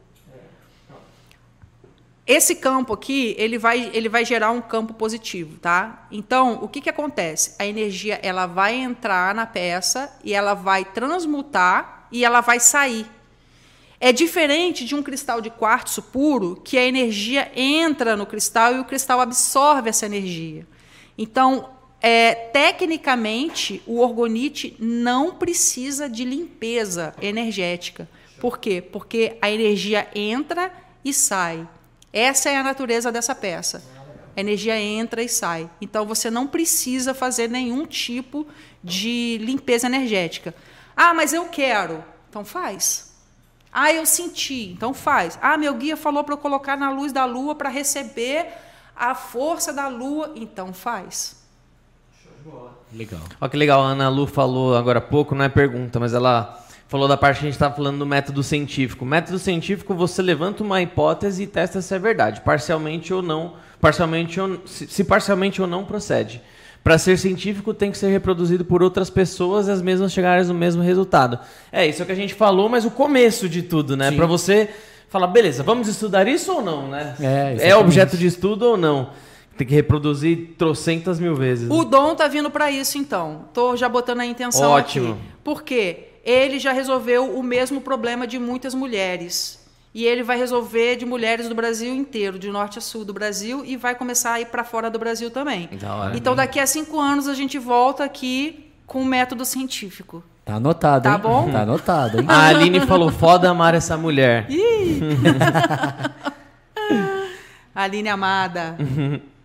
Esse 2.26 2.56
campo 2.56 2.94
aqui, 2.94 3.34
ele 3.40 3.58
vai, 3.58 3.90
ele 3.92 4.08
vai 4.08 4.24
gerar 4.24 4.52
um 4.52 4.62
campo 4.62 4.94
positivo, 4.94 5.58
tá? 5.58 6.06
Então, 6.12 6.60
o 6.62 6.68
que, 6.68 6.80
que 6.80 6.90
acontece? 6.90 7.56
A 7.58 7.66
energia 7.66 8.20
ela 8.22 8.46
vai 8.46 8.76
entrar 8.76 9.34
na 9.34 9.48
peça 9.48 10.16
e 10.24 10.34
ela 10.34 10.54
vai 10.54 10.86
transmutar 10.86 12.08
e 12.12 12.24
ela 12.24 12.42
vai 12.42 12.60
sair. 12.60 13.08
É 14.00 14.14
diferente 14.14 14.86
de 14.86 14.96
um 14.96 15.04
cristal 15.04 15.42
de 15.42 15.50
quartzo 15.50 16.02
puro, 16.02 16.62
que 16.64 16.78
a 16.78 16.86
energia 16.86 17.52
entra 17.56 18.16
no 18.16 18.26
cristal 18.26 18.76
e 18.76 18.80
o 18.80 18.86
cristal 18.86 19.20
absorve 19.20 19.90
essa 19.90 20.06
energia. 20.06 20.66
Então, 21.18 21.70
é, 22.02 22.34
tecnicamente, 22.34 23.82
o 23.86 24.00
orgonite 24.00 24.76
não 24.80 25.36
precisa 25.36 26.10
de 26.10 26.24
limpeza 26.24 27.14
energética. 27.22 28.08
Por 28.40 28.58
quê? 28.58 28.82
Porque 28.82 29.38
a 29.42 29.50
energia 29.52 30.08
entra 30.16 30.72
e 31.04 31.14
sai. 31.14 31.68
Essa 32.12 32.50
é 32.50 32.58
a 32.58 32.64
natureza 32.64 33.12
dessa 33.12 33.36
peça. 33.36 33.84
A 34.36 34.40
energia 34.40 34.80
entra 34.80 35.22
e 35.22 35.28
sai. 35.28 35.70
Então 35.82 36.06
você 36.06 36.32
não 36.32 36.48
precisa 36.48 37.14
fazer 37.14 37.50
nenhum 37.50 37.86
tipo 37.86 38.48
de 38.82 39.38
limpeza 39.42 39.88
energética. 39.88 40.56
Ah, 40.96 41.14
mas 41.14 41.34
eu 41.34 41.46
quero. 41.50 42.04
Então 42.30 42.46
faz. 42.46 43.14
Ah, 43.72 43.92
eu 43.92 44.06
senti. 44.06 44.72
Então 44.72 44.94
faz. 44.94 45.38
Ah, 45.42 45.58
meu 45.58 45.74
guia 45.74 45.98
falou 45.98 46.24
para 46.24 46.34
eu 46.34 46.38
colocar 46.38 46.78
na 46.78 46.90
luz 46.90 47.12
da 47.12 47.26
lua 47.26 47.56
para 47.56 47.70
receber 47.70 48.48
a 48.96 49.14
força 49.14 49.74
da 49.74 49.90
lua. 49.90 50.32
Então 50.36 50.74
faz. 50.74 51.39
Legal. 52.94 53.22
Olha 53.40 53.50
que 53.50 53.58
legal, 53.58 53.82
a 53.82 53.88
Ana 53.90 54.10
Lu 54.10 54.26
falou 54.26 54.76
agora 54.76 55.00
há 55.00 55.02
pouco, 55.02 55.36
não 55.36 55.46
é 55.46 55.50
pergunta, 55.50 56.00
mas 56.00 56.14
ela 56.14 56.60
falou 56.88 57.08
da 57.08 57.16
parte 57.16 57.38
que 57.38 57.46
a 57.46 57.48
gente 57.48 57.54
estava 57.54 57.76
falando 57.76 58.00
do 58.00 58.06
método 58.06 58.42
científico. 58.42 59.06
Método 59.06 59.38
científico, 59.38 59.94
você 59.94 60.22
levanta 60.22 60.64
uma 60.64 60.82
hipótese 60.82 61.44
e 61.44 61.48
testa 61.48 61.82
se 61.82 61.94
é 61.94 62.00
verdade, 62.00 62.42
parcialmente 62.42 63.14
ou 63.14 63.22
não, 63.22 63.54
parcialmente 63.80 64.42
ou, 64.42 64.60
se, 64.66 64.88
se 64.88 65.04
parcialmente 65.04 65.62
ou 65.62 65.68
não 65.68 65.86
procede. 65.86 66.42
Para 66.84 66.98
ser 66.98 67.18
científico, 67.18 67.74
tem 67.74 67.92
que 67.92 67.98
ser 67.98 68.08
reproduzido 68.08 68.66
por 68.66 68.82
outras 68.82 69.10
pessoas 69.10 69.68
e 69.68 69.72
as 69.72 69.82
mesmas 69.82 70.12
chegarem 70.12 70.46
no 70.48 70.54
mesmo 70.54 70.82
resultado. 70.82 71.38
É 71.72 71.86
isso 71.86 72.02
é 72.02 72.04
o 72.04 72.06
que 72.06 72.12
a 72.12 72.16
gente 72.16 72.34
falou, 72.34 72.70
mas 72.70 72.86
o 72.86 72.92
começo 72.92 73.48
de 73.48 73.62
tudo, 73.62 73.96
né? 73.96 74.12
Para 74.12 74.26
você 74.26 74.70
falar, 75.10 75.28
beleza, 75.28 75.62
vamos 75.62 75.88
estudar 75.88 76.28
isso 76.28 76.52
ou 76.54 76.62
não, 76.62 76.88
né? 76.88 77.16
É, 77.20 77.70
é 77.70 77.76
objeto 77.76 78.18
de 78.18 78.26
estudo 78.26 78.64
ou 78.64 78.78
não? 78.78 79.10
Tem 79.60 79.68
que 79.68 79.76
reproduzir 79.76 80.56
trocentas 80.58 81.20
mil 81.20 81.36
vezes. 81.36 81.68
né? 81.68 81.76
O 81.76 81.84
dom 81.84 82.16
tá 82.16 82.30
vindo 82.30 82.50
para 82.50 82.72
isso, 82.72 82.98
então. 82.98 83.50
Tô 83.54 83.76
já 83.76 83.90
botando 83.90 84.22
a 84.22 84.26
intenção 84.26 84.72
Ótimo. 84.72 85.12
aqui. 85.12 85.22
Por 85.44 85.64
quê? 85.64 86.06
Ele 86.24 86.58
já 86.60 86.72
resolveu 86.72 87.36
o 87.38 87.44
mesmo 87.44 87.82
problema 87.82 88.26
de 88.26 88.40
muitas 88.40 88.74
mulheres. 88.74 89.60
E 89.94 90.06
ele 90.06 90.24
vai 90.24 90.38
resolver 90.38 90.96
de 90.96 91.06
mulheres 91.06 91.50
do 91.50 91.56
Brasil 91.56 91.94
inteiro, 91.94 92.40
de 92.40 92.50
norte 92.50 92.78
a 92.78 92.82
sul 92.82 93.04
do 93.04 93.12
Brasil, 93.12 93.66
e 93.66 93.76
vai 93.76 93.96
começar 93.96 94.32
a 94.36 94.40
ir 94.40 94.46
para 94.46 94.64
fora 94.64 94.90
do 94.90 94.98
Brasil 94.98 95.30
também. 95.30 95.68
Da 95.74 95.94
hora. 95.94 96.16
Então, 96.18 96.34
daqui 96.38 96.58
a 96.58 96.66
cinco 96.66 96.98
anos, 96.98 97.28
a 97.28 97.34
gente 97.34 97.60
volta 97.60 98.06
aqui 98.06 98.72
com 98.88 99.02
o 99.02 99.06
método 99.06 99.44
científico. 99.44 100.24
Tá 100.46 100.56
anotado, 100.56 101.04
Tá 101.04 101.16
hein? 101.16 101.20
bom? 101.22 101.52
Tá 101.52 101.64
anotado, 101.64 102.22
hein? 102.22 102.26
A 102.32 102.48
Aline 102.48 102.80
falou, 102.88 103.12
foda 103.12 103.50
amar 103.50 103.74
essa 103.76 103.98
mulher. 103.98 104.48
Aline 107.76 108.08
Amada. 108.08 108.78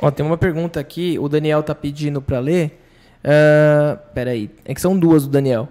Ó, 0.00 0.10
tem 0.10 0.24
uma 0.24 0.38
pergunta 0.38 0.78
aqui, 0.78 1.18
o 1.18 1.28
Daniel 1.28 1.62
tá 1.62 1.74
pedindo 1.74 2.22
pra 2.22 2.38
ler. 2.38 2.80
Ah, 3.24 3.98
peraí, 4.14 4.50
é 4.64 4.74
que 4.74 4.80
são 4.80 4.98
duas 4.98 5.24
do 5.24 5.30
Daniel. 5.30 5.68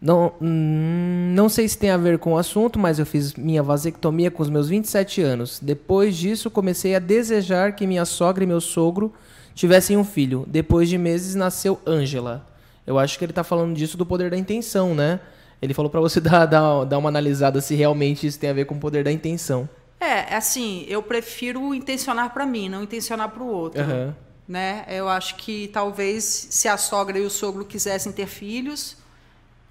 Não, 0.00 0.34
hum, 0.40 1.32
não 1.34 1.48
sei 1.48 1.66
se 1.66 1.78
tem 1.78 1.90
a 1.90 1.96
ver 1.96 2.18
com 2.18 2.34
o 2.34 2.38
assunto, 2.38 2.78
mas 2.78 2.98
eu 2.98 3.06
fiz 3.06 3.34
minha 3.34 3.62
vasectomia 3.62 4.30
com 4.30 4.42
os 4.42 4.50
meus 4.50 4.68
27 4.68 5.22
anos. 5.22 5.58
Depois 5.62 6.16
disso, 6.16 6.50
comecei 6.50 6.94
a 6.94 6.98
desejar 6.98 7.74
que 7.74 7.86
minha 7.86 8.04
sogra 8.04 8.44
e 8.44 8.46
meu 8.46 8.60
sogro 8.60 9.12
tivessem 9.54 9.96
um 9.96 10.04
filho. 10.04 10.44
Depois 10.46 10.88
de 10.88 10.98
meses, 10.98 11.34
nasceu 11.34 11.80
Ângela. 11.86 12.46
Eu 12.86 12.98
acho 12.98 13.18
que 13.18 13.24
ele 13.24 13.32
tá 13.32 13.42
falando 13.42 13.74
disso 13.74 13.96
do 13.96 14.04
poder 14.04 14.30
da 14.30 14.36
intenção, 14.36 14.94
né? 14.94 15.20
Ele 15.62 15.72
falou 15.72 15.90
pra 15.90 16.00
você 16.00 16.20
dar, 16.20 16.44
dar, 16.44 16.84
dar 16.84 16.98
uma 16.98 17.08
analisada 17.08 17.60
se 17.62 17.74
realmente 17.74 18.26
isso 18.26 18.38
tem 18.38 18.50
a 18.50 18.54
ver 18.54 18.66
com 18.66 18.74
o 18.74 18.80
poder 18.80 19.04
da 19.04 19.12
intenção. 19.12 19.66
É, 20.04 20.34
assim, 20.34 20.84
eu 20.88 21.02
prefiro 21.02 21.74
intencionar 21.74 22.32
para 22.34 22.44
mim, 22.44 22.68
não 22.68 22.82
intencionar 22.82 23.30
para 23.30 23.42
o 23.42 23.46
outro. 23.46 23.80
Aham. 23.80 24.14
né? 24.46 24.84
Eu 24.88 25.08
acho 25.08 25.36
que 25.36 25.68
talvez 25.72 26.48
se 26.50 26.68
a 26.68 26.76
sogra 26.76 27.18
e 27.18 27.22
o 27.22 27.30
sogro 27.30 27.64
quisessem 27.64 28.12
ter 28.12 28.26
filhos, 28.26 28.96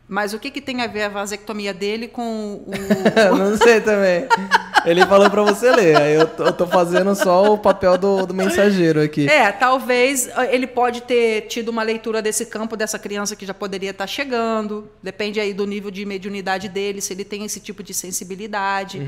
Mas 0.07 0.33
o 0.33 0.39
que, 0.39 0.51
que 0.51 0.59
tem 0.61 0.81
a 0.81 0.87
ver 0.87 1.03
a 1.03 1.09
vasectomia 1.09 1.73
dele 1.73 2.07
com 2.09 2.61
o. 2.67 2.71
não 3.37 3.57
sei 3.57 3.79
também. 3.79 4.27
Ele 4.85 5.05
falou 5.05 5.29
pra 5.29 5.41
você 5.43 5.71
ler, 5.71 5.95
aí 5.95 6.13
eu 6.15 6.27
tô, 6.27 6.43
eu 6.43 6.51
tô 6.53 6.67
fazendo 6.67 7.15
só 7.15 7.53
o 7.53 7.57
papel 7.57 7.97
do, 7.97 8.25
do 8.25 8.33
mensageiro 8.33 9.01
aqui. 9.01 9.29
É, 9.29 9.49
talvez 9.51 10.29
ele 10.51 10.67
pode 10.67 11.03
ter 11.03 11.47
tido 11.47 11.69
uma 11.69 11.83
leitura 11.83 12.21
desse 12.21 12.45
campo 12.45 12.75
dessa 12.75 12.99
criança 12.99 13.33
que 13.33 13.45
já 13.45 13.53
poderia 13.53 13.91
estar 13.91 14.05
chegando. 14.05 14.89
Depende 15.01 15.39
aí 15.39 15.53
do 15.53 15.65
nível 15.65 15.89
de 15.89 16.05
mediunidade 16.05 16.67
dele, 16.67 16.99
se 16.99 17.13
ele 17.13 17.23
tem 17.23 17.45
esse 17.45 17.61
tipo 17.61 17.81
de 17.81 17.93
sensibilidade, 17.93 18.99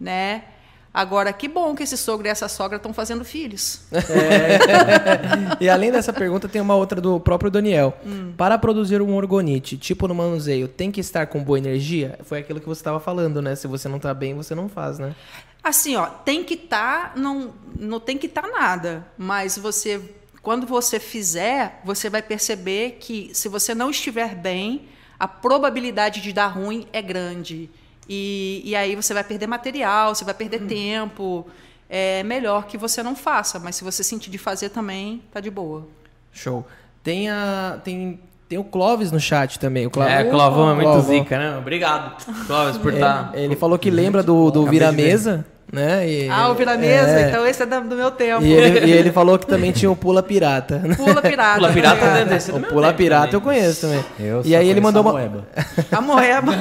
né? 0.00 0.44
Agora, 0.92 1.32
que 1.32 1.46
bom 1.46 1.74
que 1.74 1.82
esse 1.82 1.96
sogro 1.96 2.26
e 2.26 2.30
essa 2.30 2.48
sogra 2.48 2.76
estão 2.76 2.92
fazendo 2.92 3.24
filhos. 3.24 3.82
E 5.60 5.68
além 5.68 5.90
dessa 5.90 6.12
pergunta, 6.12 6.48
tem 6.48 6.60
uma 6.60 6.74
outra 6.74 7.00
do 7.00 7.18
próprio 7.18 7.50
Daniel. 7.50 7.96
Para 8.36 8.56
produzir 8.56 9.02
um 9.02 9.14
orgonite, 9.14 9.76
tipo 9.76 10.06
no 10.06 10.14
manuseio, 10.14 10.68
tem 10.68 10.90
que 10.90 11.00
estar 11.00 11.26
com 11.26 11.42
boa 11.42 11.58
energia? 11.58 12.18
Foi 12.22 12.38
aquilo 12.38 12.60
que 12.60 12.66
você 12.66 12.80
estava 12.80 13.00
falando, 13.00 13.42
né? 13.42 13.54
Se 13.54 13.66
você 13.66 13.88
não 13.88 13.98
tá 13.98 14.14
bem, 14.14 14.34
você 14.34 14.54
não 14.54 14.68
faz, 14.68 14.98
né? 14.98 15.14
Assim, 15.62 15.96
ó, 15.96 16.06
tem 16.06 16.44
que 16.44 16.54
estar, 16.54 17.12
não, 17.16 17.52
não 17.78 18.00
tem 18.00 18.16
que 18.16 18.26
estar 18.26 18.48
nada, 18.48 19.06
mas 19.18 19.58
você, 19.58 20.00
quando 20.40 20.66
você 20.66 21.00
fizer, 21.00 21.80
você 21.84 22.08
vai 22.08 22.22
perceber 22.22 22.96
que 23.00 23.30
se 23.34 23.48
você 23.48 23.74
não 23.74 23.90
estiver 23.90 24.34
bem, 24.34 24.88
a 25.18 25.26
probabilidade 25.26 26.20
de 26.20 26.32
dar 26.32 26.46
ruim 26.46 26.86
é 26.92 27.02
grande. 27.02 27.68
E, 28.08 28.62
e 28.64 28.74
aí 28.74 28.94
você 28.96 29.12
vai 29.12 29.22
perder 29.24 29.46
material, 29.46 30.14
você 30.14 30.24
vai 30.24 30.34
perder 30.34 30.60
tempo. 30.66 31.46
É 31.90 32.22
melhor 32.22 32.66
que 32.66 32.76
você 32.76 33.02
não 33.02 33.14
faça, 33.16 33.58
mas 33.58 33.76
se 33.76 33.84
você 33.84 34.02
sentir 34.04 34.30
de 34.30 34.38
fazer 34.38 34.68
também, 34.70 35.22
tá 35.32 35.40
de 35.40 35.50
boa. 35.50 35.86
Show. 36.32 36.66
Tem 37.02 37.28
a. 37.30 37.78
Tem, 37.82 38.20
tem 38.48 38.58
o 38.58 38.64
Clóvis 38.64 39.10
no 39.10 39.18
chat 39.20 39.58
também. 39.58 39.86
O 39.86 39.90
Clóvis, 39.90 40.12
É, 40.12 40.24
Clovão 40.24 40.70
é 40.70 40.74
muito 40.74 40.86
Clovão. 40.90 41.02
zica, 41.02 41.38
né? 41.38 41.56
Obrigado, 41.58 42.24
Clóvis, 42.46 42.76
por 42.78 42.92
estar. 42.92 43.30
É, 43.34 43.42
ele 43.44 43.56
falou 43.56 43.78
que 43.78 43.90
lembra 43.90 44.22
do, 44.22 44.50
do 44.50 44.62
Acabei 44.62 44.78
de 44.80 44.84
Vira-Mesa, 44.86 45.46
né? 45.72 46.08
E- 46.08 46.28
Ah, 46.28 46.48
o 46.48 46.54
vira 46.54 46.76
mesa, 46.76 47.10
é. 47.20 47.28
então 47.28 47.46
esse 47.46 47.62
é 47.62 47.66
do 47.66 47.94
meu 47.96 48.10
tempo. 48.10 48.42
E 48.44 48.52
ele, 48.52 48.86
e 48.86 48.90
ele 48.92 49.12
falou 49.12 49.38
que 49.38 49.46
também 49.46 49.70
tinha 49.72 49.90
o 49.90 49.96
Pula 49.96 50.22
Pirata. 50.22 50.82
Pula 50.96 51.20
pirata. 51.22 51.56
Pula 51.58 51.72
pirata 51.72 52.24
né? 52.24 52.24
do 52.24 52.56
O 52.56 52.60
Pula 52.62 52.86
tempo 52.88 52.96
Pirata 52.98 53.20
também. 53.26 53.34
eu 53.34 53.40
conheço 53.40 53.80
também. 53.82 54.04
Eu 54.18 54.42
e 54.44 54.56
aí 54.56 54.68
ele 54.68 54.80
mandou 54.80 55.00
a 55.00 55.04
uma, 55.04 55.12
moeba. 55.12 55.46
A 55.92 56.00
moeba. 56.02 56.52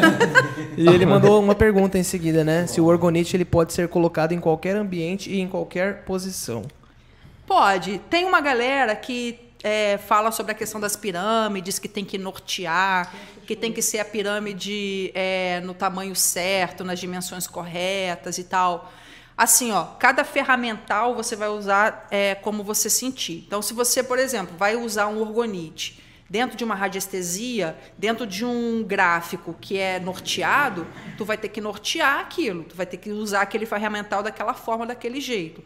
e 0.78 0.88
ele 0.88 1.06
mandou 1.06 1.42
uma 1.42 1.56
pergunta 1.56 1.98
em 1.98 2.04
seguida, 2.04 2.44
né? 2.44 2.68
Se 2.68 2.82
o 2.82 2.86
orgonite 2.86 3.36
ele 3.38 3.46
pode 3.46 3.74
ser 3.74 3.88
colocado 3.88 4.34
em 4.34 4.40
qualquer 4.40 4.76
ambiente 4.76 5.30
e 5.32 5.40
em 5.40 5.48
qualquer 5.48 6.04
posição. 6.04 6.64
Pode. 7.46 8.00
Tem 8.10 8.26
uma 8.26 8.42
galera 8.42 8.94
que 8.96 9.40
é, 9.64 9.98
fala 9.98 10.32
sobre 10.32 10.52
a 10.52 10.56
questão 10.56 10.80
das 10.80 10.96
pirâmides, 10.96 11.80
que 11.80 11.88
tem 11.88 12.06
que 12.06 12.18
nortear, 12.18 13.14
que 13.46 13.56
tem 13.56 13.72
que 13.72 13.82
ser 13.82 14.00
a 14.00 14.06
pirâmide 14.06 15.12
é, 15.14 15.62
no 15.62 15.74
tamanho 15.74 16.16
certo, 16.16 16.84
nas 16.84 17.00
dimensões 17.00 17.48
corretas 17.48 18.38
e 18.38 18.44
tal. 18.44 18.92
Assim, 19.38 19.72
ó, 19.72 19.84
cada 20.00 20.24
ferramental 20.24 21.16
você 21.16 21.36
vai 21.36 21.50
usar 21.50 22.08
é, 22.10 22.36
como 22.36 22.64
você 22.64 22.90
sentir. 22.90 23.44
Então, 23.46 23.62
se 23.62 23.74
você, 23.74 24.02
por 24.02 24.18
exemplo, 24.18 24.56
vai 24.58 24.76
usar 24.76 25.08
um 25.08 25.20
orgonite 25.20 26.04
dentro 26.30 26.58
de 26.58 26.64
uma 26.64 26.76
radiestesia, 26.76 27.78
dentro 27.98 28.26
de 28.26 28.44
um 28.44 28.84
gráfico 28.84 29.56
que 29.60 29.78
é 29.78 30.00
norteado, 30.00 30.88
tu 31.18 31.24
vai 31.24 31.38
ter 31.38 31.50
que 31.50 31.62
nortear 31.62 32.20
aquilo, 32.20 32.64
tu 32.64 32.76
vai 32.76 32.86
ter 32.86 32.98
que 32.98 33.12
usar 33.12 33.42
aquele 33.42 33.66
ferramental 33.66 34.22
daquela 34.22 34.54
forma, 34.54 34.86
daquele 34.86 35.22
jeito. 35.22 35.64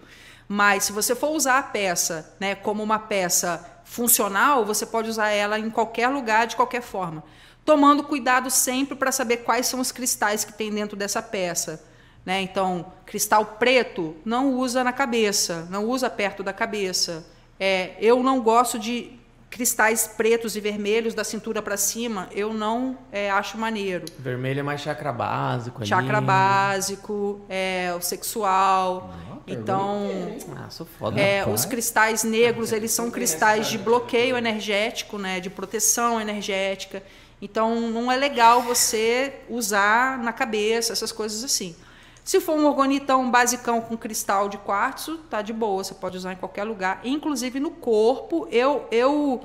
Mas 0.47 0.83
se 0.83 0.91
você 0.91 1.15
for 1.15 1.29
usar 1.29 1.57
a 1.57 1.63
peça 1.63 2.35
né, 2.37 2.55
como 2.55 2.83
uma 2.83 2.99
peça 2.99 3.80
funcional, 3.91 4.65
você 4.65 4.85
pode 4.85 5.09
usar 5.09 5.31
ela 5.31 5.59
em 5.59 5.69
qualquer 5.69 6.07
lugar, 6.07 6.47
de 6.47 6.55
qualquer 6.55 6.81
forma. 6.81 7.21
Tomando 7.65 8.03
cuidado 8.03 8.49
sempre 8.49 8.95
para 8.95 9.11
saber 9.11 9.37
quais 9.37 9.67
são 9.67 9.81
os 9.81 9.91
cristais 9.91 10.45
que 10.45 10.53
tem 10.53 10.71
dentro 10.71 10.95
dessa 10.95 11.21
peça. 11.21 11.83
Né? 12.25 12.41
Então, 12.41 12.93
cristal 13.05 13.57
preto 13.59 14.15
não 14.23 14.53
usa 14.53 14.81
na 14.81 14.93
cabeça, 14.93 15.67
não 15.69 15.83
usa 15.83 16.09
perto 16.09 16.41
da 16.41 16.53
cabeça. 16.53 17.25
É, 17.59 17.97
eu 17.99 18.23
não 18.23 18.39
gosto 18.39 18.79
de 18.79 19.11
cristais 19.51 20.07
pretos 20.07 20.55
e 20.55 20.61
vermelhos 20.61 21.13
da 21.13 21.25
cintura 21.25 21.61
para 21.61 21.75
cima, 21.75 22.29
eu 22.31 22.53
não 22.53 22.97
é, 23.11 23.29
acho 23.29 23.57
maneiro. 23.57 24.05
Vermelho 24.17 24.61
é 24.61 24.63
mais 24.63 24.79
chakra 24.79 25.11
básico 25.11 25.79
ali. 25.79 25.87
Chakra 25.87 26.21
básico, 26.21 27.41
é, 27.49 27.93
o 27.95 28.01
sexual. 28.01 29.13
Então, 29.45 30.07
Ah, 30.55 30.69
sou 30.69 30.85
foda. 30.97 31.19
é, 31.19 31.45
os 31.45 31.65
cristais 31.65 32.23
negros, 32.23 32.71
eles 32.71 32.91
são 32.91 33.11
cristais 33.11 33.67
de 33.67 33.77
bloqueio 33.77 34.37
energético, 34.37 35.17
né, 35.17 35.41
de 35.41 35.49
proteção 35.49 36.21
energética. 36.21 37.03
Então, 37.41 37.89
não 37.89 38.09
é 38.11 38.15
legal 38.15 38.61
você 38.61 39.33
usar 39.49 40.17
na 40.19 40.31
cabeça 40.31 40.93
essas 40.93 41.11
coisas 41.11 41.43
assim. 41.43 41.75
Se 42.23 42.39
for 42.39 42.55
um 42.55 42.65
orgonitão 42.65 43.29
basicão 43.29 43.81
com 43.81 43.97
cristal 43.97 44.47
de 44.47 44.57
quartzo, 44.57 45.17
tá 45.29 45.41
de 45.41 45.51
boa, 45.51 45.83
você 45.83 45.93
pode 45.93 46.17
usar 46.17 46.33
em 46.33 46.35
qualquer 46.35 46.63
lugar, 46.63 47.01
inclusive 47.03 47.59
no 47.59 47.71
corpo. 47.71 48.47
Eu 48.51 48.87
eu 48.91 49.43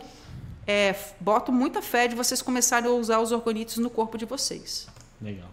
é, 0.66 0.94
boto 1.20 1.52
muita 1.52 1.80
fé 1.80 2.08
de 2.08 2.14
vocês 2.14 2.42
começarem 2.42 2.90
a 2.90 2.92
usar 2.92 3.20
os 3.20 3.32
orgonites 3.32 3.78
no 3.78 3.88
corpo 3.88 4.18
de 4.18 4.24
vocês. 4.24 4.88
Legal. 5.20 5.48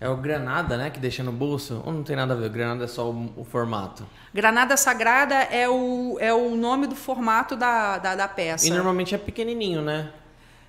É 0.00 0.08
o 0.08 0.16
granada, 0.16 0.76
né? 0.76 0.90
Que 0.90 0.98
deixa 0.98 1.22
no 1.22 1.32
bolso? 1.32 1.82
Ou 1.86 1.92
não 1.92 2.02
tem 2.02 2.16
nada 2.16 2.34
a 2.34 2.36
ver? 2.36 2.46
O 2.46 2.50
granada 2.50 2.84
é 2.84 2.86
só 2.86 3.10
o, 3.10 3.32
o 3.36 3.44
formato. 3.44 4.04
Granada 4.34 4.76
Sagrada 4.76 5.34
é 5.34 5.68
o, 5.68 6.18
é 6.20 6.34
o 6.34 6.54
nome 6.56 6.86
do 6.86 6.96
formato 6.96 7.56
da, 7.56 7.98
da, 7.98 8.14
da 8.14 8.28
peça. 8.28 8.66
E 8.66 8.70
normalmente 8.70 9.14
é 9.14 9.18
pequenininho, 9.18 9.80
né? 9.80 10.12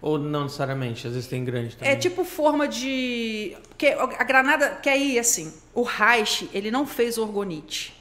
Ou 0.06 0.20
não 0.20 0.44
necessariamente? 0.44 1.08
Às 1.08 1.14
vezes 1.14 1.28
tem 1.28 1.44
grande 1.44 1.76
também. 1.76 1.92
É 1.92 1.96
tipo 1.96 2.24
forma 2.24 2.68
de. 2.68 3.58
Porque 3.70 3.88
a 3.88 4.24
granada. 4.24 4.76
Que 4.82 4.88
aí, 4.88 5.18
assim, 5.18 5.52
o 5.74 5.82
Reich, 5.82 6.48
ele 6.54 6.70
não 6.70 6.86
fez 6.86 7.18
orgonite. 7.18 7.92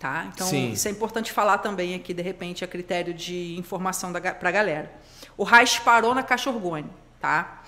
Tá? 0.00 0.30
Então, 0.34 0.46
Sim. 0.46 0.72
isso 0.72 0.88
é 0.88 0.90
importante 0.90 1.32
falar 1.32 1.58
também 1.58 1.94
aqui, 1.94 2.12
de 2.14 2.22
repente, 2.22 2.64
a 2.64 2.66
critério 2.66 3.12
de 3.12 3.56
informação 3.58 4.10
ga- 4.12 4.34
pra 4.34 4.50
galera. 4.50 4.90
O 5.36 5.44
Reich 5.44 5.80
parou 5.82 6.14
na 6.14 6.22
caixa 6.22 6.48
orgônica, 6.50 6.90
tá? 7.20 7.62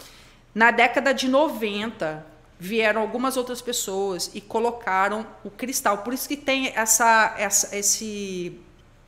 Na 0.54 0.70
década 0.70 1.12
de 1.12 1.28
90, 1.28 2.24
vieram 2.58 3.00
algumas 3.02 3.36
outras 3.36 3.60
pessoas 3.62 4.30
e 4.34 4.40
colocaram 4.40 5.26
o 5.44 5.50
cristal. 5.50 5.98
Por 5.98 6.14
isso 6.14 6.26
que 6.28 6.36
tem 6.36 6.72
essa, 6.74 7.34
essa, 7.38 7.74
esse 7.76 8.58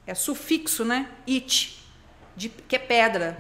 é 0.07 0.15
sufixo, 0.15 0.85
né? 0.85 1.09
It, 1.29 1.78
de, 2.39 2.49
que 2.49 2.77
é 2.77 2.79
pedra, 2.79 3.37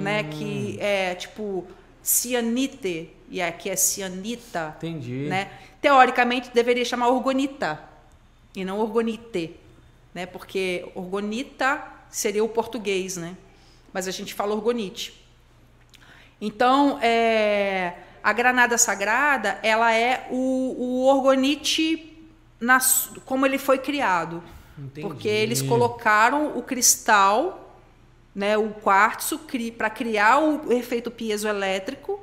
né? 0.00 0.22
Que 0.24 0.78
é 0.80 1.14
tipo 1.14 1.66
cianite, 2.02 3.10
e 3.30 3.40
aqui 3.40 3.70
é 3.70 3.76
cianita, 3.76 4.74
Entendi. 4.78 5.26
né? 5.28 5.50
Teoricamente 5.80 6.50
deveria 6.52 6.84
chamar 6.84 7.08
orgonita 7.08 7.80
e 8.54 8.64
não 8.64 8.78
orgonite, 8.78 9.56
né? 10.14 10.26
Porque 10.26 10.84
orgonita 10.94 11.82
seria 12.10 12.44
o 12.44 12.48
português, 12.48 13.16
né? 13.16 13.36
Mas 13.92 14.06
a 14.06 14.10
gente 14.10 14.34
fala 14.34 14.54
orgonite. 14.54 15.20
Então, 16.40 16.98
é, 17.00 17.94
a 18.22 18.32
granada 18.32 18.76
sagrada, 18.76 19.58
ela 19.62 19.92
é 19.94 20.26
o, 20.30 20.74
o 20.78 21.06
orgonite 21.06 22.08
na 22.60 22.80
su- 22.80 23.20
como 23.24 23.46
ele 23.46 23.58
foi 23.58 23.78
criado. 23.78 24.42
Entendi. 24.78 25.06
Porque 25.06 25.28
eles 25.28 25.62
colocaram 25.62 26.56
o 26.56 26.62
cristal, 26.62 27.61
né, 28.34 28.56
o 28.56 28.70
quartzo, 28.70 29.40
para 29.76 29.90
criar 29.90 30.38
o 30.38 30.72
efeito 30.72 31.10
piezoelétrico 31.10 32.20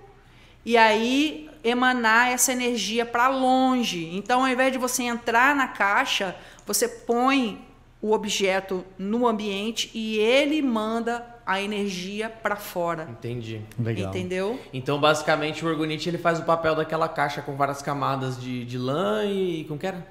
e 0.65 0.77
aí 0.77 1.49
emanar 1.63 2.31
essa 2.31 2.51
energia 2.51 3.05
para 3.05 3.27
longe. 3.27 4.09
Então, 4.15 4.41
ao 4.41 4.47
invés 4.47 4.71
de 4.71 4.77
você 4.77 5.03
entrar 5.03 5.55
na 5.55 5.67
caixa, 5.67 6.35
você 6.65 6.87
põe 6.87 7.65
o 8.01 8.11
objeto 8.13 8.85
no 8.97 9.27
ambiente 9.27 9.91
e 9.93 10.17
ele 10.17 10.61
manda 10.61 11.25
a 11.45 11.61
energia 11.61 12.29
para 12.29 12.55
fora. 12.55 13.07
Entendi. 13.09 13.61
Legal. 13.77 14.09
Entendeu? 14.09 14.59
Então, 14.71 14.99
basicamente, 14.99 15.65
o 15.65 15.67
orgonite 15.67 16.07
ele 16.07 16.17
faz 16.17 16.39
o 16.39 16.43
papel 16.43 16.75
daquela 16.75 17.09
caixa 17.09 17.41
com 17.41 17.55
várias 17.55 17.81
camadas 17.81 18.39
de, 18.39 18.63
de 18.65 18.77
lã 18.77 19.25
e. 19.25 19.65
Como 19.65 19.79
que 19.79 19.87
era? 19.87 20.05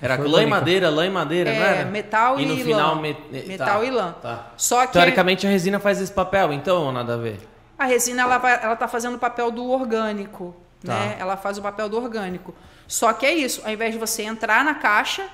Era 0.00 0.16
Foi 0.16 0.28
lã 0.28 0.42
e 0.42 0.46
madeira, 0.46 0.90
lã 0.90 1.06
e 1.06 1.10
madeira, 1.10 1.50
não 1.52 1.58
É, 1.64 1.76
era? 1.80 1.84
metal 1.90 2.38
e 2.38 2.42
e 2.42 2.46
no 2.46 2.54
lã. 2.54 2.60
final, 2.64 2.96
me- 2.96 3.16
Metal 3.46 3.78
tá, 3.80 3.84
e 3.84 3.90
lã. 3.90 4.12
Tá. 4.20 4.46
Só 4.56 4.86
que 4.86 4.92
Teoricamente, 4.92 5.46
a 5.46 5.50
resina 5.50 5.78
faz 5.80 6.00
esse 6.00 6.12
papel, 6.12 6.52
então, 6.52 6.84
ou 6.86 6.92
nada 6.92 7.14
a 7.14 7.16
ver? 7.16 7.40
A 7.78 7.84
resina 7.86 8.22
ela 8.22 8.38
vai, 8.38 8.62
ela 8.62 8.76
tá 8.76 8.86
fazendo 8.88 9.14
o 9.14 9.18
papel 9.18 9.50
do 9.50 9.68
orgânico, 9.70 10.54
Tá. 10.84 10.92
né? 10.94 11.16
Ela 11.18 11.36
faz 11.36 11.56
o 11.58 11.62
papel 11.62 11.88
do 11.88 11.96
orgânico. 11.96 12.54
Só 12.86 13.12
que 13.12 13.24
é 13.26 13.32
isso, 13.34 13.62
ao 13.64 13.72
invés 13.72 13.92
de 13.92 13.98
você 13.98 14.22
entrar 14.22 14.64
na 14.64 14.74
caixa, 14.74 15.26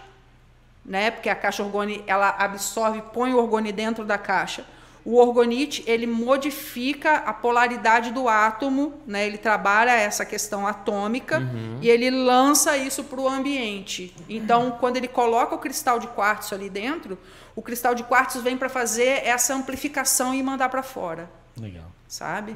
né? 0.85 1.11
Porque 1.11 1.29
a 1.29 1.35
caixa 1.35 1.63
orgone 1.63 2.03
ela 2.07 2.35
absorve, 2.39 3.03
põe 3.13 3.33
o 3.35 3.39
orgone 3.39 3.73
dentro 3.73 4.05
da 4.05 4.17
caixa. 4.19 4.65
O 5.05 5.17
orgonite 5.19 5.83
ele 5.87 6.07
modifica 6.07 7.17
a 7.17 7.33
polaridade 7.33 8.13
do 8.13 8.29
átomo, 8.29 8.95
né? 9.07 9.27
Ele 9.27 9.37
trabalha 9.37 9.91
essa 9.91 10.25
questão 10.25 10.67
atômica 10.67 11.43
e 11.81 11.89
ele 11.89 12.09
lança 12.11 12.77
isso 12.77 13.03
para 13.05 13.21
o 13.21 13.29
ambiente. 13.29 14.15
Então, 14.29 14.77
quando 14.79 14.97
ele 14.97 15.09
coloca 15.09 15.55
o 15.55 15.59
cristal 15.59 15.99
de 15.99 16.07
quartzo 16.07 16.55
ali 16.55 16.71
dentro, 16.71 17.19
o 17.57 17.63
cristal 17.63 17.95
de 17.95 18.05
quartzo 18.05 18.41
vem 18.43 18.57
para 18.57 18.69
fazer 18.69 19.27
essa 19.27 19.55
amplificação 19.55 20.33
e 20.35 20.43
mandar 20.43 20.69
para 20.69 20.83
fora 20.83 21.29
Legal. 21.61 21.85
sabe? 22.07 22.55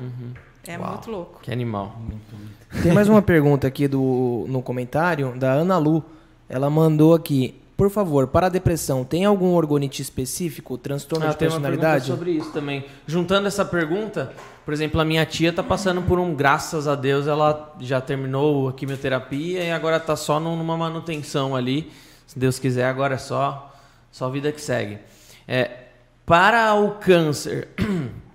É 0.67 0.79
Uau. 0.79 0.91
muito 0.91 1.11
louco. 1.11 1.41
Que 1.43 1.53
animal. 1.53 1.97
Tem 2.83 2.93
mais 2.93 3.09
uma 3.09 3.23
pergunta 3.23 3.67
aqui 3.67 3.87
do, 3.87 4.45
no 4.49 4.63
comentário 4.63 5.33
da 5.37 5.53
Ana 5.53 5.79
Lu. 5.79 6.05
Ela 6.49 6.71
mandou 6.71 7.15
aqui. 7.15 7.61
Por 7.77 7.91
favor, 7.91 8.27
para 8.29 8.47
a 8.47 8.49
depressão, 8.49 9.05
tem 9.05 9.27
algum 9.27 9.53
orgonite 9.55 10.01
específico? 10.01 10.79
Transtorno 10.79 11.27
Ah, 11.27 11.31
de 11.31 11.37
tem 11.37 11.47
uma 11.49 11.61
pergunta 11.61 11.69
personalidade? 11.83 12.07
sobre 12.11 12.31
isso 12.31 12.51
também. 12.51 12.85
Juntando 13.07 13.47
essa 13.47 13.67
pergunta, 13.67 14.33
por 14.65 14.73
exemplo, 14.73 14.99
a 14.99 15.05
minha 15.05 15.27
tia 15.27 15.53
tá 15.53 15.63
passando 15.63 16.01
por 16.01 16.19
um, 16.19 16.35
graças 16.35 16.89
a 16.89 16.95
Deus, 16.95 17.27
ela 17.27 17.75
já 17.81 18.01
terminou 18.01 18.71
a 18.71 18.73
quimioterapia 18.73 19.63
e 19.63 19.71
agora 19.71 20.01
tá 20.01 20.17
só 20.17 20.41
num- 20.41 20.57
numa 20.57 20.77
manutenção 20.77 21.55
ali. 21.55 21.93
Se 22.27 22.39
Deus 22.39 22.59
quiser, 22.59 22.87
agora 22.87 23.17
é 23.17 23.19
só, 23.19 23.71
só 24.11 24.31
vida 24.31 24.51
que 24.53 24.61
segue. 24.61 24.99
É, 25.47 25.71
para 26.25 26.73
o 26.75 26.93
câncer, 26.93 27.69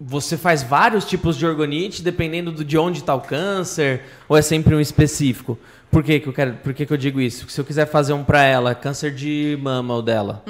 você 0.00 0.36
faz 0.36 0.62
vários 0.62 1.04
tipos 1.04 1.36
de 1.36 1.46
orgonite 1.46 2.02
dependendo 2.02 2.50
do- 2.52 2.64
de 2.64 2.76
onde 2.76 2.98
está 2.98 3.14
o 3.14 3.20
câncer 3.20 4.02
ou 4.28 4.36
é 4.36 4.42
sempre 4.42 4.74
um 4.74 4.80
específico? 4.80 5.58
Por 5.90 6.02
que, 6.02 6.18
que 6.20 6.28
eu 6.28 6.32
quero? 6.32 6.54
Por 6.54 6.74
que, 6.74 6.84
que 6.84 6.92
eu 6.92 6.96
digo 6.96 7.20
isso? 7.20 7.48
Se 7.48 7.60
eu 7.60 7.64
quiser 7.64 7.86
fazer 7.86 8.12
um 8.12 8.24
para 8.24 8.42
ela, 8.42 8.74
câncer 8.74 9.12
de 9.14 9.56
mama 9.62 9.94
ou 9.94 10.02
dela, 10.02 10.42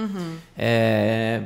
é, 0.57 1.43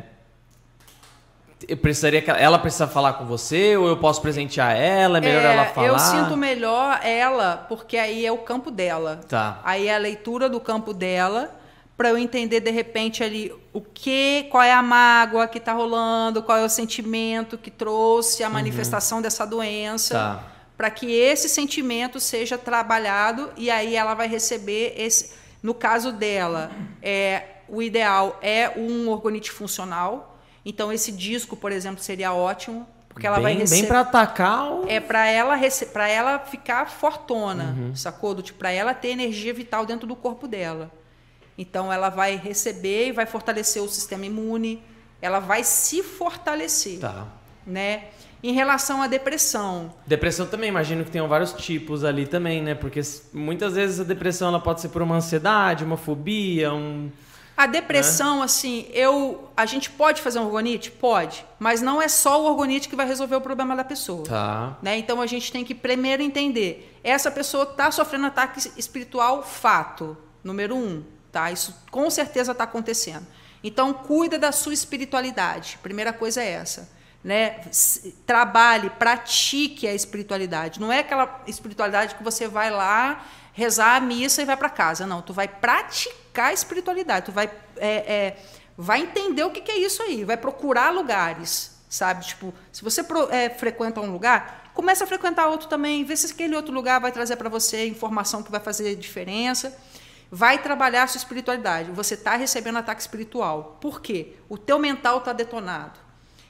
eu 1.68 1.76
precisaria 1.76 2.22
que 2.22 2.30
ela, 2.30 2.38
ela 2.38 2.58
precisa 2.58 2.86
falar 2.86 3.14
com 3.14 3.26
você 3.26 3.76
ou 3.76 3.88
eu 3.88 3.96
posso 3.96 4.22
presentear 4.22 4.76
ela? 4.76 5.18
É 5.18 5.20
melhor 5.20 5.42
É, 5.44 5.52
ela 5.52 5.64
falar? 5.66 5.86
Eu 5.88 5.98
sinto 5.98 6.36
melhor 6.36 7.00
ela, 7.02 7.66
porque 7.68 7.96
aí 7.96 8.24
é 8.24 8.30
o 8.30 8.38
campo 8.38 8.70
dela. 8.70 9.20
Tá. 9.28 9.60
Aí 9.64 9.88
é 9.88 9.94
a 9.96 9.98
leitura 9.98 10.48
do 10.48 10.60
campo 10.60 10.94
dela, 10.94 11.50
para 11.98 12.10
eu 12.10 12.16
entender 12.16 12.60
de 12.60 12.70
repente 12.70 13.22
ali 13.24 13.52
o 13.72 13.80
que, 13.82 14.46
qual 14.52 14.62
é 14.62 14.72
a 14.72 14.80
mágoa 14.80 15.46
que 15.48 15.58
está 15.58 15.72
rolando, 15.72 16.42
qual 16.44 16.56
é 16.56 16.64
o 16.64 16.68
sentimento 16.68 17.58
que 17.58 17.70
trouxe 17.72 18.42
a 18.44 18.48
manifestação 18.48 19.20
dessa 19.20 19.44
doença, 19.44 20.14
Uhum. 20.14 20.20
Tá. 20.36 20.44
para 20.76 20.90
que 20.90 21.12
esse 21.12 21.48
sentimento 21.48 22.20
seja 22.20 22.56
trabalhado 22.56 23.50
e 23.56 23.68
aí 23.68 23.96
ela 23.96 24.14
vai 24.14 24.28
receber 24.28 24.94
esse. 24.96 25.32
No 25.60 25.74
caso 25.74 26.12
dela, 26.12 26.70
é 27.02 27.42
o 27.68 27.82
ideal 27.82 28.38
é 28.40 28.70
um 28.76 29.08
orgonite 29.10 29.50
funcional. 29.50 30.38
Então 30.64 30.92
esse 30.92 31.10
disco, 31.10 31.56
por 31.56 31.72
exemplo, 31.72 32.00
seria 32.00 32.32
ótimo, 32.32 32.86
porque 33.08 33.26
ela 33.26 33.36
bem, 33.38 33.42
vai 33.42 33.54
receber 33.54 33.80
Bem 33.80 33.88
para 33.88 34.00
atacar 34.00 34.70
o... 34.72 34.84
é 34.88 35.00
para 35.00 35.26
ela 35.26 35.56
rece- 35.56 35.86
pra 35.86 36.08
ela 36.08 36.38
ficar 36.38 36.88
fortona, 36.88 37.74
Uhum. 37.76 37.96
sacou? 37.96 38.40
Tipo, 38.40 38.60
para 38.60 38.70
ela 38.70 38.94
ter 38.94 39.08
energia 39.08 39.52
vital 39.52 39.84
dentro 39.84 40.06
do 40.06 40.14
corpo 40.14 40.46
dela. 40.46 40.92
Então 41.58 41.92
ela 41.92 42.08
vai 42.08 42.36
receber 42.36 43.08
e 43.08 43.12
vai 43.12 43.26
fortalecer 43.26 43.82
o 43.82 43.88
sistema 43.88 44.24
imune, 44.24 44.80
ela 45.20 45.40
vai 45.40 45.64
se 45.64 46.02
fortalecer, 46.04 47.00
Tá. 47.00 47.26
né? 47.66 48.04
Em 48.40 48.52
relação 48.52 49.02
à 49.02 49.08
depressão, 49.08 49.92
Depressão 50.06 50.46
também, 50.46 50.68
imagino 50.68 51.04
que 51.04 51.10
tenham 51.10 51.26
vários 51.26 51.52
tipos 51.52 52.04
ali 52.04 52.24
também, 52.24 52.62
né? 52.62 52.76
Porque 52.76 53.00
muitas 53.32 53.74
vezes 53.74 53.98
a 53.98 54.04
depressão 54.04 54.46
ela 54.46 54.60
pode 54.60 54.80
ser 54.80 54.90
por 54.90 55.02
uma 55.02 55.16
ansiedade, 55.16 55.82
uma 55.82 55.96
fobia, 55.96 56.72
um... 56.72 57.10
a 57.56 57.66
depressão, 57.66 58.40
assim, 58.40 58.86
eu, 58.92 59.50
a 59.56 59.66
gente 59.66 59.90
pode 59.90 60.22
fazer 60.22 60.38
um 60.38 60.44
orgonite, 60.44 60.88
pode, 60.92 61.44
mas 61.58 61.82
não 61.82 62.00
é 62.00 62.06
só 62.06 62.40
o 62.40 62.46
orgonite 62.46 62.88
que 62.88 62.94
vai 62.94 63.08
resolver 63.08 63.34
o 63.34 63.40
problema 63.40 63.74
da 63.74 63.82
pessoa. 63.82 64.22
Tá. 64.22 64.78
Né? 64.80 64.96
Então 64.98 65.20
a 65.20 65.26
gente 65.26 65.50
tem 65.50 65.64
que 65.64 65.74
primeiro 65.74 66.22
entender. 66.22 66.96
Essa 67.02 67.32
pessoa 67.32 67.64
está 67.64 67.90
sofrendo 67.90 68.26
ataque 68.26 68.70
espiritual, 68.76 69.42
fato. 69.42 70.16
Número 70.44 70.76
um. 70.76 71.02
Tá? 71.38 71.52
Isso 71.52 71.72
com 71.92 72.10
certeza 72.10 72.50
está 72.50 72.64
acontecendo. 72.64 73.24
Então 73.62 73.92
cuida 73.92 74.36
da 74.36 74.50
sua 74.50 74.74
espiritualidade. 74.74 75.78
Primeira 75.80 76.12
coisa 76.12 76.42
é 76.42 76.50
essa. 76.50 76.90
Né? 77.22 77.60
Trabalhe, 78.26 78.90
pratique 78.90 79.86
a 79.86 79.94
espiritualidade. 79.94 80.80
Não 80.80 80.92
é 80.92 80.98
aquela 80.98 81.44
espiritualidade 81.46 82.16
que 82.16 82.24
você 82.24 82.48
vai 82.48 82.72
lá 82.72 83.24
rezar 83.52 83.94
a 83.94 84.00
missa 84.00 84.42
e 84.42 84.44
vai 84.44 84.56
para 84.56 84.68
casa. 84.68 85.06
Não, 85.06 85.22
tu 85.22 85.32
vai 85.32 85.46
praticar 85.46 86.46
a 86.46 86.52
espiritualidade. 86.52 87.26
Tu 87.26 87.32
vai, 87.32 87.48
é, 87.76 87.88
é, 87.88 88.36
vai 88.76 89.02
entender 89.02 89.44
o 89.44 89.50
que, 89.50 89.60
que 89.60 89.70
é 89.70 89.78
isso 89.78 90.02
aí. 90.02 90.24
Vai 90.24 90.36
procurar 90.36 90.90
lugares 90.90 91.78
sabe? 91.88 92.26
Tipo, 92.26 92.52
se 92.70 92.84
você 92.84 93.00
é, 93.30 93.48
frequenta 93.48 94.00
um 94.00 94.12
lugar, 94.12 94.70
começa 94.74 95.04
a 95.04 95.06
frequentar 95.06 95.48
outro 95.48 95.68
também, 95.68 96.04
vê 96.04 96.14
se 96.16 96.32
aquele 96.32 96.54
outro 96.54 96.72
lugar 96.72 97.00
vai 97.00 97.10
trazer 97.10 97.36
para 97.36 97.48
você 97.48 97.86
informação 97.86 98.42
que 98.42 98.50
vai 98.50 98.60
fazer 98.60 98.94
diferença. 98.94 99.76
Vai 100.30 100.62
trabalhar 100.62 101.04
a 101.04 101.06
sua 101.06 101.18
espiritualidade. 101.18 101.90
Você 101.92 102.14
está 102.14 102.36
recebendo 102.36 102.76
ataque 102.76 103.00
espiritual. 103.00 103.78
Por 103.80 104.00
quê? 104.00 104.34
O 104.48 104.58
teu 104.58 104.78
mental 104.78 105.18
está 105.18 105.32
detonado. 105.32 105.98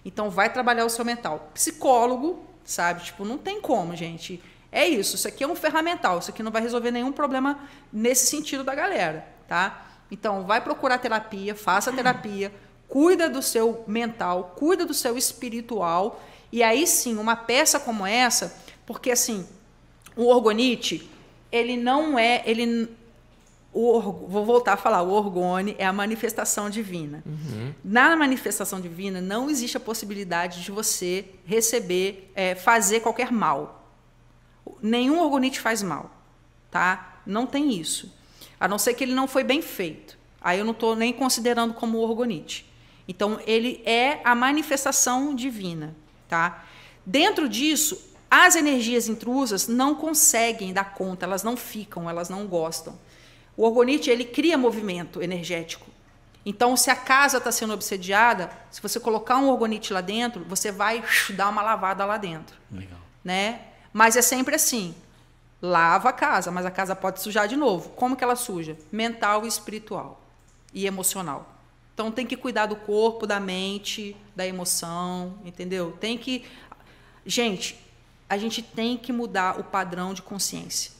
Então 0.04 0.30
vai 0.30 0.52
trabalhar 0.52 0.84
o 0.84 0.90
seu 0.90 1.04
mental. 1.04 1.50
Psicólogo, 1.54 2.44
sabe? 2.64 3.04
Tipo, 3.04 3.24
não 3.24 3.38
tem 3.38 3.60
como, 3.60 3.94
gente. 3.94 4.42
É 4.72 4.86
isso. 4.86 5.16
Isso 5.16 5.28
aqui 5.28 5.44
é 5.44 5.46
um 5.46 5.54
ferramental. 5.54 6.18
Isso 6.18 6.30
aqui 6.30 6.42
não 6.42 6.50
vai 6.50 6.62
resolver 6.62 6.90
nenhum 6.90 7.12
problema 7.12 7.60
nesse 7.92 8.26
sentido 8.26 8.64
da 8.64 8.74
galera, 8.74 9.26
tá? 9.46 9.86
Então 10.10 10.44
vai 10.44 10.60
procurar 10.60 10.98
terapia, 10.98 11.54
faça 11.54 11.92
terapia, 11.92 12.52
cuida 12.88 13.28
do 13.28 13.42
seu 13.42 13.84
mental, 13.86 14.54
cuida 14.56 14.84
do 14.84 14.94
seu 14.94 15.16
espiritual. 15.16 16.20
E 16.50 16.62
aí 16.62 16.86
sim, 16.86 17.16
uma 17.16 17.36
peça 17.36 17.78
como 17.78 18.06
essa, 18.06 18.56
porque 18.86 19.10
assim, 19.10 19.46
o 20.16 20.26
orgonite, 20.26 21.10
ele 21.52 21.76
não 21.76 22.18
é, 22.18 22.42
ele 22.46 22.88
o 23.72 24.00
vou 24.00 24.44
voltar 24.44 24.74
a 24.74 24.76
falar, 24.76 25.02
o 25.02 25.10
orgone 25.10 25.76
é 25.78 25.86
a 25.86 25.92
manifestação 25.92 26.70
divina. 26.70 27.22
Na 27.84 28.16
manifestação 28.16 28.80
divina 28.80 29.20
não 29.20 29.50
existe 29.50 29.76
a 29.76 29.80
possibilidade 29.80 30.62
de 30.62 30.70
você 30.70 31.26
receber, 31.44 32.30
é, 32.34 32.54
fazer 32.54 33.00
qualquer 33.00 33.30
mal. 33.30 33.92
Nenhum 34.82 35.20
orgonite 35.20 35.60
faz 35.60 35.82
mal, 35.82 36.10
tá? 36.70 37.20
Não 37.26 37.46
tem 37.46 37.72
isso. 37.72 38.14
A 38.58 38.66
não 38.66 38.78
ser 38.78 38.94
que 38.94 39.04
ele 39.04 39.14
não 39.14 39.28
foi 39.28 39.44
bem 39.44 39.62
feito. 39.62 40.18
Aí 40.40 40.58
eu 40.58 40.64
não 40.64 40.72
estou 40.72 40.96
nem 40.96 41.12
considerando 41.12 41.74
como 41.74 41.98
orgonite. 41.98 42.68
Então 43.06 43.40
ele 43.46 43.82
é 43.84 44.20
a 44.24 44.34
manifestação 44.34 45.34
divina, 45.34 45.94
tá? 46.28 46.64
Dentro 47.04 47.48
disso, 47.48 48.08
as 48.30 48.56
energias 48.56 49.08
intrusas 49.08 49.66
não 49.66 49.94
conseguem 49.94 50.72
dar 50.72 50.92
conta, 50.94 51.24
elas 51.24 51.42
não 51.42 51.56
ficam, 51.56 52.08
elas 52.08 52.28
não 52.28 52.46
gostam. 52.46 52.98
O 53.58 53.64
orgonite 53.64 54.08
ele 54.08 54.24
cria 54.24 54.56
movimento 54.56 55.20
energético. 55.20 55.86
Então, 56.46 56.76
se 56.76 56.90
a 56.90 56.96
casa 56.96 57.36
está 57.36 57.52
sendo 57.52 57.74
obsediada, 57.74 58.50
se 58.70 58.80
você 58.80 58.98
colocar 58.98 59.36
um 59.36 59.50
orgonite 59.50 59.92
lá 59.92 60.00
dentro, 60.00 60.44
você 60.44 60.72
vai 60.72 61.04
dar 61.34 61.50
uma 61.50 61.60
lavada 61.60 62.06
lá 62.06 62.16
dentro 62.16 62.56
Legal. 62.70 62.98
né? 63.22 63.60
Mas 63.92 64.16
é 64.16 64.22
sempre 64.22 64.54
assim. 64.54 64.94
Lava 65.60 66.08
a 66.08 66.12
casa, 66.12 66.50
mas 66.50 66.64
a 66.64 66.70
casa 66.70 66.96
pode 66.96 67.20
sujar 67.20 67.46
de 67.46 67.56
novo. 67.56 67.90
Como 67.90 68.16
que 68.16 68.24
ela 68.24 68.36
suja? 68.36 68.78
Mental 68.90 69.44
e 69.44 69.48
espiritual 69.48 70.22
e 70.72 70.86
emocional. 70.86 71.54
Então 71.92 72.10
tem 72.12 72.24
que 72.24 72.36
cuidar 72.36 72.66
do 72.66 72.76
corpo, 72.76 73.26
da 73.26 73.40
mente, 73.40 74.16
da 74.36 74.46
emoção, 74.46 75.36
entendeu? 75.44 75.92
Tem 76.00 76.16
que 76.16 76.44
Gente, 77.28 77.78
a 78.26 78.38
gente 78.38 78.62
tem 78.62 78.96
que 78.96 79.12
mudar 79.12 79.60
o 79.60 79.64
padrão 79.64 80.14
de 80.14 80.22
consciência. 80.22 80.92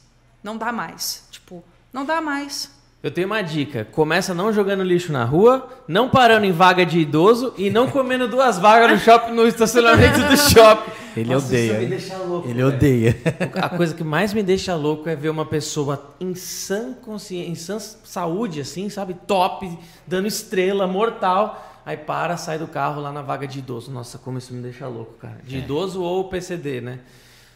Não 0.42 0.58
dá 0.58 0.70
mais. 0.70 1.26
Tipo, 1.30 1.64
não 1.92 2.04
dá 2.04 2.20
mais. 2.20 2.76
Eu 3.00 3.12
tenho 3.12 3.28
uma 3.28 3.42
dica. 3.42 3.84
Começa 3.84 4.34
não 4.34 4.52
jogando 4.52 4.82
lixo 4.82 5.12
na 5.12 5.24
rua, 5.24 5.68
não 5.86 6.08
parando 6.08 6.44
em 6.44 6.50
vaga 6.50 6.84
de 6.84 6.98
idoso 6.98 7.54
e 7.56 7.70
não 7.70 7.88
comendo 7.88 8.26
duas 8.26 8.58
vagas 8.58 8.90
no 8.90 8.98
shopping, 8.98 9.32
no 9.32 9.46
estacionamento 9.46 10.18
do 10.20 10.36
shopping. 10.36 10.90
Ele 11.16 11.32
Nossa, 11.32 11.46
odeia. 11.46 11.72
Isso 11.72 11.80
me 11.80 11.86
deixa 11.86 12.16
louco. 12.16 12.48
Ele 12.48 12.54
velho. 12.54 12.68
odeia. 12.68 13.16
A 13.54 13.68
coisa 13.68 13.94
que 13.94 14.02
mais 14.02 14.34
me 14.34 14.42
deixa 14.42 14.74
louco 14.74 15.08
é 15.08 15.14
ver 15.14 15.28
uma 15.28 15.46
pessoa 15.46 16.14
em 16.20 16.34
sã 16.34 16.92
consciência, 16.94 17.50
em 17.50 17.54
sã 17.54 17.78
saúde, 17.78 18.60
assim, 18.60 18.88
sabe? 18.88 19.14
Top, 19.26 19.78
dando 20.06 20.26
estrela, 20.26 20.86
mortal. 20.86 21.66
Aí 21.86 21.96
para, 21.96 22.36
sai 22.36 22.58
do 22.58 22.66
carro 22.66 23.00
lá 23.00 23.12
na 23.12 23.22
vaga 23.22 23.46
de 23.46 23.60
idoso. 23.60 23.90
Nossa, 23.92 24.18
como 24.18 24.38
isso 24.38 24.52
me 24.52 24.60
deixa 24.60 24.88
louco, 24.88 25.14
cara. 25.20 25.38
De 25.44 25.58
idoso 25.58 26.02
ou 26.02 26.28
PCD, 26.28 26.80
né? 26.80 26.98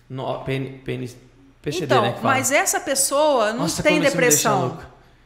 No, 0.09 0.39
PN, 0.45 0.79
PN, 0.85 1.09
PCD, 1.63 1.85
então, 1.85 2.03
né? 2.03 2.13
que 2.13 2.21
fala. 2.21 2.35
mas 2.35 2.51
essa 2.51 2.81
pessoa 2.81 3.53
não 3.53 3.61
Nossa, 3.61 3.83
tem 3.83 4.01
depressão. 4.01 4.79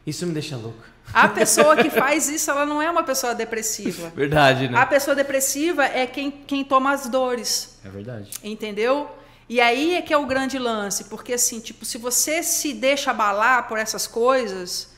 Isso 0.05 0.25
me 0.25 0.33
deixa 0.33 0.55
louco. 0.55 0.77
A 1.13 1.27
pessoa 1.29 1.75
que 1.75 1.89
faz 1.89 2.29
isso, 2.29 2.49
ela 2.51 2.65
não 2.65 2.81
é 2.81 2.89
uma 2.89 3.03
pessoa 3.03 3.33
depressiva. 3.33 4.11
Verdade, 4.15 4.69
né? 4.69 4.77
A 4.77 4.85
pessoa 4.85 5.15
depressiva 5.15 5.83
é 5.83 6.05
quem, 6.05 6.29
quem 6.29 6.63
toma 6.63 6.91
as 6.91 7.09
dores. 7.09 7.79
É 7.83 7.89
verdade. 7.89 8.31
Entendeu? 8.43 9.09
E 9.49 9.59
aí 9.59 9.95
é 9.95 10.01
que 10.01 10.13
é 10.13 10.17
o 10.17 10.25
grande 10.25 10.59
lance, 10.59 11.05
porque 11.05 11.33
assim, 11.33 11.59
tipo, 11.59 11.85
se 11.85 11.97
você 11.97 12.43
se 12.43 12.73
deixa 12.73 13.11
abalar 13.11 13.67
por 13.67 13.77
essas 13.77 14.05
coisas, 14.05 14.93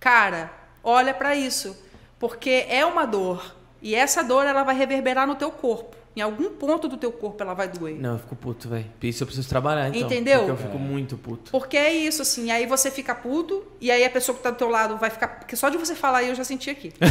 cara, 0.00 0.52
olha 0.82 1.14
pra 1.14 1.36
isso, 1.36 1.76
porque 2.18 2.66
é 2.68 2.84
uma 2.84 3.06
dor 3.06 3.54
e 3.80 3.94
essa 3.94 4.22
dor 4.22 4.44
ela 4.44 4.62
vai 4.64 4.76
reverberar 4.76 5.26
no 5.26 5.36
teu 5.36 5.50
corpo. 5.50 5.96
Em 6.14 6.20
algum 6.20 6.50
ponto 6.50 6.88
do 6.88 6.96
teu 6.98 7.10
corpo 7.10 7.42
ela 7.42 7.54
vai 7.54 7.68
doer. 7.68 7.98
Não, 7.98 8.12
eu 8.12 8.18
fico 8.18 8.36
puto, 8.36 8.68
velho. 8.68 8.84
Isso 9.02 9.22
eu 9.22 9.26
preciso 9.26 9.48
trabalhar, 9.48 9.88
então. 9.88 10.02
Entendeu? 10.02 10.40
Porque 10.40 10.50
eu 10.50 10.56
fico 10.56 10.78
muito 10.78 11.16
puto. 11.16 11.50
Porque 11.50 11.76
é 11.76 11.92
isso, 11.92 12.20
assim, 12.20 12.50
aí 12.50 12.66
você 12.66 12.90
fica 12.90 13.14
puto, 13.14 13.64
e 13.80 13.90
aí 13.90 14.04
a 14.04 14.10
pessoa 14.10 14.36
que 14.36 14.42
tá 14.42 14.50
do 14.50 14.56
teu 14.56 14.68
lado 14.68 14.98
vai 14.98 15.08
ficar. 15.08 15.28
Porque 15.28 15.56
só 15.56 15.70
de 15.70 15.78
você 15.78 15.94
falar 15.94 16.18
aí 16.18 16.28
eu 16.28 16.34
já 16.34 16.44
senti 16.44 16.68
aqui. 16.68 16.92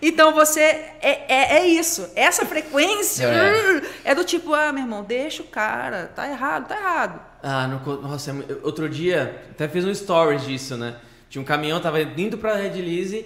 Então 0.00 0.32
você. 0.32 0.60
É, 0.60 1.24
é, 1.26 1.58
é 1.58 1.66
isso. 1.66 2.08
Essa 2.14 2.44
frequência 2.44 3.26
é. 3.26 4.10
é. 4.10 4.14
do 4.14 4.24
tipo, 4.24 4.54
ah, 4.54 4.72
meu 4.72 4.84
irmão, 4.84 5.02
deixa 5.02 5.42
o 5.42 5.46
cara. 5.46 6.12
Tá 6.14 6.28
errado, 6.28 6.68
tá 6.68 6.76
errado. 6.76 7.20
Ah, 7.42 7.66
no, 7.66 8.02
nossa, 8.02 8.30
é 8.30 8.34
outro 8.62 8.88
dia, 8.88 9.42
até 9.50 9.66
fiz 9.66 9.84
um 9.84 9.94
stories 9.94 10.44
disso, 10.44 10.76
né? 10.76 10.96
Tinha 11.28 11.42
um 11.42 11.44
caminhão, 11.44 11.80
tava 11.80 12.00
indo 12.00 12.38
pra 12.38 12.54
Red 12.54 12.80
né, 12.80 13.24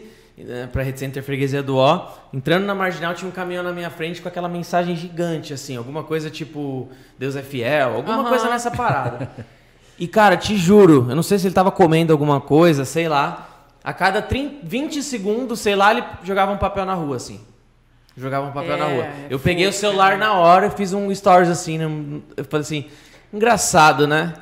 pra 0.72 0.82
Red 0.82 0.96
Center 0.96 1.22
Freguesia 1.22 1.62
do 1.62 1.76
O. 1.76 2.06
Entrando 2.32 2.64
na 2.64 2.74
marginal, 2.74 3.14
tinha 3.14 3.28
um 3.28 3.32
caminhão 3.32 3.62
na 3.62 3.72
minha 3.72 3.90
frente 3.90 4.20
com 4.20 4.28
aquela 4.28 4.48
mensagem 4.48 4.96
gigante, 4.96 5.52
assim, 5.52 5.76
alguma 5.76 6.02
coisa 6.02 6.30
tipo 6.30 6.88
Deus 7.18 7.36
é 7.36 7.42
fiel, 7.42 7.94
alguma 7.94 8.22
uhum. 8.22 8.28
coisa 8.28 8.48
nessa 8.48 8.70
parada. 8.70 9.30
E, 9.98 10.08
cara, 10.08 10.34
te 10.34 10.56
juro, 10.56 11.06
eu 11.10 11.14
não 11.14 11.22
sei 11.22 11.38
se 11.38 11.46
ele 11.46 11.54
tava 11.54 11.70
comendo 11.70 12.10
alguma 12.10 12.40
coisa, 12.40 12.86
sei 12.86 13.06
lá. 13.06 13.48
A 13.84 13.92
cada 13.92 14.22
30, 14.22 14.66
20 14.66 15.02
segundos, 15.02 15.60
sei 15.60 15.76
lá, 15.76 15.90
ele 15.90 16.02
jogava 16.24 16.52
um 16.52 16.56
papel 16.56 16.86
na 16.86 16.94
rua, 16.94 17.16
assim. 17.16 17.38
Jogava 18.16 18.46
um 18.46 18.52
papel 18.52 18.74
é, 18.74 18.78
na 18.78 18.84
rua. 18.86 19.06
Eu 19.28 19.38
peguei 19.38 19.66
o 19.66 19.72
celular 19.72 20.16
na 20.16 20.32
hora 20.32 20.66
e 20.66 20.70
fiz 20.70 20.94
um 20.94 21.14
stories 21.14 21.50
assim, 21.50 21.76
né? 21.76 22.20
eu 22.34 22.44
falei 22.46 22.62
assim, 22.62 22.86
engraçado, 23.32 24.06
né? 24.06 24.34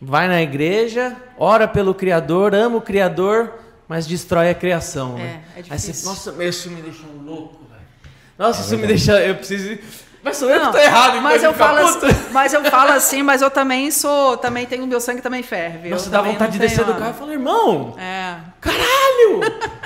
Vai 0.00 0.28
na 0.28 0.40
igreja, 0.40 1.16
ora 1.36 1.66
pelo 1.66 1.94
Criador, 1.94 2.54
ama 2.54 2.76
o 2.76 2.80
Criador, 2.80 3.52
mas 3.88 4.06
destrói 4.06 4.50
a 4.50 4.54
criação, 4.54 5.14
né? 5.16 5.42
É, 5.54 5.60
é 5.60 5.62
difícil. 5.62 5.90
Aí 5.90 5.96
você, 5.96 6.06
nossa, 6.06 6.44
isso 6.44 6.70
me 6.70 6.82
deixa 6.82 7.02
um 7.06 7.24
louco, 7.24 7.64
velho. 7.70 7.82
Nossa, 8.38 8.60
é 8.60 8.64
isso 8.64 8.78
me 8.78 8.86
deixa, 8.86 9.20
eu 9.20 9.34
preciso 9.36 9.78
mas 10.22 10.36
sou 10.36 10.48
eu 10.48 10.60
não, 10.60 10.66
que 10.66 10.78
tô 10.78 10.78
errado, 10.78 11.20
mas 11.20 11.42
eu 11.42 11.52
falo 11.52 11.78
assim, 11.78 12.06
Mas 12.30 12.54
eu 12.54 12.64
falo 12.66 12.92
assim, 12.92 13.22
mas 13.24 13.42
eu 13.42 13.50
também 13.50 13.90
sou, 13.90 14.36
também 14.36 14.66
tenho 14.66 14.86
meu 14.86 15.00
sangue 15.00 15.20
também 15.20 15.42
ferve. 15.42 15.88
Nossa, 15.88 16.08
dá 16.08 16.22
vontade 16.22 16.52
de 16.52 16.58
descer 16.60 16.84
do 16.84 16.94
carro 16.94 17.10
e 17.10 17.18
falar, 17.18 17.32
irmão. 17.32 17.96
É. 17.98 18.36
Caralho! 18.60 19.40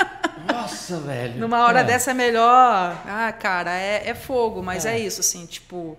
Nossa, 0.47 0.99
velho. 0.99 1.41
Numa 1.41 1.65
hora 1.65 1.81
é. 1.81 1.85
dessa 1.85 2.11
é 2.11 2.15
melhor. 2.15 2.97
Ah, 3.07 3.33
cara, 3.33 3.73
é, 3.73 4.11
é 4.11 4.15
fogo, 4.15 4.63
mas 4.63 4.85
é. 4.85 4.97
é 4.97 4.99
isso, 4.99 5.21
assim, 5.21 5.47
tipo. 5.47 5.97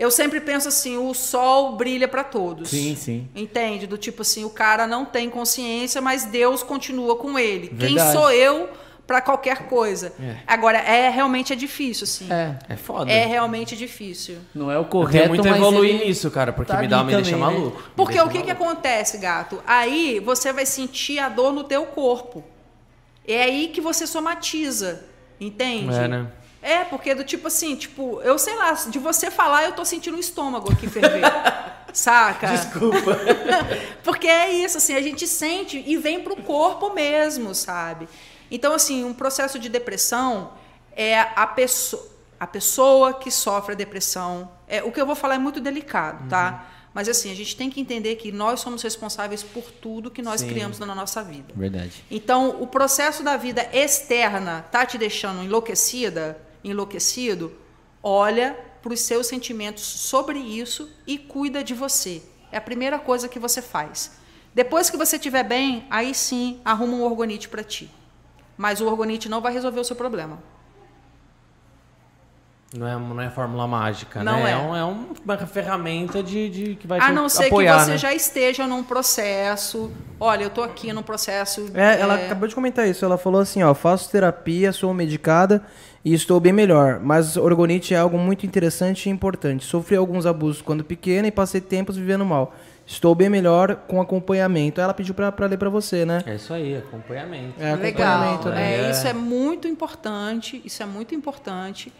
Eu 0.00 0.10
sempre 0.10 0.40
penso 0.40 0.66
assim, 0.66 0.96
o 0.96 1.12
sol 1.12 1.76
brilha 1.76 2.08
para 2.08 2.24
todos. 2.24 2.70
Sim, 2.70 2.96
sim. 2.96 3.28
Entende? 3.36 3.86
Do 3.86 3.98
tipo 3.98 4.22
assim, 4.22 4.46
o 4.46 4.48
cara 4.48 4.86
não 4.86 5.04
tem 5.04 5.28
consciência, 5.28 6.00
mas 6.00 6.24
Deus 6.24 6.62
continua 6.62 7.16
com 7.16 7.38
ele. 7.38 7.68
Verdade. 7.68 7.86
Quem 7.86 8.12
sou 8.12 8.30
eu 8.30 8.70
para 9.06 9.20
qualquer 9.20 9.66
coisa. 9.66 10.14
É. 10.18 10.36
Agora, 10.46 10.78
é 10.78 11.10
realmente 11.10 11.52
é 11.52 11.56
difícil, 11.56 12.04
assim. 12.04 12.32
É, 12.32 12.58
é 12.70 12.76
foda. 12.76 13.12
É 13.12 13.26
realmente 13.26 13.76
difícil. 13.76 14.38
Não 14.54 14.70
é 14.70 14.78
o 14.78 14.86
correto, 14.86 15.28
muito 15.28 15.44
mas 15.44 15.56
evoluir 15.56 15.98
nisso, 15.98 16.30
cara, 16.30 16.50
porque 16.50 16.72
tá 16.72 16.80
me 16.80 16.88
dá, 16.88 17.04
me 17.04 17.14
deixa 17.14 17.32
né? 17.32 17.36
maluco. 17.36 17.82
Porque 17.94 18.14
deixa 18.14 18.24
o 18.24 18.30
que 18.30 18.38
maluco. 18.38 18.56
que 18.56 18.64
acontece, 18.64 19.18
gato? 19.18 19.62
Aí 19.66 20.18
você 20.18 20.50
vai 20.50 20.64
sentir 20.64 21.18
a 21.18 21.28
dor 21.28 21.52
no 21.52 21.62
teu 21.62 21.84
corpo. 21.84 22.42
É 23.28 23.42
aí 23.42 23.68
que 23.68 23.82
você 23.82 24.06
somatiza, 24.06 25.04
entende? 25.38 25.94
É, 25.94 26.08
né? 26.08 26.26
É, 26.62 26.84
porque 26.84 27.14
do 27.14 27.24
tipo 27.24 27.46
assim, 27.46 27.74
tipo, 27.74 28.20
eu 28.22 28.38
sei 28.38 28.54
lá, 28.56 28.72
de 28.72 28.98
você 28.98 29.30
falar, 29.30 29.64
eu 29.64 29.72
tô 29.72 29.84
sentindo 29.84 30.16
o 30.16 30.20
estômago 30.20 30.70
aqui 30.72 30.88
ferver. 30.88 31.22
Saca? 31.92 32.48
Desculpa. 32.48 33.18
porque 34.04 34.28
é 34.28 34.52
isso, 34.52 34.76
assim, 34.76 34.94
a 34.94 35.00
gente 35.00 35.26
sente 35.26 35.82
e 35.84 35.96
vem 35.96 36.20
pro 36.20 36.36
corpo 36.36 36.92
mesmo, 36.92 37.54
sabe? 37.54 38.08
Então, 38.50 38.72
assim, 38.74 39.04
um 39.04 39.14
processo 39.14 39.58
de 39.58 39.68
depressão 39.68 40.52
é 40.92 41.18
a 41.18 41.46
pessoa, 41.46 42.06
a 42.38 42.46
pessoa 42.46 43.14
que 43.14 43.30
sofre 43.30 43.72
a 43.72 43.76
depressão. 43.76 44.50
É, 44.68 44.82
o 44.82 44.92
que 44.92 45.00
eu 45.00 45.06
vou 45.06 45.14
falar 45.14 45.34
é 45.36 45.38
muito 45.38 45.60
delicado, 45.60 46.28
tá? 46.28 46.50
Uhum. 46.50 46.80
Mas 46.92 47.08
assim, 47.08 47.30
a 47.30 47.34
gente 47.34 47.54
tem 47.56 47.70
que 47.70 47.80
entender 47.80 48.16
que 48.16 48.32
nós 48.32 48.60
somos 48.60 48.82
responsáveis 48.82 49.42
por 49.42 49.62
tudo 49.62 50.10
que 50.10 50.22
nós 50.22 50.40
Sim. 50.40 50.48
criamos 50.48 50.78
na 50.78 50.94
nossa 50.94 51.22
vida. 51.22 51.52
Verdade. 51.54 52.04
Então, 52.10 52.60
o 52.60 52.66
processo 52.66 53.22
da 53.22 53.36
vida 53.36 53.68
externa 53.72 54.64
tá 54.72 54.84
te 54.84 54.98
deixando 54.98 55.44
enlouquecida, 55.44 56.36
enlouquecido, 56.62 57.52
olha 58.02 58.58
para 58.82 58.92
os 58.92 59.00
seus 59.00 59.26
sentimentos 59.26 59.82
sobre 59.84 60.38
isso 60.38 60.90
e 61.06 61.18
cuida 61.18 61.62
de 61.62 61.74
você. 61.74 62.22
É 62.50 62.56
a 62.56 62.60
primeira 62.60 62.98
coisa 62.98 63.28
que 63.28 63.38
você 63.38 63.60
faz. 63.60 64.18
Depois 64.54 64.90
que 64.90 64.96
você 64.96 65.16
estiver 65.16 65.44
bem, 65.44 65.86
aí 65.90 66.14
sim 66.14 66.60
arruma 66.64 66.94
um 66.94 67.04
orgonite 67.04 67.48
para 67.48 67.62
ti. 67.62 67.90
Mas 68.56 68.80
o 68.80 68.86
orgonite 68.86 69.28
não 69.28 69.40
vai 69.40 69.52
resolver 69.52 69.80
o 69.80 69.84
seu 69.84 69.96
problema. 69.96 70.42
Não 72.72 72.86
é, 72.86 72.96
não 72.96 73.20
é 73.20 73.28
fórmula 73.28 73.66
mágica, 73.66 74.22
não 74.22 74.44
né? 74.44 74.50
É, 74.50 74.52
é, 74.52 74.56
um, 74.56 74.76
é 74.76 74.84
uma 74.84 75.36
ferramenta 75.38 76.22
de, 76.22 76.48
de 76.48 76.74
que 76.76 76.86
vai 76.86 77.00
A 77.00 77.06
te 77.06 77.12
não 77.12 77.28
ser 77.28 77.46
apoiar, 77.46 77.78
que 77.78 77.84
você 77.86 77.90
né? 77.92 77.98
já 77.98 78.14
esteja 78.14 78.64
num 78.64 78.84
processo. 78.84 79.90
Olha, 80.20 80.44
eu 80.44 80.48
estou 80.48 80.62
aqui 80.62 80.92
num 80.92 81.02
processo. 81.02 81.68
É, 81.74 81.96
é, 81.96 82.00
ela 82.00 82.14
acabou 82.14 82.46
de 82.46 82.54
comentar 82.54 82.86
isso. 82.86 83.04
Ela 83.04 83.18
falou 83.18 83.40
assim: 83.40 83.60
ó, 83.64 83.74
faço 83.74 84.08
terapia, 84.08 84.72
sou 84.72 84.94
medicada 84.94 85.64
e 86.04 86.14
estou 86.14 86.38
bem 86.38 86.52
melhor. 86.52 87.00
Mas 87.00 87.36
orgonite 87.36 87.92
é 87.92 87.98
algo 87.98 88.16
muito 88.16 88.46
interessante 88.46 89.06
e 89.06 89.10
importante. 89.10 89.64
Sofri 89.64 89.96
alguns 89.96 90.24
abusos 90.24 90.62
quando 90.62 90.84
pequena 90.84 91.26
e 91.26 91.32
passei 91.32 91.60
tempos 91.60 91.96
vivendo 91.96 92.24
mal. 92.24 92.54
Estou 92.86 93.14
bem 93.16 93.28
melhor 93.28 93.76
com 93.88 94.00
acompanhamento. 94.00 94.80
Ela 94.80 94.94
pediu 94.94 95.14
para 95.14 95.46
ler 95.46 95.56
para 95.56 95.70
você, 95.70 96.04
né? 96.04 96.22
É 96.26 96.34
isso 96.34 96.52
aí, 96.52 96.76
acompanhamento. 96.76 97.54
É, 97.60 97.72
acompanhamento, 97.72 98.48
Legal. 98.48 98.60
Né? 98.60 98.86
É, 98.86 98.90
isso 98.90 99.06
é 99.06 99.12
muito 99.12 99.68
importante. 99.68 100.60
Isso 100.64 100.82
é 100.82 100.86
muito 100.86 101.14
importante. 101.14 101.92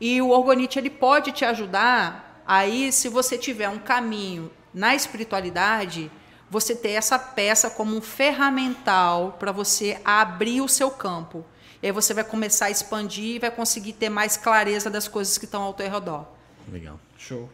E 0.00 0.20
o 0.22 0.30
orgonite 0.30 0.78
ele 0.78 0.90
pode 0.90 1.32
te 1.32 1.44
ajudar 1.44 2.42
aí 2.46 2.90
se 2.90 3.08
você 3.08 3.36
tiver 3.36 3.68
um 3.68 3.78
caminho 3.78 4.50
na 4.72 4.94
espiritualidade, 4.94 6.10
você 6.48 6.74
ter 6.74 6.90
essa 6.90 7.18
peça 7.18 7.70
como 7.70 7.96
um 7.96 8.00
ferramental 8.00 9.36
para 9.38 9.52
você 9.52 9.98
abrir 10.04 10.60
o 10.60 10.68
seu 10.68 10.90
campo. 10.90 11.44
E 11.82 11.86
aí 11.86 11.92
você 11.92 12.12
vai 12.12 12.24
começar 12.24 12.66
a 12.66 12.70
expandir 12.70 13.36
e 13.36 13.38
vai 13.38 13.50
conseguir 13.50 13.92
ter 13.92 14.08
mais 14.08 14.36
clareza 14.36 14.90
das 14.90 15.06
coisas 15.06 15.38
que 15.38 15.44
estão 15.44 15.62
ao 15.62 15.72
teu 15.72 15.90
redor. 15.90 16.26
Legal. 16.70 16.98
Show. 17.16 17.48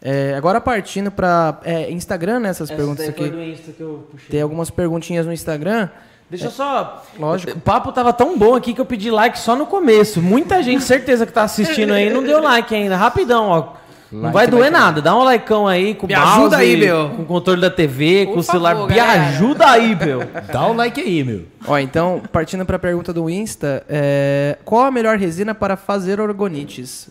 É, 0.00 0.34
agora 0.34 0.60
partindo 0.60 1.10
para 1.10 1.60
é, 1.64 1.90
Instagram, 1.90 2.40
né? 2.40 2.50
Essas 2.50 2.70
Essa 2.70 2.76
perguntas 2.76 3.08
aqui. 3.08 3.28
do 3.28 3.42
Insta 3.42 3.72
que 3.72 3.80
eu 3.80 4.06
puxei. 4.10 4.28
Tem 4.30 4.40
algumas 4.40 4.70
perguntinhas 4.70 5.26
no 5.26 5.32
Instagram. 5.32 5.88
Deixa 6.30 6.46
eu 6.46 6.50
só. 6.50 7.02
Lógico. 7.18 7.52
O 7.56 7.60
papo 7.60 7.90
tava 7.90 8.12
tão 8.12 8.36
bom 8.38 8.54
aqui 8.54 8.74
que 8.74 8.80
eu 8.80 8.84
pedi 8.84 9.10
like 9.10 9.38
só 9.38 9.56
no 9.56 9.64
começo. 9.66 10.20
Muita 10.20 10.62
gente, 10.62 10.82
certeza 10.84 11.24
que 11.24 11.32
tá 11.32 11.42
assistindo 11.42 11.92
aí, 11.92 12.10
não 12.10 12.22
deu 12.22 12.42
like 12.42 12.74
ainda. 12.74 12.96
Rapidão, 12.96 13.48
ó. 13.48 13.78
Não 14.10 14.22
like 14.22 14.34
vai 14.34 14.46
doer 14.46 14.70
nada. 14.70 15.02
Dá 15.02 15.14
um 15.16 15.22
likeão 15.28 15.66
aí 15.68 15.94
com 15.94 16.06
o 16.06 16.08
Me 16.08 16.14
mouse, 16.16 16.38
ajuda 16.40 16.56
aí, 16.58 16.76
meu. 16.78 17.10
com 17.10 17.22
o 17.22 17.26
controle 17.26 17.60
da 17.60 17.70
TV, 17.70 18.24
Por 18.26 18.34
com 18.34 18.40
o 18.40 18.42
celular. 18.42 18.72
Favor, 18.74 18.88
Me 18.88 18.94
galera. 18.96 19.22
ajuda 19.28 19.70
aí, 19.70 19.94
meu. 19.94 20.22
Dá 20.52 20.66
um 20.66 20.74
like 20.76 21.00
aí, 21.00 21.22
meu. 21.24 21.44
Ó, 21.66 21.78
então, 21.78 22.22
partindo 22.32 22.64
para 22.64 22.76
a 22.76 22.78
pergunta 22.78 23.12
do 23.12 23.28
Insta, 23.28 23.84
é, 23.88 24.56
qual 24.64 24.84
a 24.84 24.90
melhor 24.90 25.18
resina 25.18 25.54
para 25.54 25.76
fazer 25.76 26.20
orgonites? 26.20 27.08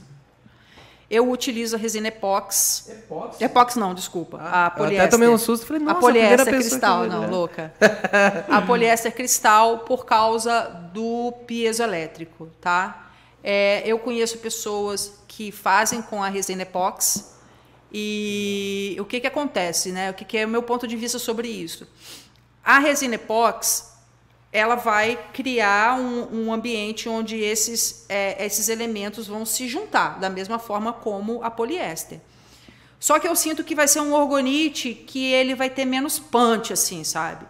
Eu 1.10 1.30
utilizo 1.32 1.76
a 1.76 1.80
resina 1.80 2.10
epox. 2.10 2.90
Epox? 2.90 3.42
Epox 3.42 3.76
não, 3.76 3.94
desculpa. 3.94 4.40
Ah, 4.42 4.66
a 4.66 4.69
poliéster. 4.72 5.02
até 5.02 5.11
tomei 5.11 5.30
um 5.30 5.38
susto 5.38 5.64
e 5.64 5.68
falei, 5.68 5.82
nossa, 5.82 5.98
a 5.98 6.02
poliéster 6.02 6.53
a 6.53 6.58
cristal, 6.58 7.08
não, 7.08 7.30
louca. 7.30 7.74
a 8.50 8.61
poliéster 8.61 9.16
cristal 9.16 9.80
por 9.80 10.06
causa 10.06 10.64
do 10.94 11.32
piezoelétrico, 11.45 12.48
tá? 12.60 13.10
É, 13.42 13.84
eu 13.86 13.98
conheço 14.00 14.38
pessoas 14.40 15.19
que 15.27 15.50
fazem 15.52 16.02
com 16.02 16.22
a 16.22 16.27
resina 16.27 16.64
epox 16.64 17.38
e 17.92 18.98
o 19.00 19.06
que 19.06 19.22
que 19.22 19.27
acontece, 19.27 19.94
né? 19.94 20.11
O 20.11 20.14
que, 20.14 20.26
que 20.26 20.38
é 20.38 20.45
o 20.45 20.50
meu 20.50 20.61
ponto 20.61 20.86
de 20.86 20.98
vista 20.98 21.18
sobre 21.18 21.48
isso? 21.48 21.88
A 22.61 22.80
resina 22.80 23.16
epox 23.16 23.97
ela 24.58 24.74
vai 24.74 25.19
criar 25.32 26.00
um, 26.00 26.45
um 26.48 26.53
ambiente 26.53 27.08
onde 27.08 27.38
esses, 27.38 28.06
é, 28.10 28.44
esses 28.44 28.69
elementos 28.69 29.27
vão 29.27 29.45
se 29.45 29.68
juntar, 29.68 30.19
da 30.19 30.32
mesma 30.32 30.58
forma 30.58 30.92
como 30.92 31.44
a 31.44 31.52
poliéster. 31.52 32.19
Só 33.00 33.19
que 33.19 33.27
eu 33.27 33.36
sinto 33.36 33.64
que 33.64 33.76
vai 33.76 33.88
ser 33.88 34.00
um 34.00 34.14
orgonite 34.14 34.95
que 34.95 35.32
ele 35.32 35.53
vai 35.53 35.69
ter 35.69 35.86
menos 35.86 36.18
punch, 36.18 36.74
assim, 36.74 37.03
sabe? 37.03 37.45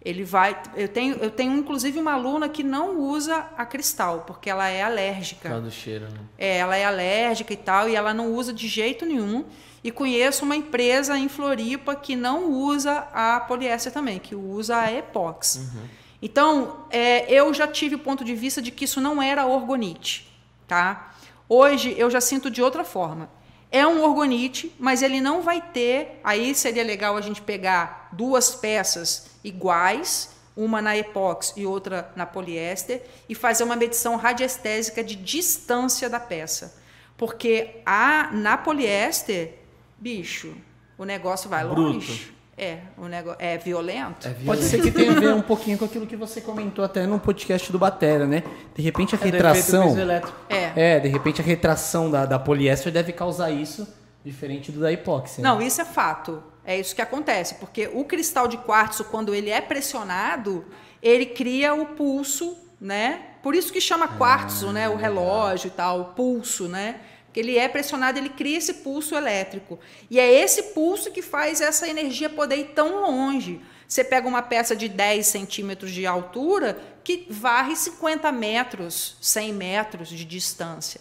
Ele 0.00 0.22
vai. 0.22 0.56
Eu 0.76 0.86
tenho, 0.86 1.16
eu 1.16 1.30
tenho 1.30 1.56
inclusive 1.56 1.98
uma 1.98 2.12
aluna 2.12 2.48
que 2.48 2.62
não 2.62 3.00
usa 3.00 3.48
a 3.56 3.66
cristal, 3.66 4.22
porque 4.24 4.48
ela 4.48 4.68
é 4.68 4.80
alérgica. 4.80 5.48
Por 5.48 5.60
do 5.60 5.72
cheiro, 5.72 6.04
né? 6.04 6.20
É, 6.38 6.58
ela 6.58 6.76
é 6.76 6.84
alérgica 6.84 7.52
e 7.52 7.56
tal, 7.56 7.88
e 7.88 7.96
ela 7.96 8.14
não 8.14 8.32
usa 8.32 8.52
de 8.52 8.68
jeito 8.68 9.04
nenhum. 9.04 9.44
E 9.82 9.90
conheço 9.90 10.44
uma 10.44 10.54
empresa 10.54 11.18
em 11.18 11.28
Floripa 11.28 11.96
que 11.96 12.14
não 12.14 12.52
usa 12.52 13.08
a 13.12 13.40
poliéster 13.40 13.92
também, 13.92 14.20
que 14.20 14.36
usa 14.36 14.76
a 14.76 14.92
epox. 14.92 15.56
Uhum. 15.56 16.03
Então, 16.20 16.86
é, 16.90 17.30
eu 17.32 17.52
já 17.52 17.66
tive 17.66 17.94
o 17.96 17.98
ponto 17.98 18.24
de 18.24 18.34
vista 18.34 18.62
de 18.62 18.70
que 18.70 18.84
isso 18.84 19.00
não 19.00 19.22
era 19.22 19.46
orgonite, 19.46 20.32
tá? 20.66 21.14
Hoje 21.48 21.94
eu 21.98 22.10
já 22.10 22.20
sinto 22.20 22.50
de 22.50 22.62
outra 22.62 22.84
forma. 22.84 23.28
É 23.70 23.86
um 23.86 24.02
orgonite, 24.02 24.72
mas 24.78 25.02
ele 25.02 25.20
não 25.20 25.42
vai 25.42 25.60
ter. 25.60 26.20
Aí 26.22 26.54
seria 26.54 26.84
legal 26.84 27.16
a 27.16 27.20
gente 27.20 27.42
pegar 27.42 28.08
duas 28.12 28.54
peças 28.54 29.30
iguais, 29.42 30.30
uma 30.56 30.80
na 30.80 30.96
epox 30.96 31.52
e 31.56 31.66
outra 31.66 32.12
na 32.14 32.24
poliéster, 32.24 33.02
e 33.28 33.34
fazer 33.34 33.64
uma 33.64 33.76
medição 33.76 34.16
radiestésica 34.16 35.02
de 35.02 35.16
distância 35.16 36.08
da 36.08 36.20
peça. 36.20 36.80
Porque 37.16 37.80
a, 37.84 38.30
na 38.32 38.56
poliéster, 38.56 39.54
bicho, 39.98 40.54
o 40.96 41.04
negócio 41.04 41.50
vai 41.50 41.64
Bruto. 41.64 41.80
longe. 41.80 42.32
É, 42.56 42.78
o 42.96 43.06
negócio 43.08 43.38
é 43.40 43.58
violento. 43.58 44.28
Pode 44.46 44.62
ser 44.62 44.80
que 44.80 44.90
tenha 44.90 45.10
a 45.10 45.14
ver 45.18 45.34
um 45.34 45.42
pouquinho 45.42 45.76
com 45.76 45.84
aquilo 45.84 46.06
que 46.06 46.14
você 46.16 46.40
comentou 46.40 46.84
até 46.84 47.04
no 47.06 47.18
podcast 47.18 47.70
do 47.72 47.78
Batera, 47.80 48.26
né? 48.26 48.44
De 48.74 48.80
repente 48.82 49.14
a 49.16 49.18
É 49.20 49.24
retração. 49.24 49.98
elétrico. 49.98 50.36
É. 50.48 50.72
É, 50.96 51.00
de 51.00 51.08
repente 51.08 51.40
a 51.40 51.44
retração 51.44 52.10
da, 52.10 52.24
da 52.24 52.38
poliéster 52.38 52.92
deve 52.92 53.12
causar 53.12 53.50
isso, 53.50 53.88
diferente 54.24 54.70
do 54.70 54.80
da 54.80 54.92
epóxi. 54.92 55.40
né? 55.42 55.48
Não, 55.48 55.60
isso 55.60 55.80
é 55.80 55.84
fato. 55.84 56.42
É 56.64 56.78
isso 56.78 56.94
que 56.94 57.02
acontece, 57.02 57.56
porque 57.56 57.90
o 57.92 58.04
cristal 58.04 58.46
de 58.48 58.56
quartzo, 58.56 59.04
quando 59.04 59.34
ele 59.34 59.50
é 59.50 59.60
pressionado, 59.60 60.64
ele 61.02 61.26
cria 61.26 61.74
o 61.74 61.86
pulso, 61.86 62.56
né? 62.80 63.20
Por 63.42 63.54
isso 63.54 63.72
que 63.72 63.80
chama 63.80 64.08
quartzo, 64.08 64.72
né? 64.72 64.88
O 64.88 64.96
relógio 64.96 65.66
e 65.68 65.70
tal, 65.70 66.00
o 66.00 66.04
pulso, 66.06 66.68
né? 66.68 67.00
Porque 67.34 67.40
ele 67.40 67.58
é 67.58 67.68
pressionado, 67.68 68.16
ele 68.16 68.28
cria 68.28 68.58
esse 68.58 68.74
pulso 68.74 69.16
elétrico. 69.16 69.80
E 70.08 70.20
é 70.20 70.32
esse 70.32 70.62
pulso 70.72 71.10
que 71.10 71.20
faz 71.20 71.60
essa 71.60 71.88
energia 71.88 72.30
poder 72.30 72.58
ir 72.58 72.68
tão 72.76 73.02
longe. 73.02 73.60
Você 73.88 74.04
pega 74.04 74.28
uma 74.28 74.40
peça 74.40 74.76
de 74.76 74.88
10 74.88 75.26
centímetros 75.26 75.90
de 75.90 76.06
altura 76.06 76.80
que 77.02 77.26
varre 77.28 77.74
50 77.74 78.30
metros, 78.30 79.16
100 79.20 79.52
metros 79.52 80.08
de 80.10 80.24
distância. 80.24 81.00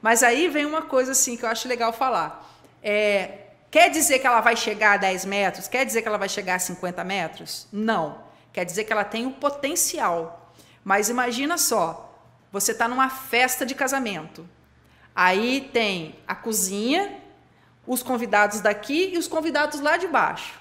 Mas 0.00 0.22
aí 0.22 0.46
vem 0.46 0.64
uma 0.64 0.82
coisa 0.82 1.10
assim 1.10 1.36
que 1.36 1.44
eu 1.44 1.48
acho 1.48 1.66
legal 1.66 1.92
falar. 1.92 2.48
É, 2.80 3.38
quer 3.68 3.90
dizer 3.90 4.20
que 4.20 4.28
ela 4.28 4.40
vai 4.40 4.54
chegar 4.54 4.92
a 4.92 4.98
10 4.98 5.24
metros? 5.24 5.66
Quer 5.66 5.84
dizer 5.84 6.02
que 6.02 6.06
ela 6.06 6.18
vai 6.18 6.28
chegar 6.28 6.54
a 6.54 6.60
50 6.60 7.02
metros? 7.02 7.66
Não. 7.72 8.22
Quer 8.52 8.64
dizer 8.64 8.84
que 8.84 8.92
ela 8.92 9.02
tem 9.02 9.26
o 9.26 9.32
potencial. 9.32 10.54
Mas 10.84 11.08
imagina 11.08 11.58
só, 11.58 12.16
você 12.52 12.70
está 12.70 12.86
numa 12.86 13.10
festa 13.10 13.66
de 13.66 13.74
casamento. 13.74 14.48
Aí 15.14 15.70
tem 15.72 16.16
a 16.26 16.34
cozinha, 16.34 17.20
os 17.86 18.02
convidados 18.02 18.60
daqui 18.60 19.10
e 19.14 19.18
os 19.18 19.28
convidados 19.28 19.80
lá 19.80 19.96
de 19.96 20.06
baixo. 20.08 20.58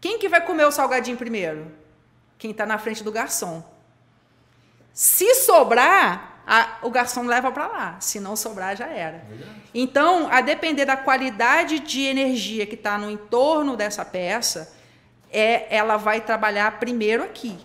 Quem 0.00 0.18
que 0.18 0.28
vai 0.28 0.40
comer 0.44 0.64
o 0.64 0.72
salgadinho 0.72 1.16
primeiro? 1.16 1.70
Quem 2.38 2.50
está 2.52 2.64
na 2.66 2.78
frente 2.78 3.02
do 3.04 3.12
garçom. 3.12 3.62
Se 4.92 5.34
sobrar, 5.36 6.42
a- 6.46 6.78
o 6.82 6.90
garçom 6.90 7.22
leva 7.26 7.52
para 7.52 7.66
lá. 7.66 7.96
Se 8.00 8.18
não 8.18 8.34
sobrar, 8.34 8.76
já 8.76 8.86
era. 8.88 9.24
Então, 9.74 10.28
a 10.30 10.40
depender 10.40 10.84
da 10.84 10.96
qualidade 10.96 11.78
de 11.80 12.02
energia 12.02 12.66
que 12.66 12.74
está 12.74 12.96
no 12.98 13.10
entorno 13.10 13.76
dessa 13.76 14.04
peça, 14.04 14.74
é, 15.30 15.66
ela 15.74 15.96
vai 15.96 16.20
trabalhar 16.20 16.78
primeiro 16.80 17.22
aqui. 17.22 17.56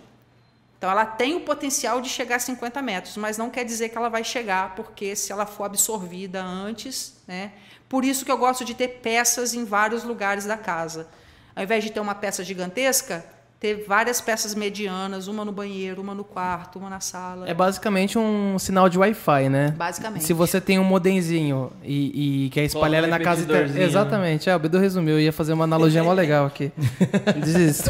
Então, 0.84 0.92
ela 0.92 1.06
tem 1.06 1.34
o 1.34 1.40
potencial 1.40 1.98
de 2.02 2.10
chegar 2.10 2.36
a 2.36 2.38
50 2.38 2.82
metros, 2.82 3.16
mas 3.16 3.38
não 3.38 3.48
quer 3.48 3.64
dizer 3.64 3.88
que 3.88 3.96
ela 3.96 4.10
vai 4.10 4.22
chegar, 4.22 4.74
porque 4.74 5.16
se 5.16 5.32
ela 5.32 5.46
for 5.46 5.64
absorvida 5.64 6.44
antes, 6.44 7.16
né? 7.26 7.52
Por 7.88 8.04
isso 8.04 8.22
que 8.22 8.30
eu 8.30 8.36
gosto 8.36 8.66
de 8.66 8.74
ter 8.74 9.00
peças 9.00 9.54
em 9.54 9.64
vários 9.64 10.04
lugares 10.04 10.44
da 10.44 10.58
casa. 10.58 11.08
Ao 11.56 11.62
invés 11.62 11.84
de 11.84 11.90
ter 11.90 12.00
uma 12.00 12.14
peça 12.14 12.44
gigantesca, 12.44 13.24
ter 13.64 13.82
várias 13.88 14.20
peças 14.20 14.54
medianas, 14.54 15.26
uma 15.26 15.42
no 15.42 15.50
banheiro, 15.50 16.02
uma 16.02 16.14
no 16.14 16.22
quarto, 16.22 16.78
uma 16.78 16.90
na 16.90 17.00
sala. 17.00 17.48
É 17.48 17.54
basicamente 17.54 18.18
um 18.18 18.58
sinal 18.58 18.90
de 18.90 18.98
Wi-Fi, 18.98 19.48
né? 19.48 19.74
Basicamente. 19.74 20.22
Se 20.22 20.34
você 20.34 20.60
tem 20.60 20.78
um 20.78 20.84
modemzinho 20.84 21.72
e, 21.82 22.44
e 22.44 22.50
quer 22.50 22.64
espalhar 22.64 23.02
ele 23.02 23.10
na 23.10 23.18
casa 23.18 23.40
inteira. 23.40 23.62
repetidorzinho, 23.62 23.88
Exatamente. 23.88 24.50
É, 24.50 24.54
o 24.54 24.58
Bedu 24.58 24.78
resumiu. 24.78 25.14
Eu 25.14 25.20
ia 25.20 25.32
fazer 25.32 25.54
uma 25.54 25.64
analogia 25.64 26.04
mó 26.04 26.12
legal 26.12 26.44
aqui. 26.44 26.70
Desisto. 27.42 27.88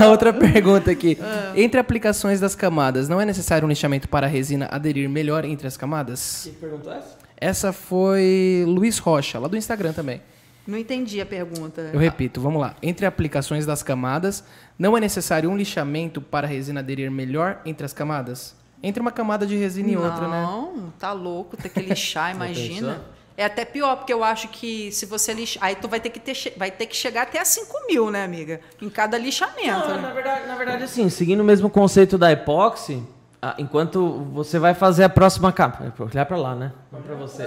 A 0.00 0.06
outra 0.08 0.32
pergunta 0.32 0.90
aqui. 0.90 1.18
Entre 1.54 1.78
aplicações 1.78 2.40
das 2.40 2.54
camadas, 2.54 3.06
não 3.06 3.20
é 3.20 3.26
necessário 3.26 3.66
um 3.66 3.68
lixamento 3.68 4.08
para 4.08 4.26
a 4.26 4.30
resina 4.30 4.66
aderir 4.70 5.10
melhor 5.10 5.44
entre 5.44 5.66
as 5.66 5.76
camadas? 5.76 6.44
Que 6.44 6.52
perguntou 6.52 6.90
essa? 6.90 7.18
Essa 7.38 7.70
foi 7.70 8.64
Luiz 8.66 8.96
Rocha, 8.96 9.38
lá 9.38 9.46
do 9.46 9.58
Instagram 9.58 9.92
também. 9.92 10.22
Não 10.66 10.76
entendi 10.76 11.20
a 11.20 11.26
pergunta. 11.26 11.90
Eu 11.92 12.00
repito, 12.00 12.40
vamos 12.40 12.60
lá. 12.60 12.74
Entre 12.82 13.06
aplicações 13.06 13.64
das 13.64 13.82
camadas, 13.82 14.42
não 14.78 14.96
é 14.96 15.00
necessário 15.00 15.48
um 15.48 15.56
lixamento 15.56 16.20
para 16.20 16.46
a 16.46 16.50
resina 16.50 16.80
aderir 16.80 17.10
melhor 17.10 17.60
entre 17.64 17.84
as 17.84 17.92
camadas? 17.92 18.56
Entre 18.82 19.00
uma 19.00 19.12
camada 19.12 19.46
de 19.46 19.56
resina 19.56 19.90
e 19.90 19.96
outra, 19.96 20.28
né? 20.28 20.42
Não, 20.42 20.92
tá 20.98 21.12
louco, 21.12 21.56
ter 21.56 21.68
que 21.68 21.80
lixar, 21.80 22.34
imagina. 22.34 23.00
É 23.36 23.44
até 23.44 23.64
pior, 23.64 23.96
porque 23.96 24.12
eu 24.12 24.24
acho 24.24 24.48
que 24.48 24.90
se 24.92 25.04
você 25.04 25.34
lixar. 25.34 25.62
Aí 25.62 25.76
tu 25.76 25.88
vai 25.88 26.00
ter 26.00 26.10
que, 26.10 26.18
ter, 26.18 26.54
vai 26.56 26.70
ter 26.70 26.86
que 26.86 26.96
chegar 26.96 27.22
até 27.22 27.38
a 27.38 27.44
5 27.44 27.86
mil, 27.86 28.10
né, 28.10 28.24
amiga? 28.24 28.60
Em 28.80 28.88
cada 28.88 29.18
lixamento. 29.18 29.88
Não, 29.88 29.96
né? 29.96 30.02
na 30.02 30.12
verdade, 30.12 30.46
na 30.46 30.56
verdade, 30.56 30.84
assim, 30.84 31.08
seguindo 31.10 31.40
o 31.40 31.44
mesmo 31.44 31.68
conceito 31.68 32.16
da 32.16 32.32
epóxi, 32.32 33.02
ah, 33.40 33.54
enquanto 33.58 34.24
você 34.32 34.58
vai 34.58 34.74
fazer 34.74 35.04
a 35.04 35.08
próxima 35.08 35.52
capa. 35.52 35.84
É, 35.84 36.02
Olhar 36.02 36.24
pra 36.26 36.36
lá, 36.36 36.54
né? 36.54 36.72
Não 36.92 37.00
pra 37.02 37.14
você. 37.14 37.46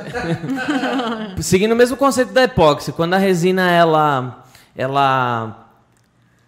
seguindo 1.42 1.72
o 1.72 1.76
mesmo 1.76 1.98
conceito 1.98 2.32
da 2.32 2.43
epóxi, 2.43 2.92
quando 2.92 3.16
a 3.16 3.18
resina 3.18 3.69
ela. 3.69 4.45
ela 4.76 5.68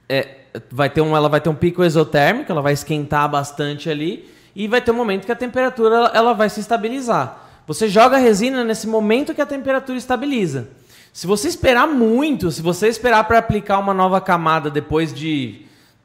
é, 0.07 0.41
vai 0.71 0.89
ter 0.89 1.01
um, 1.01 1.15
ela 1.15 1.29
vai 1.29 1.41
ter 1.41 1.49
um 1.49 1.55
pico 1.55 1.83
exotérmico, 1.83 2.51
ela 2.51 2.61
vai 2.61 2.73
esquentar 2.73 3.29
bastante 3.29 3.89
ali 3.89 4.29
e 4.55 4.67
vai 4.67 4.81
ter 4.81 4.91
um 4.91 4.95
momento 4.95 5.25
que 5.25 5.31
a 5.31 5.35
temperatura 5.35 5.95
ela, 5.95 6.11
ela 6.13 6.33
vai 6.33 6.49
se 6.49 6.59
estabilizar. 6.59 7.49
Você 7.65 7.87
joga 7.87 8.17
a 8.17 8.19
resina 8.19 8.63
nesse 8.63 8.87
momento 8.87 9.33
que 9.33 9.41
a 9.41 9.45
temperatura 9.45 9.97
estabiliza. 9.97 10.67
Se 11.13 11.27
você 11.27 11.47
esperar 11.47 11.87
muito, 11.87 12.51
se 12.51 12.61
você 12.61 12.87
esperar 12.87 13.23
para 13.25 13.37
aplicar 13.37 13.79
uma 13.79 13.93
nova 13.93 14.19
camada 14.19 14.69
depois 14.69 15.13
de 15.13 15.60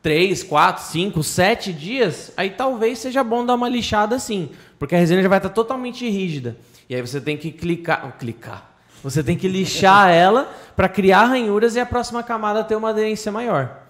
3, 0.07 0.44
4, 0.44 0.85
5, 0.85 1.20
7 1.20 1.73
dias, 1.73 2.31
aí 2.36 2.51
talvez 2.51 3.01
seja 3.01 3.25
bom 3.25 3.44
dar 3.44 3.57
uma 3.57 3.68
lixada 3.68 4.15
assim, 4.15 4.51
porque 4.78 4.94
a 4.94 4.99
resina 4.99 5.20
já 5.20 5.28
vai 5.28 5.39
estar 5.41 5.49
totalmente 5.49 6.09
rígida. 6.09 6.57
E 6.89 6.94
aí 6.94 7.01
você 7.01 7.20
tem 7.20 7.36
que 7.36 7.51
clicar, 7.51 8.17
clicar. 8.17 8.70
Você 9.02 9.20
tem 9.20 9.36
que 9.36 9.49
lixar 9.49 10.09
ela 10.15 10.49
para 10.76 10.89
criar 10.89 11.25
ranhuras 11.25 11.75
e 11.75 11.81
a 11.81 11.85
próxima 11.85 12.23
camada 12.23 12.62
ter 12.62 12.76
uma 12.76 12.91
aderência 12.91 13.33
maior. 13.33 13.83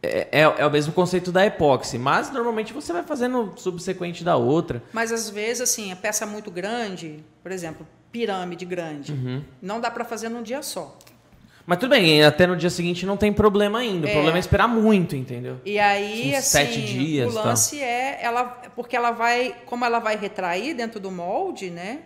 É, 0.00 0.28
é, 0.30 0.40
é 0.42 0.64
o 0.64 0.70
mesmo 0.70 0.92
conceito 0.92 1.32
da 1.32 1.44
epóxi, 1.44 1.98
mas 1.98 2.30
normalmente 2.30 2.72
você 2.72 2.92
vai 2.92 3.02
fazendo 3.02 3.52
subsequente 3.56 4.22
da 4.22 4.36
outra. 4.36 4.80
Mas 4.92 5.10
às 5.10 5.28
vezes, 5.28 5.60
assim, 5.60 5.90
a 5.90 5.96
peça 5.96 6.24
muito 6.24 6.52
grande, 6.52 7.24
por 7.42 7.50
exemplo, 7.50 7.84
pirâmide 8.12 8.64
grande, 8.64 9.10
Uhum. 9.10 9.42
não 9.60 9.80
dá 9.80 9.90
para 9.90 10.04
fazer 10.04 10.28
num 10.28 10.44
dia 10.44 10.62
só. 10.62 10.96
Mas 11.66 11.78
tudo 11.78 11.90
bem, 11.90 12.22
até 12.22 12.46
no 12.46 12.56
dia 12.56 12.70
seguinte 12.70 13.04
não 13.04 13.16
tem 13.16 13.32
problema 13.32 13.80
ainda. 13.80 14.06
O 14.06 14.08
É. 14.10 14.12
problema 14.12 14.38
é 14.38 14.40
esperar 14.40 14.68
muito, 14.68 15.16
entendeu? 15.16 15.60
E 15.64 15.78
aí, 15.80 16.30
Uns 16.30 16.38
assim, 16.38 16.48
sete 16.50 16.80
dias, 16.82 17.34
o 17.34 17.36
lance 17.36 17.80
é 17.82 18.20
ela, 18.22 18.44
porque 18.76 18.94
ela 18.96 19.10
vai, 19.10 19.54
como 19.66 19.84
ela 19.84 19.98
vai 19.98 20.16
retrair 20.16 20.74
dentro 20.74 21.00
do 21.00 21.10
molde, 21.10 21.68
né? 21.68 22.00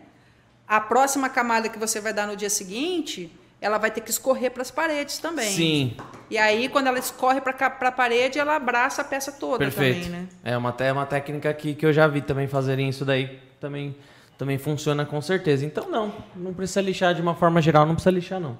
A 0.66 0.80
próxima 0.80 1.28
camada 1.28 1.68
que 1.68 1.78
você 1.78 2.00
vai 2.00 2.14
dar 2.14 2.26
no 2.26 2.36
dia 2.36 2.48
seguinte, 2.48 3.30
ela 3.60 3.76
vai 3.76 3.90
ter 3.90 4.00
que 4.00 4.10
escorrer 4.10 4.50
para 4.50 4.62
as 4.62 4.70
paredes 4.70 5.18
também. 5.18 5.50
Sim, 5.50 5.96
E 6.30 6.38
aí, 6.38 6.68
quando 6.68 6.86
ela 6.86 6.98
escorre 6.98 7.40
para 7.40 7.54
a 7.88 7.92
parede, 7.92 8.38
ela 8.38 8.56
abraça 8.56 9.02
a 9.02 9.04
peça 9.04 9.30
toda 9.32 9.58
perfeito. 9.58 10.04
também, 10.04 10.20
né? 10.22 10.28
É 10.44 10.56
uma, 10.56 10.74
é 10.78 10.92
uma 10.92 11.04
técnica 11.04 11.52
que, 11.52 11.74
que 11.74 11.84
eu 11.84 11.92
já 11.92 12.06
vi 12.06 12.22
também 12.22 12.46
fazerem 12.46 12.88
isso 12.88 13.04
daí. 13.04 13.38
Também, 13.60 13.94
também 14.38 14.56
funciona 14.56 15.04
com 15.04 15.20
certeza. 15.20 15.66
Então, 15.66 15.90
não. 15.90 16.14
Não 16.34 16.54
precisa 16.54 16.80
lixar 16.80 17.12
de 17.14 17.20
uma 17.20 17.34
forma 17.34 17.60
geral, 17.60 17.84
não 17.84 17.94
precisa 17.94 18.12
lixar, 18.12 18.40
não. 18.40 18.56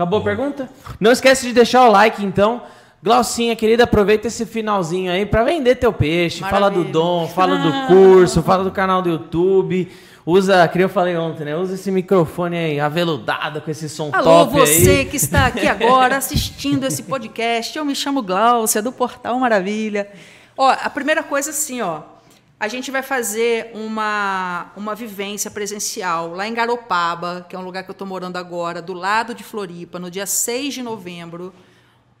Acabou 0.00 0.20
a 0.20 0.22
pergunta? 0.22 0.66
Não 0.98 1.12
esquece 1.12 1.46
de 1.46 1.52
deixar 1.52 1.86
o 1.86 1.90
like, 1.90 2.24
então. 2.24 2.62
Glaucinha, 3.02 3.54
querida, 3.54 3.84
aproveita 3.84 4.28
esse 4.28 4.46
finalzinho 4.46 5.12
aí 5.12 5.26
para 5.26 5.44
vender 5.44 5.74
teu 5.74 5.92
peixe. 5.92 6.40
Fala 6.40 6.70
do 6.70 6.78
Maravilha. 6.78 6.92
dom, 6.92 7.28
fala 7.28 7.58
do 7.58 7.86
curso, 7.86 8.42
fala 8.42 8.64
do 8.64 8.70
canal 8.70 9.02
do 9.02 9.10
YouTube. 9.10 9.92
Usa, 10.24 10.66
que 10.68 10.78
eu 10.78 10.88
falei 10.88 11.18
ontem, 11.18 11.44
né? 11.44 11.54
Usa 11.54 11.74
esse 11.74 11.90
microfone 11.90 12.56
aí, 12.56 12.80
aveludado, 12.80 13.60
com 13.60 13.70
esse 13.70 13.90
som 13.90 14.08
Alô, 14.10 14.46
top 14.46 14.52
você 14.60 14.90
aí. 14.90 15.04
que 15.04 15.16
está 15.16 15.44
aqui 15.46 15.68
agora 15.68 16.16
assistindo 16.16 16.86
esse 16.86 17.02
podcast. 17.02 17.76
Eu 17.76 17.84
me 17.84 17.94
chamo 17.94 18.22
Glaucia, 18.22 18.80
do 18.80 18.92
Portal 18.92 19.38
Maravilha. 19.38 20.08
Ó, 20.56 20.70
a 20.70 20.88
primeira 20.88 21.22
coisa 21.22 21.50
assim, 21.50 21.82
ó. 21.82 22.00
A 22.60 22.68
gente 22.68 22.90
vai 22.90 23.00
fazer 23.00 23.70
uma, 23.72 24.70
uma 24.76 24.94
vivência 24.94 25.50
presencial 25.50 26.34
lá 26.34 26.46
em 26.46 26.52
Garopaba, 26.52 27.46
que 27.48 27.56
é 27.56 27.58
um 27.58 27.62
lugar 27.62 27.84
que 27.84 27.90
eu 27.90 27.94
estou 27.94 28.06
morando 28.06 28.36
agora, 28.36 28.82
do 28.82 28.92
lado 28.92 29.34
de 29.34 29.42
Floripa, 29.42 29.98
no 29.98 30.10
dia 30.10 30.26
6 30.26 30.74
de 30.74 30.82
novembro. 30.82 31.54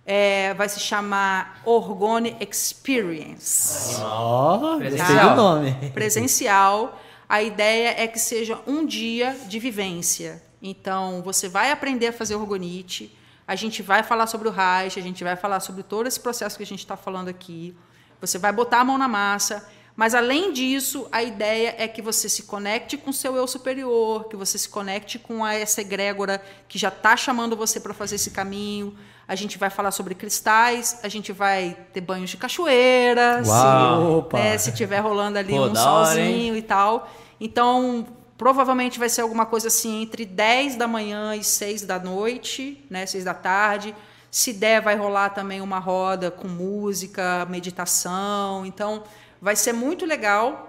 É, 0.06 0.54
vai 0.54 0.66
se 0.66 0.80
chamar 0.80 1.60
Orgone 1.66 2.38
Experience 2.40 4.00
Ó, 4.00 4.56
gostei 4.56 4.88
Presencial. 4.88 5.28
do 5.28 5.36
nome. 5.36 5.74
presencial. 5.92 7.00
A 7.28 7.42
ideia 7.42 7.94
é 8.02 8.08
que 8.08 8.18
seja 8.18 8.58
um 8.66 8.86
dia 8.86 9.36
de 9.46 9.58
vivência. 9.58 10.42
Então, 10.62 11.20
você 11.22 11.50
vai 11.50 11.70
aprender 11.70 12.06
a 12.06 12.12
fazer 12.14 12.34
orgonite, 12.34 13.14
a 13.46 13.54
gente 13.54 13.82
vai 13.82 14.02
falar 14.02 14.26
sobre 14.26 14.48
o 14.48 14.50
Reich, 14.50 14.98
a 14.98 15.02
gente 15.02 15.22
vai 15.22 15.36
falar 15.36 15.60
sobre 15.60 15.82
todo 15.82 16.06
esse 16.06 16.18
processo 16.18 16.56
que 16.56 16.62
a 16.62 16.66
gente 16.66 16.80
está 16.80 16.96
falando 16.96 17.28
aqui. 17.28 17.76
Você 18.22 18.38
vai 18.38 18.52
botar 18.52 18.80
a 18.80 18.84
mão 18.84 18.96
na 18.96 19.06
massa. 19.06 19.68
Mas, 20.00 20.14
além 20.14 20.50
disso, 20.50 21.06
a 21.12 21.22
ideia 21.22 21.74
é 21.76 21.86
que 21.86 22.00
você 22.00 22.26
se 22.26 22.44
conecte 22.44 22.96
com 22.96 23.10
o 23.10 23.12
seu 23.12 23.36
eu 23.36 23.46
superior, 23.46 24.30
que 24.30 24.34
você 24.34 24.56
se 24.56 24.66
conecte 24.66 25.18
com 25.18 25.44
a, 25.44 25.52
essa 25.52 25.82
egrégora 25.82 26.42
que 26.66 26.78
já 26.78 26.88
está 26.88 27.14
chamando 27.18 27.54
você 27.54 27.78
para 27.78 27.92
fazer 27.92 28.14
esse 28.14 28.30
caminho. 28.30 28.96
A 29.28 29.34
gente 29.34 29.58
vai 29.58 29.68
falar 29.68 29.90
sobre 29.90 30.14
cristais, 30.14 31.00
a 31.02 31.08
gente 31.08 31.32
vai 31.32 31.76
ter 31.92 32.00
banhos 32.00 32.30
de 32.30 32.38
cachoeira, 32.38 33.42
Uau. 33.46 34.26
se, 34.30 34.36
né, 34.36 34.56
se 34.56 34.72
tiver 34.72 35.00
rolando 35.00 35.38
ali 35.38 35.52
Pô, 35.52 35.66
um 35.66 35.72
da 35.74 35.92
hora, 35.92 36.06
solzinho 36.06 36.56
e 36.56 36.62
tal. 36.62 37.06
Então, 37.38 38.06
Provavelmente 38.38 38.98
vai 38.98 39.10
ser 39.10 39.20
alguma 39.20 39.44
coisa 39.44 39.68
assim 39.68 40.00
entre 40.00 40.24
10 40.24 40.76
da 40.76 40.88
manhã 40.88 41.36
e 41.36 41.44
6 41.44 41.82
da 41.82 41.98
noite, 41.98 42.82
né? 42.88 43.04
6 43.04 43.22
da 43.22 43.34
tarde. 43.34 43.94
Se 44.30 44.54
der, 44.54 44.80
vai 44.80 44.96
rolar 44.96 45.28
também 45.28 45.60
uma 45.60 45.78
roda 45.78 46.30
com 46.30 46.48
música, 46.48 47.46
meditação. 47.50 48.64
Então, 48.64 49.02
vai 49.40 49.56
ser 49.56 49.72
muito 49.72 50.04
legal. 50.04 50.66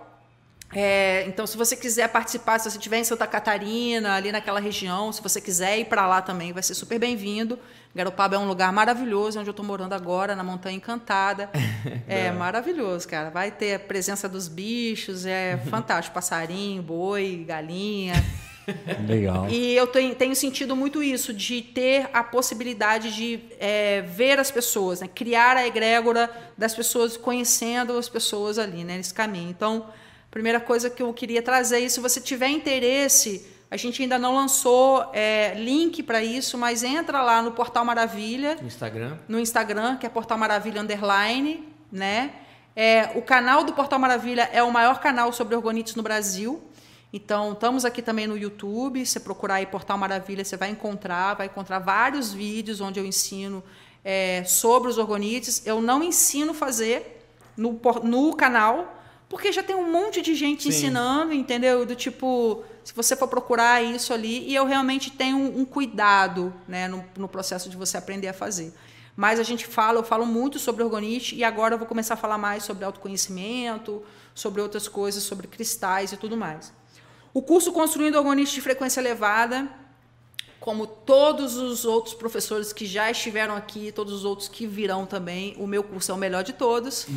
É, 0.73 1.25
então, 1.27 1.45
se 1.45 1.57
você 1.57 1.75
quiser 1.75 2.07
participar, 2.07 2.57
se 2.57 2.69
você 2.69 2.77
estiver 2.77 2.97
em 2.97 3.03
Santa 3.03 3.27
Catarina, 3.27 4.15
ali 4.15 4.31
naquela 4.31 4.59
região, 4.59 5.11
se 5.11 5.21
você 5.21 5.41
quiser 5.41 5.79
ir 5.79 5.85
para 5.85 6.07
lá 6.07 6.21
também, 6.21 6.53
vai 6.53 6.63
ser 6.63 6.73
super 6.73 6.97
bem-vindo. 6.97 7.59
Garopaba 7.93 8.37
é 8.37 8.39
um 8.39 8.47
lugar 8.47 8.71
maravilhoso, 8.71 9.37
onde 9.37 9.49
eu 9.49 9.51
estou 9.51 9.65
morando 9.65 9.93
agora, 9.93 10.33
na 10.33 10.43
Montanha 10.43 10.77
Encantada. 10.77 11.49
É 12.07 12.29
maravilhoso, 12.31 13.07
cara. 13.07 13.29
Vai 13.29 13.51
ter 13.51 13.75
a 13.75 13.79
presença 13.79 14.27
dos 14.27 14.47
bichos, 14.47 15.25
é 15.25 15.57
fantástico. 15.69 16.13
Passarinho, 16.13 16.81
boi, 16.81 17.45
galinha. 17.47 18.13
Legal. 19.07 19.49
E 19.49 19.75
eu 19.75 19.87
tenho, 19.87 20.13
tenho 20.15 20.35
sentido 20.35 20.75
muito 20.75 21.01
isso, 21.01 21.33
de 21.33 21.61
ter 21.61 22.09
a 22.13 22.23
possibilidade 22.23 23.15
de 23.15 23.39
é, 23.59 24.01
ver 24.01 24.39
as 24.39 24.51
pessoas, 24.51 25.01
né? 25.01 25.09
criar 25.13 25.57
a 25.57 25.65
egrégora 25.65 26.29
das 26.57 26.75
pessoas, 26.75 27.17
conhecendo 27.17 27.97
as 27.97 28.09
pessoas 28.09 28.59
ali, 28.59 28.83
né? 28.83 28.97
nesse 28.97 29.13
caminho. 29.13 29.49
Então, 29.49 29.87
primeira 30.29 30.59
coisa 30.59 30.89
que 30.89 31.01
eu 31.01 31.13
queria 31.13 31.41
trazer, 31.41 31.79
e 31.79 31.89
se 31.89 31.99
você 31.99 32.21
tiver 32.21 32.49
interesse, 32.49 33.45
a 33.69 33.77
gente 33.77 34.01
ainda 34.01 34.19
não 34.19 34.35
lançou 34.35 35.09
é, 35.13 35.53
link 35.55 36.03
para 36.03 36.21
isso, 36.21 36.57
mas 36.57 36.83
entra 36.83 37.21
lá 37.21 37.41
no 37.41 37.53
Portal 37.53 37.85
Maravilha. 37.85 38.57
No 38.59 38.67
Instagram. 38.67 39.17
No 39.27 39.39
Instagram, 39.39 39.95
que 39.95 40.05
é 40.05 40.09
Portal 40.09 40.37
Maravilha 40.37 40.81
Underline, 40.81 41.65
né? 41.91 42.31
É, 42.75 43.11
o 43.15 43.21
canal 43.21 43.63
do 43.63 43.73
Portal 43.73 43.99
Maravilha 43.99 44.49
é 44.53 44.63
o 44.63 44.71
maior 44.71 44.99
canal 44.99 45.31
sobre 45.33 45.55
orgonites 45.55 45.95
no 45.95 46.03
Brasil. 46.03 46.61
Então, 47.13 47.51
estamos 47.51 47.83
aqui 47.83 48.01
também 48.01 48.25
no 48.25 48.37
YouTube. 48.37 49.05
Se 49.05 49.19
procurar 49.19 49.55
aí 49.55 49.65
Portal 49.65 49.97
Maravilha, 49.97 50.45
você 50.45 50.55
vai 50.55 50.69
encontrar, 50.69 51.33
vai 51.33 51.47
encontrar 51.47 51.79
vários 51.79 52.31
vídeos 52.31 52.79
onde 52.79 52.99
eu 52.99 53.05
ensino 53.05 53.61
é, 54.03 54.43
sobre 54.45 54.89
os 54.89 54.97
orgonites. 54.97 55.65
Eu 55.65 55.81
não 55.81 56.01
ensino 56.01 56.53
fazer 56.53 57.27
no, 57.57 57.79
no 58.03 58.33
canal, 58.35 58.97
porque 59.27 59.51
já 59.51 59.61
tem 59.61 59.75
um 59.75 59.91
monte 59.91 60.21
de 60.21 60.33
gente 60.35 60.63
Sim. 60.63 60.69
ensinando, 60.69 61.33
entendeu? 61.33 61.85
Do 61.85 61.95
tipo, 61.95 62.63
se 62.83 62.93
você 62.93 63.13
for 63.13 63.27
procurar 63.27 63.83
isso 63.83 64.13
ali, 64.13 64.47
e 64.47 64.55
eu 64.55 64.65
realmente 64.65 65.11
tenho 65.11 65.37
um, 65.37 65.59
um 65.59 65.65
cuidado 65.65 66.53
né, 66.65 66.87
no, 66.87 67.03
no 67.17 67.27
processo 67.27 67.69
de 67.69 67.75
você 67.75 67.97
aprender 67.97 68.29
a 68.29 68.33
fazer. 68.33 68.73
Mas 69.17 69.37
a 69.37 69.43
gente 69.43 69.67
fala, 69.67 69.99
eu 69.99 70.03
falo 70.03 70.25
muito 70.25 70.57
sobre 70.57 70.81
orgonite 70.81 71.35
e 71.35 71.43
agora 71.43 71.73
eu 71.73 71.77
vou 71.77 71.85
começar 71.85 72.13
a 72.13 72.17
falar 72.17 72.37
mais 72.37 72.63
sobre 72.63 72.85
autoconhecimento, 72.85 74.01
sobre 74.33 74.61
outras 74.61 74.87
coisas, 74.87 75.21
sobre 75.23 75.47
cristais 75.47 76.13
e 76.13 76.17
tudo 76.17 76.37
mais. 76.37 76.71
O 77.33 77.41
curso 77.41 77.71
Construindo 77.71 78.15
Orgonite 78.15 78.53
de 78.53 78.61
Frequência 78.61 78.99
Elevada, 78.99 79.67
como 80.59 80.85
todos 80.85 81.55
os 81.55 81.85
outros 81.85 82.13
professores 82.13 82.73
que 82.73 82.85
já 82.85 83.09
estiveram 83.09 83.55
aqui, 83.55 83.91
todos 83.91 84.13
os 84.13 84.25
outros 84.25 84.49
que 84.49 84.67
virão 84.67 85.05
também, 85.05 85.55
o 85.57 85.65
meu 85.65 85.81
curso 85.81 86.11
é 86.11 86.15
o 86.15 86.17
melhor 86.17 86.43
de 86.43 86.51
todos. 86.51 87.07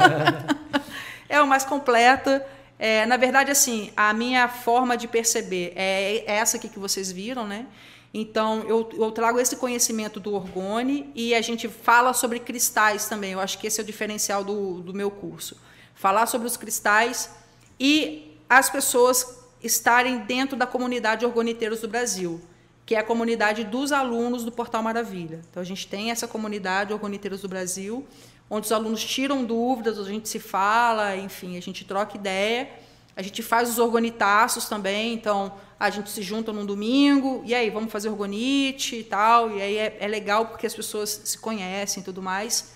é 1.28 1.40
o 1.40 1.46
mais 1.46 1.64
completo. 1.64 2.40
É, 2.78 3.04
na 3.04 3.18
verdade, 3.18 3.50
assim, 3.50 3.92
a 3.94 4.14
minha 4.14 4.48
forma 4.48 4.96
de 4.96 5.06
perceber 5.06 5.74
é 5.76 6.24
essa 6.26 6.56
aqui 6.56 6.68
que 6.68 6.78
vocês 6.78 7.12
viram, 7.12 7.46
né? 7.46 7.66
Então, 8.12 8.64
eu, 8.66 8.88
eu, 8.94 9.12
trago 9.12 9.38
esse 9.38 9.54
conhecimento 9.54 10.18
do 10.18 10.34
orgone 10.34 11.12
e 11.14 11.34
a 11.34 11.42
gente 11.42 11.68
fala 11.68 12.14
sobre 12.14 12.40
cristais 12.40 13.06
também. 13.06 13.32
Eu 13.32 13.40
acho 13.40 13.58
que 13.58 13.66
esse 13.66 13.80
é 13.80 13.84
o 13.84 13.86
diferencial 13.86 14.42
do, 14.42 14.80
do 14.80 14.94
meu 14.94 15.10
curso. 15.10 15.56
Falar 15.94 16.26
sobre 16.26 16.48
os 16.48 16.56
cristais 16.56 17.30
e 17.78 18.29
as 18.50 18.68
pessoas 18.68 19.38
estarem 19.62 20.18
dentro 20.18 20.56
da 20.56 20.66
comunidade 20.66 21.24
Orgoniteiros 21.24 21.80
do 21.80 21.86
Brasil, 21.86 22.40
que 22.84 22.96
é 22.96 22.98
a 22.98 23.04
comunidade 23.04 23.62
dos 23.62 23.92
alunos 23.92 24.44
do 24.44 24.50
Portal 24.50 24.82
Maravilha. 24.82 25.40
Então, 25.48 25.62
a 25.62 25.64
gente 25.64 25.86
tem 25.86 26.10
essa 26.10 26.26
comunidade 26.26 26.92
Orgoniteiros 26.92 27.42
do 27.42 27.48
Brasil, 27.48 28.04
onde 28.50 28.66
os 28.66 28.72
alunos 28.72 29.04
tiram 29.04 29.44
dúvidas, 29.44 30.00
a 30.00 30.02
gente 30.02 30.28
se 30.28 30.40
fala, 30.40 31.16
enfim, 31.16 31.56
a 31.56 31.62
gente 31.62 31.84
troca 31.84 32.16
ideia. 32.16 32.68
A 33.16 33.22
gente 33.22 33.40
faz 33.40 33.68
os 33.68 33.78
orgonitaços 33.78 34.68
também, 34.68 35.14
então 35.14 35.52
a 35.78 35.88
gente 35.88 36.10
se 36.10 36.22
junta 36.22 36.52
num 36.52 36.66
domingo, 36.66 37.42
e 37.44 37.54
aí, 37.54 37.70
vamos 37.70 37.92
fazer 37.92 38.08
orgonite 38.08 38.96
e 38.96 39.04
tal, 39.04 39.50
e 39.56 39.62
aí 39.62 39.76
é, 39.76 39.96
é 40.00 40.08
legal 40.08 40.46
porque 40.46 40.66
as 40.66 40.74
pessoas 40.74 41.20
se 41.24 41.38
conhecem 41.38 42.00
e 42.00 42.04
tudo 42.04 42.20
mais. 42.20 42.72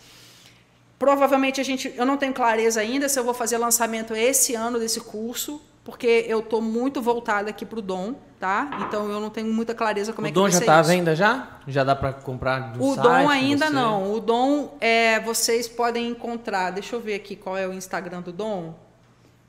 Provavelmente 1.05 1.61
a 1.61 1.65
gente, 1.65 1.93
eu 1.95 2.07
não 2.07 2.17
tenho 2.17 2.33
clareza 2.33 2.81
ainda 2.81 3.11
se 3.11 3.19
eu 3.19 3.25
vou 3.25 3.35
fazer 3.35 3.59
lançamento 3.59 4.15
esse 4.15 4.55
ano 4.55 4.79
desse 4.79 5.01
curso, 5.01 5.61
porque 5.85 6.25
eu 6.27 6.39
estou 6.39 6.63
muito 6.63 7.03
voltada 7.03 7.51
aqui 7.51 7.67
para 7.67 7.79
o 7.79 7.83
Dom, 7.83 8.15
tá? 8.41 8.87
Então 8.89 9.11
eu 9.11 9.21
não 9.21 9.29
tenho 9.29 9.53
muita 9.53 9.75
clareza 9.75 10.15
como 10.15 10.27
o 10.27 10.31
é 10.31 10.33
que 10.33 10.41
vai 10.41 10.51
ser 10.51 10.57
O 10.57 10.61
Dom 10.61 10.67
já 10.67 10.73
está 10.73 10.79
à 10.79 10.83
venda 10.83 11.15
já? 11.15 11.59
Já 11.69 11.85
dá 11.85 11.95
para 11.95 12.15
comprar 12.15 12.73
do 12.73 12.83
O 12.83 12.95
site, 12.95 13.07
Dom 13.07 13.29
ainda 13.29 13.69
não. 13.69 14.15
O 14.15 14.19
Dom 14.19 14.79
é, 14.81 15.21
vocês 15.21 15.69
podem 15.69 16.09
encontrar. 16.09 16.71
Deixa 16.71 16.97
eu 16.97 17.01
ver 17.01 17.17
aqui 17.17 17.37
qual 17.37 17.55
é 17.55 17.69
o 17.69 17.75
Instagram 17.75 18.23
do 18.23 18.33
Dom, 18.33 18.75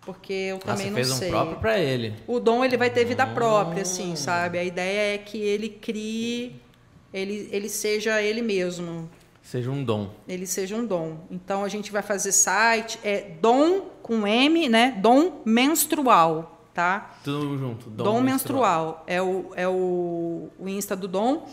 porque 0.02 0.34
eu 0.34 0.58
ah, 0.58 0.60
também 0.60 0.88
você 0.88 0.90
não 0.90 0.96
fez 0.96 1.08
sei. 1.08 1.28
um 1.30 1.32
próprio 1.32 1.58
para 1.60 1.80
ele. 1.80 2.16
O 2.28 2.38
Dom 2.38 2.66
ele 2.66 2.76
vai 2.76 2.90
ter 2.90 3.06
vida 3.06 3.26
própria, 3.26 3.84
assim, 3.84 4.18
sabe? 4.18 4.58
A 4.58 4.64
ideia 4.66 5.16
é 5.16 5.18
que 5.18 5.38
ele 5.38 5.70
crie, 5.70 6.62
ele, 7.14 7.48
ele 7.50 7.70
seja 7.70 8.22
ele 8.22 8.42
mesmo. 8.42 9.10
Seja 9.46 9.70
um 9.70 9.84
dom. 9.84 10.10
Ele 10.28 10.48
seja 10.48 10.76
um 10.76 10.84
dom. 10.84 11.20
Então 11.30 11.64
a 11.64 11.68
gente 11.68 11.92
vai 11.92 12.02
fazer 12.02 12.32
site, 12.32 13.00
é 13.04 13.22
dom 13.40 13.82
com 14.02 14.26
M, 14.26 14.68
né? 14.68 14.98
Dom 15.00 15.44
menstrual, 15.46 16.68
tá? 16.74 17.16
Tudo 17.24 17.56
junto. 17.56 17.88
Dom, 17.92 18.04
dom 18.04 18.22
menstrual. 18.22 19.04
menstrual. 19.04 19.04
É, 19.06 19.22
o, 19.22 19.52
é 19.56 19.68
o, 19.68 20.50
o 20.58 20.68
Insta 20.68 20.96
do 20.96 21.08
Dom. 21.08 21.48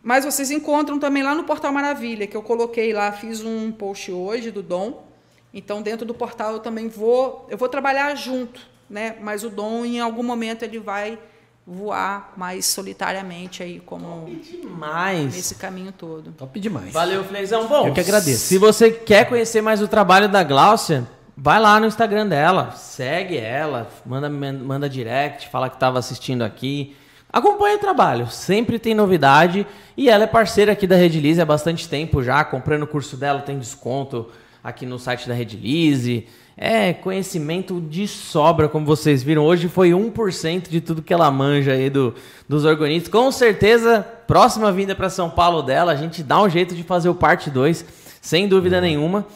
Mas 0.00 0.24
vocês 0.24 0.52
encontram 0.52 0.96
também 1.00 1.24
lá 1.24 1.34
no 1.34 1.42
Portal 1.42 1.72
Maravilha, 1.72 2.24
que 2.28 2.36
eu 2.36 2.42
coloquei 2.42 2.92
lá, 2.92 3.10
fiz 3.10 3.44
um 3.44 3.72
post 3.72 4.12
hoje 4.12 4.52
do 4.52 4.62
Dom. 4.62 5.04
Então 5.52 5.82
dentro 5.82 6.06
do 6.06 6.14
portal 6.14 6.52
eu 6.52 6.60
também 6.60 6.88
vou, 6.88 7.48
eu 7.50 7.58
vou 7.58 7.68
trabalhar 7.68 8.14
junto, 8.14 8.60
né? 8.88 9.16
Mas 9.20 9.42
o 9.42 9.50
Dom 9.50 9.84
em 9.84 9.98
algum 9.98 10.22
momento 10.22 10.62
ele 10.62 10.78
vai 10.78 11.18
voar 11.66 12.32
mais 12.36 12.66
solitariamente 12.66 13.62
aí 13.62 13.80
como 13.80 14.28
demais. 14.42 15.34
nesse 15.34 15.54
caminho 15.54 15.92
todo. 15.92 16.32
Top 16.32 16.60
demais. 16.60 16.92
Valeu, 16.92 17.24
Fleizão. 17.24 17.66
Bom, 17.66 17.88
eu 17.88 17.94
que 17.94 18.00
agradeço. 18.00 18.46
Se 18.46 18.58
você 18.58 18.90
quer 18.90 19.26
conhecer 19.26 19.62
mais 19.62 19.80
o 19.80 19.88
trabalho 19.88 20.28
da 20.28 20.42
Gláucia, 20.42 21.08
vai 21.36 21.58
lá 21.58 21.80
no 21.80 21.86
Instagram 21.86 22.26
dela, 22.26 22.72
segue 22.72 23.36
ela, 23.36 23.88
manda 24.04 24.28
manda 24.28 24.88
direct, 24.88 25.48
fala 25.48 25.70
que 25.70 25.76
estava 25.76 25.98
assistindo 25.98 26.42
aqui. 26.42 26.94
Acompanhe 27.32 27.76
o 27.76 27.80
trabalho, 27.80 28.28
sempre 28.28 28.78
tem 28.78 28.94
novidade 28.94 29.66
e 29.96 30.08
ela 30.08 30.24
é 30.24 30.26
parceira 30.26 30.72
aqui 30.72 30.86
da 30.86 30.94
Redilize 30.94 31.40
há 31.40 31.44
bastante 31.44 31.88
tempo 31.88 32.22
já, 32.22 32.44
comprando 32.44 32.84
o 32.84 32.86
curso 32.86 33.16
dela 33.16 33.40
tem 33.40 33.58
desconto 33.58 34.30
aqui 34.62 34.86
no 34.86 34.98
site 34.98 35.26
da 35.26 35.34
Redilize. 35.34 36.28
É, 36.56 36.92
conhecimento 36.92 37.80
de 37.80 38.06
sobra, 38.06 38.68
como 38.68 38.86
vocês 38.86 39.22
viram. 39.24 39.44
Hoje 39.44 39.68
foi 39.68 39.90
1% 39.90 40.68
de 40.68 40.80
tudo 40.80 41.02
que 41.02 41.12
ela 41.12 41.28
manja 41.30 41.72
aí 41.72 41.90
do, 41.90 42.14
dos 42.48 42.64
orgonites. 42.64 43.08
Com 43.08 43.32
certeza, 43.32 44.06
próxima 44.26 44.70
vinda 44.70 44.94
para 44.94 45.10
São 45.10 45.28
Paulo 45.28 45.62
dela, 45.62 45.90
a 45.90 45.96
gente 45.96 46.22
dá 46.22 46.40
um 46.40 46.48
jeito 46.48 46.74
de 46.74 46.84
fazer 46.84 47.08
o 47.08 47.14
parte 47.14 47.50
2, 47.50 47.84
sem 48.20 48.46
dúvida 48.46 48.80
nenhuma. 48.80 49.26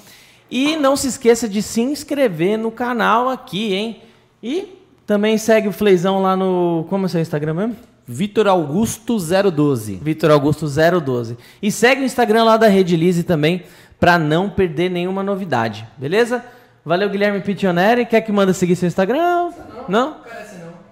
E 0.49 0.77
não 0.77 0.97
se 0.97 1.09
esqueça 1.09 1.49
de 1.49 1.61
se 1.61 1.81
inscrever 1.81 2.57
no 2.57 2.71
canal 2.71 3.29
aqui, 3.29 3.75
hein? 3.75 4.03
E 4.41 4.79
também 5.05 5.37
segue 5.37 5.69
o 5.69 5.73
Fleizão 5.73 6.23
lá 6.23 6.37
no. 6.37 6.87
Como 6.89 7.05
é 7.05 7.07
o 7.07 7.09
seu 7.09 7.21
Instagram 7.21 7.55
mesmo? 7.55 7.77
Vitor 8.07 8.47
Augusto 8.47 9.19
012. 9.19 9.97
Vitor 9.97 10.31
Augusto 10.31 10.67
012. 10.67 11.37
E 11.61 11.71
segue 11.71 12.03
o 12.03 12.05
Instagram 12.05 12.45
lá 12.45 12.57
da 12.57 12.69
Rede 12.69 12.97
Lise 12.97 13.25
também, 13.25 13.65
para 13.99 14.19
não 14.19 14.49
perder 14.49 14.89
nenhuma 14.89 15.23
novidade, 15.23 15.87
beleza? 15.99 16.43
Valeu, 16.89 17.10
Guilherme 17.10 17.42
Pitioneri. 17.42 18.07
Quer 18.07 18.23
que 18.23 18.33
manda 18.33 18.55
seguir 18.55 18.75
seu 18.75 18.86
Instagram? 18.86 19.18
Não? 19.18 19.52
não? 19.89 20.07
não. 20.08 20.17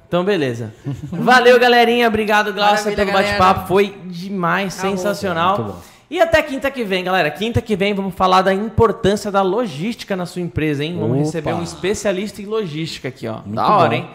Então, 0.07 0.23
beleza. 0.23 0.75
Valeu, 1.10 1.58
galerinha. 1.58 2.07
Obrigado, 2.07 2.52
Glaucia, 2.52 2.92
pelo 2.92 3.12
bate-papo. 3.12 3.66
Foi 3.66 3.97
demais, 4.05 4.76
ah, 4.76 4.83
sensacional. 4.83 5.83
E 6.10 6.20
até 6.20 6.42
quinta 6.42 6.70
que 6.70 6.84
vem, 6.84 7.02
galera. 7.02 7.31
Quinta 7.31 7.62
que 7.62 7.75
vem 7.75 7.94
vamos 7.94 8.15
falar 8.15 8.42
da 8.42 8.52
importância 8.52 9.31
da 9.33 9.41
logística 9.41 10.15
na 10.15 10.26
sua 10.26 10.42
empresa, 10.42 10.84
hein? 10.84 10.99
Vamos 11.00 11.16
Opa. 11.16 11.25
receber 11.25 11.55
um 11.55 11.62
especialista 11.62 12.42
em 12.42 12.44
logística 12.44 13.08
aqui, 13.08 13.26
ó. 13.26 13.39
Muito 13.39 13.55
da 13.55 13.66
hora, 13.66 13.89
bom. 13.89 13.94
hein? 13.94 14.10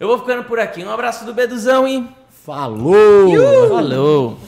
Eu 0.00 0.08
vou 0.08 0.18
ficando 0.18 0.42
por 0.42 0.58
aqui. 0.58 0.82
Um 0.82 0.90
abraço 0.90 1.24
do 1.24 1.32
Beduzão 1.32 1.86
e. 1.86 2.04
Falou! 2.44 3.68
Falou! 3.68 4.38